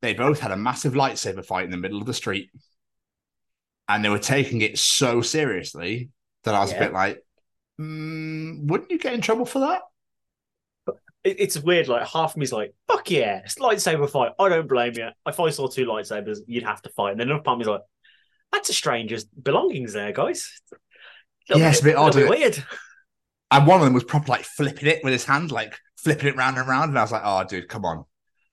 They 0.00 0.14
both 0.14 0.38
had 0.40 0.50
a 0.52 0.56
massive 0.56 0.92
lightsaber 0.92 1.44
fight 1.44 1.64
in 1.64 1.70
the 1.70 1.76
middle 1.76 2.00
of 2.00 2.06
the 2.06 2.14
street. 2.14 2.50
And 3.88 4.04
they 4.04 4.08
were 4.08 4.18
taking 4.18 4.60
it 4.62 4.78
so 4.78 5.20
seriously 5.20 6.10
that 6.44 6.54
I 6.54 6.60
was 6.60 6.72
Yeah. 6.72 6.76
a 6.76 6.80
bit 6.80 6.92
like, 6.92 7.24
mm, 7.80 8.66
wouldn't 8.66 8.90
you 8.90 8.98
get 8.98 9.14
in 9.14 9.20
trouble 9.20 9.46
for 9.46 9.60
that? 9.60 9.82
It's 11.22 11.58
weird. 11.58 11.88
Like 11.88 12.06
half 12.06 12.32
of 12.32 12.36
me's 12.36 12.52
like, 12.52 12.74
"Fuck 12.86 13.10
yeah, 13.10 13.38
it's 13.44 13.54
lightsaber 13.54 14.10
fight." 14.10 14.32
I 14.38 14.50
don't 14.50 14.68
blame 14.68 14.92
you. 14.94 15.08
If 15.26 15.40
I 15.40 15.48
saw 15.48 15.68
two 15.68 15.86
lightsabers, 15.86 16.40
you'd 16.46 16.64
have 16.64 16.82
to 16.82 16.90
fight. 16.90 17.12
And 17.12 17.20
then 17.20 17.28
another 17.28 17.42
part 17.42 17.54
of 17.54 17.58
me's 17.60 17.66
like, 17.68 17.80
"That's 18.52 18.68
a 18.68 18.74
stranger's 18.74 19.24
belongings, 19.24 19.94
there, 19.94 20.12
guys." 20.12 20.60
Yeah, 21.48 21.70
it's 21.70 21.80
a 21.80 21.84
bit 21.84 21.96
odd, 21.96 22.14
weird. 22.14 22.62
And 23.50 23.66
one 23.66 23.78
of 23.80 23.84
them 23.86 23.94
was 23.94 24.04
proper 24.04 24.28
like 24.32 24.44
flipping 24.44 24.86
it 24.88 25.02
with 25.02 25.12
his 25.14 25.24
hand, 25.24 25.50
like 25.50 25.74
flipping 25.96 26.28
it 26.28 26.36
round 26.36 26.58
and 26.58 26.68
round. 26.68 26.90
And 26.90 26.98
I 26.98 27.02
was 27.02 27.12
like, 27.12 27.22
oh, 27.24 27.44
dude, 27.44 27.68
come 27.68 27.84
on. 27.86 28.04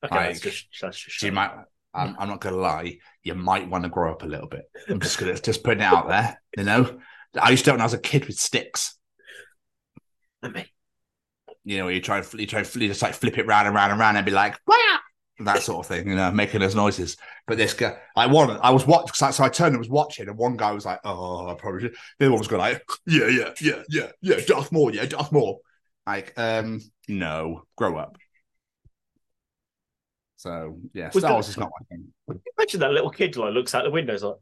Okay, 0.05 0.15
Like, 0.15 0.27
that's 0.27 0.39
just 0.39 0.67
that's 0.81 0.97
just 0.97 1.21
you 1.21 1.31
might, 1.33 1.51
I'm, 1.93 2.15
I'm 2.17 2.29
not 2.29 2.41
going 2.41 2.55
to 2.55 2.61
lie, 2.61 2.97
you 3.23 3.35
might 3.35 3.69
want 3.69 3.83
to 3.83 3.89
grow 3.89 4.11
up 4.11 4.23
a 4.23 4.27
little 4.27 4.47
bit. 4.47 4.63
I'm 4.87 4.99
just 4.99 5.17
going 5.17 5.35
to 5.35 5.41
just 5.41 5.63
putting 5.63 5.81
it 5.81 5.85
out 5.85 6.07
there, 6.07 6.41
you 6.57 6.63
know? 6.63 6.99
I 7.39 7.51
used 7.51 7.65
to 7.65 7.71
when 7.71 7.81
I 7.81 7.85
was 7.85 7.93
a 7.93 7.99
kid 7.99 8.25
with 8.25 8.37
sticks. 8.37 8.97
You 11.63 11.77
know, 11.77 11.87
you 11.89 12.01
try 12.01 12.17
and 12.17 12.33
you 12.33 12.47
try 12.47 12.59
and 12.59 12.75
you 12.75 12.87
just 12.87 13.01
like 13.01 13.13
flip 13.13 13.37
it 13.37 13.45
round 13.45 13.67
and 13.67 13.75
round 13.75 13.91
and 13.91 13.99
round 13.99 14.17
and 14.17 14.25
be 14.25 14.31
like, 14.31 14.57
"Wah!" 14.65 14.75
that 15.45 15.61
sort 15.61 15.85
of 15.85 15.87
thing, 15.87 16.07
you 16.07 16.15
know, 16.15 16.31
making 16.31 16.59
those 16.59 16.75
noises. 16.75 17.17
But 17.47 17.57
this 17.57 17.73
guy, 17.73 17.97
I 18.15 18.27
one, 18.27 18.57
I 18.61 18.71
was 18.71 18.85
watching, 18.85 19.31
so 19.31 19.43
I 19.43 19.49
turned 19.49 19.73
and 19.73 19.79
was 19.79 19.89
watching, 19.89 20.27
and 20.27 20.37
one 20.37 20.57
guy 20.57 20.71
was 20.71 20.85
like, 20.85 20.99
"Oh, 21.03 21.47
I 21.47 21.53
probably." 21.53 21.81
Should. 21.81 21.95
The 22.17 22.25
other 22.25 22.31
one 22.31 22.39
was 22.39 22.47
going 22.47 22.61
like, 22.61 22.83
"Yeah, 23.05 23.27
yeah, 23.27 23.53
yeah, 23.61 23.83
yeah, 23.89 24.11
yeah, 24.21 24.37
Darth 24.45 24.71
Maul, 24.71 24.93
yeah, 24.93 25.05
Darth 25.05 25.31
Maul." 25.31 25.61
Like, 26.07 26.33
um, 26.37 26.81
no, 27.07 27.63
grow 27.75 27.97
up. 27.97 28.17
So 30.41 30.79
yeah, 30.95 31.11
Was 31.13 31.21
Star 31.21 31.33
Wars 31.33 31.49
is 31.49 31.57
not 31.57 31.69
my 31.79 31.85
thing. 31.85 32.41
Imagine 32.57 32.79
that 32.79 32.89
little 32.89 33.11
kid 33.11 33.37
like 33.37 33.53
looks 33.53 33.75
out 33.75 33.83
the 33.83 33.91
window, 33.91 34.15
is 34.15 34.23
like, 34.23 34.37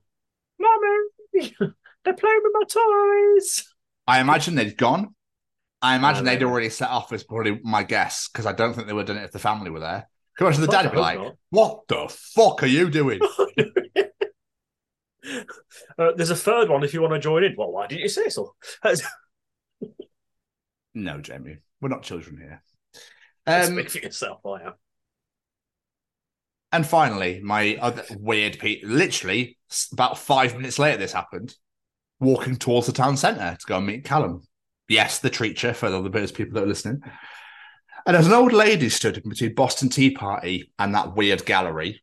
"Mommy, 0.57 1.53
they're 2.05 2.13
playing 2.13 2.39
with 2.41 2.53
my 2.53 2.63
toys." 2.63 3.65
I 4.07 4.21
imagine 4.21 4.55
they'd 4.55 4.77
gone. 4.77 5.13
I 5.81 5.97
imagine 5.97 6.23
they'd 6.23 6.41
already 6.41 6.69
set 6.69 6.89
off. 6.89 7.11
Is 7.11 7.25
probably 7.25 7.59
my 7.65 7.83
guess 7.83 8.29
because 8.29 8.45
I 8.45 8.53
don't 8.53 8.73
think 8.73 8.87
they 8.87 8.93
would 8.93 9.09
have 9.09 9.17
done 9.17 9.21
it 9.21 9.25
if 9.25 9.33
the 9.33 9.39
family 9.39 9.71
were 9.71 9.81
there. 9.81 10.07
Come 10.37 10.47
on, 10.47 10.53
to 10.53 10.61
the 10.61 10.67
dad 10.67 10.85
would 10.85 10.93
be 10.93 10.99
like, 10.99 11.19
not. 11.19 11.35
"What 11.49 11.81
the 11.89 12.07
fuck 12.07 12.63
are 12.63 12.67
you 12.67 12.89
doing?" 12.89 13.19
Uh, 15.99 16.13
there's 16.15 16.29
a 16.31 16.35
third 16.35 16.69
one 16.69 16.81
if 16.81 16.93
you 16.93 17.01
want 17.01 17.13
to 17.13 17.19
join 17.19 17.43
in. 17.43 17.53
Well, 17.55 17.71
why 17.71 17.85
didn't 17.85 18.01
you 18.01 18.09
say 18.09 18.29
so? 18.29 18.55
no, 20.93 21.19
Jamie, 21.19 21.57
we're 21.81 21.89
not 21.89 22.03
children 22.03 22.37
here. 22.37 22.63
Um, 23.45 23.73
Speak 23.73 23.89
for 23.89 23.97
yourself, 23.99 24.39
I 24.45 24.61
am. 24.63 24.73
And 26.71 26.85
finally, 26.85 27.39
my 27.41 27.77
other 27.81 28.03
weird 28.17 28.59
Pete. 28.59 28.83
Literally, 28.83 29.57
about 29.91 30.17
five 30.17 30.55
minutes 30.55 30.79
later, 30.79 30.97
this 30.97 31.13
happened. 31.13 31.55
Walking 32.19 32.57
towards 32.57 32.87
the 32.87 32.93
town 32.93 33.17
centre 33.17 33.57
to 33.59 33.65
go 33.65 33.77
and 33.77 33.87
meet 33.87 34.03
Callum. 34.03 34.41
Yes, 34.87 35.19
the 35.19 35.29
treacher 35.29 35.75
for 35.75 35.89
the 35.89 36.09
those 36.09 36.31
people 36.31 36.53
that 36.55 36.63
are 36.63 36.67
listening. 36.67 37.01
And 38.05 38.15
there's 38.15 38.27
an 38.27 38.33
old 38.33 38.53
lady 38.53 38.89
stood 38.89 39.21
between 39.23 39.53
Boston 39.53 39.89
Tea 39.89 40.11
Party 40.11 40.71
and 40.79 40.95
that 40.95 41.15
weird 41.15 41.45
gallery. 41.45 42.01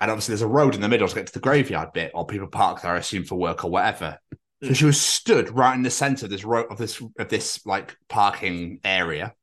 And 0.00 0.10
obviously, 0.10 0.32
there's 0.32 0.42
a 0.42 0.46
road 0.46 0.74
in 0.74 0.80
the 0.80 0.88
middle 0.88 1.08
to 1.08 1.14
get 1.14 1.26
to 1.26 1.32
the 1.32 1.40
graveyard 1.40 1.92
bit, 1.92 2.12
or 2.14 2.26
people 2.26 2.46
park 2.46 2.82
there, 2.82 2.92
I 2.92 2.98
assume, 2.98 3.24
for 3.24 3.36
work 3.36 3.64
or 3.64 3.70
whatever. 3.70 4.18
So 4.62 4.74
she 4.74 4.84
was 4.84 5.00
stood 5.00 5.50
right 5.50 5.74
in 5.74 5.82
the 5.82 5.90
center 5.90 6.26
of 6.26 6.30
this 6.30 6.44
road 6.44 6.66
of 6.70 6.76
this 6.76 7.02
of 7.18 7.28
this 7.28 7.64
like 7.64 7.96
parking 8.08 8.80
area, 8.84 9.34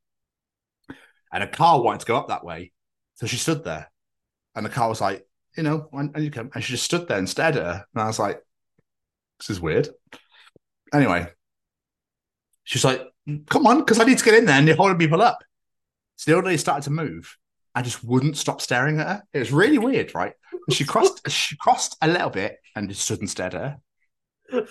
and 1.33 1.43
a 1.43 1.47
car 1.47 1.81
wanted 1.81 2.01
to 2.01 2.05
go 2.05 2.17
up 2.17 2.27
that 2.27 2.45
way. 2.45 2.71
So 3.15 3.25
she 3.25 3.37
stood 3.37 3.63
there, 3.63 3.91
and 4.57 4.65
the 4.65 4.69
car 4.69 4.89
was 4.89 4.99
like, 4.99 5.25
you 5.55 5.63
know, 5.63 5.87
and 5.93 6.11
you 6.17 6.31
come, 6.31 6.51
and 6.53 6.63
she 6.63 6.73
just 6.73 6.83
stood 6.83 7.07
there 7.07 7.17
and 7.17 7.29
stared 7.29 7.55
at 7.55 7.63
her, 7.63 7.85
and 7.93 8.03
I 8.03 8.07
was 8.07 8.19
like, 8.19 8.41
this 9.39 9.49
is 9.51 9.61
weird. 9.61 9.87
Anyway, 10.93 11.27
she's 12.63 12.83
like, 12.83 13.01
come 13.49 13.65
on, 13.67 13.79
because 13.79 13.99
I 13.99 14.03
need 14.03 14.17
to 14.17 14.25
get 14.25 14.33
in 14.33 14.45
there, 14.45 14.57
and 14.57 14.67
you're 14.67 14.75
holding 14.75 14.97
people 14.97 15.21
up. 15.21 15.39
So 16.17 16.31
the 16.31 16.35
old 16.35 16.45
lady 16.45 16.57
started 16.57 16.83
to 16.83 16.91
move. 16.91 17.37
I 17.75 17.83
just 17.83 18.03
wouldn't 18.03 18.37
stop 18.37 18.59
staring 18.59 18.99
at 18.99 19.07
her. 19.07 19.23
It 19.33 19.39
was 19.39 19.51
really 19.51 19.77
weird, 19.77 20.15
right? 20.15 20.33
And 20.51 20.75
she 20.75 20.83
crossed, 20.83 21.21
she 21.29 21.55
crossed 21.57 21.95
a 22.01 22.07
little 22.07 22.31
bit 22.31 22.57
and 22.75 22.89
just 22.89 23.03
stood 23.03 23.19
and 23.19 23.29
stared 23.29 23.53
at 23.53 23.61
her. 23.61 24.65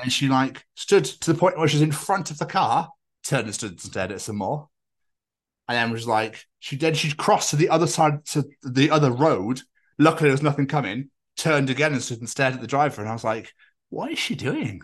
And 0.00 0.12
she 0.12 0.28
like 0.28 0.64
stood 0.74 1.04
to 1.04 1.32
the 1.32 1.38
point 1.38 1.58
where 1.58 1.66
she 1.66 1.76
was 1.76 1.82
in 1.82 1.92
front 1.92 2.30
of 2.30 2.38
the 2.38 2.46
car, 2.46 2.90
turned 3.24 3.46
and 3.46 3.54
stood 3.54 3.72
and 3.72 3.80
stared 3.80 4.12
at 4.12 4.20
some 4.20 4.36
more. 4.36 4.68
And 5.68 5.76
then 5.76 5.90
was 5.90 6.06
like, 6.06 6.44
she 6.58 6.76
then 6.76 6.94
she 6.94 7.12
crossed 7.12 7.50
to 7.50 7.56
the 7.56 7.70
other 7.70 7.86
side 7.86 8.24
to 8.26 8.44
the 8.62 8.90
other 8.90 9.10
road. 9.10 9.60
Luckily, 9.98 10.28
there 10.28 10.34
was 10.34 10.42
nothing 10.42 10.66
coming. 10.66 11.10
Turned 11.36 11.70
again 11.70 11.92
and 11.92 12.02
stood 12.02 12.20
and 12.20 12.28
stared 12.28 12.54
at 12.54 12.60
the 12.60 12.66
driver. 12.66 13.00
And 13.00 13.10
I 13.10 13.14
was 13.14 13.24
like, 13.24 13.52
what 13.88 14.12
is 14.12 14.18
she 14.18 14.34
doing? 14.34 14.82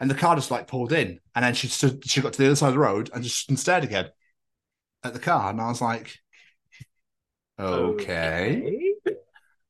And 0.00 0.10
the 0.10 0.14
car 0.14 0.36
just 0.36 0.50
like 0.50 0.66
pulled 0.66 0.92
in. 0.92 1.18
And 1.34 1.44
then 1.44 1.54
she 1.54 1.66
stood, 1.66 2.04
she 2.08 2.20
got 2.20 2.32
to 2.32 2.38
the 2.38 2.46
other 2.46 2.56
side 2.56 2.68
of 2.68 2.74
the 2.74 2.80
road 2.80 3.10
and 3.12 3.22
just 3.22 3.38
stood 3.38 3.52
and 3.52 3.58
stared 3.58 3.84
again 3.84 4.08
at 5.02 5.12
the 5.12 5.18
car. 5.18 5.50
And 5.50 5.60
I 5.60 5.68
was 5.68 5.80
like, 5.80 6.16
okay. 7.58 8.94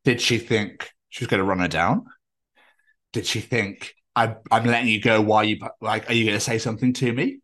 Did 0.04 0.20
she 0.20 0.38
think 0.38 0.90
she 1.08 1.24
was 1.24 1.28
going 1.28 1.40
to 1.40 1.44
run 1.44 1.58
her 1.58 1.68
down? 1.68 2.06
Did 3.12 3.26
she 3.26 3.40
think 3.40 3.94
I, 4.14 4.36
I'm 4.50 4.64
letting 4.64 4.88
you 4.88 5.00
go? 5.00 5.20
Why 5.20 5.44
you 5.44 5.58
like? 5.80 6.10
Are 6.10 6.14
you 6.14 6.24
going 6.24 6.36
to 6.36 6.40
say 6.40 6.58
something 6.58 6.92
to 6.94 7.12
me? 7.12 7.40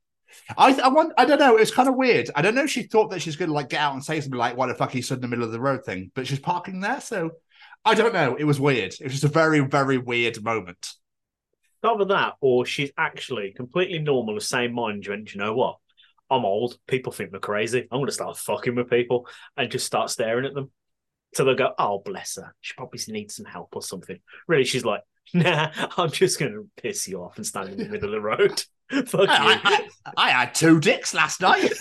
I 0.57 0.79
I 0.81 0.89
want 0.89 1.13
I 1.17 1.25
don't 1.25 1.39
know. 1.39 1.57
It's 1.57 1.71
kind 1.71 1.89
of 1.89 1.97
weird. 1.97 2.31
I 2.35 2.43
don't 2.43 2.55
know 2.55 2.65
if 2.65 2.71
she 2.71 2.83
thought 2.83 3.11
that 3.11 3.23
she's 3.23 3.37
going 3.37 3.49
to 3.49 3.55
like 3.55 3.69
get 3.69 3.81
out 3.81 3.95
and 3.95 4.05
say 4.05 4.21
something 4.21 4.39
like 4.39 4.57
"Why 4.57 4.67
the 4.67 4.75
fuck 4.75 4.95
you 4.95 5.03
stood 5.03 5.19
in 5.19 5.23
the 5.23 5.29
middle 5.29 5.45
of 5.45 5.53
the 5.53 5.61
road?" 5.61 5.85
thing, 5.85 6.11
but 6.15 6.27
she's 6.27 6.41
parking 6.41 6.81
there, 6.81 7.01
so 7.01 7.33
I 7.85 7.95
don't 7.95 8.15
know. 8.15 8.37
It 8.37 8.45
was 8.45 8.61
weird. 8.61 8.95
It 8.95 9.05
was 9.05 9.13
just 9.13 9.25
a 9.25 9.29
very 9.29 9.61
very 9.61 9.99
weird 9.99 10.43
moment. 10.43 10.93
Either 11.83 12.07
that, 12.07 12.35
or 12.41 12.65
she's 12.65 12.91
actually 12.97 13.53
completely 13.53 13.99
normal, 13.99 14.35
the 14.35 14.41
same 14.41 14.73
mind. 14.73 15.05
You 15.05 15.13
went, 15.13 15.35
you 15.35 15.41
know 15.41 15.55
what? 15.55 15.77
I'm 16.31 16.45
old. 16.47 16.79
People 16.87 17.13
think 17.13 17.33
we're 17.33 17.41
crazy. 17.41 17.83
I'm 17.83 17.99
going 17.99 18.07
to 18.07 18.13
start 18.13 18.39
fucking 18.39 18.75
with 18.75 18.89
people 18.89 19.29
and 19.57 19.71
just 19.71 19.87
start 19.87 20.09
staring 20.09 20.47
at 20.47 20.55
them. 20.55 20.71
So 21.35 21.45
they'll 21.45 21.57
go, 21.57 21.75
oh, 21.79 21.99
bless 21.99 22.37
her. 22.37 22.55
She 22.61 22.75
probably 22.75 23.01
needs 23.09 23.37
some 23.37 23.45
help 23.45 23.77
or 23.77 23.83
something. 23.83 24.19
Really, 24.49 24.65
she's 24.65 24.85
like, 24.85 25.03
nah, 25.35 25.71
I'm 25.97 26.11
just 26.11 26.39
going 26.39 26.53
to 26.53 26.69
piss 26.81 27.09
you 27.09 27.23
off 27.23 27.37
and 27.37 27.47
stand 27.47 27.71
in 27.71 27.79
the 27.79 27.89
middle 27.89 28.09
of 28.09 28.13
the 28.13 28.21
road. 28.21 28.63
Fuck 29.07 29.13
you. 29.13 29.27
I, 29.29 29.89
I, 30.05 30.13
I 30.17 30.31
had 30.31 30.55
two 30.55 30.79
dicks 30.79 31.15
last 31.15 31.41
night. 31.41 31.73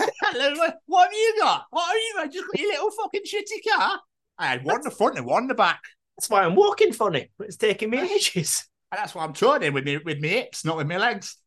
what 0.85 1.05
have 1.05 1.13
you 1.13 1.35
got? 1.39 1.65
What 1.69 1.87
have 1.87 1.95
you 1.95 2.13
got? 2.15 2.31
Just 2.31 2.45
got 2.47 2.59
your 2.59 2.71
little 2.71 2.91
fucking 2.91 3.23
shitty 3.23 3.71
car. 3.71 3.99
I 4.37 4.47
had 4.47 4.63
one 4.63 4.77
in 4.77 4.81
the 4.83 4.91
front 4.91 5.17
and 5.17 5.25
one 5.25 5.43
in 5.43 5.47
the 5.47 5.53
back. 5.53 5.81
That's 6.17 6.29
why 6.29 6.43
I'm 6.43 6.55
walking 6.55 6.93
funny. 6.93 7.29
It's 7.39 7.57
taking 7.57 7.89
me 7.89 7.99
ages. 7.99 8.67
And 8.91 8.99
that's 8.99 9.15
why 9.15 9.23
I'm 9.23 9.33
turning 9.33 9.73
with 9.73 9.85
me 9.85 9.97
with 9.97 10.21
my 10.21 10.27
hips, 10.27 10.63
not 10.63 10.77
with 10.77 10.87
my 10.87 10.97
legs. 10.97 11.37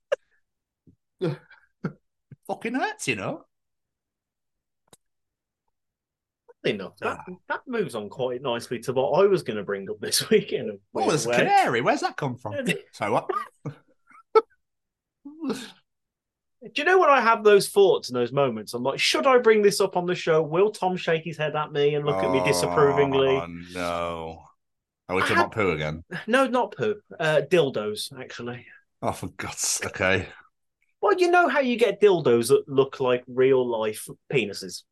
fucking 2.46 2.74
hurts, 2.74 3.08
you 3.08 3.16
know. 3.16 3.44
Enough. 6.64 6.96
That, 6.98 7.18
ah. 7.20 7.32
that 7.48 7.60
moves 7.68 7.94
on 7.94 8.08
quite 8.08 8.42
nicely 8.42 8.80
to 8.80 8.92
what 8.92 9.22
I 9.22 9.26
was 9.26 9.44
going 9.44 9.56
to 9.56 9.62
bring 9.62 9.88
up 9.88 10.00
this 10.00 10.28
weekend. 10.30 10.78
Oh, 10.94 11.08
there's 11.08 11.26
a 11.26 11.30
canary. 11.30 11.80
Where's 11.80 12.00
that 12.00 12.16
come 12.16 12.36
from? 12.36 12.56
so 12.92 13.12
what? 13.12 13.30
Do 16.62 16.72
you 16.74 16.84
know 16.84 16.98
when 16.98 17.10
I 17.10 17.20
have 17.20 17.44
those 17.44 17.68
thoughts 17.68 18.08
and 18.08 18.16
those 18.16 18.32
moments? 18.32 18.74
I'm 18.74 18.82
like, 18.82 18.98
should 18.98 19.26
I 19.26 19.38
bring 19.38 19.62
this 19.62 19.80
up 19.80 19.96
on 19.96 20.06
the 20.06 20.14
show? 20.14 20.42
Will 20.42 20.70
Tom 20.70 20.96
shake 20.96 21.22
his 21.22 21.36
head 21.36 21.54
at 21.54 21.70
me 21.70 21.94
and 21.94 22.04
look 22.04 22.16
at 22.16 22.30
me 22.30 22.42
disapprovingly? 22.44 23.28
Oh 23.28 23.46
no! 23.72 24.42
Are 25.08 25.14
we 25.14 25.22
talking 25.22 25.36
I 25.36 25.40
about 25.40 25.52
poo 25.52 25.70
again? 25.72 26.02
No, 26.26 26.46
not 26.46 26.74
poo. 26.74 26.96
Uh, 27.20 27.42
dildos, 27.48 28.10
actually. 28.18 28.66
Oh, 29.02 29.12
for 29.12 29.28
God's 29.28 29.58
sake! 29.58 29.88
Okay. 29.88 30.28
Well, 31.00 31.16
you 31.18 31.30
know 31.30 31.46
how 31.46 31.60
you 31.60 31.76
get 31.76 32.00
dildos 32.00 32.48
that 32.48 32.64
look 32.66 32.98
like 33.00 33.22
real 33.28 33.64
life 33.64 34.08
penises. 34.32 34.82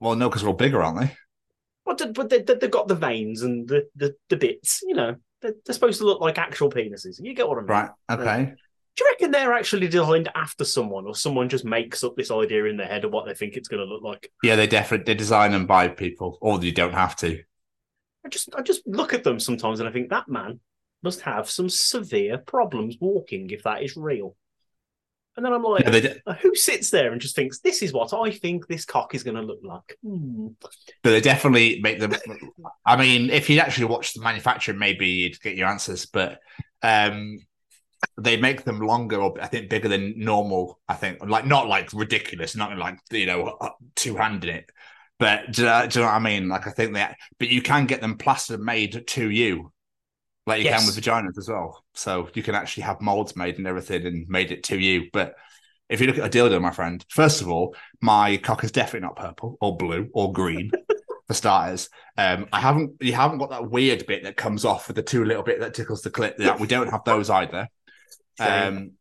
Well, 0.00 0.16
no, 0.16 0.28
because 0.28 0.42
they're 0.42 0.50
all 0.50 0.56
bigger, 0.56 0.82
aren't 0.82 1.00
they? 1.00 1.16
Well, 1.86 1.96
but 2.12 2.28
they, 2.28 2.42
they, 2.42 2.54
they've 2.54 2.70
got 2.70 2.88
the 2.88 2.94
veins 2.94 3.42
and 3.42 3.68
the, 3.68 3.88
the, 3.96 4.14
the 4.28 4.36
bits, 4.36 4.82
you 4.82 4.94
know. 4.94 5.16
They're, 5.40 5.54
they're 5.64 5.74
supposed 5.74 6.00
to 6.00 6.04
look 6.06 6.20
like 6.20 6.36
actual 6.36 6.70
penises. 6.70 7.20
You 7.22 7.34
get 7.34 7.48
what 7.48 7.58
I 7.58 7.60
mean? 7.60 7.68
Right. 7.68 7.90
Okay. 8.10 8.54
Do 9.00 9.06
you 9.06 9.10
reckon 9.12 9.30
they're 9.30 9.54
actually 9.54 9.88
designed 9.88 10.28
after 10.34 10.62
someone, 10.62 11.06
or 11.06 11.14
someone 11.14 11.48
just 11.48 11.64
makes 11.64 12.04
up 12.04 12.16
this 12.16 12.30
idea 12.30 12.66
in 12.66 12.76
their 12.76 12.86
head 12.86 13.06
of 13.06 13.12
what 13.12 13.24
they 13.24 13.32
think 13.32 13.56
it's 13.56 13.66
going 13.66 13.80
to 13.82 13.90
look 13.90 14.02
like? 14.02 14.30
Yeah, 14.42 14.56
they 14.56 14.66
definitely 14.66 15.10
they 15.10 15.16
design 15.16 15.52
them 15.52 15.64
by 15.64 15.88
people, 15.88 16.36
or 16.42 16.62
you 16.62 16.70
don't 16.70 16.92
have 16.92 17.16
to. 17.16 17.42
I 18.26 18.28
just 18.28 18.54
I 18.54 18.60
just 18.60 18.86
look 18.86 19.14
at 19.14 19.24
them 19.24 19.40
sometimes 19.40 19.80
and 19.80 19.88
I 19.88 19.92
think 19.92 20.10
that 20.10 20.28
man 20.28 20.60
must 21.02 21.22
have 21.22 21.48
some 21.48 21.70
severe 21.70 22.36
problems 22.36 22.98
walking 23.00 23.48
if 23.48 23.62
that 23.62 23.82
is 23.82 23.96
real. 23.96 24.36
And 25.34 25.46
then 25.46 25.54
I'm 25.54 25.62
like, 25.62 25.86
they 25.86 26.20
uh, 26.26 26.34
who 26.34 26.54
sits 26.54 26.90
there 26.90 27.10
and 27.10 27.22
just 27.22 27.34
thinks 27.34 27.60
this 27.60 27.80
is 27.80 27.94
what 27.94 28.12
I 28.12 28.30
think 28.30 28.66
this 28.66 28.84
cock 28.84 29.14
is 29.14 29.22
going 29.22 29.36
to 29.36 29.42
look 29.42 29.60
like? 29.62 29.96
Hmm. 30.04 30.48
But 30.60 31.10
they 31.10 31.22
definitely 31.22 31.80
make 31.80 32.00
them. 32.00 32.14
I 32.84 32.96
mean, 32.96 33.30
if 33.30 33.48
you 33.48 33.60
actually 33.60 33.86
watch 33.86 34.12
the 34.12 34.20
manufacturer, 34.20 34.74
maybe 34.74 35.08
you'd 35.08 35.40
get 35.40 35.56
your 35.56 35.68
answers. 35.68 36.04
But 36.04 36.40
um, 36.82 37.38
they 38.18 38.36
make 38.36 38.64
them 38.64 38.80
longer, 38.80 39.16
or 39.20 39.40
I 39.40 39.46
think 39.46 39.70
bigger 39.70 39.88
than 39.88 40.14
normal. 40.16 40.80
I 40.88 40.94
think, 40.94 41.24
like 41.24 41.46
not 41.46 41.68
like 41.68 41.92
ridiculous, 41.92 42.56
not 42.56 42.76
like 42.76 42.98
you 43.10 43.26
know 43.26 43.58
two 43.96 44.16
handed 44.16 44.50
it. 44.50 44.70
But 45.18 45.52
do 45.52 45.62
you, 45.62 45.68
know, 45.68 45.86
do 45.86 45.98
you 45.98 46.04
know 46.04 46.10
what 46.10 46.16
I 46.16 46.20
mean? 46.20 46.48
Like 46.48 46.66
I 46.66 46.70
think 46.70 46.94
that, 46.94 47.16
but 47.38 47.48
you 47.48 47.60
can 47.62 47.86
get 47.86 48.00
them 48.00 48.16
plaster 48.16 48.56
made 48.56 49.06
to 49.08 49.30
you, 49.30 49.70
like 50.46 50.60
you 50.60 50.64
Yes. 50.64 50.80
can 50.80 50.86
with 50.86 50.96
vaginas 51.04 51.38
as 51.38 51.48
well. 51.48 51.84
So 51.94 52.28
you 52.34 52.42
can 52.42 52.54
actually 52.54 52.84
have 52.84 53.00
molds 53.00 53.36
made 53.36 53.58
and 53.58 53.66
everything, 53.66 54.06
and 54.06 54.28
made 54.28 54.50
it 54.50 54.64
to 54.64 54.78
you. 54.78 55.08
But 55.12 55.34
if 55.88 56.00
you 56.00 56.06
look 56.06 56.18
at 56.18 56.26
a 56.34 56.38
dildo, 56.38 56.60
my 56.60 56.70
friend, 56.70 57.04
first 57.10 57.42
of 57.42 57.48
all, 57.48 57.74
my 58.00 58.36
cock 58.38 58.64
is 58.64 58.72
definitely 58.72 59.06
not 59.06 59.16
purple 59.16 59.58
or 59.60 59.76
blue 59.76 60.08
or 60.12 60.32
green. 60.32 60.70
For 61.28 61.34
starters, 61.34 61.88
um, 62.16 62.48
I 62.52 62.58
haven't. 62.58 63.00
You 63.00 63.12
haven't 63.12 63.38
got 63.38 63.50
that 63.50 63.70
weird 63.70 64.04
bit 64.04 64.24
that 64.24 64.36
comes 64.36 64.64
off 64.64 64.88
with 64.88 64.96
the 64.96 65.02
two 65.04 65.24
little 65.24 65.44
bit 65.44 65.60
that 65.60 65.74
tickles 65.74 66.02
the 66.02 66.10
clit. 66.10 66.34
Yeah, 66.40 66.56
we 66.56 66.66
don't 66.66 66.90
have 66.90 67.04
those 67.04 67.30
either. 67.30 67.68
Um, 68.38 68.92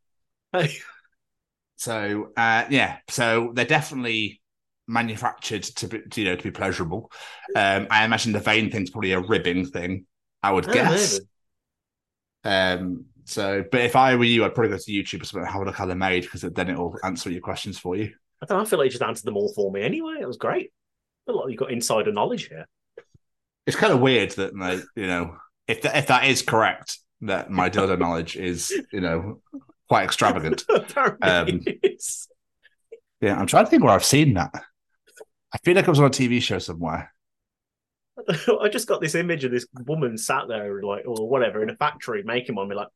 so 1.76 2.32
uh, 2.36 2.66
yeah, 2.70 2.98
so 3.10 3.52
they're 3.54 3.66
definitely 3.66 4.42
manufactured 4.88 5.64
to 5.64 5.88
be, 5.88 6.02
to, 6.02 6.22
you 6.22 6.28
know, 6.30 6.36
to 6.36 6.44
be 6.44 6.52
pleasurable. 6.52 7.12
Um, 7.56 7.88
I 7.90 8.06
imagine 8.06 8.32
the 8.32 8.40
vein 8.40 8.72
thing's 8.72 8.90
probably 8.90 9.12
a 9.12 9.20
ribbing 9.20 9.68
thing. 9.68 10.06
I 10.42 10.52
would 10.52 10.68
Oh, 10.68 10.74
guess. 10.74 11.20
Um, 12.44 13.06
so, 13.26 13.64
but 13.72 13.82
if 13.82 13.96
I 13.96 14.16
were 14.16 14.24
you, 14.24 14.44
I'd 14.44 14.56
probably 14.56 14.72
go 14.72 14.78
to 14.78 14.92
YouTube 14.92 15.22
or 15.22 15.26
something 15.26 15.44
and 15.44 15.52
have 15.52 15.62
a 15.62 15.66
look 15.66 15.76
how 15.76 15.86
they're 15.86 15.96
made 15.96 16.24
because 16.24 16.42
then 16.42 16.70
it'll 16.70 16.96
answer 17.04 17.30
your 17.30 17.42
questions 17.42 17.78
for 17.78 17.96
you. 17.96 18.12
I 18.42 18.46
don't 18.46 18.58
know, 18.58 18.64
I 18.64 18.66
feel 18.66 18.80
like 18.80 18.86
you 18.86 18.92
just 18.92 19.04
answered 19.04 19.26
them 19.26 19.38
all 19.38 19.54
for 19.54 19.72
me 19.72 19.82
anyway. 19.82 20.16
It 20.20 20.28
was 20.28 20.38
great. 20.38 20.72
A 21.28 21.32
lot 21.32 21.44
like 21.44 21.52
you 21.52 21.58
got 21.58 21.72
insider 21.72 22.12
knowledge 22.12 22.48
here. 22.48 22.66
It's 23.68 23.78
kind 23.78 23.94
of 23.94 24.00
weird 24.00 24.32
that 24.32 24.58
like, 24.58 24.82
you 24.96 25.06
know 25.06 25.38
if 25.68 25.84
that, 25.84 25.96
if 25.96 26.08
that 26.08 26.26
is 26.26 26.42
correct 26.42 26.98
that 27.22 27.50
my 27.50 27.70
dildo 27.70 27.98
knowledge 28.00 28.36
is 28.36 28.72
you 28.92 29.02
know 29.02 29.42
quite 29.88 30.06
extravagant. 30.06 30.66
Um, 31.22 31.62
yeah, 33.22 33.38
I'm 33.38 33.48
trying 33.48 33.66
to 33.66 33.70
think 33.70 33.84
where 33.84 33.94
I've 33.94 34.06
seen 34.06 34.36
that. 34.36 34.52
I 35.54 35.58
feel 35.60 35.76
like 35.76 35.88
it 35.88 35.90
was 35.90 36.00
on 36.00 36.06
a 36.06 36.10
TV 36.10 36.42
show 36.42 36.60
somewhere. 36.60 37.14
I 38.62 38.70
just 38.70 38.88
got 38.88 39.02
this 39.02 39.16
image 39.16 39.44
of 39.44 39.52
this 39.52 39.68
woman 39.86 40.18
sat 40.18 40.48
there, 40.48 40.82
like, 40.82 41.06
or 41.06 41.28
whatever, 41.28 41.62
in 41.64 41.70
a 41.70 41.76
factory 41.76 42.24
making 42.24 42.56
one. 42.56 42.70
Be 42.70 42.76
like, 42.76 42.88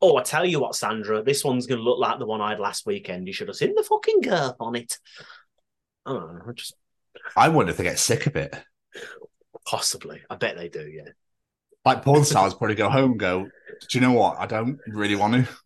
oh, 0.00 0.16
I 0.16 0.22
tell 0.22 0.44
you 0.44 0.60
what, 0.60 0.74
Sandra, 0.74 1.22
this 1.22 1.44
one's 1.44 1.66
going 1.66 1.78
to 1.78 1.84
look 1.84 1.98
like 1.98 2.18
the 2.18 2.26
one 2.26 2.40
I 2.40 2.50
had 2.50 2.60
last 2.60 2.86
weekend. 2.86 3.26
You 3.26 3.32
should 3.32 3.48
have 3.48 3.56
seen 3.56 3.74
the 3.74 3.84
fucking 3.84 4.20
girth 4.22 4.56
on 4.58 4.74
it. 4.74 4.98
I 6.06 6.12
don't 6.12 6.34
know. 6.34 6.42
I 6.48 6.52
just 6.52 6.74
I 7.36 7.48
wonder 7.48 7.70
if 7.70 7.76
they 7.76 7.84
get 7.84 7.98
sick 7.98 8.26
of 8.26 8.36
it. 8.36 8.56
possibly. 9.66 10.22
I 10.30 10.36
bet 10.36 10.56
they 10.56 10.68
do. 10.68 10.86
Yeah. 10.88 11.10
Like 11.84 12.02
porn 12.02 12.24
stars 12.24 12.54
probably 12.54 12.76
go 12.76 12.90
home 12.90 13.12
and 13.12 13.20
go, 13.20 13.48
Do 13.80 13.98
you 13.98 14.00
know 14.00 14.12
what? 14.12 14.38
I 14.38 14.46
don't 14.46 14.78
really 14.86 15.16
want 15.16 15.46
to. 15.46 15.52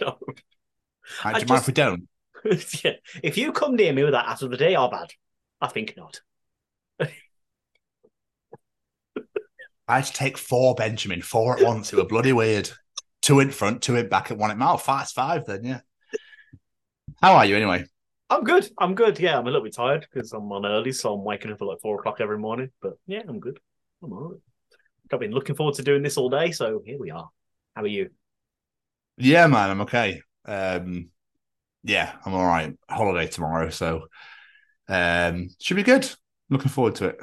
No. 0.00 0.16
I 1.24 1.32
do 1.32 1.40
you 1.40 1.46
mind 1.46 1.62
if 1.62 1.66
we 1.66 1.72
don't? 1.72 2.08
yeah. 2.84 2.92
If 3.22 3.36
you 3.36 3.50
come 3.50 3.74
near 3.74 3.92
me 3.92 4.04
with 4.04 4.12
that 4.12 4.28
after 4.28 4.46
the 4.46 4.56
day 4.56 4.76
are 4.76 4.88
bad, 4.88 5.08
I 5.60 5.66
think 5.66 5.94
not. 5.96 6.20
I 7.00 7.08
had 9.88 10.04
to 10.04 10.12
take 10.12 10.38
four 10.38 10.76
Benjamin, 10.76 11.22
four 11.22 11.58
at 11.58 11.64
once. 11.64 11.92
It 11.92 11.96
were 11.96 12.04
bloody 12.04 12.32
weird. 12.32 12.70
Two 13.22 13.40
in 13.40 13.50
front, 13.50 13.82
two 13.82 13.96
in 13.96 14.08
back, 14.08 14.30
and 14.30 14.38
one 14.38 14.52
in 14.52 14.58
mouth. 14.58 14.82
Fast 14.82 15.14
five 15.14 15.46
then, 15.46 15.64
yeah. 15.64 15.80
How 17.20 17.34
are 17.34 17.44
you 17.44 17.56
anyway? 17.56 17.84
I'm 18.30 18.44
good. 18.44 18.68
I'm 18.78 18.94
good. 18.94 19.18
Yeah, 19.18 19.38
I'm 19.38 19.46
a 19.46 19.50
little 19.50 19.64
bit 19.64 19.74
tired 19.74 20.06
because 20.12 20.32
I'm 20.32 20.52
on 20.52 20.66
early, 20.66 20.92
so 20.92 21.14
I'm 21.14 21.24
waking 21.24 21.50
up 21.50 21.60
at 21.60 21.66
like 21.66 21.80
four 21.80 21.98
o'clock 21.98 22.20
every 22.20 22.38
morning. 22.38 22.70
But 22.80 22.94
yeah, 23.06 23.22
I'm 23.26 23.40
good. 23.40 23.58
I'm 24.02 24.12
all 24.12 24.28
right. 24.28 24.40
I've 25.12 25.20
been 25.20 25.32
looking 25.32 25.56
forward 25.56 25.74
to 25.76 25.82
doing 25.82 26.02
this 26.02 26.18
all 26.18 26.28
day, 26.28 26.52
so 26.52 26.82
here 26.84 26.98
we 26.98 27.10
are. 27.10 27.30
How 27.78 27.84
are 27.84 27.86
you? 27.86 28.10
Yeah, 29.16 29.46
man, 29.46 29.70
I'm 29.70 29.80
okay. 29.82 30.22
Um, 30.44 31.10
yeah, 31.84 32.16
I'm 32.24 32.34
all 32.34 32.46
right. 32.46 32.76
Holiday 32.90 33.28
tomorrow, 33.28 33.70
so 33.70 34.06
um, 34.88 35.50
should 35.60 35.76
be 35.76 35.84
good. 35.84 36.10
Looking 36.50 36.70
forward 36.70 36.96
to 36.96 37.06
it. 37.08 37.20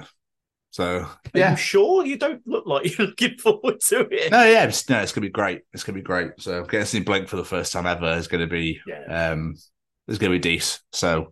So 0.72 1.08
Are 1.34 1.40
yeah, 1.40 1.52
you 1.52 1.56
sure 1.58 2.06
you 2.06 2.18
don't 2.18 2.46
look 2.48 2.66
like 2.66 2.98
you're 2.98 3.08
looking 3.08 3.38
forward 3.38 3.80
to 3.82 4.08
it? 4.12 4.32
no, 4.32 4.44
yeah, 4.46 4.66
it's, 4.66 4.90
no, 4.90 5.00
it's 5.02 5.12
gonna 5.12 5.28
be 5.28 5.32
great. 5.32 5.62
It's 5.74 5.84
gonna 5.84 5.98
be 5.98 6.02
great. 6.02 6.32
So 6.40 6.64
getting 6.64 6.80
to 6.82 6.86
see 6.86 7.00
Blink 7.02 7.28
for 7.28 7.36
the 7.38 7.46
first 7.46 7.72
time 7.72 7.86
ever 7.86 8.14
is 8.18 8.28
gonna 8.28 8.48
be 8.48 8.80
um, 9.10 9.56
it's 10.08 10.18
gonna 10.18 10.32
be 10.32 10.40
decent. 10.40 10.82
So 10.92 11.30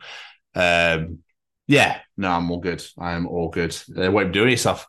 um, 0.56 1.19
yeah, 1.68 2.00
no, 2.18 2.30
I'm 2.32 2.52
all 2.52 2.60
good. 2.60 2.84
I 2.98 3.14
am 3.14 3.27
all 3.27 3.50
good. 3.50 3.76
Uh, 3.98 4.11
what 4.11 4.24
are 4.24 4.27
you 4.27 4.34
doing 4.34 4.52
yourself? 4.52 4.88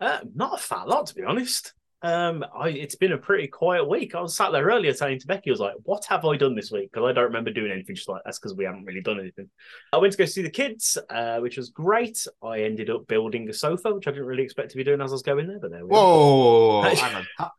Uh, 0.00 0.20
not 0.34 0.54
a 0.54 0.62
fat 0.62 0.88
lot, 0.88 1.06
to 1.06 1.14
be 1.14 1.22
honest. 1.24 1.72
Um, 2.00 2.44
I, 2.54 2.68
it's 2.68 2.94
been 2.94 3.12
a 3.12 3.18
pretty 3.18 3.48
quiet 3.48 3.88
week. 3.88 4.14
I 4.14 4.20
was 4.20 4.36
sat 4.36 4.52
there 4.52 4.64
earlier 4.66 4.92
saying 4.92 5.18
to 5.20 5.26
Becky, 5.26 5.50
I 5.50 5.52
was 5.52 5.60
like, 5.60 5.74
"What 5.82 6.04
have 6.04 6.24
I 6.24 6.36
done 6.36 6.54
this 6.54 6.70
week?" 6.70 6.92
Because 6.92 7.08
I 7.08 7.12
don't 7.12 7.24
remember 7.24 7.50
doing 7.50 7.72
anything. 7.72 7.96
She's 7.96 8.06
like, 8.06 8.22
"That's 8.24 8.38
because 8.38 8.54
we 8.54 8.64
haven't 8.64 8.84
really 8.84 9.00
done 9.00 9.18
anything." 9.18 9.50
I 9.92 9.96
went 9.96 10.12
to 10.12 10.18
go 10.18 10.24
see 10.24 10.42
the 10.42 10.50
kids, 10.50 10.96
uh, 11.10 11.38
which 11.40 11.56
was 11.56 11.70
great. 11.70 12.24
I 12.42 12.62
ended 12.62 12.88
up 12.88 13.08
building 13.08 13.48
a 13.48 13.52
sofa, 13.52 13.92
which 13.92 14.06
I 14.06 14.12
didn't 14.12 14.26
really 14.26 14.44
expect 14.44 14.70
to 14.70 14.76
be 14.76 14.84
doing 14.84 15.00
as 15.00 15.10
I 15.10 15.14
was 15.14 15.22
going 15.22 15.48
there, 15.48 15.58
but 15.58 15.72
there 15.72 15.84
we 15.84 15.90
Whoa, 15.90 16.82
are. 16.82 17.24
on. 17.40 17.50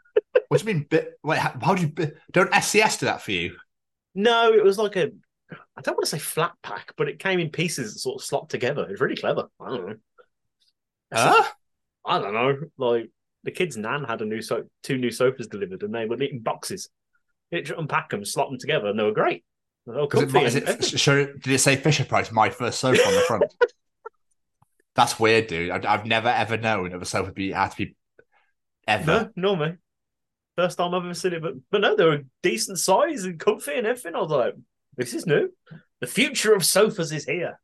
What 0.48 0.62
do 0.62 0.68
you 0.68 0.74
mean? 0.74 0.88
Bit, 0.90 1.20
wait, 1.22 1.40
how, 1.40 1.54
how 1.62 1.76
do 1.76 1.82
you? 1.82 2.12
Don't 2.32 2.52
SCS 2.52 3.00
do 3.00 3.08
that 3.08 3.22
for 3.22 3.32
you? 3.32 3.58
No, 4.16 4.54
it 4.54 4.64
was 4.64 4.78
like 4.78 4.96
a. 4.96 5.12
I 5.52 5.82
don't 5.82 5.96
want 5.96 6.06
to 6.06 6.12
say 6.12 6.20
flat 6.20 6.54
pack, 6.64 6.94
but 6.96 7.10
it 7.10 7.20
came 7.20 7.40
in 7.40 7.50
pieces 7.50 7.94
that 7.94 8.00
sort 8.00 8.22
of 8.22 8.26
slopped 8.26 8.52
together. 8.52 8.84
It 8.84 8.92
was 8.92 9.02
really 9.02 9.16
clever. 9.18 9.48
I 9.60 9.70
don't 9.70 9.88
know. 9.88 9.96
Huh? 11.14 11.44
I 12.06 12.20
don't 12.20 12.34
know. 12.34 12.58
Like 12.78 13.10
the 13.50 13.56
kid's 13.56 13.78
nan 13.78 14.04
had 14.04 14.22
a 14.22 14.26
new 14.26 14.44
so 14.44 14.64
two 14.84 14.98
new 14.98 15.10
sofas 15.10 15.48
delivered, 15.48 15.82
and 15.82 15.94
they 15.94 16.06
were 16.06 16.22
in 16.22 16.40
boxes. 16.40 16.90
It 17.50 17.72
unpack 17.72 18.12
them, 18.12 18.24
slot 18.24 18.52
them 18.52 18.60
together, 18.60 18.88
and 18.90 19.00
they 19.00 19.04
were 19.04 19.12
great. 19.12 19.44
They 19.88 19.94
were 19.94 20.46
Is 20.46 20.56
it, 20.56 20.70
is 20.70 20.94
it, 20.94 21.00
show, 21.00 21.26
did 21.26 21.48
it 21.48 21.58
say 21.58 21.76
Fisher 21.76 22.06
Price? 22.06 22.32
My 22.32 22.52
first 22.52 22.80
sofa 22.80 23.02
on 23.02 23.14
the 23.16 23.22
front. 23.22 23.56
That's 24.96 25.20
weird, 25.20 25.48
dude. 25.48 25.72
I've, 25.72 25.84
I've 25.84 26.06
never 26.06 26.28
ever 26.28 26.58
known 26.58 26.94
of 26.94 27.02
a 27.02 27.06
sofa 27.06 27.32
be 27.32 27.52
had 27.52 27.70
to 27.70 27.78
be 27.78 27.96
ever. 28.88 29.32
No, 29.36 29.56
no, 29.56 29.56
mate. 29.56 29.78
First 30.56 30.78
time 30.78 30.94
I've 30.94 31.04
ever 31.04 31.16
seen 31.16 31.34
it, 31.34 31.42
but 31.42 31.56
but 31.72 31.82
no, 31.82 31.96
they 31.96 32.06
were 32.06 32.22
decent 32.44 32.78
size 32.78 33.24
and 33.24 33.40
comfy 33.40 33.74
and 33.74 33.88
everything. 33.88 34.14
I 34.14 34.20
was 34.20 34.30
like, 34.30 34.56
this 34.96 35.16
is 35.16 35.26
new. 35.26 35.50
The 36.02 36.08
future 36.08 36.54
of 36.54 36.64
sofas 36.64 37.12
is 37.12 37.26
here. 37.26 37.60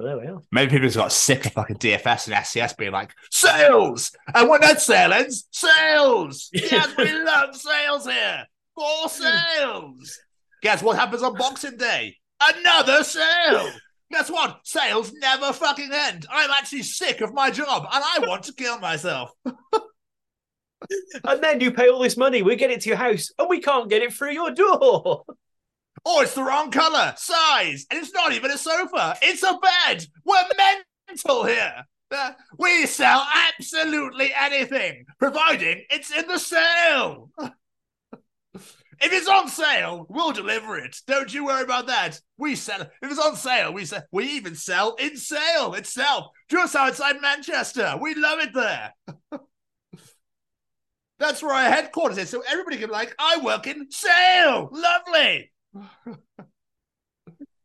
There 0.00 0.16
we 0.16 0.26
are. 0.26 0.40
Maybe 0.52 0.70
people 0.70 0.86
just 0.86 0.96
got 0.96 1.10
sick 1.10 1.44
of 1.46 1.52
fucking 1.54 1.78
DFS 1.78 2.28
and 2.28 2.36
SCS 2.36 2.76
being 2.76 2.92
like 2.92 3.10
sales, 3.32 4.12
and 4.32 4.48
when 4.48 4.60
that 4.60 4.80
sale 4.80 5.12
ends, 5.12 5.48
sales. 5.50 6.50
Yes, 6.54 6.96
we 6.96 7.12
love 7.24 7.56
sales 7.56 8.06
here. 8.06 8.46
More 8.76 9.08
sales. 9.08 10.20
Guess 10.62 10.84
what 10.84 10.96
happens 10.96 11.24
on 11.24 11.36
Boxing 11.36 11.76
Day? 11.76 12.16
Another 12.40 13.02
sale. 13.02 13.72
Guess 14.12 14.30
what? 14.30 14.60
Sales 14.62 15.12
never 15.14 15.52
fucking 15.52 15.90
end. 15.92 16.26
I'm 16.30 16.50
actually 16.50 16.84
sick 16.84 17.20
of 17.20 17.34
my 17.34 17.50
job, 17.50 17.88
and 17.92 18.04
I 18.04 18.24
want 18.24 18.44
to 18.44 18.54
kill 18.54 18.78
myself. 18.78 19.32
And 21.24 21.42
then 21.42 21.60
you 21.60 21.72
pay 21.72 21.88
all 21.88 22.00
this 22.00 22.16
money, 22.16 22.40
we 22.40 22.54
get 22.54 22.70
it 22.70 22.80
to 22.82 22.88
your 22.88 22.98
house, 22.98 23.32
and 23.36 23.48
we 23.48 23.60
can't 23.60 23.90
get 23.90 24.00
it 24.00 24.12
through 24.12 24.30
your 24.30 24.52
door. 24.52 25.24
Oh, 26.04 26.20
it's 26.20 26.34
the 26.34 26.42
wrong 26.42 26.70
color, 26.70 27.14
size, 27.16 27.86
and 27.90 27.98
it's 28.00 28.12
not 28.12 28.32
even 28.32 28.50
a 28.50 28.58
sofa. 28.58 29.16
It's 29.22 29.42
a 29.42 29.58
bed. 29.58 30.04
We're 30.24 30.42
mental 31.08 31.44
here. 31.44 31.84
Uh, 32.10 32.32
we 32.58 32.86
sell 32.86 33.26
absolutely 33.50 34.32
anything, 34.34 35.04
providing 35.18 35.84
it's 35.90 36.10
in 36.10 36.26
the 36.26 36.38
sale. 36.38 37.30
if 37.44 37.52
it's 39.00 39.28
on 39.28 39.48
sale, 39.48 40.06
we'll 40.08 40.32
deliver 40.32 40.78
it. 40.78 40.96
Don't 41.06 41.32
you 41.32 41.44
worry 41.44 41.62
about 41.62 41.86
that. 41.88 42.20
We 42.38 42.54
sell. 42.54 42.80
If 42.80 42.90
it's 43.02 43.18
on 43.18 43.36
sale, 43.36 43.72
we 43.72 43.84
sell. 43.84 44.04
We 44.10 44.24
even 44.32 44.54
sell 44.54 44.94
in 44.94 45.16
sale 45.16 45.74
itself, 45.74 46.28
just 46.48 46.74
outside 46.74 47.20
Manchester. 47.20 47.96
We 48.00 48.14
love 48.14 48.38
it 48.38 48.54
there. 48.54 48.94
That's 51.18 51.42
where 51.42 51.54
our 51.54 51.70
headquarters 51.70 52.16
is, 52.16 52.30
so 52.30 52.42
everybody 52.48 52.78
can 52.78 52.90
like, 52.90 53.14
I 53.18 53.38
work 53.42 53.66
in 53.66 53.90
sale. 53.90 54.70
Lovely. 54.72 55.50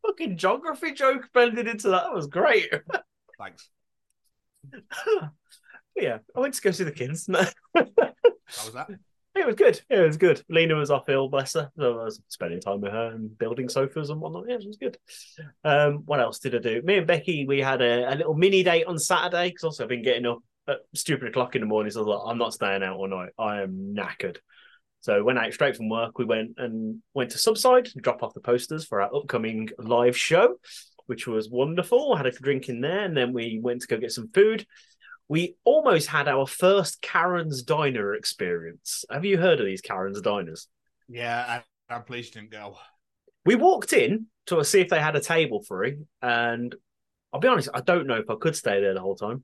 Fucking 0.05 0.37
geography 0.37 0.93
joke 0.93 1.29
blended 1.33 1.67
into 1.67 1.89
that. 1.89 2.03
That 2.03 2.13
was 2.13 2.27
great. 2.27 2.71
Thanks. 3.39 3.69
yeah, 5.95 6.17
I 6.35 6.39
went 6.39 6.53
to 6.55 6.61
go 6.61 6.71
see 6.71 6.83
the 6.83 6.91
kids. 6.91 7.27
How 7.33 7.45
was 7.75 8.73
that? 8.73 8.89
It 9.35 9.47
was 9.47 9.55
good. 9.55 9.81
It 9.89 9.99
was 9.99 10.17
good. 10.17 10.43
Lena 10.47 10.75
was 10.75 10.91
off 10.91 11.09
ill, 11.09 11.27
bless 11.27 11.53
her. 11.53 11.71
So 11.77 11.99
I 11.99 12.03
was 12.03 12.21
spending 12.27 12.61
time 12.61 12.81
with 12.81 12.91
her 12.91 13.07
and 13.07 13.35
building 13.37 13.67
sofas 13.67 14.11
and 14.11 14.21
whatnot. 14.21 14.45
Yeah, 14.47 14.55
it 14.55 14.67
was 14.67 14.77
good. 14.77 14.97
Um, 15.63 16.03
what 16.05 16.19
else 16.19 16.37
did 16.37 16.53
I 16.53 16.59
do? 16.59 16.81
Me 16.83 16.97
and 16.97 17.07
Becky, 17.07 17.45
we 17.47 17.59
had 17.59 17.81
a, 17.81 18.13
a 18.13 18.15
little 18.15 18.35
mini 18.35 18.61
date 18.61 18.85
on 18.85 18.99
Saturday 18.99 19.49
because 19.49 19.63
also 19.63 19.83
I've 19.83 19.89
been 19.89 20.03
getting 20.03 20.27
up 20.27 20.39
at 20.67 20.79
stupid 20.93 21.29
o'clock 21.29 21.55
in 21.55 21.61
the 21.61 21.67
morning. 21.67 21.91
So 21.91 22.01
I 22.01 22.03
was 22.05 22.15
like, 22.15 22.31
I'm 22.31 22.37
not 22.37 22.53
staying 22.53 22.83
out 22.83 22.97
all 22.97 23.07
night. 23.07 23.31
I 23.39 23.61
am 23.61 23.95
knackered. 23.97 24.37
So 25.03 25.21
went 25.21 25.37
out 25.37 25.53
straight 25.53 25.75
from 25.75 25.89
work. 25.89 26.17
We 26.17 26.23
went 26.23 26.51
and 26.57 27.01
went 27.13 27.31
to 27.31 27.37
Subside 27.37 27.85
to 27.85 27.99
drop 27.99 28.23
off 28.23 28.33
the 28.33 28.39
posters 28.39 28.85
for 28.85 29.01
our 29.01 29.13
upcoming 29.13 29.67
live 29.77 30.17
show, 30.17 30.55
which 31.07 31.27
was 31.27 31.49
wonderful. 31.49 32.15
Had 32.15 32.25
a 32.25 32.31
drink 32.31 32.69
in 32.69 32.79
there, 32.79 33.03
and 33.03 33.15
then 33.15 33.33
we 33.33 33.59
went 33.61 33.81
to 33.81 33.87
go 33.87 33.97
get 33.97 34.13
some 34.13 34.29
food. 34.29 34.65
We 35.27 35.57
almost 35.65 36.07
had 36.07 36.29
our 36.29 36.47
first 36.47 37.01
Karen's 37.01 37.63
Diner 37.63 38.15
experience. 38.15 39.03
Have 39.11 39.25
you 39.25 39.37
heard 39.37 39.59
of 39.59 39.65
these 39.65 39.81
Karen's 39.81 40.21
Diners? 40.21 40.69
Yeah, 41.09 41.61
I, 41.89 41.93
I'm 41.93 42.03
pleased 42.03 42.35
didn't 42.35 42.51
go. 42.51 42.77
We 43.45 43.55
walked 43.55 43.91
in 43.91 44.27
to 44.45 44.63
see 44.63 44.79
if 44.79 44.87
they 44.87 45.01
had 45.01 45.17
a 45.17 45.21
table 45.21 45.63
free, 45.63 45.97
and 46.21 46.73
I'll 47.33 47.41
be 47.41 47.49
honest, 47.49 47.67
I 47.73 47.81
don't 47.81 48.07
know 48.07 48.19
if 48.19 48.29
I 48.29 48.35
could 48.39 48.55
stay 48.55 48.79
there 48.79 48.93
the 48.93 49.01
whole 49.01 49.17
time. 49.17 49.43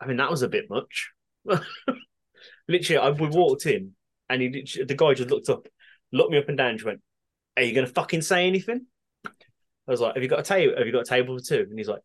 I 0.00 0.06
mean, 0.06 0.16
that 0.16 0.30
was 0.30 0.40
a 0.40 0.48
bit 0.48 0.70
much. 0.70 1.10
Literally, 2.68 2.98
I, 2.98 3.10
we 3.10 3.28
walked 3.28 3.66
in, 3.66 3.94
and 4.28 4.42
he, 4.42 4.66
the 4.86 4.94
guy 4.94 5.14
just 5.14 5.30
looked 5.30 5.48
up, 5.48 5.66
looked 6.12 6.32
me 6.32 6.38
up 6.38 6.48
and 6.48 6.58
down, 6.58 6.70
and 6.70 6.82
went, 6.82 7.00
"Are 7.56 7.62
you 7.62 7.74
going 7.74 7.86
to 7.86 7.92
fucking 7.92 8.22
say 8.22 8.46
anything?" 8.46 8.86
I 9.26 9.30
was 9.90 10.00
like, 10.00 10.14
"Have 10.14 10.22
you 10.22 10.28
got 10.28 10.40
a 10.40 10.44
table? 10.44 10.74
Have 10.76 10.86
you 10.86 10.92
got 10.92 11.02
a 11.02 11.04
table 11.10 11.38
for 11.38 11.44
two? 11.44 11.66
And 11.68 11.78
he's 11.78 11.88
like, 11.88 12.02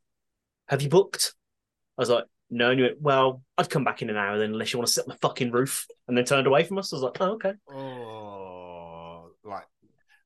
"Have 0.67 0.81
you 0.81 0.89
booked?" 0.89 1.35
I 1.97 2.01
was 2.01 2.09
like, 2.09 2.25
"No." 2.49 2.71
And 2.71 2.79
he 2.79 2.85
went, 2.85 3.01
"Well, 3.01 3.43
I'd 3.57 3.69
come 3.69 3.83
back 3.83 4.01
in 4.01 4.09
an 4.09 4.17
hour 4.17 4.37
then, 4.37 4.51
unless 4.51 4.73
you 4.73 4.79
want 4.79 4.87
to 4.87 4.93
sit 4.93 5.05
on 5.05 5.09
the 5.09 5.19
fucking 5.19 5.51
roof." 5.51 5.85
And 6.07 6.17
then 6.17 6.25
turned 6.25 6.47
away 6.47 6.63
from 6.63 6.77
us. 6.77 6.91
I 6.91 6.95
was 6.97 7.03
like, 7.03 7.17
"Oh, 7.21 7.31
okay." 7.33 7.53
Oh, 7.69 9.31
like 9.43 9.67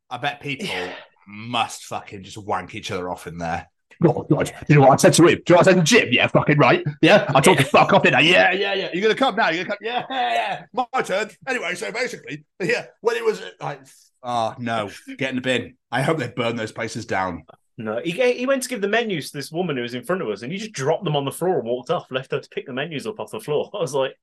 I 0.09 0.17
bet 0.17 0.41
people 0.41 0.67
must 1.27 1.85
fucking 1.85 2.23
just 2.23 2.38
wank 2.38 2.75
each 2.75 2.91
other 2.91 3.09
off 3.09 3.27
in 3.27 3.38
there. 3.38 3.69
Oh 4.03 4.23
God! 4.23 4.51
You 4.67 4.75
know 4.75 4.81
what 4.81 4.91
I 4.91 4.95
said 4.97 5.13
to 5.13 5.27
him? 5.27 5.41
Do 5.45 5.53
you 5.53 5.55
know 5.55 5.57
what 5.57 5.67
I 5.67 5.72
said 5.72 5.77
to 5.77 5.83
Jim? 5.83 6.07
Yeah, 6.11 6.27
fucking 6.27 6.57
right. 6.57 6.83
Yeah, 7.01 7.31
I 7.33 7.41
told 7.41 7.57
the 7.57 7.63
fuck 7.63 7.93
off, 7.93 8.03
didn't 8.03 8.17
I? 8.17 8.22
Yeah, 8.22 8.51
yeah, 8.51 8.73
yeah. 8.73 8.89
You're 8.93 9.01
gonna 9.01 9.15
come 9.15 9.35
now. 9.35 9.49
You're 9.49 9.65
gonna 9.65 9.77
come. 9.77 9.85
Yeah, 9.85 10.05
yeah, 10.09 10.65
yeah. 10.73 10.85
My 10.93 11.01
turn. 11.01 11.30
Anyway, 11.47 11.75
so 11.75 11.91
basically, 11.91 12.45
yeah, 12.61 12.88
when 13.01 13.15
it 13.15 13.25
was 13.25 13.41
like, 13.59 13.81
oh 14.23 14.55
no, 14.57 14.89
get 15.17 15.30
in 15.30 15.35
the 15.35 15.41
bin. 15.41 15.75
I 15.91 16.01
hope 16.01 16.17
they 16.17 16.27
burn 16.27 16.55
those 16.55 16.72
places 16.72 17.05
down. 17.05 17.43
No, 17.77 17.99
he 18.03 18.11
he 18.11 18.45
went 18.45 18.63
to 18.63 18.69
give 18.69 18.81
the 18.81 18.88
menus 18.88 19.31
to 19.31 19.38
this 19.38 19.51
woman 19.51 19.75
who 19.75 19.83
was 19.83 19.95
in 19.95 20.03
front 20.03 20.22
of 20.22 20.30
us, 20.30 20.41
and 20.41 20.51
he 20.51 20.57
just 20.57 20.73
dropped 20.73 21.03
them 21.03 21.15
on 21.15 21.25
the 21.25 21.31
floor 21.31 21.59
and 21.59 21.67
walked 21.67 21.89
off, 21.89 22.11
left 22.11 22.31
her 22.31 22.39
to 22.39 22.49
pick 22.49 22.67
the 22.67 22.73
menus 22.73 23.07
up 23.07 23.19
off 23.19 23.31
the 23.31 23.39
floor. 23.39 23.69
I 23.73 23.77
was 23.77 23.93
like, 23.93 24.13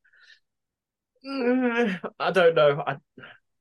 "Mm, 1.27 2.01
I 2.19 2.31
don't 2.31 2.55
know. 2.55 2.83
I, 2.87 2.97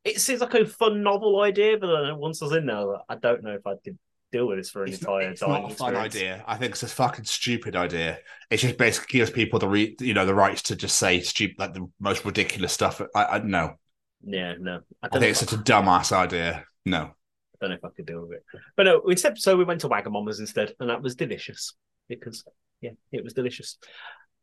it 0.04 0.22
seems 0.22 0.42
like 0.42 0.54
a 0.54 0.66
fun, 0.66 1.04
novel 1.04 1.42
idea, 1.42 1.78
but 1.78 1.88
then 1.88 2.18
once 2.18 2.42
I 2.42 2.46
was 2.46 2.56
in 2.56 2.66
there, 2.66 2.98
I, 3.10 3.16
don't 3.16 3.44
know 3.44 3.54
if 3.54 3.66
I 3.68 3.76
could 3.84 3.98
deal 4.32 4.48
with 4.48 4.58
this 4.60 4.70
for 4.70 4.86
an 4.86 4.94
It's 4.94 5.02
not, 5.02 5.22
entire 5.22 5.32
it's 5.32 5.42
dining 5.42 5.64
not 5.64 5.66
a 5.66 5.70
fun 5.70 5.96
experience. 5.96 6.16
idea. 6.16 6.44
I 6.48 6.58
think 6.58 6.72
it's 6.72 6.84
a 6.84 6.88
fucking 6.88 7.26
stupid 7.26 7.76
idea. 7.76 8.20
It 8.50 8.58
just 8.58 8.78
basically 8.78 9.20
gives 9.20 9.32
people 9.32 9.60
the 9.60 9.68
re- 9.68 9.96
you 10.00 10.14
know 10.14 10.26
the 10.26 10.36
rights 10.36 10.64
to 10.64 10.76
just 10.76 10.98
say 10.98 11.20
stupid 11.22 11.58
like 11.60 11.74
the 11.74 11.88
most 12.00 12.26
ridiculous 12.26 12.74
stuff. 12.74 13.02
I, 13.16 13.26
I 13.26 13.40
no, 13.40 13.76
Yeah, 14.22 14.56
no, 14.60 14.82
I 15.04 15.10
I 15.12 15.20
think 15.20 15.32
it's 15.32 15.40
if 15.42 15.50
such 15.50 15.54
a 15.54 15.58
dumbass 15.64 16.12
idea. 16.12 16.66
No. 16.86 17.16
I 17.56 17.58
don't 17.66 17.70
know 17.72 17.76
if 17.76 17.86
I 17.86 17.90
could 17.96 18.06
deal 18.06 18.22
with 18.22 18.38
it. 18.38 18.46
But 18.78 18.84
no, 18.84 19.02
instead, 19.08 19.38
so 19.38 19.58
we 19.58 19.64
went 19.66 19.82
to 19.82 19.90
Wagamama's 19.90 20.40
instead, 20.40 20.74
and 20.80 20.90
that 20.90 21.02
was 21.02 21.16
delicious 21.16 21.74
because 22.08 22.44
yeah, 22.82 22.92
it 23.12 23.24
was 23.24 23.34
delicious. 23.34 23.78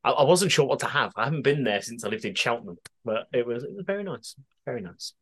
I, 0.05 0.11
I 0.11 0.25
wasn't 0.25 0.53
sure 0.53 0.67
what 0.67 0.81
to 0.81 0.87
have. 0.87 1.13
I 1.17 1.25
haven't 1.25 1.43
been 1.43 1.65
there 1.65 1.83
since 1.83 2.05
I 2.05 2.09
lived 2.09 2.25
in 2.27 2.35
Cheltenham, 2.35 2.79
but 3.05 3.27
it 3.33 3.47
was 3.47 3.65
it 3.65 3.75
was 3.75 3.85
very 3.87 4.05
nice, 4.05 4.35
very 4.65 4.81
nice. 4.83 5.15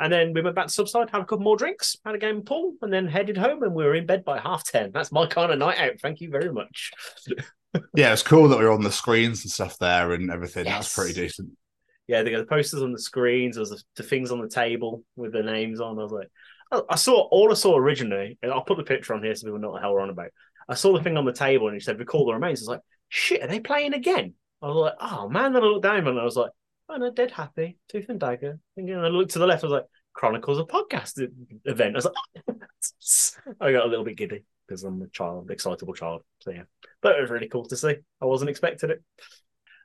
And 0.00 0.10
then 0.12 0.32
we 0.32 0.40
went 0.40 0.56
back 0.56 0.66
to 0.68 0.72
Subside, 0.72 1.10
had 1.10 1.20
a 1.20 1.24
couple 1.24 1.44
more 1.44 1.58
drinks, 1.58 1.96
had 2.06 2.14
a 2.14 2.18
game 2.18 2.38
of 2.38 2.46
pool, 2.46 2.74
and 2.80 2.92
then 2.92 3.06
headed 3.06 3.36
home. 3.36 3.62
And 3.62 3.74
we 3.74 3.84
were 3.84 3.94
in 3.94 4.06
bed 4.06 4.24
by 4.24 4.40
half 4.40 4.64
ten. 4.64 4.90
That's 4.92 5.12
my 5.12 5.26
kind 5.26 5.52
of 5.52 5.58
night 5.58 5.78
out. 5.78 6.00
Thank 6.00 6.20
you 6.20 6.30
very 6.30 6.52
much. 6.52 6.92
Yeah, 7.94 8.12
it's 8.12 8.24
cool 8.24 8.48
that 8.48 8.58
we 8.58 8.64
were 8.64 8.72
on 8.72 8.82
the 8.82 8.90
screens 8.90 9.44
and 9.44 9.52
stuff 9.52 9.78
there 9.78 10.12
and 10.12 10.28
everything. 10.28 10.64
Yes. 10.64 10.74
That's 10.74 10.94
pretty 10.96 11.14
decent. 11.14 11.50
yeah, 12.08 12.24
they 12.24 12.32
got 12.32 12.38
the 12.38 12.44
posters 12.44 12.82
on 12.82 12.90
the 12.90 12.98
screens. 12.98 13.54
There 13.54 13.60
was 13.60 13.84
the, 13.94 14.02
things 14.02 14.32
on 14.32 14.40
the 14.40 14.48
table 14.48 15.04
with 15.14 15.30
the 15.30 15.44
names 15.44 15.80
on. 15.80 15.96
I 15.96 16.02
was 16.02 16.10
like, 16.10 16.84
I, 16.90 16.96
saw 16.96 17.28
all 17.28 17.48
I 17.52 17.54
saw 17.54 17.76
originally. 17.76 18.38
And 18.42 18.50
I'll 18.50 18.64
put 18.64 18.76
the 18.76 18.82
picture 18.82 19.14
on 19.14 19.22
here 19.22 19.36
so 19.36 19.44
people 19.44 19.60
know 19.60 19.70
what 19.70 19.76
the 19.76 19.82
hell 19.82 19.94
we're 19.94 20.00
on 20.00 20.10
about. 20.10 20.30
I 20.68 20.74
saw 20.74 20.96
the 20.96 21.02
thing 21.04 21.16
on 21.16 21.24
the 21.24 21.32
table 21.32 21.68
and 21.68 21.76
it 21.76 21.82
said 21.84 22.00
"Recall 22.00 22.26
the 22.26 22.34
remains." 22.34 22.60
I 22.60 22.62
was 22.62 22.68
like, 22.68 22.80
"Shit, 23.08 23.42
are 23.42 23.46
they 23.46 23.60
playing 23.60 23.94
again?" 23.94 24.34
I 24.62 24.66
was 24.66 24.76
like, 24.76 24.94
"Oh 25.00 25.28
man!" 25.28 25.52
Then 25.52 25.62
I 25.62 25.66
looked 25.66 25.84
down 25.84 26.06
and 26.08 26.18
I 26.18 26.24
was 26.24 26.36
like, 26.36 26.50
"Oh 26.90 26.96
no, 26.96 27.10
Dead 27.10 27.30
Happy, 27.30 27.78
Tooth 27.88 28.08
and 28.08 28.20
Dagger." 28.20 28.58
And 28.76 28.90
I 28.92 29.08
looked 29.08 29.32
to 29.32 29.38
the 29.38 29.46
left. 29.46 29.64
I 29.64 29.68
was 29.68 29.72
like, 29.72 29.86
"Chronicles 30.12 30.58
of 30.58 30.66
Podcast 30.66 31.20
event." 31.64 31.94
I 31.94 31.98
was 31.98 32.04
like, 32.04 32.56
I 33.60 33.72
got 33.72 33.86
a 33.86 33.88
little 33.88 34.04
bit 34.04 34.16
giddy 34.16 34.44
because 34.66 34.82
I'm 34.84 35.00
a 35.02 35.08
child, 35.08 35.50
excitable 35.50 35.94
child. 35.94 36.22
So 36.40 36.50
yeah, 36.50 36.64
but 37.00 37.16
it 37.16 37.20
was 37.20 37.30
really 37.30 37.48
cool 37.48 37.64
to 37.66 37.76
see. 37.76 37.96
I 38.20 38.24
wasn't 38.24 38.50
expecting 38.50 38.90
it. 38.90 39.02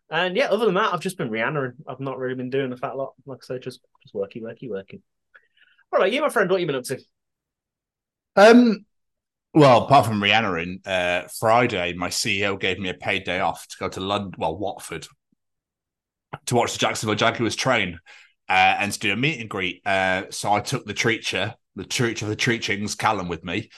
And 0.10 0.36
yeah, 0.36 0.48
other 0.48 0.66
than 0.66 0.76
that, 0.76 0.94
I've 0.94 1.00
just 1.00 1.18
been 1.18 1.30
Rihanna. 1.30 1.74
I've 1.88 2.00
not 2.00 2.18
really 2.18 2.36
been 2.36 2.50
doing 2.50 2.72
a 2.72 2.78
fat 2.78 2.98
lot. 2.98 3.14
Like 3.26 3.40
I 3.44 3.46
said, 3.46 3.62
just 3.62 3.82
just 4.04 4.14
worky, 4.14 4.42
worky, 4.42 4.70
working. 4.70 5.02
All 5.94 6.00
right, 6.00 6.12
you, 6.12 6.22
my 6.22 6.30
friend, 6.30 6.50
what 6.50 6.60
you 6.60 6.68
been 6.68 6.76
up 6.76 6.84
to? 6.86 7.00
Um, 8.36 8.86
well, 9.54 9.86
apart 9.86 10.06
from 10.06 10.20
Rihanna, 10.20 10.62
in 10.62 10.80
uh, 10.86 11.28
Friday, 11.40 11.94
my 11.94 12.10
CEO 12.10 12.60
gave 12.60 12.78
me 12.80 12.90
a 12.90 12.94
paid 12.94 13.24
day 13.24 13.40
off 13.40 13.66
to 13.70 13.78
go 13.80 13.88
to 13.88 14.02
London, 14.02 14.34
well, 14.38 14.58
Watford, 14.58 15.08
to 16.46 16.56
watch 16.56 16.74
the 16.74 16.80
Jacksonville 16.80 17.16
Jaguars 17.16 17.56
train 17.56 18.00
uh, 18.50 18.76
and 18.80 18.92
to 18.92 19.00
do 19.00 19.14
a 19.14 19.16
meet 19.16 19.40
and 19.40 19.50
greet. 19.50 19.82
Uh, 19.86 20.24
so 20.30 20.52
I 20.52 20.60
took 20.60 20.86
the 20.86 20.94
treacher, 20.94 21.54
the 21.76 21.84
treacher 21.84 22.24
of 22.24 22.30
the 22.30 22.36
treachings, 22.36 22.96
Callum, 22.96 23.28
with 23.28 23.44
me. 23.44 23.70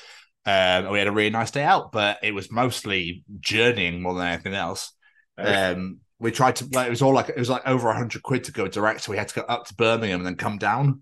Um, 0.46 0.54
and 0.86 0.92
we 0.92 1.00
had 1.00 1.08
a 1.08 1.12
really 1.12 1.30
nice 1.30 1.52
day 1.52 1.64
out, 1.64 1.92
but 1.92 2.20
it 2.24 2.34
was 2.34 2.52
mostly 2.52 3.24
journeying 3.40 4.02
more 4.02 4.14
than 4.14 4.28
anything 4.28 4.54
else. 4.54 4.94
Um, 5.38 6.00
we 6.20 6.32
tried 6.32 6.56
to, 6.58 6.68
like, 6.72 6.88
it 6.88 6.90
was 6.90 7.02
all 7.02 7.14
like, 7.14 7.30
it 7.30 7.38
was 7.38 7.50
like 7.50 7.68
over 7.68 7.90
a 7.90 7.96
hundred 7.96 8.24
quid 8.24 8.46
to 8.46 8.52
go 8.52 8.68
direct. 8.68 9.02
So 9.02 9.12
we 9.12 9.18
had 9.18 9.28
to 9.28 9.36
go 9.36 9.42
up 9.42 9.68
to 9.68 9.76
Birmingham 9.76 10.22
and 10.22 10.26
then 10.26 10.36
come 10.36 10.58
down. 10.58 11.02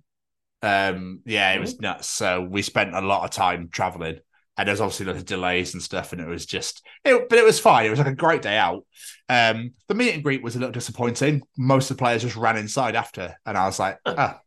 Um, 0.61 1.21
yeah, 1.25 1.53
it 1.53 1.59
was 1.59 1.79
nuts. 1.79 2.09
So 2.09 2.41
we 2.41 2.63
spent 2.63 2.95
a 2.95 3.01
lot 3.01 3.23
of 3.23 3.29
time 3.29 3.69
traveling, 3.71 4.19
and 4.57 4.67
there's 4.67 4.81
obviously 4.81 5.05
lots 5.05 5.19
of 5.19 5.25
delays 5.25 5.73
and 5.73 5.83
stuff, 5.83 6.11
and 6.11 6.21
it 6.21 6.27
was 6.27 6.45
just, 6.45 6.85
it, 7.03 7.29
but 7.29 7.37
it 7.37 7.45
was 7.45 7.59
fine. 7.59 7.85
It 7.85 7.89
was 7.89 7.99
like 7.99 8.07
a 8.07 8.15
great 8.15 8.41
day 8.41 8.57
out. 8.57 8.85
Um, 9.27 9.71
the 9.87 9.95
meet 9.95 10.13
and 10.13 10.23
greet 10.23 10.43
was 10.43 10.55
a 10.55 10.59
little 10.59 10.71
disappointing. 10.71 11.41
Most 11.57 11.89
of 11.89 11.97
the 11.97 12.01
players 12.01 12.21
just 12.21 12.35
ran 12.35 12.57
inside 12.57 12.95
after, 12.95 13.35
and 13.45 13.57
I 13.57 13.65
was 13.65 13.79
like, 13.79 13.97
ah, 14.05 14.39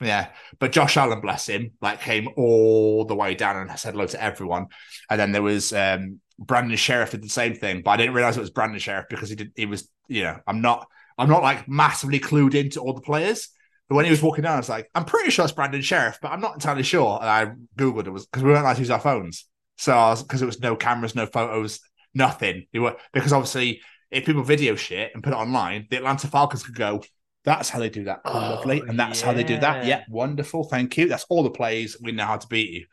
yeah. 0.00 0.28
But 0.58 0.72
Josh 0.72 0.96
Allen, 0.96 1.20
bless 1.20 1.46
him, 1.48 1.72
like 1.80 2.00
came 2.00 2.28
all 2.36 3.04
the 3.04 3.14
way 3.14 3.34
down 3.34 3.56
and 3.56 3.78
said 3.78 3.94
hello 3.94 4.06
to 4.06 4.22
everyone. 4.22 4.66
And 5.10 5.20
then 5.20 5.32
there 5.32 5.42
was 5.42 5.72
um, 5.72 6.20
Brandon 6.38 6.76
Scherff 6.76 7.10
did 7.10 7.22
the 7.22 7.28
same 7.28 7.54
thing, 7.54 7.82
but 7.84 7.92
I 7.92 7.96
didn't 7.98 8.14
realize 8.14 8.36
it 8.36 8.40
was 8.40 8.50
Brandon 8.50 8.80
Scherff 8.80 9.08
because 9.10 9.28
he 9.28 9.36
did. 9.36 9.52
He 9.54 9.66
was, 9.66 9.88
you 10.08 10.22
know, 10.22 10.38
I'm 10.46 10.62
not, 10.62 10.86
I'm 11.18 11.28
not 11.28 11.42
like 11.42 11.68
massively 11.68 12.18
clued 12.18 12.54
into 12.54 12.80
all 12.80 12.94
the 12.94 13.02
players. 13.02 13.50
But 13.90 13.96
when 13.96 14.04
he 14.04 14.10
was 14.12 14.22
walking 14.22 14.44
down, 14.44 14.54
I 14.54 14.58
was 14.58 14.68
like, 14.68 14.88
I'm 14.94 15.04
pretty 15.04 15.30
sure 15.30 15.44
it's 15.44 15.52
Brandon 15.52 15.82
Scherff, 15.82 16.18
but 16.22 16.30
I'm 16.30 16.40
not 16.40 16.54
entirely 16.54 16.84
sure. 16.84 17.18
And 17.20 17.28
I 17.28 17.52
googled 17.76 18.06
it 18.06 18.10
was 18.10 18.24
because 18.24 18.44
we 18.44 18.50
weren't 18.50 18.62
allowed 18.62 18.74
to 18.74 18.78
use 18.78 18.90
our 18.90 19.00
phones, 19.00 19.46
so 19.80 20.14
because 20.22 20.42
it 20.42 20.46
was 20.46 20.60
no 20.60 20.76
cameras, 20.76 21.14
no 21.14 21.24
photos, 21.24 21.80
nothing. 22.14 22.66
They 22.70 22.78
were 22.78 22.96
because 23.14 23.32
obviously 23.32 23.80
if 24.10 24.26
people 24.26 24.42
video 24.42 24.74
shit 24.74 25.12
and 25.14 25.22
put 25.22 25.32
it 25.32 25.36
online, 25.36 25.86
the 25.90 25.96
Atlanta 25.96 26.26
Falcons 26.26 26.62
could 26.62 26.74
go. 26.74 27.02
That's 27.44 27.70
how 27.70 27.78
they 27.78 27.88
do 27.88 28.04
that. 28.04 28.20
Cool, 28.26 28.38
lovely, 28.38 28.80
and 28.80 29.00
that's 29.00 29.22
how 29.22 29.32
they 29.32 29.42
do 29.42 29.58
that. 29.60 29.86
yeah. 29.86 30.00
Yeah, 30.00 30.04
wonderful. 30.10 30.64
Thank 30.64 30.98
you. 30.98 31.08
That's 31.08 31.24
all 31.30 31.42
the 31.42 31.50
plays. 31.50 31.96
We 31.98 32.12
know 32.12 32.26
how 32.26 32.36
to 32.36 32.46
beat 32.46 32.68
you. 32.68 32.86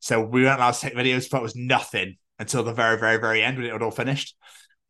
So 0.00 0.20
we 0.20 0.42
weren't 0.42 0.58
allowed 0.58 0.72
to 0.72 0.80
take 0.80 0.96
videos, 0.96 1.32
It 1.32 1.40
was 1.40 1.54
nothing 1.54 2.16
until 2.40 2.64
the 2.64 2.72
very, 2.72 2.98
very, 2.98 3.18
very 3.18 3.40
end 3.44 3.56
when 3.56 3.66
it 3.66 3.72
had 3.72 3.82
all 3.82 3.92
finished. 3.92 4.36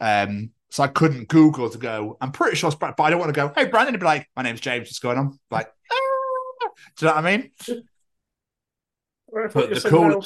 Um, 0.00 0.50
so 0.70 0.82
I 0.82 0.86
couldn't 0.86 1.28
Google 1.28 1.68
to 1.68 1.76
go. 1.76 2.16
I'm 2.22 2.32
pretty 2.32 2.56
sure, 2.56 2.68
it's 2.68 2.76
Brad- 2.76 2.96
but 2.96 3.02
I 3.04 3.10
don't 3.10 3.20
want 3.20 3.34
to 3.34 3.38
go. 3.38 3.52
Hey, 3.54 3.66
Brandon, 3.66 3.94
and 3.94 4.00
be 4.00 4.06
like, 4.06 4.26
my 4.34 4.42
name's 4.42 4.60
James. 4.62 4.86
What's 4.86 4.98
going 4.98 5.18
on? 5.18 5.38
Like, 5.50 5.68
"Ah." 5.92 6.68
do 6.96 7.04
you 7.04 7.08
know 7.08 7.14
what 7.14 7.24
I 7.24 7.36
mean? 7.36 7.50
But 9.52 9.52
the 9.52 9.86
cool, 9.90 10.24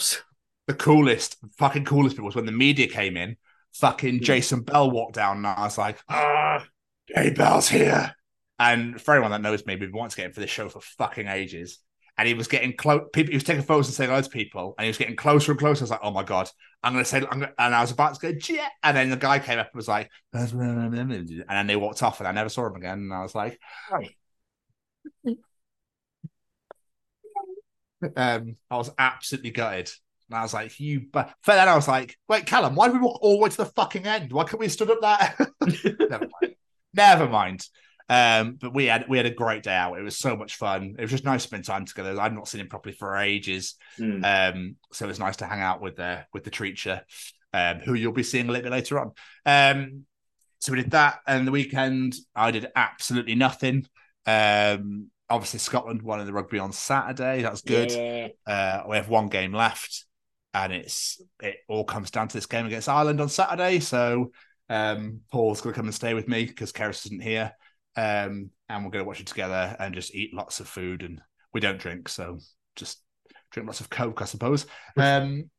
the 0.68 0.74
coolest, 0.74 1.38
fucking 1.56 1.86
coolest 1.86 2.14
bit 2.14 2.24
was 2.24 2.36
when 2.36 2.46
the 2.46 2.52
media 2.52 2.86
came 2.86 3.16
in. 3.16 3.36
Fucking 3.72 4.22
Jason 4.22 4.60
Bell 4.60 4.90
walked 4.90 5.14
down, 5.14 5.38
and 5.38 5.46
I 5.46 5.62
was 5.62 5.78
like, 5.78 5.98
ah, 6.10 6.64
Jay 7.08 7.30
Bell's 7.30 7.68
here. 7.68 8.14
And 8.58 9.00
for 9.00 9.14
anyone 9.14 9.30
that 9.30 9.40
knows 9.40 9.64
me, 9.64 9.74
we've 9.74 9.90
been 9.90 9.98
wanting 9.98 10.10
to 10.10 10.16
get 10.16 10.26
him 10.26 10.32
for 10.32 10.40
this 10.40 10.50
show 10.50 10.68
for 10.68 10.80
fucking 10.80 11.26
ages. 11.26 11.78
And 12.18 12.28
he 12.28 12.34
was 12.34 12.48
getting 12.48 12.76
close. 12.76 13.02
People, 13.12 13.30
he 13.30 13.36
was 13.36 13.44
taking 13.44 13.62
photos 13.62 13.86
and 13.86 13.94
saying 13.94 14.10
hello 14.10 14.20
to 14.20 14.28
people, 14.28 14.74
and 14.76 14.84
he 14.84 14.88
was 14.88 14.98
getting 14.98 15.16
closer 15.16 15.52
and 15.52 15.58
closer. 15.58 15.82
I 15.82 15.84
was 15.84 15.90
like, 15.90 16.00
"Oh 16.02 16.10
my 16.10 16.24
god, 16.24 16.50
I'm 16.82 16.92
going 16.92 17.04
to 17.04 17.08
say," 17.08 17.18
I'm 17.18 17.40
gonna, 17.40 17.52
and 17.58 17.74
I 17.74 17.80
was 17.80 17.92
about 17.92 18.16
to 18.16 18.32
go, 18.32 18.38
"Yeah," 18.52 18.68
and 18.82 18.96
then 18.96 19.10
the 19.10 19.16
guy 19.16 19.38
came 19.38 19.58
up 19.58 19.68
and 19.72 19.76
was 19.76 19.88
like, 19.88 20.10
and 20.34 21.38
then 21.48 21.66
they 21.66 21.76
walked 21.76 22.02
off, 22.02 22.18
and 22.18 22.28
I 22.28 22.32
never 22.32 22.48
saw 22.48 22.66
him 22.66 22.74
again. 22.74 22.98
And 22.98 23.14
I 23.14 23.22
was 23.22 23.36
like, 23.36 23.58
um, 28.16 28.56
I 28.70 28.76
was 28.76 28.90
absolutely 28.98 29.52
gutted. 29.52 29.90
And 30.30 30.38
I 30.38 30.42
was 30.42 30.52
like, 30.54 30.78
"You," 30.78 31.06
but 31.12 31.32
then 31.46 31.68
I 31.68 31.74
was 31.74 31.88
like, 31.88 32.16
"Wait, 32.28 32.46
Callum, 32.46 32.74
why 32.74 32.88
did 32.88 32.94
we 32.94 33.00
walk 33.00 33.18
all 33.22 33.32
the 33.38 33.42
way 33.42 33.48
to 33.50 33.56
the 33.56 33.64
fucking 33.66 34.06
end? 34.06 34.32
Why 34.32 34.44
couldn't 34.44 34.60
we 34.60 34.66
have 34.66 34.72
stood 34.72 34.90
up 34.90 35.00
there?" 35.00 35.48
never 36.10 36.28
mind. 36.40 36.54
never 36.94 37.28
mind. 37.28 37.66
Um, 38.10 38.56
but 38.60 38.72
we 38.74 38.86
had 38.86 39.06
we 39.08 39.16
had 39.18 39.26
a 39.26 39.30
great 39.34 39.62
day 39.62 39.74
out. 39.74 39.98
It 39.98 40.02
was 40.02 40.16
so 40.16 40.34
much 40.36 40.56
fun. 40.56 40.96
It 40.98 41.02
was 41.02 41.10
just 41.10 41.24
nice 41.24 41.42
to 41.42 41.48
spend 41.48 41.64
time 41.64 41.84
together. 41.84 42.18
I've 42.20 42.32
not 42.32 42.48
seen 42.48 42.60
him 42.62 42.68
properly 42.68 42.94
for 42.94 43.16
ages, 43.16 43.74
Mm. 44.00 44.24
um, 44.54 44.76
so 44.92 45.04
it 45.04 45.08
was 45.08 45.18
nice 45.18 45.36
to 45.36 45.46
hang 45.46 45.60
out 45.60 45.80
with 45.82 45.96
the 45.96 46.24
with 46.32 46.44
the 46.44 46.50
treacher, 46.50 47.02
um, 47.52 47.80
who 47.80 47.94
you'll 47.94 48.12
be 48.12 48.22
seeing 48.22 48.48
a 48.48 48.52
little 48.52 48.64
bit 48.70 48.72
later 48.72 48.98
on. 48.98 49.12
Um, 49.44 50.04
so 50.60 50.72
we 50.72 50.80
did 50.82 50.92
that, 50.92 51.20
and 51.26 51.46
the 51.46 51.52
weekend 51.52 52.14
I 52.34 52.50
did 52.50 52.66
absolutely 52.74 53.34
nothing. 53.34 53.86
Um, 54.26 55.10
obviously 55.30 55.58
Scotland 55.58 56.00
won 56.00 56.20
in 56.20 56.26
the 56.26 56.32
rugby 56.32 56.58
on 56.58 56.72
Saturday. 56.72 57.42
That's 57.42 57.60
good. 57.60 57.92
Yeah. 57.92 58.28
Uh, 58.46 58.84
we 58.88 58.96
have 58.96 59.08
one 59.10 59.28
game 59.28 59.52
left, 59.52 60.06
and 60.64 60.72
it's 60.72 61.20
it 61.40 61.56
all 61.68 61.84
comes 61.84 62.10
down 62.10 62.28
to 62.28 62.36
this 62.36 62.46
game 62.46 62.66
against 62.66 62.88
Ireland 62.88 63.20
on 63.20 63.28
Saturday. 63.28 63.80
So 63.80 64.32
um, 64.68 65.20
Paul's 65.30 65.60
going 65.60 65.72
to 65.72 65.78
come 65.78 65.86
and 65.86 65.94
stay 65.94 66.14
with 66.14 66.28
me 66.28 66.44
because 66.44 66.72
Keris 66.72 67.06
isn't 67.06 67.22
here, 67.22 67.52
um, 67.96 68.50
and 68.68 68.84
we're 68.84 68.90
going 68.90 69.04
to 69.04 69.08
watch 69.08 69.20
it 69.20 69.26
together 69.26 69.76
and 69.78 69.94
just 69.94 70.14
eat 70.14 70.34
lots 70.34 70.60
of 70.60 70.68
food. 70.68 71.02
And 71.02 71.20
we 71.52 71.60
don't 71.60 71.78
drink, 71.78 72.08
so 72.08 72.38
just 72.76 73.00
drink 73.50 73.66
lots 73.66 73.80
of 73.80 73.90
Coke, 73.90 74.20
I 74.20 74.26
suppose. 74.26 74.66
Um, 74.96 75.50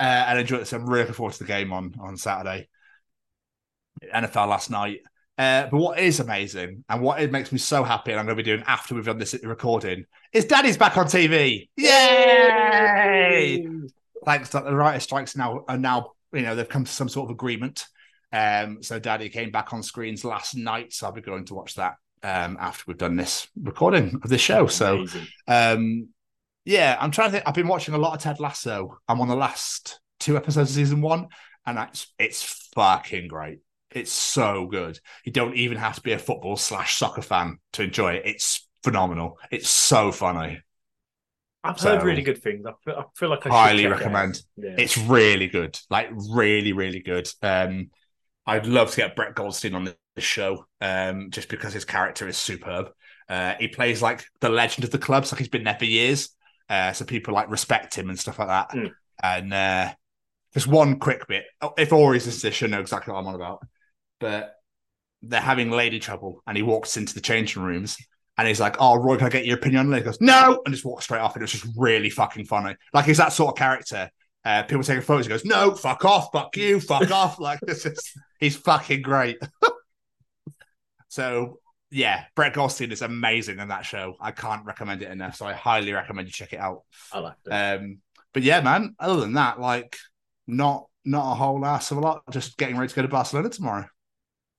uh, 0.00 0.24
and 0.28 0.38
enjoy 0.38 0.58
it. 0.58 0.66
So 0.66 0.76
I'm 0.76 0.86
really 0.86 1.02
looking 1.02 1.14
forward 1.14 1.34
to 1.34 1.40
the 1.40 1.44
game 1.44 1.72
on 1.72 1.94
on 2.00 2.16
Saturday. 2.16 2.68
NFL 4.14 4.48
last 4.48 4.70
night. 4.70 5.00
Uh, 5.36 5.68
but 5.70 5.78
what 5.78 6.00
is 6.00 6.18
amazing 6.18 6.84
and 6.88 7.00
what 7.00 7.20
it 7.22 7.30
makes 7.30 7.52
me 7.52 7.58
so 7.58 7.84
happy, 7.84 8.10
and 8.10 8.18
I'm 8.18 8.26
going 8.26 8.36
to 8.36 8.42
be 8.42 8.50
doing 8.50 8.64
after 8.66 8.94
we've 8.94 9.04
done 9.04 9.18
this 9.18 9.36
recording, 9.44 10.04
is 10.32 10.46
Daddy's 10.46 10.76
back 10.76 10.96
on 10.96 11.06
TV. 11.06 11.68
Yay! 11.76 13.64
Thanks 14.24 14.50
that 14.50 14.64
the 14.64 14.74
writer 14.74 15.00
strikes 15.00 15.36
now 15.36 15.64
are 15.68 15.78
now 15.78 16.12
you 16.32 16.42
know 16.42 16.54
they've 16.54 16.68
come 16.68 16.84
to 16.84 16.92
some 16.92 17.08
sort 17.08 17.28
of 17.28 17.34
agreement. 17.34 17.86
Um, 18.32 18.82
so 18.82 18.98
Daddy 18.98 19.28
came 19.30 19.50
back 19.50 19.72
on 19.72 19.82
screens 19.82 20.24
last 20.24 20.54
night, 20.54 20.92
so 20.92 21.06
I'll 21.06 21.12
be 21.12 21.20
going 21.20 21.46
to 21.46 21.54
watch 21.54 21.76
that 21.76 21.94
um 22.22 22.56
after 22.60 22.84
we've 22.88 22.98
done 22.98 23.16
this 23.16 23.46
recording 23.62 24.20
of 24.22 24.28
this 24.28 24.40
show. 24.40 24.66
So 24.66 25.06
um, 25.46 26.08
yeah, 26.64 26.96
I'm 27.00 27.10
trying 27.10 27.28
to 27.28 27.32
think. 27.32 27.44
I've 27.46 27.54
been 27.54 27.68
watching 27.68 27.94
a 27.94 27.98
lot 27.98 28.14
of 28.14 28.20
Ted 28.20 28.40
Lasso. 28.40 28.98
I'm 29.08 29.20
on 29.20 29.28
the 29.28 29.36
last 29.36 30.00
two 30.20 30.36
episodes 30.36 30.70
of 30.70 30.76
season 30.76 31.00
one, 31.00 31.28
and 31.64 31.78
it's 31.78 32.12
it's 32.18 32.42
fucking 32.74 33.28
great. 33.28 33.60
It's 33.90 34.12
so 34.12 34.66
good. 34.66 35.00
You 35.24 35.32
don't 35.32 35.56
even 35.56 35.78
have 35.78 35.94
to 35.94 36.02
be 36.02 36.12
a 36.12 36.18
football 36.18 36.56
slash 36.56 36.96
soccer 36.96 37.22
fan 37.22 37.58
to 37.72 37.84
enjoy 37.84 38.14
it. 38.14 38.26
It's 38.26 38.68
phenomenal. 38.82 39.38
It's 39.50 39.70
so 39.70 40.12
funny. 40.12 40.60
I've 41.64 41.78
So- 41.78 41.96
heard 41.96 42.04
really 42.04 42.22
good 42.22 42.42
things. 42.42 42.64
I 42.66 42.72
feel, 42.84 42.94
I 42.94 43.04
feel 43.16 43.30
like 43.30 43.46
I 43.46 43.50
Highly 43.50 43.82
check 43.82 43.90
it 43.92 43.94
recommend. 43.94 44.42
Yeah. 44.56 44.74
It's 44.78 44.96
really 44.96 45.48
good. 45.48 45.78
Like 45.90 46.08
really, 46.30 46.72
really 46.72 47.00
good. 47.00 47.28
Um, 47.42 47.90
I'd 48.46 48.66
love 48.66 48.90
to 48.92 48.96
get 48.96 49.16
Brett 49.16 49.34
Goldstein 49.34 49.74
on 49.74 49.84
the 49.84 50.20
show, 50.20 50.66
um, 50.80 51.30
just 51.30 51.48
because 51.48 51.72
his 51.72 51.84
character 51.84 52.26
is 52.26 52.36
superb. 52.36 52.90
Uh, 53.28 53.54
he 53.60 53.68
plays 53.68 54.00
like 54.00 54.24
the 54.40 54.48
legend 54.48 54.84
of 54.84 54.90
the 54.90 54.98
club, 54.98 55.26
so 55.26 55.34
like 55.34 55.40
he's 55.40 55.48
been 55.48 55.64
there 55.64 55.76
for 55.78 55.84
years. 55.84 56.30
Uh, 56.68 56.92
so 56.92 57.04
people 57.04 57.34
like 57.34 57.50
respect 57.50 57.94
him 57.94 58.08
and 58.08 58.18
stuff 58.18 58.38
like 58.38 58.48
that. 58.48 58.70
Mm. 58.70 58.90
And 59.22 59.52
uh, 59.52 59.94
just 60.54 60.66
one 60.66 60.98
quick 60.98 61.26
bit. 61.26 61.44
Oh, 61.60 61.74
If 61.76 61.92
Ori's 61.92 62.40
this, 62.40 62.54
she'll 62.54 62.68
know 62.68 62.80
exactly 62.80 63.12
what 63.12 63.20
I'm 63.20 63.26
on 63.26 63.34
about. 63.34 63.66
But 64.20 64.54
they're 65.22 65.40
having 65.40 65.70
lady 65.70 65.98
trouble, 65.98 66.42
and 66.46 66.56
he 66.56 66.62
walks 66.62 66.96
into 66.96 67.12
the 67.14 67.20
changing 67.20 67.62
rooms, 67.62 67.98
and 68.38 68.46
he's 68.46 68.60
like, 68.60 68.76
"Oh, 68.78 68.96
Roy, 68.96 69.16
can 69.16 69.26
I 69.26 69.30
get 69.30 69.44
your 69.44 69.58
opinion 69.58 69.86
on 69.86 69.92
it?" 69.92 69.98
He 69.98 70.04
goes, 70.04 70.20
"No," 70.20 70.62
and 70.64 70.72
just 70.72 70.84
walks 70.84 71.04
straight 71.04 71.20
off. 71.20 71.34
And 71.34 71.42
it's 71.42 71.52
just 71.52 71.66
really 71.76 72.08
fucking 72.08 72.46
funny. 72.46 72.76
Like 72.94 73.04
he's 73.04 73.18
that 73.18 73.32
sort 73.32 73.52
of 73.52 73.58
character. 73.58 74.10
Uh, 74.44 74.62
people 74.62 74.84
taking 74.84 75.02
photos. 75.02 75.26
He 75.26 75.30
goes, 75.30 75.44
"No, 75.44 75.74
fuck 75.74 76.04
off, 76.04 76.28
fuck 76.32 76.56
you, 76.56 76.80
fuck 76.80 77.10
off." 77.10 77.38
Like 77.48 77.60
this 77.60 77.84
is 77.84 78.14
he's 78.38 78.56
fucking 78.56 79.02
great. 79.02 79.38
so 81.08 81.58
yeah, 81.90 82.24
Brett 82.36 82.54
Goldstein 82.54 82.92
is 82.92 83.02
amazing 83.02 83.58
in 83.58 83.68
that 83.68 83.84
show. 83.84 84.14
I 84.20 84.30
can't 84.30 84.64
recommend 84.64 85.02
it 85.02 85.10
enough. 85.10 85.36
So 85.36 85.46
I 85.46 85.54
highly 85.54 85.92
recommend 85.92 86.28
you 86.28 86.32
check 86.32 86.52
it 86.52 86.60
out. 86.60 86.82
I 87.12 87.18
like 87.18 87.36
it. 87.44 87.50
Um, 87.50 87.98
but 88.32 88.42
yeah, 88.42 88.60
man. 88.60 88.94
Other 89.00 89.20
than 89.20 89.32
that, 89.32 89.60
like 89.60 89.96
not 90.46 90.86
not 91.04 91.32
a 91.32 91.34
whole 91.34 91.64
ass 91.64 91.90
of 91.90 91.98
a 91.98 92.00
lot. 92.00 92.22
Just 92.30 92.56
getting 92.56 92.76
ready 92.76 92.88
to 92.88 92.94
go 92.94 93.02
to 93.02 93.08
Barcelona 93.08 93.48
tomorrow. 93.48 93.86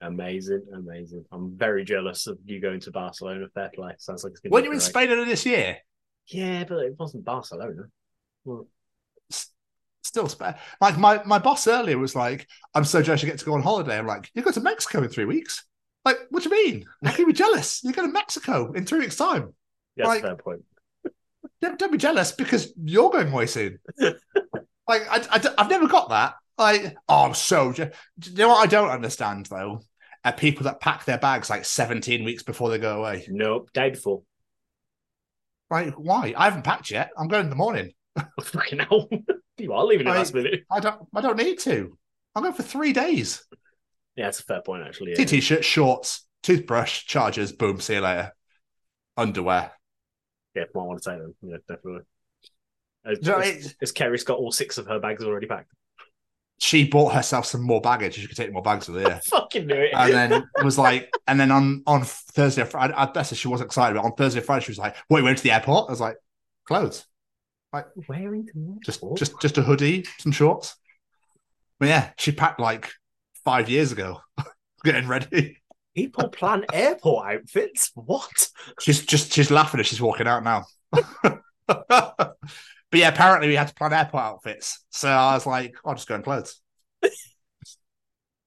Amazing, 0.02 0.64
amazing. 0.74 1.26
I'm 1.32 1.58
very 1.58 1.84
jealous 1.84 2.28
of 2.28 2.38
you 2.46 2.62
going 2.62 2.80
to 2.82 2.92
Barcelona. 2.92 3.48
Fair 3.54 3.70
play. 3.74 3.94
Sounds 3.98 4.24
like 4.24 4.32
it's 4.32 4.40
going 4.40 4.52
Weren't 4.52 4.66
you 4.66 4.72
in 4.72 4.80
Spain 4.80 5.10
earlier 5.10 5.26
this 5.26 5.46
year? 5.46 5.78
Yeah, 6.28 6.64
but 6.64 6.78
it 6.80 6.96
wasn't 6.98 7.26
Barcelona. 7.26 7.84
Well, 8.46 8.68
Still, 10.02 10.28
Spain. 10.28 10.56
Like 10.82 10.98
my 10.98 11.22
my 11.26 11.38
boss 11.38 11.68
earlier 11.68 11.98
was 11.98 12.16
like, 12.16 12.48
"I'm 12.74 12.84
so 12.86 13.02
jealous 13.02 13.22
you 13.22 13.30
get 13.30 13.38
to 13.40 13.46
go 13.46 13.54
on 13.54 13.62
holiday." 13.62 13.98
I'm 13.98 14.08
like, 14.08 14.32
"You 14.34 14.42
go 14.42 14.50
to 14.50 14.62
Mexico 14.62 15.04
in 15.04 15.10
three 15.10 15.26
weeks." 15.26 15.66
Like, 16.04 16.18
what 16.32 16.42
do 16.42 16.50
you 16.50 16.66
mean? 16.66 16.86
How 17.04 17.12
can 17.12 17.20
you 17.22 17.28
be 17.28 17.34
jealous? 17.34 17.84
You 17.84 17.94
go 17.94 18.02
to 18.02 18.12
Mexico 18.12 18.72
in 18.72 18.86
three 18.86 19.00
weeks' 19.00 19.18
time. 19.18 19.54
that's 19.96 20.08
Like- 20.08 20.22
fair 20.24 20.36
point. 20.36 20.64
Don't, 21.62 21.78
don't 21.78 21.92
be 21.92 21.98
jealous 21.98 22.32
because 22.32 22.74
you're 22.82 23.10
going 23.10 23.32
way 23.34 23.46
soon. 23.46 23.80
like 24.00 25.04
I, 25.10 25.22
I, 25.30 25.62
have 25.62 25.70
never 25.70 25.88
got 25.88 26.10
that. 26.10 26.36
Like, 26.58 26.96
oh, 27.08 27.26
I'm 27.26 27.34
so. 27.34 27.74
Je- 27.74 27.92
Do 28.18 28.32
you 28.32 28.38
know 28.38 28.48
what 28.50 28.64
I 28.64 28.68
don't 28.68 28.90
understand 28.90 29.46
though? 29.48 29.82
Are 30.26 30.34
people 30.34 30.66
that 30.66 30.82
pack 30.82 31.06
their 31.06 31.18
bags 31.18 31.50
like 31.50 31.64
17 31.66 32.24
weeks 32.26 32.44
before 32.44 32.70
they 32.70 32.78
go 32.78 33.00
away. 33.00 33.26
Nope, 33.30 33.70
day 33.74 33.90
before. 33.92 34.24
Right? 35.70 35.94
why? 35.98 36.34
I 36.36 36.46
haven't 36.46 36.64
packed 36.64 36.92
yet. 36.92 37.12
I'm 37.18 37.28
going 37.28 37.46
in 37.46 37.50
the 37.50 37.56
morning. 37.56 37.94
Fucking 38.42 38.80
hell. 38.80 39.08
you 39.58 39.72
are 39.74 39.86
leaving 39.86 40.08
it 40.08 40.12
last 40.12 40.34
minute. 40.34 40.62
I 40.72 40.80
don't. 40.80 41.02
I 41.16 41.22
don't 41.22 41.38
need 41.38 41.60
to. 41.60 41.98
I'm 42.36 42.44
going 42.44 42.56
for 42.56 42.64
three 42.64 42.92
days. 42.92 43.46
Yeah, 44.16 44.26
that's 44.26 44.40
a 44.40 44.44
fair 44.44 44.62
point, 44.62 44.84
actually. 44.86 45.14
Yeah. 45.18 45.24
t-shirts, 45.26 45.66
shorts, 45.66 46.26
toothbrush, 46.44 47.06
chargers. 47.06 47.52
Boom. 47.52 47.80
See 47.80 47.94
you 47.94 48.02
later. 48.02 48.34
Underwear. 49.16 49.72
yeah, 50.56 50.64
might 50.74 50.84
want 50.84 51.02
to 51.02 51.10
take 51.10 51.20
them. 51.20 51.36
Yeah, 51.42 51.58
definitely. 51.68 52.02
As, 53.06 53.20
Do 53.20 53.26
you 53.30 53.32
know, 53.38 53.42
as, 53.42 53.50
it's- 53.50 53.76
as 53.82 53.92
Kerry's 53.92 54.24
got 54.24 54.38
all 54.40 54.52
six 54.52 54.78
of 54.78 54.88
her 54.88 55.00
bags 55.00 55.24
already 55.24 55.48
packed. 55.48 55.72
She 56.62 56.86
bought 56.86 57.14
herself 57.14 57.46
some 57.46 57.62
more 57.62 57.80
baggage. 57.80 58.16
She 58.16 58.28
could 58.28 58.36
take 58.36 58.52
more 58.52 58.62
bags 58.62 58.90
with 58.90 59.02
her. 59.04 59.22
Fucking 59.26 59.66
knew 59.66 59.76
it. 59.76 59.92
and 59.94 60.14
then 60.14 60.44
was 60.64 60.78
like, 60.78 61.10
and 61.26 61.40
then 61.40 61.52
on 61.52 61.84
on 61.88 62.04
Thursday, 62.04 62.66
Friday, 62.66 62.94
I 62.96 63.06
bet 63.06 63.28
she 63.28 63.48
wasn't 63.48 63.68
excited, 63.68 63.96
but 63.96 64.04
on 64.04 64.14
Thursday, 64.14 64.42
Friday, 64.42 64.66
she 64.66 64.72
was 64.72 64.78
like, 64.78 64.96
"What? 65.08 65.20
You 65.20 65.24
went 65.24 65.38
to 65.38 65.44
the 65.44 65.52
airport?" 65.52 65.88
I 65.88 65.92
was 65.92 66.02
like, 66.02 66.18
"Clothes, 66.66 67.06
Like 67.72 67.88
wearing 68.10 68.48
just 68.84 69.02
just 69.16 69.40
just 69.40 69.58
a 69.58 69.62
hoodie, 69.62 70.06
some 70.18 70.34
shorts." 70.34 70.76
But 71.80 71.88
yeah, 71.88 72.10
she 72.18 72.34
packed 72.34 72.60
like 72.60 72.92
five 73.46 73.70
years 73.70 73.94
ago, 73.94 74.20
getting 74.84 75.08
ready. 75.08 75.58
People 75.96 76.28
plan 76.28 76.66
airport 76.74 77.36
outfits. 77.36 77.92
What? 77.96 78.50
She's 78.82 79.06
just 79.06 79.32
she's 79.34 79.50
laughing 79.50 79.80
as 79.80 79.88
she's 79.88 80.02
walking 80.02 80.28
out 80.28 80.44
now. 80.44 80.66
but 82.92 83.00
yeah, 83.00 83.10
apparently 83.10 83.48
we 83.48 83.56
had 83.56 83.68
to 83.68 83.74
plan 83.74 83.94
airport 83.94 84.24
outfits, 84.24 84.86
so 84.90 85.10
I 85.10 85.34
was 85.34 85.46
like, 85.46 85.76
"I'll 85.86 85.96
just 85.96 86.08
go 86.08 86.16
in 86.16 86.24
clothes." 86.24 86.60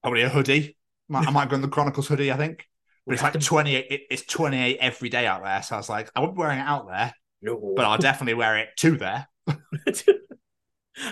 Probably 0.03 0.23
a 0.23 0.29
hoodie. 0.29 0.77
Might- 1.09 1.29
I 1.29 1.31
might 1.31 1.49
go 1.49 1.57
in 1.57 1.63
the 1.63 1.69
Chronicles 1.69 2.09
hoodie, 2.09 2.33
I 2.33 2.37
think. 2.37 2.67
But 3.07 3.15
it's 3.15 3.23
like 3.23 3.39
28, 3.41 3.87
it- 3.91 4.03
it's 4.11 4.23
28 4.27 4.79
every 4.81 5.09
day 5.09 5.27
out 5.27 5.43
there. 5.45 5.63
So 5.63 5.75
I 5.75 5.79
was 5.79 5.89
like, 5.89 6.11
I 6.17 6.21
wouldn't 6.21 6.37
be 6.37 6.41
wearing 6.41 6.59
it 6.59 6.63
out 6.67 6.89
there, 6.89 7.13
No. 7.41 7.73
but 7.77 7.85
I'll 7.85 7.99
definitely 7.99 8.35
wear 8.35 8.59
it 8.59 8.71
to 8.79 8.97
there. 8.97 9.29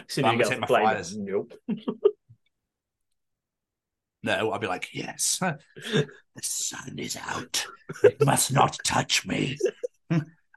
Soon 0.09 0.25
I'm 0.25 0.37
gonna 0.39 0.45
you 0.45 0.51
take 0.51 0.61
my 0.61 0.67
plane, 0.67 0.83
flyers. 0.83 1.17
nope. 1.17 1.53
No, 4.23 4.51
I'll 4.53 4.59
be 4.59 4.67
like, 4.67 4.89
yes, 4.93 5.39
the 5.41 6.07
sun 6.43 6.99
is 6.99 7.17
out. 7.17 7.67
It 8.05 8.23
must 8.23 8.53
not 8.53 8.79
touch 8.85 9.27
me. 9.27 9.57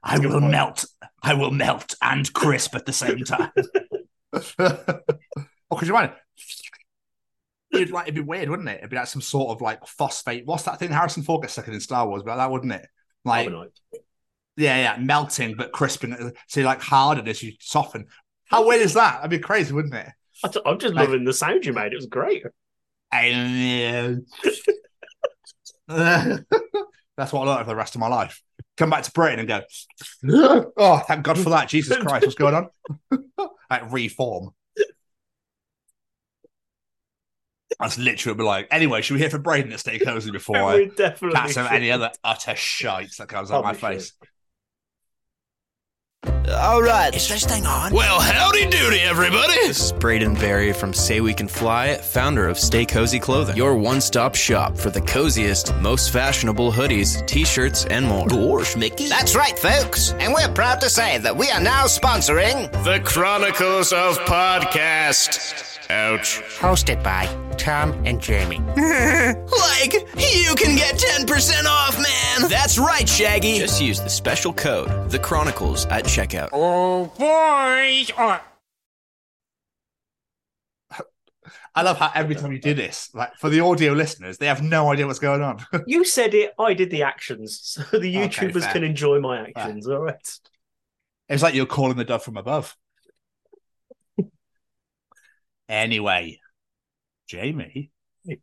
I 0.06 0.18
will 0.18 0.40
melt. 0.40 0.84
I 1.22 1.32
will 1.34 1.50
melt 1.50 1.94
and 2.02 2.30
crisp 2.32 2.74
at 2.74 2.84
the 2.84 2.92
same 2.92 3.18
time. 3.24 3.50
oh, 4.58 5.76
could 5.76 5.88
you 5.88 5.96
imagine? 5.96 6.14
It'd 7.72 7.90
like 7.90 8.04
it'd 8.04 8.14
be 8.14 8.20
weird, 8.20 8.50
wouldn't 8.50 8.68
it? 8.68 8.78
It'd 8.78 8.90
be 8.90 8.96
like 8.96 9.06
some 9.08 9.22
sort 9.22 9.50
of 9.56 9.60
like 9.60 9.84
phosphate. 9.86 10.46
What's 10.46 10.64
that 10.64 10.78
thing 10.78 10.90
Harrison 10.90 11.22
Ford 11.22 11.40
gets 11.42 11.54
stuck 11.54 11.66
in 11.68 11.74
in 11.74 11.80
Star 11.80 12.06
Wars? 12.06 12.22
About 12.22 12.36
that, 12.36 12.50
wouldn't 12.50 12.72
it? 12.72 12.86
Like, 13.24 13.48
Carbonite. 13.48 13.70
yeah, 14.56 14.76
yeah, 14.76 14.96
melting 15.02 15.54
but 15.56 15.72
crisping. 15.72 16.32
So 16.48 16.60
you 16.60 16.66
like 16.66 16.82
harden 16.82 17.26
as 17.26 17.42
you 17.42 17.52
soften. 17.60 18.06
How 18.46 18.68
weird 18.68 18.82
is 18.82 18.94
that? 18.94 19.16
That'd 19.16 19.30
be 19.30 19.38
crazy, 19.38 19.72
wouldn't 19.72 19.94
it? 19.94 20.08
I 20.44 20.48
t- 20.48 20.60
I'm 20.66 20.78
just 20.78 20.94
Like- 20.94 21.08
loving 21.08 21.24
the 21.24 21.32
sound 21.32 21.64
you 21.64 21.72
made. 21.72 21.92
It 21.92 21.96
was 21.96 22.06
great. 22.06 22.44
And, 23.10 24.26
uh, 25.88 26.38
That's 27.16 27.32
what 27.32 27.48
I 27.48 27.52
learned 27.52 27.64
for 27.64 27.70
the 27.70 27.76
rest 27.76 27.94
of 27.94 28.00
my 28.00 28.08
life. 28.08 28.42
Come 28.76 28.90
back 28.90 29.04
to 29.04 29.12
Britain 29.12 29.38
and 29.38 29.48
go, 29.48 30.72
oh, 30.76 30.98
thank 31.06 31.22
God 31.22 31.38
for 31.38 31.50
that. 31.50 31.68
Jesus 31.68 31.96
Christ, 31.96 32.26
what's 32.26 32.34
going 32.34 32.54
on? 32.54 32.68
like 33.70 33.92
reform. 33.92 34.50
That's 37.80 37.98
literally 37.98 38.42
like, 38.44 38.68
anyway, 38.70 39.02
should 39.02 39.14
we 39.14 39.20
hear 39.20 39.30
from 39.30 39.42
Braden 39.42 39.72
at 39.72 39.80
Stay 39.80 39.98
Cozy 39.98 40.30
before 40.30 40.56
I 40.70 40.84
definitely 40.86 41.36
cast 41.36 41.58
out 41.58 41.72
any 41.72 41.90
other 41.90 42.10
utter 42.22 42.54
shite 42.56 43.10
that 43.18 43.28
comes 43.28 43.50
out 43.50 43.64
my 43.64 43.74
face? 43.74 44.12
All 46.48 46.82
right, 46.82 47.14
is 47.14 47.28
this 47.28 47.44
thing 47.44 47.66
on? 47.66 47.92
Well, 47.92 48.20
howdy 48.20 48.66
doody, 48.66 49.00
everybody. 49.00 49.54
This 49.66 49.86
is 49.86 49.92
Braden 49.92 50.34
Berry 50.34 50.72
from 50.72 50.92
Say 50.92 51.20
We 51.20 51.34
Can 51.34 51.48
Fly, 51.48 51.96
founder 51.96 52.48
of 52.48 52.58
Stay 52.58 52.84
Cozy 52.84 53.18
Clothing, 53.18 53.56
your 53.56 53.76
one 53.76 54.00
stop 54.00 54.34
shop 54.34 54.76
for 54.76 54.90
the 54.90 55.00
coziest, 55.00 55.74
most 55.80 56.10
fashionable 56.12 56.72
hoodies, 56.72 57.26
t 57.26 57.44
shirts, 57.44 57.84
and 57.86 58.06
more. 58.06 58.26
Gosh, 58.26 58.76
Mickey. 58.76 59.08
That's 59.08 59.34
right, 59.34 59.58
folks. 59.58 60.12
And 60.12 60.32
we're 60.32 60.52
proud 60.52 60.80
to 60.82 60.90
say 60.90 61.18
that 61.18 61.36
we 61.36 61.50
are 61.50 61.60
now 61.60 61.84
sponsoring 61.84 62.70
The 62.84 63.00
Chronicles 63.04 63.92
of 63.92 64.18
Podcast. 64.20 65.73
Ouch. 65.90 66.40
Hosted 66.58 67.02
by 67.02 67.26
Tom 67.56 67.92
and 68.04 68.20
Jamie. 68.20 68.58
like, 68.76 69.92
you 70.16 70.54
can 70.54 70.76
get 70.76 70.96
10% 70.96 71.64
off, 71.66 71.96
man! 71.96 72.48
That's 72.48 72.78
right, 72.78 73.08
Shaggy! 73.08 73.58
Just 73.58 73.80
use 73.80 74.00
the 74.00 74.08
special 74.08 74.52
code, 74.52 75.10
The 75.10 75.18
Chronicles, 75.18 75.86
at 75.86 76.04
checkout. 76.04 76.50
Oh, 76.52 77.06
boys! 77.18 78.10
Oh. 78.18 78.40
I 81.76 81.82
love 81.82 81.98
how 81.98 82.12
every 82.14 82.36
time 82.36 82.52
you 82.52 82.60
do 82.60 82.72
this, 82.72 83.10
like 83.14 83.34
for 83.34 83.50
the 83.50 83.60
audio 83.60 83.94
listeners, 83.94 84.38
they 84.38 84.46
have 84.46 84.62
no 84.62 84.92
idea 84.92 85.06
what's 85.06 85.18
going 85.18 85.42
on. 85.42 85.64
You 85.86 86.04
said 86.04 86.32
it, 86.32 86.52
I 86.58 86.72
did 86.72 86.90
the 86.90 87.02
actions, 87.02 87.60
so 87.64 87.82
the 87.98 88.14
YouTubers 88.14 88.62
fair. 88.62 88.72
can 88.72 88.84
enjoy 88.84 89.20
my 89.20 89.40
actions, 89.40 89.88
all 89.88 90.00
right? 90.00 90.38
It's 91.28 91.42
like 91.42 91.54
you're 91.54 91.66
calling 91.66 91.96
the 91.96 92.04
dove 92.04 92.22
from 92.22 92.36
above. 92.36 92.76
Anyway, 95.74 96.38
Jamie, 97.26 97.90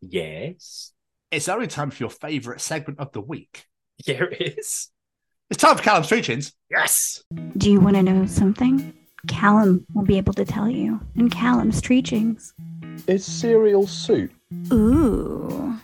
Yes. 0.02 0.92
it's 1.32 1.48
only 1.48 1.68
time 1.68 1.90
for 1.90 2.04
your 2.04 2.10
favourite 2.10 2.60
segment 2.60 3.00
of 3.00 3.14
the 3.14 3.22
week. 3.22 3.68
Yeah, 4.06 4.24
it 4.32 4.58
is. 4.58 4.90
It's 5.50 5.62
time 5.62 5.78
for 5.78 5.84
Callum's 5.84 6.10
Treachings. 6.10 6.52
Yes. 6.70 7.24
Do 7.56 7.72
you 7.72 7.80
want 7.80 7.96
to 7.96 8.04
know 8.04 8.26
something? 8.26 8.94
Callum 9.30 9.86
will 9.94 10.04
be 10.04 10.18
able 10.18 10.34
to 10.34 10.44
tell 10.44 10.70
you 10.70 11.00
in 11.16 11.30
Callum's 11.30 11.82
Treachings. 11.82 12.54
Is 13.08 13.26
cereal 13.26 13.88
soup? 13.88 14.32
Ooh. 14.74 15.78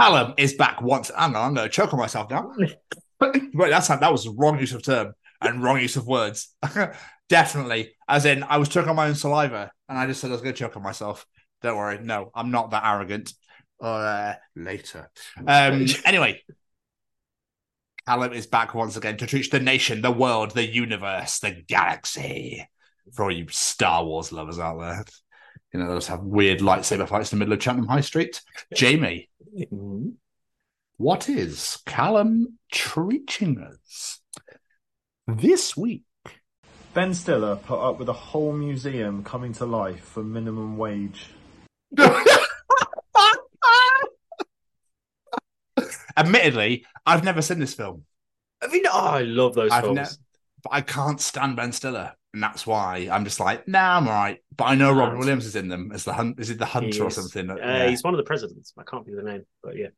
Callum 0.00 0.34
is 0.38 0.54
back 0.54 0.82
once. 0.82 1.12
Hang 1.16 1.36
on, 1.36 1.48
I'm 1.50 1.54
going 1.54 1.68
to 1.68 1.72
choke 1.72 1.92
on 1.94 2.00
myself 2.00 2.30
now. 2.30 2.52
Wait, 3.20 3.70
that's 3.70 3.86
that 3.86 4.10
was 4.12 4.26
wrong 4.26 4.58
use 4.58 4.72
of 4.72 4.82
term 4.82 5.12
and 5.40 5.62
wrong 5.62 5.80
use 5.80 5.94
of 5.94 6.08
words. 6.08 6.52
Definitely, 7.28 7.94
as 8.08 8.24
in 8.24 8.42
I 8.44 8.58
was 8.58 8.68
choking 8.68 8.90
on 8.90 8.96
my 8.96 9.08
own 9.08 9.14
saliva, 9.14 9.72
and 9.88 9.98
I 9.98 10.06
just 10.06 10.20
said 10.20 10.30
I 10.30 10.34
was 10.34 10.42
going 10.42 10.54
to 10.54 10.58
choke 10.58 10.76
on 10.76 10.82
myself. 10.82 11.26
Don't 11.62 11.76
worry, 11.76 11.98
no, 12.00 12.30
I'm 12.34 12.50
not 12.50 12.70
that 12.70 12.84
arrogant. 12.84 13.32
Uh, 13.80 14.34
later. 14.54 15.10
Um, 15.46 15.86
anyway, 16.04 16.42
Callum 18.06 18.32
is 18.32 18.46
back 18.46 18.74
once 18.74 18.96
again 18.96 19.16
to 19.18 19.26
teach 19.26 19.50
the 19.50 19.60
nation, 19.60 20.00
the 20.00 20.12
world, 20.12 20.52
the 20.52 20.66
universe, 20.66 21.40
the 21.40 21.62
galaxy. 21.66 22.66
For 23.12 23.24
all 23.24 23.32
you 23.32 23.46
Star 23.48 24.04
Wars 24.04 24.32
lovers 24.32 24.58
out 24.58 24.78
there, 24.78 25.04
you 25.72 25.80
know, 25.80 25.88
those 25.88 26.06
have 26.08 26.20
weird 26.20 26.60
lightsaber 26.60 27.08
fights 27.08 27.32
in 27.32 27.38
the 27.38 27.44
middle 27.44 27.54
of 27.54 27.62
Cheltenham 27.62 27.88
High 27.88 28.00
Street. 28.00 28.40
Jamie, 28.74 29.28
what 30.96 31.28
is 31.28 31.78
Callum 31.84 32.58
teaching 32.72 33.58
us 33.58 34.20
this 35.26 35.76
week? 35.76 36.02
Ben 36.96 37.12
Stiller 37.12 37.56
put 37.56 37.78
up 37.78 37.98
with 37.98 38.08
a 38.08 38.12
whole 38.14 38.54
museum 38.54 39.22
coming 39.22 39.52
to 39.52 39.66
life 39.66 40.00
for 40.00 40.22
minimum 40.24 40.78
wage. 40.78 41.26
Admittedly, 46.16 46.86
I've 47.04 47.22
never 47.22 47.42
seen 47.42 47.58
this 47.58 47.74
film. 47.74 48.04
I 48.62 48.68
mean, 48.68 48.84
oh, 48.86 48.98
I 48.98 49.20
love 49.22 49.54
those 49.54 49.70
I've 49.70 49.84
films. 49.84 49.96
ne- 49.96 50.24
but 50.62 50.72
I 50.72 50.80
can't 50.80 51.20
stand 51.20 51.56
Ben 51.56 51.72
Stiller, 51.72 52.14
and 52.32 52.42
that's 52.42 52.66
why 52.66 53.10
I'm 53.12 53.24
just 53.24 53.40
like, 53.40 53.68
nah, 53.68 53.98
I'm 53.98 54.08
all 54.08 54.14
right. 54.14 54.38
But 54.56 54.64
I 54.64 54.74
know 54.74 54.90
Robin 54.90 55.10
Can't. 55.10 55.18
Williams 55.18 55.44
is 55.44 55.54
in 55.54 55.68
them 55.68 55.90
as 55.92 56.04
the 56.04 56.14
hunt. 56.14 56.40
Is 56.40 56.48
it 56.48 56.58
the 56.58 56.64
hunter 56.64 57.04
or 57.04 57.10
something? 57.10 57.50
Uh, 57.50 57.56
Yeah. 57.56 57.88
He's 57.88 58.02
one 58.02 58.14
of 58.14 58.18
the 58.18 58.24
presidents. 58.24 58.72
I 58.78 58.84
can't 58.84 59.04
think 59.04 59.18
of 59.18 59.24
the 59.24 59.30
name, 59.30 59.42
but 59.62 59.76
yeah. 59.76 59.88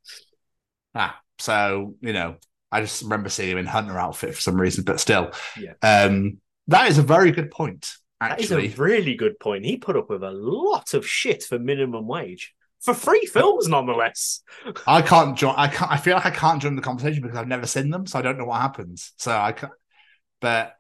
Ah, 0.97 1.21
so 1.39 1.95
you 2.01 2.13
know, 2.13 2.35
I 2.73 2.81
just 2.81 3.03
remember 3.03 3.29
seeing 3.29 3.51
him 3.53 3.59
in 3.59 3.67
hunter 3.67 3.97
outfit 3.97 4.35
for 4.35 4.41
some 4.41 4.61
reason, 4.61 4.83
but 4.83 4.99
still, 4.99 5.31
Yeah. 5.57 5.75
um, 5.83 6.41
that 6.69 6.89
is 6.89 6.99
a 6.99 7.03
very 7.03 7.33
good 7.33 7.51
point. 7.51 7.91
That 8.21 8.41
is 8.41 8.51
a 8.53 8.69
really 8.69 9.15
good 9.15 9.39
point. 9.39 9.65
He 9.65 9.77
put 9.77 9.97
up 9.97 10.11
with 10.11 10.23
a 10.23 10.31
lot 10.31 10.95
of 10.95 11.07
shit 11.07 11.45
for 11.45 11.59
minimum 11.59 12.07
wage. 12.07 12.55
For 12.81 12.95
free 12.95 13.27
films, 13.27 13.67
nonetheless. 13.67 14.43
I 14.87 15.03
can't 15.03 15.37
join. 15.37 15.55
I 15.57 15.69
can't. 15.69 15.91
I 15.91 15.97
feel 15.97 16.15
like 16.15 16.27
I 16.27 16.31
can't 16.31 16.63
join 16.63 16.77
the 16.77 16.83
conversation 16.83 17.23
because 17.23 17.37
I've 17.37 17.49
never 17.49 17.67
seen 17.67 17.91
them, 17.91 18.07
so 18.07 18.19
I 18.19 18.23
don't 18.23 18.39
know 18.39 18.45
what 18.45 18.61
happens. 18.61 19.13
So 19.17 19.37
I 19.37 19.53
can't. 19.53 19.73
But 20.41 20.75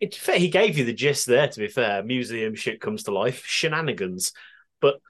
It's 0.00 0.16
fair. 0.16 0.38
He 0.38 0.48
gave 0.48 0.78
you 0.78 0.84
the 0.84 0.94
gist 0.94 1.26
there, 1.26 1.48
to 1.48 1.60
be 1.60 1.68
fair. 1.68 2.02
Museum 2.02 2.54
shit 2.54 2.80
comes 2.80 3.04
to 3.04 3.12
life, 3.12 3.44
shenanigans. 3.44 4.32
But 4.80 5.00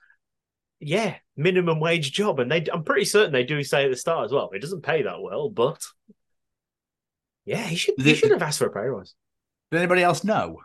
yeah, 0.81 1.17
minimum 1.37 1.78
wage 1.81 2.12
job. 2.12 2.41
And 2.41 2.51
they 2.51 2.67
I'm 2.73 2.85
pretty 2.85 3.05
certain 3.05 3.33
they 3.33 3.45
do 3.45 3.62
say 3.62 3.85
at 3.85 3.91
the 3.91 3.97
start 3.97 4.25
as 4.25 4.33
well. 4.33 4.51
It 4.53 4.61
doesn't 4.61 4.83
pay 4.83 5.03
that 5.03 5.20
well, 5.23 5.51
but 5.51 5.85
yeah, 7.45 7.62
he 7.62 7.77
should 7.77 7.95
he 7.99 8.15
should 8.15 8.33
have 8.33 8.43
asked 8.43 8.59
for 8.59 8.67
a 8.67 8.73
pay 8.73 8.89
rise. 8.89 9.15
Did 9.70 9.78
anybody 9.78 10.02
else 10.02 10.24
know? 10.24 10.58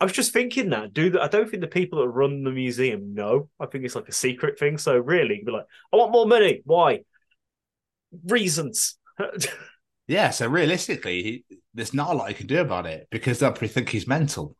I 0.00 0.04
was 0.04 0.12
just 0.12 0.32
thinking 0.32 0.70
that. 0.70 0.92
Do 0.92 1.10
that 1.10 1.22
I 1.22 1.28
don't 1.28 1.48
think 1.50 1.60
the 1.60 1.66
people 1.68 2.00
that 2.00 2.08
run 2.08 2.44
the 2.44 2.50
museum 2.52 3.14
know. 3.14 3.48
I 3.58 3.66
think 3.66 3.84
it's 3.84 3.94
like 3.96 4.08
a 4.08 4.12
secret 4.12 4.58
thing. 4.58 4.78
So 4.78 4.96
really, 4.98 5.42
be 5.44 5.50
like, 5.52 5.66
I 5.92 5.96
want 5.96 6.12
more 6.12 6.26
money. 6.26 6.62
Why? 6.64 7.00
Reasons. 8.26 8.96
Yeah. 10.06 10.30
So 10.30 10.46
realistically, 10.46 11.22
he, 11.22 11.44
there's 11.74 11.92
not 11.92 12.10
a 12.10 12.14
lot 12.14 12.28
he 12.28 12.34
can 12.34 12.46
do 12.46 12.62
about 12.62 12.86
it 12.86 13.08
because 13.10 13.38
they'll 13.38 13.50
probably 13.50 13.68
think 13.68 13.90
he's 13.90 14.06
mental. 14.06 14.56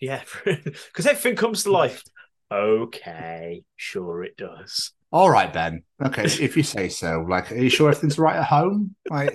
yeah, 0.00 0.22
because 0.44 1.06
everything 1.06 1.36
comes 1.36 1.62
to 1.62 1.70
life. 1.70 2.02
Okay, 2.50 3.62
sure 3.76 4.24
it 4.24 4.36
does. 4.36 4.92
All 5.12 5.30
right, 5.30 5.52
Ben. 5.52 5.84
Okay, 6.04 6.24
if 6.24 6.56
you 6.56 6.64
say 6.64 6.88
so. 6.88 7.24
Like, 7.28 7.52
are 7.52 7.56
you 7.56 7.68
sure 7.70 7.88
everything's 7.90 8.18
right 8.18 8.36
at 8.36 8.46
home? 8.46 8.96
Like, 9.08 9.32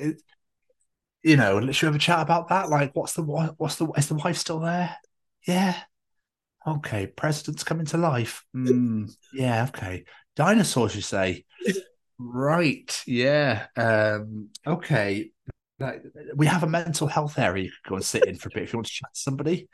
you 1.25 1.37
know, 1.37 1.57
let's 1.57 1.81
have 1.81 1.95
a 1.95 1.99
chat 1.99 2.19
about 2.19 2.49
that. 2.49 2.69
Like, 2.69 2.95
what's 2.95 3.13
the 3.13 3.23
what's 3.23 3.77
the 3.77 3.87
is 3.97 4.07
the 4.07 4.13
wife 4.13 4.37
still 4.37 4.59
there? 4.59 4.95
Yeah. 5.47 5.75
Okay. 6.67 7.07
President's 7.07 7.63
coming 7.63 7.87
to 7.87 7.97
life. 7.97 8.45
Mm, 8.55 9.11
yeah. 9.33 9.65
Okay. 9.69 10.05
Dinosaurs, 10.35 10.95
you 10.95 11.01
say? 11.01 11.45
right. 12.19 13.03
Yeah. 13.07 13.65
Um. 13.75 14.49
Okay. 14.67 15.31
Like, 15.79 16.03
we 16.35 16.45
have 16.45 16.61
a 16.61 16.67
mental 16.67 17.07
health 17.07 17.39
area 17.39 17.65
you 17.65 17.71
could 17.71 17.89
go 17.89 17.95
and 17.95 18.05
sit 18.05 18.27
in 18.27 18.35
for 18.35 18.49
a 18.49 18.51
bit 18.53 18.63
if 18.63 18.73
you 18.73 18.77
want 18.77 18.85
to 18.85 18.93
chat 18.93 19.13
to 19.13 19.19
somebody. 19.19 19.67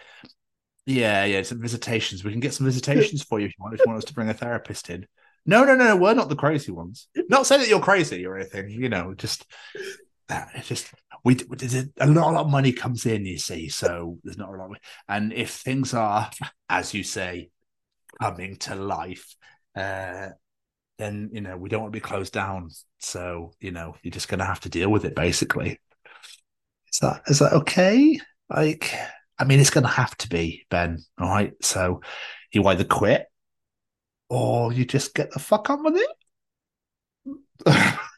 Yeah, 0.86 1.26
yeah, 1.26 1.44
some 1.44 1.62
visitations. 1.62 2.24
We 2.24 2.32
can 2.32 2.40
get 2.40 2.54
some 2.54 2.66
visitations 2.66 3.24
for 3.24 3.40
you 3.40 3.48
if 3.48 3.52
you 3.52 3.64
want. 3.64 3.76
If 3.76 3.82
you 3.82 3.86
want 3.88 4.00
us 4.00 4.06
to 4.06 4.14
bring 4.14 4.30
a 4.30 4.34
therapist 4.34 4.90
in. 4.90 5.06
No, 5.46 5.66
no, 5.66 5.76
no, 5.76 5.96
we're 5.98 6.14
not 6.14 6.30
the 6.30 6.36
crazy 6.36 6.72
ones. 6.72 7.08
Not 7.30 7.46
saying 7.46 7.62
that 7.62 7.70
you're 7.70 7.82
crazy 7.82 8.26
or 8.26 8.38
anything. 8.38 8.70
You 8.70 8.90
know, 8.90 9.14
just 9.14 9.46
uh, 10.32 10.46
it's 10.56 10.68
just 10.68 10.94
we 11.24 11.36
a 11.36 12.08
lot, 12.08 12.30
a 12.30 12.32
lot 12.32 12.46
of 12.46 12.50
money 12.50 12.72
comes 12.72 13.06
in. 13.06 13.26
You 13.26 13.38
see, 13.38 13.68
so 13.68 14.18
there's 14.24 14.38
not 14.38 14.50
a 14.50 14.58
lot. 14.58 14.72
Of, 14.72 14.78
and 15.10 15.34
if 15.34 15.52
things 15.52 15.94
are, 15.94 16.30
as 16.70 16.94
you 16.94 17.04
say, 17.04 17.50
coming 18.20 18.56
to 18.58 18.76
life, 18.76 19.36
uh, 19.76 20.30
then 20.98 21.30
you 21.34 21.42
know 21.42 21.58
we 21.58 21.70
don't 21.70 21.82
want 21.82 21.94
to 21.94 21.98
be 21.98 22.02
closed 22.02 22.34
down. 22.34 22.70
So 23.00 23.52
you 23.60 23.72
know 23.72 23.96
you're 24.02 24.12
just 24.12 24.30
going 24.30 24.40
to 24.40 24.46
have 24.46 24.62
to 24.62 24.70
deal 24.70 24.90
with 24.90 25.04
it. 25.06 25.16
Basically, 25.16 25.80
is 26.92 27.00
that 27.00 27.24
is 27.28 27.40
that 27.40 27.54
okay? 27.54 28.20
Like, 28.50 28.94
I 29.38 29.44
mean, 29.44 29.60
it's 29.60 29.70
going 29.70 29.86
to 29.86 29.90
have 29.90 30.16
to 30.18 30.30
be 30.30 30.66
Ben. 30.70 31.00
All 31.20 31.30
right, 31.30 31.54
so 31.62 32.02
you 32.54 32.66
either 32.68 32.84
quit 32.84 33.28
or 34.30 34.72
you 34.72 34.86
just 34.86 35.14
get 35.14 35.32
the 35.32 35.40
fuck 35.40 35.70
on 35.70 35.84
with 35.84 36.02
it. 37.66 37.98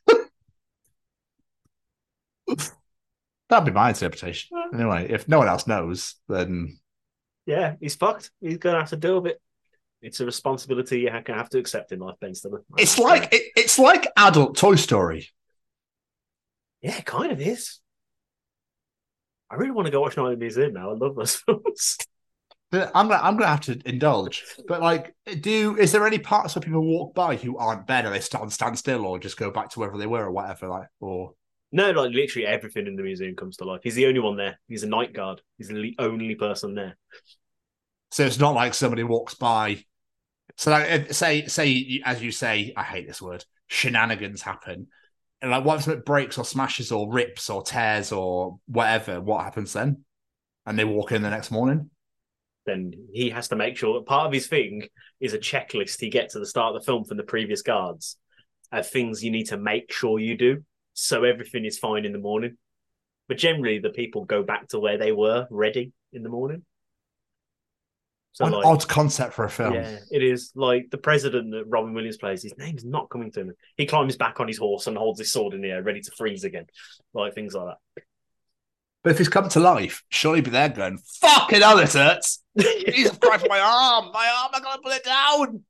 That'd 3.53 3.65
be 3.72 3.72
my 3.72 3.90
interpretation. 3.90 4.57
Anyway, 4.73 5.06
if 5.11 5.27
no 5.27 5.38
one 5.38 5.48
else 5.48 5.67
knows, 5.67 6.15
then 6.27 6.75
Yeah, 7.45 7.75
he's 7.80 7.95
fucked. 7.95 8.32
He's 8.41 8.57
gonna 8.57 8.80
have 8.80 8.90
to 8.90 8.98
deal 8.98 9.22
with 9.22 9.33
it. 9.33 9.41
It's 10.01 10.19
a 10.19 10.25
responsibility 10.25 11.01
you 11.01 11.11
ha- 11.11 11.22
have 11.27 11.49
to 11.49 11.59
accept 11.59 11.91
in 11.91 11.99
life, 11.99 12.15
Ben 12.19 12.33
Stiller. 12.33 12.64
it's 12.77 12.98
like 12.98 13.32
it, 13.32 13.43
it's 13.56 13.77
like 13.77 14.07
adult 14.17 14.57
Toy 14.57 14.73
Story. 14.73 15.30
Yeah, 16.82 16.98
it 16.98 17.06
kind 17.06 17.32
of 17.32 17.40
is. 17.40 17.80
I 19.51 19.56
really 19.56 19.72
want 19.72 19.85
to 19.85 19.91
go 19.91 20.01
watch 20.01 20.17
Night 20.17 20.25
in 20.25 20.32
the 20.32 20.38
Museum 20.38 20.73
now. 20.73 20.90
I 20.90 20.95
love 20.95 21.15
those 21.15 21.35
films. 21.45 21.98
I'm 22.72 23.07
gonna 23.07 23.22
I'm 23.22 23.38
gonna 23.38 23.45
have 23.45 23.61
to 23.61 23.80
indulge. 23.85 24.43
But 24.67 24.82
like, 24.82 25.15
do 25.41 25.77
is 25.77 25.91
there 25.91 26.07
any 26.07 26.17
parts 26.17 26.56
where 26.56 26.64
people 26.64 26.82
walk 26.82 27.14
by 27.14 27.35
who 27.35 27.56
aren't 27.59 27.88
and 27.88 28.15
they 28.15 28.19
start 28.19 28.41
on 28.41 28.49
stand 28.49 28.80
still 28.80 29.06
or 29.06 29.19
just 29.19 29.38
go 29.38 29.51
back 29.51 29.69
to 29.69 29.80
wherever 29.80 29.99
they 29.99 30.07
were 30.07 30.25
or 30.25 30.32
whatever? 30.32 30.67
Like, 30.69 30.88
or 30.99 31.35
No, 31.73 31.91
like 31.91 32.13
literally 32.13 32.45
everything 32.45 32.87
in 32.87 32.95
the 32.95 33.03
museum 33.03 33.35
comes 33.35 33.57
to 33.57 33.65
life. 33.65 33.81
He's 33.83 33.95
the 33.95 34.05
only 34.05 34.21
one 34.21 34.37
there. 34.37 34.59
He's 34.67 34.83
a 34.83 34.87
night 34.87 35.11
guard. 35.11 35.41
He's 35.57 35.67
the 35.67 35.95
only 35.99 36.35
person 36.35 36.75
there. 36.75 36.97
So 38.11 38.25
it's 38.25 38.39
not 38.39 38.55
like 38.55 38.73
somebody 38.73 39.03
walks 39.03 39.33
by. 39.33 39.83
So 40.55 40.71
like, 40.71 41.11
say 41.13 41.47
say 41.47 42.01
as 42.05 42.21
you 42.21 42.31
say, 42.31 42.73
I 42.77 42.83
hate 42.83 43.07
this 43.07 43.21
word. 43.21 43.43
Shenanigans 43.67 44.41
happen, 44.43 44.87
and 45.41 45.51
like 45.51 45.65
once 45.65 45.87
it 45.87 46.05
breaks 46.05 46.37
or 46.37 46.45
smashes 46.45 46.91
or 46.91 47.11
rips 47.11 47.49
or 47.49 47.63
tears 47.63 48.11
or 48.11 48.59
whatever? 48.67 49.19
What 49.19 49.43
happens 49.43 49.73
then? 49.73 50.05
and 50.65 50.77
they 50.77 50.85
walk 50.85 51.11
in 51.11 51.21
the 51.21 51.29
next 51.29 51.51
morning. 51.51 51.89
then 52.65 52.93
he 53.11 53.29
has 53.29 53.49
to 53.49 53.55
make 53.55 53.75
sure 53.75 53.95
that 53.95 54.05
part 54.05 54.27
of 54.27 54.33
his 54.33 54.47
thing 54.47 54.87
is 55.19 55.33
a 55.33 55.37
checklist 55.37 55.99
he 55.99 56.09
gets 56.09 56.35
at 56.35 56.39
the 56.39 56.45
start 56.45 56.73
of 56.73 56.81
the 56.81 56.85
film 56.85 57.03
from 57.03 57.17
the 57.17 57.23
previous 57.23 57.61
guards 57.61 58.17
of 58.71 58.87
things 58.87 59.23
you 59.23 59.31
need 59.31 59.45
to 59.45 59.57
make 59.57 59.91
sure 59.91 60.19
you 60.19 60.37
do 60.37 60.63
so 60.93 61.23
everything 61.23 61.65
is 61.65 61.77
fine 61.77 62.05
in 62.05 62.11
the 62.11 62.19
morning. 62.19 62.57
But 63.27 63.38
generally, 63.38 63.80
the 63.80 63.89
people 63.89 64.25
go 64.25 64.43
back 64.43 64.67
to 64.69 64.80
where 64.80 64.97
they 64.97 65.11
were 65.11 65.47
ready 65.49 65.93
in 66.11 66.23
the 66.23 66.30
morning. 66.30 66.63
So, 68.33 68.45
What 68.45 68.53
like, 68.53 68.65
odd 68.65 68.88
concept 68.88 69.33
for 69.33 69.45
a 69.45 69.49
film. 69.49 69.75
yeah, 69.75 69.99
it 70.09 70.23
is 70.23 70.51
like 70.55 70.89
the 70.89 70.97
president 70.97 71.51
that 71.51 71.65
Robin 71.67 71.93
Williams 71.93 72.17
plays. 72.17 72.41
His 72.41 72.57
name's 72.57 72.83
not 72.83 73.09
coming 73.09 73.31
to 73.33 73.43
me. 73.43 73.53
He 73.77 73.85
climbs 73.85 74.17
back 74.17 74.39
on 74.39 74.47
his 74.47 74.57
horse 74.57 74.88
and 74.88 74.97
holds 74.97 75.19
his 75.19 75.31
sword 75.31 75.53
in 75.53 75.61
the 75.61 75.69
air, 75.69 75.83
ready 75.83 76.01
to 76.01 76.11
freeze 76.17 76.43
again, 76.43 76.65
like 77.13 77.35
things 77.35 77.53
like 77.53 77.75
that. 77.95 78.03
But 79.03 79.11
if 79.11 79.17
he's 79.19 79.30
come 79.30 79.49
to 79.49 79.59
life, 79.59 80.03
surely 80.09 80.41
be 80.41 80.49
there 80.49 80.69
going, 80.69 80.97
fucking 81.22 81.61
hell, 81.61 81.77
this 81.77 81.93
hurts. 81.93 82.41
Jesus 82.57 83.17
Christ, 83.17 83.45
my 83.47 83.59
arm, 83.59 84.11
my 84.13 84.27
arm, 84.41 84.51
I 84.53 84.59
gotta 84.61 84.81
pull 84.81 84.91
it 84.91 85.03
down. 85.03 85.63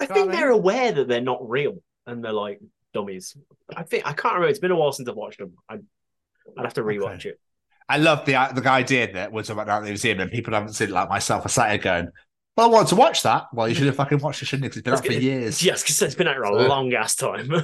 I 0.00 0.06
think 0.06 0.30
they're 0.30 0.50
aware 0.50 0.92
that 0.92 1.08
they're 1.08 1.20
not 1.20 1.48
real 1.48 1.82
and 2.06 2.24
they're 2.24 2.32
like 2.32 2.60
dummies. 2.92 3.36
I 3.76 3.82
think 3.82 4.06
I 4.06 4.12
can't 4.12 4.34
remember. 4.34 4.48
It's 4.48 4.58
been 4.58 4.70
a 4.70 4.76
while 4.76 4.92
since 4.92 5.08
I've 5.08 5.16
watched 5.16 5.38
them. 5.38 5.54
I, 5.68 5.74
I'd 6.58 6.64
have 6.64 6.74
to 6.74 6.82
rewatch 6.82 7.24
it. 7.26 7.40
I 7.88 7.98
love 7.98 8.24
the 8.24 8.32
the 8.54 8.68
idea 8.70 9.12
that 9.14 9.32
was 9.32 9.50
about 9.50 9.66
that 9.66 9.82
museum 9.82 10.20
and 10.20 10.30
people 10.30 10.54
haven't 10.54 10.74
seen 10.74 10.88
it 10.88 10.92
like 10.92 11.08
myself 11.08 11.44
are 11.44 11.48
sat 11.48 11.70
here 11.70 11.78
going, 11.78 12.08
Well, 12.56 12.66
I 12.68 12.70
want 12.70 12.88
to 12.88 12.96
watch 12.96 13.22
that. 13.24 13.46
Well, 13.52 13.68
you 13.68 13.74
should 13.74 13.86
have 13.86 13.96
fucking 13.96 14.18
watched 14.18 14.42
it, 14.42 14.46
shouldn't 14.46 14.64
you? 14.64 14.82
'Cause 14.82 14.92
it's 14.92 15.00
been 15.02 15.12
out 15.12 15.18
for 15.18 15.24
years. 15.24 15.62
Yes, 15.62 15.82
because 15.82 16.00
it's 16.02 16.14
been 16.14 16.28
out 16.28 16.36
for 16.36 16.44
a 16.44 16.48
So- 16.48 16.66
long 16.68 16.92
ass 16.94 17.16
time. 17.16 17.50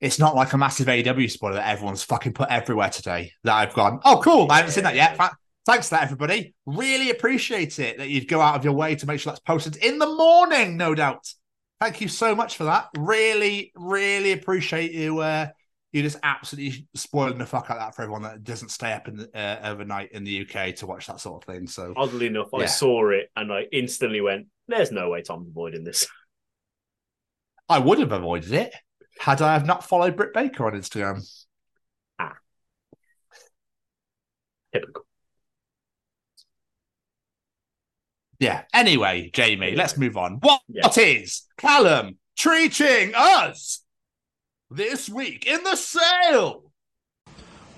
It's 0.00 0.18
not 0.18 0.34
like 0.34 0.54
a 0.54 0.56
massive 0.58 0.86
AEW 0.86 1.30
spoiler 1.30 1.56
that 1.56 1.68
everyone's 1.68 2.02
fucking 2.02 2.32
put 2.32 2.48
everywhere 2.48 2.88
today 2.88 3.32
that 3.44 3.54
I've 3.54 3.74
gone, 3.74 4.00
Oh, 4.02 4.20
cool, 4.24 4.50
I 4.50 4.56
haven't 4.56 4.72
seen 4.72 4.84
that 4.84 4.94
yet. 4.94 5.18
Thanks 5.66 5.90
for 5.90 5.96
that, 5.96 6.04
everybody. 6.04 6.54
Really 6.64 7.10
appreciate 7.10 7.78
it 7.78 7.98
that 7.98 8.08
you'd 8.08 8.26
go 8.26 8.40
out 8.40 8.54
of 8.56 8.64
your 8.64 8.72
way 8.72 8.94
to 8.94 9.06
make 9.06 9.20
sure 9.20 9.30
that's 9.30 9.40
posted 9.40 9.76
in 9.76 9.98
the 9.98 10.06
morning, 10.06 10.78
no 10.78 10.94
doubt. 10.94 11.30
Thank 11.80 12.00
you 12.00 12.08
so 12.08 12.34
much 12.34 12.56
for 12.56 12.64
that. 12.64 12.88
Really, 12.98 13.72
really 13.74 14.32
appreciate 14.32 14.92
you. 14.92 15.20
Uh, 15.20 15.48
you 15.92 16.02
just 16.02 16.18
absolutely 16.22 16.86
spoiling 16.94 17.38
the 17.38 17.46
fuck 17.46 17.70
out 17.70 17.78
of 17.78 17.82
that 17.82 17.94
for 17.96 18.02
everyone 18.02 18.22
that 18.22 18.44
doesn't 18.44 18.68
stay 18.68 18.92
up 18.92 19.08
in 19.08 19.16
the, 19.16 19.30
uh, 19.34 19.60
overnight 19.64 20.12
in 20.12 20.22
the 20.22 20.46
UK 20.46 20.76
to 20.76 20.86
watch 20.86 21.06
that 21.06 21.20
sort 21.20 21.42
of 21.42 21.52
thing. 21.52 21.66
So 21.66 21.94
Oddly 21.96 22.26
enough, 22.26 22.52
I 22.54 22.66
saw 22.66 23.08
it 23.10 23.30
and 23.34 23.52
I 23.52 23.62
instantly 23.72 24.20
went, 24.20 24.46
"There's 24.68 24.92
no 24.92 25.08
way 25.08 25.22
Tom's 25.22 25.48
avoiding 25.48 25.82
this." 25.82 26.06
I 27.68 27.78
would 27.78 27.98
have 27.98 28.12
avoided 28.12 28.52
it 28.52 28.74
had 29.18 29.42
I 29.42 29.54
have 29.54 29.66
not 29.66 29.84
followed 29.84 30.16
Britt 30.16 30.34
Baker 30.34 30.66
on 30.66 30.72
Instagram. 30.72 31.24
Ah, 32.18 32.36
Typical. 34.72 35.06
Yeah. 38.40 38.62
Anyway, 38.74 39.30
Jamie, 39.32 39.76
let's 39.76 39.96
move 39.96 40.16
on. 40.16 40.38
What 40.40 40.62
Yeah. 40.68 40.88
is 40.96 41.42
Callum 41.58 42.16
treating 42.36 43.12
us 43.14 43.84
this 44.70 45.08
week 45.08 45.46
in 45.46 45.62
the 45.62 45.76
sale? 45.76 46.72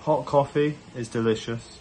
Hot 0.01 0.25
coffee 0.25 0.77
is 0.95 1.09
delicious. 1.09 1.77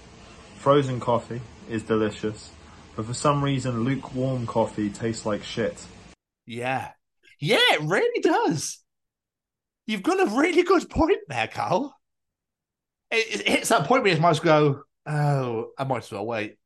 Frozen 0.59 1.01
coffee 1.01 1.41
is 1.71 1.83
delicious. 1.85 2.51
But 2.97 3.07
for 3.07 3.15
some 3.15 3.43
reason, 3.43 3.85
lukewarm 3.85 4.47
coffee 4.47 4.91
tastes 4.91 5.25
like 5.25 5.43
shit. 5.45 5.87
Yeah. 6.45 6.91
Yeah, 7.41 7.59
it 7.73 7.81
really 7.83 8.21
does. 8.21 8.81
You've 9.87 10.03
got 10.03 10.21
a 10.21 10.31
really 10.39 10.63
good 10.63 10.89
point 10.91 11.19
there, 11.29 11.49
Carl. 11.49 11.97
It, 13.11 13.41
it 13.41 13.49
hits 13.49 13.69
that 13.71 13.87
point 13.87 14.03
where 14.05 14.13
you 14.15 14.21
might 14.21 14.31
as 14.31 14.45
well 14.45 14.73
go, 14.73 14.83
oh, 15.07 15.71
I 15.79 15.85
might 15.85 16.05
as 16.05 16.13
well 16.13 16.27
wait. 16.27 16.57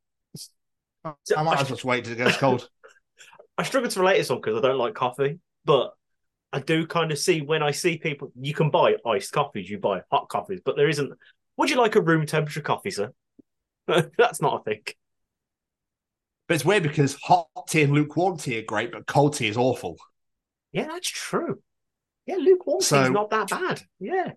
I 1.36 1.42
might 1.42 1.54
as 1.54 1.58
well 1.60 1.64
just 1.64 1.84
wait 1.84 2.04
till 2.04 2.12
it 2.14 2.16
gets 2.16 2.36
cold. 2.36 2.68
I 3.58 3.62
struggle 3.62 3.90
to 3.90 4.00
relate 4.00 4.18
this 4.18 4.28
one 4.30 4.40
because 4.40 4.58
I 4.58 4.60
don't 4.60 4.78
like 4.78 4.94
coffee, 4.94 5.38
but 5.64 5.92
I 6.52 6.60
do 6.60 6.86
kind 6.86 7.10
of 7.10 7.18
see 7.18 7.40
when 7.40 7.62
I 7.62 7.70
see 7.70 7.96
people. 7.98 8.32
You 8.38 8.54
can 8.54 8.70
buy 8.70 8.96
iced 9.06 9.32
coffees, 9.32 9.68
you 9.70 9.78
buy 9.78 10.02
hot 10.10 10.28
coffees, 10.28 10.60
but 10.64 10.76
there 10.76 10.88
isn't. 10.88 11.12
Would 11.56 11.70
you 11.70 11.76
like 11.76 11.96
a 11.96 12.02
room 12.02 12.26
temperature 12.26 12.60
coffee, 12.60 12.90
sir? 12.90 13.12
That's 13.88 14.42
not 14.42 14.60
a 14.60 14.64
thing. 14.64 14.82
But 16.48 16.54
it's 16.54 16.64
weird 16.64 16.82
because 16.82 17.14
hot 17.14 17.48
tea 17.68 17.82
and 17.82 17.92
lukewarm 17.92 18.36
tea 18.36 18.58
are 18.58 18.62
great, 18.62 18.92
but 18.92 19.06
cold 19.06 19.34
tea 19.34 19.48
is 19.48 19.56
awful. 19.56 19.96
Yeah, 20.72 20.86
that's 20.86 21.08
true. 21.08 21.60
Yeah, 22.26 22.36
lukewarm 22.36 22.80
So- 22.80 23.02
is 23.02 23.10
not 23.10 23.30
that 23.30 23.48
bad. 23.48 23.82
Yeah. 23.98 24.32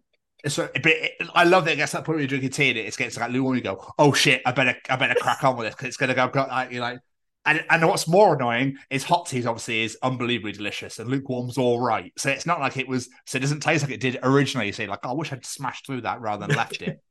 So, 0.48 0.70
but 0.74 0.86
it, 0.86 1.14
I 1.36 1.44
love 1.44 1.66
that 1.66 1.74
it 1.74 1.78
gets 1.78 1.92
that 1.92 2.06
point 2.06 2.16
where 2.16 2.20
you're 2.20 2.28
drinking 2.28 2.52
tea 2.52 2.70
and 2.70 2.78
it 2.78 2.96
gets 2.96 3.18
like 3.18 3.32
lukewarm. 3.32 3.56
You 3.56 3.62
go, 3.62 3.94
oh 4.00 4.14
shit, 4.14 4.42
I 4.46 4.52
better, 4.54 4.76
I 4.90 4.96
better 4.96 5.16
crack 5.16 5.44
on 5.44 5.58
with 5.58 5.68
this 5.68 5.76
because 5.76 5.88
it's 5.90 5.98
gonna 5.98 6.14
go. 6.16 6.28
go 6.30 6.46
like, 6.50 6.72
you're 6.72 6.82
like, 6.82 7.00
and 7.46 7.64
and 7.70 7.86
what's 7.88 8.08
more 8.08 8.36
annoying 8.36 8.78
is 8.90 9.04
hot 9.04 9.26
tea 9.26 9.46
obviously 9.46 9.82
is 9.82 9.98
unbelievably 10.02 10.54
delicious 10.54 11.00
and 11.00 11.10
lukewarm's 11.10 11.58
all 11.58 11.80
right. 11.80 12.14
So 12.18 12.30
it's 12.30 12.46
not 12.46 12.60
like 12.60 12.78
it 12.78 12.88
was. 12.88 13.10
So 13.26 13.38
it 13.38 13.42
doesn't 13.42 13.62
taste 13.62 13.84
like 13.84 13.92
it 13.92 14.00
did 14.00 14.20
originally. 14.24 14.68
You 14.68 14.74
say 14.74 14.88
like, 14.88 15.00
oh, 15.04 15.10
I 15.10 15.14
wish 15.14 15.34
I'd 15.34 15.46
smashed 15.46 15.86
through 15.86 16.02
that 16.02 16.22
rather 16.22 16.48
than 16.48 16.56
left 16.56 16.82
it. 16.82 17.00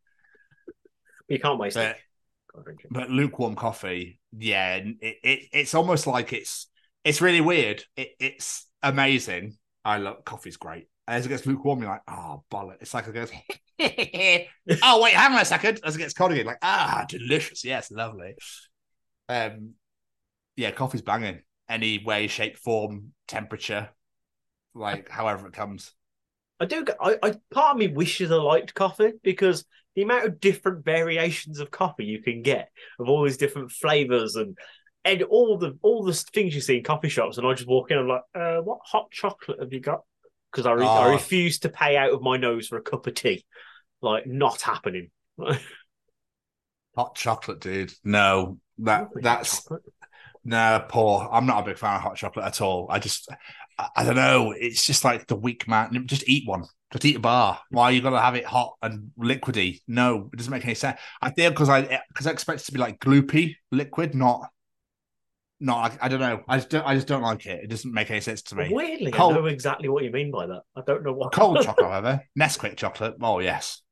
You 1.28 1.38
can't 1.38 1.58
waste 1.58 1.76
But, 1.76 1.96
it. 2.56 2.68
It. 2.68 2.86
but 2.90 3.10
lukewarm 3.10 3.54
coffee, 3.54 4.18
yeah, 4.36 4.76
it, 4.76 4.96
it 5.22 5.40
it's 5.52 5.74
almost 5.74 6.06
like 6.06 6.32
it's 6.32 6.68
it's 7.04 7.20
really 7.20 7.42
weird. 7.42 7.84
It, 7.96 8.12
it's 8.18 8.66
amazing. 8.82 9.58
I 9.84 9.98
love 9.98 10.24
coffee's 10.24 10.56
great. 10.56 10.88
As 11.08 11.24
it 11.24 11.30
gets 11.30 11.46
lukewarm, 11.46 11.80
you're 11.80 11.88
like, 11.88 12.02
oh 12.06 12.44
bollock. 12.50 12.76
It's 12.82 12.92
like 12.92 13.08
it 13.08 13.14
goes, 13.14 13.30
oh 14.82 15.02
wait, 15.02 15.14
hang 15.14 15.32
on 15.32 15.40
a 15.40 15.44
second. 15.46 15.80
As 15.82 15.96
it 15.96 16.00
gets 16.00 16.12
cold 16.12 16.32
again, 16.32 16.44
like 16.44 16.58
ah, 16.60 17.06
delicious. 17.08 17.64
Yes, 17.64 17.90
lovely. 17.90 18.34
Um, 19.26 19.70
yeah, 20.56 20.70
coffee's 20.70 21.00
banging. 21.00 21.40
Any 21.66 22.04
way, 22.04 22.26
shape, 22.26 22.58
form, 22.58 23.12
temperature, 23.26 23.88
like 24.74 25.08
however 25.08 25.46
it 25.46 25.54
comes. 25.54 25.94
I 26.60 26.66
do. 26.66 26.84
I, 27.00 27.16
I 27.22 27.34
part 27.52 27.72
of 27.72 27.78
me 27.78 27.88
wishes 27.88 28.30
I 28.30 28.36
liked 28.36 28.74
coffee 28.74 29.12
because 29.22 29.64
the 29.94 30.02
amount 30.02 30.26
of 30.26 30.40
different 30.40 30.84
variations 30.84 31.58
of 31.58 31.70
coffee 31.70 32.04
you 32.04 32.22
can 32.22 32.42
get 32.42 32.68
of 32.98 33.08
all 33.08 33.24
these 33.24 33.38
different 33.38 33.72
flavors 33.72 34.36
and 34.36 34.58
and 35.04 35.22
all 35.22 35.56
the 35.56 35.78
all 35.80 36.04
the 36.04 36.12
things 36.12 36.54
you 36.54 36.60
see 36.60 36.76
in 36.76 36.84
coffee 36.84 37.08
shops, 37.08 37.38
and 37.38 37.46
I 37.46 37.54
just 37.54 37.68
walk 37.68 37.90
in. 37.90 37.98
I'm 37.98 38.08
like, 38.08 38.22
uh, 38.34 38.58
what 38.58 38.80
hot 38.84 39.10
chocolate 39.10 39.60
have 39.60 39.72
you 39.72 39.80
got? 39.80 40.02
Because 40.52 40.66
I, 40.66 40.72
re- 40.72 40.86
I 40.86 41.08
Oh. 41.08 41.12
refuse 41.12 41.58
to 41.60 41.68
pay 41.68 41.96
out 41.96 42.12
of 42.12 42.22
my 42.22 42.36
nose 42.36 42.68
for 42.68 42.78
a 42.78 42.82
cup 42.82 43.06
of 43.06 43.14
tea. 43.14 43.44
Like, 44.00 44.26
not 44.26 44.60
happening. 44.62 45.10
Hot 46.96 47.14
chocolate, 47.14 47.60
dude. 47.60 47.92
No, 48.02 48.58
that 48.78 49.08
that's 49.14 49.68
no 50.44 50.84
poor. 50.88 51.28
I'm 51.30 51.46
not 51.46 51.62
a 51.62 51.66
big 51.66 51.78
fan 51.78 51.94
of 51.96 52.02
hot 52.02 52.16
chocolate 52.16 52.44
at 52.46 52.60
all. 52.60 52.88
I 52.90 52.98
just, 52.98 53.28
I, 53.78 53.88
I 53.96 54.04
don't 54.04 54.16
know. 54.16 54.52
It's 54.52 54.84
just 54.84 55.04
like 55.04 55.26
the 55.28 55.36
weak 55.36 55.68
man. 55.68 56.06
Just 56.06 56.28
eat 56.28 56.46
one. 56.48 56.64
Just 56.92 57.04
eat 57.04 57.16
a 57.16 57.20
bar. 57.20 57.60
Why 57.70 57.90
you 57.90 58.00
gotta 58.00 58.20
have 58.20 58.34
it 58.34 58.44
hot 58.46 58.74
and 58.82 59.10
liquidy? 59.18 59.80
No, 59.86 60.28
it 60.32 60.36
doesn't 60.36 60.50
make 60.50 60.64
any 60.64 60.74
sense. 60.74 60.98
I 61.22 61.30
think 61.30 61.54
because 61.54 61.68
I 61.68 62.00
because 62.08 62.26
I 62.26 62.30
expect 62.32 62.62
it 62.62 62.64
to 62.64 62.72
be 62.72 62.78
like 62.80 62.98
gloopy 62.98 63.54
liquid, 63.70 64.14
not. 64.14 64.48
No, 65.60 65.74
I, 65.74 65.90
I 66.00 66.08
don't 66.08 66.20
know. 66.20 66.42
I 66.48 66.58
just 66.58 66.70
don't. 66.70 66.86
I 66.86 66.94
just 66.94 67.08
don't 67.08 67.22
like 67.22 67.44
it. 67.46 67.64
It 67.64 67.70
doesn't 67.70 67.92
make 67.92 68.10
any 68.10 68.20
sense 68.20 68.42
to 68.42 68.56
me. 68.56 68.68
Weirdly, 68.70 69.10
Cold- 69.10 69.32
I 69.32 69.36
know 69.36 69.46
exactly 69.46 69.88
what 69.88 70.04
you 70.04 70.10
mean 70.10 70.30
by 70.30 70.46
that. 70.46 70.62
I 70.76 70.82
don't 70.86 71.02
know 71.02 71.12
what 71.12 71.32
Cold 71.32 71.60
chocolate, 71.64 71.86
however, 71.86 72.22
Nesquik 72.38 72.76
chocolate. 72.76 73.16
Oh 73.20 73.40
yes, 73.40 73.82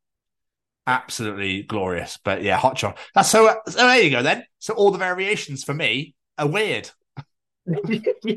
absolutely 0.86 1.62
glorious. 1.64 2.18
But 2.22 2.42
yeah, 2.42 2.56
hot 2.56 2.76
chocolate. 2.76 3.04
That's 3.14 3.28
so. 3.28 3.52
So 3.68 3.78
there 3.78 4.00
you 4.00 4.10
go 4.10 4.22
then. 4.22 4.44
So 4.60 4.74
all 4.74 4.92
the 4.92 4.98
variations 4.98 5.64
for 5.64 5.74
me 5.74 6.14
are 6.38 6.46
weird. 6.46 6.90
yeah. 8.22 8.36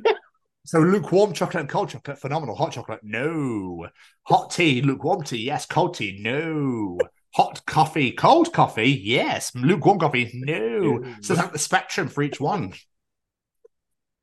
So 0.66 0.80
lukewarm 0.80 1.33
chocolate 1.33 1.61
and 1.61 1.69
cold 1.69 1.90
chocolate, 1.90 2.19
phenomenal. 2.19 2.56
Hot 2.56 2.72
chocolate, 2.72 2.99
no. 3.03 3.88
Hot 4.24 4.51
tea, 4.51 4.82
lukewarm 4.82 5.24
tea, 5.24 5.38
yes. 5.38 5.66
Cold 5.66 5.95
tea, 5.95 6.19
no. 6.22 6.99
Hot 7.35 7.66
coffee, 7.66 8.11
cold 8.11 8.53
coffee, 8.53 8.90
yes. 8.91 9.51
Lukewarm 9.56 9.99
coffee, 9.99 10.30
no. 10.33 11.03
So 11.22 11.33
it's 11.33 11.41
like 11.41 11.53
the 11.53 11.59
spectrum 11.59 12.08
for 12.08 12.22
each 12.22 12.40
one. 12.40 12.74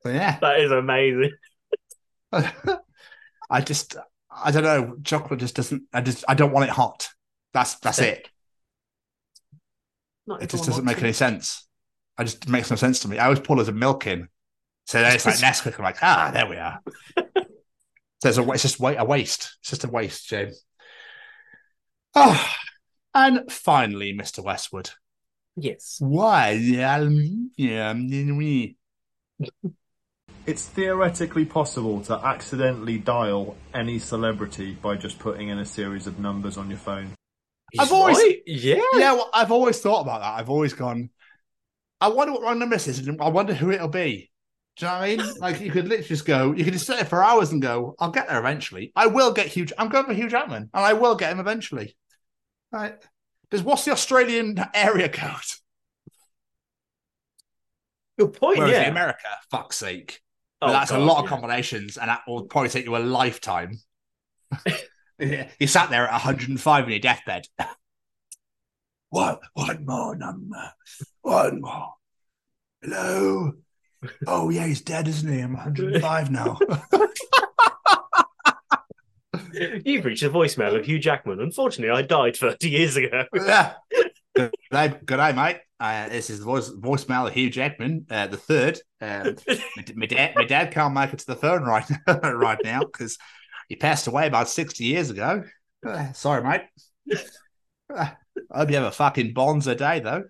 Yeah. 0.09 0.39
that 0.41 0.59
is 0.59 0.71
amazing. 0.71 1.31
I 3.49 3.61
just 3.61 3.95
I 4.31 4.51
don't 4.51 4.63
know. 4.63 4.97
Chocolate 5.03 5.39
just 5.39 5.55
doesn't 5.55 5.83
I 5.93 6.01
just 6.01 6.23
I 6.27 6.33
don't 6.33 6.51
want 6.51 6.69
it 6.69 6.73
hot. 6.73 7.07
That's 7.53 7.75
that's 7.75 7.99
it. 7.99 8.29
Not 10.27 10.43
It 10.43 10.49
just 10.49 10.65
doesn't 10.65 10.83
make 10.83 10.97
wants 10.97 11.03
any 11.03 11.09
it. 11.11 11.15
sense. 11.15 11.67
I 12.17 12.23
just 12.23 12.43
it 12.45 12.49
makes 12.49 12.69
no 12.69 12.75
sense 12.75 12.99
to 13.01 13.07
me. 13.07 13.17
I 13.17 13.25
always 13.25 13.39
pull 13.39 13.59
as 13.61 13.67
a 13.69 13.71
milk 13.73 14.07
in. 14.07 14.27
So 14.85 15.01
then 15.01 15.13
it's 15.15 15.25
like 15.25 15.35
Nesquik. 15.35 15.77
I'm 15.77 15.83
like, 15.83 15.97
ah, 16.01 16.31
there 16.33 16.47
we 16.47 16.55
are. 16.57 16.79
so 17.17 18.29
it's, 18.29 18.37
a, 18.37 18.51
it's 18.51 18.61
just 18.63 18.79
a 18.79 19.05
waste. 19.05 19.57
It's 19.61 19.69
just 19.71 19.83
a 19.83 19.89
waste, 19.89 20.27
James. 20.29 20.63
Oh, 22.15 22.49
and 23.13 23.51
finally, 23.51 24.13
Mr. 24.13 24.43
Westwood. 24.43 24.91
Yes. 25.55 25.97
Why? 25.99 26.51
Yeah, 26.51 27.07
yeah, 27.57 27.93
we. 27.93 28.77
It's 30.47 30.65
theoretically 30.65 31.43
possible 31.43 31.99
to 32.03 32.13
accidentally 32.13 32.97
dial 32.97 33.57
any 33.73 33.99
celebrity 33.99 34.75
by 34.81 34.95
just 34.95 35.19
putting 35.19 35.49
in 35.49 35.59
a 35.59 35.65
series 35.65 36.07
of 36.07 36.19
numbers 36.19 36.55
on 36.55 36.69
your 36.69 36.79
phone. 36.79 37.15
I've 37.77 37.91
always, 37.91 38.17
right, 38.17 38.41
yeah. 38.45 38.79
yeah. 38.93 39.11
Well, 39.11 39.29
I've 39.33 39.51
always 39.51 39.81
thought 39.81 40.03
about 40.03 40.21
that. 40.21 40.39
I've 40.39 40.49
always 40.49 40.71
gone. 40.71 41.09
I 41.99 42.07
wonder 42.07 42.31
what 42.31 42.43
wrong 42.43 42.59
number 42.59 42.77
this 42.77 42.87
is. 42.87 43.05
and 43.05 43.21
I 43.21 43.27
wonder 43.27 43.53
who 43.53 43.71
it'll 43.71 43.89
be. 43.89 44.31
Do 44.77 44.85
you 44.85 44.91
know 44.91 44.97
what 44.99 45.03
I 45.03 45.15
mean? 45.17 45.33
Like 45.41 45.59
you 45.59 45.69
could 45.69 45.89
literally 45.89 46.07
just 46.07 46.25
go. 46.25 46.53
You 46.53 46.63
could 46.63 46.71
just 46.71 46.87
sit 46.87 46.95
there 46.95 47.03
for 47.03 47.21
hours 47.21 47.51
and 47.51 47.61
go. 47.61 47.95
I'll 47.99 48.11
get 48.11 48.29
there 48.29 48.39
eventually. 48.39 48.93
I 48.95 49.07
will 49.07 49.33
get 49.33 49.47
huge. 49.47 49.73
I'm 49.77 49.89
going 49.89 50.05
for 50.05 50.13
Hugh 50.13 50.29
Jackman, 50.29 50.69
and 50.73 50.85
I 50.85 50.93
will 50.93 51.15
get 51.15 51.33
him 51.33 51.41
eventually. 51.41 51.97
Right? 52.71 52.95
Does 53.51 53.63
what's 53.63 53.83
the 53.83 53.91
Australian 53.91 54.63
area 54.73 55.09
code? 55.09 55.41
Good 58.17 58.31
point. 58.31 58.59
Whereas 58.59 58.71
yeah. 58.71 58.83
the 58.85 58.91
America, 58.91 59.27
fuck's 59.51 59.75
sake. 59.75 60.21
But 60.59 60.69
Oh, 60.69 60.71
that's 60.71 60.91
a 60.91 60.95
God, 60.95 61.03
lot 61.03 61.23
of 61.23 61.29
combinations, 61.29 61.97
and 61.97 62.09
that 62.09 62.21
will 62.27 62.43
probably 62.45 62.69
take 62.69 62.85
you 62.85 62.95
a 62.95 62.99
lifetime. 62.99 63.79
you 65.19 65.67
sat 65.67 65.89
there 65.89 66.05
at 66.05 66.11
105 66.11 66.83
in 66.85 66.89
your 66.89 66.99
deathbed. 66.99 67.47
One, 69.09 69.37
one 69.53 69.85
more 69.85 70.17
number. 70.17 70.73
One 71.21 71.61
more. 71.61 71.93
Hello. 72.81 73.53
Oh 74.27 74.49
yeah, 74.49 74.67
he's 74.67 74.81
dead, 74.81 75.07
isn't 75.07 75.31
he? 75.31 75.39
I'm 75.39 75.53
105 75.53 76.29
now. 76.29 76.59
You've 79.53 80.03
reached 80.03 80.23
the 80.23 80.29
voicemail 80.29 80.77
of 80.77 80.85
Hugh 80.85 80.99
Jackman. 80.99 81.39
Unfortunately, 81.39 81.97
I 81.97 82.01
died 82.01 82.35
30 82.35 82.69
years 82.69 82.97
ago. 82.97 83.23
yeah. 83.33 83.75
Good 84.35 84.51
day, 84.71 84.93
good 85.05 85.17
day, 85.17 85.31
mate. 85.31 85.57
Uh, 85.79 86.09
this 86.09 86.31
is 86.31 86.39
the 86.39 86.45
voice 86.45 86.71
voicemail 86.71 87.27
of 87.27 87.33
Hugh 87.33 87.51
Jackman, 87.51 88.07
uh, 88.09 88.27
the 88.27 88.37
third. 88.37 88.79
Um, 88.99 89.35
my, 89.75 89.85
my 89.95 90.05
dad, 90.07 90.33
my 90.35 90.45
dad 90.45 90.71
can't 90.71 90.93
make 90.93 91.13
it 91.13 91.19
to 91.19 91.27
the 91.27 91.35
phone 91.35 91.63
right 91.63 91.85
right 92.07 92.57
now 92.63 92.79
because 92.79 93.17
he 93.69 93.75
passed 93.75 94.07
away 94.07 94.25
about 94.25 94.49
sixty 94.49 94.85
years 94.85 95.11
ago. 95.11 95.43
Uh, 95.85 96.11
sorry, 96.13 96.43
mate. 96.43 96.61
Uh, 97.93 98.09
I 98.51 98.57
hope 98.57 98.69
you 98.69 98.77
have 98.77 98.85
a 98.85 98.91
fucking 98.91 99.33
bonza 99.33 99.75
day, 99.75 99.99
though. 99.99 100.23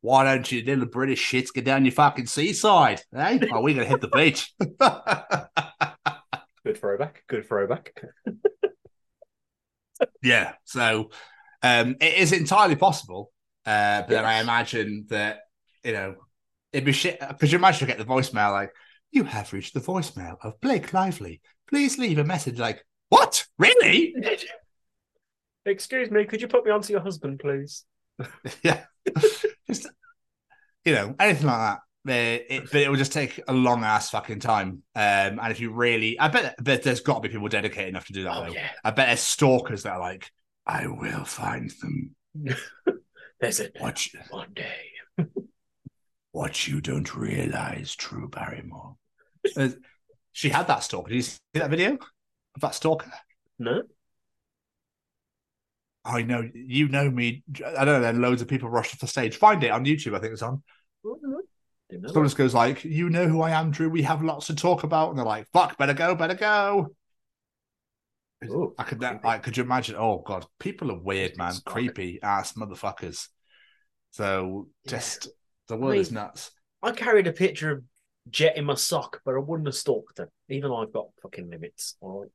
Why 0.00 0.24
don't 0.24 0.50
you 0.50 0.64
little 0.64 0.86
British 0.86 1.24
shits 1.24 1.52
get 1.52 1.64
down 1.64 1.84
your 1.84 1.92
fucking 1.92 2.26
seaside? 2.26 3.02
Eh? 3.14 3.38
Oh, 3.52 3.62
we're 3.62 3.74
gonna 3.74 3.86
hit 3.86 4.00
the 4.00 4.08
beach. 4.08 4.52
Good 6.64 6.78
throwback. 6.78 7.22
Good 7.28 7.46
throwback. 7.46 7.92
Yeah. 10.22 10.54
So 10.64 11.10
um, 11.62 11.96
it 12.00 12.14
is 12.14 12.32
entirely 12.32 12.76
possible. 12.76 13.32
Uh, 13.66 14.00
but 14.02 14.10
then 14.10 14.24
I 14.24 14.40
imagine 14.40 15.06
that, 15.10 15.40
you 15.84 15.92
know, 15.92 16.14
it'd 16.72 16.84
be 16.84 16.92
shit. 16.92 17.20
Because 17.20 17.52
you 17.52 17.58
imagine 17.58 17.86
you 17.86 17.94
get 17.94 17.98
the 17.98 18.10
voicemail 18.10 18.52
like, 18.52 18.72
you 19.10 19.24
have 19.24 19.52
reached 19.52 19.74
the 19.74 19.80
voicemail 19.80 20.36
of 20.42 20.60
Blake 20.60 20.92
Lively. 20.92 21.40
Please 21.68 21.98
leave 21.98 22.18
a 22.18 22.24
message 22.24 22.58
like, 22.58 22.84
what? 23.08 23.46
Really? 23.58 24.14
Excuse 25.66 26.10
me, 26.10 26.24
could 26.24 26.40
you 26.40 26.48
put 26.48 26.64
me 26.64 26.70
onto 26.70 26.92
your 26.92 27.02
husband, 27.02 27.40
please? 27.40 27.84
yeah. 28.62 28.84
Just, 29.66 29.86
you 30.84 30.92
know, 30.94 31.14
anything 31.18 31.46
like 31.46 31.58
that. 31.58 31.78
Uh, 32.08 32.40
It, 32.48 32.70
but 32.72 32.80
it 32.80 32.88
will 32.88 32.96
just 32.96 33.12
take 33.12 33.38
a 33.48 33.52
long 33.52 33.84
ass 33.84 34.08
fucking 34.10 34.40
time. 34.40 34.82
Um, 34.94 35.38
and 35.40 35.50
if 35.50 35.60
you 35.60 35.72
really, 35.72 36.18
I 36.18 36.28
bet, 36.28 36.54
bet 36.62 36.82
there's 36.82 37.00
got 37.00 37.16
to 37.16 37.20
be 37.20 37.28
people 37.28 37.48
dedicated 37.48 37.90
enough 37.90 38.06
to 38.06 38.14
do 38.14 38.24
that. 38.24 38.34
Oh, 38.34 38.44
though. 38.46 38.52
yeah. 38.52 38.70
I 38.82 38.92
bet 38.92 39.08
there's 39.08 39.20
stalkers 39.20 39.82
that 39.82 39.92
are 39.92 40.00
like, 40.00 40.30
I 40.68 40.86
will 40.86 41.24
find 41.24 41.72
them. 41.80 42.14
There's 43.40 43.60
a 43.60 43.70
What 43.78 44.12
you, 44.12 44.20
one 44.28 44.52
day. 44.54 44.90
what 46.32 46.68
you 46.68 46.80
don't 46.82 47.14
realize, 47.14 47.96
Drew 47.96 48.28
Barrymore. 48.28 48.96
Uh, 49.56 49.70
she 50.32 50.50
had 50.50 50.68
that 50.68 50.82
stalker. 50.82 51.08
Did 51.08 51.16
you 51.16 51.22
see 51.22 51.38
that 51.54 51.70
video 51.70 51.94
of 51.94 52.60
that 52.60 52.74
stalker? 52.74 53.10
No? 53.58 53.82
I 56.04 56.22
know 56.22 56.48
you 56.54 56.88
know 56.88 57.10
me. 57.10 57.42
I 57.64 57.84
don't 57.84 57.86
know. 57.86 58.00
Then 58.00 58.20
loads 58.20 58.42
of 58.42 58.48
people 58.48 58.68
rushed 58.68 58.94
off 58.94 59.00
the 59.00 59.06
stage. 59.06 59.36
Find 59.36 59.62
it 59.64 59.70
on 59.70 59.84
YouTube. 59.84 60.14
I 60.14 60.20
think 60.20 60.32
it's 60.32 60.42
on. 60.42 60.62
Didn't 61.90 62.08
Someone 62.08 62.26
just 62.26 62.36
goes 62.36 62.54
like, 62.54 62.84
"You 62.84 63.08
know 63.10 63.26
who 63.26 63.40
I 63.40 63.50
am, 63.50 63.70
Drew. 63.70 63.88
We 63.88 64.02
have 64.02 64.22
lots 64.22 64.46
to 64.46 64.54
talk 64.54 64.84
about." 64.84 65.10
And 65.10 65.18
they're 65.18 65.26
like, 65.26 65.48
"Fuck, 65.52 65.76
better 65.78 65.94
go, 65.94 66.14
better 66.14 66.34
go." 66.34 66.94
Ooh, 68.44 68.74
I 68.78 68.84
could, 68.84 69.00
like, 69.00 69.42
could 69.42 69.56
you 69.56 69.64
imagine? 69.64 69.96
Oh 69.98 70.22
god, 70.24 70.46
people 70.60 70.92
are 70.92 70.98
weird, 70.98 71.36
man. 71.36 71.54
Creepy 71.64 72.20
ass 72.22 72.52
motherfuckers. 72.52 73.28
So 74.12 74.68
just 74.86 75.28
the 75.66 75.76
world 75.76 75.96
is 75.96 76.10
mean- 76.10 76.22
nuts. 76.22 76.50
I 76.82 76.92
carried 76.92 77.26
a 77.26 77.32
picture 77.32 77.72
of 77.72 77.82
Jet 78.30 78.56
in 78.56 78.64
my 78.64 78.74
sock, 78.74 79.20
but 79.24 79.34
I 79.34 79.38
wouldn't 79.38 79.66
have 79.66 79.74
stalked 79.74 80.18
her. 80.18 80.28
Even 80.48 80.70
I've 80.70 80.92
got 80.92 81.08
fucking 81.22 81.50
limits. 81.50 81.96
All 82.00 82.20
right. 82.20 82.30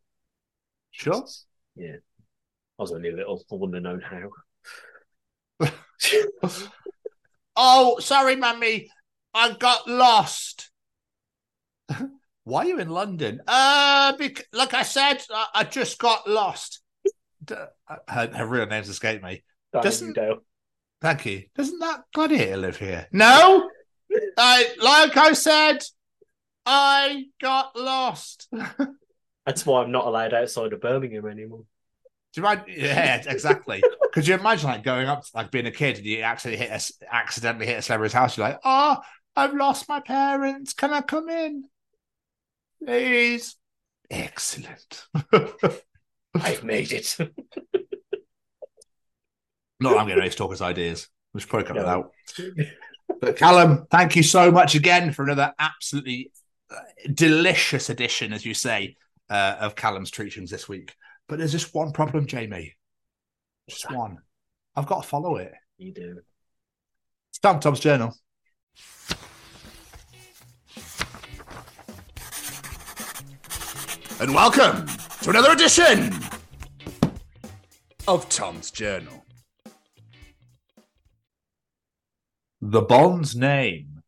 Sure. 0.91 1.25
Yeah. 1.75 1.95
I 2.79 2.81
was 2.81 2.91
only 2.91 3.11
little. 3.11 3.41
I 3.51 3.55
wouldn't 3.55 3.75
have 3.75 3.83
known 3.83 4.01
how. 4.01 5.69
Oh, 7.55 7.99
sorry, 7.99 8.35
mummy. 8.35 8.89
I 9.33 9.51
got 9.53 9.87
lost. 9.87 10.71
Why 12.45 12.63
are 12.63 12.67
you 12.67 12.79
in 12.79 12.89
London? 12.89 13.41
Uh, 13.47 14.15
bec- 14.17 14.47
like 14.51 14.73
I 14.73 14.83
said, 14.83 15.21
I, 15.31 15.47
I 15.55 15.63
just 15.63 15.97
got 15.99 16.29
lost. 16.29 16.81
Uh, 17.49 17.65
Her, 18.07 18.27
her 18.33 18.45
real 18.45 18.65
name's 18.67 18.89
escaped 18.89 19.23
me. 19.23 19.43
Doesn't- 19.71 20.13
Dale. 20.13 20.39
Thank 21.01 21.25
you. 21.25 21.43
Doesn't 21.55 21.79
that 21.79 22.03
gladiator 22.13 22.55
live 22.57 22.77
here? 22.77 23.07
No. 23.11 23.69
I, 24.37 24.69
like 24.81 25.17
I 25.17 25.33
said, 25.33 25.79
I 26.65 27.25
got 27.41 27.75
lost. 27.75 28.47
That's 29.45 29.65
why 29.65 29.81
I'm 29.83 29.91
not 29.91 30.05
allowed 30.05 30.33
outside 30.33 30.71
of 30.71 30.79
Birmingham 30.79 31.25
anymore. 31.25 31.65
Do 32.33 32.39
you 32.39 32.43
mind? 32.43 32.61
Yeah, 32.67 33.21
exactly. 33.27 33.83
Could 34.13 34.25
you 34.27 34.35
imagine 34.35 34.69
like 34.69 34.83
going 34.83 35.07
up, 35.07 35.25
like 35.35 35.51
being 35.51 35.65
a 35.65 35.71
kid, 35.71 35.97
and 35.97 36.05
you 36.05 36.19
actually 36.21 36.55
hit 36.55 36.69
a, 36.71 37.13
accidentally 37.13 37.65
hit 37.65 37.79
a 37.79 37.81
celebrity's 37.81 38.13
house? 38.13 38.37
You're 38.37 38.47
like, 38.47 38.59
oh, 38.63 38.97
I've 39.35 39.53
lost 39.53 39.89
my 39.89 39.99
parents. 39.99 40.73
Can 40.73 40.93
I 40.93 41.01
come 41.01 41.27
in, 41.29 41.65
please? 42.85 43.55
Excellent. 44.09 45.05
I've 46.35 46.63
made 46.63 46.91
it. 46.91 47.17
Not 49.79 49.97
I'm 49.97 50.07
getting 50.07 50.23
any 50.23 50.29
Talkers 50.31 50.61
ideas. 50.61 51.07
We 51.33 51.41
should 51.41 51.49
probably 51.49 51.67
cut 51.67 51.75
that 51.77 51.87
out. 51.87 52.11
But 53.19 53.37
Callum, 53.37 53.85
thank 53.91 54.15
you 54.15 54.23
so 54.23 54.51
much 54.51 54.75
again 54.75 55.11
for 55.13 55.23
another 55.23 55.53
absolutely 55.59 56.31
uh, 56.69 56.79
delicious 57.13 57.89
edition, 57.89 58.33
as 58.33 58.45
you 58.45 58.53
say, 58.53 58.95
uh, 59.29 59.55
of 59.59 59.75
Callum's 59.75 60.11
Treachings 60.11 60.49
this 60.49 60.69
week. 60.69 60.93
But 61.27 61.39
there's 61.39 61.51
just 61.51 61.73
one 61.73 61.91
problem, 61.91 62.27
Jamie. 62.27 62.75
Just 63.69 63.91
one. 63.91 64.17
I've 64.75 64.87
got 64.87 65.03
to 65.03 65.07
follow 65.07 65.37
it. 65.37 65.53
You 65.77 65.93
do. 65.93 66.21
Tom 67.41 67.59
Tom's 67.59 67.79
Journal. 67.79 68.15
And 74.23 74.33
welcome 74.33 74.85
to 75.23 75.31
another 75.31 75.51
edition 75.51 76.13
of 78.07 78.29
Tom's 78.29 78.71
Journal. 78.71 79.25
The 82.61 82.83
Bond's 82.83 83.35
name, 83.35 84.01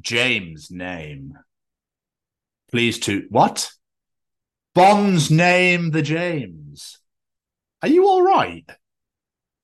James' 0.00 0.72
name. 0.72 1.38
Please 2.72 2.98
to 2.98 3.28
what? 3.30 3.70
Bond's 4.74 5.30
name, 5.30 5.92
the 5.92 6.02
James. 6.02 6.98
Are 7.80 7.88
you 7.88 8.08
all 8.08 8.24
right? 8.24 8.68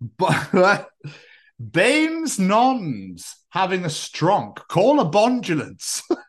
But 0.01 0.89
Bames 1.59 2.39
Nons 2.39 3.35
having 3.49 3.85
a 3.85 3.91
strong 3.91 4.55
Call 4.69 5.01
a 5.01 5.05
bondulance. 5.05 6.01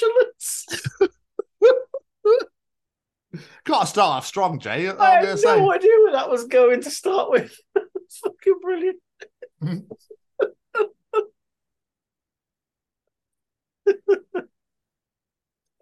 Got 3.64 3.80
to 3.82 3.86
start 3.86 4.16
off 4.16 4.26
strong, 4.26 4.58
Jay. 4.58 4.88
I'm 4.88 5.00
I 5.00 5.16
going 5.16 5.26
had 5.26 5.32
to 5.32 5.38
say. 5.38 5.58
no 5.58 5.72
idea 5.72 5.90
where 6.02 6.12
that 6.12 6.30
was 6.30 6.46
going 6.46 6.80
to 6.82 6.90
start 6.90 7.30
with. 7.30 7.54
it's 7.76 8.18
fucking 8.18 8.58
brilliant. 8.62 8.98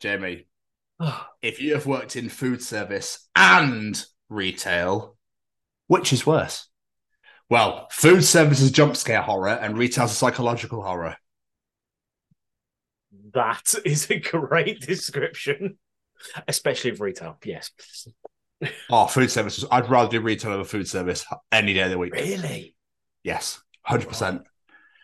Jamie, 0.01 0.47
if 1.43 1.61
you 1.61 1.75
have 1.75 1.87
worked 1.87 2.17
in 2.17 2.29
food 2.29 2.63
service 2.63 3.29
and 3.35 4.05
retail, 4.29 5.17
which 5.87 6.13
is 6.13 6.27
worse? 6.27 6.69
Well, 7.49 7.87
food 7.93 8.25
service 8.25 8.61
is 8.61 8.73
jump 8.73 8.97
scare 8.97 9.23
horror 9.23 9.51
and 9.51 9.79
retail's 9.79 10.17
psychological 10.17 10.83
horror. 10.83 11.17
That 13.37 13.75
is 13.85 14.11
a 14.11 14.19
great 14.19 14.81
description, 14.81 15.77
especially 16.49 16.91
of 16.91 17.03
retail. 17.03 17.37
Yes. 17.45 17.71
Oh, 18.91 19.07
food 19.07 19.31
services. 19.31 19.67
I'd 19.71 19.91
rather 19.91 20.09
do 20.09 20.23
retail 20.23 20.53
over 20.53 20.65
food 20.65 20.89
service 20.89 21.27
any 21.53 21.75
day 21.75 21.83
of 21.83 21.91
the 21.91 21.99
week. 21.99 22.15
Really? 22.15 22.75
Yes, 23.23 23.61
hundred 23.83 24.09
percent. 24.09 24.43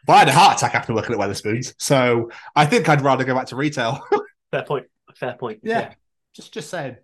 Well, 0.09 0.17
I 0.17 0.21
had 0.21 0.29
a 0.29 0.33
heart 0.33 0.57
attack 0.57 0.75
after 0.75 0.95
working 0.95 1.15
at 1.15 1.21
Wetherspoons, 1.21 1.75
so 1.79 2.31
I 2.57 2.65
think 2.65 2.89
I'd 2.89 3.03
rather 3.03 3.25
go 3.25 3.35
back 3.35 3.49
to 3.49 3.57
retail. 3.57 4.03
Fair 4.51 4.63
point. 4.63 4.87
Fair 5.15 5.35
point. 5.35 5.61
yeah, 5.63 5.93
just 6.35 6.55
just 6.55 6.71
saying. 6.71 6.97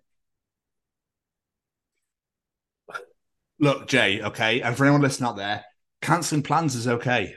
Look, 3.59 3.87
Jay. 3.87 4.19
Okay, 4.23 4.61
and 4.61 4.75
for 4.75 4.85
anyone 4.85 5.01
listening 5.01 5.29
out 5.29 5.37
there, 5.37 5.63
cancelling 6.01 6.41
plans 6.41 6.73
is 6.73 6.87
okay. 6.87 7.35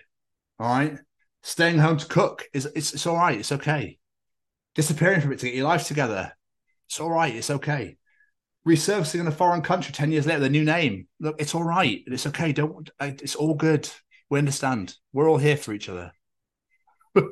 All 0.58 0.66
right, 0.66 0.98
staying 1.42 1.78
home 1.78 1.98
to 1.98 2.06
cook 2.06 2.44
is 2.52 2.66
it's 2.74 2.94
it's 2.94 3.06
all 3.06 3.16
right. 3.16 3.38
It's 3.38 3.52
okay. 3.52 3.98
Disappearing 4.74 5.20
from 5.20 5.32
it 5.32 5.38
to 5.40 5.46
get 5.46 5.54
your 5.54 5.66
life 5.66 5.86
together, 5.86 6.32
it's 6.86 7.00
all 7.00 7.10
right. 7.10 7.34
It's 7.34 7.50
okay. 7.50 7.96
Resurfacing 8.66 9.20
in 9.20 9.26
a 9.26 9.32
foreign 9.32 9.62
country 9.62 9.92
ten 9.92 10.12
years 10.12 10.26
later, 10.26 10.40
the 10.40 10.48
new 10.48 10.64
name. 10.64 11.08
Look, 11.20 11.40
it's 11.40 11.54
all 11.54 11.64
right. 11.64 12.02
It's 12.06 12.26
okay. 12.28 12.52
Don't. 12.52 12.88
It's 13.00 13.34
all 13.34 13.54
good. 13.54 13.88
We 14.30 14.38
understand. 14.38 14.94
We're 15.12 15.28
all 15.28 15.38
here 15.38 15.56
for 15.56 15.72
each 15.72 15.88
other. 15.88 16.12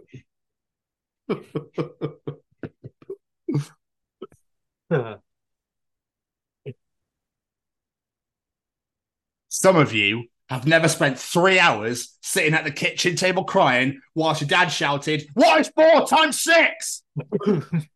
Some 9.48 9.76
of 9.76 9.92
you 9.92 10.24
have 10.50 10.66
never 10.66 10.88
spent 10.88 11.18
three 11.18 11.60
hours 11.60 12.16
sitting 12.22 12.54
at 12.54 12.64
the 12.64 12.72
kitchen 12.72 13.14
table 13.14 13.44
crying 13.44 14.00
whilst 14.14 14.40
your 14.40 14.48
dad 14.48 14.68
shouted, 14.68 15.28
What 15.34 15.60
is 15.60 15.68
four 15.68 16.06
times 16.06 16.42
six? 16.42 17.02
Come 17.44 17.86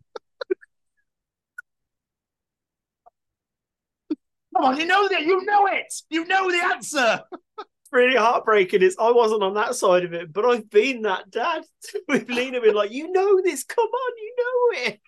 on, 4.57 4.79
you 4.79 4.87
know 4.87 5.09
that. 5.09 5.23
You 5.23 5.45
know 5.45 5.67
it. 5.67 5.93
You 6.11 6.25
know 6.27 6.49
the 6.49 6.65
answer. 6.73 7.23
really 7.91 8.17
heartbreaking 8.17 8.83
is 8.83 8.97
I 9.01 9.11
wasn't 9.11 9.43
on 9.43 9.55
that 9.55 9.75
side 9.75 10.05
of 10.05 10.13
it, 10.13 10.33
but 10.33 10.45
I've 10.45 10.71
been 10.71 11.03
that 11.03 11.31
dad 11.31 11.65
with 12.09 12.29
Lena 12.29 12.61
being 12.61 12.75
like, 12.75 12.93
you 12.93 13.11
know 13.11 13.43
this, 13.43 13.65
come 13.65 13.85
on, 13.85 14.13
you 14.17 14.35
know 14.39 14.87
it. 14.87 15.01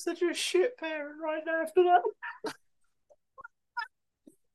Such 0.00 0.22
a 0.22 0.34
shit 0.34 0.78
parent 0.78 1.16
right 1.22 1.42
now 1.46 1.62
after 1.62 1.82
that. 1.84 2.02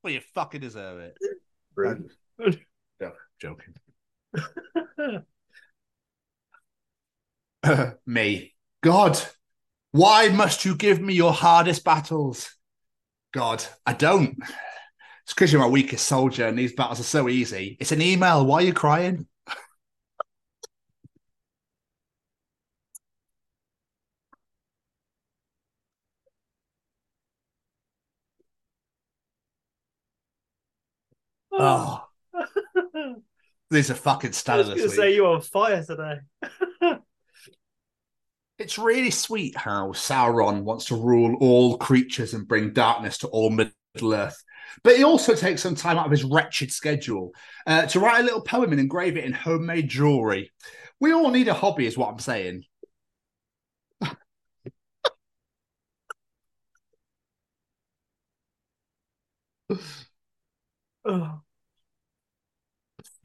Well, 0.04 0.14
you 0.14 0.22
fucking 0.34 0.62
deserve 0.62 1.00
it. 1.00 1.18
Brilliant. 1.76 2.12
No, 3.00 3.14
joking. 3.40 3.74
me. 8.06 8.54
God, 8.84 9.20
why 9.92 10.30
must 10.30 10.66
you 10.66 10.76
give 10.76 11.02
me 11.02 11.16
your 11.16 11.34
hardest 11.34 11.84
battles? 11.84 12.56
God, 13.34 13.64
I 13.86 13.94
don't. 13.94 14.38
It's 15.24 15.34
because 15.34 15.52
you're 15.52 15.62
my 15.62 15.68
weakest 15.68 16.06
soldier 16.08 16.48
and 16.48 16.58
these 16.58 16.74
battles 16.74 17.00
are 17.00 17.04
so 17.04 17.28
easy. 17.28 17.78
It's 17.80 17.92
an 17.92 18.02
email. 18.02 18.46
Why 18.46 18.58
are 18.58 18.66
you 18.66 18.74
crying? 18.74 19.26
Oh, 31.64 32.04
these 33.70 33.92
are 33.92 33.96
fucking 33.96 34.34
I 34.48 34.58
was 34.58 34.68
going 34.68 34.80
to 34.80 34.90
say 34.90 35.14
you're 35.14 35.28
on 35.28 35.42
fire 35.42 35.84
today. 35.84 36.18
It's 38.58 38.80
really 38.80 39.12
sweet 39.12 39.56
how 39.56 39.88
Sauron 39.90 40.64
wants 40.64 40.86
to 40.86 40.96
rule 40.96 41.36
all 41.40 41.78
creatures 41.78 42.34
and 42.34 42.48
bring 42.48 42.74
darkness 42.74 43.20
to 43.20 43.28
all 43.28 43.50
Middle 43.50 44.14
Earth. 44.14 44.44
But 44.84 44.98
he 44.98 45.04
also 45.04 45.36
takes 45.36 45.62
some 45.62 45.76
time 45.76 45.98
out 45.98 46.06
of 46.06 46.12
his 46.12 46.24
wretched 46.24 46.72
schedule 46.72 47.32
uh, 47.68 47.86
to 47.88 48.00
write 48.00 48.22
a 48.22 48.24
little 48.24 48.42
poem 48.42 48.72
and 48.72 48.80
engrave 48.80 49.18
it 49.18 49.26
in 49.26 49.34
homemade 49.34 49.88
jewelry. 49.88 50.52
We 51.00 51.14
all 51.14 51.30
need 51.30 51.48
a 51.48 51.54
hobby, 51.54 51.86
is 51.86 51.98
what 51.98 52.10
I'm 52.10 52.20
saying. 52.20 52.64
Oh. 61.04 61.42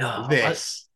Ah, 0.01 0.23
no, 0.23 0.29
This. 0.29 0.89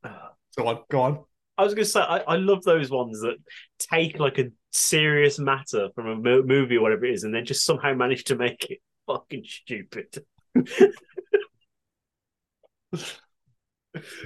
Go 0.57 0.67
on, 0.67 0.81
go 0.91 1.01
on. 1.03 1.25
I 1.57 1.65
was 1.65 1.75
going 1.75 1.85
to 1.85 1.91
say, 1.91 2.01
I, 2.01 2.19
I 2.21 2.37
love 2.37 2.63
those 2.65 2.91
ones 2.91 3.21
that 3.21 3.37
take 3.79 4.19
like 4.19 4.39
a 4.39 4.51
serious 4.73 5.39
matter 5.39 5.89
from 5.95 6.07
a 6.07 6.17
mo- 6.17 6.43
movie 6.43 6.77
or 6.77 6.83
whatever 6.83 7.05
it 7.05 7.15
is, 7.15 7.25
and 7.25 7.35
then 7.35 7.45
just 7.45 7.65
somehow 7.65 7.95
manage 7.95 8.25
to 8.25 8.37
make 8.37 8.71
it 8.71 8.79
fucking 9.07 9.45
stupid. 9.47 10.25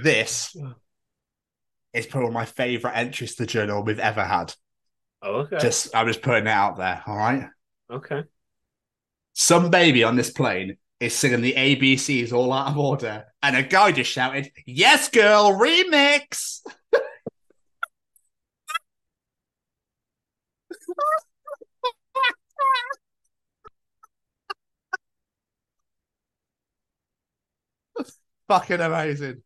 This 0.01 0.55
ah. 0.63 0.75
is 1.93 2.05
probably 2.05 2.31
my 2.31 2.45
favourite 2.45 2.95
entries 2.95 3.35
to 3.35 3.43
the 3.43 3.47
journal 3.47 3.83
we've 3.83 3.99
ever 3.99 4.23
had. 4.23 4.53
Oh, 5.21 5.41
okay. 5.41 5.57
Just 5.57 5.95
I'm 5.95 6.07
just 6.07 6.21
putting 6.21 6.47
it 6.47 6.49
out 6.49 6.77
there, 6.77 7.03
all 7.05 7.17
right? 7.17 7.47
Okay. 7.91 8.23
Some 9.33 9.69
baby 9.69 10.03
on 10.03 10.15
this 10.15 10.31
plane 10.31 10.77
is 10.99 11.13
singing 11.13 11.41
the 11.41 11.53
ABCs 11.53 12.31
all 12.31 12.53
out 12.53 12.67
of 12.69 12.77
order, 12.77 13.25
and 13.43 13.55
a 13.55 13.63
guy 13.63 13.91
just 13.91 14.11
shouted, 14.11 14.51
Yes, 14.65 15.09
girl, 15.09 15.51
remix. 15.51 16.61
Fucking 28.47 28.79
amazing. 28.79 29.41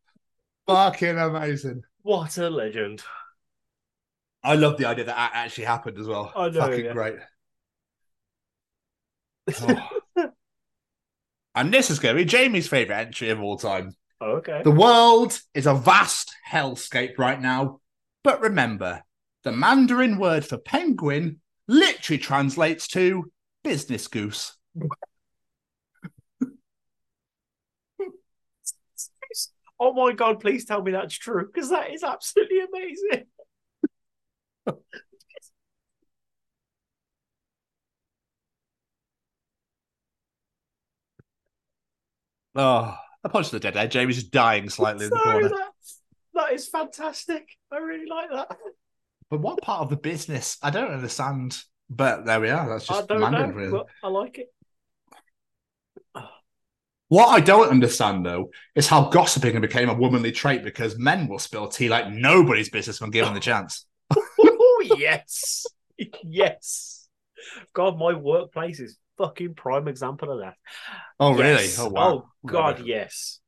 Fucking 0.68 1.18
amazing. 1.18 1.82
What 2.02 2.38
a 2.38 2.50
legend. 2.50 3.02
I 4.44 4.56
love 4.56 4.78
the 4.78 4.86
idea 4.86 5.06
that 5.06 5.16
that 5.16 5.32
actually 5.34 5.66
happened 5.66 5.98
as 5.98 6.08
well. 6.08 6.32
I 6.36 6.50
know, 6.50 6.60
Fucking 6.62 6.86
yeah. 6.86 6.94
great. 6.94 7.16
Oh. 9.62 10.00
And 11.60 11.74
this 11.74 11.90
is 11.92 12.00
going 12.00 12.16
to 12.16 12.22
be 12.22 12.26
Jamie's 12.26 12.70
favourite 12.70 13.02
entry 13.08 13.30
of 13.32 13.42
all 13.42 13.58
time. 13.58 13.94
Okay. 14.22 14.62
The 14.64 14.72
world 14.72 15.38
is 15.54 15.66
a 15.66 15.74
vast 15.74 16.34
hellscape 16.50 17.18
right 17.18 17.40
now. 17.40 17.82
But 18.24 18.40
remember, 18.42 19.02
the 19.44 19.52
Mandarin 19.52 20.18
word 20.18 20.46
for 20.46 20.58
penguin 20.58 21.42
literally 21.68 22.18
translates 22.18 22.88
to 22.90 23.32
business 23.64 24.08
goose. 24.08 24.56
Oh 29.82 29.94
my 29.94 30.12
god, 30.12 30.42
please 30.42 30.66
tell 30.66 30.82
me 30.82 30.92
that's 30.92 31.18
true, 31.18 31.46
because 31.46 31.70
that 31.70 31.94
is 31.94 32.04
absolutely 32.04 32.60
amazing. 32.60 33.28
Oh, 42.56 42.96
a 43.24 43.30
punch 43.30 43.48
to 43.48 43.54
the 43.54 43.60
dead 43.60 43.78
air. 43.78 43.88
Jamie's 43.88 44.16
just 44.16 44.32
dying 44.32 44.70
slightly 44.70 45.06
in 45.06 45.12
the 45.12 45.20
Sorry, 45.24 45.42
corner. 45.42 45.50
that, 45.50 45.72
that 46.34 46.54
is 46.54 46.68
fantastic. 46.68 47.48
I 47.72 47.78
really 47.78 48.08
like 48.08 48.30
that. 48.32 48.58
But 49.30 49.42
what 49.42 49.62
part 49.62 49.82
of 49.82 49.90
the 49.90 49.98
business? 49.98 50.58
I 50.62 50.70
don't 50.72 50.92
understand. 50.92 51.58
But 51.90 52.26
there 52.26 52.40
we 52.40 52.50
are. 52.50 52.70
That's 52.70 52.90
I 52.90 52.96
just 52.96 53.08
don't 53.08 53.20
Mandarin 53.20 53.56
know, 53.56 53.64
you. 53.64 53.72
but 53.72 53.88
I 54.04 54.10
like 54.10 54.38
it. 54.38 54.48
What 57.08 57.28
I 57.30 57.40
don't 57.40 57.70
understand 57.70 58.24
though 58.24 58.52
is 58.76 58.88
how 58.88 59.10
gossiping 59.10 59.60
became 59.62 59.90
a 59.90 59.96
womanly 59.96 60.32
trait 60.32 60.64
because 60.64 60.98
men 61.00 61.28
will 61.28 61.40
spill 61.40 61.68
tea 61.68 61.90
like 61.90 62.08
nobody's 62.12 62.70
business 62.70 63.02
when 63.02 63.10
given 63.10 63.34
the 63.34 63.40
chance. 63.40 63.86
Oh 64.82 64.82
yes, 64.98 65.66
yes. 66.24 67.10
God, 67.74 67.98
my 67.98 68.14
workplace 68.14 68.80
is 68.80 68.98
fucking 69.20 69.54
prime 69.54 69.88
example 69.88 70.32
of 70.32 70.40
that. 70.40 70.56
Oh, 71.20 71.36
really? 71.36 71.68
Oh, 71.78 71.90
wow. 71.90 72.02
Oh 72.10 72.30
God, 72.48 72.80
Whatever. 72.80 72.88
yes. 72.88 73.40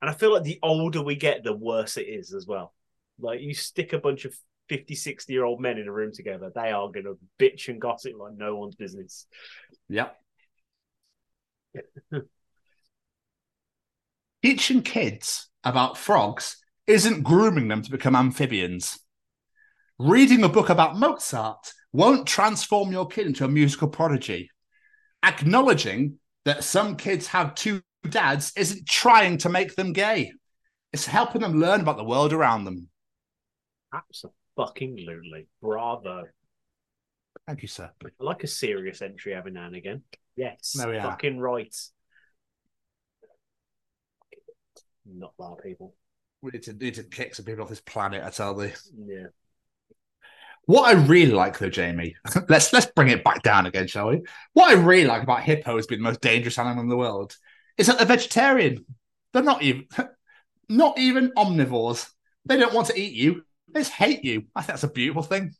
And 0.00 0.10
I 0.10 0.14
feel 0.14 0.32
like 0.32 0.44
the 0.44 0.60
older 0.62 1.02
we 1.02 1.16
get, 1.16 1.42
the 1.42 1.52
worse 1.52 1.96
it 1.96 2.02
is 2.06 2.32
as 2.32 2.46
well. 2.46 2.72
Like 3.18 3.40
you 3.40 3.54
stick 3.54 3.92
a 3.92 3.98
bunch 3.98 4.24
of 4.24 4.34
50, 4.68 4.94
60 4.94 5.32
year 5.32 5.44
old 5.44 5.60
men 5.60 5.78
in 5.78 5.88
a 5.88 5.92
room 5.92 6.12
together, 6.14 6.52
they 6.54 6.70
are 6.70 6.88
going 6.90 7.04
to 7.04 7.18
bitch 7.38 7.68
and 7.68 7.80
gossip 7.80 8.12
like 8.18 8.34
no 8.36 8.56
one's 8.56 8.76
business. 8.76 9.26
Yep. 9.88 10.16
Teaching 14.42 14.82
kids 14.82 15.48
about 15.64 15.98
frogs 15.98 16.56
isn't 16.86 17.22
grooming 17.22 17.68
them 17.68 17.82
to 17.82 17.90
become 17.90 18.16
amphibians. 18.16 19.00
Reading 19.98 20.42
a 20.44 20.48
book 20.48 20.70
about 20.70 20.96
Mozart 20.98 21.72
won't 21.92 22.26
transform 22.26 22.92
your 22.92 23.06
kid 23.06 23.26
into 23.26 23.44
a 23.44 23.48
musical 23.48 23.88
prodigy. 23.88 24.50
Acknowledging 25.22 26.18
that 26.44 26.64
some 26.64 26.96
kids 26.96 27.26
have 27.28 27.54
two 27.54 27.82
dads 28.08 28.52
isn't 28.56 28.86
trying 28.86 29.38
to 29.38 29.48
make 29.48 29.74
them 29.76 29.92
gay. 29.92 30.32
It's 30.92 31.06
helping 31.06 31.42
them 31.42 31.60
learn 31.60 31.80
about 31.80 31.96
the 31.96 32.04
world 32.04 32.32
around 32.32 32.64
them. 32.64 32.88
Absolutely. 33.92 35.46
Bravo. 35.60 36.24
Thank 37.46 37.62
you, 37.62 37.68
sir. 37.68 37.90
I 38.04 38.08
like 38.18 38.44
a 38.44 38.48
serious 38.48 39.02
entry 39.02 39.34
every 39.34 39.52
now 39.52 39.66
and 39.66 39.76
again. 39.76 40.02
Yes. 40.36 40.74
There 40.76 40.88
we 40.88 40.98
are. 40.98 41.10
Fucking 41.10 41.38
right. 41.38 41.74
Not 45.06 45.32
that 45.38 45.56
people. 45.62 45.94
We 46.42 46.52
need 46.52 46.62
to 46.64 46.72
need 46.72 46.94
to 46.94 47.02
kick 47.02 47.34
some 47.34 47.44
people 47.44 47.62
off 47.62 47.68
this 47.68 47.80
planet. 47.80 48.22
I 48.24 48.30
tell 48.30 48.62
you. 48.62 48.72
Yeah. 48.96 49.26
What 50.70 50.88
I 50.88 50.92
really 50.92 51.32
like, 51.32 51.58
though, 51.58 51.68
Jamie, 51.68 52.14
let's 52.48 52.72
let's 52.72 52.86
bring 52.86 53.08
it 53.08 53.24
back 53.24 53.42
down 53.42 53.66
again, 53.66 53.88
shall 53.88 54.10
we? 54.10 54.22
What 54.52 54.70
I 54.70 54.74
really 54.74 55.08
like 55.08 55.24
about 55.24 55.42
hippos 55.42 55.88
being 55.88 56.00
the 56.00 56.08
most 56.08 56.20
dangerous 56.20 56.60
animal 56.60 56.84
in 56.84 56.88
the 56.88 56.96
world 56.96 57.36
is 57.76 57.88
that 57.88 57.98
they're 57.98 58.06
vegetarian. 58.06 58.84
They're 59.32 59.42
not 59.42 59.62
even 59.62 59.88
not 60.68 60.96
even 60.96 61.32
omnivores. 61.32 62.08
They 62.44 62.56
don't 62.56 62.72
want 62.72 62.86
to 62.86 62.96
eat 62.96 63.14
you. 63.14 63.42
They 63.66 63.80
just 63.80 63.90
hate 63.90 64.24
you. 64.24 64.44
I 64.54 64.60
think 64.60 64.68
that's 64.68 64.84
a 64.84 64.88
beautiful 64.88 65.24
thing. 65.24 65.56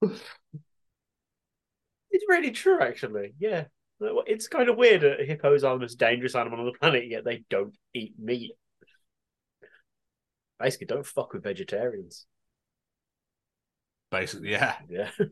It's 2.10 2.24
really 2.28 2.50
true, 2.50 2.80
actually. 2.80 3.34
Yeah. 3.38 3.64
It's 4.00 4.48
kind 4.48 4.68
of 4.68 4.76
weird 4.76 5.02
that 5.02 5.20
hippos 5.20 5.62
are 5.62 5.74
the 5.74 5.80
most 5.80 5.98
dangerous 5.98 6.34
animal 6.34 6.58
on 6.58 6.66
the 6.66 6.72
planet, 6.72 7.06
yet 7.08 7.24
they 7.24 7.44
don't 7.48 7.76
eat 7.94 8.14
meat. 8.18 8.56
Basically, 10.62 10.86
don't 10.86 11.04
fuck 11.04 11.32
with 11.32 11.42
vegetarians. 11.42 12.26
Basically, 14.10 14.50
yeah. 14.52 14.76
Yeah. 14.88 15.10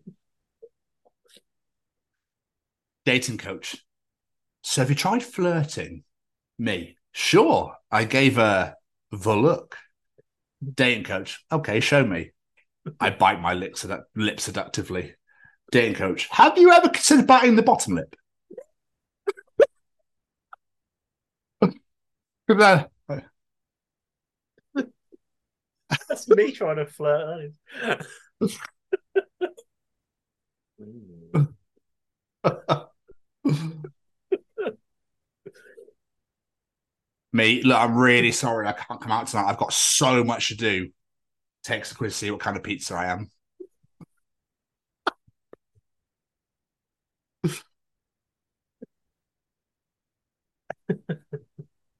Dating 3.04 3.36
coach. 3.38 3.76
So 4.62 4.80
have 4.82 4.90
you 4.90 4.96
tried 4.96 5.22
flirting? 5.22 6.04
Me. 6.58 6.96
Sure. 7.12 7.74
I 7.90 8.04
gave 8.04 8.36
her 8.36 8.74
the 9.12 9.36
look. 9.36 9.76
Dating 10.74 11.04
coach. 11.04 11.44
Okay, 11.52 11.80
show 11.80 12.04
me. 12.04 12.30
I 13.00 13.10
bite 13.10 13.40
my 13.40 13.54
lips, 13.54 13.84
sedu- 13.84 14.04
lip 14.16 14.40
seductively. 14.40 15.14
Dating 15.72 15.94
coach. 15.94 16.28
Have 16.30 16.56
you 16.58 16.72
ever 16.72 16.88
considered 16.88 17.26
biting 17.26 17.56
the 17.56 17.62
bottom 17.62 17.94
lip? 17.96 18.14
Good 22.48 22.58
man. 22.58 22.86
That's 26.10 26.28
me 26.28 26.50
trying 26.50 26.76
to 26.76 26.86
flirt. 26.86 27.52
Me, 37.32 37.62
look, 37.62 37.78
I'm 37.78 37.96
really 37.96 38.32
sorry 38.32 38.66
I 38.66 38.72
can't 38.72 39.00
come 39.00 39.12
out 39.12 39.28
tonight. 39.28 39.48
I've 39.48 39.56
got 39.56 39.72
so 39.72 40.24
much 40.24 40.48
to 40.48 40.56
do. 40.56 40.90
Takes 41.62 41.92
a 41.92 41.94
quiz 41.94 42.16
see 42.16 42.32
what 42.32 42.40
kind 42.40 42.56
of 42.56 42.64
pizza 42.64 42.94
I 42.94 43.06
am. 43.06 43.30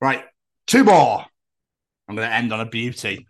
right, 0.01 0.25
two 0.67 0.83
more. 0.83 1.25
I'm 2.09 2.17
going 2.17 2.29
to 2.29 2.35
end 2.35 2.53
on 2.53 2.59
a 2.59 2.67
beauty. 2.67 3.29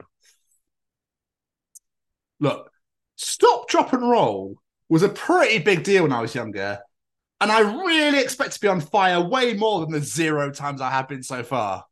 Look, 2.41 2.71
stop, 3.17 3.69
drop, 3.69 3.93
and 3.93 4.09
roll 4.09 4.57
was 4.89 5.03
a 5.03 5.09
pretty 5.09 5.59
big 5.59 5.85
deal 5.85 6.03
when 6.03 6.13
I 6.13 6.21
was 6.21 6.35
younger. 6.35 6.81
And 7.41 7.51
I 7.51 7.61
really 7.61 8.19
expect 8.19 8.53
to 8.55 8.61
be 8.61 8.69
on 8.69 8.81
fire 8.81 9.21
way 9.21 9.55
more 9.55 9.81
than 9.81 9.93
the 9.93 10.01
zero 10.01 10.51
times 10.51 10.81
I 10.81 10.91
have 10.91 11.09
been 11.09 11.23
so 11.23 11.43
far. 11.43 11.85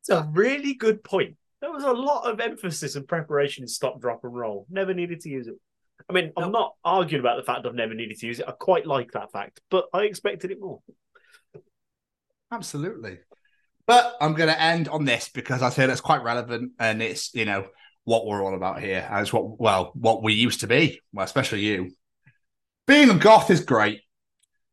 It's 0.00 0.10
a 0.10 0.26
really 0.32 0.72
good 0.72 1.04
point. 1.04 1.36
There 1.60 1.70
was 1.70 1.84
a 1.84 1.92
lot 1.92 2.30
of 2.30 2.40
emphasis 2.40 2.96
and 2.96 3.06
preparation 3.06 3.64
in 3.64 3.68
stop, 3.68 4.00
drop, 4.00 4.24
and 4.24 4.34
roll. 4.34 4.66
Never 4.70 4.94
needed 4.94 5.20
to 5.22 5.28
use 5.28 5.48
it. 5.48 5.56
I 6.08 6.14
mean, 6.14 6.32
I'm 6.36 6.52
not 6.52 6.76
arguing 6.82 7.20
about 7.20 7.36
the 7.36 7.42
fact 7.42 7.66
I've 7.66 7.74
never 7.74 7.92
needed 7.92 8.18
to 8.18 8.26
use 8.26 8.38
it. 8.40 8.48
I 8.48 8.52
quite 8.52 8.86
like 8.86 9.12
that 9.12 9.32
fact, 9.32 9.60
but 9.68 9.86
I 9.92 10.04
expected 10.04 10.50
it 10.50 10.60
more. 10.60 10.80
Absolutely. 12.50 13.18
But 13.88 14.16
I'm 14.20 14.34
going 14.34 14.50
to 14.50 14.62
end 14.62 14.86
on 14.88 15.06
this 15.06 15.30
because 15.30 15.62
I 15.62 15.70
think 15.70 15.90
it's 15.90 16.02
quite 16.02 16.22
relevant 16.22 16.72
and 16.78 17.00
it's, 17.00 17.34
you 17.34 17.46
know, 17.46 17.66
what 18.04 18.26
we're 18.26 18.44
all 18.44 18.54
about 18.54 18.80
here. 18.80 19.08
And 19.10 19.22
it's 19.22 19.32
what, 19.32 19.58
well, 19.58 19.92
what 19.94 20.22
we 20.22 20.34
used 20.34 20.60
to 20.60 20.66
be, 20.66 21.00
well, 21.14 21.24
especially 21.24 21.60
you. 21.60 21.90
Being 22.86 23.08
a 23.08 23.14
goth 23.14 23.50
is 23.50 23.60
great, 23.60 24.02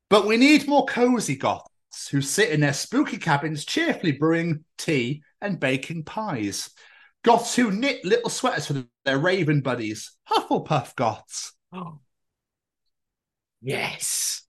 but 0.09 0.27
we 0.27 0.35
need 0.35 0.67
more 0.67 0.85
cozy 0.85 1.37
goths 1.37 2.09
who 2.11 2.21
sit 2.21 2.49
in 2.49 2.59
their 2.59 2.73
spooky 2.73 3.17
cabins 3.17 3.63
cheerfully 3.63 4.11
brewing 4.11 4.65
tea 4.77 5.23
and 5.41 5.61
baking 5.61 6.03
pies. 6.03 6.69
Goths 7.23 7.55
who 7.55 7.71
knit 7.71 8.03
little 8.03 8.29
sweaters 8.29 8.67
for 8.67 8.83
their 9.05 9.17
raven 9.17 9.61
buddies. 9.61 10.11
Hufflepuff 10.29 10.93
goths. 10.95 11.53
Yes. 13.61 14.43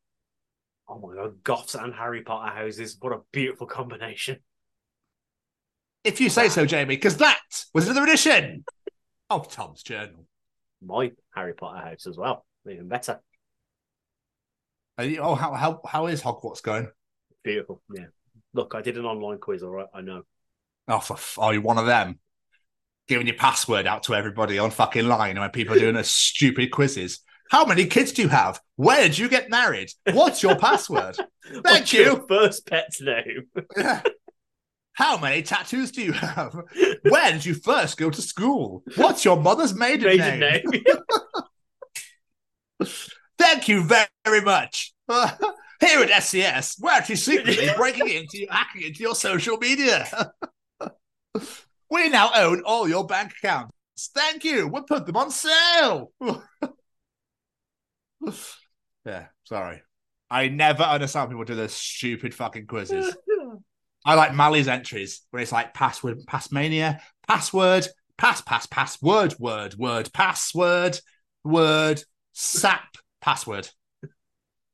Oh 0.86 0.98
my 0.98 1.14
god, 1.14 1.42
Goths 1.42 1.74
and 1.74 1.94
Harry 1.94 2.20
Potter 2.20 2.54
houses. 2.54 2.98
What 3.00 3.14
a 3.14 3.20
beautiful 3.32 3.66
combination. 3.66 4.40
If 6.06 6.20
you 6.20 6.28
say 6.30 6.48
so, 6.48 6.64
Jamie, 6.64 6.94
because 6.94 7.16
that 7.16 7.40
was 7.74 7.88
another 7.88 8.04
edition 8.04 8.64
of 9.28 9.50
Tom's 9.50 9.82
Journal. 9.82 10.26
My 10.80 11.10
Harry 11.34 11.52
Potter 11.52 11.84
house 11.84 12.06
as 12.06 12.16
well. 12.16 12.46
Even 12.70 12.86
better. 12.88 13.20
You- 15.00 15.18
Oh, 15.20 15.34
how, 15.34 15.52
how, 15.54 15.80
how 15.86 16.06
is 16.06 16.22
Hogwarts 16.22 16.62
going? 16.62 16.88
Beautiful. 17.42 17.82
Yeah. 17.92 18.06
Look, 18.54 18.74
I 18.74 18.82
did 18.82 18.96
an 18.96 19.04
online 19.04 19.38
quiz, 19.38 19.62
all 19.62 19.70
right. 19.70 19.86
I 19.92 20.00
know. 20.00 20.22
Oh, 20.88 21.00
for, 21.00 21.14
f- 21.14 21.38
oh, 21.40 21.50
you're 21.50 21.60
one 21.60 21.78
of 21.78 21.86
them. 21.86 22.18
Giving 23.08 23.26
your 23.26 23.36
password 23.36 23.86
out 23.86 24.04
to 24.04 24.14
everybody 24.14 24.58
on 24.58 24.70
fucking 24.70 25.06
line 25.08 25.38
when 25.38 25.50
people 25.50 25.74
are 25.76 25.78
doing 25.80 25.96
a 25.96 26.04
stupid 26.04 26.70
quizzes. 26.70 27.20
How 27.50 27.64
many 27.64 27.86
kids 27.86 28.12
do 28.12 28.22
you 28.22 28.28
have? 28.28 28.60
Where 28.76 29.02
did 29.02 29.18
you 29.18 29.28
get 29.28 29.50
married? 29.50 29.90
What's 30.12 30.42
your 30.42 30.56
password? 30.56 31.16
Thank 31.50 31.64
What's 31.64 31.92
you. 31.92 32.02
your 32.04 32.26
first 32.28 32.66
pet's 32.66 33.00
name? 33.00 33.48
How 34.96 35.18
many 35.18 35.42
tattoos 35.42 35.92
do 35.92 36.00
you 36.02 36.12
have? 36.12 36.56
Where 37.02 37.30
did 37.32 37.44
you 37.44 37.52
first 37.52 37.98
go 37.98 38.08
to 38.08 38.22
school? 38.22 38.82
What's 38.96 39.26
your 39.26 39.38
mother's 39.38 39.74
maiden, 39.74 40.06
Maiden 40.06 40.40
name? 40.40 40.62
name. 40.64 40.82
Thank 43.38 43.68
you 43.68 43.84
very 43.84 44.40
much. 44.40 44.94
Here 45.08 46.00
at 46.00 46.08
SCS, 46.08 46.80
we're 46.80 46.92
actually 46.92 47.16
secretly 47.16 47.68
breaking 47.76 48.08
into 48.08 48.38
you, 48.38 48.46
hacking 48.50 48.84
into 48.86 49.02
your 49.02 49.14
social 49.14 49.58
media. 49.58 50.06
we 51.90 52.08
now 52.08 52.30
own 52.34 52.62
all 52.64 52.88
your 52.88 53.06
bank 53.06 53.32
accounts. 53.32 53.72
Thank 54.14 54.44
you. 54.44 54.66
We'll 54.66 54.84
put 54.84 55.04
them 55.04 55.18
on 55.18 55.30
sale. 55.30 56.12
yeah, 59.04 59.26
sorry. 59.44 59.82
I 60.30 60.48
never 60.48 60.84
understand 60.84 61.28
people 61.28 61.44
do 61.44 61.54
those 61.54 61.74
stupid 61.74 62.32
fucking 62.32 62.66
quizzes. 62.66 63.14
I 64.06 64.14
like 64.14 64.32
Mali's 64.32 64.68
entries 64.68 65.22
where 65.30 65.42
it's 65.42 65.50
like 65.50 65.74
password, 65.74 66.20
passmania, 66.26 67.00
password, 67.26 67.88
pass, 68.16 68.40
pass, 68.40 68.64
password, 68.64 69.34
word, 69.40 69.74
word, 69.74 70.12
password, 70.12 71.00
word, 71.42 72.00
sap, 72.32 72.98
password. 73.20 73.68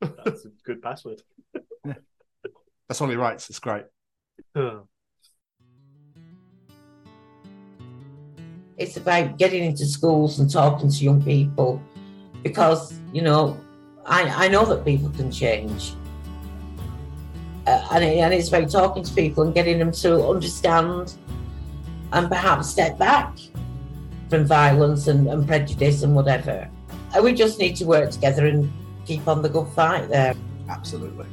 That's 0.00 0.44
a 0.44 0.50
good 0.64 0.82
password. 0.82 1.22
That's 1.84 3.00
all 3.00 3.08
he 3.08 3.16
writes. 3.16 3.48
It's 3.48 3.58
great. 3.58 3.84
It's 8.78 8.96
about 8.96 9.38
getting 9.38 9.64
into 9.64 9.84
schools 9.86 10.40
and 10.40 10.50
talking 10.50 10.90
to 10.90 11.04
young 11.04 11.22
people 11.22 11.80
because, 12.42 12.98
you 13.12 13.22
know, 13.22 13.60
I, 14.04 14.46
I 14.46 14.48
know 14.48 14.64
that 14.64 14.84
people 14.84 15.10
can 15.10 15.30
change. 15.30 15.92
Uh, 17.66 17.86
and, 17.92 18.04
it, 18.04 18.18
and 18.18 18.34
it's 18.34 18.48
about 18.48 18.70
talking 18.70 19.02
to 19.02 19.14
people 19.14 19.44
and 19.44 19.54
getting 19.54 19.78
them 19.78 19.92
to 19.92 20.26
understand 20.26 21.14
and 22.12 22.28
perhaps 22.28 22.68
step 22.68 22.98
back 22.98 23.36
from 24.28 24.44
violence 24.44 25.06
and, 25.06 25.28
and 25.28 25.46
prejudice 25.46 26.02
and 26.02 26.14
whatever. 26.14 26.68
And 27.14 27.24
we 27.24 27.32
just 27.32 27.58
need 27.58 27.76
to 27.76 27.84
work 27.84 28.10
together 28.10 28.46
and 28.46 28.72
keep 29.06 29.28
on 29.28 29.42
the 29.42 29.48
good 29.48 29.68
fight 29.68 30.08
there. 30.08 30.34
Absolutely. 30.68 31.26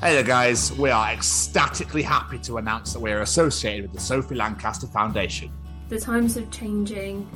Hey 0.00 0.14
there, 0.14 0.22
guys. 0.22 0.72
We 0.72 0.90
are 0.90 1.12
ecstatically 1.12 2.02
happy 2.02 2.38
to 2.40 2.58
announce 2.58 2.92
that 2.92 3.00
we 3.00 3.12
are 3.12 3.22
associated 3.22 3.82
with 3.82 3.92
the 3.92 4.00
Sophie 4.00 4.34
Lancaster 4.34 4.86
Foundation. 4.86 5.50
The 5.88 5.98
times 5.98 6.36
are 6.36 6.46
changing, 6.46 7.28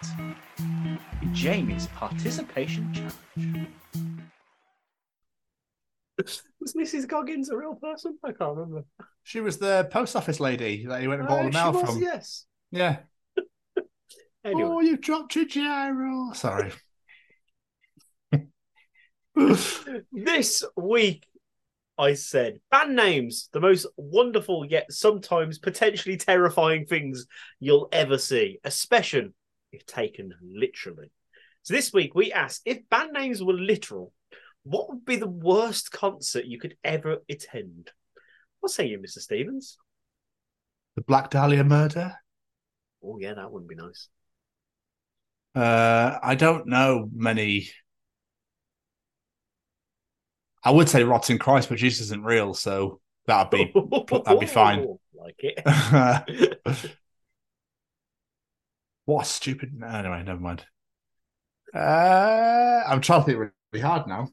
in 0.58 1.32
Jamie's 1.32 1.86
participation 1.88 2.92
challenge. 2.92 3.68
Was 6.60 6.74
Mrs. 6.74 7.06
Goggins 7.06 7.50
a 7.50 7.56
real 7.56 7.76
person? 7.76 8.18
I 8.24 8.32
can't 8.32 8.56
remember. 8.56 8.84
She 9.22 9.40
was 9.40 9.58
the 9.58 9.88
post 9.92 10.16
office 10.16 10.40
lady 10.40 10.84
that 10.86 11.00
he 11.00 11.08
went 11.08 11.20
and 11.20 11.28
bought 11.28 11.44
the 11.44 11.52
she 11.52 11.56
mail 11.56 11.72
was, 11.72 11.82
from. 11.82 12.02
Yes. 12.02 12.46
Yeah. 12.72 12.98
Anyway. 14.44 14.62
Oh, 14.62 14.80
you 14.80 14.96
dropped 14.96 15.36
your 15.36 15.44
gyro. 15.44 16.32
Sorry. 16.32 16.72
this 20.12 20.64
week, 20.76 21.26
I 21.98 22.14
said 22.14 22.60
band 22.70 22.96
names, 22.96 23.50
the 23.52 23.60
most 23.60 23.86
wonderful 23.96 24.64
yet 24.64 24.90
sometimes 24.90 25.58
potentially 25.58 26.16
terrifying 26.16 26.86
things 26.86 27.26
you'll 27.58 27.88
ever 27.92 28.16
see, 28.16 28.58
especially 28.64 29.32
if 29.72 29.84
taken 29.84 30.32
literally. 30.42 31.10
So 31.62 31.74
this 31.74 31.92
week 31.92 32.14
we 32.14 32.32
asked 32.32 32.62
if 32.64 32.88
band 32.88 33.12
names 33.12 33.42
were 33.42 33.52
literal, 33.52 34.14
what 34.62 34.88
would 34.88 35.04
be 35.04 35.16
the 35.16 35.28
worst 35.28 35.92
concert 35.92 36.46
you 36.46 36.58
could 36.58 36.76
ever 36.82 37.18
attend? 37.28 37.90
What 38.60 38.72
say 38.72 38.86
you, 38.86 38.98
Mr. 38.98 39.18
Stevens? 39.18 39.76
The 40.96 41.02
Black 41.02 41.28
Dahlia 41.28 41.64
murder. 41.64 42.14
Oh 43.04 43.18
yeah, 43.18 43.34
that 43.34 43.52
wouldn't 43.52 43.68
be 43.68 43.76
nice. 43.76 44.08
Uh, 45.54 46.18
I 46.22 46.34
don't 46.36 46.66
know 46.66 47.08
many. 47.12 47.70
I 50.62 50.70
would 50.70 50.88
say 50.88 51.02
Rotting 51.04 51.38
Christ, 51.38 51.68
but 51.68 51.78
Jesus 51.78 52.02
isn't 52.06 52.22
real, 52.24 52.54
so 52.54 53.00
that'd 53.26 53.50
be 53.50 53.72
that'd 54.24 54.40
be 54.40 54.46
fine. 54.46 54.86
Like 55.22 55.36
it. 55.40 56.58
what 59.04 59.22
a 59.22 59.24
stupid. 59.26 59.78
Anyway, 59.84 60.22
never 60.22 60.40
mind. 60.40 60.64
Uh, 61.74 62.82
I'm 62.86 63.02
trying 63.02 63.20
to 63.20 63.26
think 63.26 63.52
really 63.72 63.82
hard 63.82 64.06
now. 64.06 64.28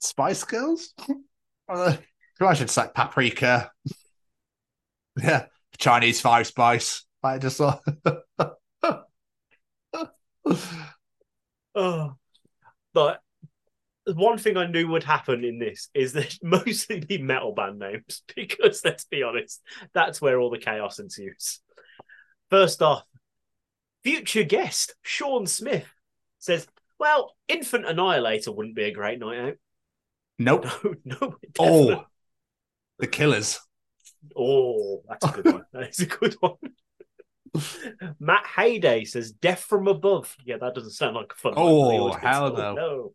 Spice 0.00 0.44
Girls? 0.44 0.94
Uh, 1.68 1.96
I 2.40 2.54
should 2.54 2.70
say 2.70 2.86
paprika. 2.94 3.72
Yeah, 5.22 5.46
Chinese 5.78 6.20
five 6.20 6.46
spice. 6.46 7.04
I 7.22 7.38
just 7.38 7.56
saw. 7.56 7.78
Oh, 11.76 12.14
but 12.94 13.20
one 14.06 14.38
thing 14.38 14.56
I 14.56 14.66
knew 14.66 14.88
would 14.88 15.04
happen 15.04 15.44
in 15.44 15.58
this 15.58 15.90
is 15.94 16.14
that 16.14 16.38
mostly 16.42 17.00
be 17.00 17.18
metal 17.18 17.52
band 17.52 17.78
names 17.78 18.22
because 18.34 18.82
let's 18.84 19.04
be 19.04 19.22
honest, 19.22 19.60
that's 19.92 20.20
where 20.20 20.40
all 20.40 20.50
the 20.50 20.58
chaos 20.58 20.98
ensues. 20.98 21.60
First 22.50 22.80
off, 22.80 23.04
future 24.02 24.44
guest 24.44 24.94
Sean 25.02 25.46
Smith 25.46 25.86
says, 26.38 26.66
"Well, 26.98 27.34
Infant 27.48 27.86
Annihilator 27.86 28.52
wouldn't 28.52 28.76
be 28.76 28.84
a 28.84 28.92
great 28.94 29.18
night 29.18 29.38
out." 29.38 29.54
Nope. 30.38 30.66
No, 31.04 31.16
no. 31.20 31.36
oh, 31.58 32.04
the 32.98 33.06
Killers. 33.06 33.60
Oh, 34.36 35.02
that's 35.08 35.24
a 35.26 35.32
good 35.42 35.52
one. 35.52 35.64
That 35.72 35.88
is 35.90 36.00
a 36.00 36.06
good 36.06 36.34
one. 36.40 36.54
Matt 38.20 38.44
Hayday 38.44 39.06
says 39.06 39.32
"Death 39.32 39.60
from 39.60 39.88
Above." 39.88 40.36
Yeah, 40.44 40.56
that 40.58 40.74
doesn't 40.74 40.90
sound 40.92 41.16
like 41.16 41.32
a 41.32 41.36
fun. 41.36 41.54
one 41.54 41.64
for 41.64 42.20
the 42.20 42.28
Oh, 42.28 42.50
Oh, 42.52 42.54
no. 42.56 42.74
no. 42.74 43.14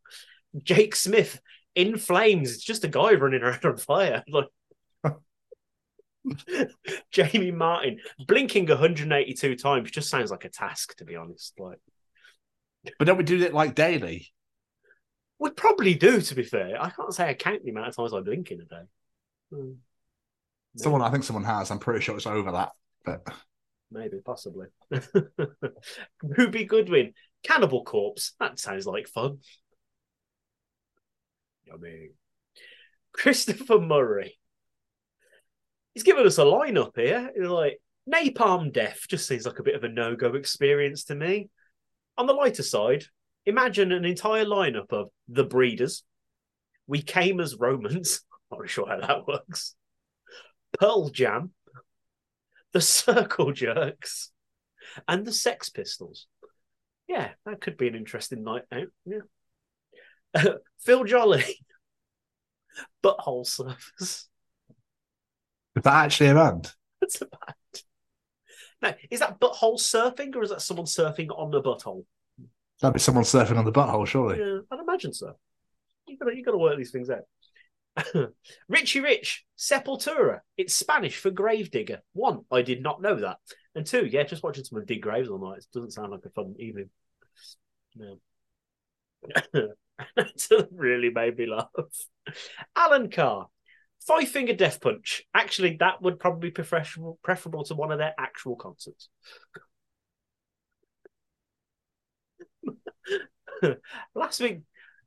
Jake 0.63 0.95
Smith 0.95 1.39
in 1.75 1.97
flames. 1.97 2.53
It's 2.53 2.63
just 2.63 2.83
a 2.83 2.88
guy 2.88 3.13
running 3.13 3.41
around 3.43 3.63
on 3.65 3.77
fire. 3.77 4.23
Like 4.31 4.47
Jamie 7.11 7.49
Martin 7.51 7.99
blinking 8.27 8.67
182 8.67 9.55
times 9.55 9.89
just 9.89 10.09
sounds 10.09 10.30
like 10.30 10.45
a 10.45 10.49
task, 10.49 10.95
to 10.97 11.05
be 11.05 11.15
honest. 11.15 11.59
Like 11.59 11.80
But 12.99 13.05
don't 13.05 13.17
we 13.17 13.23
do 13.23 13.41
it 13.41 13.53
like 13.53 13.73
daily? 13.75 14.31
we 15.39 15.49
probably 15.49 15.95
do, 15.95 16.21
to 16.21 16.35
be 16.35 16.43
fair. 16.43 16.80
I 16.80 16.91
can't 16.91 17.11
say 17.13 17.27
I 17.27 17.33
count 17.33 17.63
the 17.63 17.71
amount 17.71 17.88
of 17.88 17.95
times 17.95 18.13
I 18.13 18.19
blink 18.19 18.51
in 18.51 18.61
a 18.61 18.65
day. 18.65 18.83
Hmm. 19.51 19.71
Someone, 20.77 21.01
I 21.01 21.09
think 21.09 21.24
someone 21.24 21.43
has. 21.43 21.69
I'm 21.69 21.80
pretty 21.80 22.01
sure 22.01 22.16
it's 22.16 22.27
over 22.27 22.51
that. 22.53 22.72
But 23.03 23.27
Maybe, 23.91 24.19
possibly. 24.24 24.67
Ruby 26.24 26.64
Goodwin, 26.64 27.14
Cannibal 27.43 27.83
Corpse. 27.83 28.33
That 28.40 28.58
sounds 28.58 28.85
like 28.85 29.08
fun. 29.08 29.40
Yummy. 31.66 32.11
Christopher 33.11 33.80
Murray. 33.80 34.38
He's 35.93 36.03
given 36.03 36.25
us 36.25 36.38
a 36.38 36.43
lineup 36.43 36.91
here. 36.95 37.32
He's 37.35 37.48
like 37.48 37.82
Napalm 38.09 38.72
Death 38.72 39.01
just 39.09 39.27
seems 39.27 39.45
like 39.45 39.59
a 39.59 39.64
bit 39.64 39.75
of 39.75 39.83
a 39.83 39.90
no-go 39.90 40.35
experience 40.35 41.03
to 41.06 41.16
me. 41.16 41.50
On 42.17 42.25
the 42.25 42.33
lighter 42.33 42.64
side, 42.64 43.03
imagine 43.45 43.91
an 43.91 44.06
entire 44.06 44.45
lineup 44.45 44.91
of 44.91 45.09
The 45.27 45.43
Breeders. 45.43 46.03
We 46.88 47.01
came 47.01 47.41
as 47.41 47.58
Romans. 47.58 48.22
Not 48.51 48.59
really 48.61 48.69
sure 48.69 48.88
how 48.88 49.00
that 49.00 49.27
works. 49.27 49.75
Pearl 50.81 51.09
Jam, 51.09 51.51
the 52.73 52.81
Circle 52.81 53.51
Jerks, 53.53 54.31
and 55.07 55.25
the 55.25 55.31
Sex 55.31 55.69
Pistols. 55.69 56.25
Yeah, 57.07 57.29
that 57.45 57.61
could 57.61 57.77
be 57.77 57.87
an 57.87 57.93
interesting 57.95 58.43
night 58.43 58.63
out. 58.71 58.87
Yeah. 59.05 60.43
Phil 60.79 61.03
Jolly, 61.03 61.43
Butthole 63.03 63.45
Surfers. 63.45 63.77
is 63.99 65.83
that 65.83 66.05
actually 66.05 66.29
a 66.29 66.33
band? 66.33 66.71
That's 66.99 67.21
a 67.21 67.25
band. 67.25 67.83
Now, 68.81 68.95
is 69.11 69.19
that 69.19 69.39
butthole 69.39 69.79
surfing 69.79 70.35
or 70.35 70.41
is 70.41 70.49
that 70.49 70.61
someone 70.61 70.87
surfing 70.87 71.29
on 71.37 71.51
the 71.51 71.61
butthole? 71.61 72.05
That'd 72.81 72.95
be 72.95 72.99
someone 72.99 73.23
surfing 73.25 73.57
on 73.57 73.65
the 73.65 73.71
butthole, 73.71 74.07
surely. 74.07 74.39
Yeah, 74.39 74.61
I'd 74.71 74.79
imagine 74.79 75.13
so. 75.13 75.35
You 76.07 76.17
gotta 76.17 76.35
you 76.35 76.43
gotta 76.43 76.57
work 76.57 76.77
these 76.77 76.89
things 76.89 77.11
out. 77.11 77.21
Richie 78.69 78.99
Rich, 78.99 79.45
Sepultura. 79.57 80.39
It's 80.57 80.73
Spanish 80.73 81.17
for 81.17 81.31
gravedigger. 81.31 82.01
One, 82.13 82.41
I 82.51 82.61
did 82.61 82.81
not 82.81 83.01
know 83.01 83.15
that. 83.15 83.37
And 83.75 83.85
two, 83.85 84.05
yeah, 84.05 84.23
just 84.23 84.43
watching 84.43 84.63
someone 84.63 84.85
dig 84.85 85.01
graves 85.01 85.29
all 85.29 85.39
night 85.39 85.59
It 85.59 85.67
doesn't 85.73 85.91
sound 85.91 86.11
like 86.11 86.25
a 86.25 86.29
fun 86.29 86.55
evening. 86.59 86.89
No. 87.95 88.19
that 89.53 90.67
really 90.71 91.09
made 91.09 91.37
me 91.37 91.45
laugh. 91.45 91.67
Alan 92.75 93.09
Carr, 93.09 93.47
Five 94.05 94.29
Finger 94.29 94.53
Death 94.53 94.81
Punch. 94.81 95.23
Actually, 95.33 95.77
that 95.79 96.01
would 96.01 96.19
probably 96.19 96.49
be 96.49 96.53
preferable, 96.53 97.19
preferable 97.23 97.63
to 97.65 97.75
one 97.75 97.91
of 97.91 97.99
their 97.99 98.13
actual 98.17 98.55
concerts. 98.55 99.09
Last 104.15 104.39
week, 104.39 104.61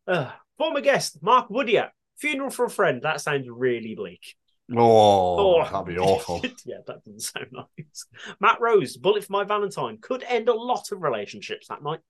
uh, 0.06 0.30
former 0.58 0.80
guest 0.80 1.18
Mark 1.22 1.50
Woodyard, 1.50 1.90
funeral 2.16 2.50
for 2.50 2.64
a 2.64 2.70
friend. 2.70 3.02
That 3.02 3.20
sounds 3.20 3.48
really 3.48 3.94
bleak. 3.94 4.34
Oh, 4.74 5.60
Oh. 5.60 5.64
that'd 5.64 5.86
be 5.86 5.98
awful. 5.98 6.40
yeah, 6.64 6.78
that 6.86 7.04
doesn't 7.04 7.20
sound 7.20 7.48
nice. 7.52 8.06
Matt 8.40 8.60
Rose, 8.60 8.96
Bullet 8.96 9.24
for 9.24 9.32
My 9.32 9.44
Valentine 9.44 9.98
could 10.00 10.22
end 10.22 10.48
a 10.48 10.54
lot 10.54 10.90
of 10.90 11.02
relationships 11.02 11.68
that 11.68 11.82
night. 11.82 12.00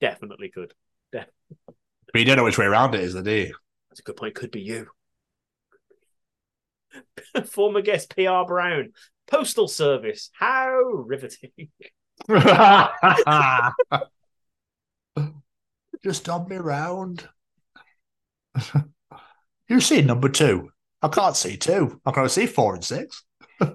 Definitely 0.00 0.50
could. 0.50 0.74
Def- 1.12 1.26
But 1.66 2.18
you 2.18 2.24
don't 2.24 2.36
know 2.36 2.44
which 2.44 2.58
way 2.58 2.66
around 2.66 2.94
it 2.94 3.00
is, 3.00 3.14
do 3.14 3.30
you? 3.30 3.54
That's 3.90 4.00
a 4.00 4.02
good 4.02 4.16
point. 4.16 4.34
Could 4.34 4.50
be 4.50 4.60
you. 4.60 4.88
Former 7.46 7.80
guest 7.80 8.14
PR 8.14 8.44
Brown. 8.46 8.92
Postal 9.26 9.68
Service. 9.68 10.30
How 10.38 10.78
riveting. 10.80 11.50
Just 16.04 16.24
done 16.24 16.48
me 16.48 16.56
round. 16.56 17.28
You're 19.68 19.80
seeing 19.80 20.06
number 20.06 20.28
two. 20.28 20.70
I 21.02 21.08
can't 21.08 21.36
see 21.36 21.56
two. 21.56 22.00
I 22.04 22.10
can 22.10 22.20
only 22.20 22.30
see 22.30 22.46
four 22.46 22.74
and 22.74 22.84
six. 22.84 23.24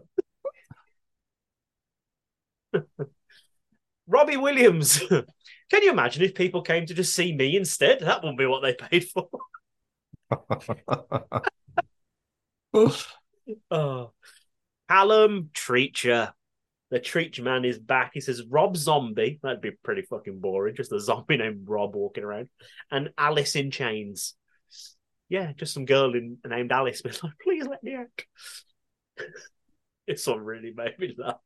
Robbie 4.07 4.37
Williams. 4.37 4.99
Can 5.71 5.83
you 5.83 5.91
imagine 5.91 6.23
if 6.23 6.35
people 6.35 6.61
came 6.61 6.85
to 6.85 6.93
just 6.93 7.15
see 7.15 7.33
me 7.35 7.55
instead? 7.55 8.01
That 8.01 8.21
wouldn't 8.21 8.37
be 8.37 8.45
what 8.45 8.61
they 8.61 8.73
paid 8.73 9.07
for. 9.09 9.29
oh. 13.71 14.11
Callum 14.89 15.49
Treacher. 15.53 16.33
The 16.91 16.99
Treacher 16.99 17.43
man 17.43 17.65
is 17.65 17.79
back. 17.79 18.11
He 18.13 18.21
says 18.21 18.43
Rob 18.47 18.77
Zombie. 18.77 19.39
That'd 19.41 19.61
be 19.61 19.71
pretty 19.83 20.03
fucking 20.03 20.39
boring. 20.39 20.75
Just 20.75 20.91
a 20.91 20.99
zombie 20.99 21.37
named 21.37 21.67
Rob 21.67 21.95
walking 21.95 22.23
around. 22.23 22.49
And 22.91 23.09
Alice 23.17 23.55
in 23.55 23.71
Chains. 23.71 24.35
Yeah, 25.29 25.51
just 25.53 25.73
some 25.73 25.85
girl 25.85 26.13
in, 26.13 26.37
named 26.45 26.71
Alice. 26.71 27.01
But 27.01 27.21
like, 27.23 27.33
please 27.41 27.65
let 27.65 27.83
me 27.83 27.95
out. 27.95 28.07
this 30.07 30.27
one 30.27 30.39
really 30.39 30.73
made 30.75 30.99
me 30.99 31.15
laugh. 31.17 31.37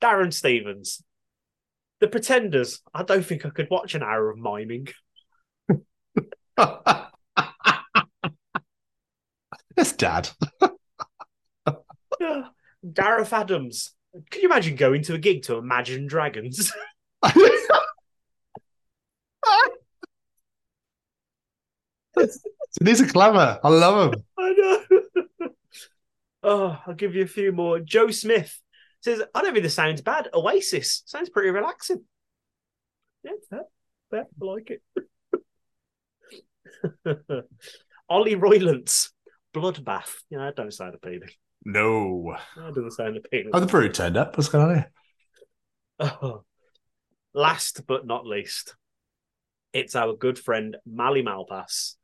Darren 0.00 0.32
Stevens. 0.32 1.02
The 2.00 2.08
Pretenders. 2.08 2.80
I 2.92 3.02
don't 3.02 3.24
think 3.24 3.46
I 3.46 3.50
could 3.50 3.68
watch 3.70 3.94
an 3.94 4.02
hour 4.02 4.30
of 4.30 4.38
miming. 4.38 4.88
It's 9.76 9.92
dad. 9.92 10.28
Gareth 12.92 13.32
Adams. 13.32 13.94
Can 14.30 14.42
you 14.42 14.48
imagine 14.48 14.76
going 14.76 15.02
to 15.04 15.14
a 15.14 15.18
gig 15.18 15.42
to 15.44 15.56
Imagine 15.56 16.06
Dragons? 16.06 16.72
These 22.80 23.02
are 23.02 23.06
clever. 23.06 23.60
I 23.62 23.68
love 23.68 24.12
them. 24.12 24.24
I 24.38 24.52
know. 24.52 25.48
oh, 26.42 26.78
I'll 26.86 26.94
give 26.94 27.14
you 27.14 27.22
a 27.22 27.28
few 27.28 27.52
more. 27.52 27.80
Joe 27.80 28.10
Smith 28.10 28.58
says, 29.00 29.22
I 29.34 29.42
don't 29.42 29.52
think 29.52 29.64
this 29.64 29.74
sounds 29.74 30.00
bad. 30.00 30.28
Oasis 30.32 31.02
sounds 31.06 31.28
pretty 31.28 31.50
relaxing. 31.50 32.04
Yeah, 33.24 33.32
fair, 33.50 33.64
fair. 34.10 34.26
I 34.40 34.44
like 34.44 34.70
it. 34.70 34.82
Ollie 38.08 38.34
Roylance, 38.34 39.12
Bloodbath. 39.54 40.14
Yeah, 40.30 40.38
that 40.38 40.56
don't 40.56 40.72
sound 40.72 40.94
appealing. 40.94 41.30
No. 41.64 42.36
That 42.56 42.74
doesn't 42.74 42.92
sound 42.92 43.16
appealing. 43.16 43.50
Oh, 43.52 43.60
the 43.60 43.66
brood 43.66 43.94
turned 43.94 44.16
up. 44.16 44.36
What's 44.36 44.48
going 44.48 44.68
on 44.68 44.74
here? 44.74 44.92
Oh. 46.00 46.42
Last 47.34 47.86
but 47.86 48.06
not 48.06 48.26
least, 48.26 48.74
it's 49.72 49.96
our 49.96 50.14
good 50.14 50.38
friend 50.38 50.76
Mally 50.84 51.22
Malpass. 51.22 51.94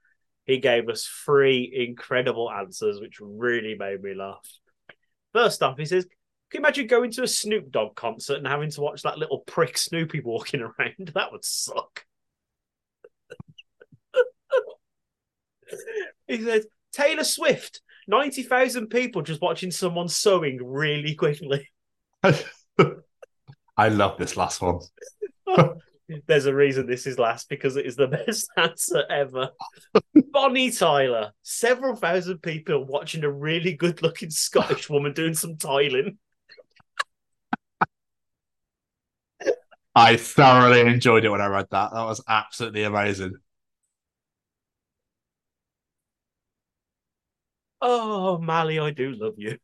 He 0.48 0.58
gave 0.58 0.88
us 0.88 1.06
three 1.06 1.70
incredible 1.72 2.50
answers, 2.50 3.00
which 3.00 3.20
really 3.20 3.76
made 3.78 4.02
me 4.02 4.14
laugh. 4.14 4.50
First 5.34 5.62
off, 5.62 5.76
he 5.76 5.84
says, 5.84 6.04
Can 6.50 6.60
you 6.60 6.64
imagine 6.64 6.86
going 6.86 7.10
to 7.12 7.22
a 7.22 7.28
Snoop 7.28 7.70
Dogg 7.70 7.94
concert 7.94 8.38
and 8.38 8.46
having 8.46 8.70
to 8.70 8.80
watch 8.80 9.02
that 9.02 9.18
little 9.18 9.40
prick 9.40 9.76
Snoopy 9.76 10.20
walking 10.20 10.60
around? 10.78 11.12
That 11.14 11.32
would 11.32 11.44
suck. 11.44 12.06
he 16.26 16.42
says, 16.42 16.66
Taylor 16.92 17.24
Swift, 17.24 17.82
90,000 18.06 18.88
people 18.88 19.20
just 19.20 19.42
watching 19.42 19.70
someone 19.70 20.08
sewing 20.08 20.60
really 20.64 21.14
quickly. 21.14 21.68
I 23.76 23.88
love 23.90 24.16
this 24.16 24.34
last 24.34 24.62
one. 24.62 24.80
There's 26.26 26.46
a 26.46 26.54
reason 26.54 26.86
this 26.86 27.06
is 27.06 27.18
last 27.18 27.50
because 27.50 27.76
it 27.76 27.84
is 27.84 27.96
the 27.96 28.06
best 28.08 28.48
answer 28.56 29.04
ever. 29.10 29.50
Bonnie 30.40 30.70
Tyler, 30.70 31.32
several 31.42 31.96
thousand 31.96 32.38
people 32.38 32.84
watching 32.84 33.24
a 33.24 33.30
really 33.30 33.72
good 33.72 34.02
looking 34.02 34.30
Scottish 34.30 34.88
woman 34.88 35.12
doing 35.12 35.34
some 35.34 35.56
tiling. 35.56 36.16
I 39.96 40.16
thoroughly 40.16 40.82
enjoyed 40.82 41.24
it 41.24 41.30
when 41.30 41.40
I 41.40 41.48
read 41.48 41.66
that. 41.72 41.90
That 41.92 42.04
was 42.04 42.22
absolutely 42.28 42.84
amazing. 42.84 43.32
Oh, 47.82 48.38
Mally, 48.38 48.78
I 48.78 48.92
do 48.92 49.10
love 49.10 49.34
you. 49.38 49.58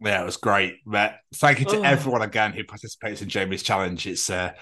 Yeah, 0.00 0.22
it 0.22 0.26
was 0.26 0.36
great. 0.36 0.76
But 0.86 1.18
thank 1.34 1.58
you 1.58 1.64
to 1.66 1.78
Oh. 1.78 1.82
everyone 1.82 2.22
again 2.22 2.52
who 2.52 2.62
participates 2.62 3.20
in 3.20 3.28
Jamie's 3.28 3.64
challenge. 3.64 4.06
It's 4.06 4.30
uh, 4.30 4.52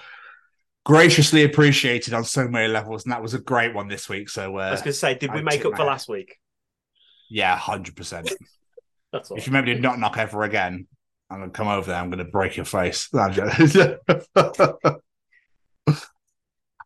graciously 0.87 1.43
appreciated 1.43 2.13
on 2.13 2.23
so 2.23 2.47
many 2.47 2.69
levels, 2.69 3.03
and 3.03 3.11
that 3.11 3.21
was 3.21 3.33
a 3.33 3.39
great 3.39 3.75
one 3.75 3.89
this 3.89 4.07
week. 4.07 4.29
So 4.29 4.57
uh, 4.57 4.61
I 4.61 4.71
was 4.71 4.79
going 4.79 4.93
to 4.93 4.97
say, 4.97 5.15
did 5.15 5.33
we 5.33 5.39
I 5.39 5.41
make 5.41 5.65
up 5.65 5.75
for 5.75 5.83
last 5.83 6.07
week? 6.07 6.37
Yeah, 7.29 7.57
hundred 7.57 7.97
percent. 7.97 8.31
That's 9.11 9.29
all. 9.29 9.37
If 9.37 9.45
you 9.45 9.51
remember 9.51 9.73
to 9.73 9.81
not 9.81 9.99
knock 9.99 10.17
ever 10.17 10.43
again, 10.43 10.87
I'm 11.29 11.39
gonna 11.39 11.51
come 11.51 11.67
over 11.67 11.91
there. 11.91 11.99
I'm 11.99 12.09
gonna 12.09 12.23
break 12.23 12.55
your 12.55 12.65
face. 12.65 13.09
I 13.13 13.25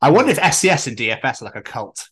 wonder 0.09 0.31
if 0.31 0.39
SCS 0.39 0.87
and 0.87 0.97
DFS 0.97 1.43
are 1.43 1.45
like 1.45 1.55
a 1.55 1.61
cult. 1.61 2.09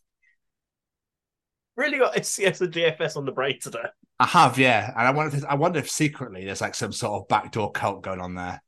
Really 1.75 1.97
got 1.97 2.13
SCS 2.13 2.61
and 2.61 2.71
DFS 2.71 3.17
on 3.17 3.25
the 3.25 3.31
brain 3.31 3.57
today. 3.59 3.79
I 4.19 4.27
have, 4.27 4.59
yeah, 4.59 4.91
and 4.95 5.07
I 5.07 5.11
wonder 5.11 5.35
if 5.35 5.43
I 5.45 5.55
wonder 5.55 5.79
if 5.79 5.89
secretly 5.89 6.45
there's 6.45 6.61
like 6.61 6.75
some 6.75 6.91
sort 6.91 7.19
of 7.19 7.27
backdoor 7.29 7.71
cult 7.71 8.03
going 8.03 8.21
on 8.21 8.35
there. 8.35 8.61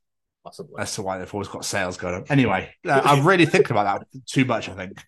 Possibly. 0.44 0.74
That's 0.76 0.98
why 0.98 1.18
they've 1.18 1.32
always 1.32 1.48
got 1.48 1.64
sales 1.64 1.96
going 1.96 2.16
on. 2.16 2.24
Anyway, 2.28 2.74
uh, 2.88 3.00
I'm 3.04 3.26
really 3.26 3.46
thinking 3.46 3.70
about 3.70 4.00
that 4.00 4.22
too 4.26 4.44
much. 4.44 4.68
I 4.68 4.74
think. 4.74 5.04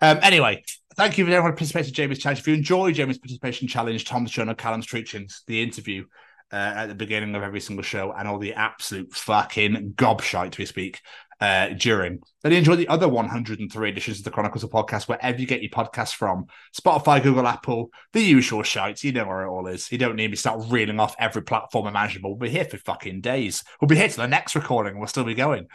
Um, 0.00 0.18
anyway, 0.22 0.64
thank 0.96 1.18
you 1.18 1.24
for 1.24 1.30
everyone 1.30 1.52
who 1.52 1.56
participated 1.56 1.88
in 1.88 1.94
Jamie's 1.94 2.18
challenge. 2.18 2.40
If 2.40 2.48
you 2.48 2.54
enjoy 2.54 2.92
Jamie's 2.92 3.18
participation 3.18 3.68
challenge, 3.68 4.04
Tom's 4.04 4.32
show, 4.32 4.42
and 4.42 4.58
Callum's 4.58 4.86
Treachings, 4.86 5.42
the 5.46 5.62
interview 5.62 6.04
uh, 6.52 6.74
at 6.76 6.86
the 6.86 6.94
beginning 6.94 7.34
of 7.34 7.42
every 7.42 7.60
single 7.60 7.82
show, 7.82 8.12
and 8.12 8.28
all 8.28 8.38
the 8.38 8.54
absolute 8.54 9.12
fucking 9.12 9.94
gobshite 9.96 10.58
we 10.58 10.66
speak 10.66 11.00
uh, 11.40 11.70
during. 11.70 12.20
Then 12.42 12.52
enjoy 12.52 12.76
the 12.76 12.86
other 12.86 13.08
103 13.08 13.88
editions 13.88 14.18
of 14.18 14.24
the 14.24 14.30
Chronicles 14.30 14.62
of 14.62 14.70
Podcast, 14.70 15.08
wherever 15.08 15.40
you 15.40 15.46
get 15.46 15.62
your 15.62 15.70
podcasts 15.70 16.14
from 16.14 16.46
Spotify, 16.78 17.20
Google, 17.20 17.48
Apple, 17.48 17.90
the 18.12 18.22
usual 18.22 18.62
shites. 18.62 19.02
You 19.02 19.10
know 19.10 19.26
where 19.26 19.42
it 19.42 19.50
all 19.50 19.66
is. 19.66 19.90
You 19.90 19.98
don't 19.98 20.14
need 20.14 20.28
me 20.28 20.36
to 20.36 20.40
start 20.40 20.64
reeling 20.68 21.00
off 21.00 21.16
every 21.18 21.42
platform 21.42 21.88
imaginable. 21.88 22.30
We'll 22.30 22.48
be 22.48 22.56
here 22.56 22.64
for 22.64 22.76
fucking 22.76 23.22
days. 23.22 23.64
We'll 23.80 23.88
be 23.88 23.96
here 23.96 24.08
to 24.08 24.16
the 24.16 24.28
next 24.28 24.54
recording. 24.54 24.98
We'll 24.98 25.08
still 25.08 25.24
be 25.24 25.34
going. 25.34 25.66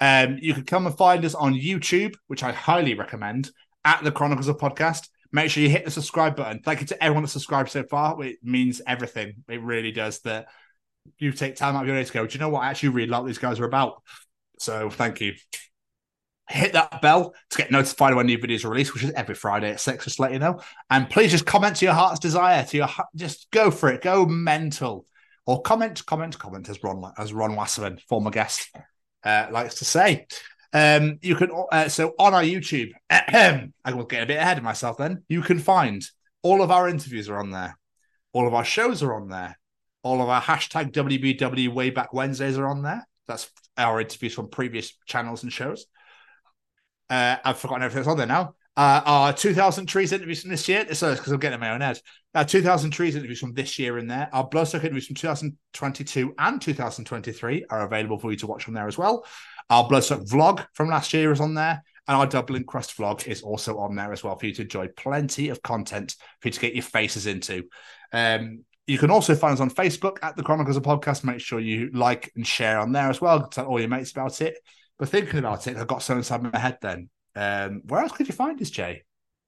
Um, 0.00 0.38
you 0.40 0.54
can 0.54 0.64
come 0.64 0.86
and 0.86 0.96
find 0.96 1.24
us 1.24 1.34
on 1.34 1.54
YouTube, 1.54 2.14
which 2.26 2.42
I 2.42 2.52
highly 2.52 2.94
recommend, 2.94 3.50
at 3.84 4.04
the 4.04 4.12
Chronicles 4.12 4.48
of 4.48 4.56
Podcast. 4.56 5.08
Make 5.32 5.50
sure 5.50 5.62
you 5.62 5.68
hit 5.68 5.84
the 5.84 5.90
subscribe 5.90 6.36
button. 6.36 6.60
Thank 6.62 6.80
you 6.80 6.86
to 6.88 7.02
everyone 7.02 7.22
that 7.22 7.28
subscribed 7.28 7.70
so 7.70 7.82
far. 7.82 8.22
It 8.22 8.38
means 8.42 8.80
everything. 8.86 9.44
It 9.48 9.62
really 9.62 9.92
does. 9.92 10.20
That 10.20 10.48
you 11.18 11.32
take 11.32 11.56
time 11.56 11.76
out 11.76 11.82
of 11.82 11.88
your 11.88 11.96
day 11.96 12.04
to 12.04 12.12
go. 12.12 12.26
Do 12.26 12.34
you 12.34 12.40
know 12.40 12.48
what? 12.48 12.62
I 12.62 12.70
actually 12.70 12.90
really 12.90 13.08
like 13.08 13.24
these 13.24 13.38
guys 13.38 13.60
are 13.60 13.64
about. 13.64 14.02
So 14.58 14.90
thank 14.90 15.20
you. 15.20 15.34
Hit 16.48 16.74
that 16.74 17.02
bell 17.02 17.34
to 17.50 17.58
get 17.58 17.72
notified 17.72 18.14
when 18.14 18.26
new 18.26 18.38
videos 18.38 18.64
are 18.64 18.70
released, 18.70 18.94
which 18.94 19.02
is 19.02 19.10
every 19.12 19.34
Friday 19.34 19.70
at 19.70 19.80
six. 19.80 20.04
Just 20.04 20.20
let 20.20 20.32
you 20.32 20.38
know. 20.38 20.60
And 20.90 21.10
please 21.10 21.32
just 21.32 21.44
comment 21.44 21.76
to 21.76 21.84
your 21.84 21.94
heart's 21.94 22.20
desire. 22.20 22.64
To 22.64 22.76
your 22.76 22.88
just 23.16 23.50
go 23.50 23.70
for 23.70 23.90
it. 23.90 24.02
Go 24.02 24.26
mental, 24.26 25.06
or 25.44 25.62
comment, 25.62 26.06
comment, 26.06 26.38
comment. 26.38 26.68
As 26.68 26.82
Ron, 26.82 27.12
as 27.18 27.32
Ron 27.32 27.56
Wasserman, 27.56 27.98
former 28.08 28.30
guest, 28.30 28.70
uh, 29.24 29.48
likes 29.50 29.76
to 29.76 29.84
say. 29.84 30.26
Um, 30.76 31.18
you 31.22 31.36
can 31.36 31.50
uh, 31.72 31.88
so 31.88 32.12
on 32.18 32.34
our 32.34 32.42
YouTube. 32.42 32.90
I 33.08 33.70
will 33.94 34.04
get 34.04 34.22
a 34.22 34.26
bit 34.26 34.36
ahead 34.36 34.58
of 34.58 34.62
myself. 34.62 34.98
Then 34.98 35.22
you 35.26 35.40
can 35.40 35.58
find 35.58 36.04
all 36.42 36.60
of 36.60 36.70
our 36.70 36.86
interviews 36.86 37.30
are 37.30 37.38
on 37.38 37.50
there. 37.50 37.78
All 38.34 38.46
of 38.46 38.52
our 38.52 38.64
shows 38.64 39.02
are 39.02 39.14
on 39.14 39.30
there. 39.30 39.58
All 40.02 40.20
of 40.20 40.28
our 40.28 40.42
hashtag 40.42 40.92
WBW 40.92 41.70
way 41.70 41.88
back 41.88 42.12
Wednesdays 42.12 42.58
are 42.58 42.68
on 42.68 42.82
there. 42.82 43.08
That's 43.26 43.50
our 43.78 44.02
interviews 44.02 44.34
from 44.34 44.50
previous 44.50 44.92
channels 45.06 45.44
and 45.44 45.50
shows. 45.50 45.86
Uh, 47.08 47.36
I've 47.42 47.56
forgotten 47.56 47.82
everything 47.82 48.02
that's 48.02 48.10
on 48.10 48.18
there 48.18 48.26
now. 48.26 48.54
Uh, 48.76 49.00
our 49.06 49.32
2000 49.32 49.86
Trees 49.86 50.12
interviews 50.12 50.42
from 50.42 50.50
this 50.50 50.68
year. 50.68 50.92
So 50.92 51.14
because 51.14 51.32
I'm 51.32 51.40
getting 51.40 51.54
in 51.54 51.60
my 51.60 51.70
own 51.70 51.80
head. 51.80 51.98
Our 52.34 52.44
2000 52.44 52.90
Trees 52.90 53.16
interviews 53.16 53.40
from 53.40 53.54
this 53.54 53.78
year 53.78 53.96
in 53.96 54.08
there. 54.08 54.28
Our 54.30 54.46
Bloodstock 54.46 54.80
interviews 54.80 55.06
from 55.06 55.16
2022 55.16 56.34
and 56.38 56.60
2023 56.60 57.64
are 57.70 57.86
available 57.86 58.18
for 58.18 58.30
you 58.30 58.36
to 58.36 58.46
watch 58.46 58.64
from 58.64 58.74
there 58.74 58.86
as 58.86 58.98
well. 58.98 59.24
Our 59.70 59.88
Bloodstock 59.88 60.28
vlog 60.28 60.66
from 60.74 60.88
last 60.88 61.12
year 61.12 61.32
is 61.32 61.40
on 61.40 61.54
there. 61.54 61.82
And 62.08 62.16
our 62.16 62.26
Dublin 62.26 62.62
Crust 62.62 62.96
vlog 62.96 63.26
is 63.26 63.42
also 63.42 63.78
on 63.78 63.96
there 63.96 64.12
as 64.12 64.22
well 64.22 64.38
for 64.38 64.46
you 64.46 64.54
to 64.54 64.62
enjoy 64.62 64.86
plenty 64.96 65.48
of 65.48 65.60
content 65.62 66.14
for 66.40 66.48
you 66.48 66.52
to 66.52 66.60
get 66.60 66.74
your 66.74 66.84
faces 66.84 67.26
into. 67.26 67.64
Um, 68.12 68.64
you 68.86 68.96
can 68.96 69.10
also 69.10 69.34
find 69.34 69.54
us 69.54 69.60
on 69.60 69.70
Facebook 69.70 70.18
at 70.22 70.36
the 70.36 70.44
Chronicles 70.44 70.76
of 70.76 70.84
Podcast. 70.84 71.24
Make 71.24 71.40
sure 71.40 71.58
you 71.58 71.90
like 71.92 72.30
and 72.36 72.46
share 72.46 72.78
on 72.78 72.92
there 72.92 73.10
as 73.10 73.20
well. 73.20 73.48
Tell 73.48 73.66
all 73.66 73.80
your 73.80 73.88
mates 73.88 74.12
about 74.12 74.40
it. 74.40 74.56
But 75.00 75.08
thinking 75.08 75.40
about 75.40 75.66
it, 75.66 75.76
I've 75.76 75.88
got 75.88 76.02
so 76.02 76.16
inside 76.16 76.44
my 76.44 76.56
head 76.56 76.78
then. 76.80 77.10
Um, 77.34 77.82
where 77.86 78.02
else 78.02 78.12
could 78.12 78.28
you 78.28 78.34
find 78.34 78.62
us, 78.62 78.70
Jay? 78.70 79.02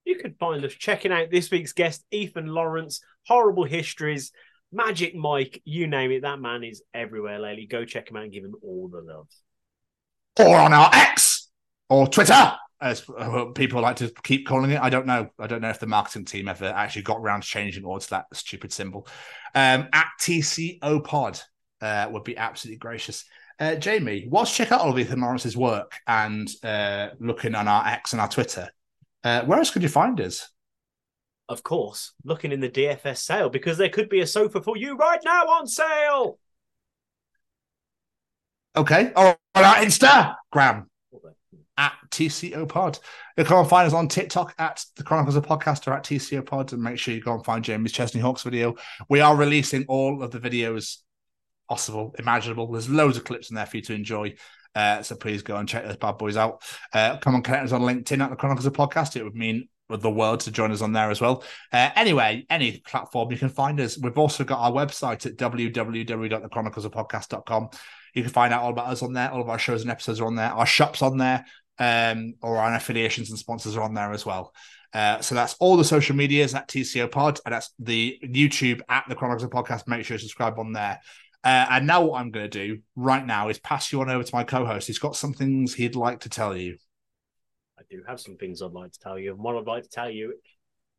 you 0.08 0.16
could 0.16 0.38
find 0.38 0.64
us 0.64 0.72
checking 0.72 1.12
out 1.12 1.30
this 1.30 1.50
week's 1.50 1.74
guest, 1.74 2.04
Ethan 2.10 2.46
Lawrence, 2.46 3.00
Horrible 3.26 3.64
Histories, 3.64 4.32
Magic 4.72 5.14
Mike, 5.14 5.60
you 5.64 5.86
name 5.86 6.10
it. 6.10 6.22
That 6.22 6.40
man 6.40 6.64
is 6.64 6.82
everywhere 6.94 7.38
lately. 7.38 7.66
Go 7.66 7.84
check 7.84 8.10
him 8.10 8.16
out 8.16 8.24
and 8.24 8.32
give 8.32 8.44
him 8.44 8.54
all 8.62 8.88
the 8.88 9.02
love. 9.02 9.28
Or 10.38 10.56
on 10.56 10.72
our 10.72 10.90
X 10.92 11.48
or 11.88 12.06
Twitter, 12.06 12.52
as 12.80 13.04
uh, 13.16 13.46
people 13.46 13.80
like 13.80 13.96
to 13.96 14.12
keep 14.22 14.46
calling 14.46 14.70
it. 14.70 14.80
I 14.80 14.90
don't 14.90 15.06
know. 15.06 15.28
I 15.38 15.46
don't 15.46 15.60
know 15.60 15.70
if 15.70 15.80
the 15.80 15.86
marketing 15.86 16.24
team 16.24 16.48
ever 16.48 16.66
actually 16.66 17.02
got 17.02 17.18
around 17.18 17.42
to 17.42 17.48
changing 17.48 17.84
all 17.84 17.98
to 17.98 18.10
that 18.10 18.26
stupid 18.32 18.72
symbol. 18.72 19.06
Um, 19.54 19.88
at 19.92 20.06
TCO 20.20 21.02
Pod 21.04 21.40
uh, 21.80 22.08
would 22.10 22.24
be 22.24 22.36
absolutely 22.36 22.78
gracious. 22.78 23.24
Uh, 23.58 23.74
Jamie, 23.74 24.28
whilst 24.30 24.54
check 24.54 24.70
out 24.70 24.80
all 24.80 24.90
of 24.90 24.98
Ethan 24.98 25.20
Lawrence's 25.20 25.56
work 25.56 25.98
and 26.06 26.48
uh, 26.62 27.08
looking 27.18 27.56
on 27.56 27.66
our 27.66 27.84
X 27.86 28.12
and 28.12 28.20
our 28.20 28.28
Twitter, 28.28 28.68
uh, 29.24 29.42
where 29.44 29.58
else 29.58 29.70
could 29.70 29.82
you 29.82 29.88
find 29.88 30.20
us? 30.20 30.48
Of 31.48 31.62
course, 31.62 32.12
looking 32.24 32.52
in 32.52 32.60
the 32.60 32.68
DFS 32.68 33.18
sale 33.18 33.48
because 33.48 33.78
there 33.78 33.88
could 33.88 34.08
be 34.08 34.20
a 34.20 34.26
sofa 34.26 34.60
for 34.60 34.76
you 34.76 34.96
right 34.96 35.20
now 35.24 35.46
on 35.46 35.66
sale. 35.66 36.38
Okay. 38.76 39.10
Or 39.16 39.28
on 39.28 39.36
our 39.64 39.76
Instagram 39.76 40.86
at 41.76 41.92
TCO 42.10 42.68
Pod. 42.68 42.98
You 43.36 43.44
can 43.44 43.64
find 43.66 43.86
us 43.86 43.94
on 43.94 44.08
TikTok 44.08 44.54
at 44.58 44.84
the 44.96 45.04
Chronicles 45.04 45.36
of 45.36 45.46
Podcast 45.46 45.86
or 45.86 45.94
at 45.94 46.04
TCO 46.04 46.44
Pod, 46.44 46.72
and 46.72 46.82
make 46.82 46.98
sure 46.98 47.14
you 47.14 47.20
go 47.20 47.34
and 47.34 47.44
find 47.44 47.64
Jamie's 47.64 47.92
Chesney 47.92 48.20
Hawks 48.20 48.42
video. 48.42 48.74
We 49.08 49.20
are 49.20 49.36
releasing 49.36 49.84
all 49.86 50.22
of 50.22 50.32
the 50.32 50.40
videos 50.40 50.96
possible, 51.68 52.14
imaginable. 52.18 52.70
There's 52.70 52.90
loads 52.90 53.16
of 53.16 53.24
clips 53.24 53.50
in 53.50 53.56
there 53.56 53.66
for 53.66 53.76
you 53.76 53.82
to 53.84 53.94
enjoy. 53.94 54.34
Uh, 54.74 55.02
so 55.02 55.14
please 55.16 55.42
go 55.42 55.56
and 55.56 55.68
check 55.68 55.84
those 55.84 55.96
bad 55.96 56.18
boys 56.18 56.36
out. 56.36 56.62
Uh, 56.92 57.16
come 57.18 57.36
and 57.36 57.44
connect 57.44 57.64
us 57.64 57.72
on 57.72 57.82
LinkedIn 57.82 58.22
at 58.22 58.30
the 58.30 58.36
Chronicles 58.36 58.66
of 58.66 58.72
Podcast. 58.72 59.16
It 59.16 59.24
would 59.24 59.34
mean 59.34 59.68
the 59.88 60.10
world 60.10 60.40
to 60.40 60.50
join 60.50 60.70
us 60.70 60.82
on 60.82 60.92
there 60.92 61.10
as 61.10 61.18
well. 61.20 61.42
Uh, 61.72 61.90
anyway, 61.96 62.44
any 62.50 62.80
platform 62.80 63.32
you 63.32 63.38
can 63.38 63.48
find 63.48 63.80
us. 63.80 63.96
We've 63.96 64.18
also 64.18 64.44
got 64.44 64.58
our 64.58 64.70
website 64.70 65.24
at 65.24 65.36
www.thechroniclesofpodcast.com. 65.36 67.70
You 68.14 68.22
can 68.22 68.32
find 68.32 68.52
out 68.52 68.62
all 68.62 68.70
about 68.70 68.88
us 68.88 69.02
on 69.02 69.12
there. 69.12 69.30
All 69.30 69.40
of 69.40 69.48
our 69.48 69.58
shows 69.58 69.82
and 69.82 69.90
episodes 69.90 70.20
are 70.20 70.26
on 70.26 70.36
there. 70.36 70.50
Our 70.50 70.66
shop's 70.66 71.02
on 71.02 71.18
there, 71.18 71.44
um, 71.78 72.34
or 72.42 72.58
our 72.58 72.74
affiliations 72.74 73.30
and 73.30 73.38
sponsors 73.38 73.76
are 73.76 73.82
on 73.82 73.94
there 73.94 74.12
as 74.12 74.24
well. 74.24 74.52
Uh, 74.92 75.20
so 75.20 75.34
that's 75.34 75.54
all 75.60 75.76
the 75.76 75.84
social 75.84 76.16
medias 76.16 76.54
at 76.54 76.68
TCO 76.68 77.10
Pod, 77.10 77.40
and 77.44 77.54
that's 77.54 77.72
the 77.78 78.18
YouTube 78.24 78.80
at 78.88 79.04
the 79.08 79.14
Chronicles 79.14 79.44
of 79.44 79.50
Podcast. 79.50 79.86
Make 79.86 80.04
sure 80.04 80.14
you 80.14 80.20
subscribe 80.20 80.58
on 80.58 80.72
there. 80.72 81.00
Uh, 81.44 81.66
and 81.70 81.86
now 81.86 82.04
what 82.04 82.20
I'm 82.20 82.30
going 82.30 82.50
to 82.50 82.66
do 82.66 82.80
right 82.96 83.24
now 83.24 83.48
is 83.48 83.58
pass 83.58 83.92
you 83.92 84.00
on 84.00 84.10
over 84.10 84.24
to 84.24 84.34
my 84.34 84.44
co-host. 84.44 84.86
He's 84.86 84.98
got 84.98 85.14
some 85.14 85.32
things 85.32 85.74
he'd 85.74 85.94
like 85.94 86.20
to 86.20 86.28
tell 86.28 86.56
you. 86.56 86.76
I 87.78 87.82
do 87.88 88.02
have 88.08 88.20
some 88.20 88.36
things 88.36 88.60
I'd 88.60 88.72
like 88.72 88.92
to 88.92 88.98
tell 88.98 89.18
you. 89.18 89.32
And 89.32 89.40
what 89.40 89.56
I'd 89.56 89.66
like 89.66 89.84
to 89.84 89.88
tell 89.88 90.10
you 90.10 90.34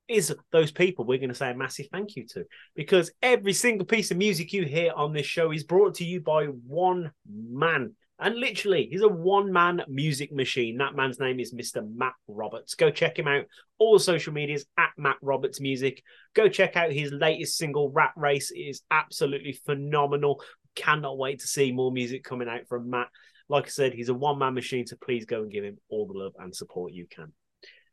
is 0.09 0.35
those 0.51 0.71
people 0.71 1.05
we're 1.05 1.19
going 1.19 1.29
to 1.29 1.35
say 1.35 1.51
a 1.51 1.55
massive 1.55 1.87
thank 1.91 2.15
you 2.15 2.25
to 2.25 2.43
because 2.75 3.11
every 3.21 3.53
single 3.53 3.85
piece 3.85 4.11
of 4.11 4.17
music 4.17 4.51
you 4.51 4.65
hear 4.65 4.91
on 4.95 5.13
this 5.13 5.25
show 5.25 5.51
is 5.51 5.63
brought 5.63 5.95
to 5.95 6.03
you 6.03 6.19
by 6.19 6.45
one 6.45 7.11
man. 7.27 7.93
And 8.21 8.35
literally, 8.35 8.89
he's 8.91 9.01
a 9.01 9.07
one 9.07 9.53
man 9.53 9.81
music 9.87 10.33
machine. 10.33 10.77
That 10.77 10.93
man's 10.93 11.21
name 11.21 11.39
is 11.39 11.53
Mr. 11.53 11.87
Matt 11.95 12.15
Roberts. 12.27 12.75
Go 12.75 12.91
check 12.91 13.17
him 13.17 13.29
out. 13.29 13.45
All 13.77 13.97
social 13.97 14.33
medias 14.33 14.65
at 14.77 14.89
Matt 14.97 15.15
Roberts 15.21 15.61
Music. 15.61 16.03
Go 16.33 16.49
check 16.49 16.75
out 16.75 16.91
his 16.91 17.13
latest 17.13 17.57
single, 17.57 17.89
Rat 17.91 18.11
Race. 18.17 18.51
It 18.51 18.59
is 18.59 18.81
absolutely 18.91 19.53
phenomenal. 19.53 20.41
Cannot 20.75 21.17
wait 21.17 21.39
to 21.39 21.47
see 21.47 21.71
more 21.71 21.93
music 21.93 22.25
coming 22.25 22.49
out 22.49 22.67
from 22.67 22.89
Matt. 22.89 23.07
Like 23.47 23.67
I 23.67 23.69
said, 23.69 23.93
he's 23.93 24.09
a 24.09 24.13
one 24.13 24.37
man 24.37 24.53
machine, 24.53 24.85
so 24.85 24.97
please 25.01 25.23
go 25.23 25.43
and 25.43 25.51
give 25.51 25.63
him 25.63 25.77
all 25.87 26.05
the 26.05 26.19
love 26.19 26.33
and 26.39 26.53
support 26.53 26.91
you 26.91 27.07
can. 27.09 27.31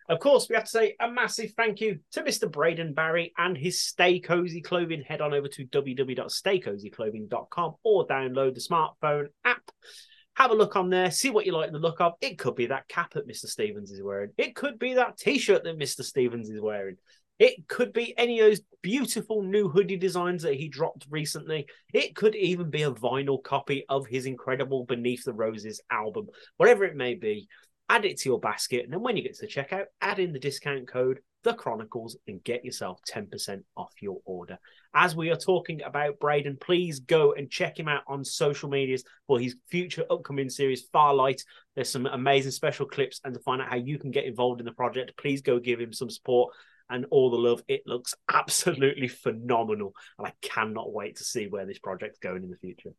Of 0.08 0.20
course, 0.20 0.48
we 0.48 0.54
have 0.54 0.62
to 0.64 0.70
say 0.70 0.94
a 1.00 1.10
massive 1.10 1.52
thank 1.56 1.80
you 1.80 1.98
to 2.12 2.22
Mr. 2.22 2.48
Braden 2.50 2.94
Barry 2.94 3.32
and 3.36 3.58
his 3.58 3.80
Stay 3.80 4.20
Cozy 4.20 4.60
Clothing. 4.60 5.02
Head 5.02 5.20
on 5.20 5.34
over 5.34 5.48
to 5.48 5.66
www.staycozyclothing.com 5.66 7.74
or 7.82 8.06
download 8.06 8.54
the 8.54 8.60
smartphone 8.60 9.26
app. 9.44 9.68
Have 10.34 10.52
a 10.52 10.54
look 10.54 10.76
on 10.76 10.90
there, 10.90 11.10
see 11.10 11.30
what 11.30 11.46
you 11.46 11.52
like 11.52 11.72
the 11.72 11.78
look 11.78 12.00
of. 12.00 12.12
It 12.20 12.38
could 12.38 12.54
be 12.54 12.66
that 12.66 12.86
cap 12.88 13.14
that 13.14 13.26
Mr. 13.26 13.46
Stevens 13.46 13.90
is 13.90 14.02
wearing. 14.02 14.30
It 14.38 14.54
could 14.54 14.78
be 14.78 14.94
that 14.94 15.16
t-shirt 15.16 15.64
that 15.64 15.78
Mr. 15.78 16.04
Stevens 16.04 16.50
is 16.50 16.60
wearing. 16.60 16.98
It 17.38 17.68
could 17.68 17.92
be 17.92 18.14
any 18.16 18.40
of 18.40 18.48
those 18.48 18.62
beautiful 18.82 19.42
new 19.42 19.68
hoodie 19.68 19.96
designs 19.96 20.44
that 20.44 20.54
he 20.54 20.68
dropped 20.68 21.06
recently. 21.10 21.66
It 21.92 22.16
could 22.16 22.34
even 22.34 22.70
be 22.70 22.82
a 22.82 22.92
vinyl 22.92 23.42
copy 23.42 23.84
of 23.88 24.06
his 24.06 24.26
incredible 24.26 24.84
Beneath 24.84 25.24
the 25.24 25.34
Roses 25.34 25.80
album. 25.90 26.28
Whatever 26.56 26.84
it 26.84 26.96
may 26.96 27.14
be, 27.14 27.48
add 27.88 28.04
it 28.04 28.18
to 28.18 28.28
your 28.28 28.40
basket. 28.40 28.84
And 28.84 28.92
then 28.92 29.00
when 29.02 29.16
you 29.16 29.22
get 29.22 29.34
to 29.36 29.46
the 29.46 29.52
checkout, 29.52 29.84
add 30.00 30.18
in 30.18 30.32
the 30.32 30.38
discount 30.38 30.88
code 30.88 31.20
The 31.44 31.54
Chronicles 31.54 32.16
and 32.26 32.42
get 32.42 32.64
yourself 32.64 33.00
10% 33.08 33.62
off 33.76 33.92
your 34.00 34.18
order. 34.24 34.58
As 34.94 35.14
we 35.14 35.30
are 35.30 35.36
talking 35.36 35.82
about 35.82 36.18
Braden, 36.18 36.58
please 36.60 37.00
go 37.00 37.32
and 37.32 37.50
check 37.50 37.78
him 37.78 37.88
out 37.88 38.02
on 38.06 38.24
social 38.24 38.68
medias 38.68 39.04
for 39.26 39.38
his 39.38 39.56
future 39.68 40.04
upcoming 40.10 40.50
series, 40.50 40.88
Farlight. 40.88 41.42
There's 41.74 41.90
some 41.90 42.06
amazing 42.06 42.52
special 42.52 42.86
clips, 42.86 43.20
and 43.24 43.34
to 43.34 43.40
find 43.40 43.62
out 43.62 43.68
how 43.68 43.76
you 43.76 43.98
can 43.98 44.10
get 44.10 44.24
involved 44.24 44.60
in 44.60 44.66
the 44.66 44.72
project, 44.72 45.16
please 45.16 45.42
go 45.42 45.58
give 45.58 45.80
him 45.80 45.92
some 45.92 46.10
support 46.10 46.54
and 46.88 47.06
all 47.10 47.30
the 47.30 47.36
love. 47.36 47.62
It 47.68 47.82
looks 47.86 48.14
absolutely 48.32 49.08
phenomenal, 49.08 49.92
and 50.18 50.26
I 50.26 50.32
cannot 50.42 50.92
wait 50.92 51.16
to 51.16 51.24
see 51.24 51.46
where 51.46 51.66
this 51.66 51.78
project's 51.78 52.18
going 52.18 52.42
in 52.42 52.50
the 52.50 52.56
future. 52.56 52.90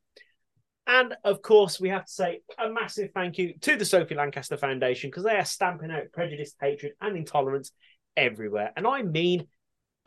And 0.87 1.15
of 1.25 1.41
course, 1.41 1.81
we 1.81 1.89
have 1.89 2.05
to 2.05 2.11
say 2.11 2.39
a 2.57 2.69
massive 2.69 3.11
thank 3.13 3.37
you 3.37 3.53
to 3.61 3.75
the 3.75 3.83
Sophie 3.83 4.15
Lancaster 4.15 4.55
Foundation 4.55 5.09
because 5.09 5.25
they 5.25 5.35
are 5.35 5.45
stamping 5.45 5.91
out 5.91 6.11
prejudice, 6.13 6.55
hatred, 6.59 6.93
and 7.01 7.17
intolerance 7.17 7.73
everywhere. 8.15 8.71
And 8.75 8.87
I 8.87 9.01
mean 9.01 9.47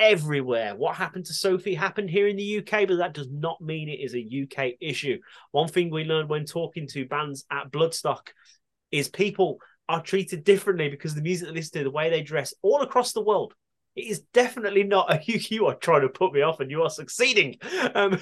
everywhere. 0.01 0.75
What 0.75 0.97
happened 0.97 1.27
to 1.27 1.35
Sophie 1.35 1.75
happened 1.75 2.09
here 2.09 2.27
in 2.27 2.37
the 2.37 2.59
UK, 2.59 2.89
but 2.89 2.97
that 2.97 3.13
does 3.13 3.29
not 3.31 3.61
mean 3.61 3.91
it 3.91 4.01
is 4.01 4.15
a 4.15 4.43
UK 4.43 4.73
issue. 4.81 5.19
One 5.53 5.69
thing 5.69 5.91
we 5.91 6.05
learned 6.05 6.31
when 6.31 6.47
talking 6.47 6.89
to 6.89 7.05
bands 7.05 7.45
at 7.53 7.71
Bloodstock 7.71 8.29
is 8.91 9.09
people 9.09 9.59
are 9.87 10.03
treated 10.03 10.45
differently 10.45 10.89
because 10.89 11.15
the 11.15 11.21
music 11.21 11.49
they 11.49 11.55
listen 11.55 11.79
to, 11.79 11.85
the 11.85 11.91
way 11.91 12.09
they 12.09 12.23
dress, 12.23 12.55
all 12.63 12.81
across 12.81 13.13
the 13.13 13.23
world. 13.23 13.53
It 13.97 14.07
is 14.07 14.21
definitely 14.33 14.85
not 14.85 15.13
a 15.13 15.21
you. 15.27 15.39
You 15.51 15.67
are 15.67 15.75
trying 15.75 16.03
to 16.03 16.09
put 16.09 16.33
me 16.33 16.41
off, 16.41 16.61
and 16.61 16.71
you 16.71 16.83
are 16.83 16.91
succeeding. 16.91 17.57
Um, 17.95 18.19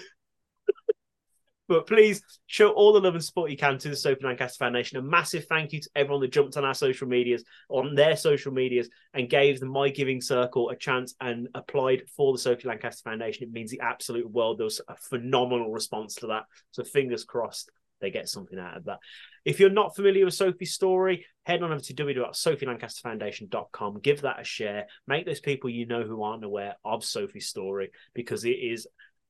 but 1.69 1.87
please 1.87 2.23
show 2.47 2.71
all 2.71 2.93
the 2.93 3.01
love 3.01 3.15
and 3.15 3.25
support 3.25 3.51
you 3.51 3.57
can 3.57 3.79
to 3.79 3.89
the 3.89 3.97
Sophie 3.97 4.25
Lancaster 4.25 4.65
Foundation. 4.65 4.99
A 4.99 5.03
massive 5.03 5.47
thank 5.47 5.73
you 5.73 5.81
to 5.81 5.91
everyone 5.95 6.21
that 6.23 6.33
jumped 6.33 6.57
on 6.57 6.65
our 6.65 6.75
social 6.75 7.07
medias, 7.07 7.45
on 7.69 7.95
their 7.95 8.17
social 8.17 8.53
medias, 8.53 8.89
and 9.15 9.31
gave 9.31 9.61
the 9.61 9.67
My 9.67 9.91
Giving 9.91 10.21
Circle 10.21 10.71
a 10.71 10.77
chance 10.77 11.15
and 11.21 11.49
applied 11.55 12.03
for 12.17 12.33
the 12.33 12.39
Sophie 12.39 12.69
Lancaster 12.69 13.09
Foundation. 13.09 13.45
It 13.45 13.53
means 13.53 13.71
the 13.71 13.81
absolute 13.81 14.31
world. 14.31 14.59
There 14.59 14.65
was 14.65 14.81
a 14.89 14.97
phenomenal 14.97 15.71
response 15.71 16.17
to 16.17 16.29
that. 16.29 16.45
So 16.71 16.85
fingers 16.85 17.25
crossed 17.25 17.71
they 18.01 18.11
get 18.11 18.29
something 18.29 18.59
out 18.59 18.77
of 18.77 18.85
that. 18.85 18.99
If 19.45 19.61
you're 19.61 19.71
not 19.71 19.95
familiar 19.97 20.25
with 20.25 20.35
Sophie's 20.35 20.75
story, 20.75 21.27
head 21.45 21.63
on 21.63 21.73
over 21.73 21.81
to 21.81 21.95
www.sophielancasterfoundation.com. 21.95 24.01
Give 24.01 24.21
that 24.23 24.41
a 24.41 24.45
share. 24.45 24.87
Make 25.07 25.27
those 25.27 25.39
people 25.41 25.71
you 25.71 25.87
know 25.87 26.03
who 26.03 26.23
aren't 26.23 26.45
aware 26.45 26.75
of 26.85 27.05
Sophie's 27.05 27.49
story 27.49 27.91
because 28.15 28.45
it 28.45 28.51
is 28.51 28.87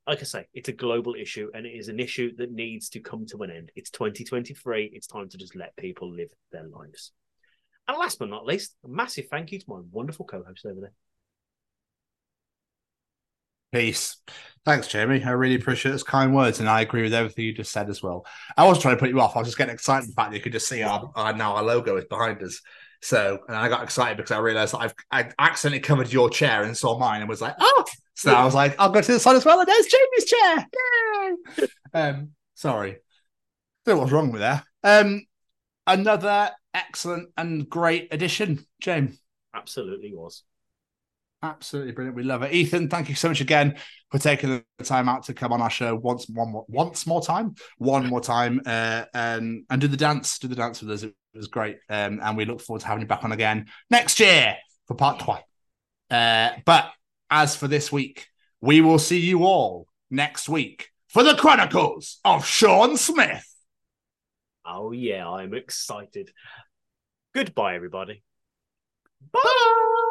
like 0.09 0.21
I 0.21 0.25
say, 0.25 0.47
it's 0.55 0.71
a 0.71 0.73
global 0.73 1.15
issue 1.15 1.51
and 1.53 1.67
it 1.67 1.71
is 1.71 1.89
an 1.89 2.01
issue 2.01 2.35
that 2.37 2.51
needs 2.51 2.89
to 2.91 3.01
come 3.01 3.27
to 3.27 3.43
an 3.43 3.51
end. 3.51 3.71
It's 3.77 3.91
2023. 3.91 4.91
It's 4.95 5.07
time 5.07 5.29
to 5.29 5.37
just 5.37 5.55
let 5.55 5.77
people 5.77 6.11
live 6.11 6.31
their 6.51 6.67
lives. 6.67 7.13
And 7.87 7.99
last 7.99 8.19
but 8.19 8.31
not 8.31 8.47
least, 8.47 8.75
a 8.85 8.89
massive 8.89 9.27
thank 9.31 9.53
you 9.53 9.59
to 9.59 9.65
my 9.69 9.81
wonderful 9.91 10.25
co 10.25 10.43
host 10.43 10.65
over 10.65 10.81
there. 10.81 10.93
Peace. 13.71 14.17
Thanks, 14.65 14.89
Jamie. 14.89 15.23
I 15.23 15.31
really 15.31 15.57
appreciate 15.57 15.93
those 15.93 16.03
kind 16.03 16.35
words, 16.35 16.59
and 16.59 16.71
I 16.71 16.81
agree 16.81 17.03
with 17.03 17.13
everything 17.13 17.45
you 17.45 17.53
just 17.53 17.71
said 17.71 17.91
as 17.91 18.03
well. 18.03 18.25
I 18.57 18.65
wasn't 18.65 18.83
trying 18.83 18.97
to 18.97 19.01
put 19.01 19.11
you 19.11 19.21
off. 19.21 19.37
I 19.37 19.41
was 19.41 19.49
just 19.49 19.59
getting 19.59 19.75
excited 19.75 20.09
the 20.09 20.15
fact 20.15 20.31
that 20.31 20.37
you 20.39 20.43
could 20.43 20.53
just 20.53 20.69
see 20.69 20.83
our, 20.83 21.11
our 21.15 21.35
now 21.35 21.55
our 21.55 21.63
logo 21.63 21.97
is 21.99 22.07
behind 22.07 22.43
us. 22.43 22.63
So, 23.01 23.41
and 23.47 23.57
I 23.57 23.69
got 23.69 23.83
excited 23.83 24.17
because 24.17 24.33
I 24.33 24.39
realized 24.39 24.75
I've 24.75 24.95
I 25.11 25.31
accidentally 25.39 25.81
covered 25.81 26.13
your 26.13 26.31
chair 26.31 26.63
and 26.63 26.77
saw 26.77 26.99
mine 26.99 27.21
and 27.21 27.29
was 27.29 27.41
like, 27.41 27.55
oh. 27.61 27.85
So 28.15 28.35
I 28.35 28.45
was 28.45 28.55
like, 28.55 28.75
I'll 28.81 28.91
go 28.91 29.01
to 29.01 29.13
the 29.13 29.21
side 29.21 29.37
as 29.37 29.45
well, 29.45 29.61
and 29.61 29.69
there's 29.69 29.87
Jamie's 29.87 30.25
chair. 30.25 30.67
Yay! 31.59 31.69
um, 31.95 32.31
sorry, 32.55 32.97
don't 33.87 33.95
know 33.95 34.01
what's 34.01 34.13
wrong 34.13 34.33
with 34.33 34.41
that. 34.41 34.65
Um, 34.83 35.23
another 35.87 36.51
excellent 36.75 37.31
and 37.37 37.69
great 37.69 38.09
addition, 38.11 38.67
James. 38.81 39.21
Absolutely 39.55 40.13
was. 40.13 40.43
Absolutely 41.43 41.93
brilliant. 41.93 42.17
We 42.17 42.25
love 42.25 42.43
it. 42.43 42.53
Ethan, 42.53 42.89
thank 42.89 43.09
you 43.09 43.15
so 43.15 43.29
much 43.29 43.41
again 43.41 43.77
for 44.11 44.19
taking 44.19 44.65
the 44.79 44.85
time 44.85 45.09
out 45.09 45.25
to 45.25 45.35
come 45.35 45.53
on 45.53 45.63
our 45.63 45.71
show 45.71 45.95
once 45.95 46.29
one 46.29 46.51
more, 46.51 46.65
once 46.69 47.07
more 47.07 47.23
time, 47.23 47.55
one 47.77 48.07
more 48.07 48.21
time, 48.21 48.61
uh, 48.67 49.05
and 49.15 49.65
and 49.71 49.81
do 49.81 49.87
the 49.87 49.97
dance, 49.97 50.41
do 50.41 50.49
the 50.49 50.57
dance 50.57 50.81
with 50.81 50.91
us. 50.91 51.05
It 51.05 51.15
was 51.39 51.49
great, 51.49 51.79
um, 51.89 52.21
and 52.23 52.37
we 52.37 52.45
look 52.45 52.61
forward 52.61 52.81
to 52.81 52.87
having 52.87 53.03
you 53.03 53.09
back 53.09 53.25
on 53.25 53.33
again 53.33 53.67
next 53.91 54.21
year 54.21 54.57
for 54.87 54.95
part 54.95 55.21
two. 55.21 56.15
Uh, 56.15 56.51
but 56.65 56.91
as 57.31 57.57
for 57.57 57.69
this 57.69 57.91
week, 57.91 58.27
we 58.61 58.81
will 58.81 58.99
see 58.99 59.21
you 59.21 59.45
all 59.45 59.87
next 60.11 60.49
week 60.49 60.91
for 61.09 61.23
the 61.23 61.35
Chronicles 61.35 62.19
of 62.25 62.45
Sean 62.45 62.97
Smith. 62.97 63.47
Oh 64.65 64.93
yeah, 64.93 65.29
I'm 65.29 65.55
excited. 65.55 66.31
Goodbye, 67.35 67.75
everybody. 67.75 68.23
Bye. 69.33 70.05